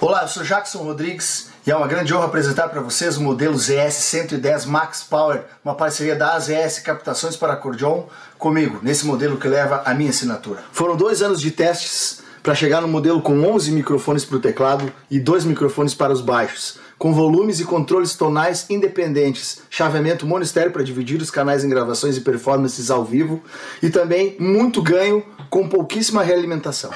Olá, 0.00 0.22
eu 0.22 0.28
sou 0.28 0.44
Jackson 0.44 0.78
Rodrigues 0.84 1.50
e 1.66 1.70
é 1.72 1.76
uma 1.76 1.88
grande 1.88 2.14
honra 2.14 2.26
apresentar 2.26 2.68
para 2.68 2.80
vocês 2.80 3.16
o 3.16 3.22
modelo 3.22 3.58
ZS 3.58 3.94
110 3.94 4.66
Max 4.66 5.02
Power, 5.02 5.42
uma 5.64 5.74
parceria 5.74 6.14
da 6.14 6.34
AZS 6.34 6.78
Captações 6.78 7.36
para 7.36 7.54
Acordeon 7.54 8.04
comigo, 8.38 8.78
nesse 8.82 9.04
modelo 9.04 9.36
que 9.36 9.48
leva 9.48 9.82
a 9.84 9.92
minha 9.94 10.10
assinatura. 10.10 10.62
Foram 10.70 10.96
dois 10.96 11.22
anos 11.22 11.40
de 11.40 11.50
testes 11.50 12.21
para 12.42 12.54
chegar 12.54 12.80
no 12.80 12.88
modelo 12.88 13.22
com 13.22 13.40
11 13.40 13.70
microfones 13.70 14.24
para 14.24 14.36
o 14.36 14.40
teclado 14.40 14.92
e 15.10 15.20
dois 15.20 15.44
microfones 15.44 15.94
para 15.94 16.12
os 16.12 16.20
baixos, 16.20 16.78
com 16.98 17.12
volumes 17.12 17.60
e 17.60 17.64
controles 17.64 18.16
tonais 18.16 18.66
independentes, 18.68 19.62
chaveamento 19.70 20.26
monistério 20.26 20.72
para 20.72 20.82
dividir 20.82 21.20
os 21.20 21.30
canais 21.30 21.64
em 21.64 21.68
gravações 21.68 22.16
e 22.16 22.20
performances 22.20 22.90
ao 22.90 23.04
vivo 23.04 23.40
e 23.82 23.90
também 23.90 24.36
muito 24.38 24.82
ganho 24.82 25.24
com 25.48 25.68
pouquíssima 25.68 26.22
realimentação. 26.22 26.90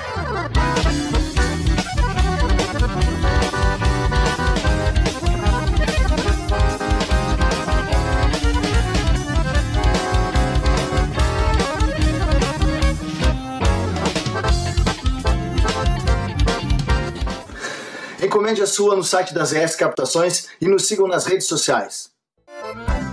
Encomende 18.47 18.62
a 18.62 18.66
sua 18.69 18.94
no 18.94 19.02
site 19.02 19.34
das 19.34 19.52
ES 19.52 19.75
Captações 19.75 20.47
e 20.61 20.69
nos 20.69 20.86
sigam 20.86 21.08
nas 21.08 21.27
redes 21.27 21.48
sociais. 21.48 22.11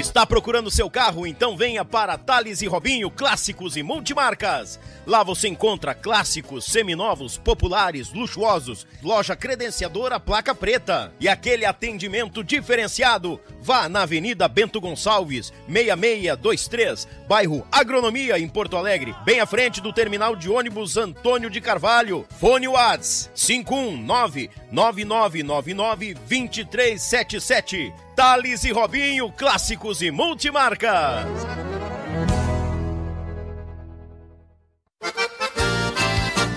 Está 0.00 0.24
procurando 0.24 0.70
seu 0.70 0.88
carro? 0.88 1.26
Então 1.26 1.58
venha 1.58 1.84
para 1.84 2.16
Thales 2.16 2.62
e 2.62 2.66
Robinho 2.66 3.10
Clássicos 3.10 3.76
e 3.76 3.82
Multimarcas. 3.82 4.80
Lá 5.06 5.22
você 5.22 5.46
encontra 5.46 5.94
clássicos, 5.94 6.64
seminovos, 6.64 7.36
populares, 7.36 8.10
luxuosos, 8.10 8.86
loja 9.02 9.36
credenciadora 9.36 10.18
placa 10.18 10.54
preta 10.54 11.12
e 11.20 11.28
aquele 11.28 11.66
atendimento 11.66 12.42
diferenciado. 12.42 13.38
Vá 13.60 13.90
na 13.90 14.02
Avenida 14.02 14.48
Bento 14.48 14.80
Gonçalves, 14.80 15.52
6623, 15.68 17.06
bairro 17.28 17.66
Agronomia, 17.70 18.38
em 18.38 18.48
Porto 18.48 18.78
Alegre, 18.78 19.14
bem 19.22 19.40
à 19.40 19.44
frente 19.44 19.82
do 19.82 19.92
terminal 19.92 20.34
de 20.34 20.48
ônibus 20.48 20.96
Antônio 20.96 21.50
de 21.50 21.60
Carvalho. 21.60 22.26
Fone 22.38 22.68
Whats 22.68 23.30
519 23.34 24.48
9999 24.72 26.14
2377. 26.14 27.92
Thales 28.14 28.64
e 28.64 28.72
Robinho, 28.72 29.30
clássicos 29.32 30.02
e 30.02 30.10
multimarcas. 30.10 31.26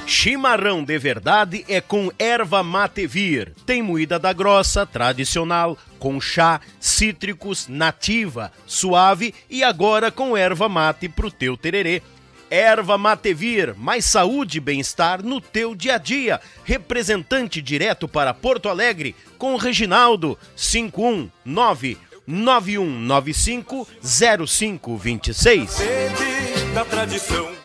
Chimarrão 0.05 0.83
de 0.83 0.97
verdade 0.97 1.65
é 1.67 1.81
com 1.81 2.11
erva 2.17 2.63
mate 2.63 3.05
vir. 3.05 3.53
Tem 3.65 3.81
moída 3.81 4.17
da 4.17 4.31
grossa, 4.31 4.85
tradicional, 4.85 5.77
com 5.99 6.21
chá, 6.21 6.61
cítricos, 6.79 7.67
nativa, 7.67 8.51
suave 8.65 9.33
e 9.49 9.63
agora 9.63 10.11
com 10.11 10.37
erva 10.37 10.69
mate 10.69 11.09
pro 11.09 11.31
teu 11.31 11.57
tererê. 11.57 12.01
Erva 12.53 12.99
Matevir, 12.99 13.73
mais 13.75 14.05
saúde 14.05 14.59
e 14.59 14.61
bem-estar 14.61 15.23
no 15.23 15.41
teu 15.41 15.73
dia 15.73 15.95
a 15.95 15.97
dia. 15.97 16.39
Representante 16.63 17.59
direto 17.59 18.07
para 18.07 18.31
Porto 18.31 18.69
Alegre 18.69 19.15
com 19.39 19.55
Reginaldo 19.55 20.37
519 20.55 21.97
9195 22.27 23.87
0526. 24.03 25.71
Sede 25.71 26.73
da 26.75 26.85
tradição. 26.85 27.62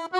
Thank 0.00 0.14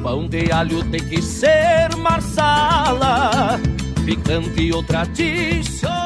Pão 0.04 0.28
de 0.28 0.52
alho 0.52 0.88
tem 0.92 1.04
que 1.08 1.20
ser 1.20 1.96
marsala, 1.96 3.58
picante 4.04 4.72
ou 4.72 4.84
tradicional. 4.84 5.96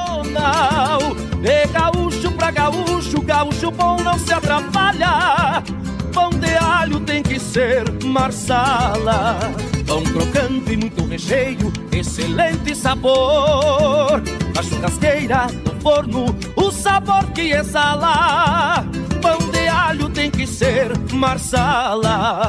De 1.43 1.67
gaúcho 1.67 2.33
pra 2.33 2.51
gaúcho, 2.51 3.21
gaúcho 3.21 3.71
bom 3.71 3.99
não 4.03 4.19
se 4.19 4.33
atrapalha. 4.33 5.63
Pão 6.13 6.31
de 6.31 6.55
alho 6.57 7.01
tem 7.01 7.23
que 7.23 7.39
ser 7.39 7.85
marsala. 8.05 9.39
Pão 9.87 10.03
crocante, 10.03 10.77
muito 10.77 11.05
recheio, 11.07 11.73
excelente 11.93 12.75
sabor. 12.75 14.23
A 14.59 14.63
churrasqueira, 14.63 15.47
no 15.65 15.81
forno, 15.81 16.27
o 16.57 16.71
sabor 16.71 17.25
que 17.33 17.53
exala. 17.53 18.85
Pão 19.23 19.39
de 19.51 19.69
alho 19.69 20.09
tem 20.09 20.31
que 20.31 20.47
ser 20.47 20.97
marsala. 21.13 22.49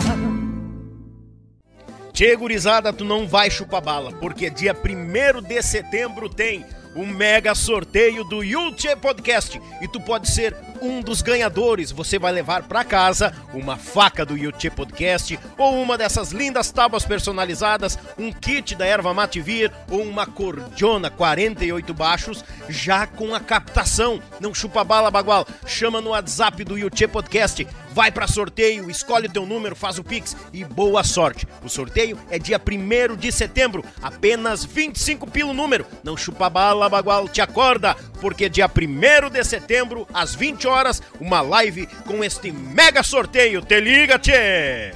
Tchê, 2.13 2.35
gurizada, 2.35 2.91
tu 2.91 3.05
não 3.05 3.27
vai 3.27 3.49
chupar 3.49 3.81
bala, 3.81 4.11
porque 4.13 4.49
dia 4.49 4.75
1 4.75 5.41
de 5.41 5.61
setembro 5.61 6.27
tem 6.27 6.65
o 6.95 7.05
mega 7.05 7.55
sorteio 7.55 8.23
do 8.23 8.43
Yulche 8.43 8.95
Podcast 8.95 9.61
e 9.81 9.87
tu 9.87 9.99
pode 9.99 10.29
ser 10.29 10.55
um 10.81 11.01
dos 11.01 11.21
ganhadores. 11.21 11.91
Você 11.91 12.17
vai 12.17 12.31
levar 12.31 12.63
para 12.63 12.83
casa 12.83 13.33
uma 13.53 13.77
faca 13.77 14.25
do 14.25 14.37
Yulche 14.37 14.69
Podcast 14.69 15.39
ou 15.57 15.81
uma 15.81 15.97
dessas 15.97 16.31
lindas 16.31 16.71
tábuas 16.71 17.05
personalizadas, 17.05 17.97
um 18.17 18.31
kit 18.31 18.75
da 18.75 18.85
erva 18.85 19.13
Mativir 19.13 19.71
ou 19.89 20.01
uma 20.01 20.25
cordiona 20.25 21.09
48 21.09 21.93
baixos 21.93 22.43
já 22.67 23.05
com 23.05 23.33
a 23.33 23.39
captação. 23.39 24.21
Não 24.39 24.53
chupa 24.53 24.83
bala, 24.83 25.11
bagual. 25.11 25.47
Chama 25.65 26.01
no 26.01 26.09
WhatsApp 26.09 26.63
do 26.63 26.77
Yulche 26.77 27.07
Podcast 27.07 27.65
vai 27.93 28.11
para 28.11 28.27
sorteio, 28.27 28.89
escolhe 28.89 29.27
o 29.27 29.31
teu 29.31 29.45
número, 29.45 29.75
faz 29.75 29.99
o 29.99 30.03
Pix 30.03 30.35
e 30.53 30.63
boa 30.63 31.03
sorte. 31.03 31.47
O 31.63 31.69
sorteio 31.69 32.17
é 32.29 32.39
dia 32.39 32.59
1 32.59 33.15
de 33.15 33.31
setembro, 33.31 33.83
apenas 34.01 34.63
25 34.63 35.29
pelo 35.29 35.53
número. 35.53 35.85
Não 36.03 36.15
chupa 36.15 36.49
bala, 36.49 36.80
bagual, 36.89 37.29
te 37.29 37.41
acorda, 37.41 37.95
porque 38.19 38.49
dia 38.49 38.69
1 38.69 39.29
de 39.29 39.43
setembro, 39.43 40.07
às 40.13 40.35
20 40.35 40.67
horas, 40.67 41.01
uma 41.19 41.41
live 41.41 41.87
com 42.05 42.23
este 42.23 42.51
mega 42.51 43.03
sorteio. 43.03 43.61
Te 43.61 43.79
liga, 43.79 44.19
tchê! 44.19 44.91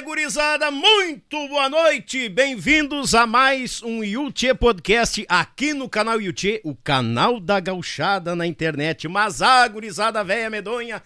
Gurizada, 0.00 0.70
muito 0.70 1.48
boa 1.48 1.68
noite! 1.68 2.30
Bem-vindos 2.30 3.14
a 3.14 3.26
mais 3.26 3.82
um 3.82 4.02
Yuchê 4.02 4.54
Podcast 4.54 5.26
aqui 5.28 5.74
no 5.74 5.90
canal 5.90 6.18
Yuchê, 6.18 6.62
o 6.64 6.74
canal 6.74 7.38
da 7.38 7.60
gauchada 7.60 8.34
na 8.34 8.46
internet. 8.46 9.06
Mas 9.08 9.42
a 9.42 9.68
gurizada 9.68 10.24
velha 10.24 10.48
medonha, 10.48 11.02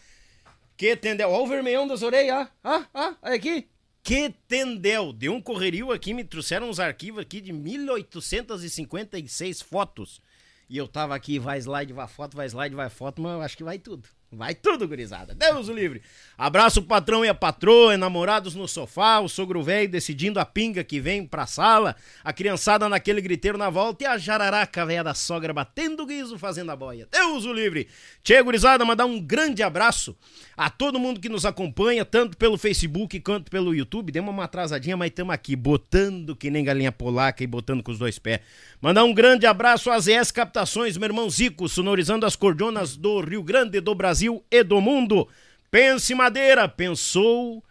que 0.76 0.94
tendeu... 0.94 1.30
Ó 1.30 1.42
o 1.42 1.46
vermelhão 1.46 1.88
das 1.88 2.02
orelhas, 2.02 2.46
ah, 2.62 2.86
ah, 2.94 3.16
ah, 3.20 3.34
aqui. 3.34 3.66
Que 4.00 4.32
tendel, 4.46 5.12
deu 5.12 5.34
um 5.34 5.40
correrio 5.40 5.90
aqui, 5.90 6.14
me 6.14 6.22
trouxeram 6.22 6.68
uns 6.68 6.78
arquivos 6.78 7.20
aqui 7.20 7.40
de 7.40 7.52
1856 7.52 9.60
fotos. 9.60 10.20
E 10.68 10.78
eu 10.78 10.86
tava 10.86 11.16
aqui, 11.16 11.40
vai 11.40 11.58
slide, 11.58 11.92
vai 11.92 12.06
foto, 12.06 12.36
vai 12.36 12.46
slide, 12.46 12.76
vai 12.76 12.88
foto, 12.88 13.20
mas 13.20 13.32
eu 13.32 13.42
acho 13.42 13.56
que 13.56 13.64
vai 13.64 13.78
tudo. 13.78 14.08
Vai 14.36 14.54
tudo, 14.54 14.86
gurizada. 14.86 15.34
Deus 15.34 15.68
o 15.68 15.72
livre. 15.72 16.02
Abraço 16.36 16.80
o 16.80 16.82
patrão 16.82 17.24
e 17.24 17.28
a 17.28 17.34
patroa, 17.34 17.94
enamorados 17.94 18.54
no 18.54 18.66
sofá, 18.66 19.20
o 19.20 19.28
sogro 19.28 19.62
velho 19.62 19.88
decidindo 19.88 20.40
a 20.40 20.44
pinga 20.44 20.82
que 20.82 20.98
vem 20.98 21.24
pra 21.24 21.46
sala, 21.46 21.94
a 22.24 22.32
criançada 22.32 22.88
naquele 22.88 23.20
griteiro 23.20 23.56
na 23.56 23.70
volta 23.70 24.04
e 24.04 24.06
a 24.06 24.18
jararaca 24.18 24.84
velha 24.84 25.04
da 25.04 25.14
sogra 25.14 25.52
batendo 25.52 26.04
guiso 26.04 26.36
fazendo 26.38 26.72
a 26.72 26.76
boia. 26.76 27.06
Deus 27.10 27.44
o 27.44 27.52
livre. 27.52 27.88
Tchê, 28.22 28.42
gurizada, 28.42 28.84
mandar 28.84 29.06
um 29.06 29.20
grande 29.20 29.62
abraço 29.62 30.16
a 30.56 30.68
todo 30.68 30.98
mundo 30.98 31.20
que 31.20 31.28
nos 31.28 31.46
acompanha, 31.46 32.04
tanto 32.04 32.36
pelo 32.36 32.58
Facebook 32.58 33.20
quanto 33.20 33.50
pelo 33.50 33.74
YouTube. 33.74 34.10
Demos 34.10 34.32
uma 34.32 34.44
atrasadinha, 34.44 34.96
mas 34.96 35.10
estamos 35.10 35.32
aqui, 35.32 35.54
botando 35.54 36.34
que 36.34 36.50
nem 36.50 36.64
galinha 36.64 36.90
polaca 36.90 37.44
e 37.44 37.46
botando 37.46 37.82
com 37.82 37.92
os 37.92 37.98
dois 37.98 38.18
pés. 38.18 38.40
Mandar 38.80 39.04
um 39.04 39.14
grande 39.14 39.46
abraço 39.46 39.90
às 39.90 40.06
ES 40.06 40.30
Captações, 40.30 40.96
meu 40.96 41.08
irmão 41.08 41.30
Zico, 41.30 41.68
sonorizando 41.68 42.26
as 42.26 42.34
cordonas 42.34 42.96
do 42.96 43.20
Rio 43.20 43.42
Grande 43.42 43.80
do 43.80 43.94
Brasil 43.94 44.23
e 44.50 44.62
do 44.62 44.80
mundo. 44.80 45.28
Pense 45.70 46.14
Madeira, 46.14 46.68
pensou 46.68 47.62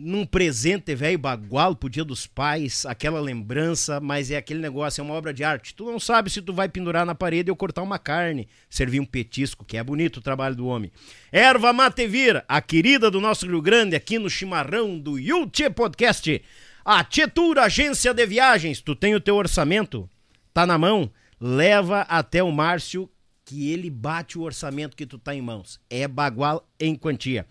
num 0.00 0.24
presente 0.24 0.94
velho 0.94 1.18
bagual 1.18 1.76
pro 1.76 1.90
dia 1.90 2.02
dos 2.02 2.26
pais, 2.26 2.86
aquela 2.86 3.20
lembrança, 3.20 4.00
mas 4.00 4.30
é 4.30 4.36
aquele 4.38 4.58
negócio, 4.58 5.00
é 5.00 5.04
uma 5.04 5.12
obra 5.12 5.32
de 5.32 5.44
arte. 5.44 5.74
Tu 5.74 5.84
não 5.84 6.00
sabe 6.00 6.30
se 6.30 6.40
tu 6.40 6.54
vai 6.54 6.70
pendurar 6.70 7.04
na 7.04 7.14
parede 7.14 7.50
ou 7.50 7.56
cortar 7.56 7.82
uma 7.82 7.98
carne, 7.98 8.48
servir 8.70 8.98
um 8.98 9.04
petisco, 9.04 9.64
que 9.64 9.76
é 9.76 9.84
bonito 9.84 10.16
o 10.16 10.22
trabalho 10.22 10.56
do 10.56 10.66
homem. 10.66 10.90
Erva 11.30 11.72
Matevir, 11.72 12.42
a 12.48 12.62
querida 12.62 13.10
do 13.10 13.20
nosso 13.20 13.46
Rio 13.46 13.60
Grande, 13.60 13.94
aqui 13.94 14.18
no 14.18 14.30
chimarrão 14.30 14.98
do 14.98 15.18
Yuchê 15.18 15.68
Podcast. 15.68 16.42
A 16.82 17.04
Tietura 17.04 17.64
Agência 17.64 18.14
de 18.14 18.24
Viagens, 18.26 18.80
tu 18.80 18.96
tem 18.96 19.14
o 19.14 19.20
teu 19.20 19.36
orçamento, 19.36 20.08
tá 20.54 20.64
na 20.64 20.78
mão, 20.78 21.12
leva 21.38 22.00
até 22.02 22.42
o 22.42 22.50
Márcio 22.50 23.08
que 23.50 23.72
ele 23.72 23.90
bate 23.90 24.38
o 24.38 24.42
orçamento 24.42 24.96
que 24.96 25.04
tu 25.04 25.18
tá 25.18 25.34
em 25.34 25.42
mãos. 25.42 25.80
É 25.90 26.06
bagual 26.06 26.64
em 26.78 26.94
quantia. 26.94 27.44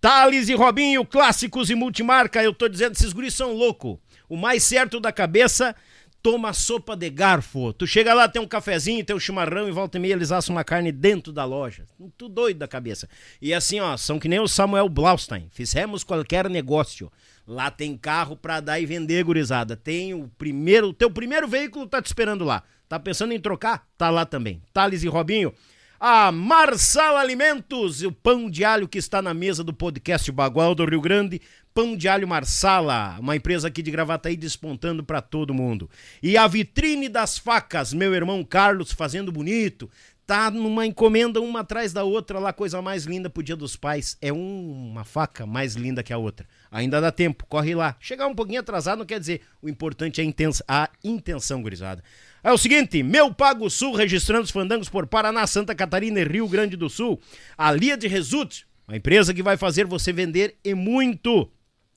Thales 0.00 0.48
e 0.48 0.54
Robinho, 0.54 1.04
clássicos 1.04 1.68
e 1.68 1.74
multimarca, 1.74 2.42
eu 2.42 2.54
tô 2.54 2.66
dizendo, 2.66 2.92
esses 2.92 3.12
guris 3.12 3.34
são 3.34 3.52
loucos. 3.52 3.98
O 4.30 4.34
mais 4.34 4.64
certo 4.64 4.98
da 4.98 5.12
cabeça, 5.12 5.76
toma 6.22 6.54
sopa 6.54 6.96
de 6.96 7.10
garfo. 7.10 7.70
Tu 7.74 7.86
chega 7.86 8.14
lá, 8.14 8.26
tem 8.30 8.40
um 8.40 8.48
cafezinho, 8.48 9.04
tem 9.04 9.14
um 9.14 9.20
chimarrão 9.20 9.68
e 9.68 9.72
volta 9.72 9.98
e 9.98 10.00
meia 10.00 10.14
eles 10.14 10.32
assam 10.32 10.56
uma 10.56 10.64
carne 10.64 10.90
dentro 10.90 11.34
da 11.34 11.44
loja. 11.44 11.84
Tu 12.16 12.30
doido 12.30 12.56
da 12.56 12.66
cabeça. 12.66 13.06
E 13.40 13.52
assim, 13.52 13.78
ó, 13.78 13.94
são 13.98 14.18
que 14.18 14.28
nem 14.28 14.40
o 14.40 14.48
Samuel 14.48 14.88
Blaustein. 14.88 15.48
Fizemos 15.50 16.02
qualquer 16.02 16.48
negócio. 16.48 17.12
Lá 17.46 17.70
tem 17.70 17.94
carro 17.94 18.38
pra 18.38 18.58
dar 18.58 18.80
e 18.80 18.86
vender, 18.86 19.22
gurizada. 19.22 19.76
Tem 19.76 20.14
o 20.14 20.30
primeiro, 20.38 20.88
o 20.88 20.94
teu 20.94 21.10
primeiro 21.10 21.46
veículo 21.46 21.86
tá 21.86 22.00
te 22.00 22.06
esperando 22.06 22.42
lá. 22.42 22.62
Tá 22.92 23.00
pensando 23.00 23.32
em 23.32 23.40
trocar? 23.40 23.88
Tá 23.96 24.10
lá 24.10 24.26
também. 24.26 24.60
Thales 24.70 25.02
e 25.02 25.08
Robinho. 25.08 25.54
A 25.98 26.30
Marsala 26.30 27.20
Alimentos, 27.20 28.02
o 28.02 28.12
pão 28.12 28.50
de 28.50 28.66
alho 28.66 28.86
que 28.86 28.98
está 28.98 29.22
na 29.22 29.32
mesa 29.32 29.64
do 29.64 29.72
podcast 29.72 30.30
Bagual 30.30 30.74
do 30.74 30.84
Rio 30.84 31.00
Grande. 31.00 31.40
Pão 31.72 31.96
de 31.96 32.06
alho 32.06 32.28
Marsala, 32.28 33.16
uma 33.18 33.34
empresa 33.34 33.68
aqui 33.68 33.80
de 33.80 33.90
Gravataí 33.90 34.36
despontando 34.36 35.02
para 35.02 35.22
todo 35.22 35.54
mundo. 35.54 35.88
E 36.22 36.36
a 36.36 36.46
vitrine 36.46 37.08
das 37.08 37.38
facas, 37.38 37.94
meu 37.94 38.14
irmão 38.14 38.44
Carlos 38.44 38.92
fazendo 38.92 39.32
bonito. 39.32 39.88
Tá 40.26 40.50
numa 40.50 40.86
encomenda 40.86 41.40
uma 41.40 41.60
atrás 41.60 41.94
da 41.94 42.04
outra 42.04 42.38
lá, 42.38 42.52
coisa 42.52 42.82
mais 42.82 43.04
linda 43.04 43.30
pro 43.30 43.42
Dia 43.42 43.56
dos 43.56 43.74
Pais. 43.74 44.18
É 44.20 44.30
um, 44.30 44.90
uma 44.90 45.02
faca 45.02 45.46
mais 45.46 45.76
linda 45.76 46.02
que 46.02 46.12
a 46.12 46.18
outra. 46.18 46.46
Ainda 46.70 47.00
dá 47.00 47.10
tempo, 47.10 47.46
corre 47.48 47.74
lá. 47.74 47.96
Chegar 47.98 48.26
um 48.26 48.34
pouquinho 48.34 48.60
atrasado 48.60 48.98
não 48.98 49.06
quer 49.06 49.18
dizer. 49.18 49.40
O 49.62 49.68
importante 49.68 50.20
é 50.20 50.24
a, 50.24 50.26
intenção, 50.26 50.64
a 50.68 50.90
intenção, 51.02 51.62
gurizada. 51.62 52.04
É 52.44 52.50
o 52.50 52.58
seguinte, 52.58 53.04
Meu 53.04 53.32
Pago 53.32 53.70
Sul, 53.70 53.94
registrando 53.94 54.42
os 54.42 54.50
fandangos 54.50 54.88
por 54.88 55.06
Paraná, 55.06 55.46
Santa 55.46 55.76
Catarina 55.76 56.18
e 56.18 56.24
Rio 56.24 56.48
Grande 56.48 56.76
do 56.76 56.90
Sul. 56.90 57.20
A 57.56 57.70
Lia 57.70 57.96
de 57.96 58.08
Result, 58.08 58.62
uma 58.88 58.96
empresa 58.96 59.32
que 59.32 59.44
vai 59.44 59.56
fazer 59.56 59.86
você 59.86 60.12
vender 60.12 60.56
e 60.64 60.74
muito 60.74 61.48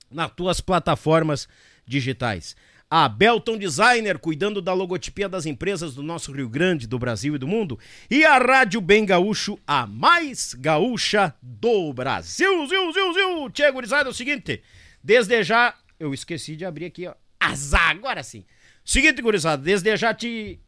nas 0.08 0.30
tuas 0.30 0.60
plataformas 0.60 1.48
digitais. 1.84 2.54
A 2.88 3.08
Belton 3.08 3.58
Designer, 3.58 4.20
cuidando 4.20 4.62
da 4.62 4.72
logotipia 4.72 5.28
das 5.28 5.46
empresas 5.46 5.96
do 5.96 6.02
nosso 6.04 6.30
Rio 6.30 6.48
Grande, 6.48 6.86
do 6.86 6.96
Brasil 6.96 7.34
e 7.34 7.38
do 7.38 7.48
mundo. 7.48 7.76
E 8.08 8.24
a 8.24 8.38
Rádio 8.38 8.80
Bem 8.80 9.04
Gaúcho, 9.04 9.58
a 9.66 9.84
mais 9.84 10.54
gaúcha 10.54 11.34
do 11.42 11.92
Brasil. 11.92 12.68
Ziu, 12.68 12.92
ziu, 12.92 13.12
ziu. 13.12 13.50
Tchê, 13.50 13.72
gurizada, 13.72 14.08
é 14.08 14.12
o 14.12 14.14
seguinte, 14.14 14.62
desde 15.02 15.42
já, 15.42 15.74
eu 15.98 16.14
esqueci 16.14 16.54
de 16.54 16.64
abrir 16.64 16.84
aqui, 16.84 17.08
ó. 17.08 17.14
Azar, 17.40 17.90
agora 17.90 18.22
sim. 18.22 18.44
Seguinte, 18.86 19.20
gurizada, 19.20 19.60
desde 19.60 19.96
já 19.96 20.14
te, 20.14 20.60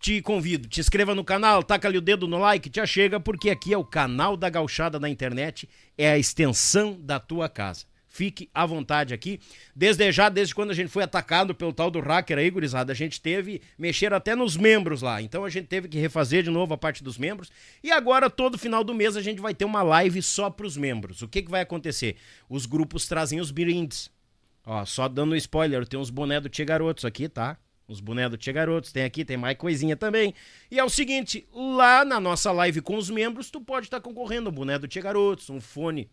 te 0.00 0.22
convido, 0.22 0.66
te 0.66 0.80
inscreva 0.80 1.14
no 1.14 1.22
canal, 1.22 1.62
taca 1.62 1.86
ali 1.86 1.98
o 1.98 2.00
dedo 2.00 2.26
no 2.26 2.38
like, 2.38 2.70
te 2.70 2.84
chega, 2.86 3.20
porque 3.20 3.50
aqui 3.50 3.74
é 3.74 3.76
o 3.76 3.84
canal 3.84 4.34
da 4.34 4.48
gauchada 4.48 4.98
na 4.98 5.10
internet, 5.10 5.68
é 5.96 6.08
a 6.08 6.18
extensão 6.18 6.98
da 6.98 7.20
tua 7.20 7.50
casa. 7.50 7.84
Fique 8.08 8.48
à 8.54 8.64
vontade 8.64 9.12
aqui. 9.12 9.38
Desde 9.74 10.10
já, 10.10 10.30
desde 10.30 10.54
quando 10.54 10.70
a 10.70 10.74
gente 10.74 10.88
foi 10.88 11.02
atacado 11.02 11.54
pelo 11.54 11.70
tal 11.70 11.90
do 11.90 12.00
hacker 12.00 12.38
aí, 12.38 12.50
gurizada, 12.50 12.92
a 12.92 12.96
gente 12.96 13.20
teve, 13.20 13.60
mexer 13.76 14.10
até 14.14 14.34
nos 14.34 14.56
membros 14.56 15.02
lá. 15.02 15.20
Então 15.20 15.44
a 15.44 15.50
gente 15.50 15.66
teve 15.66 15.86
que 15.86 15.98
refazer 15.98 16.42
de 16.42 16.48
novo 16.48 16.72
a 16.72 16.78
parte 16.78 17.04
dos 17.04 17.18
membros. 17.18 17.52
E 17.84 17.92
agora, 17.92 18.30
todo 18.30 18.56
final 18.56 18.82
do 18.82 18.94
mês, 18.94 19.18
a 19.18 19.20
gente 19.20 19.38
vai 19.38 19.54
ter 19.54 19.66
uma 19.66 19.82
live 19.82 20.22
só 20.22 20.48
para 20.48 20.64
os 20.64 20.78
membros. 20.78 21.20
O 21.20 21.28
que, 21.28 21.42
que 21.42 21.50
vai 21.50 21.60
acontecer? 21.60 22.16
Os 22.48 22.64
grupos 22.64 23.06
trazem 23.06 23.38
os 23.38 23.50
brindes. 23.50 24.10
Ó, 24.64 24.82
só 24.86 25.08
dando 25.08 25.32
um 25.32 25.36
spoiler, 25.36 25.86
tem 25.86 26.00
uns 26.00 26.08
boné 26.08 26.40
do 26.40 26.48
Tia 26.48 26.64
Garotos 26.64 27.04
aqui, 27.04 27.28
tá? 27.28 27.58
Os 27.88 28.00
bonés 28.00 28.30
do 28.30 28.36
Tia 28.36 28.52
Garotos, 28.52 28.92
tem 28.92 29.04
aqui, 29.04 29.24
tem 29.24 29.36
mais 29.36 29.56
coisinha 29.56 29.96
também. 29.96 30.34
E 30.70 30.78
é 30.78 30.84
o 30.84 30.88
seguinte, 30.88 31.46
lá 31.52 32.04
na 32.04 32.18
nossa 32.18 32.50
live 32.50 32.80
com 32.80 32.96
os 32.96 33.08
membros, 33.08 33.50
tu 33.50 33.60
pode 33.60 33.86
estar 33.86 34.00
tá 34.00 34.02
concorrendo 34.02 34.50
um 34.50 34.52
boné 34.52 34.78
do 34.78 34.88
Tia 34.88 35.02
Garotos, 35.02 35.48
um 35.50 35.60
fone 35.60 36.10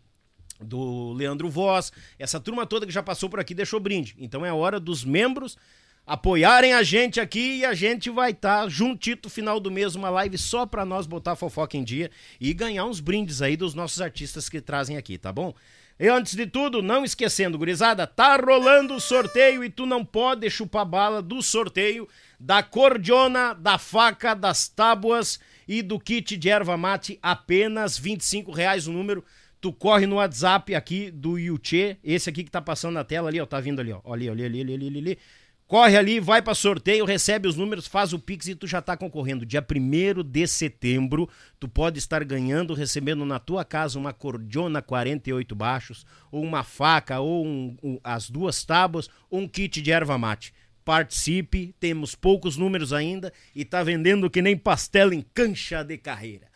do 0.59 1.11
Leandro 1.13 1.49
Voz, 1.49 1.91
essa 2.17 2.39
turma 2.39 2.65
toda 2.65 2.85
que 2.85 2.91
já 2.91 3.01
passou 3.01 3.29
por 3.29 3.39
aqui 3.39 3.53
deixou 3.53 3.79
brinde. 3.79 4.15
Então 4.19 4.45
é 4.45 4.53
hora 4.53 4.79
dos 4.79 5.03
membros 5.03 5.57
apoiarem 6.05 6.73
a 6.73 6.83
gente 6.83 7.19
aqui 7.19 7.59
e 7.59 7.65
a 7.65 7.73
gente 7.73 8.09
vai 8.09 8.31
estar 8.31 8.63
tá 8.63 8.69
juntito 8.69 9.29
final 9.29 9.59
do 9.59 9.71
mês 9.71 9.95
uma 9.95 10.09
live 10.09 10.37
só 10.37 10.65
para 10.65 10.83
nós 10.83 11.07
botar 11.07 11.35
fofoca 11.35 11.77
em 11.77 11.83
dia 11.83 12.11
e 12.39 12.53
ganhar 12.53 12.85
uns 12.85 12.99
brindes 12.99 13.41
aí 13.41 13.55
dos 13.55 13.73
nossos 13.73 14.01
artistas 14.01 14.49
que 14.49 14.59
trazem 14.59 14.97
aqui, 14.97 15.17
tá 15.17 15.31
bom? 15.31 15.53
E 15.99 16.07
antes 16.07 16.35
de 16.35 16.47
tudo, 16.47 16.81
não 16.81 17.05
esquecendo, 17.05 17.57
gurizada, 17.57 18.07
tá 18.07 18.35
rolando 18.35 18.95
o 18.95 18.99
sorteio 18.99 19.63
e 19.63 19.69
tu 19.69 19.85
não 19.85 20.03
pode 20.03 20.49
chupar 20.49 20.85
bala 20.85 21.21
do 21.21 21.41
sorteio 21.41 22.07
da 22.39 22.63
cordiona, 22.63 23.53
da 23.53 23.77
faca, 23.77 24.33
das 24.33 24.67
tábuas 24.67 25.39
e 25.67 25.81
do 25.81 25.99
kit 25.99 26.35
de 26.35 26.49
erva 26.49 26.75
mate, 26.75 27.19
apenas 27.21 27.97
25 27.97 28.51
reais 28.51 28.87
o 28.87 28.91
número. 28.91 29.23
Tu 29.61 29.71
corre 29.71 30.05
no 30.05 30.17
WhatsApp 30.17 30.75
aqui 30.75 31.09
do 31.09 31.37
Yuchê, 31.37 31.95
esse 32.03 32.29
aqui 32.29 32.43
que 32.43 32.51
tá 32.51 32.61
passando 32.61 32.95
na 32.95 33.03
tela 33.05 33.29
ali, 33.29 33.39
ó, 33.39 33.45
tá 33.45 33.61
vindo 33.61 33.79
ali, 33.79 33.93
ó, 33.93 34.01
ali, 34.11 34.27
ali, 34.27 34.43
ali, 34.43 34.61
ali, 34.61 34.73
ali, 34.73 34.97
ali. 34.97 35.19
Corre 35.67 35.97
ali, 35.97 36.19
vai 36.19 36.41
para 36.41 36.53
sorteio, 36.53 37.05
recebe 37.05 37.47
os 37.47 37.55
números, 37.55 37.87
faz 37.87 38.13
o 38.13 38.19
Pix 38.19 38.47
e 38.47 38.55
tu 38.55 38.67
já 38.67 38.81
tá 38.81 38.95
concorrendo. 38.97 39.45
Dia 39.45 39.65
1 39.65 40.23
de 40.23 40.45
setembro, 40.45 41.27
tu 41.59 41.67
pode 41.67 41.97
estar 41.97 42.23
ganhando, 42.23 42.73
recebendo 42.73 43.25
na 43.25 43.39
tua 43.39 43.63
casa 43.63 43.97
uma 43.97 44.13
cordiona 44.13 44.81
48 44.81 45.55
baixos, 45.55 46.05
ou 46.31 46.43
uma 46.43 46.63
faca, 46.63 47.19
ou 47.19 47.45
um, 47.45 47.77
um, 47.81 47.99
as 48.03 48.29
duas 48.29 48.63
tábuas, 48.63 49.09
ou 49.29 49.39
um 49.39 49.47
kit 49.47 49.81
de 49.81 49.91
erva 49.91 50.17
mate. 50.17 50.53
Participe, 50.85 51.73
temos 51.79 52.13
poucos 52.13 52.57
números 52.57 52.91
ainda 52.91 53.31
e 53.55 53.63
tá 53.63 53.81
vendendo 53.81 54.29
que 54.29 54.41
nem 54.41 54.57
pastel 54.57 55.13
em 55.13 55.21
cancha 55.33 55.81
de 55.81 55.97
carreira. 55.97 56.47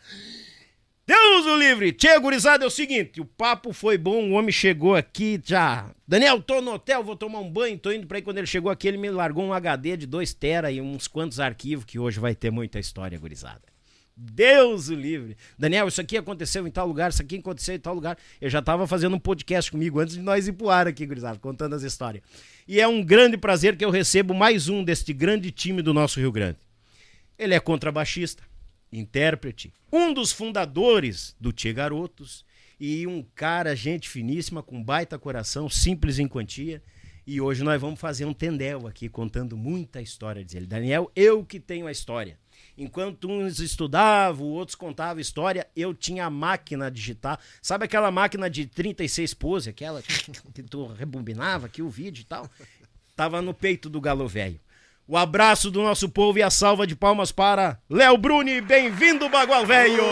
Deus 1.08 1.46
o 1.46 1.56
livre! 1.56 1.90
Tchê, 1.90 2.18
gurizada, 2.18 2.64
é 2.64 2.66
o 2.66 2.70
seguinte, 2.70 3.18
o 3.18 3.24
papo 3.24 3.72
foi 3.72 3.96
bom, 3.96 4.28
o 4.28 4.32
homem 4.32 4.52
chegou 4.52 4.94
aqui 4.94 5.40
já... 5.42 5.90
Daniel, 6.06 6.42
tô 6.42 6.60
no 6.60 6.74
hotel, 6.74 7.02
vou 7.02 7.16
tomar 7.16 7.38
um 7.38 7.50
banho, 7.50 7.78
tô 7.78 7.90
indo 7.90 8.06
pra 8.06 8.18
aí. 8.18 8.22
Quando 8.22 8.36
ele 8.36 8.46
chegou 8.46 8.70
aqui, 8.70 8.86
ele 8.86 8.98
me 8.98 9.08
largou 9.08 9.42
um 9.42 9.54
HD 9.54 9.96
de 9.96 10.06
2 10.06 10.34
tera 10.34 10.70
e 10.70 10.82
uns 10.82 11.08
quantos 11.08 11.40
arquivos, 11.40 11.86
que 11.86 11.98
hoje 11.98 12.20
vai 12.20 12.34
ter 12.34 12.50
muita 12.50 12.78
história, 12.78 13.18
gurizada. 13.18 13.62
Deus 14.14 14.90
o 14.90 14.94
livre. 14.94 15.34
Daniel, 15.58 15.88
isso 15.88 15.98
aqui 15.98 16.14
aconteceu 16.14 16.66
em 16.66 16.70
tal 16.70 16.86
lugar, 16.86 17.08
isso 17.08 17.22
aqui 17.22 17.36
aconteceu 17.36 17.74
em 17.74 17.78
tal 17.78 17.94
lugar. 17.94 18.18
Eu 18.38 18.50
já 18.50 18.60
tava 18.60 18.86
fazendo 18.86 19.16
um 19.16 19.18
podcast 19.18 19.70
comigo 19.70 19.98
antes 20.00 20.14
de 20.14 20.20
nós 20.20 20.46
ir 20.46 20.52
pro 20.52 20.68
ar 20.68 20.86
aqui, 20.86 21.06
gurizada, 21.06 21.38
contando 21.38 21.74
as 21.74 21.82
histórias. 21.82 22.22
E 22.66 22.82
é 22.82 22.86
um 22.86 23.02
grande 23.02 23.38
prazer 23.38 23.78
que 23.78 23.84
eu 23.84 23.90
recebo 23.90 24.34
mais 24.34 24.68
um 24.68 24.84
deste 24.84 25.14
grande 25.14 25.50
time 25.52 25.80
do 25.80 25.94
nosso 25.94 26.20
Rio 26.20 26.30
Grande. 26.30 26.58
Ele 27.38 27.54
é 27.54 27.60
contrabaixista 27.60 28.47
intérprete, 28.92 29.72
um 29.92 30.12
dos 30.12 30.32
fundadores 30.32 31.36
do 31.40 31.52
Tia 31.52 31.72
Garotos 31.72 32.44
e 32.80 33.06
um 33.06 33.24
cara, 33.34 33.74
gente 33.74 34.08
finíssima, 34.08 34.62
com 34.62 34.82
baita 34.82 35.18
coração, 35.18 35.68
simples 35.68 36.18
em 36.18 36.28
quantia. 36.28 36.82
E 37.26 37.40
hoje 37.40 37.62
nós 37.62 37.78
vamos 37.80 38.00
fazer 38.00 38.24
um 38.24 38.32
tendel 38.32 38.86
aqui, 38.86 39.08
contando 39.08 39.56
muita 39.56 40.00
história, 40.00 40.42
diz 40.42 40.54
ele. 40.54 40.66
Daniel, 40.66 41.10
eu 41.14 41.44
que 41.44 41.60
tenho 41.60 41.86
a 41.86 41.92
história. 41.92 42.38
Enquanto 42.76 43.28
uns 43.28 43.58
estudavam, 43.58 44.46
outros 44.46 44.74
contavam 44.74 45.20
história, 45.20 45.66
eu 45.76 45.92
tinha 45.92 46.24
a 46.24 46.30
máquina 46.30 46.90
digital. 46.90 47.38
Sabe 47.60 47.84
aquela 47.84 48.10
máquina 48.10 48.48
de 48.48 48.66
36 48.66 49.34
pose, 49.34 49.68
aquela 49.68 50.00
que 50.00 50.62
tu 50.62 50.86
rebobinava 50.86 51.66
aqui 51.66 51.82
o 51.82 51.90
vídeo 51.90 52.22
e 52.22 52.24
tal? 52.24 52.48
Tava 53.16 53.42
no 53.42 53.52
peito 53.52 53.90
do 53.90 54.00
galo 54.00 54.28
velho. 54.28 54.60
O 55.10 55.16
abraço 55.16 55.70
do 55.70 55.82
nosso 55.82 56.06
povo 56.06 56.38
e 56.38 56.42
a 56.42 56.50
salva 56.50 56.86
de 56.86 56.94
palmas 56.94 57.32
para 57.32 57.78
Léo 57.88 58.18
Bruni. 58.18 58.60
Bem-vindo, 58.60 59.26
Bagual 59.30 59.64
Velho! 59.64 60.04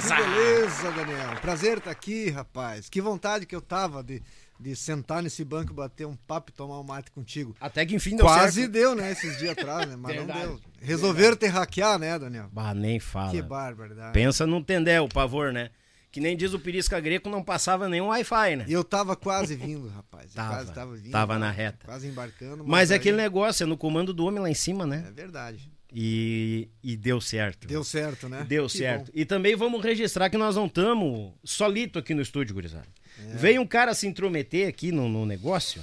Que 0.00 0.14
beleza, 0.14 0.92
Daniel. 0.92 1.36
Prazer 1.42 1.78
estar 1.78 1.90
aqui, 1.90 2.30
rapaz. 2.30 2.88
Que 2.88 3.00
vontade 3.00 3.44
que 3.46 3.54
eu 3.54 3.60
tava 3.60 4.00
de, 4.00 4.22
de 4.60 4.76
sentar 4.76 5.20
nesse 5.24 5.44
banco, 5.44 5.74
bater 5.74 6.06
um 6.06 6.14
papo 6.14 6.52
e 6.52 6.54
tomar 6.54 6.78
um 6.78 6.84
mate 6.84 7.10
contigo. 7.10 7.56
Até 7.60 7.84
que 7.84 7.96
enfim 7.96 8.14
deu 8.14 8.24
Quase 8.24 8.60
certo. 8.60 8.70
deu, 8.72 8.94
né, 8.94 9.10
esses 9.10 9.36
dias 9.38 9.50
atrás, 9.58 9.88
né? 9.88 9.96
Mas 9.96 10.14
Verdade. 10.14 10.38
não 10.38 10.46
deu. 10.50 10.60
Resolveram 10.80 11.36
te 11.36 11.48
hackear, 11.48 11.98
né, 11.98 12.16
Daniel? 12.16 12.48
Bah, 12.52 12.72
nem 12.72 13.00
fala. 13.00 13.32
Que 13.32 13.42
barbaridade. 13.42 14.12
Pensa 14.12 14.46
num 14.46 14.62
tendel, 14.62 15.08
pavor, 15.08 15.52
né? 15.52 15.68
Que 16.12 16.18
nem 16.20 16.36
diz 16.36 16.52
o 16.52 16.58
Pirisca 16.58 16.98
Greco, 16.98 17.28
não 17.28 17.42
passava 17.42 17.88
nenhum 17.88 18.06
Wi-Fi, 18.08 18.56
né? 18.56 18.64
E 18.66 18.72
eu 18.72 18.82
tava 18.82 19.14
quase 19.14 19.54
vindo, 19.54 19.86
rapaz. 19.88 20.32
Tava, 20.34 20.54
quase 20.56 20.72
tava 20.72 20.96
vindo. 20.96 21.12
tava 21.12 21.38
na 21.38 21.50
reta. 21.50 21.86
Quase 21.86 22.08
embarcando. 22.08 22.64
Mas 22.66 22.90
é 22.90 22.94
aí- 22.94 23.00
aquele 23.00 23.16
negócio, 23.16 23.62
é 23.62 23.66
no 23.66 23.76
comando 23.76 24.12
do 24.12 24.24
homem 24.26 24.40
lá 24.40 24.50
em 24.50 24.54
cima, 24.54 24.84
né? 24.86 25.04
É 25.06 25.10
verdade. 25.12 25.70
E, 25.92 26.68
e 26.82 26.96
deu 26.96 27.20
certo. 27.20 27.66
Deu 27.66 27.82
certo, 27.84 28.28
né? 28.28 28.44
Deu 28.48 28.66
Que 28.66 28.78
certo. 28.78 29.06
bom. 29.06 29.12
E 29.14 29.24
também 29.24 29.54
vamos 29.56 29.82
registrar 29.82 30.30
que 30.30 30.36
nós 30.38 30.56
não 30.56 30.66
estamos 30.66 31.32
solito 31.44 31.98
aqui 31.98 32.14
no 32.14 32.22
estúdio, 32.22 32.54
gurizada. 32.54 32.86
É. 33.18 33.36
Veio 33.36 33.60
um 33.60 33.66
cara 33.66 33.92
se 33.94 34.06
intrometer 34.06 34.68
aqui 34.68 34.90
no, 34.92 35.08
no 35.08 35.24
negócio. 35.26 35.82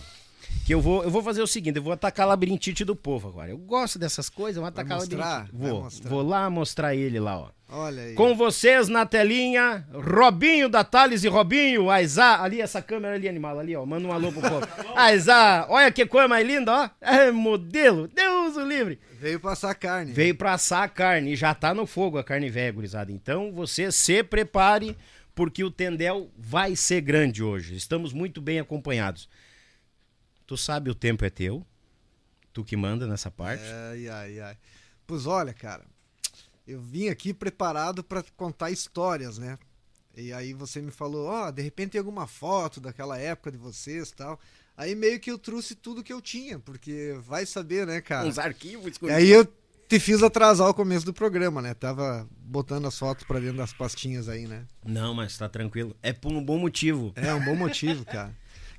Que 0.68 0.74
eu 0.74 0.82
vou, 0.82 1.02
eu 1.02 1.10
vou 1.10 1.24
fazer 1.24 1.42
o 1.42 1.48
seguinte, 1.48 1.78
eu 1.78 1.82
vou 1.82 1.94
atacar 1.94 2.26
a 2.26 2.30
labirintite 2.30 2.84
do 2.84 2.94
povo 2.94 3.30
agora. 3.30 3.50
Eu 3.50 3.58
gosto 3.58 3.98
dessas 3.98 4.28
coisas, 4.30 4.58
eu 4.58 4.62
vou 4.62 4.70
Vai 4.70 4.82
atacar 4.84 4.98
a 4.98 5.00
mostrar? 5.00 5.18
labirintite. 5.26 5.58
Vai 5.58 5.70
Vou, 5.72 5.84
mostrar. 5.84 6.10
vou 6.10 6.22
lá 6.22 6.50
mostrar 6.50 6.94
ele 6.94 7.20
lá, 7.22 7.40
ó. 7.40 7.50
Olha 7.70 8.04
aí. 8.04 8.14
Com 8.16 8.36
vocês 8.36 8.90
na 8.90 9.06
telinha, 9.06 9.88
Robinho 9.94 10.68
da 10.68 10.84
Thales 10.84 11.24
e 11.24 11.30
Robinho, 11.30 11.90
Aizá, 11.90 12.42
ali 12.44 12.60
essa 12.60 12.82
câmera 12.82 13.16
ali, 13.16 13.30
animal, 13.30 13.58
ali, 13.58 13.78
ó, 13.78 13.86
manda 13.86 14.06
um 14.10 14.12
alô 14.12 14.30
pro 14.30 14.42
povo. 14.42 14.68
Aizá, 14.94 15.66
olha 15.70 15.90
que 15.90 16.06
coisa 16.06 16.28
mais 16.28 16.46
linda, 16.46 16.74
ó, 16.74 16.90
é 17.00 17.32
modelo, 17.32 18.10
Deus 18.10 18.58
o 18.58 18.66
livre. 18.66 19.00
Veio 19.22 19.40
passar 19.40 19.74
carne. 19.74 20.12
Veio 20.12 20.36
pra 20.36 20.52
assar 20.54 20.84
a 20.84 20.90
carne 20.90 21.32
e 21.32 21.36
já 21.38 21.56
tá 21.56 21.74
no 21.74 21.86
fogo 21.86 22.18
a 22.18 22.24
carne 22.26 22.50
velha, 22.50 22.74
gurizada. 22.74 23.10
Então 23.10 23.54
você 23.54 23.90
se 23.90 24.22
prepare, 24.22 24.98
porque 25.34 25.64
o 25.64 25.72
Tendel 25.72 26.30
vai 26.38 26.76
ser 26.76 27.00
grande 27.00 27.42
hoje. 27.42 27.74
Estamos 27.74 28.12
muito 28.12 28.42
bem 28.42 28.60
acompanhados. 28.60 29.30
Tu 30.48 30.58
sabe 30.58 30.89
o 30.89 30.96
tempo 30.96 31.25
é 31.25 31.30
teu, 31.30 31.66
tu 32.54 32.63
que 32.63 32.77
manda 32.77 33.06
nessa 33.06 33.30
parte. 33.30 33.63
Ai, 33.92 34.08
ai, 34.08 34.39
ai. 34.39 34.58
Pois 35.06 35.27
olha, 35.27 35.54
cara, 35.54 35.86
eu 36.66 36.82
vim 36.82 37.10
aqui 37.10 37.34
preparado 37.34 38.01
pra 38.01 38.24
contar 38.36 38.72
histórias, 38.72 39.38
né? 39.38 39.60
E 40.16 40.34
aí 40.34 40.54
você 40.54 40.82
me 40.82 40.89
falou, 40.89 41.27
ó, 41.27 41.51
de 41.51 41.62
repente 41.62 41.92
tem 41.92 42.00
alguma 42.00 42.25
foto 42.25 42.80
daquela 42.80 43.20
época 43.20 43.51
de 43.51 43.58
vocês 43.58 44.10
e 44.10 44.16
tal. 44.16 44.39
Aí 44.75 44.96
meio 44.96 45.20
que 45.20 45.30
eu 45.30 45.38
trouxe 45.38 45.75
tudo 45.75 46.04
que 46.04 46.13
eu 46.13 46.22
tinha, 46.22 46.58
porque 46.60 47.18
vai 47.27 47.46
saber, 47.46 47.86
né, 47.86 48.00
cara? 48.00 48.27
Uns 48.27 48.39
arquivos 48.39 48.94
E 49.01 49.12
aí 49.12 49.30
eu 49.30 49.46
te 49.88 50.00
fiz 50.00 50.24
atrasar 50.24 50.70
o 50.70 50.74
começo 50.74 51.06
do 51.06 51.13
programa, 51.13 51.62
né? 51.62 51.74
Tava 51.74 52.27
botando 52.39 52.88
as 52.88 52.98
fotos 52.98 53.25
pra 53.25 53.39
dentro 53.39 53.58
das 53.58 53.74
pastinhas 53.74 54.27
aí, 54.27 54.48
né? 54.48 54.66
Não, 54.86 55.13
mas 55.13 55.38
tá 55.38 55.48
tranquilo. 55.48 55.96
É 56.01 56.13
por 56.13 56.32
um 56.32 56.44
bom 56.44 56.58
motivo. 56.58 57.12
É 57.16 57.34
um 57.34 57.44
bom 57.44 57.56
motivo, 57.56 58.06
cara. 58.06 58.36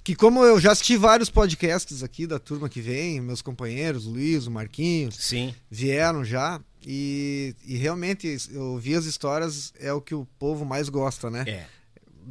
Que 0.08 0.14
como 0.14 0.42
eu 0.42 0.58
já 0.58 0.72
assisti 0.72 0.96
vários 0.96 1.28
podcasts 1.28 2.02
aqui 2.02 2.26
da 2.26 2.38
turma 2.38 2.66
que 2.66 2.80
vem, 2.80 3.20
meus 3.20 3.42
companheiros, 3.42 4.06
o 4.06 4.10
Luiz, 4.12 4.46
o 4.46 4.50
Marquinhos, 4.50 5.16
Sim. 5.20 5.54
vieram 5.70 6.24
já 6.24 6.58
e, 6.82 7.54
e 7.66 7.76
realmente 7.76 8.38
eu 8.50 8.62
ouvi 8.72 8.94
as 8.94 9.04
histórias 9.04 9.70
é 9.78 9.92
o 9.92 10.00
que 10.00 10.14
o 10.14 10.26
povo 10.38 10.64
mais 10.64 10.88
gosta, 10.88 11.30
né? 11.30 11.44
É. 11.46 11.66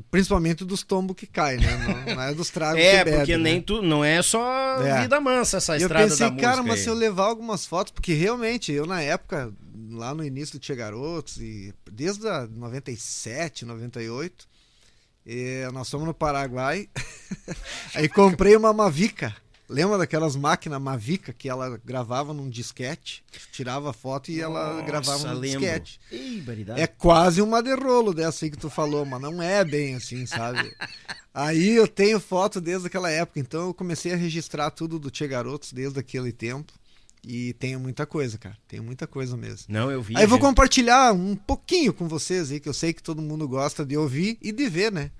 Principalmente 0.10 0.65
dos 0.65 0.81
tombos 0.81 1.15
que 1.15 1.27
caem, 1.27 1.60
né? 1.60 2.03
Não, 2.07 2.15
não 2.15 2.22
é 2.24 2.34
dos 2.34 2.50
tragos 2.50 2.81
É, 2.81 2.98
que 2.98 3.03
bebe, 3.05 3.17
porque 3.17 3.38
né? 3.38 3.43
nem 3.43 3.62
tu, 3.62 3.79
não 3.84 4.03
é 4.03 4.24
só 4.24 4.81
É. 4.81 5.01
vida 5.03 5.22
mansa 5.22 5.57
essa 5.57 5.74
eu 5.74 5.81
estrada 5.81 6.05
pensei, 6.07 6.25
da 6.25 6.31
música. 6.31 6.50
cara, 6.50 6.63
mas 6.63 6.77
aí. 6.79 6.84
se 6.84 6.89
eu 6.89 6.96
levar 6.96 7.25
algumas 7.25 7.63
fotos, 7.67 7.91
porque 7.91 8.15
realmente 8.15 8.72
eu 8.72 8.88
na 8.88 9.03
época, 9.03 9.53
lá 9.91 10.15
no 10.15 10.24
início 10.24 10.57
do 10.57 10.60
Tia 10.60 10.75
Garotos, 10.75 11.38
e 11.38 11.72
desde 11.91 12.27
a 12.27 12.48
97, 12.48 13.65
98, 13.65 14.48
eh, 15.27 15.69
nós 15.74 15.89
fomos 15.89 16.07
no 16.07 16.13
Paraguai, 16.13 16.89
aí 17.93 18.07
comprei 18.07 18.55
uma 18.55 18.72
Mavica. 18.74 19.36
Lembra 19.69 19.98
daquelas 19.98 20.38
máquinas 20.38 20.81
Mavica 20.81 21.34
que 21.34 21.50
ela 21.50 21.77
gravava 21.84 22.34
num 22.34 22.50
disquete, 22.50 23.22
tirava 23.51 23.91
foto 23.91 24.31
e 24.31 24.39
ela 24.39 24.75
Nossa, 24.75 24.86
gravava 24.86 25.34
num 25.34 25.39
lembro. 25.39 25.60
disquete. 25.60 26.00
Baridade. 26.46 26.79
É 26.79 26.88
quase 26.88 27.41
uma 27.41 27.62
de 27.62 27.74
rolo 27.75 28.13
dessa 28.13 28.46
aí 28.46 28.51
que 28.51 28.57
tu 28.57 28.69
falou, 28.69 29.05
mas 29.05 29.19
não 29.19 29.41
é 29.41 29.65
bem 29.65 29.96
assim, 29.96 30.25
sabe? 30.25 30.74
Aí 31.34 31.75
eu 31.75 31.88
tenho 31.88 32.19
foto 32.19 32.60
desde 32.60 32.88
aquela 32.88 33.12
época, 33.12 33.39
então 33.39 33.67
eu 33.67 33.74
comecei 33.74 34.12
a 34.12 34.15
registrar 34.15 34.72
tudo 34.72 34.98
do 34.98 35.12
Tia 35.12 35.27
Garotos 35.27 35.72
desde 35.72 36.00
aquele 36.00 36.31
tempo. 36.31 36.74
E 37.27 37.51
tenho 37.53 37.77
muita 37.77 38.05
coisa, 38.05 38.38
cara. 38.38 38.55
Tenho 38.69 38.81
muita 38.81 39.05
coisa 39.05 39.36
mesmo. 39.36 39.65
Não, 39.67 39.91
eu 39.91 40.01
vi. 40.01 40.15
Aí 40.15 40.24
eu 40.24 40.29
vou 40.29 40.39
compartilhar 40.39 41.13
um 41.13 41.36
pouquinho 41.36 41.93
com 41.93 42.07
vocês 42.07 42.51
aí, 42.51 42.60
que 42.60 42.69
eu 42.69 42.74
sei 42.74 42.93
que 42.93 43.03
todo 43.03 43.22
mundo 43.22 43.46
gosta 43.48 43.86
de 43.86 43.98
ouvir 43.98 44.38
e 44.41 44.53
de 44.53 44.69
ver, 44.69 44.91
né? 44.91 45.12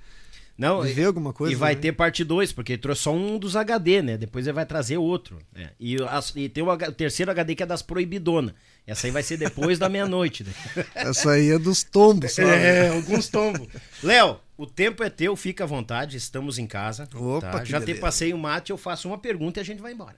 Não, 0.58 0.84
De 0.84 0.92
ver 0.92 1.06
alguma 1.06 1.34
coisa. 1.34 1.54
e 1.54 1.56
vai 1.56 1.76
né? 1.76 1.82
ter 1.82 1.92
parte 1.92 2.24
2, 2.24 2.52
porque 2.52 2.74
ele 2.74 2.82
trouxe 2.82 3.04
só 3.04 3.14
um 3.14 3.38
dos 3.38 3.56
HD, 3.56 4.02
né? 4.02 4.18
Depois 4.18 4.48
ele 4.48 4.56
vai 4.56 4.66
trazer 4.66 4.98
outro. 4.98 5.38
né? 5.54 5.70
E, 5.80 5.98
e 6.36 6.50
tem 6.50 6.64
o, 6.64 6.72
o 6.72 6.92
terceiro 6.94 7.30
HD 7.30 7.54
que 7.54 7.62
é 7.62 7.66
das 7.66 7.84
proibidona. 7.84 8.56
Essa 8.86 9.06
aí 9.06 9.12
vai 9.12 9.22
ser 9.22 9.38
depois 9.38 9.78
da 9.78 9.88
meia-noite. 9.88 10.44
né? 10.44 10.52
Essa 10.96 11.32
aí 11.32 11.52
é 11.52 11.60
dos 11.60 11.84
tombos, 11.84 12.32
sabe? 12.32 12.50
É, 12.50 12.90
alguns 12.90 13.28
tombos. 13.28 13.68
Léo, 14.02 14.40
o 14.58 14.66
tempo 14.66 15.04
é 15.04 15.10
teu, 15.12 15.36
fica 15.36 15.64
à 15.66 15.68
vontade, 15.68 16.18
estamos 16.18 16.58
em 16.58 16.66
casa. 16.66 17.08
Opa, 17.14 17.52
tá? 17.60 17.64
Já 17.64 17.80
te 17.80 17.86
beleza. 17.88 18.02
passei 18.02 18.34
o 18.34 18.38
mate, 18.38 18.72
eu 18.72 18.78
faço 18.78 19.08
uma 19.08 19.18
pergunta 19.20 19.60
e 19.60 19.62
a 19.62 19.66
gente 19.66 19.82
vai 19.82 19.94
embora. 19.94 20.16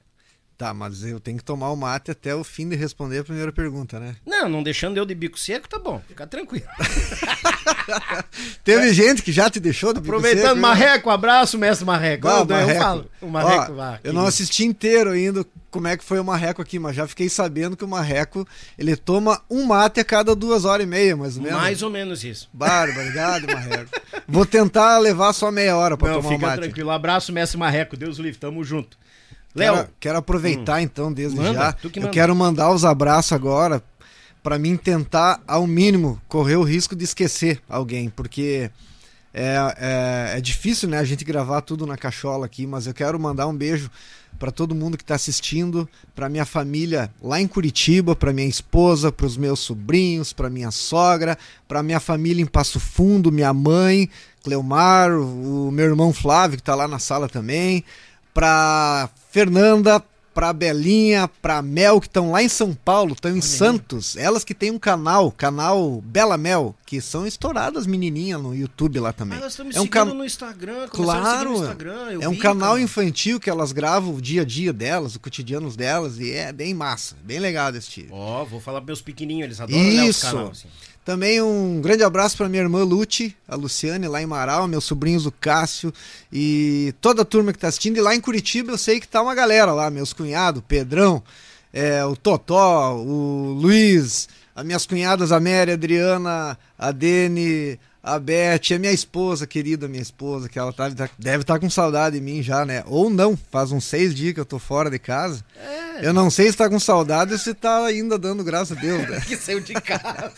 Tá, 0.60 0.74
mas 0.74 1.06
eu 1.06 1.22
tenho 1.22 1.38
que 1.38 1.44
tomar 1.46 1.72
o 1.72 1.76
mate 1.78 2.12
até 2.12 2.36
o 2.36 2.44
fim 2.44 2.68
de 2.68 2.76
responder 2.76 3.20
a 3.20 3.24
primeira 3.24 3.50
pergunta, 3.50 3.98
né? 3.98 4.18
Não, 4.26 4.50
não 4.50 4.62
deixando 4.62 4.98
eu 4.98 5.06
de 5.06 5.16
bico 5.16 5.40
seco, 5.40 5.70
tá 5.70 5.80
bom, 5.80 6.02
fica 6.06 6.28
tranquilo. 6.28 6.66
Teve 8.62 8.94
gente 8.94 9.24
que 9.24 9.32
já 9.32 9.50
te 9.50 9.58
deixou 9.58 9.94
do 9.94 10.02
bico 10.02 10.14
Aproveitando, 10.18 10.42
seco, 10.44 10.56
né? 10.56 10.62
Marreco, 10.62 11.10
abraço, 11.10 11.58
mestre 11.58 11.86
Marreco. 11.86 12.28
Ah, 12.28 12.46
eu, 12.48 12.56
eu 12.58 12.76
falo. 12.78 13.10
O 13.22 13.28
Marreco 13.28 13.72
Ó, 13.72 13.76
lá. 13.76 14.02
Eu 14.04 14.12
não 14.12 14.26
assisti 14.26 14.66
inteiro 14.66 15.12
ainda 15.12 15.46
como 15.72 15.88
é 15.88 15.96
que 15.96 16.04
foi 16.04 16.20
o 16.20 16.26
Marreco 16.26 16.62
aqui, 16.62 16.78
mas 16.78 16.94
já 16.94 17.08
fiquei 17.08 17.30
sabendo 17.30 17.78
que 17.78 17.86
o 17.86 17.88
Marreco 17.88 18.46
ele 18.78 18.98
toma 18.98 19.42
um 19.50 19.64
mate 19.64 20.02
a 20.02 20.04
cada 20.04 20.36
duas 20.36 20.66
horas 20.66 20.86
e 20.86 20.90
meia, 20.90 21.16
mais 21.16 21.38
ou 21.38 21.44
menos. 21.44 21.58
Mais 21.58 21.82
ou 21.82 21.90
menos 21.90 22.22
isso. 22.26 22.50
Barbaridade, 22.52 23.48
Marreco. 23.48 23.92
Vou 24.28 24.46
tentar 24.46 24.98
levar 24.98 25.32
só 25.32 25.52
meia 25.52 25.78
hora 25.78 25.96
pra 25.96 26.10
Não, 26.10 26.16
tomar 26.18 26.28
o 26.28 26.34
fica 26.34 26.48
mate. 26.48 26.60
tranquilo. 26.64 26.92
Abraço, 26.92 27.32
mestre 27.32 27.58
Marreco. 27.58 27.96
Deus 27.96 28.18
livre, 28.18 28.38
tamo 28.38 28.62
junto. 28.62 28.98
Léo, 29.56 29.76
Quero, 29.76 29.90
quero 30.00 30.18
aproveitar 30.20 30.82
então 30.82 31.12
desde 31.12 31.38
Manda, 31.38 31.54
já. 31.54 31.76
Eu 31.96 32.10
quero 32.10 32.36
mandar 32.36 32.72
os 32.72 32.86
abraços 32.86 33.34
agora 33.34 33.84
pra 34.44 34.58
mim 34.58 34.78
tentar 34.78 35.42
ao 35.48 35.68
mínimo 35.68 36.22
correr 36.28 36.56
o 36.56 36.64
risco 36.64 36.96
de 36.96 37.04
esquecer 37.04 37.62
alguém, 37.68 38.10
porque 38.10 38.72
é, 39.34 39.56
é, 39.78 40.38
é 40.38 40.42
difícil, 40.42 40.90
né, 40.90 40.98
a 40.98 41.04
gente 41.04 41.26
gravar 41.26 41.62
tudo 41.62 41.86
na 41.86 41.98
cachola 41.98 42.46
aqui, 42.46 42.66
mas 42.66 42.88
eu 42.88 42.94
quero 42.94 43.20
mandar 43.20 43.48
um 43.48 43.56
beijo 43.56 43.92
pra 44.38 44.52
todo 44.52 44.74
mundo 44.74 44.98
que 44.98 45.04
tá 45.04 45.16
assistindo, 45.16 45.88
pra 46.16 46.30
minha 46.30 46.46
família 46.46 47.12
lá 47.22 47.42
em 47.42 47.48
Curitiba, 47.48 48.16
pra 48.16 48.32
minha 48.32 48.48
esposa, 48.48 49.12
pros 49.12 49.36
meus 49.36 49.60
sobrinhos, 49.60 50.32
pra 50.32 50.50
minha 50.50 50.72
sogra, 50.72 51.38
pra 51.68 51.84
minha 51.84 52.00
família 52.00 52.42
em 52.42 52.46
Passo 52.46 52.80
Fundo, 52.80 53.32
minha 53.32 53.54
mãe, 53.54 54.10
Cleomar, 54.44 55.12
o 55.12 55.70
meu 55.72 55.86
irmão 55.86 56.14
Flávio 56.14 56.58
que 56.58 56.64
tá 56.64 56.74
lá 56.74 56.88
na 56.88 57.00
sala 57.00 57.28
também, 57.28 57.84
pra 58.34 59.10
Fernanda, 59.30 60.04
pra 60.34 60.54
Belinha, 60.54 61.28
pra 61.42 61.62
Mel, 61.62 62.00
que 62.00 62.08
estão 62.08 62.32
lá 62.32 62.42
em 62.42 62.48
São 62.48 62.74
Paulo, 62.74 63.12
estão 63.14 63.36
em 63.36 63.42
Santos. 63.42 64.16
Elas 64.16 64.44
que 64.46 64.54
têm 64.54 64.72
um 64.72 64.80
canal, 64.80 65.32
canal 65.32 66.00
Bela 66.02 66.38
Mel, 66.38 66.74
que 66.86 67.02
são 67.02 67.28
estouradas 67.28 67.86
menininhas 67.86 68.42
no 68.42 68.56
YouTube 68.56 69.00
lá 69.02 69.12
também. 69.12 69.38
Ah, 69.38 69.42
elas 69.42 69.54
estão 69.54 69.66
me 69.66 69.72
é 69.76 69.80
um 69.80 69.84
seguindo 69.84 69.92
can- 69.92 70.06
no 70.14 70.24
Instagram. 70.26 70.88
Claro, 70.90 71.50
no 71.52 71.56
Instagram, 71.58 72.18
é 72.22 72.28
um 72.30 72.32
vi, 72.32 72.38
canal 72.38 72.72
cara. 72.74 72.82
infantil 72.82 73.40
que 73.40 73.50
elas 73.50 73.72
gravam 73.74 74.16
o 74.16 74.22
dia 74.22 74.44
a 74.44 74.46
dia 74.46 74.72
delas, 74.72 75.16
o 75.16 75.20
cotidiano 75.20 75.70
delas, 75.76 76.20
e 76.20 76.32
é 76.32 76.54
bem 76.54 76.74
massa, 76.74 77.16
bem 77.24 77.40
legal 77.40 77.72
desse 77.72 77.90
tipo. 77.90 78.16
Ó, 78.16 78.46
vou 78.46 78.62
falar 78.62 78.80
pros 78.80 78.88
meus 78.88 79.02
pequenininhos, 79.02 79.46
eles 79.48 79.60
adoram 79.62 79.80
olhar 79.80 80.04
os 80.04 80.10
Isso. 80.10 80.26
canal, 80.26 80.50
assim. 80.52 80.68
Também 81.10 81.42
um 81.42 81.82
grande 81.82 82.04
abraço 82.04 82.38
para 82.38 82.48
minha 82.48 82.62
irmã 82.62 82.84
Lute, 82.84 83.36
a 83.48 83.56
Luciane, 83.56 84.08
lá 84.08 84.22
em 84.22 84.28
Marau, 84.28 84.68
meus 84.68 84.84
sobrinhos 84.84 85.26
o 85.26 85.32
Cássio 85.32 85.92
e 86.32 86.94
toda 87.02 87.24
a 87.24 87.26
turma 87.26 87.52
que 87.52 87.58
tá 87.58 87.68
assistindo. 87.68 87.98
E 87.98 88.00
lá 88.00 88.14
em 88.14 88.22
Curitiba 88.22 88.74
eu 88.74 88.78
sei 88.78 89.00
que 89.00 89.08
tá 89.08 89.20
uma 89.20 89.34
galera 89.34 89.74
lá, 89.74 89.90
meus 89.90 90.14
cunhados, 90.14 90.62
Pedrão, 90.68 91.24
é, 91.74 92.06
o 92.06 92.16
Totó, 92.16 92.94
o 92.94 93.58
Luiz, 93.60 94.30
as 94.56 94.64
minhas 94.64 94.86
cunhadas, 94.86 95.32
a 95.32 95.40
Mary, 95.40 95.72
a 95.72 95.74
Adriana, 95.74 96.56
a 96.78 96.92
Dene, 96.92 97.80
A 98.04 98.20
Beth, 98.20 98.70
é 98.70 98.78
minha 98.78 98.94
esposa, 98.94 99.48
querida 99.48 99.88
minha 99.88 100.04
esposa, 100.04 100.48
que 100.48 100.60
ela 100.60 100.72
tá, 100.72 100.90
deve 101.18 101.42
estar 101.42 101.56
tá 101.56 101.60
com 101.60 101.72
saudade 101.72 102.20
de 102.20 102.22
mim 102.24 102.44
já, 102.44 102.64
né? 102.66 102.84
Ou 102.86 103.10
não, 103.10 103.36
faz 103.52 103.72
uns 103.72 103.86
seis 103.86 104.14
dias 104.14 104.36
que 104.36 104.40
eu 104.40 104.46
tô 104.46 104.60
fora 104.60 104.92
de 104.92 105.00
casa. 105.00 105.44
É. 105.58 106.08
Eu 106.08 106.14
não 106.14 106.30
sei 106.30 106.52
se 106.52 106.58
tá 106.58 106.70
com 106.70 106.80
saudade 106.80 107.34
ou 107.34 107.40
se 107.40 107.52
tá 107.56 107.86
ainda 107.86 108.16
dando 108.16 108.44
graças 108.44 108.78
a 108.78 108.80
Deus, 108.80 109.10
né? 109.10 109.20
que 109.28 109.36
saiu 109.36 109.60
de 109.60 109.74
casa. 109.74 110.32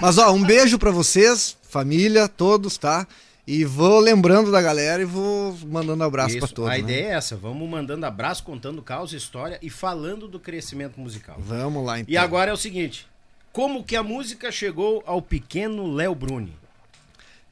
Mas 0.00 0.18
ó, 0.18 0.32
um 0.32 0.42
beijo 0.42 0.78
para 0.78 0.90
vocês, 0.90 1.56
família, 1.62 2.28
todos, 2.28 2.76
tá? 2.78 3.06
E 3.46 3.64
vou 3.64 3.98
lembrando 3.98 4.52
da 4.52 4.60
galera 4.60 5.00
e 5.00 5.06
vou 5.06 5.56
mandando 5.66 6.04
abraço 6.04 6.38
para 6.38 6.48
todos. 6.48 6.70
A 6.70 6.74
né? 6.74 6.80
ideia 6.80 7.06
é 7.06 7.10
essa, 7.14 7.34
vamos 7.34 7.66
mandando 7.68 8.04
abraço, 8.04 8.44
contando 8.44 8.82
causa, 8.82 9.16
história 9.16 9.58
e 9.62 9.70
falando 9.70 10.28
do 10.28 10.38
crescimento 10.38 11.00
musical. 11.00 11.36
Vamos 11.38 11.84
lá 11.84 11.98
então. 11.98 12.12
E 12.12 12.16
agora 12.16 12.50
é 12.50 12.54
o 12.54 12.58
seguinte, 12.58 13.06
como 13.50 13.82
que 13.82 13.96
a 13.96 14.02
música 14.02 14.52
chegou 14.52 15.02
ao 15.06 15.22
pequeno 15.22 15.90
Léo 15.90 16.14
Bruni? 16.14 16.54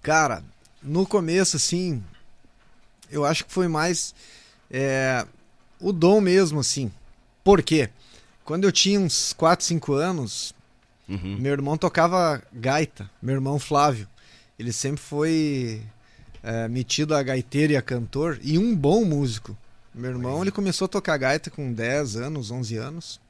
Cara, 0.02 0.44
no 0.82 1.06
começo, 1.06 1.56
assim, 1.56 2.02
eu 3.10 3.24
acho 3.24 3.44
que 3.46 3.52
foi 3.52 3.66
mais 3.66 4.14
é, 4.70 5.26
o 5.80 5.92
dom 5.92 6.20
mesmo, 6.20 6.60
assim. 6.60 6.92
Por 7.42 7.62
quê? 7.62 7.88
Quando 8.44 8.64
eu 8.64 8.72
tinha 8.72 9.00
uns 9.00 9.32
4, 9.32 9.64
5 9.64 9.94
anos, 9.94 10.54
uhum. 11.08 11.36
meu 11.38 11.52
irmão 11.52 11.76
tocava 11.76 12.42
gaita, 12.52 13.10
meu 13.22 13.34
irmão 13.34 13.58
Flávio 13.58 14.08
ele 14.58 14.72
sempre 14.72 15.00
foi 15.00 15.82
é, 16.42 16.68
metido 16.68 17.14
a 17.14 17.22
gaiteiro 17.22 17.72
e 17.72 17.76
a 17.76 17.82
cantor 17.82 18.38
e 18.42 18.58
um 18.58 18.74
bom 18.74 19.04
músico. 19.04 19.56
Meu 19.94 20.10
irmão, 20.10 20.42
ele 20.42 20.50
começou 20.50 20.86
a 20.86 20.88
tocar 20.88 21.16
gaita 21.16 21.50
com 21.50 21.72
10 21.72 22.16
anos, 22.16 22.50
11 22.50 22.76
anos. 22.76 23.20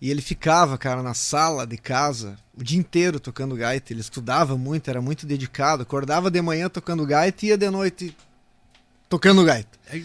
E 0.00 0.10
ele 0.10 0.22
ficava, 0.22 0.78
cara, 0.78 1.02
na 1.02 1.14
sala 1.14 1.66
de 1.66 1.76
casa 1.76 2.38
o 2.56 2.62
dia 2.62 2.78
inteiro 2.78 3.18
tocando 3.18 3.56
gaita. 3.56 3.92
Ele 3.92 4.00
estudava 4.00 4.56
muito, 4.56 4.88
era 4.88 5.00
muito 5.00 5.26
dedicado. 5.26 5.82
Acordava 5.82 6.30
de 6.30 6.40
manhã 6.40 6.68
tocando 6.68 7.04
gaita 7.04 7.44
e 7.44 7.48
ia 7.48 7.58
de 7.58 7.68
noite 7.70 8.16
tocando 9.08 9.44
gaita. 9.44 9.78
É 9.90 9.98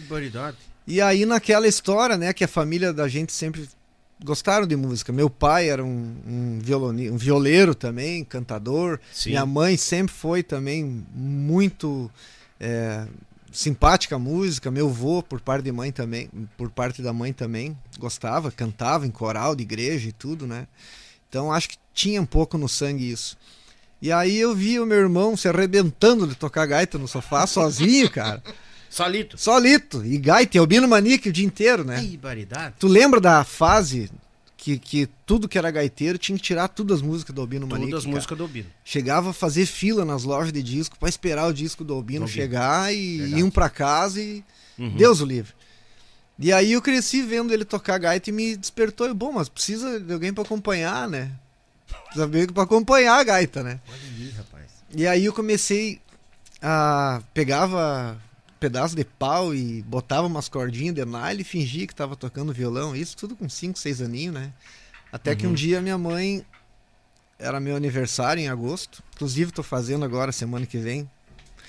E 0.86 1.00
aí, 1.00 1.24
naquela 1.24 1.68
história, 1.68 2.16
né, 2.16 2.32
que 2.32 2.44
a 2.44 2.48
família 2.48 2.92
da 2.92 3.08
gente 3.08 3.32
sempre 3.32 3.68
gostaram 4.24 4.66
de 4.66 4.74
música. 4.74 5.12
Meu 5.12 5.28
pai 5.28 5.68
era 5.68 5.84
um, 5.84 6.16
um, 6.26 6.58
violoni, 6.60 7.10
um 7.10 7.16
violeiro 7.16 7.74
também, 7.74 8.24
cantador. 8.24 8.98
Sim. 9.12 9.30
Minha 9.30 9.44
mãe 9.44 9.76
sempre 9.76 10.14
foi 10.14 10.42
também 10.42 11.04
muito 11.14 12.10
é, 12.58 13.06
simpática 13.52 14.16
à 14.16 14.18
música. 14.18 14.70
Meu 14.70 14.88
avô, 14.88 15.22
por 15.22 15.40
parte 15.40 15.64
de 15.64 15.70
mãe 15.70 15.92
também, 15.92 16.30
por 16.56 16.70
parte 16.70 17.02
da 17.02 17.12
mãe 17.12 17.32
também, 17.32 17.76
gostava, 17.98 18.50
cantava 18.50 19.06
em 19.06 19.10
coral 19.10 19.54
de 19.54 19.62
igreja 19.62 20.08
e 20.08 20.12
tudo, 20.12 20.46
né? 20.46 20.66
Então 21.28 21.52
acho 21.52 21.68
que 21.68 21.76
tinha 21.92 22.20
um 22.20 22.26
pouco 22.26 22.56
no 22.56 22.68
sangue 22.68 23.10
isso. 23.10 23.36
E 24.00 24.10
aí 24.10 24.36
eu 24.36 24.54
vi 24.54 24.80
o 24.80 24.86
meu 24.86 24.98
irmão 24.98 25.36
se 25.36 25.48
arrebentando 25.48 26.26
de 26.26 26.34
tocar 26.34 26.66
gaita 26.66 26.98
no 26.98 27.08
sofá 27.08 27.46
sozinho, 27.46 28.10
cara. 28.10 28.42
Solito. 28.94 29.36
Solito. 29.36 30.06
E 30.06 30.16
gaita, 30.18 30.56
e 30.56 30.60
Albino 30.60 30.86
Manique 30.86 31.28
o 31.28 31.32
dia 31.32 31.44
inteiro, 31.44 31.82
né? 31.82 32.00
Que 32.00 32.16
baridade. 32.16 32.76
Tu 32.78 32.86
lembra 32.86 33.20
da 33.20 33.42
fase 33.42 34.08
que, 34.56 34.78
que 34.78 35.08
tudo 35.26 35.48
que 35.48 35.58
era 35.58 35.68
gaiteiro 35.68 36.16
tinha 36.16 36.38
que 36.38 36.44
tirar 36.44 36.68
todas 36.68 36.98
as 36.98 37.02
músicas 37.02 37.34
do 37.34 37.40
Albino 37.40 37.66
Manique? 37.66 37.90
Todas 37.90 38.04
as 38.04 38.10
músicas 38.10 38.38
do 38.38 38.44
Albino. 38.44 38.68
Chegava 38.84 39.30
a 39.30 39.32
fazer 39.32 39.66
fila 39.66 40.04
nas 40.04 40.22
lojas 40.22 40.52
de 40.52 40.62
disco 40.62 40.96
para 40.96 41.08
esperar 41.08 41.48
o 41.48 41.52
disco 41.52 41.82
do 41.82 41.92
Albino, 41.92 42.28
chegar 42.28 42.94
e 42.94 43.18
Verdade. 43.18 43.40
iam 43.40 43.50
para 43.50 43.68
casa 43.68 44.22
e 44.22 44.44
uhum. 44.78 44.94
Deus 44.96 45.20
o 45.20 45.26
livre. 45.26 45.52
E 46.38 46.52
aí 46.52 46.72
eu 46.72 46.80
cresci 46.80 47.20
vendo 47.20 47.52
ele 47.52 47.64
tocar 47.64 47.98
gaita 47.98 48.30
e 48.30 48.32
me 48.32 48.56
despertou. 48.56 49.10
E, 49.10 49.14
bom, 49.14 49.32
mas 49.32 49.48
precisa 49.48 49.98
de 49.98 50.12
alguém 50.12 50.32
para 50.32 50.44
acompanhar, 50.44 51.08
né? 51.08 51.32
Precisa 52.04 52.28
de 52.28 52.52
para 52.52 52.62
acompanhar 52.62 53.18
a 53.18 53.24
gaita, 53.24 53.60
né? 53.60 53.80
Olha 53.88 53.98
aí, 54.16 54.30
rapaz. 54.36 54.70
E 54.94 55.04
aí 55.04 55.24
eu 55.24 55.32
comecei 55.32 56.00
a 56.62 57.20
pegava 57.34 58.16
pedaço 58.64 58.96
de 58.96 59.04
pau 59.04 59.54
e 59.54 59.82
botava 59.82 60.26
umas 60.26 60.48
cordinhas 60.48 60.94
de 60.94 61.04
nylon 61.04 61.38
e 61.38 61.44
fingia 61.44 61.86
que 61.86 61.94
tava 61.94 62.16
tocando 62.16 62.50
violão. 62.50 62.96
Isso 62.96 63.14
tudo 63.14 63.36
com 63.36 63.46
5, 63.46 63.78
6 63.78 64.00
aninhos, 64.00 64.34
né? 64.34 64.52
Até 65.12 65.32
uhum. 65.32 65.36
que 65.36 65.46
um 65.46 65.50
uhum. 65.50 65.54
dia 65.54 65.82
minha 65.82 65.98
mãe. 65.98 66.44
Era 67.38 67.60
meu 67.60 67.76
aniversário 67.76 68.40
em 68.40 68.48
agosto. 68.48 69.02
Inclusive, 69.14 69.52
tô 69.52 69.62
fazendo 69.62 70.02
agora, 70.02 70.32
semana 70.32 70.64
que 70.64 70.78
vem. 70.78 71.10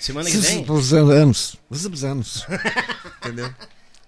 Semana 0.00 0.30
que 0.30 0.38
vem? 0.38 0.64
Os 0.70 0.94
anos. 0.94 1.56
Os 1.68 2.04
anos. 2.04 2.46
Entendeu? 3.20 3.52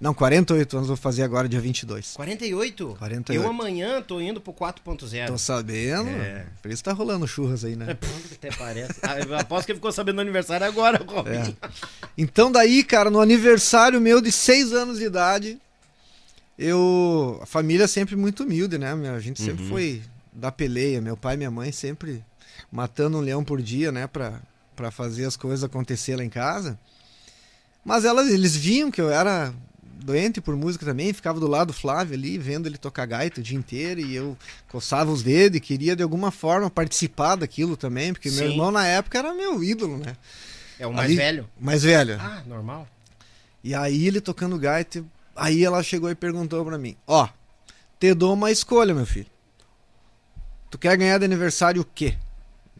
Não, 0.01 0.15
48 0.15 0.77
anos 0.77 0.89
vou 0.89 0.97
fazer 0.97 1.25
agora, 1.25 1.49
dia 1.49 1.61
22. 1.61 2.15
48? 2.15 2.97
48. 2.99 3.43
Eu 3.43 3.51
amanhã 3.51 4.01
tô 4.01 4.21
indo 4.21 4.41
pro 4.41 4.53
4.0. 4.53 5.27
Tô 5.27 5.37
sabendo. 5.39 6.09
É. 6.11 6.47
Por 6.63 6.71
isso 6.71 6.85
tá 6.85 6.93
rolando 6.93 7.27
churras 7.27 7.65
aí, 7.65 7.75
né? 7.75 7.97
Até 8.33 8.51
parece. 8.57 9.01
Ah, 9.03 9.41
aposto 9.41 9.67
que 9.67 9.75
ficou 9.75 9.91
sabendo 9.91 10.17
do 10.17 10.21
aniversário 10.21 10.65
agora, 10.65 11.05
Robin. 11.05 11.31
É. 11.31 11.55
Então 12.17 12.53
daí, 12.53 12.85
cara, 12.85 13.11
no 13.11 13.21
aniversário 13.21 14.01
meu 14.01 14.21
de 14.21 14.31
6 14.31 14.73
anos 14.73 14.99
de 14.99 15.05
idade, 15.05 15.59
eu... 16.57 17.41
A 17.43 17.47
família 17.47 17.85
é 17.85 17.89
sempre 17.89 18.15
muito 18.15 18.45
humilde, 18.45 18.79
né? 18.79 18.93
A 18.93 19.19
gente 19.19 19.43
sempre 19.43 19.65
uhum. 19.65 19.69
foi 19.69 20.03
da 20.33 20.53
peleia. 20.53 21.01
Meu 21.01 21.17
pai 21.17 21.35
e 21.35 21.39
minha 21.39 21.51
mãe 21.51 21.73
sempre 21.73 22.25
matando 22.71 23.19
um 23.19 23.21
leão 23.21 23.43
por 23.43 23.61
dia, 23.61 23.91
né? 23.91 24.07
Pra, 24.07 24.41
pra 24.77 24.93
fazer 24.93 25.25
as 25.25 25.37
coisas 25.37 25.65
acontecer 25.65 26.15
lá 26.15 26.23
em 26.23 26.31
casa. 26.31 26.79
Mas 27.85 28.05
elas, 28.05 28.31
eles 28.31 28.55
viam 28.55 28.93
que 28.93 29.01
eu 29.01 29.11
era 29.11 29.53
doente 30.05 30.41
por 30.41 30.57
música 30.57 30.87
também, 30.87 31.13
ficava 31.13 31.41
do 31.41 31.47
lado 31.47 31.69
do 31.69 31.73
Flávio 31.73 32.15
ali, 32.15 32.39
vendo 32.39 32.67
ele 32.67 32.79
tocar 32.79 33.07
gaita 33.07 33.41
o 33.41 33.43
dia 33.43 33.57
inteiro, 33.57 34.01
e 34.01 34.15
eu 34.15 34.37
coçava 34.69 35.11
os 35.11 35.23
dedos 35.23 35.57
e 35.57 35.61
queria 35.61 35.95
de 35.95 36.03
alguma 36.03 36.31
forma 36.31 36.71
participar 36.71 37.37
daquilo 37.37 37.77
também, 37.77 38.13
porque 38.13 38.31
Sim. 38.31 38.37
meu 38.37 38.51
irmão 38.51 38.71
na 38.71 38.87
época 38.87 39.19
era 39.19 39.35
meu 39.35 39.63
ídolo, 39.63 39.99
né? 39.99 40.17
É 40.79 40.87
o 40.87 40.93
mais 40.93 41.07
ali, 41.07 41.17
velho? 41.17 41.51
Mais 41.61 41.83
velho. 41.83 42.19
Ah, 42.21 42.43
normal. 42.47 42.89
E 43.63 43.75
aí 43.75 44.07
ele 44.07 44.21
tocando 44.21 44.59
gaita, 44.59 45.05
aí 45.35 45.65
ela 45.65 45.83
chegou 45.83 46.09
e 46.11 46.15
perguntou 46.15 46.65
para 46.65 46.79
mim: 46.79 46.97
Ó, 47.07 47.25
oh, 47.25 47.29
te 47.99 48.15
dou 48.15 48.35
uma 48.35 48.51
escolha, 48.51 48.95
meu 48.95 49.07
filho. 49.07 49.27
Tu 50.71 50.79
quer 50.79 50.97
ganhar 50.97 51.19
de 51.19 51.25
aniversário 51.25 51.83
o 51.83 51.85
quê? 51.85 52.17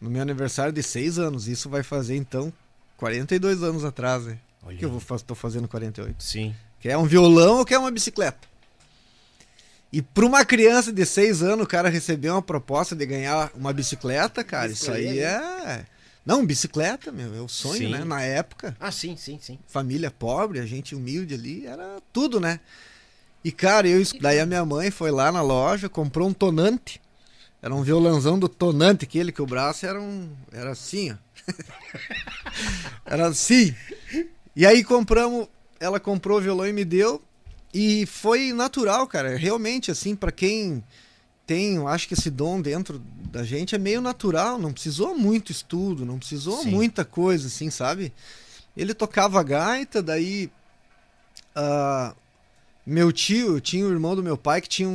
No 0.01 0.09
meu 0.09 0.21
aniversário 0.21 0.71
de 0.71 0.81
6 0.81 1.19
anos, 1.19 1.47
isso 1.47 1.69
vai 1.69 1.83
fazer 1.83 2.15
então 2.15 2.53
42 2.95 3.63
anos 3.63 3.83
atrás, 3.83 4.25
né? 4.25 4.37
Olha. 4.63 4.77
Que 4.77 4.85
eu 4.85 4.89
vou, 4.89 5.19
tô 5.19 5.35
fazendo 5.35 5.67
48. 5.67 6.23
Sim. 6.23 6.55
Quer 6.79 6.97
um 6.97 7.05
violão 7.05 7.57
ou 7.57 7.65
quer 7.65 7.77
uma 7.77 7.91
bicicleta? 7.91 8.47
E 9.91 10.01
para 10.01 10.25
uma 10.25 10.45
criança 10.45 10.93
de 10.93 11.05
6 11.05 11.41
anos, 11.41 11.65
o 11.65 11.67
cara 11.67 11.89
receber 11.89 12.29
uma 12.29 12.41
proposta 12.41 12.95
de 12.95 13.05
ganhar 13.05 13.51
uma 13.55 13.73
bicicleta, 13.73 14.43
cara, 14.43 14.71
isso 14.71 14.91
aí 14.91 15.19
é. 15.19 15.85
Não, 16.25 16.45
bicicleta, 16.45 17.11
meu, 17.11 17.35
é 17.35 17.41
o 17.41 17.47
sonho, 17.47 17.87
sim. 17.87 17.89
né? 17.89 18.03
Na 18.03 18.21
época. 18.21 18.77
Ah, 18.79 18.91
sim, 18.91 19.15
sim, 19.17 19.39
sim. 19.41 19.57
Família 19.67 20.11
pobre, 20.11 20.59
a 20.59 20.65
gente 20.65 20.93
humilde 20.93 21.33
ali, 21.33 21.65
era 21.65 21.99
tudo, 22.13 22.39
né? 22.39 22.59
E, 23.43 23.51
cara, 23.51 23.87
eu, 23.87 24.01
daí 24.21 24.39
a 24.39 24.45
minha 24.45 24.63
mãe 24.63 24.91
foi 24.91 25.09
lá 25.09 25.31
na 25.31 25.41
loja, 25.41 25.89
comprou 25.89 26.27
um 26.27 26.33
tonante. 26.33 27.01
Era 27.61 27.73
um 27.73 27.81
violãozão 27.81 28.37
do 28.37 28.47
tonante, 28.47 29.05
aquele 29.05 29.31
que 29.31 29.41
o 29.41 29.45
braço 29.45 29.85
era 29.85 29.99
um. 29.99 30.29
Era 30.51 30.71
assim, 30.71 31.11
ó. 31.11 31.15
era 33.05 33.27
assim. 33.27 33.75
E 34.55 34.65
aí 34.65 34.83
compramos 34.83 35.47
ela 35.79 35.99
comprou 35.99 36.37
o 36.37 36.41
violão 36.41 36.67
e 36.67 36.73
me 36.73 36.83
deu. 36.83 37.21
E 37.73 38.05
foi 38.05 38.51
natural, 38.51 39.07
cara. 39.07 39.37
Realmente, 39.37 39.91
assim, 39.91 40.15
para 40.15 40.31
quem 40.31 40.83
tem, 41.45 41.75
eu 41.75 41.87
acho 41.87 42.07
que 42.07 42.13
esse 42.13 42.29
dom 42.29 42.61
dentro 42.61 43.01
da 43.31 43.43
gente 43.43 43.75
é 43.75 43.77
meio 43.77 44.01
natural. 44.01 44.57
Não 44.57 44.73
precisou 44.73 45.17
muito 45.17 45.51
estudo, 45.51 46.05
não 46.05 46.17
precisou 46.17 46.63
Sim. 46.63 46.71
muita 46.71 47.05
coisa, 47.05 47.47
assim, 47.47 47.69
sabe? 47.69 48.11
Ele 48.75 48.93
tocava 48.93 49.41
gaita, 49.43 50.01
daí. 50.01 50.51
Uh, 51.55 52.15
meu 52.85 53.11
tio, 53.11 53.59
tinha 53.59 53.85
o 53.85 53.91
irmão 53.91 54.15
do 54.15 54.23
meu 54.23 54.37
pai 54.37 54.61
que 54.61 54.69
tinha 54.69 54.89
um, 54.89 54.91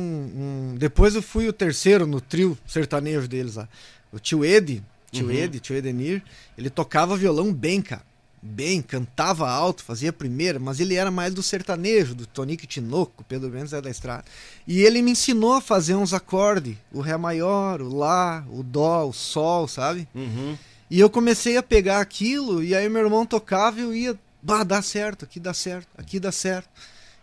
um, 0.73 0.75
Depois 0.77 1.15
eu 1.15 1.21
fui 1.21 1.47
o 1.47 1.53
terceiro 1.53 2.05
no 2.05 2.19
trio 2.19 2.57
sertanejo 2.67 3.27
deles 3.27 3.55
lá. 3.55 3.69
O 4.11 4.19
tio 4.19 4.43
Ed, 4.43 4.83
tio 5.11 5.27
uhum. 5.27 5.31
Ed, 5.31 5.59
tio 5.61 5.77
Edenir, 5.77 6.21
ele 6.57 6.69
tocava 6.69 7.15
violão 7.15 7.53
bem, 7.53 7.81
cara 7.81 8.03
bem, 8.45 8.81
cantava 8.81 9.49
alto, 9.49 9.83
fazia 9.83 10.13
primeira, 10.13 10.59
mas 10.59 10.79
ele 10.79 10.93
era 10.93 11.09
mais 11.09 11.33
do 11.33 11.41
sertanejo, 11.41 12.13
do 12.13 12.27
Tonico 12.27 12.67
Tinoco, 12.67 13.25
Pedro 13.27 13.49
Mendes 13.49 13.73
é 13.73 13.81
da 13.81 13.89
estrada. 13.89 14.23
E 14.67 14.81
ele 14.81 15.01
me 15.01 15.11
ensinou 15.11 15.53
a 15.53 15.61
fazer 15.61 15.95
uns 15.95 16.13
acordes, 16.13 16.77
o 16.91 17.01
Ré 17.01 17.17
maior, 17.17 17.81
o 17.81 17.93
Lá, 17.93 18.45
o 18.49 18.61
Dó, 18.61 19.07
o 19.07 19.13
Sol, 19.13 19.67
sabe? 19.67 20.07
Uhum. 20.13 20.55
E 20.89 20.99
eu 20.99 21.09
comecei 21.09 21.57
a 21.57 21.63
pegar 21.63 21.99
aquilo, 21.99 22.63
e 22.63 22.75
aí 22.75 22.87
meu 22.87 23.01
irmão 23.01 23.25
tocava 23.25 23.79
e 23.79 23.83
eu 23.83 23.95
ia, 23.95 24.19
bah, 24.41 24.63
dá 24.63 24.81
certo, 24.81 25.25
aqui 25.25 25.39
dá 25.39 25.53
certo, 25.53 25.87
aqui 25.97 26.19
dá 26.19 26.31
certo, 26.31 26.69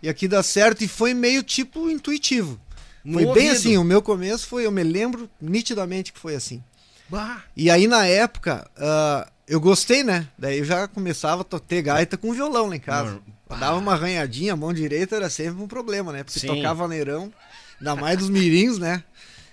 e 0.02 0.08
aqui 0.08 0.26
dá 0.26 0.42
certo, 0.42 0.82
e 0.82 0.88
foi 0.88 1.14
meio 1.14 1.42
tipo 1.44 1.88
intuitivo. 1.88 2.60
No 3.04 3.14
foi 3.14 3.26
ouvido. 3.26 3.42
bem 3.42 3.50
assim, 3.50 3.76
o 3.76 3.84
meu 3.84 4.02
começo 4.02 4.46
foi, 4.48 4.66
eu 4.66 4.72
me 4.72 4.82
lembro 4.82 5.30
nitidamente 5.40 6.12
que 6.12 6.18
foi 6.18 6.34
assim. 6.34 6.62
Bah. 7.08 7.42
E 7.56 7.70
aí 7.70 7.86
na 7.86 8.06
época, 8.06 8.68
uh, 8.76 9.30
eu 9.52 9.60
gostei, 9.60 10.02
né? 10.02 10.26
Daí 10.38 10.60
eu 10.60 10.64
já 10.64 10.88
começava 10.88 11.42
a 11.42 11.58
ter 11.58 11.82
gaita 11.82 12.16
com 12.16 12.32
violão 12.32 12.68
lá 12.70 12.76
em 12.76 12.80
casa. 12.80 13.20
Não, 13.50 13.58
Dava 13.58 13.76
uma 13.76 13.92
arranhadinha, 13.92 14.54
a 14.54 14.56
mão 14.56 14.72
direita 14.72 15.16
era 15.16 15.28
sempre 15.28 15.62
um 15.62 15.68
problema, 15.68 16.10
né? 16.10 16.24
Porque 16.24 16.40
Sim. 16.40 16.46
tocava 16.46 16.88
neirão, 16.88 17.30
ainda 17.78 17.94
mais 17.94 18.16
dos 18.16 18.30
mirins, 18.30 18.78
né? 18.78 19.04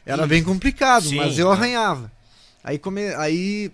Era 0.05 0.25
bem 0.25 0.41
complicado, 0.41 1.09
Sim, 1.09 1.17
mas 1.17 1.37
eu 1.37 1.51
arranhava. 1.51 2.09
Aí, 2.63 2.79
come... 2.79 3.13
aí 3.15 3.73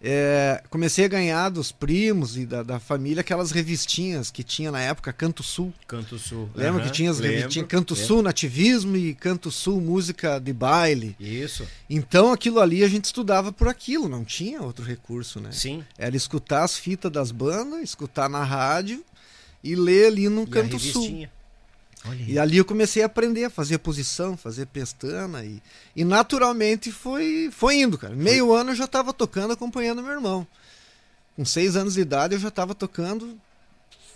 é, 0.00 0.62
comecei 0.70 1.04
a 1.04 1.08
ganhar 1.08 1.48
dos 1.48 1.72
primos 1.72 2.36
e 2.36 2.46
da, 2.46 2.62
da, 2.62 2.78
família 2.78 3.20
aquelas 3.20 3.50
revistinhas 3.50 4.30
que 4.30 4.44
tinha 4.44 4.70
na 4.70 4.80
época 4.80 5.12
Canto 5.12 5.42
Sul. 5.42 5.72
Canto 5.88 6.18
Sul. 6.18 6.48
Lembra 6.54 6.82
uhum, 6.82 6.86
que 6.86 6.92
tinha 6.92 7.10
as 7.10 7.18
revistinhas 7.18 7.66
Canto 7.68 7.94
lembro. 7.94 8.06
Sul 8.06 8.22
Nativismo 8.22 8.96
e 8.96 9.12
Canto 9.14 9.50
Sul 9.50 9.80
Música 9.80 10.38
de 10.38 10.52
Baile. 10.52 11.16
Isso. 11.18 11.66
Então 11.90 12.32
aquilo 12.32 12.60
ali 12.60 12.84
a 12.84 12.88
gente 12.88 13.06
estudava 13.06 13.52
por 13.52 13.66
aquilo, 13.66 14.08
não 14.08 14.24
tinha 14.24 14.62
outro 14.62 14.84
recurso, 14.84 15.40
né? 15.40 15.50
Sim. 15.50 15.84
Era 15.98 16.16
escutar 16.16 16.62
as 16.62 16.78
fitas 16.78 17.10
das 17.10 17.32
bandas, 17.32 17.82
escutar 17.82 18.28
na 18.28 18.44
rádio 18.44 19.04
e 19.64 19.74
ler 19.74 20.06
ali 20.06 20.28
no 20.28 20.44
e 20.44 20.46
Canto 20.46 20.78
Sul. 20.78 21.26
E 22.26 22.38
ali 22.38 22.56
eu 22.56 22.64
comecei 22.64 23.02
a 23.02 23.06
aprender 23.06 23.44
a 23.44 23.50
fazer 23.50 23.78
posição, 23.78 24.36
fazer 24.36 24.66
pestana 24.66 25.44
e, 25.44 25.62
e 25.94 26.04
naturalmente 26.04 26.92
foi, 26.92 27.50
foi 27.52 27.80
indo, 27.80 27.98
cara. 27.98 28.14
Meio 28.14 28.52
ano 28.52 28.70
eu 28.70 28.74
já 28.74 28.84
estava 28.84 29.12
tocando 29.12 29.52
acompanhando 29.52 30.02
meu 30.02 30.12
irmão. 30.12 30.46
Com 31.36 31.44
seis 31.44 31.76
anos 31.76 31.94
de 31.94 32.00
idade 32.00 32.34
eu 32.34 32.40
já 32.40 32.48
estava 32.48 32.74
tocando 32.74 33.38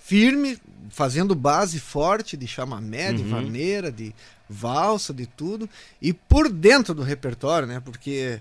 firme, 0.04 0.58
fazendo 0.90 1.34
base 1.34 1.78
forte 1.78 2.36
de 2.36 2.46
chamamé, 2.46 3.10
uhum. 3.10 3.16
de 3.16 3.22
vaneira, 3.22 3.92
de 3.92 4.14
valsa, 4.48 5.14
de 5.14 5.26
tudo. 5.26 5.68
E 6.00 6.12
por 6.12 6.48
dentro 6.48 6.94
do 6.94 7.02
repertório, 7.02 7.66
né? 7.66 7.80
Porque 7.80 8.40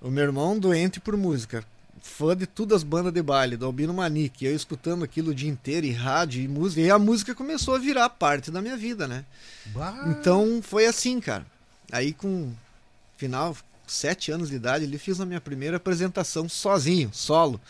o 0.00 0.10
meu 0.10 0.24
irmão 0.24 0.58
doente 0.58 1.00
por 1.00 1.16
música 1.16 1.64
fã 2.06 2.36
de 2.36 2.46
todas 2.46 2.76
as 2.76 2.82
bandas 2.82 3.12
de 3.12 3.20
baile, 3.22 3.56
do 3.56 3.66
Albino 3.66 3.92
Manique, 3.92 4.46
eu 4.46 4.54
escutando 4.54 5.04
aquilo 5.04 5.32
o 5.32 5.34
dia 5.34 5.50
inteiro, 5.50 5.84
e 5.84 5.92
rádio, 5.92 6.40
e 6.42 6.48
música, 6.48 6.80
e 6.80 6.90
a 6.90 6.98
música 6.98 7.34
começou 7.34 7.74
a 7.74 7.78
virar 7.78 8.08
parte 8.08 8.50
da 8.50 8.62
minha 8.62 8.76
vida, 8.76 9.06
né? 9.06 9.24
Bah. 9.66 10.06
Então 10.08 10.60
foi 10.62 10.86
assim, 10.86 11.20
cara. 11.20 11.44
Aí 11.92 12.12
com 12.12 12.52
final, 13.16 13.56
sete 13.86 14.30
anos 14.30 14.48
de 14.48 14.56
idade, 14.56 14.84
ele 14.84 14.98
fiz 14.98 15.20
a 15.20 15.26
minha 15.26 15.40
primeira 15.40 15.76
apresentação 15.76 16.48
sozinho, 16.48 17.10
solo, 17.12 17.60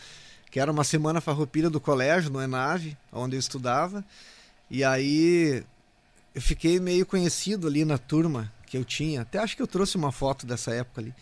que 0.49 0.59
era 0.59 0.71
uma 0.71 0.83
semana 0.83 1.19
farroupilha 1.19 1.69
do 1.69 1.81
colégio, 1.81 2.31
no 2.31 2.41
Enave, 2.41 2.97
onde 3.11 3.35
eu 3.35 3.39
estudava, 3.39 4.05
e 4.69 4.83
aí 4.83 5.63
eu 6.33 6.41
fiquei 6.41 6.79
meio 6.79 7.05
conhecido 7.05 7.67
ali 7.67 7.83
na 7.83 7.97
turma 7.97 8.51
que 8.65 8.77
eu 8.77 8.85
tinha, 8.85 9.21
até 9.21 9.39
acho 9.39 9.55
que 9.55 9.61
eu 9.61 9.67
trouxe 9.67 9.97
uma 9.97 10.11
foto 10.11 10.45
dessa 10.45 10.71
época 10.71 11.01
ali, 11.01 11.13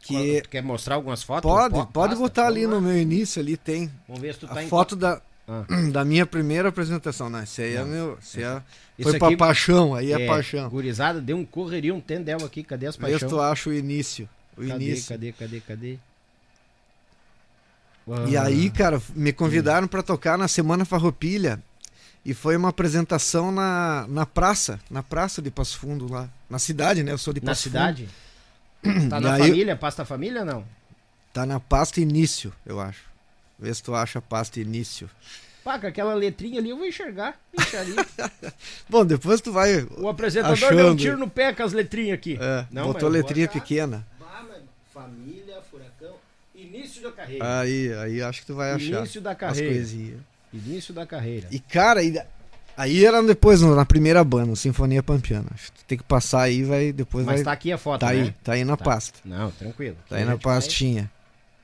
que 0.00 0.40
quer 0.42 0.62
mostrar 0.62 0.96
algumas 0.96 1.22
fotos? 1.22 1.50
Pode, 1.50 1.74
pode, 1.74 1.92
pode 1.92 2.14
botar 2.16 2.46
ali 2.46 2.66
no 2.66 2.80
meu 2.80 2.96
início 2.96 3.40
ali 3.40 3.56
tem. 3.56 3.90
Vamos 4.06 4.22
ver 4.22 4.34
se 4.34 4.40
tu 4.40 4.48
tá 4.48 4.60
a 4.60 4.62
foto 4.64 4.96
da 4.96 5.20
ah. 5.50 5.64
da 5.90 6.04
minha 6.04 6.24
primeira 6.24 6.68
apresentação, 6.68 7.28
né? 7.28 7.42
Isso 7.42 7.60
aí 7.60 7.74
é 7.74 7.84
meu, 7.84 8.16
isso 8.22 8.40
é, 8.40 8.62
foi 9.02 9.18
para 9.18 9.36
paixão, 9.36 9.94
aí 9.96 10.12
é, 10.12 10.22
é, 10.22 10.26
paixão. 10.26 10.70
Gurizada, 10.70 11.20
deu 11.20 11.36
um 11.36 11.44
correria, 11.44 11.92
um 11.92 12.00
tendel 12.00 12.44
aqui, 12.44 12.62
cadê 12.62 12.86
as 12.86 12.96
paixões? 12.96 13.28
Tu 13.28 13.40
acha 13.40 13.68
o 13.68 13.74
início, 13.74 14.28
o 14.56 14.64
cadê, 14.64 14.84
início. 14.84 15.08
Cadê, 15.08 15.32
cadê, 15.32 15.60
cadê? 15.60 15.98
E 18.28 18.36
aí, 18.36 18.70
cara, 18.70 19.00
me 19.14 19.32
convidaram 19.32 19.86
para 19.86 20.02
tocar 20.02 20.38
na 20.38 20.48
Semana 20.48 20.84
Farroupilha 20.84 21.60
e 22.24 22.34
foi 22.34 22.56
uma 22.56 22.68
apresentação 22.68 23.52
na, 23.52 24.06
na 24.08 24.26
praça, 24.26 24.80
na 24.90 25.02
praça 25.02 25.40
de 25.40 25.50
Passo 25.50 25.78
Fundo 25.78 26.10
lá, 26.10 26.28
na 26.48 26.58
cidade, 26.58 27.02
né? 27.02 27.12
Eu 27.12 27.18
sou 27.18 27.32
de 27.32 27.40
Passo 27.40 27.64
Fundo. 27.64 27.74
Na 27.74 27.86
cidade? 27.88 28.08
Tá 29.08 29.20
na 29.20 29.38
família? 29.38 29.76
Pasta 29.76 30.04
família 30.04 30.44
não? 30.44 30.64
Tá 31.32 31.46
na 31.46 31.60
pasta 31.60 32.00
início, 32.00 32.52
eu 32.66 32.80
acho. 32.80 33.04
Vê 33.58 33.72
se 33.72 33.82
tu 33.82 33.94
acha 33.94 34.18
a 34.18 34.22
pasta 34.22 34.58
início. 34.58 35.08
Pá, 35.62 35.78
com 35.78 35.86
aquela 35.86 36.14
letrinha 36.14 36.58
ali 36.58 36.70
eu 36.70 36.76
vou 36.76 36.86
enxergar. 36.86 37.38
Bom, 38.88 39.04
depois 39.04 39.40
tu 39.40 39.52
vai. 39.52 39.82
O 39.98 40.08
apresentador 40.08 40.54
achando. 40.54 40.76
deu 40.76 40.92
um 40.92 40.96
tiro 40.96 41.18
no 41.18 41.28
pé 41.28 41.52
com 41.52 41.62
as 41.62 41.72
letrinhas 41.72 42.14
aqui. 42.14 42.38
É, 42.40 42.66
não, 42.70 42.86
botou 42.86 43.08
letrinha 43.08 43.46
pequena. 43.46 44.06
família, 44.92 45.60
furacão, 45.70 46.14
início 46.54 47.02
da 47.02 47.12
carreira. 47.12 47.60
Aí, 47.60 47.92
aí 47.92 48.22
acho 48.22 48.40
que 48.40 48.46
tu 48.46 48.54
vai 48.54 48.72
achar. 48.72 49.00
Início 49.00 49.20
da 49.20 49.34
carreira. 49.34 49.68
As 49.68 49.74
coisinhas. 49.74 50.20
Início 50.52 50.94
da 50.94 51.06
carreira. 51.06 51.46
E 51.50 51.60
cara, 51.60 52.02
Aí 52.76 53.04
era 53.04 53.22
depois, 53.22 53.60
na 53.60 53.84
primeira 53.84 54.22
banda, 54.24 54.56
Sinfonia 54.56 55.02
Pampiana. 55.02 55.48
Tem 55.86 55.98
que 55.98 56.04
passar 56.04 56.42
aí, 56.42 56.62
vai 56.62 56.92
depois 56.92 57.26
Mas 57.26 57.36
vai... 57.36 57.44
tá 57.44 57.52
aqui 57.52 57.72
a 57.72 57.78
foto, 57.78 58.00
tá 58.00 58.12
né? 58.12 58.12
aí, 58.12 58.34
tá 58.42 58.52
aí 58.52 58.64
na 58.64 58.76
tá. 58.76 58.84
pasta. 58.84 59.18
Não, 59.24 59.50
tranquilo. 59.50 59.96
Tá 60.08 60.16
aí 60.16 60.24
na 60.24 60.38
pastinha. 60.38 61.10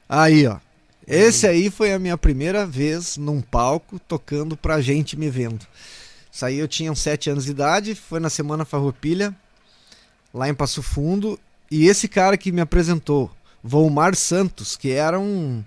Aí, 0.09 0.47
ó. 0.47 0.59
Esse 1.07 1.47
aí 1.47 1.71
foi 1.71 1.93
a 1.93 1.99
minha 1.99 2.19
primeira 2.19 2.67
vez 2.67 3.17
num 3.17 3.41
palco 3.41 3.99
tocando 4.01 4.57
pra 4.57 4.81
gente 4.81 5.17
me 5.17 5.31
vendo. 5.31 5.65
Isso 6.31 6.45
aí 6.45 6.59
eu 6.59 6.69
tinha 6.69 6.91
uns 6.91 7.01
7 7.01 7.31
anos 7.31 7.45
de 7.45 7.53
idade, 7.53 7.95
foi 7.95 8.21
na 8.21 8.29
Semana 8.29 8.65
Farroupilha, 8.65 9.35
lá 10.35 10.49
em 10.49 10.55
Passo 10.55 10.83
Fundo, 10.83 11.39
e 11.71 11.87
esse 11.87 12.09
cara 12.09 12.37
que 12.37 12.53
me 12.53 12.61
apresentou, 12.61 13.31
Volmar 13.63 14.15
Santos, 14.15 14.77
que 14.77 14.91
era 14.91 15.19
um 15.19 15.65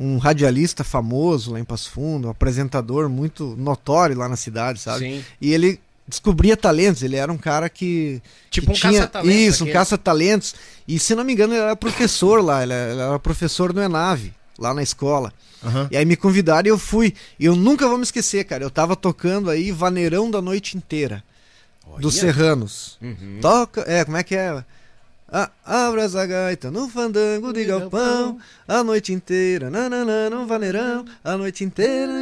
um 0.00 0.16
radialista 0.16 0.82
famoso 0.82 1.52
lá 1.52 1.60
em 1.60 1.64
Passo 1.64 1.90
Fundo, 1.90 2.28
um 2.28 2.30
apresentador 2.30 3.06
muito 3.10 3.54
notório 3.58 4.16
lá 4.16 4.30
na 4.30 4.36
cidade, 4.36 4.80
sabe? 4.80 5.00
Sim. 5.00 5.24
E 5.38 5.52
ele 5.52 5.78
descobria 6.08 6.56
talentos, 6.56 7.02
ele 7.02 7.16
era 7.16 7.30
um 7.30 7.36
cara 7.36 7.68
que. 7.68 8.22
Tipo 8.50 8.68
que 8.68 8.72
um 8.72 8.74
tinha, 8.74 8.92
caça-talentos. 8.94 9.36
Isso, 9.36 9.64
um 9.64 9.70
caça-talentos. 9.70 10.54
E 10.88 10.98
se 10.98 11.14
não 11.14 11.22
me 11.22 11.34
engano, 11.34 11.52
ele 11.52 11.60
era 11.60 11.76
professor 11.76 12.42
lá, 12.42 12.62
ele 12.62 12.72
era 12.72 13.18
professor 13.18 13.74
no 13.74 13.82
Enave, 13.82 14.32
lá 14.58 14.72
na 14.72 14.82
escola. 14.82 15.34
Uhum. 15.62 15.88
E 15.90 15.96
aí 15.98 16.06
me 16.06 16.16
convidaram 16.16 16.66
e 16.66 16.70
eu 16.70 16.78
fui. 16.78 17.12
E 17.38 17.44
eu 17.44 17.54
nunca 17.54 17.86
vou 17.86 17.98
me 17.98 18.02
esquecer, 18.02 18.44
cara. 18.44 18.64
Eu 18.64 18.70
tava 18.70 18.96
tocando 18.96 19.50
aí 19.50 19.70
Vaneirão 19.70 20.30
da 20.30 20.40
Noite 20.40 20.78
Inteira. 20.78 21.22
Olha. 21.86 22.00
Dos 22.00 22.14
Serranos. 22.14 22.96
Uhum. 23.02 23.38
Toca. 23.42 23.84
É, 23.86 24.02
como 24.02 24.16
é 24.16 24.22
que 24.22 24.34
é? 24.34 24.64
Ah, 25.32 25.50
abra 25.64 26.02
essa 26.02 26.26
gaita 26.26 26.72
no 26.72 26.88
fandango 26.88 27.52
de 27.52 27.64
galpão 27.64 28.38
A 28.66 28.82
noite 28.82 29.12
inteira, 29.12 29.70
nananã, 29.70 30.28
no 30.28 30.44
vaneirão. 30.44 31.04
A 31.22 31.36
noite 31.36 31.62
inteira 31.62 32.12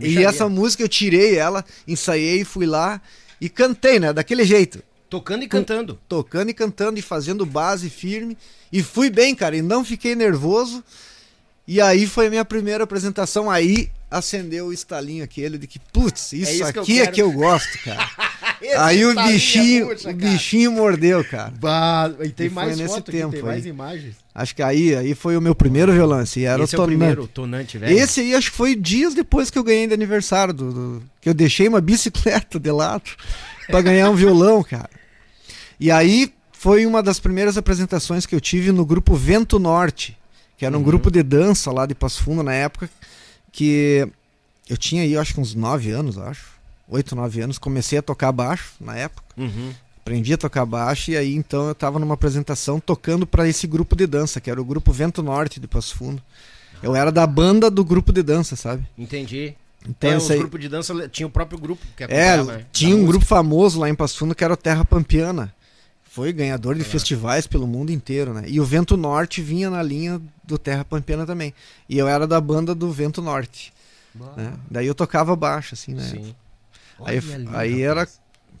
E 0.00 0.24
essa 0.24 0.48
música 0.48 0.82
eu 0.82 0.88
tirei 0.88 1.36
ela 1.36 1.64
Ensaiei, 1.86 2.44
fui 2.44 2.66
lá 2.66 3.00
E 3.40 3.48
cantei, 3.48 4.00
né, 4.00 4.12
daquele 4.12 4.44
jeito. 4.44 4.82
Tocando 5.08 5.44
e 5.44 5.48
cantando. 5.48 5.98
Tocando 6.08 6.50
e 6.50 6.54
cantando 6.54 6.98
e 6.98 7.02
fazendo 7.02 7.46
base 7.46 7.88
firme. 7.88 8.36
E 8.70 8.82
fui 8.82 9.08
bem, 9.08 9.34
cara, 9.34 9.56
e 9.56 9.62
não 9.62 9.82
fiquei 9.82 10.14
nervoso. 10.14 10.84
E 11.66 11.80
aí 11.80 12.06
foi 12.06 12.26
a 12.26 12.30
minha 12.30 12.44
primeira 12.44 12.84
apresentação. 12.84 13.50
Aí 13.50 13.90
acendeu 14.10 14.66
o 14.66 14.72
estalinho 14.72 15.24
aquele 15.24 15.56
de 15.56 15.66
que, 15.66 15.78
putz, 15.78 16.32
isso, 16.32 16.50
é 16.50 16.54
isso 16.54 16.64
aqui 16.64 16.84
que 16.84 17.00
é 17.00 17.06
que 17.06 17.22
eu 17.22 17.32
gosto, 17.32 17.78
cara 17.84 18.06
Aí 18.78 19.04
o 19.04 19.14
bichinho, 19.14 19.90
o 19.90 20.12
bichinho 20.14 20.72
mordeu, 20.72 21.24
cara. 21.24 21.52
Bah, 21.60 22.10
e 22.20 22.30
tem 22.30 22.48
e 22.48 22.50
mais 22.50 22.76
nesse 22.76 22.94
foto 22.94 23.10
tempo 23.10 23.28
aqui, 23.28 23.36
tem 23.36 23.44
mais 23.44 23.66
imagens. 23.66 24.16
Acho 24.34 24.54
que 24.54 24.62
aí, 24.62 24.94
aí 24.94 25.14
foi 25.14 25.36
o 25.36 25.40
meu 25.40 25.54
primeiro 25.54 25.92
violão, 25.92 26.18
assim, 26.18 26.42
era 26.42 26.62
Esse 26.62 26.74
o 26.74 26.78
tonante. 26.78 26.92
É 26.92 26.94
o 26.94 26.98
primeiro 26.98 27.26
tonante, 27.28 27.78
velho. 27.78 27.98
Esse 27.98 28.20
aí 28.20 28.34
acho 28.34 28.50
que 28.50 28.56
foi 28.56 28.74
dias 28.74 29.14
depois 29.14 29.50
que 29.50 29.58
eu 29.58 29.64
ganhei 29.64 29.86
de 29.86 29.94
aniversário, 29.94 30.52
do, 30.52 30.72
do 30.72 31.02
que 31.20 31.28
eu 31.28 31.34
deixei 31.34 31.68
uma 31.68 31.80
bicicleta 31.80 32.58
de 32.58 32.70
lado 32.70 33.10
para 33.68 33.80
ganhar 33.80 34.10
um 34.10 34.14
violão, 34.14 34.62
cara. 34.62 34.90
E 35.78 35.90
aí 35.90 36.32
foi 36.52 36.84
uma 36.86 37.02
das 37.02 37.20
primeiras 37.20 37.56
apresentações 37.56 38.26
que 38.26 38.34
eu 38.34 38.40
tive 38.40 38.72
no 38.72 38.84
grupo 38.84 39.14
Vento 39.14 39.58
Norte, 39.58 40.16
que 40.56 40.66
era 40.66 40.74
um 40.74 40.78
uhum. 40.78 40.84
grupo 40.84 41.10
de 41.10 41.22
dança 41.22 41.70
lá 41.70 41.86
de 41.86 41.94
Passo 41.94 42.22
Fundo 42.22 42.42
na 42.42 42.52
época, 42.52 42.90
que 43.52 44.06
eu 44.68 44.76
tinha 44.76 45.02
aí, 45.02 45.16
acho 45.16 45.34
que 45.34 45.40
uns 45.40 45.54
9 45.54 45.90
anos, 45.90 46.18
acho 46.18 46.57
8, 46.88 47.14
9 47.14 47.40
anos, 47.40 47.58
comecei 47.58 47.98
a 47.98 48.02
tocar 48.02 48.32
baixo 48.32 48.72
na 48.80 48.96
época. 48.96 49.22
Uhum. 49.36 49.72
Aprendi 50.00 50.32
a 50.32 50.38
tocar 50.38 50.64
baixo 50.64 51.10
e 51.10 51.16
aí 51.16 51.34
então 51.34 51.66
eu 51.66 51.72
estava 51.72 51.98
numa 51.98 52.14
apresentação 52.14 52.80
tocando 52.80 53.26
para 53.26 53.46
esse 53.46 53.66
grupo 53.66 53.94
de 53.94 54.06
dança, 54.06 54.40
que 54.40 54.50
era 54.50 54.60
o 54.60 54.64
grupo 54.64 54.90
Vento 54.90 55.22
Norte 55.22 55.60
de 55.60 55.68
Passo 55.68 55.94
Fundo. 55.96 56.22
Eu 56.82 56.96
era 56.96 57.12
da 57.12 57.26
banda 57.26 57.70
do 57.70 57.84
grupo 57.84 58.12
de 58.12 58.22
dança, 58.22 58.56
sabe? 58.56 58.86
Entendi. 58.96 59.54
Então, 59.86 60.10
é, 60.10 60.16
os 60.16 60.30
aí... 60.30 60.38
grupos 60.38 60.60
de 60.60 60.68
dança 60.68 61.08
tinha 61.08 61.26
o 61.26 61.30
próprio 61.30 61.58
grupo 61.58 61.84
que 61.96 62.04
É, 62.04 62.42
né? 62.42 62.64
tinha 62.72 62.94
um 62.94 63.00
música. 63.00 63.12
grupo 63.12 63.26
famoso 63.26 63.78
lá 63.80 63.88
em 63.88 63.94
Passo 63.94 64.18
Fundo 64.18 64.34
que 64.34 64.42
era 64.42 64.54
o 64.54 64.56
Terra 64.56 64.84
Pampiana. 64.84 65.54
Foi 66.04 66.32
ganhador 66.32 66.74
de 66.74 66.80
é. 66.80 66.84
festivais 66.84 67.46
pelo 67.46 67.66
mundo 67.66 67.92
inteiro, 67.92 68.32
né? 68.32 68.44
E 68.46 68.58
o 68.60 68.64
Vento 68.64 68.96
Norte 68.96 69.42
vinha 69.42 69.70
na 69.70 69.82
linha 69.82 70.20
do 70.42 70.58
Terra 70.58 70.84
Pampiana 70.84 71.26
também. 71.26 71.52
E 71.88 71.98
eu 71.98 72.08
era 72.08 72.26
da 72.26 72.40
banda 72.40 72.74
do 72.74 72.90
Vento 72.90 73.20
Norte. 73.20 73.72
Né? 74.36 74.52
Daí 74.70 74.86
eu 74.86 74.94
tocava 74.94 75.36
baixo, 75.36 75.74
assim, 75.74 75.94
né? 75.94 76.02
Sim. 76.02 76.34
Aí, 77.04 77.18
ali, 77.18 77.48
aí 77.52 77.82
era 77.82 78.06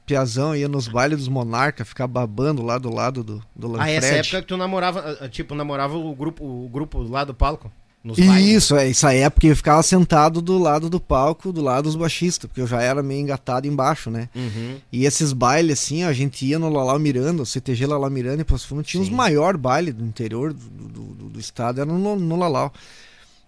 Piazão 0.08 0.56
ia 0.56 0.66
nos 0.66 0.88
bailes 0.88 1.18
dos 1.18 1.28
Monarca, 1.28 1.84
ficar 1.84 2.06
babando 2.06 2.62
lá 2.62 2.78
do 2.78 2.92
lado 2.92 3.22
do, 3.22 3.44
do 3.54 3.68
Lanfred. 3.68 3.90
Ah, 3.90 3.92
essa 3.92 4.14
época 4.14 4.40
que 4.40 4.48
tu 4.48 4.56
namorava, 4.56 5.00
ah, 5.00 5.24
ah, 5.26 5.28
tipo, 5.28 5.54
namorava 5.54 5.98
o 5.98 6.14
grupo, 6.14 6.42
o 6.44 6.68
grupo 6.68 7.02
lá 7.02 7.24
do 7.24 7.34
palco? 7.34 7.70
Isso, 8.16 8.76
é, 8.76 8.88
essa 8.88 9.12
época 9.12 9.46
eu 9.46 9.56
ficava 9.56 9.82
sentado 9.82 10.40
do 10.40 10.56
lado 10.56 10.88
do 10.88 10.98
palco, 10.98 11.52
do 11.52 11.60
lado 11.60 11.84
dos 11.84 11.96
baixistas, 11.96 12.48
porque 12.48 12.60
eu 12.60 12.66
já 12.66 12.80
era 12.80 13.02
meio 13.02 13.20
engatado 13.20 13.66
embaixo, 13.66 14.10
né? 14.10 14.30
Uhum. 14.34 14.76
E 14.90 15.04
esses 15.04 15.32
bailes, 15.32 15.80
assim, 15.80 16.04
a 16.04 16.12
gente 16.12 16.46
ia 16.46 16.58
no 16.58 16.70
Lalau 16.70 16.98
Miranda, 16.98 17.42
o 17.42 17.46
CTG 17.46 17.84
Lalau 17.84 18.08
Miranda 18.08 18.40
e 18.40 18.44
Passo 18.44 18.68
Fundo, 18.68 18.82
tinha 18.82 19.02
Sim. 19.02 19.10
os 19.10 19.14
maiores 19.14 19.60
bailes 19.60 19.92
do 19.94 20.04
interior 20.04 20.54
do, 20.54 20.70
do, 20.70 21.02
do, 21.02 21.28
do 21.28 21.40
estado, 21.40 21.80
era 21.82 21.92
no, 21.92 22.16
no 22.16 22.36
Lalau. 22.36 22.72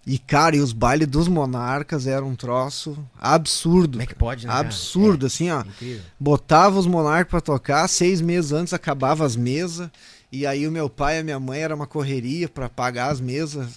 E, 0.05 0.17
cara, 0.17 0.55
e 0.55 0.59
os 0.59 0.73
bailes 0.73 1.07
dos 1.07 1.27
monarcas 1.27 2.07
eram 2.07 2.29
um 2.29 2.35
troço 2.35 2.97
absurdo. 3.19 3.91
Como 3.91 4.01
é 4.01 4.05
que 4.07 4.15
pode, 4.15 4.47
né? 4.47 4.53
Absurdo, 4.53 5.25
é, 5.25 5.27
assim, 5.27 5.51
ó. 5.51 5.61
Incrível. 5.61 6.01
Botava 6.19 6.79
os 6.79 6.87
monarcas 6.87 7.29
pra 7.29 7.41
tocar, 7.41 7.87
seis 7.87 8.19
meses 8.19 8.51
antes 8.51 8.73
acabava 8.73 9.25
as 9.25 9.35
mesas. 9.35 9.89
E 10.31 10.45
aí 10.47 10.65
o 10.65 10.71
meu 10.71 10.89
pai 10.89 11.17
e 11.17 11.19
a 11.19 11.23
minha 11.23 11.39
mãe 11.39 11.59
era 11.59 11.75
uma 11.75 11.85
correria 11.85 12.47
para 12.47 12.69
pagar 12.69 13.11
as 13.11 13.19
mesas, 13.19 13.67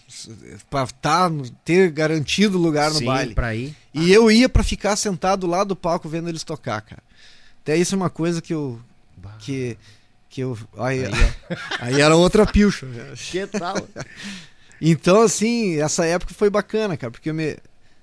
para 0.70 0.86
tá, 0.86 1.30
ter 1.64 1.90
garantido 1.90 2.56
lugar 2.56 2.90
no 2.90 2.98
Sim, 2.98 3.06
baile. 3.06 3.34
pra 3.34 3.54
ir. 3.54 3.76
E 3.92 4.12
eu 4.12 4.30
ia 4.30 4.48
para 4.48 4.62
ficar 4.62 4.94
sentado 4.94 5.48
lá 5.48 5.64
do 5.64 5.74
palco 5.74 6.08
vendo 6.08 6.28
eles 6.28 6.44
tocar, 6.44 6.80
cara. 6.80 7.02
Até 7.62 7.76
isso 7.76 7.94
é 7.94 7.96
uma 7.96 8.10
coisa 8.10 8.40
que 8.40 8.54
eu 8.54 8.78
que 9.40 9.76
que 10.30 10.42
eu 10.42 10.56
aí, 10.78 11.00
aí 11.80 12.00
era 12.00 12.14
outra 12.14 12.46
pilcha. 12.46 12.86
Que 13.30 13.46
tal? 13.46 13.76
Então 14.90 15.22
assim, 15.22 15.76
essa 15.80 16.04
época 16.04 16.34
foi 16.34 16.50
bacana, 16.50 16.96
cara, 16.96 17.10
porque 17.10 17.30
eu 17.30 17.34
me 17.34 17.56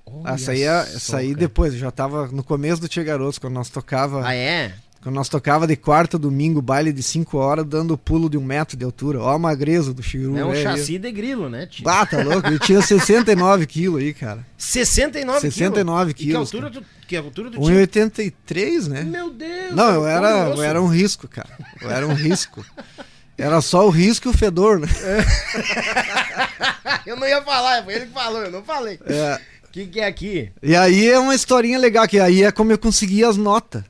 Olha 0.06 0.34
essa 0.34 0.52
aí, 0.52 0.63
é- 0.63 0.84
só, 0.86 0.96
essa 0.98 1.17
aí 1.17 1.28
cara. 1.30 1.39
depois, 1.39 1.74
eu 1.74 1.80
já 1.80 1.91
tava 1.91 2.28
no 2.28 2.44
começo 2.44 2.82
do 2.82 2.88
Tia 2.88 3.04
Garotos, 3.04 3.38
quando 3.39 3.54
nós 3.54 3.70
tocava 3.70 4.26
Ah, 4.28 4.34
é? 4.36 4.74
Quando 5.02 5.15
nós 5.15 5.28
tocava 5.30 5.65
de 5.65 5.76
quarta 5.76 6.15
a 6.15 6.20
domingo, 6.20 6.62
baile 6.62 6.94
de 6.94 7.02
5 7.02 7.36
horas, 7.36 7.65
dando 7.65 7.98
pulo 7.98 8.30
de 8.30 8.38
um 8.38 8.44
metro 8.44 8.78
de 8.78 8.86
altura. 8.86 9.20
Ó 9.20 9.32
a 9.32 9.39
magreza 9.39 9.96
do 9.96 10.04
Chiru. 10.04 10.38
É 10.38 10.46
um 10.46 10.52
velho. 10.52 10.62
chassi 10.62 11.00
de 11.00 11.12
grilo, 11.12 11.50
né, 11.50 11.65
tio? 11.65 11.84
Bah, 11.84 12.06
tá 12.06 12.22
louco? 12.22 12.48
Ele 12.48 12.60
tinha 12.60 12.80
69 12.84 13.65
quilos 13.65 14.00
aí, 14.00 14.13
cara. 14.13 14.46
69 14.60 15.39
69 15.41 16.12
E 16.12 16.13
que 16.13 16.24
quilos, 16.26 16.54
altura 16.54 16.70
tu, 16.70 16.84
que 17.08 17.15
altura 17.17 17.50
tu 17.50 17.60
tinha? 17.60 17.78
1,83, 17.78 18.88
né? 18.89 19.02
Meu 19.02 19.32
Deus. 19.32 19.74
Não, 19.74 19.91
eu 19.91 20.02
cara, 20.04 20.30
era, 20.30 20.50
eu 20.56 20.62
era 20.63 20.80
um 20.80 20.88
risco, 20.88 21.28
cara. 21.28 21.50
Eu 21.82 21.89
era 21.89 22.08
um 22.08 22.13
risco. 22.13 22.63
Era 23.38 23.62
só 23.62 23.88
o 23.88 23.89
risco 23.89 24.28
e 24.28 24.32
o 24.32 24.38
fedor, 24.38 24.80
né? 24.80 24.88
Eu 27.06 27.15
não 27.15 27.28
ia 27.28 27.41
falar, 27.41 27.84
foi 27.84 27.96
ele 27.96 28.06
que 28.06 28.13
falou, 28.13 28.44
eu 28.44 28.52
não 28.52 28.63
falei. 28.63 29.00
É. 29.06 29.39
O 29.67 29.72
que, 29.72 29.88
que 29.88 30.00
é 30.00 30.06
aqui? 30.06 30.52
E 30.62 30.76
aí 30.76 31.10
é 31.10 31.17
uma 31.17 31.34
historinha 31.34 31.80
legal, 31.80 32.08
que 32.08 32.20
aí 32.20 32.44
é 32.44 32.52
como 32.52 32.72
eu 32.72 32.78
conseguia 32.78 33.28
as 33.28 33.38
notas 33.38 33.84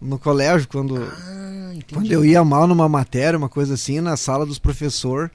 no 0.00 0.18
colégio, 0.18 0.68
quando, 0.68 0.96
Ah, 0.96 1.72
quando 1.92 2.10
eu 2.10 2.24
ia 2.24 2.42
mal 2.44 2.66
numa 2.66 2.88
matéria, 2.88 3.38
uma 3.38 3.48
coisa 3.48 3.74
assim, 3.74 4.00
na 4.00 4.16
sala 4.16 4.46
dos 4.46 4.58
professores, 4.58 5.30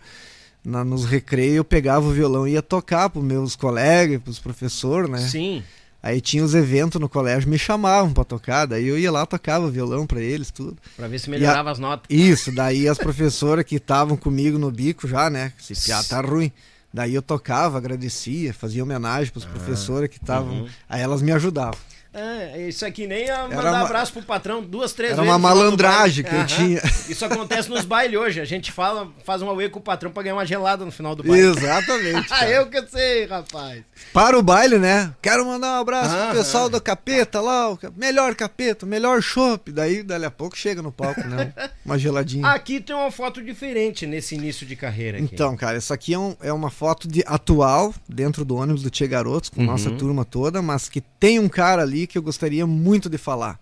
na, 0.64 0.84
nos 0.84 1.06
recreios, 1.06 1.58
eu 1.58 1.66
pegava 1.66 2.08
o 2.08 2.12
violão 2.12 2.48
e 2.48 2.52
ia 2.52 2.62
tocar 2.62 3.10
pros 3.10 3.24
meus 3.24 3.56
colegas, 3.56 4.22
pros 4.22 4.40
professores, 4.40 5.10
né? 5.10 5.20
Sim. 5.20 5.64
Aí 6.02 6.22
tinha 6.22 6.44
os 6.44 6.56
eventos 6.56 7.00
no 7.00 7.10
colégio, 7.10 7.50
me 7.50 7.60
chamavam 7.60 8.14
pra 8.14 8.24
tocar, 8.24 8.66
daí 8.66 8.88
eu 8.88 8.98
ia 8.98 9.12
lá, 9.12 9.26
tocava 9.26 9.70
violão 9.70 10.08
pra 10.08 10.22
eles, 10.22 10.50
tudo. 10.50 10.78
Pra 10.96 11.08
ver 11.08 11.20
se 11.20 11.30
melhorava 11.30 11.70
as 11.70 11.80
notas. 11.80 12.06
Isso, 12.10 12.54
daí 12.54 12.88
as 12.88 12.98
professoras 13.00 13.66
que 13.66 13.76
estavam 13.76 14.16
comigo 14.16 14.58
no 14.58 14.72
bico 14.72 15.08
já, 15.08 15.30
né? 15.30 15.52
Esse 15.60 15.76
piá 15.86 16.02
tá 16.02 16.22
ruim. 16.22 16.52
Daí 16.94 17.14
eu 17.14 17.22
tocava, 17.22 17.78
agradecia, 17.78 18.54
fazia 18.54 18.82
homenagem 18.82 19.32
pros 19.32 19.46
professores 19.46 20.10
que 20.10 20.18
estavam. 20.18 20.68
Aí 20.88 21.02
elas 21.02 21.22
me 21.22 21.32
ajudavam. 21.32 21.78
Ah, 22.12 22.58
isso 22.58 22.84
aqui 22.86 23.06
nem 23.06 23.30
a 23.30 23.44
mandar 23.48 23.70
uma- 23.72 23.82
abraço 23.86 24.12
pro 24.12 24.24
patrão 24.24 24.64
duas, 24.64 24.94
três 24.94 25.12
Era 25.14 25.22
vezes. 25.22 25.36
uma 25.36 25.40
final 25.40 25.54
do 25.56 25.60
malandragem 25.64 26.24
que 26.24 26.34
eu 26.36 26.46
tinha. 26.46 26.82
Isso 27.08 27.24
acontece 27.24 27.70
nos 27.70 27.86
bailes 27.86 28.20
hoje. 28.20 28.42
A 28.42 28.46
gente 28.46 28.72
fala, 28.72 29.08
faz 29.24 29.42
um 29.44 29.50
auê 29.50 29.70
com 29.70 29.78
o 29.78 29.82
patrão 29.82 30.10
pra 30.12 30.24
ganhar 30.24 30.36
uma 30.36 30.46
gelada 30.46 30.84
no 30.84 30.92
final 30.92 31.16
do 31.16 31.24
baile. 31.24 31.46
Exatamente. 31.48 32.28
Ah, 32.32 32.48
eu 32.50 32.68
que 32.68 32.82
sei, 32.88 33.26
rapaz. 33.26 33.84
Para 34.14 34.38
o 34.38 34.42
baile, 34.42 34.80
né? 34.80 35.14
Quero 35.22 35.46
mandar 35.46 35.78
um 35.78 35.82
abraço 35.82 36.16
pro 36.16 36.38
pessoal 36.38 36.70
do 36.70 36.82
capeta 36.82 37.42
lá, 37.42 37.78
melhor 37.96 38.34
capeta, 38.34 38.86
melhor 38.86 39.22
chopp. 39.22 39.72
Daí, 39.72 40.02
dali 40.02 40.26
a 40.26 40.32
pouco 40.32 40.58
chega 40.58 40.82
no 40.82 40.92
palco, 40.92 41.22
né? 41.28 41.54
Uma 41.86 41.98
geladinha. 41.98 42.48
Aqui 42.48 42.80
tem 42.80 42.96
uma 42.96 43.12
foto 43.12 43.42
diferente 43.44 44.06
nesse 44.08 44.36
início 44.36 44.66
de 44.66 44.76
carreira. 44.76 45.18
Aqui. 45.18 45.30
Então, 45.34 45.56
cara, 45.56 45.78
essa 45.78 45.94
aqui 45.94 46.14
é, 46.14 46.20
um- 46.20 46.36
é 46.42 46.52
uma 46.54 46.70
foto 46.72 47.08
de 47.08 47.24
atual 47.28 47.94
dentro 48.08 48.44
do 48.46 48.56
ônibus 48.56 48.82
do 48.84 48.90
Tia 48.90 49.08
Garotos, 49.08 49.50
com 49.50 49.62
Uhum. 49.62 49.68
nossa 49.68 49.92
turma 49.92 50.24
toda, 50.26 50.62
mas 50.62 50.88
que 50.90 51.02
tem 51.02 51.38
um 51.40 51.50
cara 51.50 51.82
ali 51.84 51.99
que 52.08 52.18
eu 52.18 52.22
gostaria 52.22 52.66
muito 52.68 53.10
de 53.10 53.18
falar. 53.18 53.60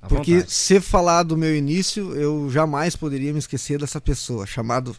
À 0.00 0.08
Porque 0.08 0.34
vontade. 0.34 0.52
se 0.52 0.80
falar 0.80 1.22
do 1.22 1.36
meu 1.36 1.54
início, 1.56 2.12
eu 2.14 2.50
jamais 2.50 2.96
poderia 2.96 3.32
me 3.32 3.38
esquecer 3.38 3.78
dessa 3.78 4.00
pessoa, 4.00 4.46
chamado 4.46 4.96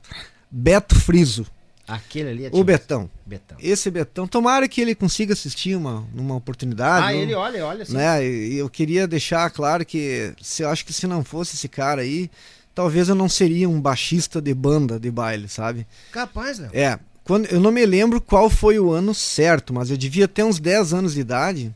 Beto 0.50 0.96
Friso, 1.00 1.46
Aquele 1.86 2.30
ali 2.30 2.46
é 2.46 2.50
o 2.54 2.64
Betão. 2.64 3.10
Betão. 3.26 3.58
Esse 3.60 3.92
Betão, 3.92 4.26
tomara 4.26 4.70
que 4.70 4.80
ele 4.80 4.96
consiga 4.96 5.34
assistir 5.34 5.76
uma, 5.76 6.08
numa 6.14 6.34
oportunidade. 6.36 7.08
Ah, 7.08 7.12
não- 7.12 7.20
ele 7.20 7.34
olha, 7.34 7.66
olha 7.66 7.84
assim. 7.84 7.94
né? 7.94 8.26
E 8.26 8.56
eu 8.56 8.70
queria 8.70 9.06
deixar 9.06 9.50
claro 9.50 9.86
que 9.86 10.34
se 10.42 10.64
eu 10.64 10.70
acho 10.70 10.86
que 10.86 10.94
se 10.94 11.06
não 11.06 11.26
fosse 11.26 11.58
esse 11.58 11.68
cara 11.68 12.02
aí, 12.02 12.32
talvez 12.74 13.10
eu 13.10 13.16
não 13.16 13.28
seria 13.28 13.68
um 13.68 13.82
baixista 13.82 14.42
de 14.42 14.54
banda 14.54 14.98
de 14.98 15.12
baile, 15.12 15.50
sabe? 15.50 15.86
Capaz, 16.14 16.58
Léo. 16.58 16.70
É, 16.74 16.98
quando 17.26 17.48
eu 17.48 17.60
não 17.60 17.70
me 17.72 17.86
lembro 17.86 18.22
qual 18.22 18.50
foi 18.50 18.80
o 18.80 18.90
ano 18.94 19.14
certo, 19.14 19.74
mas 19.74 19.90
eu 19.92 19.98
devia 19.98 20.26
ter 20.28 20.44
uns 20.44 20.60
10 20.62 20.94
anos 20.94 21.16
de 21.16 21.20
idade. 21.20 21.76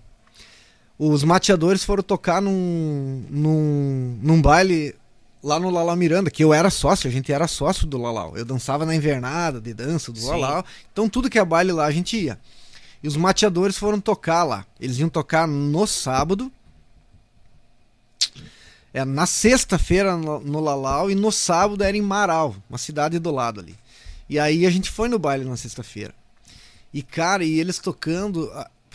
Os 1.00 1.24
mateadores 1.24 1.84
foram 1.84 2.02
tocar 2.02 2.42
num, 2.42 3.24
num, 3.30 4.20
num 4.22 4.42
baile 4.42 4.96
lá 5.44 5.60
no 5.60 5.70
Lalau 5.70 5.96
Miranda, 5.96 6.32
que 6.32 6.44
eu 6.44 6.54
era 6.54 6.70
sócio, 6.70 7.08
a 7.08 7.12
gente 7.12 7.32
era 7.32 7.48
sócio 7.48 7.86
do 7.86 7.98
Lalau. 7.98 8.36
Eu 8.36 8.44
dançava 8.44 8.86
na 8.86 8.96
invernada 8.96 9.62
de 9.62 9.74
dança 9.74 10.12
do 10.12 10.20
Sim. 10.20 10.28
Lalau. 10.28 10.66
Então 10.92 11.08
tudo 11.08 11.30
que 11.30 11.38
é 11.38 11.46
baile 11.46 11.72
lá 11.72 11.86
a 11.86 11.92
gente 11.92 12.18
ia. 12.18 12.40
E 13.02 13.08
os 13.08 13.16
mateadores 13.16 13.78
foram 13.78 14.00
tocar 14.00 14.44
lá. 14.44 14.66
Eles 14.80 14.98
iam 14.98 15.10
tocar 15.10 15.48
no 15.48 15.86
sábado. 15.86 16.52
É, 18.94 19.06
na 19.06 19.28
sexta-feira 19.28 20.18
no, 20.18 20.40
no 20.40 20.60
Lalau 20.60 21.12
e 21.12 21.16
no 21.16 21.32
sábado 21.32 21.84
era 21.84 21.96
em 21.96 22.02
Marau, 22.02 22.56
uma 22.68 22.80
cidade 22.80 23.20
do 23.20 23.30
lado 23.30 23.60
ali. 23.60 23.76
E 24.28 24.40
aí 24.40 24.66
a 24.66 24.72
gente 24.72 24.90
foi 24.90 25.08
no 25.08 25.20
baile 25.20 25.46
na 25.46 25.56
sexta-feira. 25.56 26.14
E 26.92 27.04
cara, 27.04 27.44
e 27.44 27.60
eles 27.60 27.78
tocando, 27.78 28.52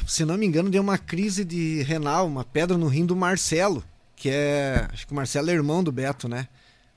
se 0.06 0.24
não 0.24 0.36
me 0.36 0.46
engano, 0.46 0.70
deu 0.70 0.82
uma 0.82 0.98
crise 0.98 1.44
de 1.44 1.82
renal, 1.82 2.26
uma 2.26 2.44
pedra 2.44 2.76
no 2.76 2.86
rim 2.86 3.06
do 3.06 3.16
Marcelo, 3.16 3.84
que 4.16 4.28
é, 4.30 4.86
acho 4.92 5.06
que 5.06 5.12
o 5.12 5.16
Marcelo 5.16 5.50
é 5.50 5.52
irmão 5.52 5.82
do 5.82 5.92
Beto, 5.92 6.28
né? 6.28 6.48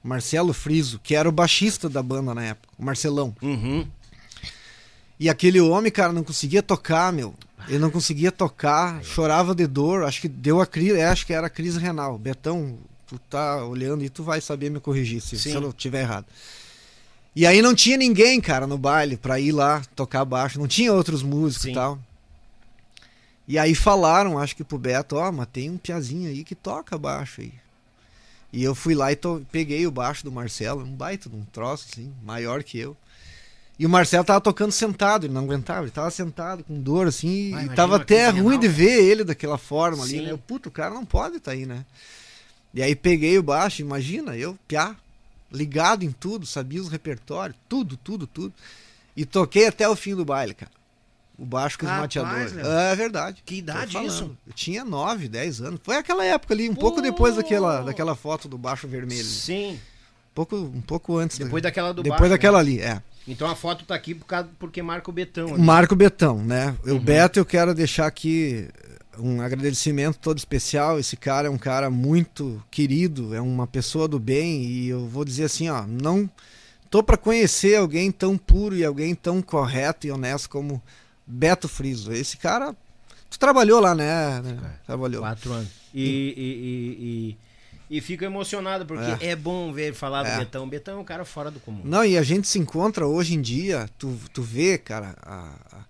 Marcelo 0.04 0.54
Friso, 0.54 1.00
que 1.04 1.15
era 1.15 1.28
o 1.28 1.32
baixista 1.32 1.89
da 1.89 2.04
banda 2.04 2.34
na 2.34 2.44
época, 2.44 2.74
o 2.78 2.86
Marcelão. 2.86 3.36
Uhum. 3.41 3.88
E 5.20 5.30
aquele 5.30 5.60
homem, 5.60 5.91
cara, 5.91 6.13
não 6.13 6.24
conseguia 6.24 6.62
tocar, 6.62 7.12
meu. 7.12 7.34
Ele 7.68 7.80
não 7.80 7.89
conseguia 7.89 8.32
tocar, 8.32 9.04
chorava 9.04 9.56
de 9.56 9.65
dor, 9.65 10.04
acho 10.04 10.22
que 10.22 10.28
deu 10.28 10.62
a 10.62 10.68
crise, 10.68 11.00
é, 11.00 11.06
acho 11.08 11.26
que 11.26 11.34
era 11.34 11.48
a 11.48 11.50
crise 11.50 11.80
renal. 11.80 12.18
Betão, 12.18 12.78
tu 13.08 13.18
tá 13.18 13.65
olhando 13.65 14.04
e 14.04 14.10
tu 14.10 14.24
vai 14.24 14.39
saber 14.39 14.70
me 14.70 14.80
corrigir 14.80 15.22
se, 15.22 15.39
se 15.39 15.50
eu 15.50 15.62
não 15.62 15.72
tiver 15.72 16.02
errado. 16.02 16.26
E 17.36 17.46
aí 17.46 17.62
não 17.62 17.74
tinha 17.74 17.98
ninguém, 17.98 18.39
cara, 18.39 18.68
no 18.68 18.78
baile 18.78 19.18
pra 19.18 19.39
ir 19.39 19.52
lá 19.52 19.82
tocar 19.96 20.24
baixo, 20.24 20.60
não 20.60 20.68
tinha 20.68 20.94
outros 20.94 21.24
músicos 21.24 21.63
Sim. 21.63 21.72
e 21.72 21.74
tal. 21.74 22.00
E 23.47 23.60
aí 23.60 23.75
falaram, 23.75 24.39
acho 24.39 24.55
que 24.55 24.63
pro 24.63 24.77
Beto, 24.77 25.15
ó, 25.17 25.31
mas 25.31 25.47
tem 25.51 25.69
um 25.69 25.77
piazinho 25.77 26.29
aí 26.29 26.43
que 26.43 26.55
toca 26.55 26.97
baixo 26.97 27.41
aí. 27.41 27.53
E 28.51 28.63
eu 28.63 28.73
fui 28.73 28.95
lá 28.95 29.12
e 29.12 29.15
to- 29.15 29.45
peguei 29.51 29.86
o 29.86 29.91
baixo 29.91 30.23
do 30.23 30.31
Marcelo, 30.31 30.84
um 30.84 30.91
baita 30.95 31.29
de 31.29 31.36
um 31.36 31.43
troço 31.45 31.86
assim, 31.91 32.12
maior 32.23 32.63
que 32.63 32.79
eu. 32.79 32.95
E 33.77 33.86
o 33.86 33.89
Marcelo 33.89 34.23
tava 34.23 34.39
tocando 34.39 34.71
sentado, 34.71 35.25
ele 35.25 35.34
não 35.34 35.41
aguentava, 35.43 35.81
ele 35.81 35.91
tava 35.91 36.10
sentado 36.10 36.63
com 36.63 36.79
dor 36.81 37.08
assim, 37.08 37.27
Ah, 37.27 37.34
e 37.34 37.49
imagina 37.49 37.75
tava 37.75 37.97
até 37.97 38.29
ruim 38.29 38.58
de 38.58 38.67
renal. 38.67 38.77
ver 38.77 39.03
ele 39.03 39.23
daquela 39.25 39.58
forma 39.58 40.03
ali, 40.03 40.12
Sim. 40.19 40.21
né? 40.21 40.31
Eu, 40.31 40.38
puto, 40.38 40.69
o 40.69 40.71
cara 40.71 40.93
não 40.93 41.05
pode 41.05 41.38
estar 41.38 41.51
aí, 41.51 41.65
né? 41.65 41.86
E 42.73 42.81
aí 42.81 42.95
peguei 42.95 43.38
o 43.38 43.43
baixo, 43.43 43.81
imagina, 43.81 44.36
eu, 44.38 44.58
piá, 44.67 44.95
ligado 45.51 46.03
em 46.03 46.12
tudo, 46.12 46.45
sabia 46.45 46.81
os 46.81 46.88
repertórios, 46.89 47.58
tudo, 47.67 47.97
tudo, 47.97 48.25
tudo. 48.25 48.53
E 49.15 49.25
toquei 49.25 49.67
até 49.67 49.88
o 49.88 49.95
fim 49.95 50.15
do 50.15 50.23
baile, 50.25 50.53
cara. 50.53 50.71
O 51.38 51.45
baixo 51.45 51.78
com 51.78 51.86
os. 51.86 52.54
Léo. 52.54 52.65
É 52.65 52.95
verdade. 52.95 53.43
Que 53.45 53.56
idade 53.56 53.98
isso? 53.98 54.36
Eu 54.48 54.54
tinha 54.54 54.86
9, 54.86 55.28
10 55.28 55.62
anos. 55.62 55.80
Foi 55.84 55.98
aquela 55.98 56.24
época 56.24 56.54
ali, 56.54 56.69
um 56.69 56.76
pouco 56.76 56.98
Pô! 56.98 57.02
depois 57.02 57.36
daquela, 57.36 57.82
daquela 57.82 58.15
foto 58.15 58.48
do 58.48 58.58
baixo 58.58 58.88
vermelho. 58.88 59.24
Sim. 59.24 59.74
Um 59.74 60.34
pouco, 60.34 60.56
um 60.56 60.82
pouco 60.82 61.17
antes. 61.17 61.38
Depois 61.38 61.62
da, 61.62 61.69
daquela 61.69 61.93
do 61.93 62.04
Depois 62.04 62.21
baixo, 62.21 62.32
daquela 62.32 62.63
né? 62.63 62.71
ali, 62.71 62.80
é. 62.82 63.02
Então 63.28 63.50
a 63.50 63.56
foto 63.56 63.84
tá 63.86 63.95
aqui 63.95 64.13
por 64.13 64.26
causa, 64.26 64.50
porque 64.60 64.82
marca 64.82 65.10
o 65.10 65.13
Betão. 65.13 65.54
ali. 65.54 65.62
Marco 65.62 65.95
Betão, 65.95 66.43
né? 66.43 66.76
Uhum. 66.86 66.98
O 66.98 67.00
Beto, 67.00 67.39
eu 67.39 67.45
quero 67.45 67.74
deixar 67.74 68.06
aqui 68.06 68.69
um 69.17 69.41
agradecimento 69.41 70.19
todo 70.19 70.38
especial. 70.38 71.00
Esse 71.00 71.17
cara 71.17 71.48
é 71.48 71.52
um 71.52 71.58
cara 71.58 71.89
muito 71.89 72.63
querido, 72.69 73.34
é 73.34 73.41
uma 73.41 73.67
pessoa 73.67 74.08
do 74.08 74.19
bem 74.19 74.63
e 74.63 74.88
eu 74.88 75.08
vou 75.08 75.26
dizer 75.26 75.45
assim, 75.45 75.69
ó, 75.69 75.86
não 75.88 76.30
tô 76.89 77.04
para 77.04 77.17
conhecer 77.17 77.76
alguém 77.76 78.12
tão 78.12 78.38
puro 78.38 78.76
e 78.76 78.86
alguém 78.86 79.15
tão 79.15 79.41
correto 79.41 80.06
e 80.08 80.12
honesto 80.12 80.50
como 80.50 80.82
Beto 81.25 81.67
Friso. 81.67 82.11
Esse 82.11 82.38
cara, 82.38 82.75
tu 83.29 83.38
trabalhou 83.39 83.79
lá, 83.79 83.93
né? 83.95 84.41
né? 84.41 84.73
Trabalhou. 84.85 85.21
Quatro 85.21 85.51
anos. 85.53 85.69
E, 85.93 86.03
e, 86.03 86.41
e, 86.41 87.38
e, 87.91 87.97
e 87.97 88.01
fico 88.01 88.23
emocionado, 88.25 88.85
porque 88.85 89.25
é, 89.25 89.35
bom 89.35 89.71
ver 89.71 89.93
falar 89.93 90.23
do 90.23 90.29
É. 90.29 90.38
Betão. 90.39 90.67
Betão 90.67 90.97
é 90.97 91.01
um 91.01 91.05
cara 91.05 91.23
fora 91.25 91.49
do 91.49 91.59
comum. 91.59 91.81
Não, 91.83 92.03
e 92.03 92.17
a 92.17 92.23
gente 92.23 92.47
se 92.47 92.59
encontra 92.59 93.07
hoje 93.07 93.33
em 93.35 93.41
dia, 93.41 93.89
tu, 93.97 94.17
tu 94.33 94.41
vê, 94.41 94.77
cara, 94.77 95.15
a- 95.21 95.55
a- 95.71 95.85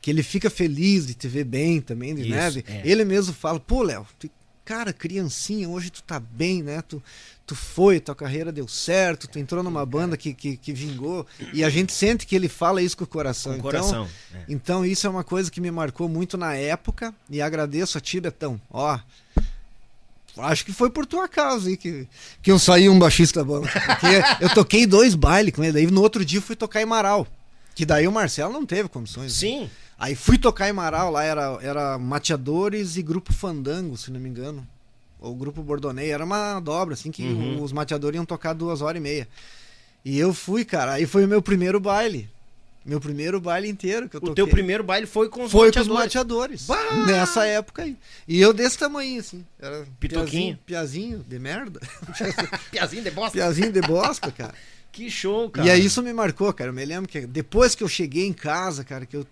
que 0.00 0.10
ele 0.10 0.22
fica 0.22 0.48
feliz 0.48 1.06
de 1.06 1.14
te 1.14 1.28
ver 1.28 1.44
bem 1.44 1.80
também, 1.80 2.14
de, 2.14 2.22
Isso, 2.22 2.30
né? 2.30 2.50
De- 2.50 2.64
é. 2.66 2.82
Ele 2.84 3.04
mesmo 3.04 3.34
fala, 3.34 3.60
pô, 3.60 3.82
Léo, 3.82 4.06
tu- 4.18 4.30
cara, 4.64 4.92
criancinha, 4.92 5.68
hoje 5.68 5.90
tu 5.90 6.02
tá 6.02 6.18
bem, 6.20 6.62
né? 6.62 6.80
Tu, 6.82 7.02
tu 7.50 7.54
foi, 7.56 7.98
tua 7.98 8.14
carreira 8.14 8.52
deu 8.52 8.68
certo, 8.68 9.26
tu 9.26 9.36
entrou 9.40 9.60
numa 9.60 9.84
banda 9.84 10.16
que, 10.16 10.32
que, 10.32 10.56
que 10.56 10.72
vingou. 10.72 11.26
E 11.52 11.64
a 11.64 11.68
gente 11.68 11.92
sente 11.92 12.24
que 12.24 12.36
ele 12.36 12.48
fala 12.48 12.80
isso 12.80 12.96
com 12.96 13.02
o 13.02 13.06
coração. 13.08 13.58
Com 13.58 13.66
o 13.66 13.70
Então, 13.70 13.80
coração. 13.82 14.08
é. 14.32 14.44
então 14.48 14.86
isso 14.86 15.04
é 15.04 15.10
uma 15.10 15.24
coisa 15.24 15.50
que 15.50 15.60
me 15.60 15.68
marcou 15.68 16.08
muito 16.08 16.38
na 16.38 16.54
época 16.54 17.12
e 17.28 17.42
agradeço 17.42 17.98
a 17.98 18.00
ti, 18.00 18.20
Betão. 18.20 18.60
Ó, 18.70 18.96
Acho 20.38 20.64
que 20.64 20.72
foi 20.72 20.88
por 20.90 21.04
tua 21.04 21.28
causa 21.28 21.68
aí 21.68 21.76
que, 21.76 22.06
que 22.40 22.52
eu 22.52 22.58
saí 22.58 22.88
um 22.88 22.98
baixista 23.00 23.42
bom. 23.42 23.62
Porque 23.62 24.44
eu 24.44 24.48
toquei 24.54 24.86
dois 24.86 25.16
bailes 25.16 25.52
com 25.52 25.64
ele. 25.64 25.72
Daí 25.72 25.86
no 25.90 26.00
outro 26.00 26.24
dia 26.24 26.40
fui 26.40 26.54
tocar 26.54 26.80
em 26.80 26.86
Marau. 26.86 27.26
Que 27.74 27.84
daí 27.84 28.06
o 28.06 28.12
Marcelo 28.12 28.52
não 28.52 28.64
teve 28.64 28.88
condições. 28.88 29.32
né? 29.32 29.38
Sim. 29.38 29.70
Aí 29.98 30.14
fui 30.14 30.38
tocar 30.38 30.68
em 30.68 30.72
Marau, 30.72 31.10
lá 31.10 31.24
era, 31.24 31.58
era 31.60 31.98
Mateadores 31.98 32.96
e 32.96 33.02
Grupo 33.02 33.32
Fandango, 33.32 33.96
se 33.96 34.10
não 34.12 34.20
me 34.20 34.28
engano. 34.28 34.66
Ou 35.20 35.34
Grupo 35.34 35.62
Bordonei. 35.62 36.10
Era 36.10 36.24
uma 36.24 36.58
dobra, 36.60 36.94
assim, 36.94 37.10
que 37.10 37.22
Uhum. 37.22 37.62
os 37.62 37.72
mateadores 37.72 38.16
iam 38.16 38.24
tocar 38.24 38.52
duas 38.54 38.80
horas 38.80 38.98
e 38.98 39.02
meia. 39.02 39.28
E 40.04 40.18
eu 40.18 40.32
fui, 40.32 40.64
cara. 40.64 40.92
Aí 40.94 41.06
foi 41.06 41.24
o 41.24 41.28
meu 41.28 41.42
primeiro 41.42 41.78
baile. 41.78 42.28
Meu 42.82 42.98
primeiro 42.98 43.38
baile 43.38 43.68
inteiro 43.68 44.08
que 44.08 44.16
eu 44.16 44.18
O 44.18 44.20
toquei. 44.22 44.34
teu 44.36 44.48
primeiro 44.48 44.82
baile 44.82 45.06
foi 45.06 45.28
com 45.28 45.44
os 45.44 45.52
Foi 45.52 45.70
com 45.70 45.80
os 45.80 45.86
mateadores. 45.86 46.66
mateadores. 46.66 47.02
Bah! 47.02 47.06
Nessa 47.06 47.44
época 47.46 47.82
aí. 47.82 47.94
E 48.26 48.40
eu 48.40 48.54
desse 48.54 48.78
tamanho, 48.78 49.20
assim. 49.20 49.44
Era 49.60 49.86
Pitoquinho. 50.00 50.58
Piazinho, 50.64 51.18
piazinho 51.18 51.24
de 51.28 51.38
merda. 51.38 51.78
Piazinho 52.72 53.02
de 53.02 53.10
bosta. 53.10 53.32
piazinho 53.32 53.70
de 53.72 53.80
bosta, 53.82 54.30
cara. 54.32 54.54
Que 54.92 55.08
show, 55.08 55.48
cara. 55.48 55.68
E 55.68 55.70
aí 55.70 55.84
isso 55.84 56.02
me 56.02 56.12
marcou, 56.12 56.52
cara. 56.52 56.70
Eu 56.70 56.74
me 56.74 56.84
lembro 56.84 57.08
que 57.08 57.20
depois 57.24 57.76
que 57.76 57.84
eu 57.84 57.88
cheguei 57.88 58.26
em 58.26 58.32
casa, 58.32 58.82
cara, 58.82 59.06
que 59.06 59.16
eu, 59.16 59.24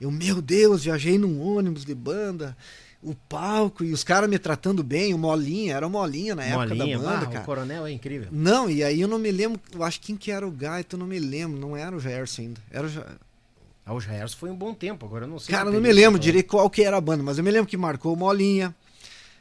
eu 0.00 0.10
meu 0.10 0.42
Deus, 0.42 0.82
viajei 0.82 1.16
num 1.18 1.40
ônibus 1.40 1.84
de 1.84 1.94
banda, 1.94 2.56
o 3.04 3.14
palco 3.28 3.84
e 3.84 3.92
os 3.92 4.02
caras 4.02 4.28
me 4.30 4.38
tratando 4.38 4.82
bem, 4.82 5.12
o 5.12 5.18
Molinha, 5.18 5.74
era 5.76 5.86
o 5.86 5.90
Molinha 5.90 6.34
na 6.34 6.42
época 6.44 6.74
Molinha, 6.74 6.98
da 6.98 7.04
banda, 7.04 7.26
cara. 7.26 7.40
o 7.40 7.44
coronel 7.44 7.86
é 7.86 7.92
incrível. 7.92 8.28
Não, 8.32 8.68
e 8.70 8.82
aí 8.82 9.00
eu 9.00 9.06
não 9.08 9.18
me 9.18 9.30
lembro, 9.30 9.60
eu 9.74 9.82
acho 9.84 10.00
quem 10.00 10.16
que 10.16 10.30
era 10.30 10.46
o 10.46 10.50
Gaito, 10.50 10.96
eu 10.96 11.00
não 11.00 11.06
me 11.06 11.18
lembro, 11.18 11.58
não 11.60 11.76
era 11.76 11.94
o 11.94 12.00
Gerson 12.00 12.42
ainda. 12.42 12.60
Era 12.70 12.86
o 12.86 12.90
Ah, 13.86 13.92
o 13.94 14.00
Jairson 14.00 14.36
foi 14.38 14.50
um 14.50 14.56
bom 14.56 14.72
tempo, 14.72 15.04
agora 15.04 15.24
eu 15.24 15.28
não 15.28 15.38
sei. 15.38 15.54
Cara, 15.54 15.70
não 15.70 15.80
me 15.80 15.92
lembro 15.92 16.18
direito 16.18 16.48
qual 16.48 16.70
que 16.70 16.82
era 16.82 16.96
a 16.96 17.00
banda, 17.00 17.22
mas 17.22 17.36
eu 17.38 17.44
me 17.44 17.50
lembro 17.50 17.68
que 17.68 17.76
marcou 17.76 18.14
o 18.14 18.16
Molinha, 18.16 18.74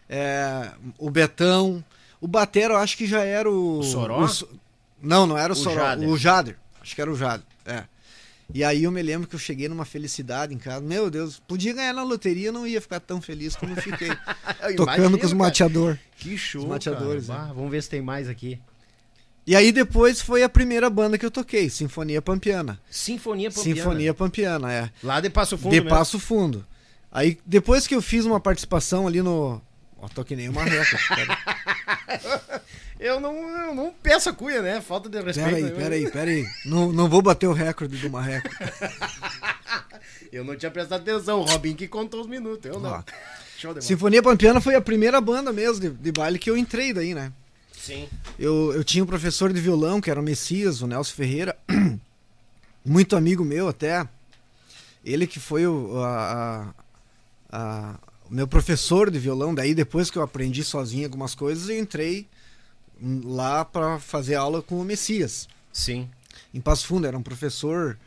é, 0.10 0.70
o 0.98 1.10
Betão, 1.10 1.84
o 2.20 2.28
Batera 2.28 2.74
eu 2.74 2.78
acho 2.78 2.98
que 2.98 3.06
já 3.08 3.24
era 3.24 3.50
o... 3.50 3.80
O 3.80 3.84
Soró? 3.84 4.28
So- 4.28 4.50
Não, 5.02 5.26
não 5.26 5.38
era 5.38 5.54
o, 5.54 5.56
O 5.56 5.60
Soró, 5.60 5.76
Jader. 5.76 6.10
o 6.10 6.18
Jader. 6.18 6.58
Acho 6.82 6.96
que 6.96 7.02
era 7.02 7.12
o 7.12 7.16
Jader, 7.16 7.46
é. 7.66 7.84
E 8.54 8.64
aí 8.64 8.84
eu 8.84 8.92
me 8.92 9.02
lembro 9.02 9.28
que 9.28 9.36
eu 9.36 9.40
cheguei 9.40 9.68
numa 9.68 9.84
felicidade 9.84 10.54
em 10.54 10.58
casa. 10.60 10.82
Meu 10.82 11.10
Deus, 11.10 11.42
podia 11.48 11.74
ganhar 11.74 11.94
na 11.94 12.04
loteria, 12.04 12.52
não 12.52 12.68
ia 12.68 12.80
ficar 12.80 13.00
tão 13.00 13.20
feliz 13.20 13.56
como 13.56 13.74
eu 13.74 13.82
fiquei. 13.82 14.10
Eu 14.62 14.76
tocando 14.78 14.98
imagino, 14.98 15.18
com 15.18 15.26
os 15.26 15.32
cara. 15.32 15.44
mateador. 15.44 16.00
Que 16.18 16.38
show, 16.38 16.62
Os 16.62 16.68
mateadores, 16.68 17.28
né? 17.28 17.52
Vamos 17.54 17.72
ver 17.72 17.84
se 17.84 17.90
tem 17.90 18.02
mais 18.02 18.30
aqui. 18.30 18.60
E 19.46 19.56
aí 19.56 19.72
depois 19.74 20.22
foi 20.22 20.42
a 20.44 20.48
primeira 20.48 20.90
banda 20.90 21.18
que 21.18 21.26
eu 21.26 21.32
toquei, 21.32 21.70
Sinfonia 21.70 22.22
Pampiana. 22.22 22.80
Sinfonia 22.90 23.52
Pampiana. 23.52 23.76
Sinfonia 23.76 24.14
Pampiana, 24.14 24.72
é. 24.72 24.90
Lá 25.04 25.20
de 25.20 25.30
Passo 25.30 25.58
Fundo 25.58 25.72
de 25.72 25.82
mesmo. 25.82 25.90
Passo 25.90 26.18
Fundo. 26.18 26.66
Aí 27.12 27.38
depois 27.46 27.86
que 27.86 27.94
eu 27.94 28.02
fiz 28.02 28.24
uma 28.24 28.40
participação 28.40 29.06
ali 29.06 29.22
no. 29.22 29.62
Ó, 29.98 30.08
tô 30.08 30.24
que 30.24 30.36
nem 30.36 30.48
uma 30.48 30.64
reca. 30.64 30.98
Eu 33.04 33.20
não, 33.20 33.36
eu 33.68 33.76
não 33.76 33.94
peço 34.02 34.30
a 34.30 34.34
cuia, 34.34 34.62
né? 34.62 34.80
Falta 34.80 35.10
de 35.10 35.20
respeito. 35.22 35.46
pera 35.46 35.58
aí, 35.58 35.64
né? 35.64 35.70
pera 35.72 35.96
aí, 35.96 36.10
pera 36.12 36.32
aí. 36.32 36.48
Não, 36.66 36.92
não 36.94 37.10
vou 37.10 37.22
bater 37.22 37.48
o 37.48 37.54
recorde 37.54 37.98
do 37.98 38.10
marreco. 38.10 38.50
Eu 40.32 40.44
não 40.44 40.56
tinha 40.56 40.72
prestado 40.72 41.02
atenção. 41.02 41.42
O 41.42 41.44
Robin 41.44 41.76
que 41.76 41.88
contou 41.88 42.22
os 42.22 42.28
minutos. 42.28 42.66
Eu 42.72 42.80
não. 42.80 43.04
Sinfonia 43.82 44.22
Pampiana 44.24 44.60
foi 44.60 44.74
a 44.76 44.82
primeira 44.82 45.22
banda 45.22 45.54
mesmo 45.54 45.80
de, 45.80 45.90
de 45.90 46.12
baile 46.12 46.40
que 46.40 46.50
eu 46.50 46.58
entrei 46.58 46.92
daí, 46.92 47.14
né? 47.14 47.32
Sim. 47.72 48.10
Eu, 48.40 48.74
eu 48.74 48.84
tinha 48.84 49.04
um 49.04 49.08
professor 49.08 49.54
de 49.54 49.62
violão, 49.62 50.02
que 50.02 50.10
era 50.10 50.20
o 50.20 50.24
Messias, 50.24 50.82
o 50.82 50.88
Nelson 50.88 51.14
Ferreira, 51.14 51.56
muito 52.84 53.16
amigo 53.16 53.44
meu 53.46 53.68
até. 53.68 54.08
Ele 55.06 55.28
que 55.28 55.40
foi 55.40 55.68
o, 55.68 55.98
a- 56.04 56.74
a- 57.52 57.58
a- 57.58 58.00
o 58.30 58.34
meu 58.34 58.48
professor 58.48 59.12
de 59.12 59.20
violão. 59.20 59.54
Daí, 59.54 59.74
depois 59.76 60.10
que 60.10 60.18
eu 60.18 60.24
aprendi 60.24 60.64
sozinho 60.64 61.06
algumas 61.06 61.36
coisas, 61.36 61.70
eu 61.70 61.78
entrei 61.78 62.28
lá 63.24 63.66
para 63.66 64.00
fazer 64.00 64.36
aula 64.36 64.62
com 64.62 64.80
o 64.80 64.84
Messias. 64.86 65.48
Sim. 65.72 66.10
Em 66.54 66.62
Passo 66.62 66.86
Fundo, 66.88 67.06
era 67.08 67.18
um 67.18 67.24
professor 67.24 67.98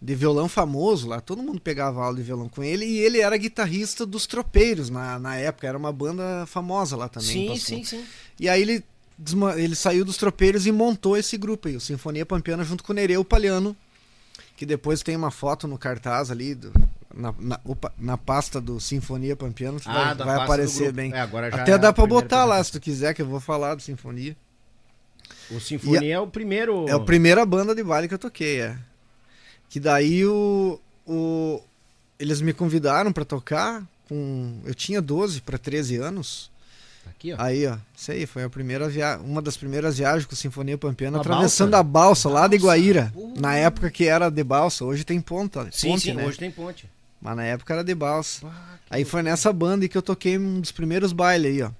de 0.00 0.14
violão 0.14 0.48
famoso 0.48 1.06
lá. 1.08 1.20
Todo 1.20 1.42
mundo 1.42 1.60
pegava 1.60 2.02
aula 2.02 2.16
de 2.16 2.22
violão 2.22 2.48
com 2.48 2.62
ele. 2.64 2.84
E 2.84 2.98
ele 2.98 3.20
era 3.20 3.36
guitarrista 3.36 4.04
dos 4.04 4.26
Tropeiros 4.26 4.90
na, 4.90 5.18
na 5.18 5.36
época. 5.36 5.66
Era 5.68 5.78
uma 5.78 5.92
banda 5.92 6.44
famosa 6.46 6.96
lá 6.96 7.08
também. 7.08 7.28
sim, 7.56 7.56
sim, 7.56 7.84
sim. 7.84 8.04
E 8.40 8.48
aí 8.48 8.62
ele, 8.62 8.84
ele 9.56 9.76
saiu 9.76 10.04
dos 10.04 10.16
tropeiros 10.16 10.66
e 10.66 10.72
montou 10.72 11.16
esse 11.16 11.36
grupo 11.36 11.68
aí, 11.68 11.76
o 11.76 11.80
Sinfonia 11.80 12.26
Pampiana, 12.26 12.64
junto 12.64 12.82
com 12.82 12.92
o 12.92 12.96
Nereu 12.96 13.24
Palhano, 13.24 13.76
que 14.56 14.66
depois 14.66 15.02
tem 15.02 15.14
uma 15.14 15.30
foto 15.30 15.68
no 15.68 15.78
cartaz 15.78 16.30
ali, 16.30 16.54
do- 16.54 16.72
na, 17.14 17.34
na, 17.38 17.60
opa, 17.64 17.92
na 17.98 18.16
pasta 18.16 18.60
do 18.60 18.80
Sinfonia 18.80 19.36
Pampiana, 19.36 19.78
que 19.78 19.88
Ah, 19.88 20.14
vai, 20.14 20.26
vai 20.26 20.36
aparecer 20.44 20.92
bem. 20.92 21.12
É, 21.12 21.20
Até 21.20 21.72
é 21.72 21.78
dá 21.78 21.92
pra 21.92 22.06
botar 22.06 22.44
lá, 22.44 22.62
se 22.62 22.72
tu 22.72 22.80
quiser, 22.80 23.14
que 23.14 23.22
eu 23.22 23.26
vou 23.26 23.40
falar 23.40 23.74
do 23.74 23.82
Sinfonia. 23.82 24.36
O 25.50 25.60
Sinfonia 25.60 26.14
é 26.14 26.18
o 26.18 26.26
primeiro. 26.26 26.88
É 26.88 26.92
a 26.92 27.00
primeira 27.00 27.44
banda 27.44 27.74
de 27.74 27.82
baile 27.82 28.08
que 28.08 28.14
eu 28.14 28.18
toquei, 28.18 28.60
é. 28.60 28.76
Que 29.68 29.80
daí 29.80 30.24
o, 30.26 30.80
o 31.06 31.60
eles 32.18 32.40
me 32.40 32.52
convidaram 32.52 33.12
pra 33.12 33.24
tocar 33.24 33.82
com 34.08 34.60
eu 34.64 34.74
tinha 34.74 35.00
12 35.00 35.40
para 35.40 35.58
13 35.58 35.96
anos. 35.96 36.50
Aqui, 37.06 37.32
ó. 37.32 37.36
Aí, 37.38 37.66
ó, 37.66 37.76
isso 37.96 38.12
aí 38.12 38.26
foi 38.26 38.44
a 38.44 38.50
primeira 38.50 38.88
via... 38.88 39.18
uma 39.18 39.42
das 39.42 39.56
primeiras 39.56 39.98
viagens 39.98 40.24
com 40.24 40.36
Sinfonia 40.36 40.78
Pampiana, 40.78 41.16
Uma 41.18 41.20
atravessando 41.20 41.72
balsa? 41.72 41.80
a 41.80 41.82
balsa 41.82 42.28
lá 42.28 42.46
de 42.46 42.56
Balsa? 42.58 42.66
Guaíra. 42.66 43.12
Uh. 43.14 43.34
Na 43.40 43.56
época 43.56 43.90
que 43.90 44.06
era 44.06 44.30
de 44.30 44.44
balsa, 44.44 44.84
hoje 44.84 45.04
tem 45.04 45.20
ponta, 45.20 45.68
sim, 45.72 45.88
ponte, 45.88 46.02
sim, 46.02 46.12
né? 46.12 46.24
hoje 46.24 46.38
tem 46.38 46.50
ponte. 46.50 46.88
Mas 47.22 47.36
na 47.36 47.44
época 47.44 47.72
era 47.72 47.84
de 47.84 47.94
balsa. 47.94 48.40
Que 48.40 48.96
Aí 48.96 49.04
foi 49.04 49.22
nessa 49.22 49.52
banda 49.52 49.86
que 49.86 49.96
eu 49.96 50.02
toquei 50.02 50.36
um 50.36 50.60
dos 50.60 50.72
primeiros 50.72 51.12
bailes 51.12 51.52
aí, 51.52 51.62
ó. 51.62 51.70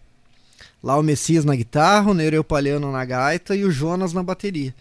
Lá 0.82 0.97
o 0.97 1.03
Messias 1.03 1.45
na 1.45 1.57
guitarra, 1.57 2.11
o 2.11 2.14
Nereu 2.14 2.45
Palhano 2.45 2.90
na 2.93 3.05
gaita 3.05 3.55
e 3.57 3.64
o 3.64 3.70
Jonas 3.70 4.12
na 4.12 4.22
bateria. 4.22 4.72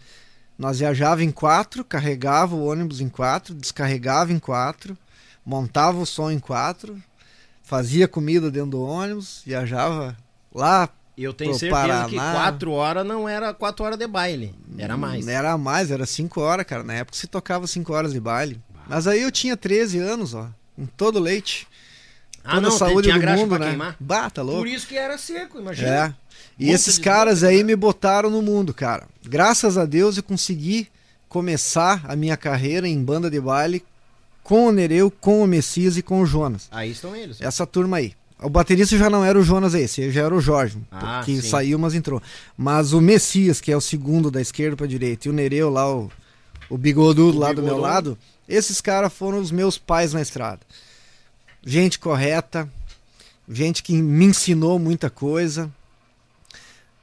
Nós 0.56 0.78
viajava 0.78 1.24
em 1.24 1.30
quatro, 1.30 1.84
carregava 1.84 2.54
o 2.54 2.64
ônibus 2.64 3.00
em 3.00 3.08
quatro, 3.08 3.54
descarregava 3.54 4.32
em 4.32 4.38
quatro, 4.38 4.96
montava 5.44 5.98
o 5.98 6.06
som 6.06 6.30
em 6.30 6.38
quatro, 6.38 7.00
fazia 7.62 8.06
comida 8.06 8.50
dentro 8.50 8.70
do 8.70 8.82
ônibus, 8.82 9.42
viajava 9.44 10.16
lá. 10.54 10.88
Eu 11.18 11.32
tenho 11.32 11.50
Pro 11.50 11.58
certeza 11.58 12.06
que 12.08 12.16
Paraná. 12.16 12.32
quatro 12.32 12.72
horas 12.72 13.06
não 13.06 13.28
era 13.28 13.52
quatro 13.52 13.84
horas 13.84 13.98
de 13.98 14.06
baile. 14.06 14.54
Era 14.78 14.96
mais. 14.96 15.26
Era 15.26 15.58
mais, 15.58 15.90
era 15.90 16.06
cinco 16.06 16.40
horas, 16.40 16.64
cara. 16.64 16.82
Na 16.82 16.94
época 16.94 17.18
se 17.18 17.26
tocava 17.26 17.66
cinco 17.66 17.92
horas 17.92 18.12
de 18.12 18.20
baile. 18.20 18.60
Mas 18.88 19.06
aí 19.06 19.22
eu 19.22 19.30
tinha 19.30 19.56
13 19.56 19.98
anos, 19.98 20.34
ó, 20.34 20.48
com 20.76 20.86
todo 20.86 21.18
leite. 21.18 21.66
Ah, 22.44 22.56
toda 22.56 22.60
não, 22.68 22.74
a 22.74 22.78
saúde 22.78 23.02
tinha 23.08 23.14
do 23.14 23.20
graxa 23.20 23.36
mundo, 23.42 23.48
pra 23.50 23.58
né? 23.60 23.66
queimar. 23.68 23.96
Bah, 24.00 24.28
tá 24.30 24.42
louco. 24.42 24.60
Por 24.60 24.68
isso 24.68 24.86
que 24.86 24.96
era 24.96 25.16
seco, 25.16 25.58
imagina. 25.60 25.88
É. 25.88 26.14
E 26.58 26.66
Monte 26.66 26.74
esses 26.74 26.98
caras 26.98 27.44
aí 27.44 27.58
né? 27.58 27.62
me 27.64 27.76
botaram 27.76 28.28
no 28.30 28.42
mundo, 28.42 28.74
cara. 28.74 29.06
Graças 29.24 29.78
a 29.78 29.84
Deus 29.86 30.16
eu 30.16 30.22
consegui 30.22 30.88
começar 31.28 32.04
a 32.06 32.14
minha 32.16 32.36
carreira 32.36 32.86
em 32.86 33.02
banda 33.02 33.30
de 33.30 33.40
baile 33.40 33.82
com 34.42 34.66
o 34.66 34.72
Nereu, 34.72 35.10
com 35.10 35.42
o 35.42 35.46
Messias 35.46 35.96
e 35.96 36.02
com 36.02 36.20
o 36.20 36.26
Jonas. 36.26 36.68
Aí 36.70 36.90
estão 36.90 37.14
eles. 37.16 37.40
Essa 37.40 37.66
turma 37.66 37.96
aí. 37.98 38.12
O 38.40 38.50
baterista 38.50 38.98
já 38.98 39.08
não 39.08 39.24
era 39.24 39.38
o 39.38 39.42
Jonas 39.42 39.72
esse, 39.72 40.10
já 40.10 40.22
era 40.24 40.34
o 40.34 40.40
Jorge, 40.40 40.76
Ah, 40.90 41.22
que 41.24 41.40
sim. 41.40 41.48
saiu, 41.48 41.78
mas 41.78 41.94
entrou. 41.94 42.20
Mas 42.58 42.92
o 42.92 43.00
Messias, 43.00 43.60
que 43.60 43.70
é 43.70 43.76
o 43.76 43.80
segundo 43.80 44.32
da 44.32 44.40
esquerda 44.40 44.76
pra 44.76 44.86
direita, 44.86 45.28
e 45.28 45.30
o 45.30 45.32
Nereu 45.32 45.70
lá, 45.70 45.88
o, 45.88 46.10
o 46.68 46.76
bigodudo 46.76 47.36
O 47.38 47.40
lá 47.40 47.52
do 47.52 47.62
meu 47.62 47.76
bigodudo. 47.76 47.80
lado, 47.82 48.18
esses 48.48 48.80
caras 48.80 49.12
foram 49.12 49.38
os 49.38 49.50
meus 49.50 49.78
pais 49.78 50.12
na 50.12 50.20
estrada. 50.20 50.60
Gente 51.64 51.98
correta, 51.98 52.68
gente 53.48 53.82
que 53.82 53.92
me 53.94 54.24
ensinou 54.24 54.78
muita 54.78 55.08
coisa, 55.08 55.70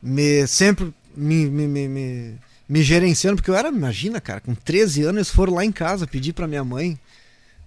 me 0.01 0.45
sempre 0.47 0.93
me, 1.15 1.49
me, 1.49 1.67
me, 1.67 2.39
me, 2.67 2.83
gerenciando, 2.83 3.37
porque 3.37 3.51
eu 3.51 3.55
era, 3.55 3.69
imagina, 3.69 4.21
cara, 4.21 4.39
com 4.39 4.55
13 4.55 5.03
anos 5.03 5.15
eles 5.15 5.29
foram 5.29 5.53
lá 5.55 5.65
em 5.65 5.71
casa 5.71 6.07
pedir 6.07 6.33
pra 6.33 6.47
minha 6.47 6.63
mãe 6.63 6.99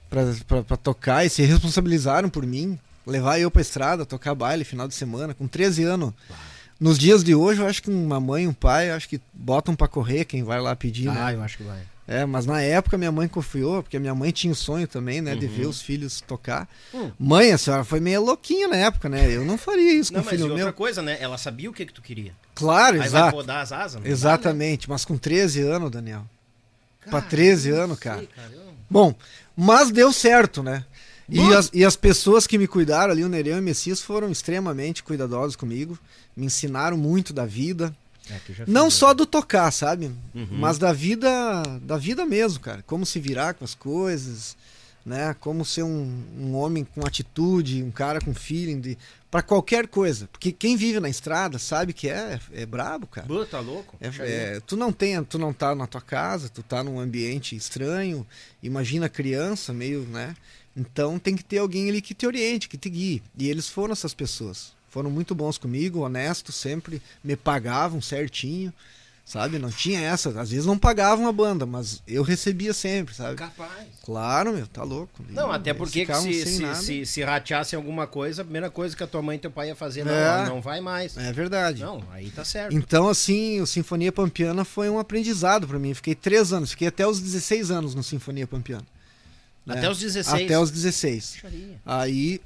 pra 0.08 0.76
tocar 0.76 1.24
e 1.24 1.30
se 1.30 1.42
responsabilizaram 1.42 2.28
por 2.28 2.46
mim, 2.46 2.78
levar 3.06 3.38
eu 3.38 3.50
pra 3.50 3.62
estrada, 3.62 4.04
tocar 4.04 4.34
baile 4.34 4.64
final 4.64 4.86
de 4.86 4.94
semana, 4.94 5.32
com 5.32 5.48
13 5.48 5.84
anos. 5.84 6.12
Nos 6.78 6.98
dias 6.98 7.22
de 7.22 7.34
hoje, 7.34 7.60
eu 7.60 7.66
acho 7.66 7.82
que 7.82 7.90
uma 7.90 8.20
mãe 8.20 8.46
um 8.46 8.52
pai, 8.52 8.90
acho 8.90 9.08
que 9.08 9.20
botam 9.32 9.74
pra 9.74 9.88
correr 9.88 10.24
quem 10.24 10.42
vai 10.42 10.60
lá 10.60 10.74
pedir, 10.74 11.06
né? 11.06 11.16
Ah, 11.16 11.32
eu 11.32 11.42
acho 11.42 11.56
que 11.56 11.62
vai. 11.62 11.80
É, 12.06 12.26
mas 12.26 12.46
na 12.46 12.60
época 12.60 12.98
minha 12.98 13.12
mãe 13.12 13.28
confiou, 13.28 13.82
porque 13.82 13.98
minha 13.98 14.14
mãe 14.14 14.32
tinha 14.32 14.52
o 14.52 14.56
sonho 14.56 14.88
também, 14.88 15.20
né, 15.20 15.36
de 15.36 15.46
Uhum. 15.46 15.52
ver 15.52 15.66
os 15.66 15.80
filhos 15.80 16.20
tocar. 16.20 16.68
Hum. 16.92 17.12
Mãe, 17.18 17.52
a 17.52 17.58
senhora 17.58 17.84
foi 17.84 18.00
meio 18.00 18.22
louquinha 18.24 18.66
na 18.66 18.76
época, 18.76 19.08
né? 19.08 19.30
Eu 19.30 19.44
não 19.44 19.56
faria 19.56 19.92
isso 19.94 20.12
Não, 20.12 20.20
com 20.20 20.22
o 20.22 20.26
mas 20.26 20.34
e 20.34 20.36
filho 20.42 20.50
outra 20.50 20.64
meu. 20.64 20.72
coisa, 20.74 21.00
né? 21.00 21.16
Ela 21.20 21.38
sabia 21.38 21.70
o 21.70 21.72
que 21.72 21.86
que 21.86 21.92
tu 21.92 22.02
queria. 22.02 22.32
Claro, 22.54 22.94
Aí 22.94 22.98
vai 22.98 23.06
exato. 23.08 23.36
podar 23.36 23.62
as 23.62 23.70
asas? 23.72 23.94
não 23.94 24.02
dá, 24.02 24.08
né? 24.08 24.12
Exatamente, 24.12 24.90
mas 24.90 25.04
com 25.04 25.16
13 25.16 25.60
anos, 25.60 25.90
Daniel. 25.90 26.24
Pra 27.02 27.20
Cara, 27.20 27.24
13 27.30 27.68
eu 27.70 27.76
não 27.76 27.84
anos, 27.84 27.98
sei, 27.98 28.10
cara. 28.10 28.28
eu- 28.52 28.62
Bom, 28.90 29.14
mas 29.56 29.90
deu 29.90 30.12
certo, 30.12 30.62
né? 30.62 30.84
E 31.28 31.40
as, 31.54 31.70
e 31.72 31.84
as 31.84 31.96
pessoas 31.96 32.46
que 32.46 32.58
me 32.58 32.66
cuidaram 32.66 33.12
ali, 33.12 33.24
o 33.24 33.28
Nereu 33.28 33.56
e 33.56 33.60
o 33.60 33.62
Messias, 33.62 34.02
foram 34.02 34.28
extremamente 34.30 35.02
cuidadosos 35.02 35.56
comigo. 35.56 35.98
Me 36.36 36.44
ensinaram 36.46 36.96
muito 36.96 37.32
da 37.32 37.46
vida. 37.46 37.94
É, 38.30 38.64
Não 38.66 38.90
só 38.90 39.12
do 39.12 39.26
tocar, 39.26 39.70
sabe? 39.70 40.10
Uhum. 40.34 40.46
Mas 40.50 40.78
da 40.78 40.92
vida, 40.92 41.62
da 41.82 41.96
vida 41.96 42.24
mesmo, 42.24 42.60
cara. 42.60 42.82
Como 42.86 43.04
se 43.04 43.18
virar 43.18 43.54
com 43.54 43.64
as 43.64 43.74
coisas. 43.74 44.56
né? 45.04 45.34
Como 45.40 45.64
ser 45.64 45.82
um, 45.82 46.22
um 46.38 46.54
homem 46.54 46.84
com 46.84 47.04
atitude, 47.04 47.82
um 47.82 47.90
cara 47.90 48.20
com 48.20 48.32
feeling 48.32 48.80
de 48.80 48.96
para 49.30 49.42
qualquer 49.42 49.88
coisa, 49.88 50.28
porque 50.30 50.52
quem 50.52 50.76
vive 50.76 51.00
na 51.00 51.08
estrada 51.08 51.58
sabe 51.58 51.94
que 51.94 52.06
é 52.06 52.38
é 52.52 52.66
brabo, 52.66 53.06
cara. 53.06 53.26
Pô, 53.26 53.46
tá 53.46 53.60
louco? 53.60 53.96
É, 53.98 54.10
é, 54.18 54.60
tu 54.60 54.76
não 54.76 54.92
tem, 54.92 55.24
tu 55.24 55.38
não 55.38 55.54
tá 55.54 55.74
na 55.74 55.86
tua 55.86 56.02
casa, 56.02 56.50
tu 56.50 56.62
tá 56.62 56.84
num 56.84 57.00
ambiente 57.00 57.56
estranho. 57.56 58.26
Imagina 58.62 59.08
criança, 59.08 59.72
meio, 59.72 60.02
né? 60.02 60.36
Então 60.76 61.18
tem 61.18 61.34
que 61.34 61.42
ter 61.42 61.58
alguém 61.58 61.88
ali 61.88 62.02
que 62.02 62.12
te 62.12 62.26
oriente, 62.26 62.68
que 62.68 62.76
te 62.76 62.90
guie. 62.90 63.22
E 63.38 63.48
eles 63.48 63.68
foram 63.70 63.92
essas 63.92 64.12
pessoas. 64.12 64.74
Foram 64.92 65.10
muito 65.10 65.34
bons 65.34 65.58
comigo, 65.58 66.00
honestos, 66.00 66.54
sempre 66.54 67.02
me 67.24 67.34
pagavam 67.34 68.00
certinho. 68.00 68.72
Sabe? 69.24 69.56
Não 69.56 69.70
tinha 69.70 70.00
essa. 70.00 70.28
Às 70.38 70.50
vezes 70.50 70.66
não 70.66 70.76
pagavam 70.76 71.28
a 71.28 71.32
banda, 71.32 71.64
mas 71.64 72.02
eu 72.08 72.24
recebia 72.24 72.74
sempre, 72.74 73.14
sabe? 73.14 73.36
Capaz. 73.36 73.86
Claro, 74.04 74.52
meu, 74.52 74.66
tá 74.66 74.82
louco. 74.82 75.24
Não, 75.30 75.50
até 75.50 75.72
porque 75.72 76.04
se, 76.04 76.44
se, 76.44 76.74
se, 76.74 77.06
se 77.06 77.22
rateassem 77.22 77.76
alguma 77.76 78.04
coisa, 78.06 78.42
a 78.42 78.44
primeira 78.44 78.68
coisa 78.68 78.96
que 78.96 79.02
a 79.02 79.06
tua 79.06 79.22
mãe 79.22 79.36
e 79.36 79.38
teu 79.40 79.50
pai 79.50 79.68
ia 79.68 79.76
fazer, 79.76 80.04
não, 80.04 80.12
É. 80.12 80.44
não 80.46 80.60
vai 80.60 80.80
mais. 80.80 81.16
É 81.16 81.32
verdade. 81.32 81.82
Não, 81.82 82.02
aí 82.10 82.30
tá 82.30 82.44
certo. 82.44 82.74
Então, 82.76 83.08
assim, 83.08 83.60
o 83.60 83.66
Sinfonia 83.66 84.10
Pampiana 84.10 84.64
foi 84.64 84.90
um 84.90 84.98
aprendizado 84.98 85.68
pra 85.68 85.78
mim. 85.78 85.94
Fiquei 85.94 86.16
três 86.16 86.52
anos, 86.52 86.72
fiquei 86.72 86.88
até 86.88 87.06
os 87.06 87.20
16 87.20 87.70
anos 87.70 87.94
no 87.94 88.02
Sinfonia 88.02 88.46
Pampiana. 88.48 88.84
né? 89.64 89.78
Até 89.78 89.88
os 89.88 90.00
16. 90.00 90.44
Até 90.44 90.58
os 90.58 90.70
16. 90.72 91.30
Puxaria. 91.36 91.80
Aí 91.86 92.40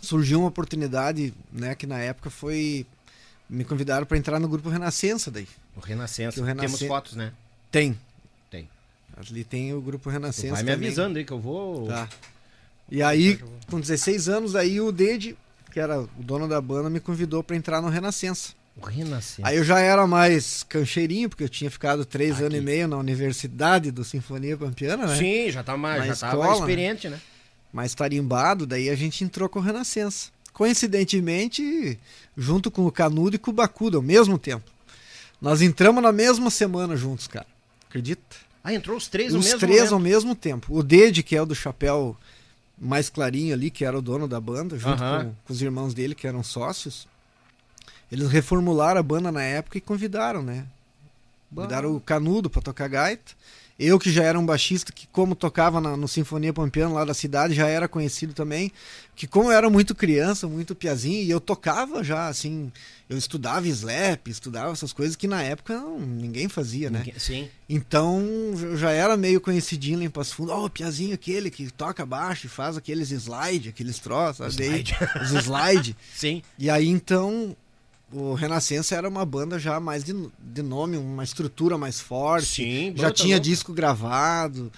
surgiu 0.00 0.40
uma 0.40 0.48
oportunidade, 0.48 1.32
né, 1.52 1.74
que 1.74 1.86
na 1.86 1.98
época 1.98 2.30
foi. 2.30 2.86
Me 3.48 3.64
convidaram 3.64 4.06
pra 4.06 4.16
entrar 4.16 4.38
no 4.38 4.48
grupo 4.48 4.68
Renascença 4.68 5.30
daí. 5.30 5.48
O 5.76 5.80
Renascença. 5.80 6.40
O 6.40 6.44
Renascen- 6.44 6.76
Temos 6.76 6.88
fotos, 6.88 7.16
né? 7.16 7.32
Tem. 7.70 7.98
Tem. 8.48 8.68
Ali 9.16 9.42
tem 9.44 9.74
o 9.74 9.80
grupo 9.80 10.04
Tu 10.04 10.10
Renascença. 10.10 10.54
vai 10.54 10.62
me 10.62 10.70
também. 10.70 10.86
avisando 10.88 11.18
aí 11.18 11.24
que 11.24 11.32
eu 11.32 11.40
vou. 11.40 11.88
Tá. 11.88 12.08
E 12.88 13.02
aí, 13.02 13.40
com 13.68 13.80
16 13.80 14.28
anos, 14.28 14.54
aí 14.54 14.80
o 14.80 14.92
Dede, 14.92 15.36
que 15.72 15.80
era 15.80 16.00
o 16.00 16.08
dono 16.18 16.46
da 16.48 16.60
banda, 16.60 16.88
me 16.88 17.00
convidou 17.00 17.42
pra 17.42 17.56
entrar 17.56 17.80
no 17.82 17.88
Renascença. 17.88 18.52
O 18.76 18.84
Renascença. 18.86 19.46
Aí 19.48 19.56
eu 19.56 19.64
já 19.64 19.80
era 19.80 20.06
mais 20.06 20.62
cancheirinho, 20.62 21.28
porque 21.28 21.42
eu 21.44 21.48
tinha 21.48 21.70
ficado 21.70 22.04
três 22.04 22.36
Aqui. 22.36 22.44
anos 22.44 22.58
e 22.58 22.60
meio 22.60 22.86
na 22.88 22.96
universidade 22.96 23.90
do 23.90 24.04
Sinfonia 24.04 24.56
Pampiana, 24.56 25.06
né? 25.06 25.16
Sim, 25.16 25.50
já 25.50 25.62
tá 25.64 25.76
mais, 25.76 26.06
Na 26.06 26.14
já 26.14 26.16
tava 26.20 26.34
escola, 26.36 26.52
né? 26.54 26.58
experiente, 26.60 27.08
né? 27.08 27.20
Mais 27.72 27.94
tarimbado, 27.94 28.66
daí 28.66 28.88
a 28.90 28.94
gente 28.96 29.22
entrou 29.24 29.48
com 29.48 29.58
o 29.58 29.62
Renascença. 29.62 30.30
Coincidentemente, 30.52 31.98
junto 32.36 32.70
com 32.70 32.84
o 32.86 32.92
Canudo 32.92 33.36
e 33.36 33.38
com 33.38 33.50
o 33.50 33.54
Bacuda, 33.54 33.96
ao 33.96 34.02
mesmo 34.02 34.38
tempo. 34.38 34.68
Nós 35.40 35.62
entramos 35.62 36.02
na 36.02 36.12
mesma 36.12 36.50
semana 36.50 36.96
juntos, 36.96 37.26
cara. 37.26 37.46
Acredita? 37.88 38.36
Ah, 38.62 38.74
entrou 38.74 38.96
os 38.96 39.08
três 39.08 39.32
Os 39.32 39.44
mesmo 39.44 39.58
três 39.60 39.76
momento. 39.78 39.92
ao 39.94 40.00
mesmo 40.00 40.34
tempo. 40.34 40.74
O 40.76 40.82
Dede, 40.82 41.22
que 41.22 41.34
é 41.34 41.40
o 41.42 41.46
do 41.46 41.54
chapéu 41.54 42.16
mais 42.78 43.08
clarinho 43.08 43.54
ali, 43.54 43.70
que 43.70 43.84
era 43.84 43.96
o 43.96 44.02
dono 44.02 44.28
da 44.28 44.40
banda, 44.40 44.78
junto 44.78 45.02
Aham. 45.02 45.24
com, 45.24 45.34
com 45.46 45.52
os 45.52 45.62
irmãos 45.62 45.94
dele, 45.94 46.14
que 46.14 46.26
eram 46.26 46.42
sócios. 46.42 47.06
Eles 48.12 48.28
reformularam 48.28 49.00
a 49.00 49.02
banda 49.02 49.30
na 49.32 49.42
época 49.42 49.78
e 49.78 49.80
convidaram, 49.80 50.42
né? 50.42 50.66
Convidaram 51.54 51.94
o 51.96 52.00
Canudo 52.00 52.50
pra 52.50 52.60
tocar 52.60 52.88
gaita. 52.88 53.32
Eu, 53.82 53.98
que 53.98 54.12
já 54.12 54.22
era 54.24 54.38
um 54.38 54.44
baixista, 54.44 54.92
que 54.92 55.06
como 55.08 55.34
tocava 55.34 55.80
na- 55.80 55.96
no 55.96 56.06
Sinfonia 56.06 56.52
Pampiano 56.52 56.94
lá 56.94 57.04
da 57.04 57.14
cidade, 57.14 57.54
já 57.54 57.66
era 57.66 57.88
conhecido 57.88 58.34
também. 58.34 58.70
Que 59.16 59.26
como 59.26 59.48
eu 59.50 59.52
era 59.56 59.70
muito 59.70 59.94
criança, 59.94 60.46
muito 60.46 60.74
piazinho, 60.74 61.22
e 61.22 61.30
eu 61.30 61.40
tocava 61.40 62.04
já, 62.04 62.28
assim... 62.28 62.70
Eu 63.08 63.16
estudava 63.18 63.66
slap, 63.66 64.28
estudava 64.28 64.70
essas 64.72 64.92
coisas 64.92 65.16
que 65.16 65.26
na 65.26 65.42
época 65.42 65.74
não, 65.76 65.98
ninguém 65.98 66.48
fazia, 66.48 66.90
né? 66.90 66.98
Ninguém- 67.00 67.18
Sim. 67.18 67.48
Então 67.68 68.20
eu 68.60 68.76
já 68.76 68.90
era 68.92 69.16
meio 69.16 69.40
conhecidinho 69.40 69.98
lá 69.98 70.04
em 70.04 70.10
Passo 70.10 70.34
Fundo. 70.36 70.52
Ó, 70.52 70.66
o 70.66 70.70
Piazinho 70.70 71.12
aquele 71.14 71.50
que 71.50 71.70
toca 71.72 72.06
baixo 72.06 72.46
e 72.46 72.48
faz 72.48 72.76
aqueles 72.76 73.10
slide, 73.10 73.70
aqueles 73.70 73.98
troços? 73.98 74.54
Slide. 74.54 74.96
Daí, 75.00 75.22
Os 75.24 75.32
slide. 75.32 75.96
Sim. 76.14 76.40
E 76.56 76.70
aí 76.70 76.86
então 76.88 77.56
o 78.12 78.34
Renascença 78.34 78.94
era 78.96 79.08
uma 79.08 79.24
banda 79.24 79.58
já 79.58 79.78
mais 79.80 80.02
de, 80.04 80.14
de 80.38 80.62
nome, 80.62 80.96
uma 80.96 81.22
estrutura 81.24 81.78
mais 81.78 82.00
forte. 82.00 82.46
Sim, 82.46 82.92
já 82.96 83.08
tá 83.08 83.14
tinha 83.14 83.38
disco 83.40 83.72
gravado, 83.72 84.70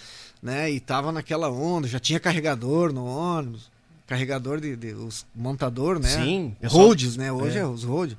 né? 0.43 0.71
E 0.71 0.79
tava 0.81 1.11
naquela 1.13 1.49
onda, 1.51 1.87
já 1.89 1.99
tinha 1.99 2.21
carregador 2.21 2.93
no 2.93 3.05
ônibus. 3.05 3.71
Carregador 4.07 4.61
de, 4.61 4.77
de- 4.77 4.93
os 4.93 5.25
montador, 5.35 5.99
né? 5.99 6.09
Sim, 6.09 6.57
Roads, 6.65 7.17
né? 7.17 7.33
Hoje 7.33 7.57
É. 7.59 7.61
é, 7.63 7.67
os 7.67 7.85
roads. 7.85 8.17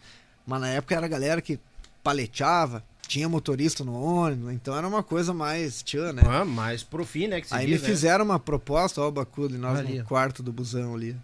Mas 0.48 0.62
na 0.62 0.70
época 0.70 0.96
era 0.96 1.06
a 1.06 1.10
galera 1.10 1.42
que 1.42 1.60
paleteava, 2.04 2.84
tinha 3.08 3.30
motorista 3.30 3.84
no 3.84 3.94
ônibus, 3.94 4.52
então 4.54 4.76
era 4.76 4.88
uma 4.88 5.04
coisa 5.04 5.34
mais 5.34 5.84
tchan, 5.84 6.14
né? 6.14 6.24
Ah, 6.26 6.44
mais 6.44 6.82
pro 6.84 7.06
fim, 7.06 7.28
né? 7.28 7.42
Aí 7.52 7.68
diz, 7.68 7.82
me 7.82 7.88
né? 7.88 7.94
fizeram 7.94 8.26
uma 8.26 8.40
proposta, 8.40 9.02
ó, 9.02 9.08
o 9.08 9.12
Bacudo, 9.12 9.56
e 9.56 9.58
nós 9.58 9.80
Ali, 9.80 10.00
no 10.00 10.06
quarto 10.06 10.42
do 10.42 10.52
busão 10.52 10.96
ali. 10.96 11.16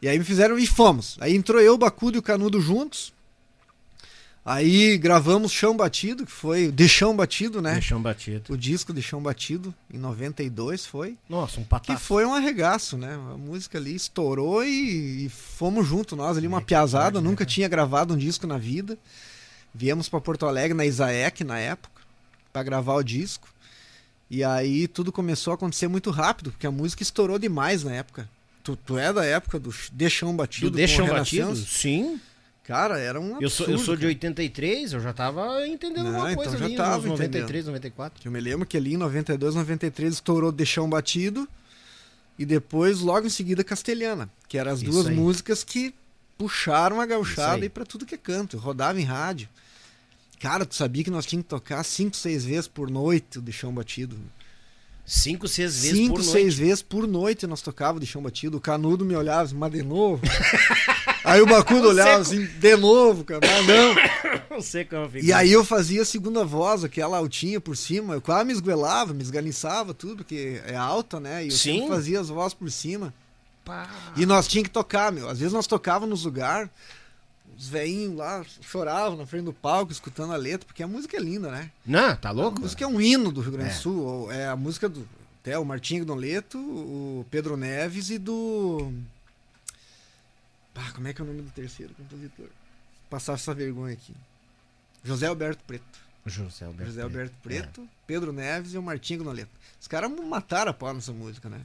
E 0.00 0.08
aí 0.08 0.18
me 0.18 0.24
fizeram 0.24 0.58
e 0.58 0.66
fomos. 0.66 1.16
Aí 1.20 1.34
entrou 1.36 1.60
eu, 1.60 1.74
o 1.74 1.78
Bacudo 1.78 2.16
e 2.16 2.20
o 2.20 2.22
Canudo 2.22 2.60
juntos. 2.60 3.12
Aí 4.50 4.96
gravamos 4.96 5.52
Chão 5.52 5.76
Batido, 5.76 6.24
que 6.24 6.32
foi 6.32 6.72
de 6.72 6.88
Chão 6.88 7.14
Batido, 7.14 7.60
né? 7.60 7.72
Deixão 7.74 8.00
batido. 8.00 8.50
O 8.52 8.56
disco 8.56 8.94
de 8.94 9.02
Chão 9.02 9.20
Batido, 9.22 9.74
em 9.92 9.98
92 9.98 10.86
foi. 10.86 11.18
Nossa, 11.28 11.60
um 11.60 11.64
Que 11.64 11.68
pataço. 11.68 12.00
foi 12.00 12.24
um 12.24 12.32
arregaço, 12.34 12.96
né? 12.96 13.12
A 13.14 13.36
música 13.36 13.76
ali 13.76 13.94
estourou 13.94 14.64
e, 14.64 15.26
e 15.26 15.28
fomos 15.28 15.86
juntos, 15.86 16.16
nós 16.16 16.38
ali, 16.38 16.46
uma 16.46 16.58
É, 16.58 16.60
que 16.60 16.66
piazada. 16.68 17.20
né, 17.20 17.24
nunca 17.28 17.44
cara? 17.44 17.50
tinha 17.50 17.68
gravado 17.68 18.14
um 18.14 18.16
disco 18.16 18.46
na 18.46 18.56
vida. 18.56 18.96
Viemos 19.74 20.08
pra 20.08 20.18
Porto 20.18 20.46
Alegre, 20.46 20.74
na 20.74 20.86
Isaek, 20.86 21.44
na 21.44 21.58
época, 21.58 22.00
pra 22.50 22.62
gravar 22.62 22.94
o 22.94 23.02
disco. 23.02 23.48
E 24.30 24.42
aí 24.42 24.88
tudo 24.88 25.12
começou 25.12 25.50
a 25.50 25.54
acontecer 25.54 25.88
muito 25.88 26.10
rápido, 26.10 26.52
porque 26.52 26.66
a 26.66 26.70
música 26.70 27.02
estourou 27.02 27.38
demais 27.38 27.84
na 27.84 27.92
época. 27.92 28.26
Tu, 28.64 28.76
tu 28.76 28.96
é 28.98 29.12
da 29.12 29.24
época 29.26 29.58
do 29.58 29.74
Deixão 29.92 30.34
Batido? 30.34 30.68
Do 30.70 30.72
com 30.72 30.76
Deixão 30.78 31.04
o 31.06 31.08
batido? 31.10 31.54
Sim. 31.56 32.18
Cara, 32.68 32.98
era 32.98 33.18
um 33.18 33.36
absurdo. 33.36 33.42
Eu 33.42 33.48
sou, 33.48 33.66
eu 33.66 33.78
sou 33.78 33.96
de 33.96 34.02
cara. 34.02 34.08
83, 34.10 34.92
eu 34.92 35.00
já 35.00 35.14
tava 35.14 35.66
entendendo 35.66 36.04
Não, 36.04 36.16
alguma 36.16 36.32
então 36.32 36.44
coisa 36.44 36.58
já 36.58 36.66
ali, 36.66 36.76
tava 36.76 36.96
nos 36.96 37.06
93, 37.06 37.64
94. 37.64 38.20
Eu 38.26 38.30
me 38.30 38.38
lembro 38.38 38.66
que 38.66 38.76
ali 38.76 38.92
em 38.92 38.96
92, 38.98 39.54
93 39.54 40.12
estourou 40.12 40.52
Deixão 40.52 40.86
Batido 40.86 41.48
e 42.38 42.44
depois, 42.44 43.00
logo 43.00 43.26
em 43.26 43.30
seguida, 43.30 43.64
Castelhana, 43.64 44.28
que 44.46 44.58
eram 44.58 44.70
as 44.70 44.82
Isso 44.82 44.90
duas 44.90 45.06
aí. 45.06 45.14
músicas 45.16 45.64
que 45.64 45.94
puxaram 46.36 47.00
a 47.00 47.06
gauchada 47.06 47.64
e 47.64 47.70
pra 47.70 47.86
tudo 47.86 48.04
que 48.04 48.16
é 48.16 48.18
canto, 48.18 48.58
rodava 48.58 49.00
em 49.00 49.04
rádio. 49.04 49.48
Cara, 50.38 50.66
tu 50.66 50.74
sabia 50.74 51.02
que 51.02 51.10
nós 51.10 51.24
tínhamos 51.24 51.46
que 51.46 51.48
tocar 51.50 51.82
cinco, 51.84 52.16
seis 52.18 52.44
vezes 52.44 52.68
por 52.68 52.90
noite 52.90 53.38
o 53.38 53.40
Deixão 53.40 53.72
Batido? 53.72 54.14
Cinco, 55.06 55.48
seis 55.48 55.74
vezes 55.80 55.96
Cinco, 55.96 56.16
por 56.16 56.22
seis 56.22 56.34
noite. 56.34 56.56
vezes 56.56 56.82
por 56.82 57.08
noite 57.08 57.46
nós 57.46 57.62
tocava 57.62 57.96
o 57.96 58.00
Deixão 58.00 58.20
Batido. 58.22 58.58
O 58.58 58.60
Canudo 58.60 59.06
me 59.06 59.16
olhava 59.16 59.44
assim, 59.44 59.54
mas 59.54 59.72
de 59.72 59.82
novo? 59.82 60.20
aí 61.28 61.40
o 61.42 61.46
Bacudo 61.46 61.88
olhava 61.88 62.20
assim, 62.22 62.44
de 62.46 62.76
novo, 62.76 63.24
cara, 63.24 63.40
mas 63.42 63.66
não. 63.66 64.48
Não 64.58 64.62
sei 64.62 64.84
como 64.84 65.08
fica. 65.08 65.24
E 65.24 65.32
aí 65.32 65.52
eu 65.52 65.64
fazia 65.64 66.02
a 66.02 66.04
segunda 66.04 66.44
voz, 66.44 66.82
aquela 66.82 67.18
altinha 67.18 67.60
por 67.60 67.76
cima, 67.76 68.14
eu 68.14 68.20
quase 68.20 68.44
me 68.46 68.52
esguelava, 68.52 69.14
me 69.14 69.22
esganiçava 69.22 69.94
tudo, 69.94 70.16
porque 70.16 70.60
é 70.66 70.74
alta, 70.74 71.20
né? 71.20 71.44
E 71.44 71.48
eu 71.48 71.52
Sim. 71.52 71.74
sempre 71.80 71.88
fazia 71.94 72.18
as 72.18 72.28
vozes 72.28 72.54
por 72.54 72.68
cima. 72.70 73.14
Pá. 73.64 73.88
E 74.16 74.26
nós 74.26 74.48
tínhamos 74.48 74.68
que 74.68 74.72
tocar, 74.74 75.12
meu. 75.12 75.28
Às 75.28 75.38
vezes 75.38 75.52
nós 75.52 75.66
tocávamos 75.68 76.08
nos 76.10 76.24
lugares, 76.24 76.68
os 77.56 77.68
velhinhos 77.68 78.16
lá 78.16 78.44
choravam 78.62 79.16
na 79.16 79.26
frente 79.26 79.44
do 79.44 79.52
palco, 79.52 79.92
escutando 79.92 80.32
a 80.32 80.36
letra, 80.36 80.66
porque 80.66 80.82
a 80.82 80.88
música 80.88 81.16
é 81.16 81.20
linda, 81.20 81.50
né? 81.52 81.70
Não, 81.86 82.16
tá 82.16 82.30
A 82.30 82.32
louco? 82.32 82.60
música 82.60 82.82
é 82.82 82.86
um 82.86 83.00
hino 83.00 83.30
do 83.30 83.40
Rio 83.40 83.52
Grande 83.52 83.70
É. 83.70 83.74
do 83.74 83.78
Sul. 83.78 84.02
ou 84.04 84.32
É 84.32 84.48
a 84.48 84.56
música 84.56 84.88
do 84.88 85.06
até 85.40 85.56
o 85.56 85.64
Martinho 85.64 86.04
Doleto, 86.04 86.58
o 86.58 87.24
Pedro 87.30 87.56
Neves 87.56 88.10
e 88.10 88.18
do. 88.18 88.92
Como 90.98 91.06
é 91.06 91.12
que 91.12 91.20
é 91.20 91.24
o 91.24 91.28
nome 91.28 91.42
do 91.42 91.50
terceiro 91.52 91.94
compositor? 91.94 92.48
Passar 93.08 93.34
essa 93.34 93.54
vergonha 93.54 93.92
aqui. 93.92 94.12
José 95.04 95.28
Alberto 95.28 95.62
Preto. 95.64 95.84
José 96.26 96.64
Alberto. 96.64 96.90
José 96.90 97.02
Alberto 97.02 97.34
É. 97.36 97.40
Preto, 97.44 97.88
Pedro 98.04 98.32
Neves 98.32 98.74
e 98.74 98.78
o 98.78 98.82
Martinho 98.82 99.20
Gnoleto. 99.20 99.52
Os 99.80 99.86
caras 99.86 100.10
mataram 100.10 100.72
a 100.72 100.74
pau 100.74 100.92
nessa 100.92 101.12
música, 101.12 101.48
né? 101.48 101.60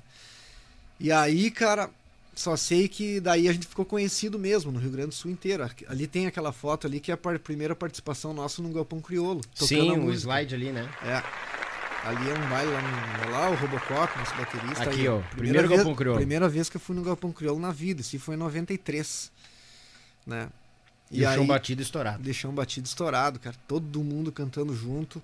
E 1.00 1.12
aí, 1.12 1.50
cara, 1.50 1.90
só 2.36 2.56
sei 2.56 2.88
que 2.88 3.20
daí 3.20 3.48
a 3.50 3.54
gente 3.54 3.66
ficou 3.66 3.84
conhecido 3.86 4.38
mesmo 4.38 4.72
no 4.72 4.78
Rio 4.80 4.92
Grande 4.92 5.10
do 5.10 5.16
Sul 5.16 5.32
inteiro. 5.32 5.68
Ali 5.88 6.06
tem 6.06 6.28
aquela 6.28 6.52
foto 6.52 6.86
ali 6.86 7.00
que 7.00 7.12
é 7.12 7.16
a 7.16 7.40
primeira 7.40 7.76
participação 7.76 8.36
nossa 8.36 8.62
no 8.62 8.70
Galpão 8.70 9.02
Criolo. 9.02 9.42
tocando 9.56 9.68
Sim, 9.68 9.92
o 9.94 9.98
música. 9.98 10.32
slide 10.32 10.54
ali, 10.54 10.72
né? 10.72 10.88
É. 11.02 11.62
Ali 12.04 12.30
é 12.30 12.34
um 12.34 12.49
baile 12.49 12.72
lá, 12.72 12.82
no, 12.82 13.32
lá 13.32 13.49
o 13.49 13.56
Robocop, 13.56 14.18
nosso 14.18 14.36
baterista. 14.36 14.84
Aqui, 14.84 15.01
aí, 15.01 15.08
ó, 15.08 15.20
primeira 15.20 15.30
primeiro 15.36 15.68
vez, 15.68 15.80
Galpão 15.80 15.95
Crioulo. 15.95 16.20
Primeira 16.20 16.49
vez 16.49 16.70
que 16.70 16.76
eu 16.76 16.82
fui 16.82 16.95
no 16.95 17.01
Galpão 17.01 17.32
Crioulo 17.32 17.62
na 17.62 17.72
vida, 17.72 18.01
isso 18.01 18.20
foi 18.20 18.36
em 18.36 18.38
93, 18.38 19.32
né? 20.28 20.49
E, 21.10 21.26
o 21.26 21.34
chão 21.34 21.47
batido 21.47 21.82
estourado. 21.82 22.22
Deixou 22.22 22.51
um 22.51 22.56
batido 22.56 22.88
estourado, 22.88 23.39
cara. 23.39 23.56
Todo 23.68 24.04
mundo 24.04 24.32
cantando 24.32 24.76
junto. 24.76 25.22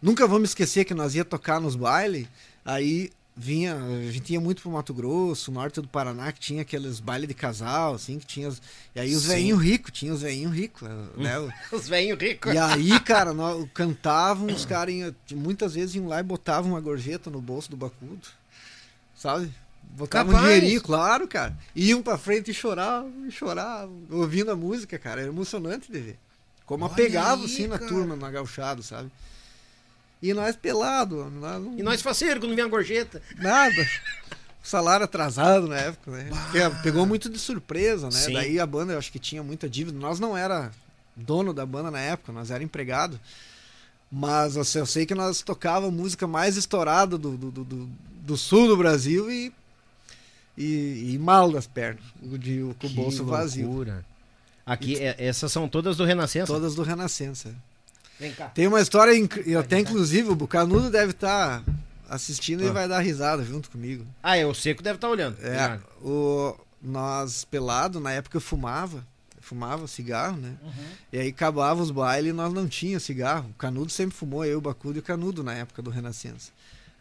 Nunca 0.00 0.26
vamos 0.26 0.50
esquecer 0.50 0.84
que 0.84 0.94
nós 0.94 1.14
ia 1.14 1.24
tocar 1.24 1.60
nos 1.60 1.74
bailes. 1.74 2.28
Aí 2.64 3.10
vinha, 3.36 3.74
a 3.74 4.10
gente 4.12 4.32
ia 4.32 4.40
muito 4.40 4.60
pro 4.62 4.70
Mato 4.70 4.92
Grosso, 4.92 5.50
norte 5.50 5.80
do 5.80 5.88
Paraná, 5.88 6.30
que 6.32 6.38
tinha 6.40 6.62
aqueles 6.62 7.00
bailes 7.00 7.26
de 7.28 7.34
casal, 7.34 7.94
assim, 7.94 8.18
que 8.18 8.26
tinha. 8.26 8.48
os- 8.48 8.60
E 8.94 9.00
aí 9.00 9.14
os 9.16 9.22
Sim. 9.22 9.28
velhinhos 9.28 9.62
ricos, 9.62 9.90
tinha 9.92 10.12
os 10.12 10.22
velhinhos 10.22 10.54
ricos, 10.54 10.88
né? 11.16 11.38
O- 11.38 11.50
Os 11.74 11.88
velhinhos 11.88 12.18
ricos. 12.20 12.52
E 12.52 12.58
aí, 12.58 13.00
cara, 13.00 13.32
nós 13.32 13.66
cantavam, 13.72 14.46
os 14.48 14.64
caras 14.66 14.94
muitas 15.30 15.74
vezes 15.74 15.94
iam 15.94 16.08
lá 16.08 16.20
e 16.20 16.22
botavam 16.22 16.72
uma 16.72 16.80
gorjeta 16.80 17.30
no 17.30 17.40
bolso 17.40 17.70
do 17.70 17.76
bacudo. 17.76 18.28
sabe? 19.16 19.50
Botavam 19.96 20.34
um 20.34 20.38
dinheirinho, 20.40 20.80
claro, 20.82 21.28
cara. 21.28 21.56
Iam 21.76 22.02
pra 22.02 22.16
frente 22.18 22.50
e 22.50 22.54
choravam, 22.54 23.26
e 23.26 23.30
choravam, 23.30 24.02
ouvindo 24.10 24.50
a 24.50 24.56
música, 24.56 24.98
cara. 24.98 25.20
Era 25.20 25.30
emocionante 25.30 25.90
de 25.92 26.00
ver. 26.00 26.18
Como 26.66 26.84
Olha 26.84 26.92
apegava, 26.92 27.42
aí, 27.42 27.46
assim, 27.46 27.66
na 27.66 27.78
cara. 27.78 27.88
turma, 27.90 28.16
na 28.16 28.30
gauchado, 28.30 28.82
sabe? 28.82 29.10
E 30.22 30.32
nós 30.32 30.54
pelado, 30.54 31.24
nós 31.40 31.60
não- 31.62 31.78
E 31.78 31.82
nós 31.82 32.00
faceiro 32.00 32.38
quando 32.40 32.54
vem 32.54 32.64
a 32.64 32.68
gorjeta. 32.68 33.20
Nada. 33.38 33.74
Salário 34.62 35.04
atrasado 35.04 35.66
na 35.66 35.76
época, 35.76 36.12
né? 36.12 36.30
Pegou 36.84 37.04
muito 37.04 37.28
de 37.28 37.36
surpresa, 37.38 38.06
né? 38.06 38.12
Sim. 38.12 38.32
Daí 38.34 38.60
a 38.60 38.66
banda 38.66 38.92
eu 38.92 38.98
acho 38.98 39.10
que 39.10 39.18
tinha 39.18 39.42
muita 39.42 39.68
dívida. 39.68 39.98
Nós 39.98 40.20
não 40.20 40.36
era 40.36 40.70
dono 41.16 41.52
da 41.52 41.66
banda 41.66 41.90
na 41.90 41.98
época, 41.98 42.30
nós 42.32 42.50
era 42.52 42.62
empregado. 42.62 43.18
Mas 44.10 44.56
assim, 44.56 44.78
eu 44.78 44.86
sei 44.86 45.04
que 45.04 45.14
nós 45.16 45.42
tocava 45.42 45.88
a 45.88 45.90
música 45.90 46.26
mais 46.28 46.56
estourada 46.56 47.18
do, 47.18 47.36
do, 47.36 47.50
do, 47.50 47.64
do- 47.64 48.36
sul 48.36 48.68
do 48.68 48.76
Brasil 48.76 49.28
e, 49.30 49.52
e, 50.56 51.12
e 51.14 51.18
mal 51.18 51.50
das 51.50 51.66
pernas, 51.66 52.04
de, 52.22 52.60
com 52.78 52.86
o 52.86 52.90
bolso 52.90 53.24
vazio. 53.24 53.66
loucura. 53.66 54.04
Aqui, 54.64 54.96
é- 54.96 55.16
essas 55.18 55.50
são 55.50 55.66
todas 55.68 55.96
do 55.96 56.04
Renascença. 56.04 56.46
Todas 56.52 56.74
do 56.76 56.82
Renascença. 56.82 57.52
Vem 58.20 58.32
cá. 58.32 58.48
Tem 58.48 58.66
uma 58.66 58.80
história, 58.80 59.16
inc- 59.16 59.42
e 59.46 59.54
até 59.56 59.78
inclusive 59.78 60.28
o 60.30 60.46
Canudo 60.46 60.90
deve 60.90 61.10
estar 61.12 61.62
assistindo 62.08 62.62
e 62.62 62.68
Ah. 62.68 62.72
vai 62.72 62.86
dar 62.88 63.00
risada 63.00 63.42
junto 63.44 63.70
comigo. 63.70 64.06
Ah, 64.22 64.36
é, 64.36 64.46
o 64.46 64.54
Seco 64.54 64.82
deve 64.82 64.96
estar 64.96 65.08
olhando. 65.08 65.36
É, 65.44 65.78
o, 66.02 66.54
nós 66.82 67.44
pelado, 67.44 67.98
na 68.00 68.12
época 68.12 68.36
eu 68.36 68.40
fumava, 68.40 69.04
fumava 69.40 69.86
cigarro, 69.88 70.36
né? 70.36 70.52
E 71.12 71.18
aí 71.18 71.28
acabava 71.28 71.82
os 71.82 71.90
bailes 71.90 72.30
e 72.30 72.32
nós 72.32 72.52
não 72.52 72.68
tinha 72.68 73.00
cigarro. 73.00 73.48
O 73.50 73.54
Canudo 73.54 73.90
sempre 73.90 74.16
fumou, 74.16 74.44
eu, 74.44 74.58
o 74.58 74.60
Bacudo 74.60 74.98
e 74.98 75.00
o 75.00 75.02
Canudo 75.02 75.42
na 75.42 75.54
época 75.54 75.80
do 75.82 75.90
Renascença. 75.90 76.52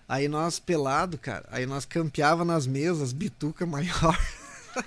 Aí 0.10 0.28
nós 0.28 0.60
pelado, 0.60 1.18
cara, 1.18 1.46
aí 1.52 1.66
nós 1.66 1.86
campeava 1.86 2.44
nas 2.44 2.66
mesas, 2.68 3.14
bituca 3.14 3.66
maior. 3.66 4.18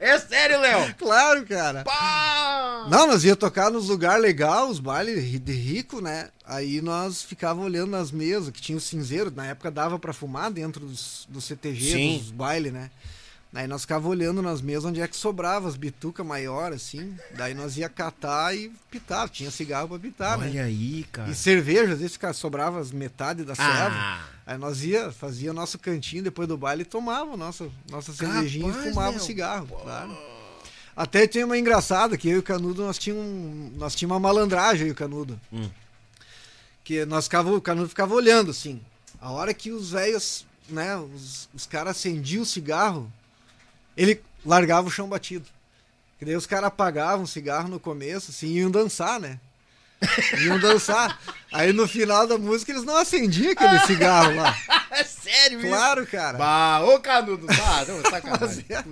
É 0.00 0.16
sério, 0.18 0.60
Léo? 0.60 0.94
claro, 0.94 1.44
cara. 1.44 1.82
Pá! 1.82 2.86
Não, 2.88 3.06
nós 3.06 3.24
ia 3.24 3.34
tocar 3.34 3.70
nos 3.70 3.88
lugares 3.88 4.22
legais, 4.22 4.70
os 4.70 4.78
bailes 4.78 5.40
de 5.40 5.52
rico, 5.52 6.00
né? 6.00 6.28
Aí 6.44 6.80
nós 6.80 7.22
ficava 7.22 7.60
olhando 7.60 7.90
nas 7.90 8.12
mesas, 8.12 8.50
que 8.50 8.60
tinha 8.60 8.78
o 8.78 8.80
cinzeiro, 8.80 9.32
na 9.34 9.46
época 9.46 9.70
dava 9.70 9.98
pra 9.98 10.12
fumar 10.12 10.50
dentro 10.50 10.86
dos, 10.86 11.26
do 11.28 11.40
CTG, 11.40 11.92
Sim. 11.92 12.18
dos 12.18 12.30
bailes, 12.30 12.72
né? 12.72 12.90
Aí 13.54 13.66
nós 13.66 13.80
ficava 13.82 14.06
olhando 14.06 14.42
nas 14.42 14.60
mesas 14.60 14.84
onde 14.84 15.00
é 15.00 15.08
que 15.08 15.16
sobrava 15.16 15.68
as 15.68 15.74
bitucas 15.74 16.24
maiores, 16.24 16.82
assim. 16.82 17.16
Daí 17.34 17.54
nós 17.54 17.78
ia 17.78 17.88
catar 17.88 18.54
e 18.54 18.70
pitar, 18.90 19.28
tinha 19.28 19.50
cigarro 19.50 19.88
pra 19.88 19.98
pitar, 19.98 20.36
né? 20.36 20.48
Olha 20.48 20.64
aí, 20.64 21.04
cara. 21.10 21.30
E 21.30 21.34
cerveja, 21.34 21.94
às 21.94 22.00
vezes 22.00 22.18
sobrava 22.34 22.78
as 22.78 22.90
metade 22.92 23.44
da 23.44 23.54
serva. 23.54 23.96
Ah, 23.96 24.26
Aí 24.46 24.56
nós 24.58 24.82
ia, 24.82 25.10
fazia 25.12 25.52
nosso 25.52 25.78
cantinho 25.78 26.22
depois 26.22 26.46
do 26.46 26.56
baile 26.56 26.82
e 26.82 26.84
tomava 26.84 27.36
nossa, 27.36 27.70
nossa 27.90 28.12
cervejinha 28.12 28.68
Capaz, 28.68 28.86
e 28.86 28.88
fumava 28.90 29.10
meu. 29.12 29.20
o 29.20 29.22
cigarro, 29.22 29.66
claro. 29.66 30.16
Até 30.96 31.26
tinha 31.26 31.44
uma 31.46 31.56
engraçada 31.58 32.16
que 32.16 32.28
eu 32.28 32.36
e 32.36 32.38
o 32.38 32.42
Canudo 32.42 32.82
nós 32.82 32.98
tínhamos 32.98 33.76
nós 33.76 33.94
tinha 33.94 34.08
uma 34.08 34.18
malandragem 34.18 34.82
eu 34.82 34.88
e 34.88 34.92
o 34.92 34.94
Canudo. 34.94 35.40
Hum. 35.52 35.70
Que 36.82 37.04
nós 37.04 37.24
ficava, 37.24 37.50
o 37.52 37.60
Canudo 37.60 37.88
ficava 37.88 38.14
olhando 38.14 38.50
assim. 38.50 38.80
A 39.20 39.30
hora 39.30 39.52
que 39.52 39.70
os 39.70 39.90
velhos, 39.90 40.46
né, 40.68 40.96
os, 40.96 41.48
os 41.54 41.66
caras 41.66 41.96
acendiam 41.96 42.42
o 42.42 42.46
cigarro, 42.46 43.12
ele 43.98 44.22
largava 44.46 44.86
o 44.86 44.90
chão 44.90 45.08
batido. 45.08 45.44
Que 46.18 46.24
daí 46.24 46.36
os 46.36 46.46
caras 46.46 46.68
apagavam 46.68 47.24
o 47.24 47.28
cigarro 47.28 47.68
no 47.68 47.78
começo, 47.78 48.30
assim, 48.30 48.46
e 48.46 48.58
iam 48.58 48.70
dançar, 48.70 49.20
né? 49.20 49.38
Iam 50.44 50.60
dançar. 50.60 51.20
Aí 51.52 51.72
no 51.72 51.88
final 51.88 52.24
da 52.24 52.38
música 52.38 52.70
eles 52.70 52.84
não 52.84 52.96
acendiam 52.96 53.50
aquele 53.50 53.80
cigarro 53.86 54.34
lá. 54.36 54.56
é 54.92 55.02
sério 55.02 55.58
isso? 55.58 55.68
Claro, 55.68 56.06
cara. 56.06 56.38
Bah, 56.38 56.80
ô 56.84 57.00
Canudo, 57.00 57.46
tá, 57.48 57.84
não, 57.86 58.00
sacanagem. 58.08 58.64
Mas 58.68 58.70
é. 58.70 58.84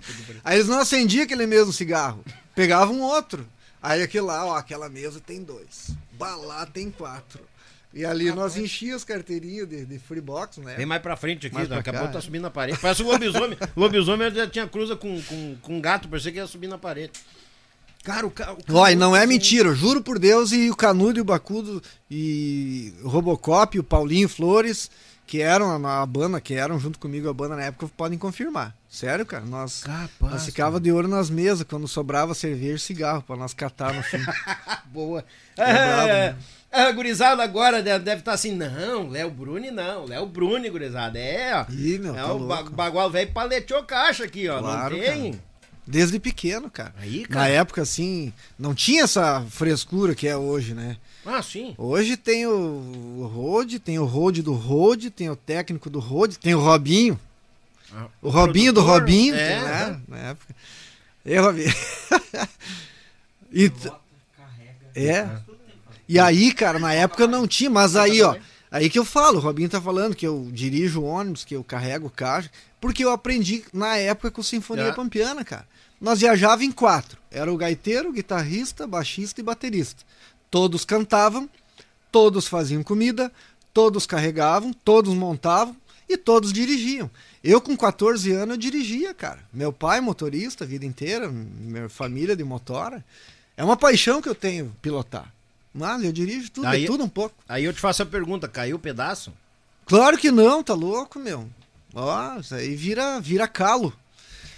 Aí 0.44 0.57
eles 0.57 0.66
não 0.66 0.80
acendiam 0.80 1.22
aquele 1.24 1.46
mesmo 1.46 1.72
cigarro. 1.72 2.24
Pegavam 2.57 2.96
um 2.96 3.02
outro. 3.02 3.46
Aí 3.80 4.02
aquele 4.02 4.24
lá, 4.24 4.44
ó, 4.46 4.57
aquela 4.57 4.88
mesa 4.88 5.20
tem 5.20 5.44
dois. 5.44 5.90
Balá 6.12 6.66
tem 6.66 6.90
quatro. 6.90 7.40
E 7.97 8.05
ali 8.05 8.30
nós 8.30 8.59
enchíamos 8.59 8.97
as 8.97 9.05
carteirinhas 9.05 9.66
de, 9.66 9.86
de 9.86 9.99
free 9.99 10.20
box, 10.20 10.61
né? 10.61 10.74
Vem 10.74 10.84
mais 10.84 11.01
pra 11.01 11.16
frente 11.16 11.47
aqui, 11.47 11.55
Mais 11.57 11.66
daqui 11.66 11.88
a 11.88 11.94
pouco 11.94 12.12
tá 12.12 12.18
é. 12.18 12.20
subindo 12.20 12.42
na 12.42 12.51
parede. 12.51 12.78
Parece 12.78 13.03
um 13.03 13.07
lobisomem. 13.07 13.57
lobisomem 13.74 14.30
já 14.34 14.47
tinha 14.47 14.68
cruza 14.68 14.94
com, 14.94 15.18
com, 15.22 15.57
com 15.62 15.76
um 15.78 15.80
gato, 15.80 16.07
parecia 16.07 16.30
que 16.30 16.36
ia 16.36 16.47
subir 16.47 16.66
na 16.66 16.76
parede. 16.76 17.12
Cara, 18.05 18.26
o 18.26 18.30
cara. 18.30 18.55
Ó, 18.70 18.86
e 18.86 18.94
não 18.94 19.16
é 19.16 19.26
mentira, 19.26 19.70
eu 19.70 19.74
juro 19.74 20.03
por 20.03 20.18
Deus, 20.18 20.53
e 20.53 20.68
o 20.70 20.76
Canudo 20.76 21.18
e 21.18 21.22
o 21.22 21.24
Bacudo 21.24 21.82
e 22.11 22.92
o 23.03 23.09
Robocop 23.09 23.74
e 23.74 23.80
o 23.80 23.82
Paulinho 23.82 24.28
Flores, 24.28 24.90
que 25.26 25.40
eram 25.40 25.86
a, 25.86 26.03
a 26.03 26.07
banda, 26.07 26.38
que 26.38 26.53
eram 26.53 26.78
junto 26.78 26.99
comigo 26.99 27.30
a 27.30 27.32
banda 27.32 27.57
na 27.57 27.62
época, 27.62 27.90
podem 27.97 28.18
confirmar. 28.18 28.76
Sério, 28.90 29.24
cara, 29.24 29.44
nós, 29.44 29.82
Capaz, 29.82 30.11
nós 30.20 30.44
ficava 30.44 30.78
de 30.78 30.92
olho 30.92 31.09
nas 31.09 31.28
mesas 31.30 31.66
quando 31.68 31.88
sobrava 31.88 32.34
cerveja 32.34 32.76
e 32.76 32.78
cigarro 32.78 33.22
pra 33.22 33.36
nós 33.36 33.55
catar 33.55 33.92
no 33.94 34.03
fim. 34.03 34.18
Boa. 34.92 35.24
É 35.57 35.72
brabo, 35.72 36.09
É, 36.09 36.30
né? 36.32 36.36
A 36.72 36.92
gurizada 36.92 37.42
agora 37.42 37.82
deve 37.82 38.14
estar 38.16 38.32
assim, 38.32 38.52
não, 38.54 39.08
Léo 39.08 39.30
Bruni 39.30 39.70
não, 39.70 40.04
Léo 40.04 40.26
Bruni, 40.26 40.68
gurizada, 40.68 41.18
é, 41.18 41.54
ó. 41.54 41.66
Ih, 41.72 41.98
meu, 41.98 42.14
é 42.14 42.22
tá 42.22 42.32
o 42.32 42.38
louco. 42.38 42.70
bagual 42.70 43.10
velho 43.10 43.32
paleteou 43.32 43.82
caixa 43.84 44.24
aqui, 44.24 44.48
ó, 44.48 44.58
Claro, 44.58 44.96
não 44.96 45.02
tem? 45.02 45.40
Desde 45.86 46.18
pequeno, 46.18 46.68
cara. 46.68 46.92
Aí, 46.98 47.20
Na 47.22 47.28
cara. 47.28 47.48
época, 47.48 47.82
assim, 47.82 48.32
não 48.58 48.74
tinha 48.74 49.04
essa 49.04 49.44
frescura 49.48 50.14
que 50.16 50.26
é 50.26 50.36
hoje, 50.36 50.74
né? 50.74 50.96
Ah, 51.24 51.40
sim. 51.42 51.74
Hoje 51.78 52.16
tem 52.16 52.46
o, 52.46 53.30
Rode, 53.32 53.78
tem 53.78 53.98
o 53.98 54.04
Rode 54.04 54.42
do 54.42 54.52
Rode, 54.52 55.10
tem 55.10 55.30
o 55.30 55.36
técnico 55.36 55.88
do 55.88 55.98
Rode, 56.00 56.38
tem 56.38 56.54
o 56.54 56.60
Robinho. 56.60 57.18
Ah, 57.94 58.06
O 58.20 58.28
Robinho 58.30 58.72
do 58.72 58.80
Robinho, 58.80 59.34
é, 59.36 59.60
né? 59.62 60.00
Na 60.08 60.16
época. 60.18 60.54
E 61.24 61.36
Robinho. 61.38 61.74
e, 63.52 63.70
é. 64.94 65.28
E 66.09 66.18
aí, 66.18 66.52
cara, 66.52 66.78
na 66.78 66.92
época 66.92 67.26
não 67.26 67.46
tinha, 67.46 67.70
mas 67.70 67.96
aí, 67.96 68.22
ó. 68.22 68.36
Aí 68.70 68.90
que 68.90 68.98
eu 68.98 69.04
falo, 69.04 69.38
o 69.38 69.40
Robinho 69.40 69.68
tá 69.68 69.80
falando 69.80 70.14
que 70.14 70.26
eu 70.26 70.48
dirijo 70.52 71.00
o 71.00 71.04
ônibus, 71.04 71.44
que 71.44 71.54
eu 71.54 71.64
carrego 71.64 72.09
o 72.09 72.11
caixa, 72.11 72.50
porque 72.80 73.04
eu 73.04 73.11
aprendi 73.11 73.64
na 73.72 73.96
época 73.96 74.30
com 74.30 74.42
Sinfonia 74.42 74.84
É. 74.84 74.92
Pampiana, 74.92 75.44
cara. 75.44 75.66
Nós 76.00 76.20
viajava 76.20 76.64
em 76.64 76.70
quatro. 76.70 77.18
Era 77.30 77.52
o 77.52 77.57
gaiteiro, 77.57 78.11
o 78.11 78.12
guitarrista, 78.12 78.86
baixista 78.86 79.40
e 79.40 79.44
baterista. 79.44 80.04
Todos 80.50 80.84
cantavam, 80.84 81.48
todos 82.12 82.46
faziam 82.46 82.82
comida, 82.82 83.32
todos 83.72 84.07
carregavam, 84.07 84.72
todos 84.72 85.14
montavam 85.14 85.74
e 86.09 86.16
todos 86.16 86.52
dirigiam. 86.52 87.11
Eu 87.42 87.61
com 87.61 87.76
14 87.76 88.30
anos 88.32 88.57
eu 88.57 88.61
dirigia, 88.61 89.14
cara. 89.14 89.40
Meu 89.52 89.72
pai 89.72 90.00
motorista 90.00 90.64
a 90.64 90.66
vida 90.66 90.84
inteira, 90.84 91.28
minha 91.28 91.88
família 91.88 92.36
de 92.36 92.44
motora. 92.44 93.04
É 93.57 93.64
uma 93.64 93.76
paixão 93.76 94.20
que 94.20 94.28
eu 94.28 94.34
tenho 94.34 94.74
pilotar. 94.82 95.32
Mas 95.77 96.03
eu 96.03 96.12
dirijo 96.12 96.51
tudo, 96.51 96.66
é 96.68 96.85
tudo 96.87 97.05
um 97.05 97.09
pouco. 97.09 97.35
Aí 97.49 97.64
eu 97.64 97.72
te 97.72 97.81
faço 97.81 98.03
a 98.03 98.07
pergunta, 98.07 98.49
caiu 98.49 98.77
o 98.77 98.81
pedaço? 98.81 99.33
Claro 99.85 100.16
que 100.18 100.31
não, 100.31 100.62
tá 100.62 100.74
louco, 100.74 101.18
meu. 101.18 101.49
Ó, 101.95 102.39
isso 102.41 102.55
aí 102.55 102.74
vira, 102.74 103.20
vira 103.20 103.47
calo. 103.47 103.93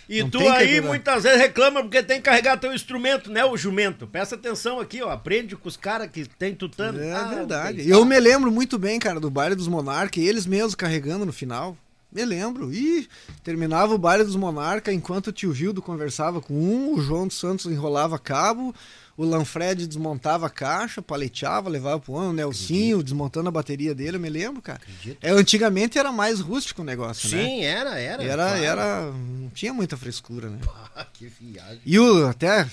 E 0.08 0.22
Não 0.22 0.30
tu 0.30 0.38
aí 0.48 0.80
muitas 0.80 1.24
vezes 1.24 1.38
reclama 1.38 1.82
porque 1.82 2.02
tem 2.02 2.16
que 2.16 2.22
carregar 2.22 2.56
teu 2.56 2.72
instrumento, 2.72 3.30
né, 3.30 3.44
o 3.44 3.58
jumento? 3.58 4.06
Presta 4.06 4.36
atenção 4.36 4.80
aqui, 4.80 5.02
ó, 5.02 5.10
aprende 5.10 5.54
com 5.54 5.68
os 5.68 5.76
caras 5.76 6.08
que 6.10 6.24
tem 6.24 6.54
tutano. 6.54 6.98
É 6.98 7.12
Ah, 7.12 7.24
verdade. 7.24 7.82
tem- 7.82 7.88
Eu 7.88 8.04
me 8.06 8.18
lembro 8.18 8.50
muito 8.50 8.78
bem, 8.78 8.98
cara, 8.98 9.20
do 9.20 9.28
baile 9.30 9.54
dos 9.54 9.68
Monarca, 9.68 10.18
e 10.18 10.26
eles 10.26 10.46
mesmos 10.46 10.74
carregando 10.74 11.26
no 11.26 11.32
final. 11.32 11.76
Me 12.10 12.24
lembro. 12.24 12.72
E 12.72 13.06
terminava 13.44 13.92
o 13.94 13.98
baile 13.98 14.24
dos 14.24 14.34
Monarca 14.34 14.90
enquanto 14.90 15.26
o 15.26 15.32
tio 15.32 15.52
Gildo 15.52 15.82
conversava 15.82 16.40
com 16.40 16.54
um, 16.54 16.94
o 16.94 17.00
João 17.02 17.26
dos 17.26 17.38
Santos 17.38 17.66
enrolava 17.66 18.18
cabo, 18.18 18.74
o 19.18 19.24
Lanfred 19.24 19.84
desmontava 19.88 20.46
a 20.46 20.50
caixa, 20.50 21.02
paleteava, 21.02 21.68
levava 21.68 21.98
pro 21.98 22.16
ano, 22.16 22.30
o 22.30 22.32
Nelsinho 22.32 23.02
desmontando 23.02 23.48
a 23.48 23.52
bateria 23.52 23.92
dele, 23.92 24.16
eu 24.16 24.20
me 24.20 24.30
lembro, 24.30 24.62
cara. 24.62 24.80
Acredito. 24.80 25.18
É, 25.20 25.30
antigamente 25.32 25.98
era 25.98 26.12
mais 26.12 26.38
rústico 26.38 26.82
o 26.82 26.84
negócio, 26.84 27.28
né? 27.36 27.44
Sim, 27.44 27.64
era, 27.64 27.98
era. 27.98 28.22
Era, 28.22 28.44
claro. 28.46 28.62
era. 28.62 29.10
Não 29.10 29.50
tinha 29.50 29.74
muita 29.74 29.96
frescura, 29.96 30.48
né? 30.48 30.60
Ah, 30.98 31.06
que 31.12 31.30
viagem. 31.40 31.80
E 31.86 31.96
o 31.96 32.26
até 32.26 32.68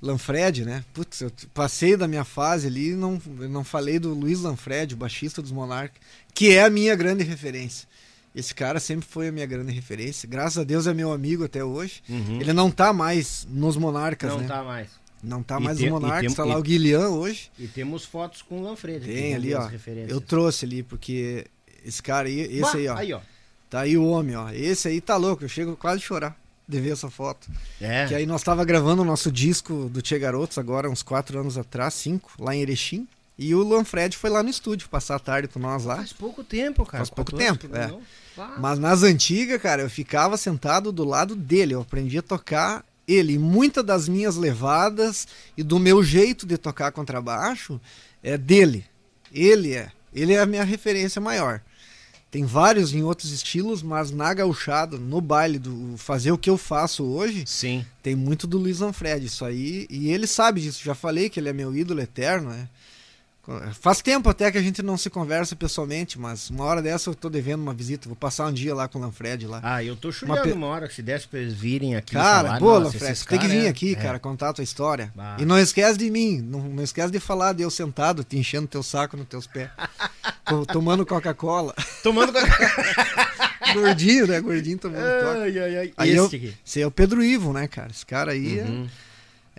Lanfred, 0.00 0.64
né? 0.64 0.82
Putz, 0.94 1.20
eu 1.20 1.30
passei 1.52 1.94
da 1.96 2.08
minha 2.08 2.24
fase 2.24 2.66
ali 2.66 2.92
e 2.92 2.94
não, 2.94 3.20
não 3.26 3.62
falei 3.62 3.98
do 3.98 4.14
Luiz 4.14 4.40
Lanfred, 4.40 4.94
o 4.94 4.96
baixista 4.96 5.42
dos 5.42 5.52
Monarca, 5.52 6.00
que 6.32 6.52
é 6.52 6.64
a 6.64 6.70
minha 6.70 6.96
grande 6.96 7.22
referência. 7.22 7.86
Esse 8.34 8.54
cara 8.54 8.78
sempre 8.80 9.06
foi 9.06 9.28
a 9.28 9.32
minha 9.32 9.44
grande 9.44 9.72
referência. 9.72 10.28
Graças 10.28 10.56
a 10.56 10.64
Deus 10.64 10.86
é 10.86 10.94
meu 10.94 11.12
amigo 11.12 11.44
até 11.44 11.62
hoje. 11.64 12.02
Uhum. 12.08 12.40
Ele 12.40 12.52
não 12.52 12.70
tá 12.70 12.92
mais 12.92 13.46
nos 13.50 13.76
Monarcas, 13.76 14.30
Não 14.30 14.40
né? 14.40 14.46
tá 14.46 14.62
mais. 14.62 14.88
Não 15.22 15.42
tá 15.42 15.58
E 15.58 15.62
mais 15.62 15.78
tem- 15.78 15.90
nos 15.90 16.00
Monarcas, 16.00 16.26
tem- 16.26 16.34
tá 16.36 16.44
lá 16.44 16.54
e- 16.54 16.58
o 16.58 16.62
Guilherme 16.62 17.06
hoje. 17.06 17.50
E 17.58 17.66
temos 17.66 18.04
fotos 18.04 18.42
com 18.42 18.60
o 18.60 18.62
Lanfredi. 18.62 19.06
Tem 19.06 19.34
ali, 19.34 19.54
ó. 19.54 19.68
Eu 20.08 20.20
trouxe 20.20 20.64
ali, 20.64 20.82
porque 20.82 21.46
esse 21.84 22.02
cara 22.02 22.26
aí, 22.28 22.40
esse 22.40 22.60
Bah, 22.60 22.72
aí, 22.74 22.88
ó. 22.88 22.96
Aí, 22.96 23.12
ó. 23.12 23.20
Tá 23.68 23.80
aí 23.80 23.96
o 23.96 24.04
homem, 24.04 24.34
ó. 24.36 24.50
Esse 24.50 24.88
aí 24.88 25.00
tá 25.00 25.16
louco, 25.16 25.44
eu 25.44 25.48
chego 25.48 25.76
quase 25.76 25.98
a 25.98 26.06
chorar 26.06 26.40
de 26.66 26.80
ver 26.80 26.92
essa 26.92 27.10
foto. 27.10 27.48
É. 27.80 28.06
Que 28.06 28.14
aí 28.14 28.26
nós 28.26 28.42
tava 28.42 28.64
gravando 28.64 29.02
o 29.02 29.04
nosso 29.04 29.30
disco 29.30 29.88
do 29.92 30.00
Tchê 30.02 30.18
Garotos 30.18 30.56
agora, 30.58 30.88
uns 30.90 31.02
quatro 31.02 31.38
anos 31.38 31.58
atrás, 31.58 31.94
cinco, 31.94 32.30
lá 32.38 32.54
em 32.54 32.62
Erechim. 32.62 33.06
E 33.38 33.54
o 33.54 33.62
Lanfred 33.66 34.16
foi 34.16 34.28
lá 34.28 34.42
no 34.42 34.50
estúdio 34.50 34.88
passar 34.88 35.16
a 35.16 35.18
tarde 35.18 35.48
com 35.48 35.58
nós 35.58 35.84
lá. 35.84 35.96
Faz 35.96 36.12
pouco 36.12 36.44
tempo, 36.44 36.84
cara. 36.84 36.98
Faz 36.98 37.10
pouco 37.10 37.32
14 37.32 37.58
tempo, 37.58 37.74
é. 37.76 37.90
Mas 38.58 38.78
nas 38.78 39.02
antigas, 39.02 39.60
cara, 39.60 39.82
eu 39.82 39.90
ficava 39.90 40.36
sentado 40.36 40.92
do 40.92 41.04
lado 41.04 41.34
dele. 41.34 41.74
Eu 41.74 41.80
aprendi 41.80 42.18
a 42.18 42.22
tocar 42.22 42.84
ele. 43.10 43.38
Muitas 43.38 43.84
das 43.84 44.08
minhas 44.08 44.36
levadas 44.36 45.26
e 45.56 45.62
do 45.62 45.78
meu 45.78 46.02
jeito 46.02 46.46
de 46.46 46.56
tocar 46.56 46.92
contrabaixo 46.92 47.80
é 48.22 48.36
dele. 48.36 48.84
Ele 49.32 49.74
é. 49.74 49.90
Ele 50.12 50.32
é 50.32 50.40
a 50.40 50.46
minha 50.46 50.64
referência 50.64 51.20
maior. 51.20 51.62
Tem 52.30 52.44
vários 52.44 52.94
em 52.94 53.02
outros 53.02 53.32
estilos, 53.32 53.82
mas 53.82 54.12
na 54.12 54.32
gauchada, 54.32 54.96
no 54.96 55.20
baile, 55.20 55.58
do 55.58 55.96
fazer 55.96 56.30
o 56.30 56.38
que 56.38 56.48
eu 56.48 56.56
faço 56.56 57.04
hoje, 57.04 57.42
Sim. 57.44 57.84
tem 58.00 58.14
muito 58.14 58.46
do 58.46 58.56
Luiz 58.56 58.78
Manfred, 58.78 59.26
isso 59.26 59.44
aí. 59.44 59.86
E 59.90 60.12
ele 60.12 60.28
sabe 60.28 60.60
disso, 60.60 60.80
já 60.84 60.94
falei 60.94 61.28
que 61.28 61.40
ele 61.40 61.48
é 61.48 61.52
meu 61.52 61.74
ídolo 61.74 62.00
eterno, 62.00 62.50
né? 62.50 62.68
Faz 63.80 64.00
tempo 64.00 64.28
até 64.28 64.50
que 64.52 64.58
a 64.58 64.62
gente 64.62 64.82
não 64.82 64.96
se 64.96 65.08
conversa 65.10 65.56
pessoalmente, 65.56 66.18
mas 66.18 66.50
uma 66.50 66.64
hora 66.64 66.80
dessa 66.80 67.10
eu 67.10 67.14
tô 67.14 67.28
devendo 67.28 67.60
uma 67.62 67.74
visita. 67.74 68.08
Vou 68.08 68.16
passar 68.16 68.46
um 68.46 68.52
dia 68.52 68.74
lá 68.74 68.86
com 68.88 68.98
o 68.98 69.02
Lanfred 69.02 69.46
lá. 69.46 69.60
Ah, 69.62 69.82
eu 69.82 69.96
tô 69.96 70.12
chulhando 70.12 70.42
pe- 70.42 70.52
uma 70.52 70.66
hora 70.66 70.86
que 70.88 70.94
se 70.94 71.02
desse 71.02 71.26
pra 71.26 71.40
eles 71.40 71.54
virem 71.54 71.96
aqui. 71.96 72.12
cara, 72.12 72.48
falar, 72.48 72.60
boa, 72.60 72.78
Lanfred, 72.78 73.16
você 73.16 73.24
tem 73.26 73.38
que 73.38 73.48
vir 73.48 73.66
é- 73.66 73.68
aqui, 73.68 73.92
é. 73.92 73.96
cara, 73.96 74.18
contar 74.18 74.50
a 74.50 74.52
tua 74.52 74.64
história. 74.64 75.12
Bah. 75.16 75.36
E 75.38 75.44
não 75.44 75.58
esquece 75.58 75.98
de 75.98 76.10
mim, 76.10 76.40
não, 76.40 76.60
não 76.60 76.82
esquece 76.82 77.10
de 77.12 77.18
falar 77.20 77.52
de 77.52 77.62
eu 77.62 77.70
sentado, 77.70 78.22
te 78.24 78.36
enchendo 78.38 78.66
teu 78.68 78.82
saco 78.82 79.16
nos 79.16 79.26
teus 79.26 79.46
pés. 79.46 79.68
to- 80.46 80.66
tomando 80.66 81.04
Coca-Cola. 81.06 81.74
Tomando. 82.02 82.32
Gordinho, 83.74 84.26
né? 84.26 84.40
Gordinho 84.40 84.78
tomando 84.78 85.00
Coca. 85.00 85.40
ai, 85.42 85.58
ai, 85.58 85.76
ai. 85.78 85.92
Aí 85.96 86.08
Esse 86.10 86.18
eu, 86.18 86.24
aqui. 86.26 86.54
esse 86.66 86.80
é 86.82 86.86
o 86.86 86.90
Pedro 86.90 87.22
Ivo, 87.22 87.52
né, 87.52 87.68
cara? 87.68 87.90
Esse 87.90 88.04
cara 88.04 88.32
aí 88.32 88.58
é- 88.58 88.62
Uhum. 88.64 88.86
é, 88.86 89.09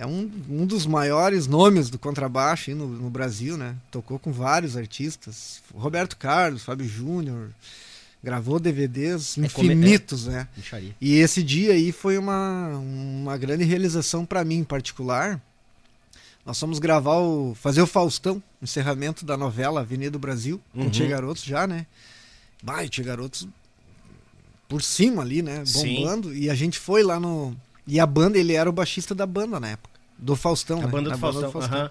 um, 0.05 0.29
um 0.49 0.65
dos 0.65 0.85
maiores 0.85 1.47
nomes 1.47 1.89
do 1.89 1.99
contrabaixo 1.99 2.71
aí 2.71 2.75
no, 2.75 2.87
no 2.87 3.09
Brasil, 3.09 3.57
né? 3.57 3.75
Tocou 3.91 4.17
com 4.17 4.31
vários 4.31 4.75
artistas. 4.75 5.61
Roberto 5.73 6.17
Carlos, 6.17 6.63
Fábio 6.63 6.87
Júnior. 6.87 7.49
Gravou 8.23 8.59
DVDs 8.59 9.37
É 9.37 9.41
infinitos, 9.41 10.27
né? 10.27 10.47
Micharia. 10.55 10.95
E 11.01 11.15
esse 11.15 11.41
dia 11.41 11.73
aí 11.73 11.91
foi 11.91 12.17
uma, 12.19 12.67
uma 12.77 13.35
grande 13.37 13.63
realização 13.63 14.25
para 14.25 14.43
mim 14.45 14.57
em 14.59 14.63
particular. 14.63 15.41
Nós 16.45 16.59
fomos 16.59 16.79
gravar 16.79 17.17
o. 17.17 17.55
fazer 17.55 17.81
o 17.81 17.87
Faustão, 17.87 18.41
encerramento 18.61 19.25
da 19.25 19.35
novela 19.37 19.81
Avenida 19.81 20.11
do 20.11 20.19
Brasil, 20.19 20.59
com 20.73 20.81
Uhum. 20.81 20.87
o 20.87 20.89
Tia 20.91 21.07
Garotos 21.07 21.43
já, 21.43 21.65
né? 21.67 21.85
Vai, 22.63 22.87
Tia 22.89 23.03
Garotos 23.03 23.47
por 24.67 24.81
cima 24.81 25.21
ali, 25.21 25.41
né? 25.41 25.63
Sim. 25.65 25.97
Bombando. 25.97 26.33
E 26.33 26.49
a 26.49 26.55
gente 26.55 26.79
foi 26.79 27.03
lá 27.03 27.19
no. 27.19 27.55
E 27.87 27.99
a 27.99 28.05
banda, 28.05 28.37
ele 28.37 28.53
era 28.53 28.69
o 28.69 28.73
baixista 28.73 29.13
da 29.15 29.25
banda 29.25 29.59
na 29.59 29.69
época. 29.69 29.99
Do 30.17 30.35
Faustão, 30.35 30.79
A 30.79 30.83
né? 30.83 30.87
banda 30.87 31.09
Da 31.09 31.15
do 31.15 31.19
Faustão. 31.19 31.51
aham. 31.61 31.89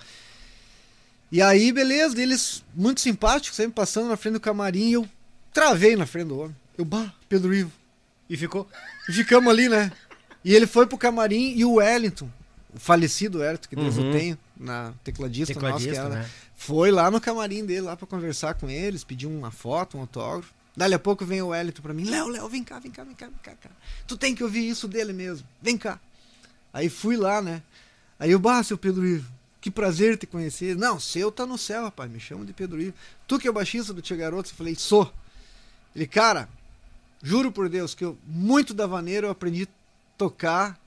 E 1.32 1.40
aí, 1.40 1.70
beleza, 1.72 2.20
eles 2.20 2.64
muito 2.74 3.00
simpáticos, 3.00 3.56
sempre 3.56 3.72
passando 3.72 4.08
na 4.08 4.16
frente 4.16 4.34
do 4.34 4.40
camarim 4.40 4.88
e 4.88 4.92
eu 4.94 5.08
travei 5.52 5.94
na 5.96 6.06
frente 6.06 6.28
do 6.28 6.40
homem. 6.40 6.56
Eu, 6.76 6.84
bah, 6.84 7.12
Pedro 7.28 7.54
Ivo. 7.54 7.70
E 8.28 8.36
ficou. 8.36 8.68
E 9.08 9.12
ficamos 9.12 9.48
ali, 9.52 9.68
né? 9.68 9.92
E 10.44 10.54
ele 10.54 10.66
foi 10.66 10.86
pro 10.86 10.96
camarim 10.98 11.52
e 11.56 11.64
o 11.64 11.74
Wellington, 11.74 12.28
o 12.74 12.78
falecido 12.80 13.38
Wellington, 13.38 13.68
que 13.68 13.76
Deus 13.76 13.96
Uhum. 13.96 14.08
o 14.08 14.12
tenha, 14.12 14.38
na 14.56 14.92
tecladista, 15.04 15.52
nosso, 15.54 15.60
que 15.60 15.66
Tecladista, 15.90 16.00
era, 16.06 16.22
né? 16.22 16.30
foi 16.56 16.90
lá 16.90 17.10
no 17.10 17.20
camarim 17.20 17.64
dele, 17.64 17.82
lá 17.82 17.96
pra 17.96 18.06
conversar 18.06 18.54
com 18.54 18.68
eles, 18.70 19.04
pedir 19.04 19.26
uma 19.26 19.50
foto, 19.50 19.98
um 19.98 20.00
autógrafo. 20.00 20.52
Dali 20.76 20.94
a 20.94 20.98
pouco 20.98 21.24
vem 21.24 21.42
o 21.42 21.48
Wellington 21.48 21.82
pra 21.82 21.92
mim, 21.92 22.04
Léo, 22.04 22.28
Léo, 22.28 22.48
vem 22.48 22.62
cá, 22.62 22.78
vem 22.78 22.90
cá, 22.90 23.04
vem 23.04 23.14
cá, 23.14 23.26
vem 23.26 23.38
cá, 23.42 23.54
cara. 23.54 23.74
Tu 24.06 24.16
tem 24.16 24.34
que 24.34 24.42
ouvir 24.42 24.68
isso 24.68 24.86
dele 24.86 25.12
mesmo, 25.12 25.46
vem 25.60 25.76
cá. 25.76 26.00
Aí 26.72 26.88
fui 26.88 27.16
lá, 27.16 27.42
né? 27.42 27.62
Aí 28.18 28.30
eu, 28.30 28.38
bah, 28.38 28.62
seu 28.62 28.78
Pedro 28.78 29.06
Ivo, 29.06 29.30
que 29.60 29.70
prazer 29.70 30.16
te 30.16 30.26
conhecer. 30.26 30.76
Não, 30.76 31.00
seu 31.00 31.32
tá 31.32 31.44
no 31.44 31.58
céu, 31.58 31.84
rapaz, 31.84 32.10
me 32.10 32.20
chama 32.20 32.44
de 32.44 32.52
Pedro 32.52 32.80
Ivo. 32.80 32.94
Tu 33.26 33.38
que 33.38 33.48
é 33.48 33.50
o 33.50 33.54
baixista 33.54 33.92
do 33.92 34.00
Tia 34.00 34.16
Garoto? 34.16 34.50
Eu 34.50 34.54
falei, 34.54 34.74
sou. 34.76 35.12
Ele, 35.94 36.06
cara, 36.06 36.48
juro 37.22 37.50
por 37.50 37.68
Deus 37.68 37.94
que 37.94 38.04
eu, 38.04 38.16
muito 38.24 38.72
da 38.72 38.86
vaneira 38.86 39.26
eu 39.26 39.30
aprendi 39.30 39.64
a 39.64 39.68
tocar 40.16 40.78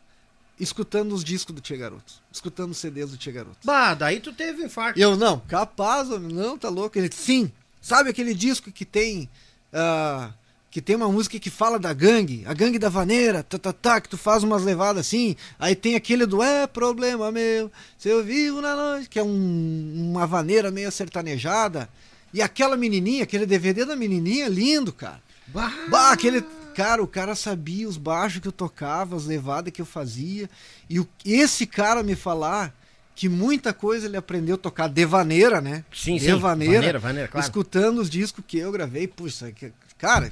escutando 0.59 1.13
os 1.13 1.23
discos 1.23 1.53
do 1.53 1.61
Tia 1.61 1.77
Garoto, 1.77 2.13
escutando 2.31 2.71
os 2.71 2.77
CDs 2.77 3.11
do 3.11 3.17
Tia 3.17 3.33
Garoto. 3.33 3.57
Bah, 3.63 3.93
daí 3.93 4.19
tu 4.19 4.31
teve 4.33 4.63
infarto. 4.63 4.97
E 4.97 5.01
eu, 5.01 5.15
não, 5.15 5.39
capaz, 5.39 6.09
não, 6.09 6.57
tá 6.57 6.69
louco. 6.69 6.97
Ele, 6.97 7.09
sim, 7.11 7.51
sabe 7.81 8.09
aquele 8.09 8.33
disco 8.33 8.71
que 8.71 8.85
tem. 8.85 9.29
Ah, 9.73 10.31
que 10.71 10.81
tem 10.81 10.95
uma 10.95 11.07
música 11.11 11.37
que 11.39 11.49
fala 11.49 11.77
da 11.77 11.93
gangue, 11.93 12.43
a 12.47 12.53
gangue 12.53 12.79
da 12.79 12.89
vaneira, 12.89 13.43
tá, 13.43 13.57
tá, 13.59 13.71
tá, 13.71 14.01
que 14.01 14.09
tu 14.09 14.17
faz 14.17 14.43
umas 14.43 14.63
levadas 14.63 15.05
assim. 15.05 15.35
Aí 15.59 15.75
tem 15.75 15.95
aquele 15.95 16.25
do 16.25 16.41
É 16.41 16.65
Problema 16.65 17.31
Meu, 17.31 17.71
se 17.97 18.09
eu 18.09 18.23
vivo 18.23 18.59
na 18.61 18.75
noite, 18.75 19.09
que 19.09 19.19
é 19.19 19.23
um- 19.23 20.09
uma 20.11 20.25
vaneira 20.25 20.71
meio 20.71 20.91
sertanejada. 20.91 21.87
E 22.33 22.41
aquela 22.41 22.75
menininha, 22.75 23.23
aquele 23.23 23.45
DVD 23.45 23.85
da 23.85 23.95
menininha, 23.95 24.47
lindo, 24.47 24.91
cara. 24.91 25.21
Bah. 25.47 25.71
Bah, 25.89 26.11
aquele. 26.11 26.43
Cara, 26.73 27.03
o 27.03 27.07
cara 27.07 27.35
sabia 27.35 27.87
os 27.87 27.97
baixos 27.97 28.41
que 28.41 28.47
eu 28.47 28.51
tocava, 28.51 29.15
as 29.15 29.25
levadas 29.25 29.71
que 29.71 29.79
eu 29.79 29.85
fazia. 29.85 30.49
E 30.89 30.99
o- 30.99 31.07
esse 31.23 31.67
cara 31.67 32.01
me 32.01 32.15
falar 32.15 32.73
que 33.15 33.29
muita 33.29 33.73
coisa 33.73 34.05
ele 34.07 34.17
aprendeu 34.17 34.55
a 34.55 34.57
tocar 34.57 34.87
de 34.89 35.05
vaneira, 35.05 35.61
né? 35.61 35.83
Sim, 35.93 36.17
de 36.17 36.25
sim. 36.25 36.35
vaneira, 36.35 36.73
Vaneira, 36.75 36.99
vaneira, 36.99 37.27
claro. 37.27 37.45
escutando 37.45 37.99
os 37.99 38.09
discos 38.09 38.43
que 38.47 38.57
eu 38.57 38.71
gravei. 38.71 39.07
Puxa, 39.07 39.51
que- 39.51 39.71
cara, 39.97 40.31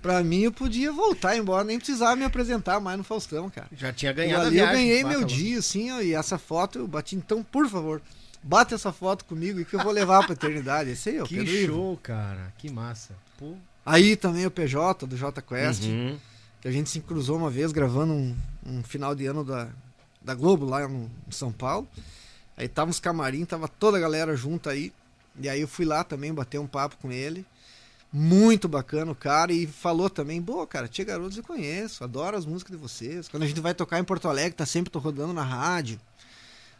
pra 0.00 0.22
mim 0.22 0.40
eu 0.42 0.52
podia 0.52 0.90
voltar 0.92 1.36
embora, 1.36 1.64
nem 1.64 1.78
precisava 1.78 2.16
me 2.16 2.24
apresentar 2.24 2.80
mais 2.80 2.98
no 2.98 3.04
Faustão, 3.04 3.48
cara. 3.48 3.68
Já 3.76 3.92
tinha 3.92 4.10
Eu, 4.10 4.16
ganhado 4.16 4.42
a 4.44 4.46
ali 4.46 4.58
eu 4.58 4.64
viagem. 4.66 4.86
ganhei 4.88 5.02
Bah, 5.04 5.08
meu 5.10 5.24
dia, 5.24 5.58
assim, 5.58 5.90
ó, 5.92 6.00
e 6.00 6.12
essa 6.14 6.38
foto 6.38 6.78
eu 6.80 6.88
bati. 6.88 7.14
Então, 7.16 7.42
por 7.42 7.68
favor, 7.68 8.02
bate 8.42 8.74
essa 8.74 8.92
foto 8.92 9.24
comigo 9.24 9.60
e 9.60 9.64
que 9.64 9.74
eu 9.74 9.80
vou 9.80 9.92
levar 9.92 10.24
pra 10.24 10.32
eternidade. 10.32 10.90
Esse 10.90 11.10
aí, 11.10 11.20
ó, 11.20 11.24
Que 11.24 11.36
Pedro 11.36 11.52
Ivo. 11.54 11.72
show, 11.74 12.00
cara. 12.02 12.52
Que 12.58 12.70
massa. 12.70 13.14
Pô. 13.38 13.54
Aí 13.86 14.16
também 14.16 14.44
o 14.46 14.50
PJ, 14.50 15.06
do 15.06 15.16
J 15.16 15.40
Quest. 15.42 15.84
Uhum. 15.84 16.18
que 16.60 16.68
a 16.68 16.72
gente 16.72 16.88
se 16.90 17.00
cruzou 17.00 17.36
uma 17.36 17.50
vez 17.50 17.72
gravando 17.72 18.12
um, 18.12 18.36
um 18.64 18.82
final 18.84 19.14
de 19.16 19.26
ano 19.26 19.42
da, 19.44 19.68
da 20.24 20.34
Globo 20.34 20.66
lá 20.66 20.84
em 20.88 21.08
São 21.30 21.52
Paulo. 21.52 21.88
Aí 22.56 22.68
tava 22.68 22.90
os 22.90 23.00
camarim, 23.00 23.44
tava 23.44 23.66
toda 23.68 23.96
a 23.96 24.00
galera 24.00 24.36
junto 24.36 24.68
aí. 24.68 24.92
E 25.40 25.48
aí 25.48 25.60
eu 25.60 25.68
fui 25.68 25.84
lá 25.84 26.04
também 26.04 26.32
bater 26.32 26.58
um 26.58 26.66
papo 26.66 26.96
com 27.00 27.10
ele. 27.10 27.44
Muito 28.12 28.68
bacana 28.68 29.10
o 29.10 29.14
cara. 29.14 29.52
E 29.52 29.66
falou 29.66 30.10
também, 30.10 30.40
boa, 30.40 30.66
cara, 30.66 30.86
Tia 30.86 31.04
Garotos 31.04 31.36
eu 31.38 31.42
conheço, 31.42 32.04
adoro 32.04 32.36
as 32.36 32.44
músicas 32.44 32.76
de 32.76 32.82
vocês. 32.82 33.28
Quando 33.28 33.44
a 33.44 33.46
gente 33.46 33.60
vai 33.60 33.74
tocar 33.74 33.98
em 33.98 34.04
Porto 34.04 34.28
Alegre, 34.28 34.52
tá 34.52 34.66
sempre 34.66 34.90
tô 34.90 34.98
rodando 34.98 35.32
na 35.32 35.42
rádio. 35.42 35.98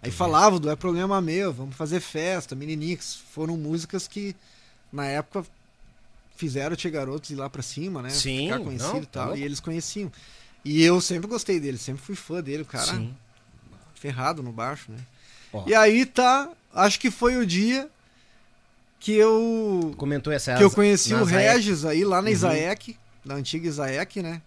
Aí 0.02 0.10
falava 0.10 0.58
do 0.58 0.68
É 0.68 0.76
Problema 0.76 1.20
Meu, 1.20 1.52
vamos 1.52 1.76
fazer 1.76 2.00
festa, 2.00 2.54
Menininhos. 2.54 3.22
Foram 3.32 3.56
músicas 3.56 4.06
que 4.08 4.34
na 4.92 5.06
época 5.06 5.44
fizeram 6.36 6.74
o 6.74 6.76
Tia 6.76 6.90
Garotos 6.90 7.30
ir 7.30 7.36
lá 7.36 7.48
pra 7.48 7.62
cima, 7.62 8.02
né? 8.02 8.10
Sim, 8.10 8.46
Ficar 8.48 8.58
conhecido 8.58 8.92
não, 8.92 9.02
e 9.02 9.06
tá 9.06 9.12
tal. 9.12 9.26
louco. 9.28 9.40
e 9.40 9.44
eles 9.44 9.60
conheciam. 9.60 10.12
E 10.64 10.82
eu 10.82 11.00
sempre 11.00 11.28
gostei 11.28 11.58
dele, 11.58 11.78
sempre 11.78 12.02
fui 12.02 12.14
fã 12.14 12.42
dele, 12.42 12.62
o 12.62 12.66
cara 12.66 12.92
Sim. 12.92 13.14
Ferrado 14.02 14.42
no 14.42 14.50
baixo, 14.50 14.90
né? 14.90 14.98
Ó. 15.52 15.64
E 15.64 15.74
aí 15.76 16.04
tá, 16.04 16.50
acho 16.74 16.98
que 16.98 17.08
foi 17.08 17.36
o 17.36 17.46
dia 17.46 17.88
que 18.98 19.12
eu 19.12 19.94
Comentou 19.96 20.32
essa 20.32 20.56
que 20.56 20.64
eu 20.64 20.70
conheci 20.70 21.12
na 21.12 21.22
o. 21.22 21.24
Regis 21.24 21.84
aí 21.84 22.04
lá 22.04 22.20
na 22.20 22.26
Uhum. 22.28 22.34
Isaek, 22.34 22.96
da 23.24 23.36
antiga 23.36 23.68
Isaek, 23.68 24.20
né? 24.20 24.42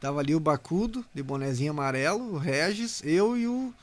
Tava 0.00 0.20
ali 0.20 0.32
o 0.32 0.38
Bacudo, 0.40 1.04
de 1.12 1.24
bonezinho 1.24 1.72
amarelo, 1.72 2.34
o 2.34 2.38
Regis, 2.38 3.02
eu 3.04 3.36
e 3.36 3.48
o 3.48 3.74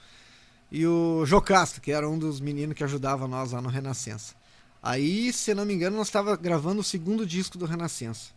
e 0.71 0.85
o 0.87 1.25
Jocasta, 1.25 1.79
que 1.79 1.91
era 1.91 2.09
um 2.09 2.17
dos 2.17 2.39
meninos 2.39 2.75
que 2.75 2.83
ajudava 2.83 3.27
nós 3.27 3.51
lá 3.51 3.61
no 3.61 3.69
Renascença. 3.69 4.33
Aí, 4.81 5.31
se 5.31 5.53
não 5.53 5.65
me 5.65 5.73
engano, 5.73 5.95
nós 5.97 6.07
estava 6.07 6.35
gravando 6.35 6.81
o 6.81 6.83
segundo 6.83 7.25
disco 7.25 7.57
do 7.57 7.65
Renascença. 7.65 8.29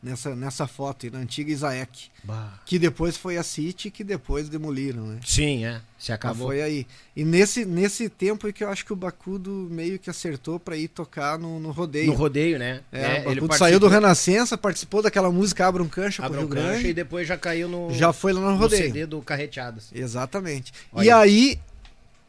Nessa, 0.00 0.36
nessa 0.36 0.64
foto 0.68 1.06
aí, 1.06 1.10
na 1.10 1.18
antiga 1.18 1.50
Isaek. 1.50 2.08
Bah. 2.22 2.60
Que 2.64 2.78
depois 2.78 3.16
foi 3.16 3.36
a 3.36 3.42
City, 3.42 3.90
que 3.90 4.04
depois 4.04 4.48
demoliram, 4.48 5.04
né? 5.04 5.18
Sim, 5.26 5.64
é. 5.64 5.80
Se 5.98 6.10
Mas 6.12 6.14
acabou. 6.14 6.46
foi 6.46 6.62
aí. 6.62 6.86
E 7.16 7.24
nesse, 7.24 7.64
nesse 7.64 8.08
tempo 8.08 8.46
é 8.46 8.52
que 8.52 8.62
eu 8.62 8.68
acho 8.68 8.84
que 8.86 8.92
o 8.92 8.96
Bacudo 8.96 9.50
meio 9.68 9.98
que 9.98 10.08
acertou 10.08 10.60
pra 10.60 10.76
ir 10.76 10.86
tocar 10.86 11.36
no, 11.36 11.58
no 11.58 11.72
rodeio. 11.72 12.06
No 12.06 12.12
rodeio, 12.12 12.60
né? 12.60 12.82
É, 12.92 13.00
o 13.00 13.02
ele 13.02 13.12
Bacudo 13.16 13.24
participou- 13.24 13.58
saiu 13.58 13.80
do 13.80 13.88
Renascença, 13.88 14.56
participou 14.56 15.02
daquela 15.02 15.32
música 15.32 15.66
Abra 15.66 15.82
um 15.82 15.88
Cancha 15.88 16.22
pro 16.22 16.26
Abriu 16.26 16.42
Rio 16.42 16.48
o 16.48 16.54
cancha 16.54 16.70
Grande. 16.74 16.88
e 16.90 16.94
depois 16.94 17.26
já 17.26 17.36
caiu 17.36 17.68
no, 17.68 17.92
Já 17.92 18.12
foi 18.12 18.32
lá 18.32 18.40
no 18.40 18.50
no 18.52 18.56
rodeio. 18.56 18.84
CD 18.84 19.04
do 19.04 19.20
Carreteadas. 19.20 19.90
Exatamente. 19.92 20.72
Olha. 20.92 21.06
E 21.06 21.10
aí, 21.10 21.58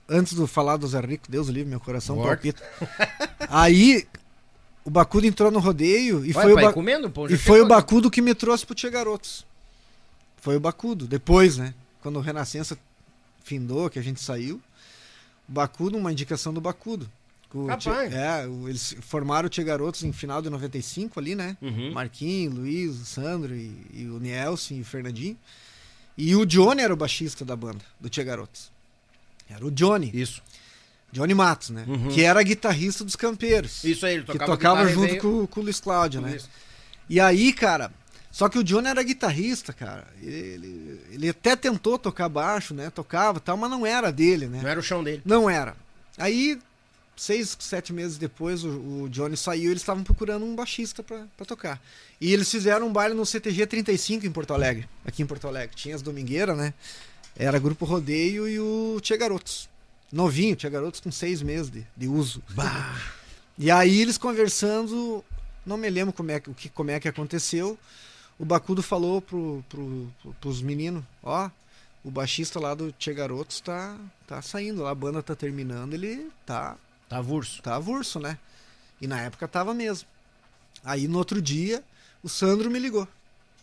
antes 0.10 0.36
de 0.36 0.48
falar 0.48 0.78
do 0.78 0.88
Zé 0.88 1.00
Rico, 1.02 1.26
Deus 1.30 1.50
o 1.50 1.52
livre, 1.52 1.70
meu 1.70 1.80
coração 1.80 2.18
palpita. 2.20 2.64
aí, 3.48 4.08
o 4.90 4.92
Bacudo 4.92 5.28
entrou 5.28 5.52
no 5.52 5.60
rodeio 5.60 6.26
e 6.26 6.34
foi, 6.34 6.52
o, 6.52 6.56
pai, 6.56 6.64
Ba- 6.66 6.74
comendo, 6.74 7.12
pô, 7.12 7.28
e 7.28 7.38
foi 7.38 7.62
o 7.62 7.68
Bacudo 7.68 8.10
que 8.10 8.24
me 8.24 8.34
trouxe 8.34 8.66
pro 8.66 8.74
Tia 8.74 8.90
Garotos. 8.90 9.46
Foi 10.38 10.56
o 10.56 10.60
Bacudo. 10.60 11.06
Depois, 11.06 11.58
né? 11.58 11.76
Quando 12.02 12.16
o 12.18 12.22
Renascença 12.22 12.76
findou, 13.44 13.88
que 13.90 14.00
a 14.00 14.02
gente 14.02 14.20
saiu. 14.20 14.60
O 15.48 15.52
Bacudo, 15.52 15.96
uma 15.96 16.12
indicação 16.12 16.52
do 16.52 16.60
Bacudo. 16.60 17.08
O 17.54 17.68
Capaz. 17.68 17.84
Tia- 17.84 18.18
é, 18.20 18.48
o- 18.48 18.68
eles 18.68 18.96
formaram 19.02 19.46
o 19.46 19.50
Tia 19.50 19.64
Garotos 19.64 20.04
em 20.04 20.12
final 20.12 20.42
de 20.42 20.50
95 20.50 21.20
ali, 21.20 21.36
né? 21.36 21.56
Uhum. 21.62 21.92
Marquinhos, 21.94 22.54
Luiz, 22.56 23.00
o 23.00 23.06
Sandro 23.06 23.56
e, 23.56 23.72
e 23.94 24.06
o 24.08 24.20
Nielsen 24.20 24.80
e 24.80 24.82
o 24.82 24.86
Fernandinho. 24.86 25.38
E 26.18 26.36
o 26.36 26.46
Johnny 26.46 26.82
era 26.82 26.94
o 26.94 26.98
baixista 26.98 27.46
da 27.46 27.56
banda, 27.56 27.86
do 28.00 28.10
Tia 28.10 28.24
Garotos. 28.24 28.72
Era 29.50 29.64
o 29.66 29.70
Johnny. 29.72 30.10
Isso. 30.14 30.42
Johnny 31.12 31.34
Matos, 31.34 31.70
né? 31.72 31.86
Uhum. 31.88 32.10
Que 32.10 32.24
era 32.24 32.42
guitarrista 32.44 33.04
dos 33.04 33.16
Campeiros. 33.16 33.84
Isso 33.84 34.06
aí, 34.06 34.14
ele 34.16 34.24
que 34.24 34.32
tocava, 34.34 34.52
tocava 34.52 34.76
guitarra 34.86 34.92
e 34.92 34.94
junto 34.94 35.08
veio- 35.10 35.22
com, 35.22 35.48
com 35.48 35.60
o 35.60 35.64
Luiz 35.64 35.80
Cláudio, 35.80 36.22
né? 36.22 36.36
Isso. 36.36 36.50
E 37.10 37.20
aí, 37.20 37.52
cara, 37.52 37.92
só 38.32 38.48
que 38.48 38.60
o 38.60 38.64
Johnny 38.64 38.88
era 38.88 39.02
guitarrista, 39.02 39.74
cara. 39.74 40.08
Ele, 40.22 41.02
ele 41.12 41.30
até 41.30 41.56
tentou 41.56 41.98
tocar 41.98 42.30
baixo, 42.30 42.74
né? 42.74 42.90
Tocava 42.90 43.40
e 43.40 43.42
tal, 43.42 43.58
mas 43.58 43.70
não 43.72 43.86
era 43.86 44.12
dele, 44.12 44.48
né? 44.48 44.60
Não 44.62 44.70
era 44.70 44.80
o 44.80 44.84
chão 44.84 45.04
dele. 45.04 45.22
Não 45.26 45.50
era. 45.50 45.76
Aí, 46.18 46.60
seis, 47.16 47.58
sete 47.60 47.92
meses 47.92 48.18
depois, 48.18 48.64
o, 48.64 48.70
o 49.04 49.10
Johnny 49.10 49.36
saiu 49.36 49.72
eles 49.72 49.82
estavam 49.82 50.04
procurando 50.04 50.46
um 50.46 50.56
baixista 50.56 51.02
pra, 51.02 51.26
pra 51.36 51.46
tocar. 51.46 51.82
E 52.22 52.32
eles 52.32 52.52
fizeram 52.52 52.88
um 52.88 52.94
baile 52.94 53.16
no 53.16 53.26
CTG 53.26 53.66
35 53.66 54.26
em 54.28 54.32
Porto 54.32 54.54
Alegre, 54.54 54.88
aqui 55.06 55.24
em 55.24 55.26
Porto 55.26 55.48
Alegre. 55.48 55.76
Tinha 55.76 55.96
as 55.96 56.02
domingueiras, 56.04 56.56
né? 56.56 56.74
Era 57.36 57.58
Grupo 57.58 57.86
Rodeio 57.86 58.48
e 58.48 58.60
o 58.60 59.00
Tia 59.02 59.18
Garotos. 59.18 59.68
Novinho, 60.12 60.56
Tia 60.56 60.70
Garotos 60.70 61.00
com 61.00 61.12
seis 61.12 61.42
meses 61.42 61.70
de, 61.70 61.86
de 61.96 62.08
uso. 62.08 62.42
E 63.58 63.70
aí 63.70 64.02
eles 64.02 64.18
conversando, 64.18 65.24
não 65.66 65.78
me 65.78 65.90
lembro 65.90 66.14
como 66.14 66.32
é, 66.32 66.40
que- 66.40 66.50
o 66.50 66.54
que, 66.54 66.70
como 66.70 66.92
é 66.92 67.00
que 67.00 67.08
aconteceu. 67.08 67.78
O 68.38 68.46
Bacudo 68.46 68.82
falou 68.82 69.22
pro, 69.22 69.64
pro, 69.68 70.12
pro, 70.22 70.34
pros 70.36 70.62
meninos, 70.62 71.04
ó, 71.22 71.50
o 72.04 72.10
baixista 72.10 72.60
lá 72.60 72.74
do 72.74 72.92
Tia 72.94 73.14
Garotos 73.14 73.60
tá, 73.60 73.98
tá 74.26 74.42
saindo 74.42 74.84
lá, 74.84 74.92
a 74.92 74.96
banda 74.96 75.22
tá 75.22 75.36
terminando, 75.36 75.94
ele 75.94 76.30
tá, 76.46 76.78
Tá 77.10 77.20
vurso. 77.22 77.62
tá 77.62 77.76
avulso, 77.76 78.20
né? 78.20 78.38
E 79.02 79.08
na 79.08 79.20
época 79.22 79.48
tava 79.48 79.74
mesmo. 79.74 80.08
Aí 80.84 81.08
no 81.08 81.18
outro 81.18 81.42
dia, 81.42 81.84
o 82.24 82.30
Sandro 82.30 82.70
me 82.72 82.80
ligou. 82.80 83.08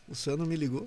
O 0.09 0.15
Sandro 0.15 0.45
me 0.47 0.57
ligou. 0.57 0.87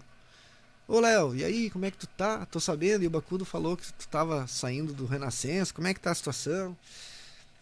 Ô 0.90 1.00
Léo, 1.00 1.36
e 1.36 1.44
aí, 1.46 1.70
como 1.70 1.86
é 1.86 1.92
que 1.92 1.98
tu 2.00 2.08
tá? 2.08 2.48
Tô 2.48 2.60
sabendo, 2.60 3.04
e 3.04 3.08
o 3.08 3.12
Bacudo 3.12 3.46
falou 3.46 3.78
que 3.78 3.86
tu 3.94 4.08
tava 4.08 4.48
saindo 4.48 4.92
do 4.92 5.06
Renascença, 5.06 5.72
como 5.72 5.88
é 5.88 5.94
que 5.94 6.00
tá 6.00 6.10
a 6.10 6.16
situação? 6.16 6.76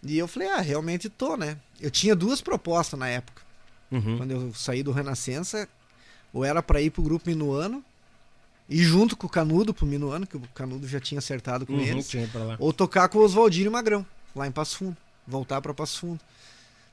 E 0.02 0.18
eu 0.18 0.30
falei, 0.30 0.48
ah, 0.48 0.62
realmente 0.62 1.10
tô, 1.10 1.36
né? 1.36 1.58
Eu 1.82 1.92
tinha 1.92 2.16
duas 2.16 2.40
propostas 2.40 2.98
na 2.98 3.10
época. 3.10 3.42
Uhum. 3.92 4.18
Quando 4.18 4.32
eu 4.32 4.54
saí 4.54 4.82
do 4.82 4.94
Renascença, 4.94 5.68
ou 6.32 6.46
era 6.46 6.64
pra 6.64 6.82
ir 6.82 6.90
pro 6.90 7.04
grupo 7.04 7.30
Minuano, 7.30 7.84
e 8.70 8.82
junto 8.82 9.18
com 9.18 9.28
o 9.28 9.30
Canudo 9.30 9.74
pro 9.74 9.86
Minuano, 9.86 10.26
que 10.26 10.38
o 10.38 10.42
Canudo 10.56 10.88
já 10.88 11.02
tinha 11.02 11.20
acertado 11.20 11.66
com 11.66 11.74
Uhum, 11.74 11.82
eles, 11.82 12.10
ou 12.60 12.72
tocar 12.72 13.10
com 13.10 13.18
o 13.18 13.24
Oswaldinho 13.24 13.70
Magrão, 13.70 14.06
lá 14.34 14.48
em 14.48 14.52
Passo 14.54 14.78
Fundo. 14.78 14.96
Voltar 15.28 15.62
pra 15.62 15.74
Passo 15.74 16.00
Fundo. 16.00 16.22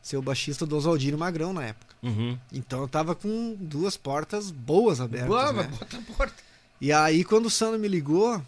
Ser 0.04 0.18
o 0.18 0.22
baixista 0.22 0.66
do 0.66 0.76
Oswaldinho 0.76 1.16
Magrão 1.16 1.54
na 1.54 1.64
época. 1.64 1.96
Uhum. 2.02 2.38
Então 2.52 2.82
eu 2.82 2.86
tava 2.88 3.14
com 3.14 3.56
duas 3.58 3.96
portas 3.96 4.50
boas 4.50 5.00
abertas. 5.00 5.28
Boa, 5.28 5.50
né? 5.50 5.62
bota 5.62 5.96
a 5.96 6.02
porta. 6.02 6.34
E 6.78 6.92
aí 6.92 7.24
quando 7.24 7.46
o 7.46 7.50
Sandro 7.50 7.80
me 7.80 7.88
ligou, 7.88 8.42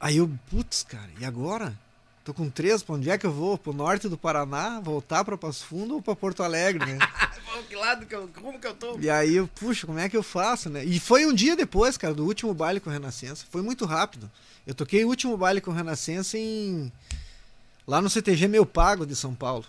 aí 0.00 0.16
eu, 0.16 0.30
putz, 0.48 0.82
cara, 0.82 1.10
e 1.20 1.24
agora? 1.26 1.78
Tô 2.24 2.32
com 2.32 2.48
três, 2.48 2.82
pra 2.82 2.94
onde 2.94 3.10
é 3.10 3.18
que 3.18 3.26
eu 3.26 3.30
vou? 3.30 3.58
Pro 3.58 3.74
norte 3.74 4.08
do 4.08 4.16
Paraná, 4.16 4.80
voltar 4.80 5.22
pra 5.22 5.36
Passo 5.36 5.66
Fundo 5.66 5.96
ou 5.96 6.02
pra 6.02 6.16
Porto 6.16 6.42
Alegre, 6.42 6.84
né? 6.84 6.98
Que 7.68 7.74
lado 7.74 8.04
que 8.04 8.14
eu. 8.14 8.28
Como 8.28 8.60
que 8.60 8.66
eu 8.66 8.74
tô? 8.74 8.98
E 8.98 9.08
aí 9.08 9.36
eu, 9.36 9.48
puxa, 9.48 9.86
como 9.86 9.98
é 9.98 10.08
que 10.08 10.16
eu 10.16 10.22
faço, 10.22 10.68
né? 10.68 10.84
E 10.84 11.00
foi 11.00 11.24
um 11.24 11.32
dia 11.32 11.56
depois, 11.56 11.96
cara, 11.96 12.12
do 12.12 12.24
último 12.24 12.52
baile 12.52 12.80
com 12.80 12.90
Renascença. 12.90 13.46
Foi 13.50 13.62
muito 13.62 13.86
rápido. 13.86 14.30
Eu 14.66 14.74
toquei 14.74 15.04
o 15.04 15.08
último 15.08 15.36
baile 15.36 15.60
com 15.60 15.70
Renascença 15.70 16.36
em. 16.36 16.92
Lá 17.86 18.02
no 18.02 18.10
CTG 18.10 18.46
Meu 18.46 18.66
Pago 18.66 19.06
de 19.06 19.16
São 19.16 19.34
Paulo. 19.34 19.64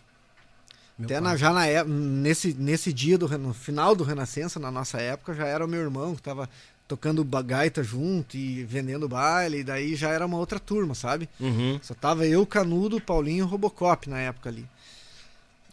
Meu 0.97 1.05
Até 1.05 1.15
pai. 1.15 1.23
na, 1.23 1.37
já 1.37 1.53
na, 1.53 1.67
é- 1.67 1.83
nesse, 1.83 2.53
nesse 2.53 2.91
dia, 2.91 3.17
do, 3.17 3.27
no 3.37 3.53
final 3.53 3.95
do 3.95 4.03
Renascença, 4.03 4.59
na 4.59 4.71
nossa 4.71 4.99
época, 4.99 5.33
já 5.33 5.45
era 5.45 5.63
o 5.63 5.67
meu 5.67 5.79
irmão 5.81 6.15
que 6.15 6.21
tava 6.21 6.49
tocando 6.87 7.23
gaita 7.23 7.83
junto 7.83 8.35
e 8.37 8.63
vendendo 8.63 9.07
baile. 9.07 9.59
E 9.59 9.63
daí 9.63 9.95
já 9.95 10.09
era 10.09 10.25
uma 10.25 10.37
outra 10.37 10.59
turma, 10.59 10.95
sabe? 10.95 11.29
Uhum. 11.39 11.79
Só 11.83 11.93
tava 11.93 12.25
eu, 12.25 12.45
Canudo, 12.45 12.99
Paulinho 12.99 13.39
e 13.39 13.41
o 13.43 13.45
Robocop 13.45 14.09
na 14.09 14.19
época 14.19 14.49
ali. 14.49 14.65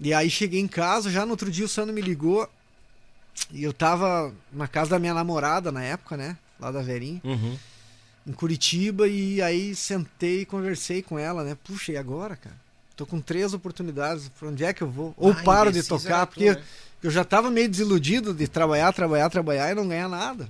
E 0.01 0.13
aí 0.13 0.29
cheguei 0.29 0.61
em 0.61 0.67
casa, 0.69 1.11
já 1.11 1.25
no 1.25 1.31
outro 1.31 1.51
dia 1.51 1.65
o 1.65 1.69
Sandro 1.69 1.95
me 1.95 2.01
ligou. 2.03 2.49
E 3.51 3.63
eu 3.65 3.73
tava 3.73 4.33
na 4.53 4.69
casa 4.69 4.91
da 4.91 4.99
minha 4.99 5.15
namorada 5.15 5.73
na 5.73 5.83
época, 5.83 6.17
né? 6.17 6.37
Lá 6.61 6.71
da 6.71 6.83
Verinha, 6.83 7.21
Uhum. 7.25 7.57
em 8.27 8.33
Curitiba. 8.33 9.09
E 9.09 9.41
aí 9.41 9.75
sentei 9.75 10.41
e 10.43 10.47
conversei 10.47 11.01
com 11.03 11.19
ela, 11.19 11.43
né? 11.45 11.57
Puxa, 11.65 11.93
e 11.93 11.97
agora, 11.97 12.37
cara? 12.37 12.57
Tô 12.97 13.05
com 13.05 13.21
três 13.21 13.53
oportunidades, 13.53 14.29
pra 14.39 14.49
onde 14.49 14.65
é 14.65 14.73
que 14.73 14.83
eu 14.83 14.89
vou? 14.89 15.13
Ou 15.17 15.33
Ah, 15.33 15.43
paro 15.45 15.73
de 15.73 15.83
tocar, 15.83 16.27
tu, 16.27 16.31
porque 16.31 16.51
né? 16.53 16.63
eu 17.03 17.11
já 17.11 17.25
tava 17.25 17.51
meio 17.51 17.69
desiludido 17.69 18.33
de 18.33 18.47
trabalhar, 18.47 18.93
trabalhar, 18.93 19.29
trabalhar 19.31 19.73
e 19.73 19.75
não 19.75 19.89
ganhar 19.89 20.09
nada. 20.09 20.49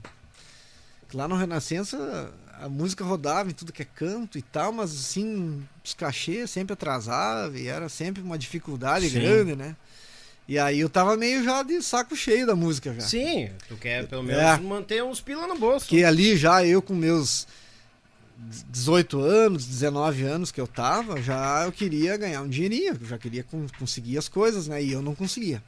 Lá 1.13 1.27
no 1.29 1.37
Renascença 1.37 2.33
a 2.61 2.69
música 2.69 3.05
rodava 3.05 3.51
em 3.51 3.55
tudo 3.55 3.73
que 3.73 3.83
é 3.83 3.85
canto 3.85 4.39
e 4.39 4.43
tal, 4.43 4.73
mas 4.73 4.93
assim, 4.93 5.63
os 5.85 5.93
cachês 5.95 6.51
sempre 6.51 6.73
atrasava 6.75 7.59
e 7.59 7.67
era 7.67 7.89
sempre 7.89 8.23
uma 8.23 8.39
dificuldade 8.39 9.09
Sim. 9.09 9.21
grande, 9.21 9.57
né? 9.57 9.75
E 10.47 10.59
aí 10.59 10.81
eu 10.81 10.89
tava 10.91 11.17
meio 11.17 11.43
já 11.43 11.63
de 11.63 11.81
saco 11.83 12.15
cheio 12.15 12.47
da 12.47 12.55
música 12.55 12.93
já. 12.95 13.01
Sim, 13.01 13.51
tu 13.69 13.77
quer 13.77 14.07
pelo 14.07 14.23
menos 14.23 14.43
É. 14.43 14.59
manter 14.59 15.03
uns 15.03 15.21
pila 15.21 15.47
no 15.47 15.59
bolso. 15.59 15.87
Porque 15.87 16.05
ali 16.05 16.37
já 16.37 16.65
eu 16.65 16.83
com 16.83 16.95
meus 16.95 17.47
18 18.37 19.20
anos, 19.20 19.64
19 19.66 20.22
anos 20.24 20.51
que 20.51 20.61
eu 20.61 20.66
tava, 20.66 21.20
já 21.22 21.64
eu 21.64 21.72
queria 21.72 22.16
ganhar 22.16 22.43
um 22.43 22.49
dinheirinho, 22.49 22.97
eu 23.01 23.07
já 23.07 23.16
queria 23.18 23.43
con- 23.45 23.66
conseguir 23.78 24.18
as 24.18 24.28
coisas, 24.28 24.66
né? 24.68 24.82
E 24.82 24.93
eu 24.93 25.01
não 25.03 25.14
conseguia. 25.14 25.62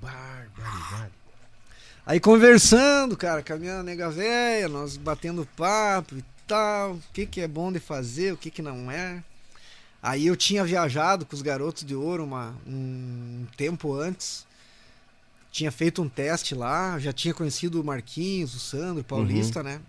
Barbaridade. 0.00 1.12
Aí 2.04 2.20
conversando, 2.20 3.16
cara, 3.16 3.42
com 3.42 3.52
a 3.52 3.56
minha 3.56 3.82
nega 3.82 4.10
velha, 4.10 4.68
nós 4.68 4.96
batendo 4.96 5.48
papo 5.56 6.16
e 6.16 6.24
tal, 6.46 6.92
o 6.94 7.02
que 7.12 7.26
que 7.26 7.40
é 7.40 7.48
bom 7.48 7.72
de 7.72 7.80
fazer, 7.80 8.32
o 8.32 8.36
que 8.36 8.50
que 8.50 8.62
não 8.62 8.90
é. 8.90 9.22
Aí 10.02 10.26
eu 10.26 10.36
tinha 10.36 10.64
viajado 10.64 11.26
com 11.26 11.34
os 11.34 11.42
garotos 11.42 11.82
de 11.84 11.94
ouro 11.96 12.22
uma, 12.24 12.54
um 12.66 13.44
tempo 13.56 13.92
antes, 13.94 14.46
tinha 15.50 15.72
feito 15.72 16.00
um 16.00 16.08
teste 16.08 16.54
lá, 16.54 16.96
já 17.00 17.12
tinha 17.12 17.34
conhecido 17.34 17.80
o 17.80 17.84
Marquinhos, 17.84 18.54
o 18.54 18.60
Sandro, 18.60 19.00
o 19.00 19.04
Paulista, 19.04 19.62
né? 19.64 19.80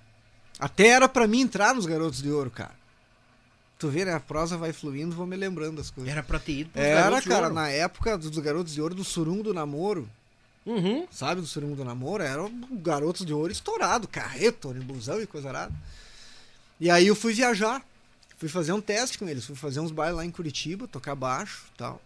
Até 0.59 0.87
era 0.87 1.07
pra 1.07 1.27
mim 1.27 1.41
entrar 1.41 1.73
nos 1.75 1.85
garotos 1.85 2.21
de 2.21 2.31
ouro, 2.31 2.49
cara. 2.49 2.75
Tu 3.77 3.87
vê, 3.89 4.03
né? 4.05 4.13
A 4.13 4.19
prosa 4.19 4.57
vai 4.57 4.73
fluindo, 4.73 5.15
vou 5.15 5.27
me 5.27 5.35
lembrando 5.35 5.77
das 5.77 5.91
coisas. 5.91 6.11
Era 6.11 6.23
pra 6.23 6.39
ter 6.39 6.59
ido 6.59 6.71
pros 6.71 6.83
Era, 6.83 7.21
cara, 7.21 7.49
na 7.49 7.69
época 7.69 8.17
dos 8.17 8.37
garotos 8.39 8.73
de 8.73 8.81
ouro 8.81 8.95
do 8.95 9.03
Surungo 9.03 9.43
do 9.43 9.53
Namoro. 9.53 10.09
Uhum. 10.65 11.07
Sabe, 11.11 11.39
do 11.39 11.47
Surungo 11.47 11.75
do 11.75 11.85
Namoro, 11.85 12.23
era 12.23 12.43
um 12.43 12.77
garotos 12.81 13.25
de 13.25 13.33
ouro 13.33 13.51
estourado, 13.51 14.07
carreto, 14.07 14.69
ônibusão 14.69 15.21
e 15.21 15.27
coisa 15.27 15.47
arada. 15.49 15.73
E 16.79 16.89
aí 16.89 17.07
eu 17.07 17.15
fui 17.15 17.33
viajar, 17.33 17.81
fui 18.37 18.49
fazer 18.49 18.73
um 18.73 18.81
teste 18.81 19.17
com 19.17 19.29
eles, 19.29 19.45
fui 19.45 19.55
fazer 19.55 19.79
uns 19.79 19.91
bailes 19.91 20.17
lá 20.17 20.25
em 20.25 20.31
Curitiba, 20.31 20.87
tocar 20.87 21.15
baixo 21.15 21.65
e 21.73 21.77
tal. 21.77 22.01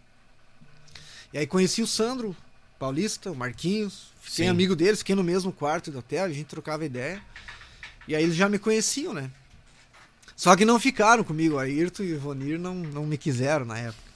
E 1.34 1.38
aí 1.38 1.48
conheci 1.48 1.82
o 1.82 1.88
Sandro 1.88 2.36
Paulista, 2.78 3.32
o 3.32 3.36
Marquinhos, 3.36 4.12
fiquei 4.22 4.46
Sim. 4.46 4.52
amigo 4.52 4.76
deles, 4.76 5.00
fiquei 5.00 5.16
no 5.16 5.24
mesmo 5.24 5.52
quarto 5.52 5.90
do 5.90 6.00
hotel, 6.00 6.26
a 6.26 6.30
gente 6.30 6.46
trocava 6.46 6.86
ideia. 6.86 7.22
E 8.12 8.16
aí 8.16 8.24
eles 8.24 8.36
já 8.36 8.50
me 8.50 8.60
conheciam, 8.60 9.14
né? 9.14 9.32
Só 10.36 10.54
que 10.58 10.66
não 10.66 10.78
ficaram 10.78 11.24
comigo, 11.24 11.58
a 11.58 11.62
Ayrton 11.62 12.04
e 12.04 12.12
o 12.12 12.16
Ivonir 12.16 12.60
não, 12.60 12.76
não 12.76 13.06
me 13.06 13.18
quiseram 13.18 13.64
na 13.66 13.78
época. 13.78 14.12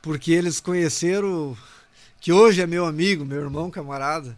Porque 0.00 0.32
eles 0.32 0.58
conheceram 0.58 1.54
que 2.18 2.32
hoje 2.32 2.62
é 2.62 2.66
meu 2.66 2.86
amigo, 2.86 3.26
meu 3.26 3.42
irmão, 3.42 3.70
camarada, 3.70 4.34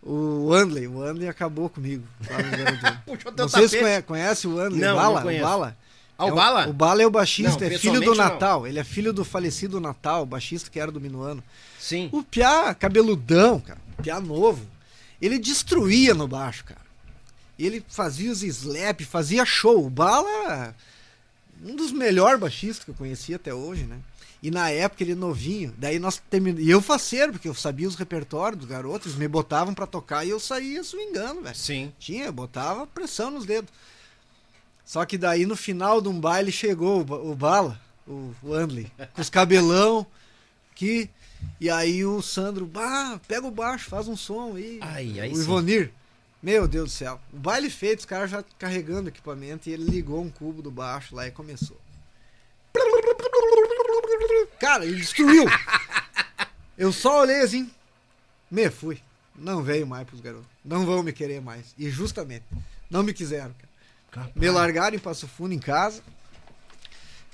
o 0.00 0.52
Andley. 0.54 0.86
O 0.86 1.02
Andley 1.02 1.28
acabou 1.28 1.68
comigo. 1.68 2.06
Puxou 3.04 3.32
teu 3.32 3.48
Vocês 3.48 3.72
tapete. 3.72 3.82
conhe 3.84 4.02
conhecem 4.02 4.48
o 4.48 4.60
Andley? 4.60 4.80
Não, 4.80 4.94
o 4.94 5.00
Bala? 5.00 5.14
não 5.16 5.22
conheço. 5.22 5.44
O 5.44 5.48
Bala? 5.48 5.76
Ah, 6.16 6.24
o 6.26 6.28
É 6.28 6.32
Bala? 6.32 6.68
O 6.68 6.72
Bala 6.72 7.02
é 7.02 7.06
o 7.06 7.10
baixista, 7.10 7.66
Não, 7.68 7.74
é 7.74 7.78
filho 7.78 7.94
do 7.94 7.98
pessoalmente 8.00 8.18
não. 8.18 8.24
Natal. 8.34 8.64
Ele 8.64 8.78
é 8.78 8.84
filho 8.84 9.12
do 9.12 9.24
falecido 9.24 9.80
Natal, 9.80 10.22
o 10.22 10.26
baixista 10.26 10.70
que 10.70 10.78
era 10.78 10.92
do 10.92 11.00
Minuano. 11.00 11.42
Sim. 11.80 12.08
O 12.12 12.22
Piá, 12.22 12.72
cabeludão, 12.76 13.58
cara. 13.58 13.80
Piá 14.00 14.20
novo. 14.20 14.64
Ele 15.20 15.36
destruía 15.36 16.14
no 16.14 16.28
baixo, 16.28 16.64
cara. 16.64 16.89
Ele 17.62 17.84
fazia 17.88 18.32
os 18.32 18.42
slap, 18.42 19.00
fazia 19.02 19.44
show. 19.44 19.84
O 19.86 19.90
Bala, 19.90 20.74
um 21.62 21.76
dos 21.76 21.92
melhores 21.92 22.40
baixistas 22.40 22.84
que 22.84 22.90
eu 22.90 22.94
conheci 22.94 23.34
até 23.34 23.52
hoje, 23.52 23.84
né? 23.84 23.98
E 24.42 24.50
na 24.50 24.70
época 24.70 25.04
ele 25.04 25.14
novinho. 25.14 25.74
Daí 25.76 25.98
nós 25.98 26.20
terminamos. 26.30 26.66
E 26.66 26.70
eu 26.70 26.80
faceiro, 26.80 27.32
porque 27.32 27.48
eu 27.48 27.54
sabia 27.54 27.86
os 27.86 27.94
repertórios 27.94 28.60
dos 28.60 28.68
garotos, 28.68 29.08
eles 29.08 29.18
me 29.18 29.28
botavam 29.28 29.74
pra 29.74 29.86
tocar 29.86 30.24
e 30.24 30.30
eu 30.30 30.40
saía 30.40 30.82
swingando, 30.82 31.42
velho. 31.42 31.54
Sim. 31.56 31.92
Tinha, 31.98 32.32
botava 32.32 32.86
pressão 32.86 33.30
nos 33.30 33.44
dedos. 33.44 33.70
Só 34.84 35.04
que 35.04 35.18
daí 35.18 35.44
no 35.44 35.56
final 35.56 36.00
de 36.00 36.08
um 36.08 36.18
baile 36.18 36.50
chegou 36.50 37.04
o, 37.06 37.30
o 37.30 37.34
Bala, 37.36 37.80
o, 38.06 38.34
o 38.42 38.54
Andley, 38.54 38.90
com 39.14 39.20
os 39.20 39.30
cabelão, 39.30 40.06
que. 40.74 41.10
E 41.58 41.70
aí 41.70 42.04
o 42.04 42.20
Sandro, 42.20 42.66
bah, 42.66 43.18
pega 43.26 43.46
o 43.46 43.50
baixo, 43.50 43.88
faz 43.88 44.08
um 44.08 44.16
som 44.16 44.56
aí. 44.56 44.78
Ai, 44.82 45.18
o 45.32 45.42
sim. 45.86 45.92
Meu 46.42 46.66
Deus 46.66 46.90
do 46.90 46.94
céu. 46.96 47.20
O 47.32 47.36
baile 47.38 47.68
feito, 47.68 48.00
os 48.00 48.04
caras 48.06 48.30
já 48.30 48.42
carregando 48.58 49.08
equipamento 49.08 49.68
e 49.68 49.72
ele 49.72 49.84
ligou 49.84 50.22
um 50.22 50.30
cubo 50.30 50.62
do 50.62 50.70
baixo 50.70 51.14
lá 51.14 51.26
e 51.26 51.30
começou. 51.30 51.78
Cara, 54.58 54.84
ele 54.84 54.96
destruiu. 54.96 55.44
Eu 56.78 56.92
só 56.92 57.20
olhei 57.22 57.40
assim, 57.42 57.70
me 58.50 58.70
fui. 58.70 59.00
Não 59.36 59.62
veio 59.62 59.86
mais 59.86 60.06
pros 60.06 60.20
garotos. 60.20 60.46
Não 60.64 60.84
vão 60.84 61.02
me 61.02 61.12
querer 61.12 61.40
mais. 61.40 61.74
E 61.78 61.88
justamente, 61.90 62.44
não 62.90 63.02
me 63.02 63.12
quiseram. 63.14 63.54
Cara. 64.10 64.30
Me 64.34 64.50
largaram 64.50 64.96
em 64.96 64.98
Passo 64.98 65.26
Fundo 65.28 65.54
em 65.54 65.58
casa. 65.58 66.02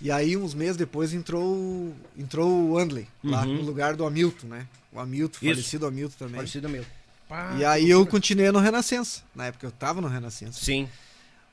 E 0.00 0.10
aí, 0.10 0.36
uns 0.36 0.52
meses 0.52 0.76
depois, 0.76 1.14
entrou, 1.14 1.94
entrou 2.18 2.50
o 2.70 2.78
Andley, 2.78 3.08
lá 3.24 3.42
Uhum. 3.46 3.54
no 3.54 3.62
lugar 3.62 3.96
do 3.96 4.04
Hamilton, 4.04 4.46
né? 4.48 4.66
O 4.92 5.00
Hamilton, 5.00 5.38
Isso. 5.40 5.54
falecido 5.54 5.86
Hamilton 5.86 6.14
também. 6.18 6.36
Parecido 6.36 6.66
meu. 7.28 7.58
E 7.58 7.64
aí 7.64 7.88
eu 7.90 8.06
continuei 8.06 8.50
no 8.52 8.58
Renascença. 8.58 9.22
Na 9.34 9.46
época 9.46 9.66
eu 9.66 9.70
tava 9.72 10.00
no 10.00 10.08
Renascença. 10.08 10.64
Sim. 10.64 10.88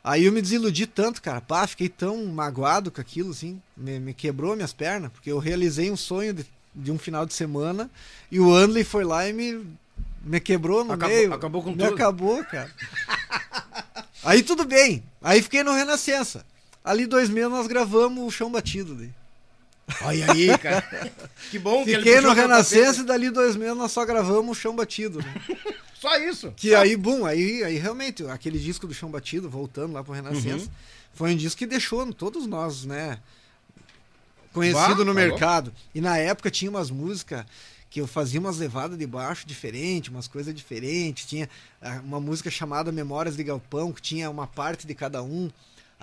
Aí 0.04 0.26
eu 0.26 0.32
me 0.34 0.42
desiludi 0.42 0.86
tanto, 0.86 1.22
cara. 1.22 1.40
Pá, 1.42 1.66
fiquei 1.66 1.88
tão 1.90 2.26
magoado 2.26 2.92
com 2.92 3.00
aquilo, 3.00 3.32
assim. 3.32 3.62
Me, 3.76 4.00
me 4.00 4.14
quebrou 4.14 4.56
minhas 4.56 4.74
pernas, 4.74 5.12
porque 5.12 5.32
eu 5.32 5.40
realizei 5.40 5.90
um 5.90 5.96
sonho 5.96 6.34
de, 6.34 6.46
de 6.76 6.92
um 6.92 6.98
final 7.00 7.26
de 7.26 7.34
semana 7.34 7.90
e 8.30 8.40
o 8.40 8.54
Andley 8.54 8.84
foi 8.84 9.04
lá 9.06 9.28
e 9.28 9.32
me, 9.34 9.66
me 10.22 10.40
quebrou 10.42 10.84
no 10.84 10.94
Acabou- 10.94 11.16
meio. 11.16 11.34
acabou 11.34 11.64
com 11.64 11.72
me 11.72 11.78
tudo. 11.78 11.94
acabou, 11.94 12.44
cara. 12.44 12.70
aí 14.24 14.44
tudo 14.44 14.66
bem. 14.66 15.04
Aí 15.22 15.42
fiquei 15.42 15.64
no 15.64 15.72
Renascença. 15.74 16.46
Ali 16.84 17.06
dois 17.06 17.30
meses 17.30 17.50
nós 17.50 17.66
gravamos 17.68 18.26
o 18.26 18.30
Chão 18.32 18.52
Batido. 18.52 18.94
Daí. 18.96 19.10
Olha 20.02 20.32
aí, 20.32 20.58
cara. 20.58 20.84
Que 21.52 21.60
bom 21.60 21.84
que 21.84 21.92
ele 21.92 22.04
Fiquei 22.04 22.22
no 22.22 22.34
Renascença 22.34 23.02
e 23.02 23.06
dali 23.06 23.30
dois 23.30 23.56
meses 23.56 23.78
nós 23.78 23.92
só 23.92 24.04
gravamos 24.06 24.58
o 24.58 24.60
Chão 24.60 24.76
Batido. 24.76 25.20
Né? 25.20 25.42
Só 26.00 26.18
isso. 26.18 26.52
Que 26.58 26.76
aí, 26.76 26.98
bum, 26.98 27.26
aí, 27.26 27.64
aí 27.64 27.78
realmente, 27.78 28.26
aquele 28.26 28.60
disco 28.60 28.86
do 28.86 28.94
Chão 28.94 29.10
Batido, 29.10 29.50
voltando 29.50 29.94
lá 29.94 30.04
pro 30.04 30.12
Renascença, 30.14 30.66
Uhum. 30.66 30.72
foi 31.14 31.34
um 31.34 31.38
disco 31.38 31.60
que 31.60 31.66
deixou 31.66 32.12
todos 32.12 32.46
nós, 32.46 32.84
né? 32.84 33.20
Conhecido 34.52 34.98
Bah, 34.98 35.06
no 35.06 35.14
tá 35.14 35.14
mercado. 35.14 35.74
E 35.96 36.02
na 36.02 36.18
época 36.18 36.52
tinha 36.52 36.70
umas 36.70 36.92
músicas 36.92 37.46
que 37.90 38.02
eu 38.02 38.08
fazia 38.08 38.40
umas 38.40 38.58
levadas 38.58 38.98
de 38.98 39.06
baixo 39.08 39.46
diferente, 39.48 40.10
umas 40.10 40.28
coisas 40.28 40.54
diferentes. 40.54 41.26
Tinha 41.26 41.48
ah, 41.82 42.02
uma 42.04 42.20
música 42.20 42.50
chamada 42.50 42.92
Memórias 42.92 43.36
de 43.38 43.44
Galpão, 43.44 43.94
que 43.94 44.02
tinha 44.02 44.30
uma 44.30 44.48
parte 44.48 44.86
de 44.86 44.96
cada 44.96 45.22
um. 45.24 45.50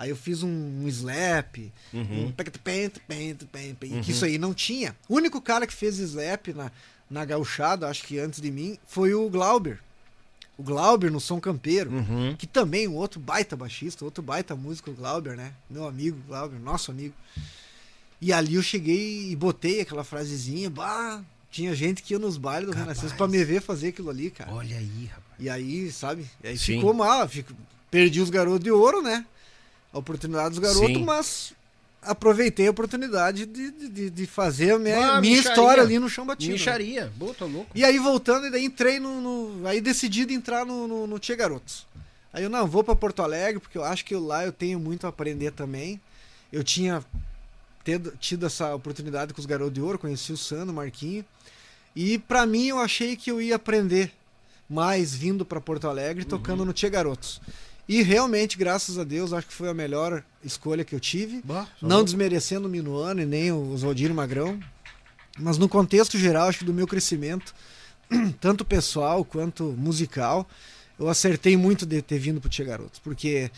Aí 0.01 0.09
eu 0.09 0.15
fiz 0.15 0.41
um, 0.41 0.49
um 0.49 0.87
slap, 0.87 1.57
Uhum. 1.93 2.25
um 2.27 2.31
pent, 2.31 2.57
pent, 2.63 2.93
pent, 3.07 3.43
pent, 3.45 4.01
que 4.03 4.11
isso 4.11 4.25
aí 4.25 4.39
não 4.39 4.51
tinha. 4.51 4.95
O 5.07 5.15
único 5.15 5.39
cara 5.39 5.67
que 5.67 5.73
fez 5.73 5.99
slap 5.99 6.47
na, 6.55 6.71
na 7.07 7.23
gauchada, 7.23 7.87
acho 7.87 8.03
que 8.07 8.17
antes 8.17 8.41
de 8.41 8.49
mim, 8.49 8.79
foi 8.87 9.13
o 9.13 9.29
Glauber. 9.29 9.77
O 10.57 10.63
Glauber 10.63 11.11
no 11.11 11.19
Som 11.19 11.39
Campeiro, 11.39 11.91
Uhum. 11.91 12.35
que 12.35 12.47
também 12.47 12.87
um 12.87 12.95
outro 12.95 13.19
baita 13.19 13.55
baixista, 13.55 14.03
outro 14.03 14.23
baita 14.23 14.55
músico, 14.55 14.89
o 14.89 14.93
Glauber, 14.95 15.37
né? 15.37 15.53
Meu 15.69 15.85
amigo 15.87 16.17
Glauber, 16.27 16.59
nosso 16.59 16.89
amigo. 16.89 17.13
E 18.19 18.33
ali 18.33 18.55
eu 18.55 18.63
cheguei 18.63 19.29
e 19.31 19.35
botei 19.35 19.81
aquela 19.81 20.03
frasezinha, 20.03 20.67
bah, 20.69 21.21
tinha 21.51 21.75
gente 21.75 22.01
que 22.01 22.13
ia 22.15 22.19
nos 22.19 22.37
bailes 22.37 22.65
do 22.67 22.73
Capaz. 22.73 22.87
Renascença 22.87 23.15
pra 23.15 23.27
me 23.27 23.43
ver 23.43 23.61
fazer 23.61 23.89
aquilo 23.89 24.09
ali, 24.09 24.31
cara. 24.31 24.51
Olha 24.51 24.77
aí, 24.77 25.05
rapaz. 25.05 25.25
E 25.39 25.47
aí, 25.49 25.91
sabe? 25.91 26.25
E 26.43 26.47
aí 26.47 26.57
Sim. 26.57 26.75
ficou 26.77 26.91
mal, 26.93 27.27
fico, 27.29 27.53
perdi 27.91 28.19
os 28.19 28.29
garotos 28.31 28.63
de 28.63 28.71
ouro, 28.71 29.01
né? 29.03 29.25
A 29.93 29.97
oportunidade 29.99 30.49
dos 30.51 30.59
garotos, 30.59 30.87
Sim. 30.97 31.03
mas 31.03 31.53
aproveitei 32.01 32.67
a 32.67 32.71
oportunidade 32.71 33.45
de, 33.45 33.71
de, 33.71 34.09
de 34.09 34.25
fazer 34.25 34.71
a 34.73 34.79
minha, 34.79 35.15
Ah, 35.17 35.21
minha 35.21 35.37
história 35.37 35.83
ali 35.83 35.99
no 35.99 36.09
chão 36.09 36.25
batido. 36.25 36.53
Micharia. 36.53 37.11
Boa, 37.15 37.33
tô 37.33 37.45
louco. 37.45 37.69
E 37.75 37.83
aí 37.83 37.99
voltando, 37.99 38.47
e 38.47 38.51
daí 38.51 38.65
entrei 38.65 38.99
no. 38.99 39.21
no- 39.21 39.67
aí 39.67 39.79
decidi 39.81 40.25
de 40.25 40.33
entrar 40.33 40.65
no, 40.65 40.87
no, 40.87 41.05
no 41.07 41.19
Tia 41.19 41.35
Garotos. 41.35 41.85
Aí 42.33 42.43
eu 42.43 42.49
não, 42.49 42.65
vou 42.65 42.83
pra 42.83 42.95
Porto 42.95 43.21
Alegre, 43.21 43.59
porque 43.59 43.77
eu 43.77 43.83
acho 43.83 44.05
que 44.05 44.15
lá 44.15 44.45
eu 44.45 44.51
tenho 44.53 44.79
muito 44.79 45.05
a 45.05 45.09
aprender 45.09 45.51
também. 45.51 45.99
Eu 46.51 46.63
tinha 46.63 47.03
tido, 47.83 48.13
tido 48.19 48.45
essa 48.45 48.73
oportunidade 48.73 49.33
com 49.33 49.39
os 49.41 49.45
garotos 49.45 49.73
de 49.73 49.81
ouro, 49.81 49.99
conheci 49.99 50.31
o 50.31 50.37
Sano, 50.37 50.71
o 50.71 50.75
Marquinho. 50.75 51.25
E 51.93 52.17
pra 52.17 52.45
mim 52.45 52.67
eu 52.67 52.79
achei 52.79 53.17
que 53.17 53.29
eu 53.29 53.41
ia 53.41 53.57
aprender 53.57 54.13
mais 54.69 55.13
vindo 55.13 55.43
pra 55.45 55.59
Porto 55.59 55.89
Alegre 55.89 56.23
tocando 56.23 56.63
no 56.63 56.71
Tia 56.71 56.87
Garotos. 56.89 57.41
E 57.87 58.01
realmente, 58.03 58.57
graças 58.57 58.97
a 58.97 59.03
Deus, 59.03 59.33
acho 59.33 59.47
que 59.47 59.53
foi 59.53 59.69
a 59.69 59.73
melhor 59.73 60.23
escolha 60.43 60.85
que 60.85 60.95
eu 60.95 60.99
tive. 60.99 61.41
Bah, 61.43 61.67
Não 61.81 61.89
louco. 61.89 62.05
desmerecendo 62.05 62.67
o 62.67 62.71
Minuano 62.71 63.21
e 63.21 63.25
nem 63.25 63.51
o 63.51 63.71
Oswaldir 63.73 64.13
Magrão, 64.13 64.59
mas 65.39 65.57
no 65.57 65.67
contexto 65.67 66.17
geral, 66.17 66.47
acho 66.47 66.59
que 66.59 66.65
do 66.65 66.73
meu 66.73 66.87
crescimento, 66.87 67.53
tanto 68.39 68.63
pessoal 68.63 69.25
quanto 69.25 69.63
musical, 69.77 70.47
eu 70.99 71.09
acertei 71.09 71.57
muito 71.57 71.85
de 71.85 72.01
ter 72.01 72.19
vindo 72.19 72.39
pro 72.39 72.49
Tia 72.49 72.65
Garotos, 72.65 72.99
porque 72.99 73.49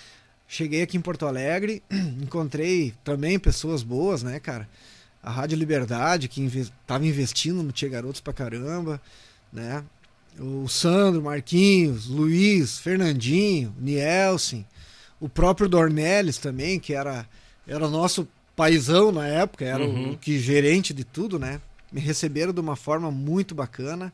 cheguei 0.48 0.82
aqui 0.82 0.98
em 0.98 1.02
Porto 1.02 1.26
Alegre, 1.26 1.84
encontrei 2.22 2.94
também 3.04 3.38
pessoas 3.38 3.84
boas, 3.84 4.24
né, 4.24 4.40
cara? 4.40 4.68
A 5.22 5.30
Rádio 5.32 5.58
Liberdade, 5.58 6.28
que 6.28 6.42
inve 6.42 6.70
tava 6.86 7.06
investindo 7.06 7.62
no 7.64 7.72
Tia 7.72 7.88
Garotos 7.90 8.20
pra 8.20 8.34
caramba, 8.34 9.00
né? 9.52 9.84
O 10.40 10.68
Sandro, 10.68 11.22
Marquinhos, 11.22 12.08
Luiz, 12.08 12.80
Fernandinho, 12.80 13.74
Nielsen, 13.80 14.66
o 15.20 15.30
próprio 15.30 15.70
Dornelles 15.70 16.38
também, 16.38 16.80
que 16.80 16.94
era, 16.94 17.28
era 17.68 17.88
nosso 17.88 18.28
paizão 18.56 19.12
na 19.12 19.28
época, 19.28 19.64
era 19.66 19.84
Uhum. 19.84 20.14
o 20.14 20.18
que 20.18 20.40
gerente 20.40 20.94
de 20.94 21.04
tudo, 21.04 21.38
né? 21.40 21.62
Me 21.92 22.02
receberam 22.02 22.52
de 22.52 22.60
uma 22.60 22.76
forma 22.76 23.12
muito 23.12 23.54
bacana. 23.54 24.12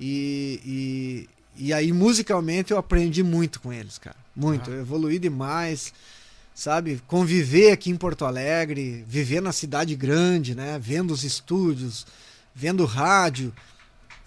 E, 0.00 1.28
e, 1.56 1.64
e 1.66 1.72
aí, 1.72 1.92
musicalmente, 1.92 2.72
eu 2.72 2.78
aprendi 2.78 3.22
muito 3.22 3.60
com 3.60 3.72
eles, 3.72 3.98
cara. 3.98 4.16
Muito. 4.34 4.70
Ah. 4.70 4.74
Eu 4.74 4.80
evoluí 4.80 5.18
demais, 5.18 5.92
sabe? 6.54 7.00
Conviver 7.06 7.70
aqui 7.70 7.90
em 7.90 7.96
Porto 7.96 8.24
Alegre, 8.24 9.04
viver 9.06 9.40
na 9.40 9.52
cidade 9.52 9.94
grande, 9.94 10.54
né? 10.54 10.78
Vendo 10.82 11.12
os 11.12 11.22
estúdios, 11.22 12.06
vendo 12.54 12.84
rádio, 12.84 13.52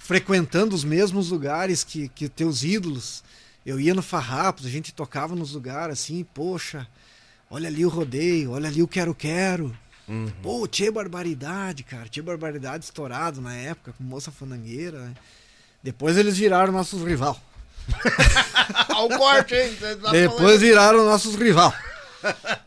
frequentando 0.07 0.73
os 0.73 0.85
mesmos 0.85 1.31
lugares 1.31 1.83
que, 1.83 2.07
que 2.07 2.29
teus 2.29 2.63
ídolos. 2.63 3.21
Eu 3.65 3.77
ia 3.77 3.93
no 3.93 4.01
Farrapos, 4.01 4.65
a 4.65 4.69
gente 4.69 4.93
tocava 4.93 5.35
nos 5.35 5.51
lugares 5.51 5.99
assim, 5.99 6.25
poxa, 6.33 6.87
olha 7.51 7.67
ali 7.67 7.85
o 7.85 7.89
rodeio, 7.89 8.51
olha 8.51 8.69
ali 8.69 8.81
o 8.81 8.87
Quero 8.87 9.13
Quero. 9.13 9.77
Uhum. 10.07 10.31
Pô, 10.41 10.65
tinha 10.65 10.89
barbaridade, 10.89 11.83
cara. 11.83 12.07
Tinha 12.07 12.23
barbaridade 12.23 12.85
estourado 12.85 13.41
na 13.41 13.53
época, 13.53 13.91
com 13.97 14.03
moça 14.05 14.31
fandangueira, 14.31 14.97
né? 14.97 15.13
Depois 15.83 16.15
eles 16.15 16.37
viraram 16.37 16.71
nossos 16.71 17.03
rival. 17.03 17.37
Olha 18.95 19.13
o 19.13 19.17
corte, 19.17 19.55
hein? 19.55 19.75
Tá 19.75 20.11
Depois 20.11 20.61
viraram 20.61 21.03
nossos 21.03 21.35
rival. 21.35 21.73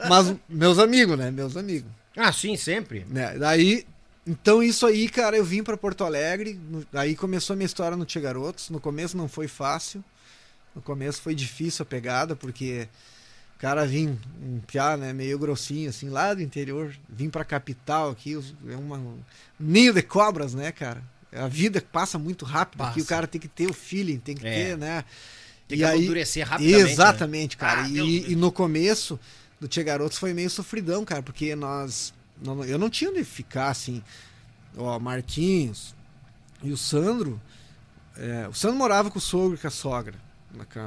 Mas 0.07 0.35
meus 0.47 0.79
amigos, 0.79 1.17
né? 1.17 1.31
Meus 1.31 1.57
amigos. 1.57 1.91
Ah, 2.15 2.35
sim, 2.35 2.55
sempre. 2.55 3.07
Né? 3.09 3.39
Daí, 3.39 3.87
então 4.27 4.63
isso 4.63 4.87
aí, 4.87 5.09
cara, 5.09 5.37
eu 5.37 5.45
vim 5.45 5.63
pra 5.63 5.77
Porto 5.77 6.05
Alegre, 6.05 6.55
no- 6.71 6.87
aí 6.93 7.17
começou 7.17 7.55
a 7.55 7.57
minha 7.57 7.67
história 7.67 7.97
no 7.97 8.05
Tia 8.05 8.21
Garotos. 8.21 8.71
No 8.71 8.81
começo 8.81 9.17
não 9.17 9.29
foi 9.29 9.49
fácil. 9.49 10.05
No 10.75 10.81
começo 10.83 11.21
foi 11.21 11.35
difícil 11.35 11.83
a 11.83 11.87
pegada, 11.87 12.37
porque 12.37 12.87
o 13.57 13.61
cara 13.61 13.85
vim 13.87 14.17
um 14.41 14.61
piá, 14.61 14.97
né, 14.97 15.13
meio 15.13 15.39
grossinho 15.39 15.91
assim, 15.91 16.09
lá 16.09 16.33
do 16.33 16.43
interior, 16.43 16.95
vim 17.09 17.29
pra 17.29 17.45
capital 17.45 18.11
aqui, 18.11 18.35
é 18.69 18.77
uma, 18.77 18.97
um 18.97 19.19
ninho 19.59 19.93
de 19.93 20.03
cobras, 20.03 20.55
né, 20.55 20.71
cara? 20.71 21.03
A 21.33 21.49
vida 21.49 21.81
passa 21.93 22.19
muito 22.19 22.45
rápido 22.45 22.83
aqui, 22.83 22.95
Passa. 22.95 23.05
o 23.05 23.07
cara 23.07 23.27
tem 23.27 23.41
que 23.41 23.49
ter 23.49 23.69
o 23.69 23.73
feeling, 23.75 24.19
tem 24.19 24.37
que 24.37 24.47
É. 24.47 24.53
ter, 24.71 24.77
né? 24.79 25.05
Tem 25.69 25.77
E 25.77 25.81
que 25.81 25.85
aí- 25.85 25.99
amadurecer 25.99 26.47
rapidamente. 26.49 26.85
né? 26.85 26.91
Exatamente, 26.93 27.57
cara. 27.57 27.83
Ah, 27.83 27.89
e, 27.89 28.33
e 28.33 28.37
no 28.37 28.51
começo 28.51 29.19
do 29.61 29.69
Tia 29.69 29.83
Garotos 29.85 30.19
foi 30.19 30.33
meio 30.33 30.51
sofridão, 30.51 31.05
cara, 31.05 31.23
porque 31.23 31.55
nós. 31.55 32.13
Não- 32.43 32.65
eu 32.65 32.79
não 32.79 32.91
tinha 32.91 33.11
onde 33.11 33.25
ficar 33.25 33.69
assim. 33.71 34.03
Ó, 34.77 34.99
Marquinhos 34.99 35.95
e 36.63 36.71
o 36.73 36.77
Sandro. 36.77 37.41
é, 38.17 38.47
o 38.49 38.53
Sandro 38.55 38.77
morava 38.77 39.11
com 39.11 39.19
o 39.19 39.23
sogro 39.23 39.55
e 39.57 39.59
com 39.59 39.67
a 39.67 39.71
sogra, 39.71 40.15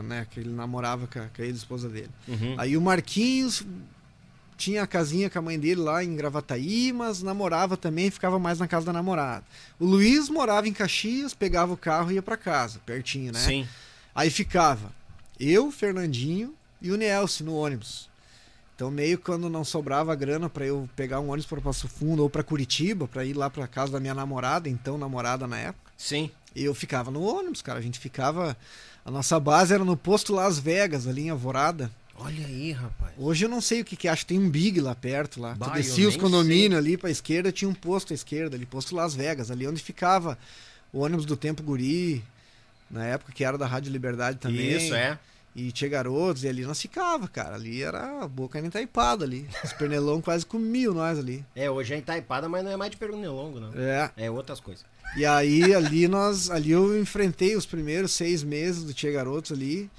né? 0.03 0.27
Que 0.29 0.39
ele 0.39 0.49
namorava 0.51 1.07
com 1.07 1.19
a, 1.19 1.23
com 1.27 1.41
a 1.41 1.45
ex-esposa 1.45 1.89
dele. 1.89 2.09
Uhum. 2.27 2.55
Aí 2.57 2.77
o 2.77 2.81
Marquinhos 2.81 3.63
tinha 4.55 4.83
a 4.83 4.87
casinha 4.87 5.29
com 5.29 5.39
a 5.39 5.41
mãe 5.41 5.59
dele 5.59 5.81
lá 5.81 6.03
em 6.03 6.15
Gravataí, 6.15 6.93
mas 6.93 7.23
namorava 7.23 7.75
também, 7.75 8.11
ficava 8.11 8.37
mais 8.39 8.59
na 8.59 8.67
casa 8.67 8.85
da 8.85 8.93
namorada. 8.93 9.43
O 9.79 9.85
Luiz 9.85 10.29
morava 10.29 10.67
em 10.67 10.73
Caxias, 10.73 11.33
pegava 11.33 11.73
o 11.73 11.77
carro 11.77 12.11
e 12.11 12.15
ia 12.15 12.21
pra 12.21 12.37
casa, 12.37 12.79
pertinho, 12.85 13.33
né? 13.33 13.39
Sim. 13.39 13.67
Aí 14.13 14.29
ficava 14.29 14.91
eu, 15.39 15.71
Fernandinho 15.71 16.53
e 16.81 16.91
o 16.91 16.95
Nielsen 16.95 17.45
no 17.47 17.55
ônibus. 17.55 18.09
Então 18.75 18.89
meio 18.89 19.17
quando 19.19 19.49
não 19.49 19.63
sobrava 19.63 20.15
grana 20.15 20.49
pra 20.49 20.65
eu 20.65 20.89
pegar 20.95 21.19
um 21.19 21.29
ônibus 21.29 21.45
para 21.45 21.61
Passo 21.61 21.87
Fundo 21.87 22.23
ou 22.23 22.29
pra 22.29 22.43
Curitiba, 22.43 23.07
pra 23.07 23.23
ir 23.23 23.33
lá 23.33 23.49
pra 23.49 23.67
casa 23.67 23.93
da 23.93 23.99
minha 23.99 24.15
namorada, 24.15 24.67
então 24.67 24.97
namorada 24.97 25.47
na 25.47 25.59
época, 25.59 25.91
Sim. 25.95 26.31
eu 26.55 26.73
ficava 26.73 27.11
no 27.11 27.21
ônibus, 27.21 27.61
cara. 27.61 27.79
A 27.79 27.81
gente 27.81 27.99
ficava 27.99 28.57
a 29.05 29.11
nossa 29.11 29.39
base 29.39 29.73
era 29.73 29.83
no 29.83 29.97
posto 29.97 30.33
Las 30.33 30.57
Vegas, 30.57 31.07
ali 31.07 31.23
em 31.23 31.29
Alvorada. 31.29 31.91
Olha 32.15 32.45
aí, 32.45 32.71
rapaz. 32.71 33.13
Hoje 33.17 33.45
eu 33.45 33.49
não 33.49 33.59
sei 33.59 33.81
o 33.81 33.85
que 33.85 33.95
que 33.95 34.07
acho, 34.07 34.25
tem 34.25 34.39
um 34.39 34.49
Big 34.49 34.79
lá 34.79 34.95
perto 34.95 35.41
lá. 35.41 35.55
Bah, 35.55 35.69
tu 35.69 35.73
descia 35.73 36.07
os 36.07 36.15
condomínios 36.15 36.77
ali 36.77 36.95
pra 36.95 37.09
esquerda, 37.09 37.51
tinha 37.51 37.67
um 37.67 37.73
posto 37.73 38.13
à 38.13 38.15
esquerda 38.15 38.55
ali, 38.55 38.65
posto 38.65 38.95
Las 38.95 39.13
Vegas, 39.13 39.51
ali 39.51 39.67
onde 39.67 39.81
ficava 39.81 40.37
o 40.91 40.99
ônibus 40.99 41.25
do 41.25 41.35
Tempo 41.35 41.63
Guri, 41.63 42.23
na 42.89 43.05
época 43.05 43.33
que 43.33 43.43
era 43.43 43.57
da 43.57 43.65
Rádio 43.65 43.91
Liberdade 43.91 44.37
também. 44.37 44.77
Isso, 44.77 44.93
é. 44.93 45.17
E 45.55 45.71
tinha 45.71 45.89
garotos, 45.89 46.43
e 46.43 46.47
ali 46.47 46.63
nós 46.63 46.81
ficava, 46.81 47.27
cara. 47.27 47.55
Ali 47.55 47.83
era 47.83 48.23
a 48.23 48.27
boca 48.27 48.57
era 48.57 48.65
entaipada 48.65 49.23
ali. 49.23 49.47
Os 49.63 49.71
pernilão 49.73 50.19
quase 50.21 50.45
comiam 50.45 50.93
nós 50.93 51.19
ali. 51.19 51.45
É, 51.55 51.69
hoje 51.69 51.93
é 51.93 51.97
entaipada, 51.97 52.49
mas 52.49 52.63
não 52.63 52.71
é 52.71 52.77
mais 52.77 52.89
de 52.89 52.97
pernilongo, 52.97 53.59
não. 53.59 53.71
É. 53.75 54.11
É 54.17 54.31
outras 54.31 54.59
coisas. 54.59 54.83
E 55.15 55.25
aí 55.25 55.73
ali 55.75 56.07
nós. 56.07 56.49
Ali 56.49 56.71
eu 56.71 56.99
enfrentei 56.99 57.55
os 57.55 57.67
primeiros 57.67 58.13
seis 58.13 58.41
meses 58.41 58.83
do 58.83 58.93
Tia 58.93 59.11
Garotos 59.11 59.51
ali 59.51 59.91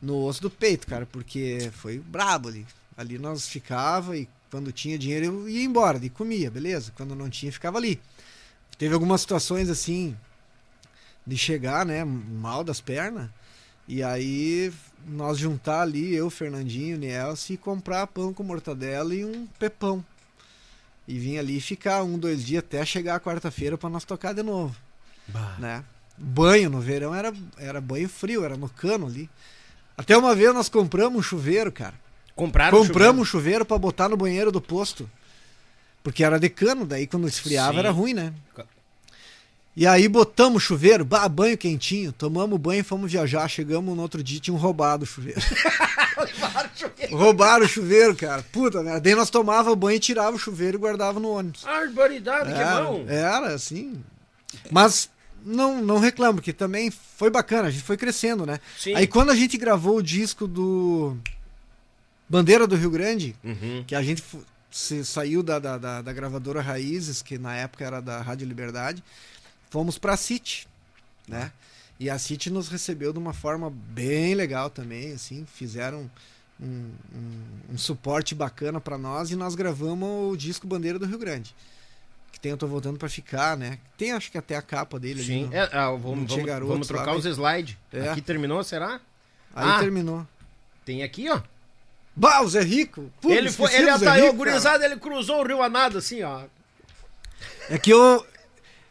no 0.00 0.24
osso 0.24 0.40
do 0.40 0.50
peito, 0.50 0.86
cara, 0.86 1.04
porque 1.04 1.70
foi 1.72 1.98
brabo 1.98 2.48
ali. 2.48 2.66
Ali 2.96 3.18
nós 3.18 3.46
ficava 3.46 4.16
e 4.16 4.26
Quando 4.50 4.72
tinha 4.72 4.98
dinheiro 4.98 5.26
eu 5.26 5.48
ia 5.48 5.64
embora 5.64 5.98
e 6.02 6.08
comia, 6.08 6.50
beleza. 6.50 6.92
Quando 6.96 7.14
não 7.14 7.28
tinha, 7.28 7.52
ficava 7.52 7.76
ali. 7.76 8.00
Teve 8.78 8.94
algumas 8.94 9.20
situações 9.20 9.68
assim 9.68 10.16
de 11.26 11.36
chegar, 11.36 11.84
né, 11.84 12.04
mal 12.04 12.62
das 12.62 12.80
pernas. 12.80 13.28
E 13.88 14.02
aí 14.02 14.72
nós 15.08 15.38
juntar 15.38 15.82
ali, 15.82 16.14
eu, 16.14 16.28
Fernandinho, 16.28 16.98
Nielsen, 16.98 17.54
e 17.54 17.56
comprar 17.56 18.06
pão 18.08 18.34
com 18.34 18.42
mortadela 18.42 19.14
e 19.14 19.24
um 19.24 19.46
pepão. 19.58 20.04
E 21.06 21.18
vir 21.18 21.38
ali 21.38 21.60
ficar 21.60 22.02
um, 22.02 22.18
dois 22.18 22.44
dias 22.44 22.64
até 22.64 22.84
chegar 22.84 23.14
a 23.14 23.20
quarta-feira 23.20 23.78
para 23.78 23.88
nós 23.88 24.04
tocar 24.04 24.34
de 24.34 24.42
novo. 24.42 24.74
Bah. 25.28 25.56
Né? 25.58 25.84
Banho 26.18 26.68
no 26.68 26.80
verão 26.80 27.14
era, 27.14 27.32
era 27.56 27.80
banho 27.80 28.08
frio, 28.08 28.44
era 28.44 28.56
no 28.56 28.68
cano 28.68 29.06
ali. 29.06 29.30
Até 29.96 30.16
uma 30.16 30.34
vez 30.34 30.52
nós 30.52 30.68
compramos 30.68 31.18
um 31.18 31.22
chuveiro, 31.22 31.70
cara. 31.70 31.94
Compraram 32.34 32.78
Compramos 32.78 33.22
um 33.22 33.24
chuveiro, 33.24 33.64
para 33.64 33.78
botar 33.78 34.08
no 34.08 34.16
banheiro 34.16 34.50
do 34.50 34.60
posto. 34.60 35.08
Porque 36.02 36.24
era 36.24 36.38
de 36.38 36.48
cano, 36.48 36.84
daí 36.84 37.06
quando 37.06 37.28
esfriava 37.28 37.72
Sim. 37.72 37.78
era 37.78 37.90
ruim, 37.90 38.12
né? 38.12 38.34
E 39.76 39.86
aí 39.86 40.08
botamos 40.08 40.62
chuveiro, 40.62 41.04
bah, 41.04 41.28
banho 41.28 41.58
quentinho, 41.58 42.10
tomamos 42.10 42.58
banho 42.58 42.80
e 42.80 42.82
fomos 42.82 43.12
viajar. 43.12 43.46
Chegamos 43.46 43.94
no 43.94 44.00
outro 44.00 44.22
dia 44.22 44.40
tinham 44.40 44.56
roubado 44.56 45.04
o 45.04 45.06
chuveiro. 45.06 45.40
roubaram 46.16 46.70
o 46.74 46.78
chuveiro. 46.78 47.16
Roubaram 47.16 47.64
o 47.66 47.68
chuveiro, 47.68 48.16
cara. 48.16 48.42
Puta 48.50 48.82
merda. 48.82 49.00
Daí 49.00 49.14
nós 49.14 49.28
tomava 49.28 49.76
banho 49.76 49.96
e 49.96 50.00
tirava 50.00 50.34
o 50.34 50.38
chuveiro 50.38 50.78
e 50.78 50.80
guardava 50.80 51.20
no 51.20 51.28
ônibus. 51.28 51.66
Arboridade, 51.66 52.50
era, 52.52 52.76
que 52.76 52.82
bom. 52.82 53.04
Era, 53.06 53.54
assim. 53.54 54.02
Mas 54.70 55.10
não, 55.44 55.82
não 55.82 55.98
reclamo, 55.98 56.38
porque 56.38 56.54
também 56.54 56.90
foi 56.90 57.28
bacana, 57.28 57.68
a 57.68 57.70
gente 57.70 57.84
foi 57.84 57.98
crescendo, 57.98 58.46
né? 58.46 58.58
Sim. 58.78 58.94
Aí 58.94 59.06
quando 59.06 59.30
a 59.30 59.34
gente 59.34 59.58
gravou 59.58 59.98
o 59.98 60.02
disco 60.02 60.48
do 60.48 61.16
Bandeira 62.28 62.66
do 62.66 62.76
Rio 62.76 62.90
Grande, 62.90 63.36
uhum. 63.44 63.84
que 63.86 63.94
a 63.94 64.02
gente 64.02 64.24
se 64.70 65.04
saiu 65.04 65.42
da, 65.42 65.58
da, 65.58 65.78
da, 65.78 66.02
da, 66.02 66.12
gravadora 66.12 66.60
Raízes, 66.60 67.22
que 67.22 67.38
na 67.38 67.54
época 67.56 67.84
era 67.84 68.00
da 68.00 68.20
Rádio 68.20 68.46
Liberdade, 68.46 69.02
fomos 69.76 69.98
para 69.98 70.14
a 70.14 70.16
City, 70.16 70.66
né? 71.28 71.52
E 72.00 72.08
a 72.08 72.18
City 72.18 72.48
nos 72.48 72.66
recebeu 72.68 73.12
de 73.12 73.18
uma 73.18 73.34
forma 73.34 73.70
bem 73.70 74.34
legal 74.34 74.70
também, 74.70 75.12
assim, 75.12 75.46
fizeram 75.52 76.10
um, 76.58 76.90
um, 77.14 77.74
um 77.74 77.76
suporte 77.76 78.34
bacana 78.34 78.80
para 78.80 78.96
nós 78.96 79.30
e 79.30 79.36
nós 79.36 79.54
gravamos 79.54 80.32
o 80.32 80.34
disco 80.34 80.66
Bandeira 80.66 80.98
do 80.98 81.04
Rio 81.04 81.18
Grande. 81.18 81.54
Que 82.32 82.40
tem 82.40 82.52
Eu 82.52 82.56
Tô 82.56 82.66
Voltando 82.66 82.98
para 82.98 83.10
Ficar, 83.10 83.54
né? 83.54 83.78
Tem 83.98 84.12
acho 84.12 84.30
que 84.30 84.38
até 84.38 84.56
a 84.56 84.62
capa 84.62 84.98
dele 84.98 85.22
Sim, 85.22 85.44
ali. 85.44 85.48
Sim, 85.50 85.54
é, 85.54 85.68
ah, 85.70 85.90
vamos, 85.90 86.30
vamos, 86.30 86.46
Garotos, 86.46 86.68
vamos 86.72 86.88
trocar 86.88 87.12
lá, 87.12 87.18
os 87.18 87.26
slides. 87.26 87.76
É. 87.92 88.08
Aqui 88.08 88.22
terminou, 88.22 88.64
será? 88.64 88.98
Aí 89.54 89.68
ah, 89.68 89.78
terminou. 89.78 90.26
Tem 90.86 91.02
aqui, 91.02 91.28
ó. 91.28 91.42
Bah, 92.14 92.40
o 92.40 92.48
Zé 92.48 92.62
Rico! 92.62 93.12
ele 93.24 93.52
foi, 93.52 93.74
ele 93.74 93.90
ataiou, 93.90 94.32
gurizada, 94.32 94.86
ele 94.86 94.96
cruzou 94.96 95.42
o 95.42 95.46
rio 95.46 95.60
a 95.60 95.68
nada, 95.68 95.98
assim, 95.98 96.22
ó. 96.22 96.44
É 97.68 97.78
que 97.78 97.90
eu, 97.90 98.24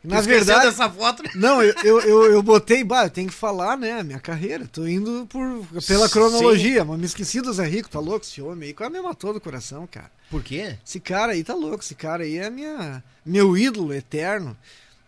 na 0.06 0.22
verdade. 0.22 0.66
dessa 0.66 0.90
foto? 0.90 1.24
Não, 1.36 1.62
eu, 1.62 1.74
eu, 1.84 2.02
eu, 2.02 2.32
eu, 2.34 2.44
botei, 2.44 2.84
bah, 2.84 3.06
eu 3.06 3.10
tenho 3.10 3.28
que 3.28 3.34
falar, 3.34 3.78
né? 3.78 4.04
Minha 4.04 4.20
carreira. 4.20 4.68
Tô 4.72 4.88
indo 4.88 5.26
por, 5.28 5.66
pela 5.86 6.10
cronologia, 6.10 6.82
Sim. 6.82 6.88
mas 6.88 7.00
me 7.00 7.06
esqueci 7.06 7.42
do 7.42 7.54
Zé 7.54 7.66
Rico, 7.66 7.90
tá 7.90 8.00
louco? 8.00 8.26
Esse 8.26 8.42
homem 8.42 8.68
aí 8.68 8.74
quase 8.74 8.92
me 8.92 9.02
matou 9.02 9.34
do 9.34 9.42
coração, 9.42 9.88
cara. 9.88 10.12
Por 10.30 10.44
quê? 10.44 10.78
Esse 10.86 11.00
cara 11.00 11.34
aí 11.34 11.44
tá 11.44 11.54
louco, 11.54 11.84
esse 11.84 11.96
cara 11.96 12.24
aí 12.24 12.38
é 12.38 12.50
minha, 12.50 13.04
meu 13.26 13.58
ídolo 13.58 13.94
eterno. 13.94 14.56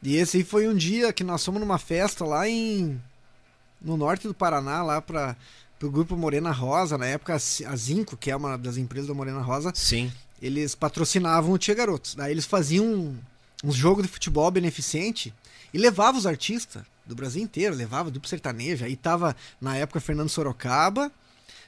E 0.01 0.15
esse 0.15 0.37
aí 0.37 0.43
foi 0.43 0.67
um 0.67 0.75
dia 0.75 1.11
que 1.11 1.23
nós 1.23 1.43
fomos 1.43 1.59
numa 1.59 1.77
festa 1.77 2.23
lá 2.23 2.47
em. 2.47 3.01
no 3.81 3.97
norte 3.97 4.27
do 4.27 4.33
Paraná, 4.33 4.83
lá 4.83 5.01
pra, 5.01 5.35
pro 5.79 5.91
grupo 5.91 6.15
Morena 6.15 6.51
Rosa, 6.51 6.97
na 6.97 7.07
época 7.07 7.35
a 7.35 7.75
Zinco, 7.75 8.15
que 8.15 8.31
é 8.31 8.35
uma 8.35 8.57
das 8.57 8.77
empresas 8.77 9.07
da 9.07 9.13
Morena 9.13 9.41
Rosa. 9.41 9.71
Sim. 9.75 10.11
Eles 10.41 10.75
patrocinavam 10.75 11.51
o 11.51 11.57
Tia 11.57 11.73
Garotos. 11.73 12.13
Daí 12.13 12.31
eles 12.31 12.45
faziam 12.45 13.17
uns 13.63 13.75
jogos 13.75 14.03
de 14.03 14.09
futebol 14.09 14.49
beneficente 14.51 15.33
e 15.73 15.77
levava 15.77 16.17
os 16.17 16.25
artistas 16.25 16.83
do 17.05 17.15
Brasil 17.15 17.41
inteiro, 17.41 17.75
levava 17.75 18.11
duplo 18.11 18.29
sertanejo. 18.29 18.85
Aí 18.85 18.95
tava, 18.95 19.35
na 19.59 19.75
época, 19.75 19.99
Fernando 19.99 20.29
Sorocaba, 20.29 21.11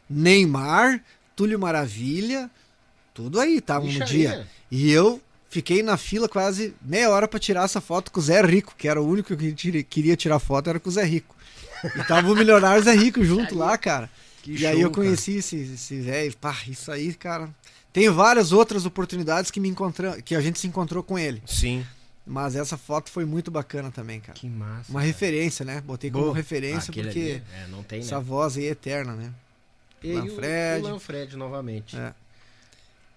Neymar, 0.09 1.03
Túlio 1.35 1.59
Maravilha, 1.59 2.49
tudo 3.13 3.39
aí, 3.39 3.61
tava 3.61 3.85
no 3.85 4.05
dia. 4.05 4.47
E 4.69 4.91
eu 4.91 5.21
fiquei 5.49 5.81
na 5.81 5.97
fila 5.97 6.29
quase 6.29 6.73
meia 6.81 7.09
hora 7.09 7.27
para 7.27 7.39
tirar 7.39 7.65
essa 7.65 7.81
foto 7.81 8.11
com 8.11 8.19
o 8.19 8.23
Zé 8.23 8.41
Rico, 8.41 8.75
que 8.77 8.87
era 8.87 9.01
o 9.01 9.07
único 9.07 9.35
que 9.35 9.83
queria 9.83 10.15
tirar 10.15 10.39
foto, 10.39 10.69
era 10.69 10.79
com 10.79 10.89
o 10.89 10.91
Zé 10.91 11.03
Rico. 11.03 11.35
E 11.83 12.03
tava 12.03 12.31
o 12.31 12.35
milionário 12.35 12.83
Zé 12.83 12.93
Rico 12.93 13.23
junto 13.23 13.55
lá, 13.57 13.77
cara. 13.77 14.09
Que 14.43 14.53
e 14.53 14.57
show, 14.59 14.69
aí 14.69 14.81
eu 14.81 14.91
conheci 14.91 15.31
cara. 15.31 15.39
esse, 15.39 15.73
esse 15.73 15.99
velho, 15.99 16.37
pá, 16.37 16.55
isso 16.67 16.91
aí, 16.91 17.13
cara, 17.13 17.49
tem 17.91 18.09
várias 18.09 18.51
outras 18.51 18.85
oportunidades 18.85 19.49
que 19.51 19.59
me 19.59 19.73
que 20.23 20.35
a 20.35 20.41
gente 20.41 20.59
se 20.59 20.67
encontrou 20.67 21.03
com 21.03 21.17
ele. 21.17 21.41
Sim. 21.45 21.85
Mas 22.25 22.55
essa 22.55 22.77
foto 22.77 23.09
foi 23.09 23.25
muito 23.25 23.49
bacana 23.49 23.89
também, 23.89 24.19
cara. 24.19 24.37
Que 24.37 24.47
massa. 24.47 24.91
Uma 24.91 24.99
cara. 24.99 25.07
referência, 25.07 25.65
né? 25.65 25.81
Botei 25.81 26.11
como 26.11 26.25
Boa. 26.25 26.35
referência 26.35 26.93
porque 26.93 26.99
ali, 26.99 27.31
é, 27.31 27.67
não 27.69 27.81
tem, 27.81 28.01
essa 28.01 28.19
né? 28.19 28.23
voz 28.23 28.55
aí 28.55 28.65
é 28.65 28.69
eterna, 28.69 29.13
né? 29.13 29.33
E 30.03 30.13
Lanfred. 30.13 30.83
o, 30.83 30.85
o 30.85 30.91
Lanfred 30.91 31.35
novamente. 31.35 31.97
É. 31.97 32.13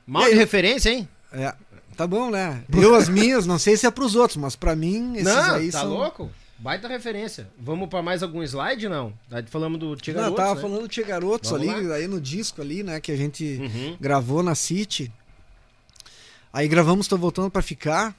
Mal 0.06 0.24
de 0.24 0.34
referência, 0.34 0.90
hein? 0.90 1.06
É. 1.30 1.54
Tá 1.94 2.06
bom, 2.06 2.30
né? 2.30 2.64
Eu 2.72 2.94
as 2.94 3.08
minhas, 3.08 3.44
não 3.44 3.58
sei 3.58 3.76
se 3.76 3.86
é 3.86 3.90
pros 3.90 4.14
outros, 4.14 4.38
mas 4.38 4.56
para 4.56 4.74
mim 4.74 5.12
esses 5.16 5.24
não, 5.24 5.54
aí 5.54 5.70
tá 5.70 5.80
são... 5.80 5.90
louco? 5.90 6.30
Baita 6.58 6.86
referência. 6.86 7.48
Vamos 7.58 7.88
para 7.88 8.02
mais 8.02 8.22
algum 8.22 8.42
slide, 8.42 8.88
não? 8.88 9.12
Falamos 9.48 9.80
do 9.80 9.96
Tia 9.96 10.14
Garotos, 10.14 10.38
Não, 10.38 10.44
tava 10.44 10.54
né? 10.54 10.60
falando 10.60 10.82
do 10.82 10.88
Tia 10.88 11.04
Garotos 11.04 11.50
Vamos 11.50 11.68
ali, 11.68 11.86
lá? 11.86 11.96
aí 11.96 12.06
no 12.06 12.20
disco 12.20 12.62
ali, 12.62 12.82
né, 12.82 13.00
que 13.00 13.10
a 13.10 13.16
gente 13.16 13.58
uhum. 13.60 13.96
gravou 14.00 14.42
na 14.42 14.54
City. 14.54 15.12
Aí 16.52 16.68
gravamos 16.68 17.08
Tô 17.08 17.16
Voltando 17.16 17.50
para 17.50 17.62
Ficar. 17.62 18.14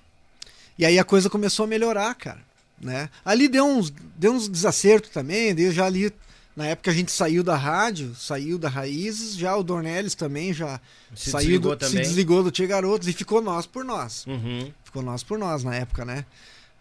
E 0.78 0.86
aí 0.86 0.98
a 0.98 1.04
coisa 1.04 1.30
começou 1.30 1.66
a 1.66 1.68
melhorar, 1.68 2.14
cara, 2.16 2.42
né? 2.82 3.08
Ali 3.24 3.48
deu 3.48 3.64
uns, 3.64 3.94
deu 4.18 4.34
uns 4.34 4.48
desacertos 4.48 5.12
também, 5.12 5.54
deu 5.54 5.72
já 5.72 5.86
ali 5.86 6.12
na 6.56 6.68
época 6.68 6.92
a 6.92 6.94
gente 6.94 7.12
saiu 7.12 7.44
da 7.44 7.56
rádio, 7.56 8.14
saiu 8.16 8.60
da 8.60 8.70
Raízes, 8.70 9.36
já 9.36 9.56
o 9.56 9.64
Dornelles 9.64 10.14
também 10.14 10.54
já 10.54 10.80
se 11.16 11.32
saiu 11.32 11.48
desligou 11.48 11.72
do, 11.72 11.78
também. 11.78 11.96
se 11.96 12.10
desligou 12.10 12.44
do 12.44 12.52
Tia 12.52 12.68
Garotos 12.68 13.08
e 13.08 13.14
ficou 13.14 13.42
nós 13.42 13.66
por 13.66 13.84
nós. 13.84 14.26
Uhum. 14.28 14.72
Ficou 14.84 15.02
nós 15.02 15.24
por 15.24 15.40
nós 15.40 15.64
na 15.64 15.76
época, 15.76 16.06
né? 16.06 16.26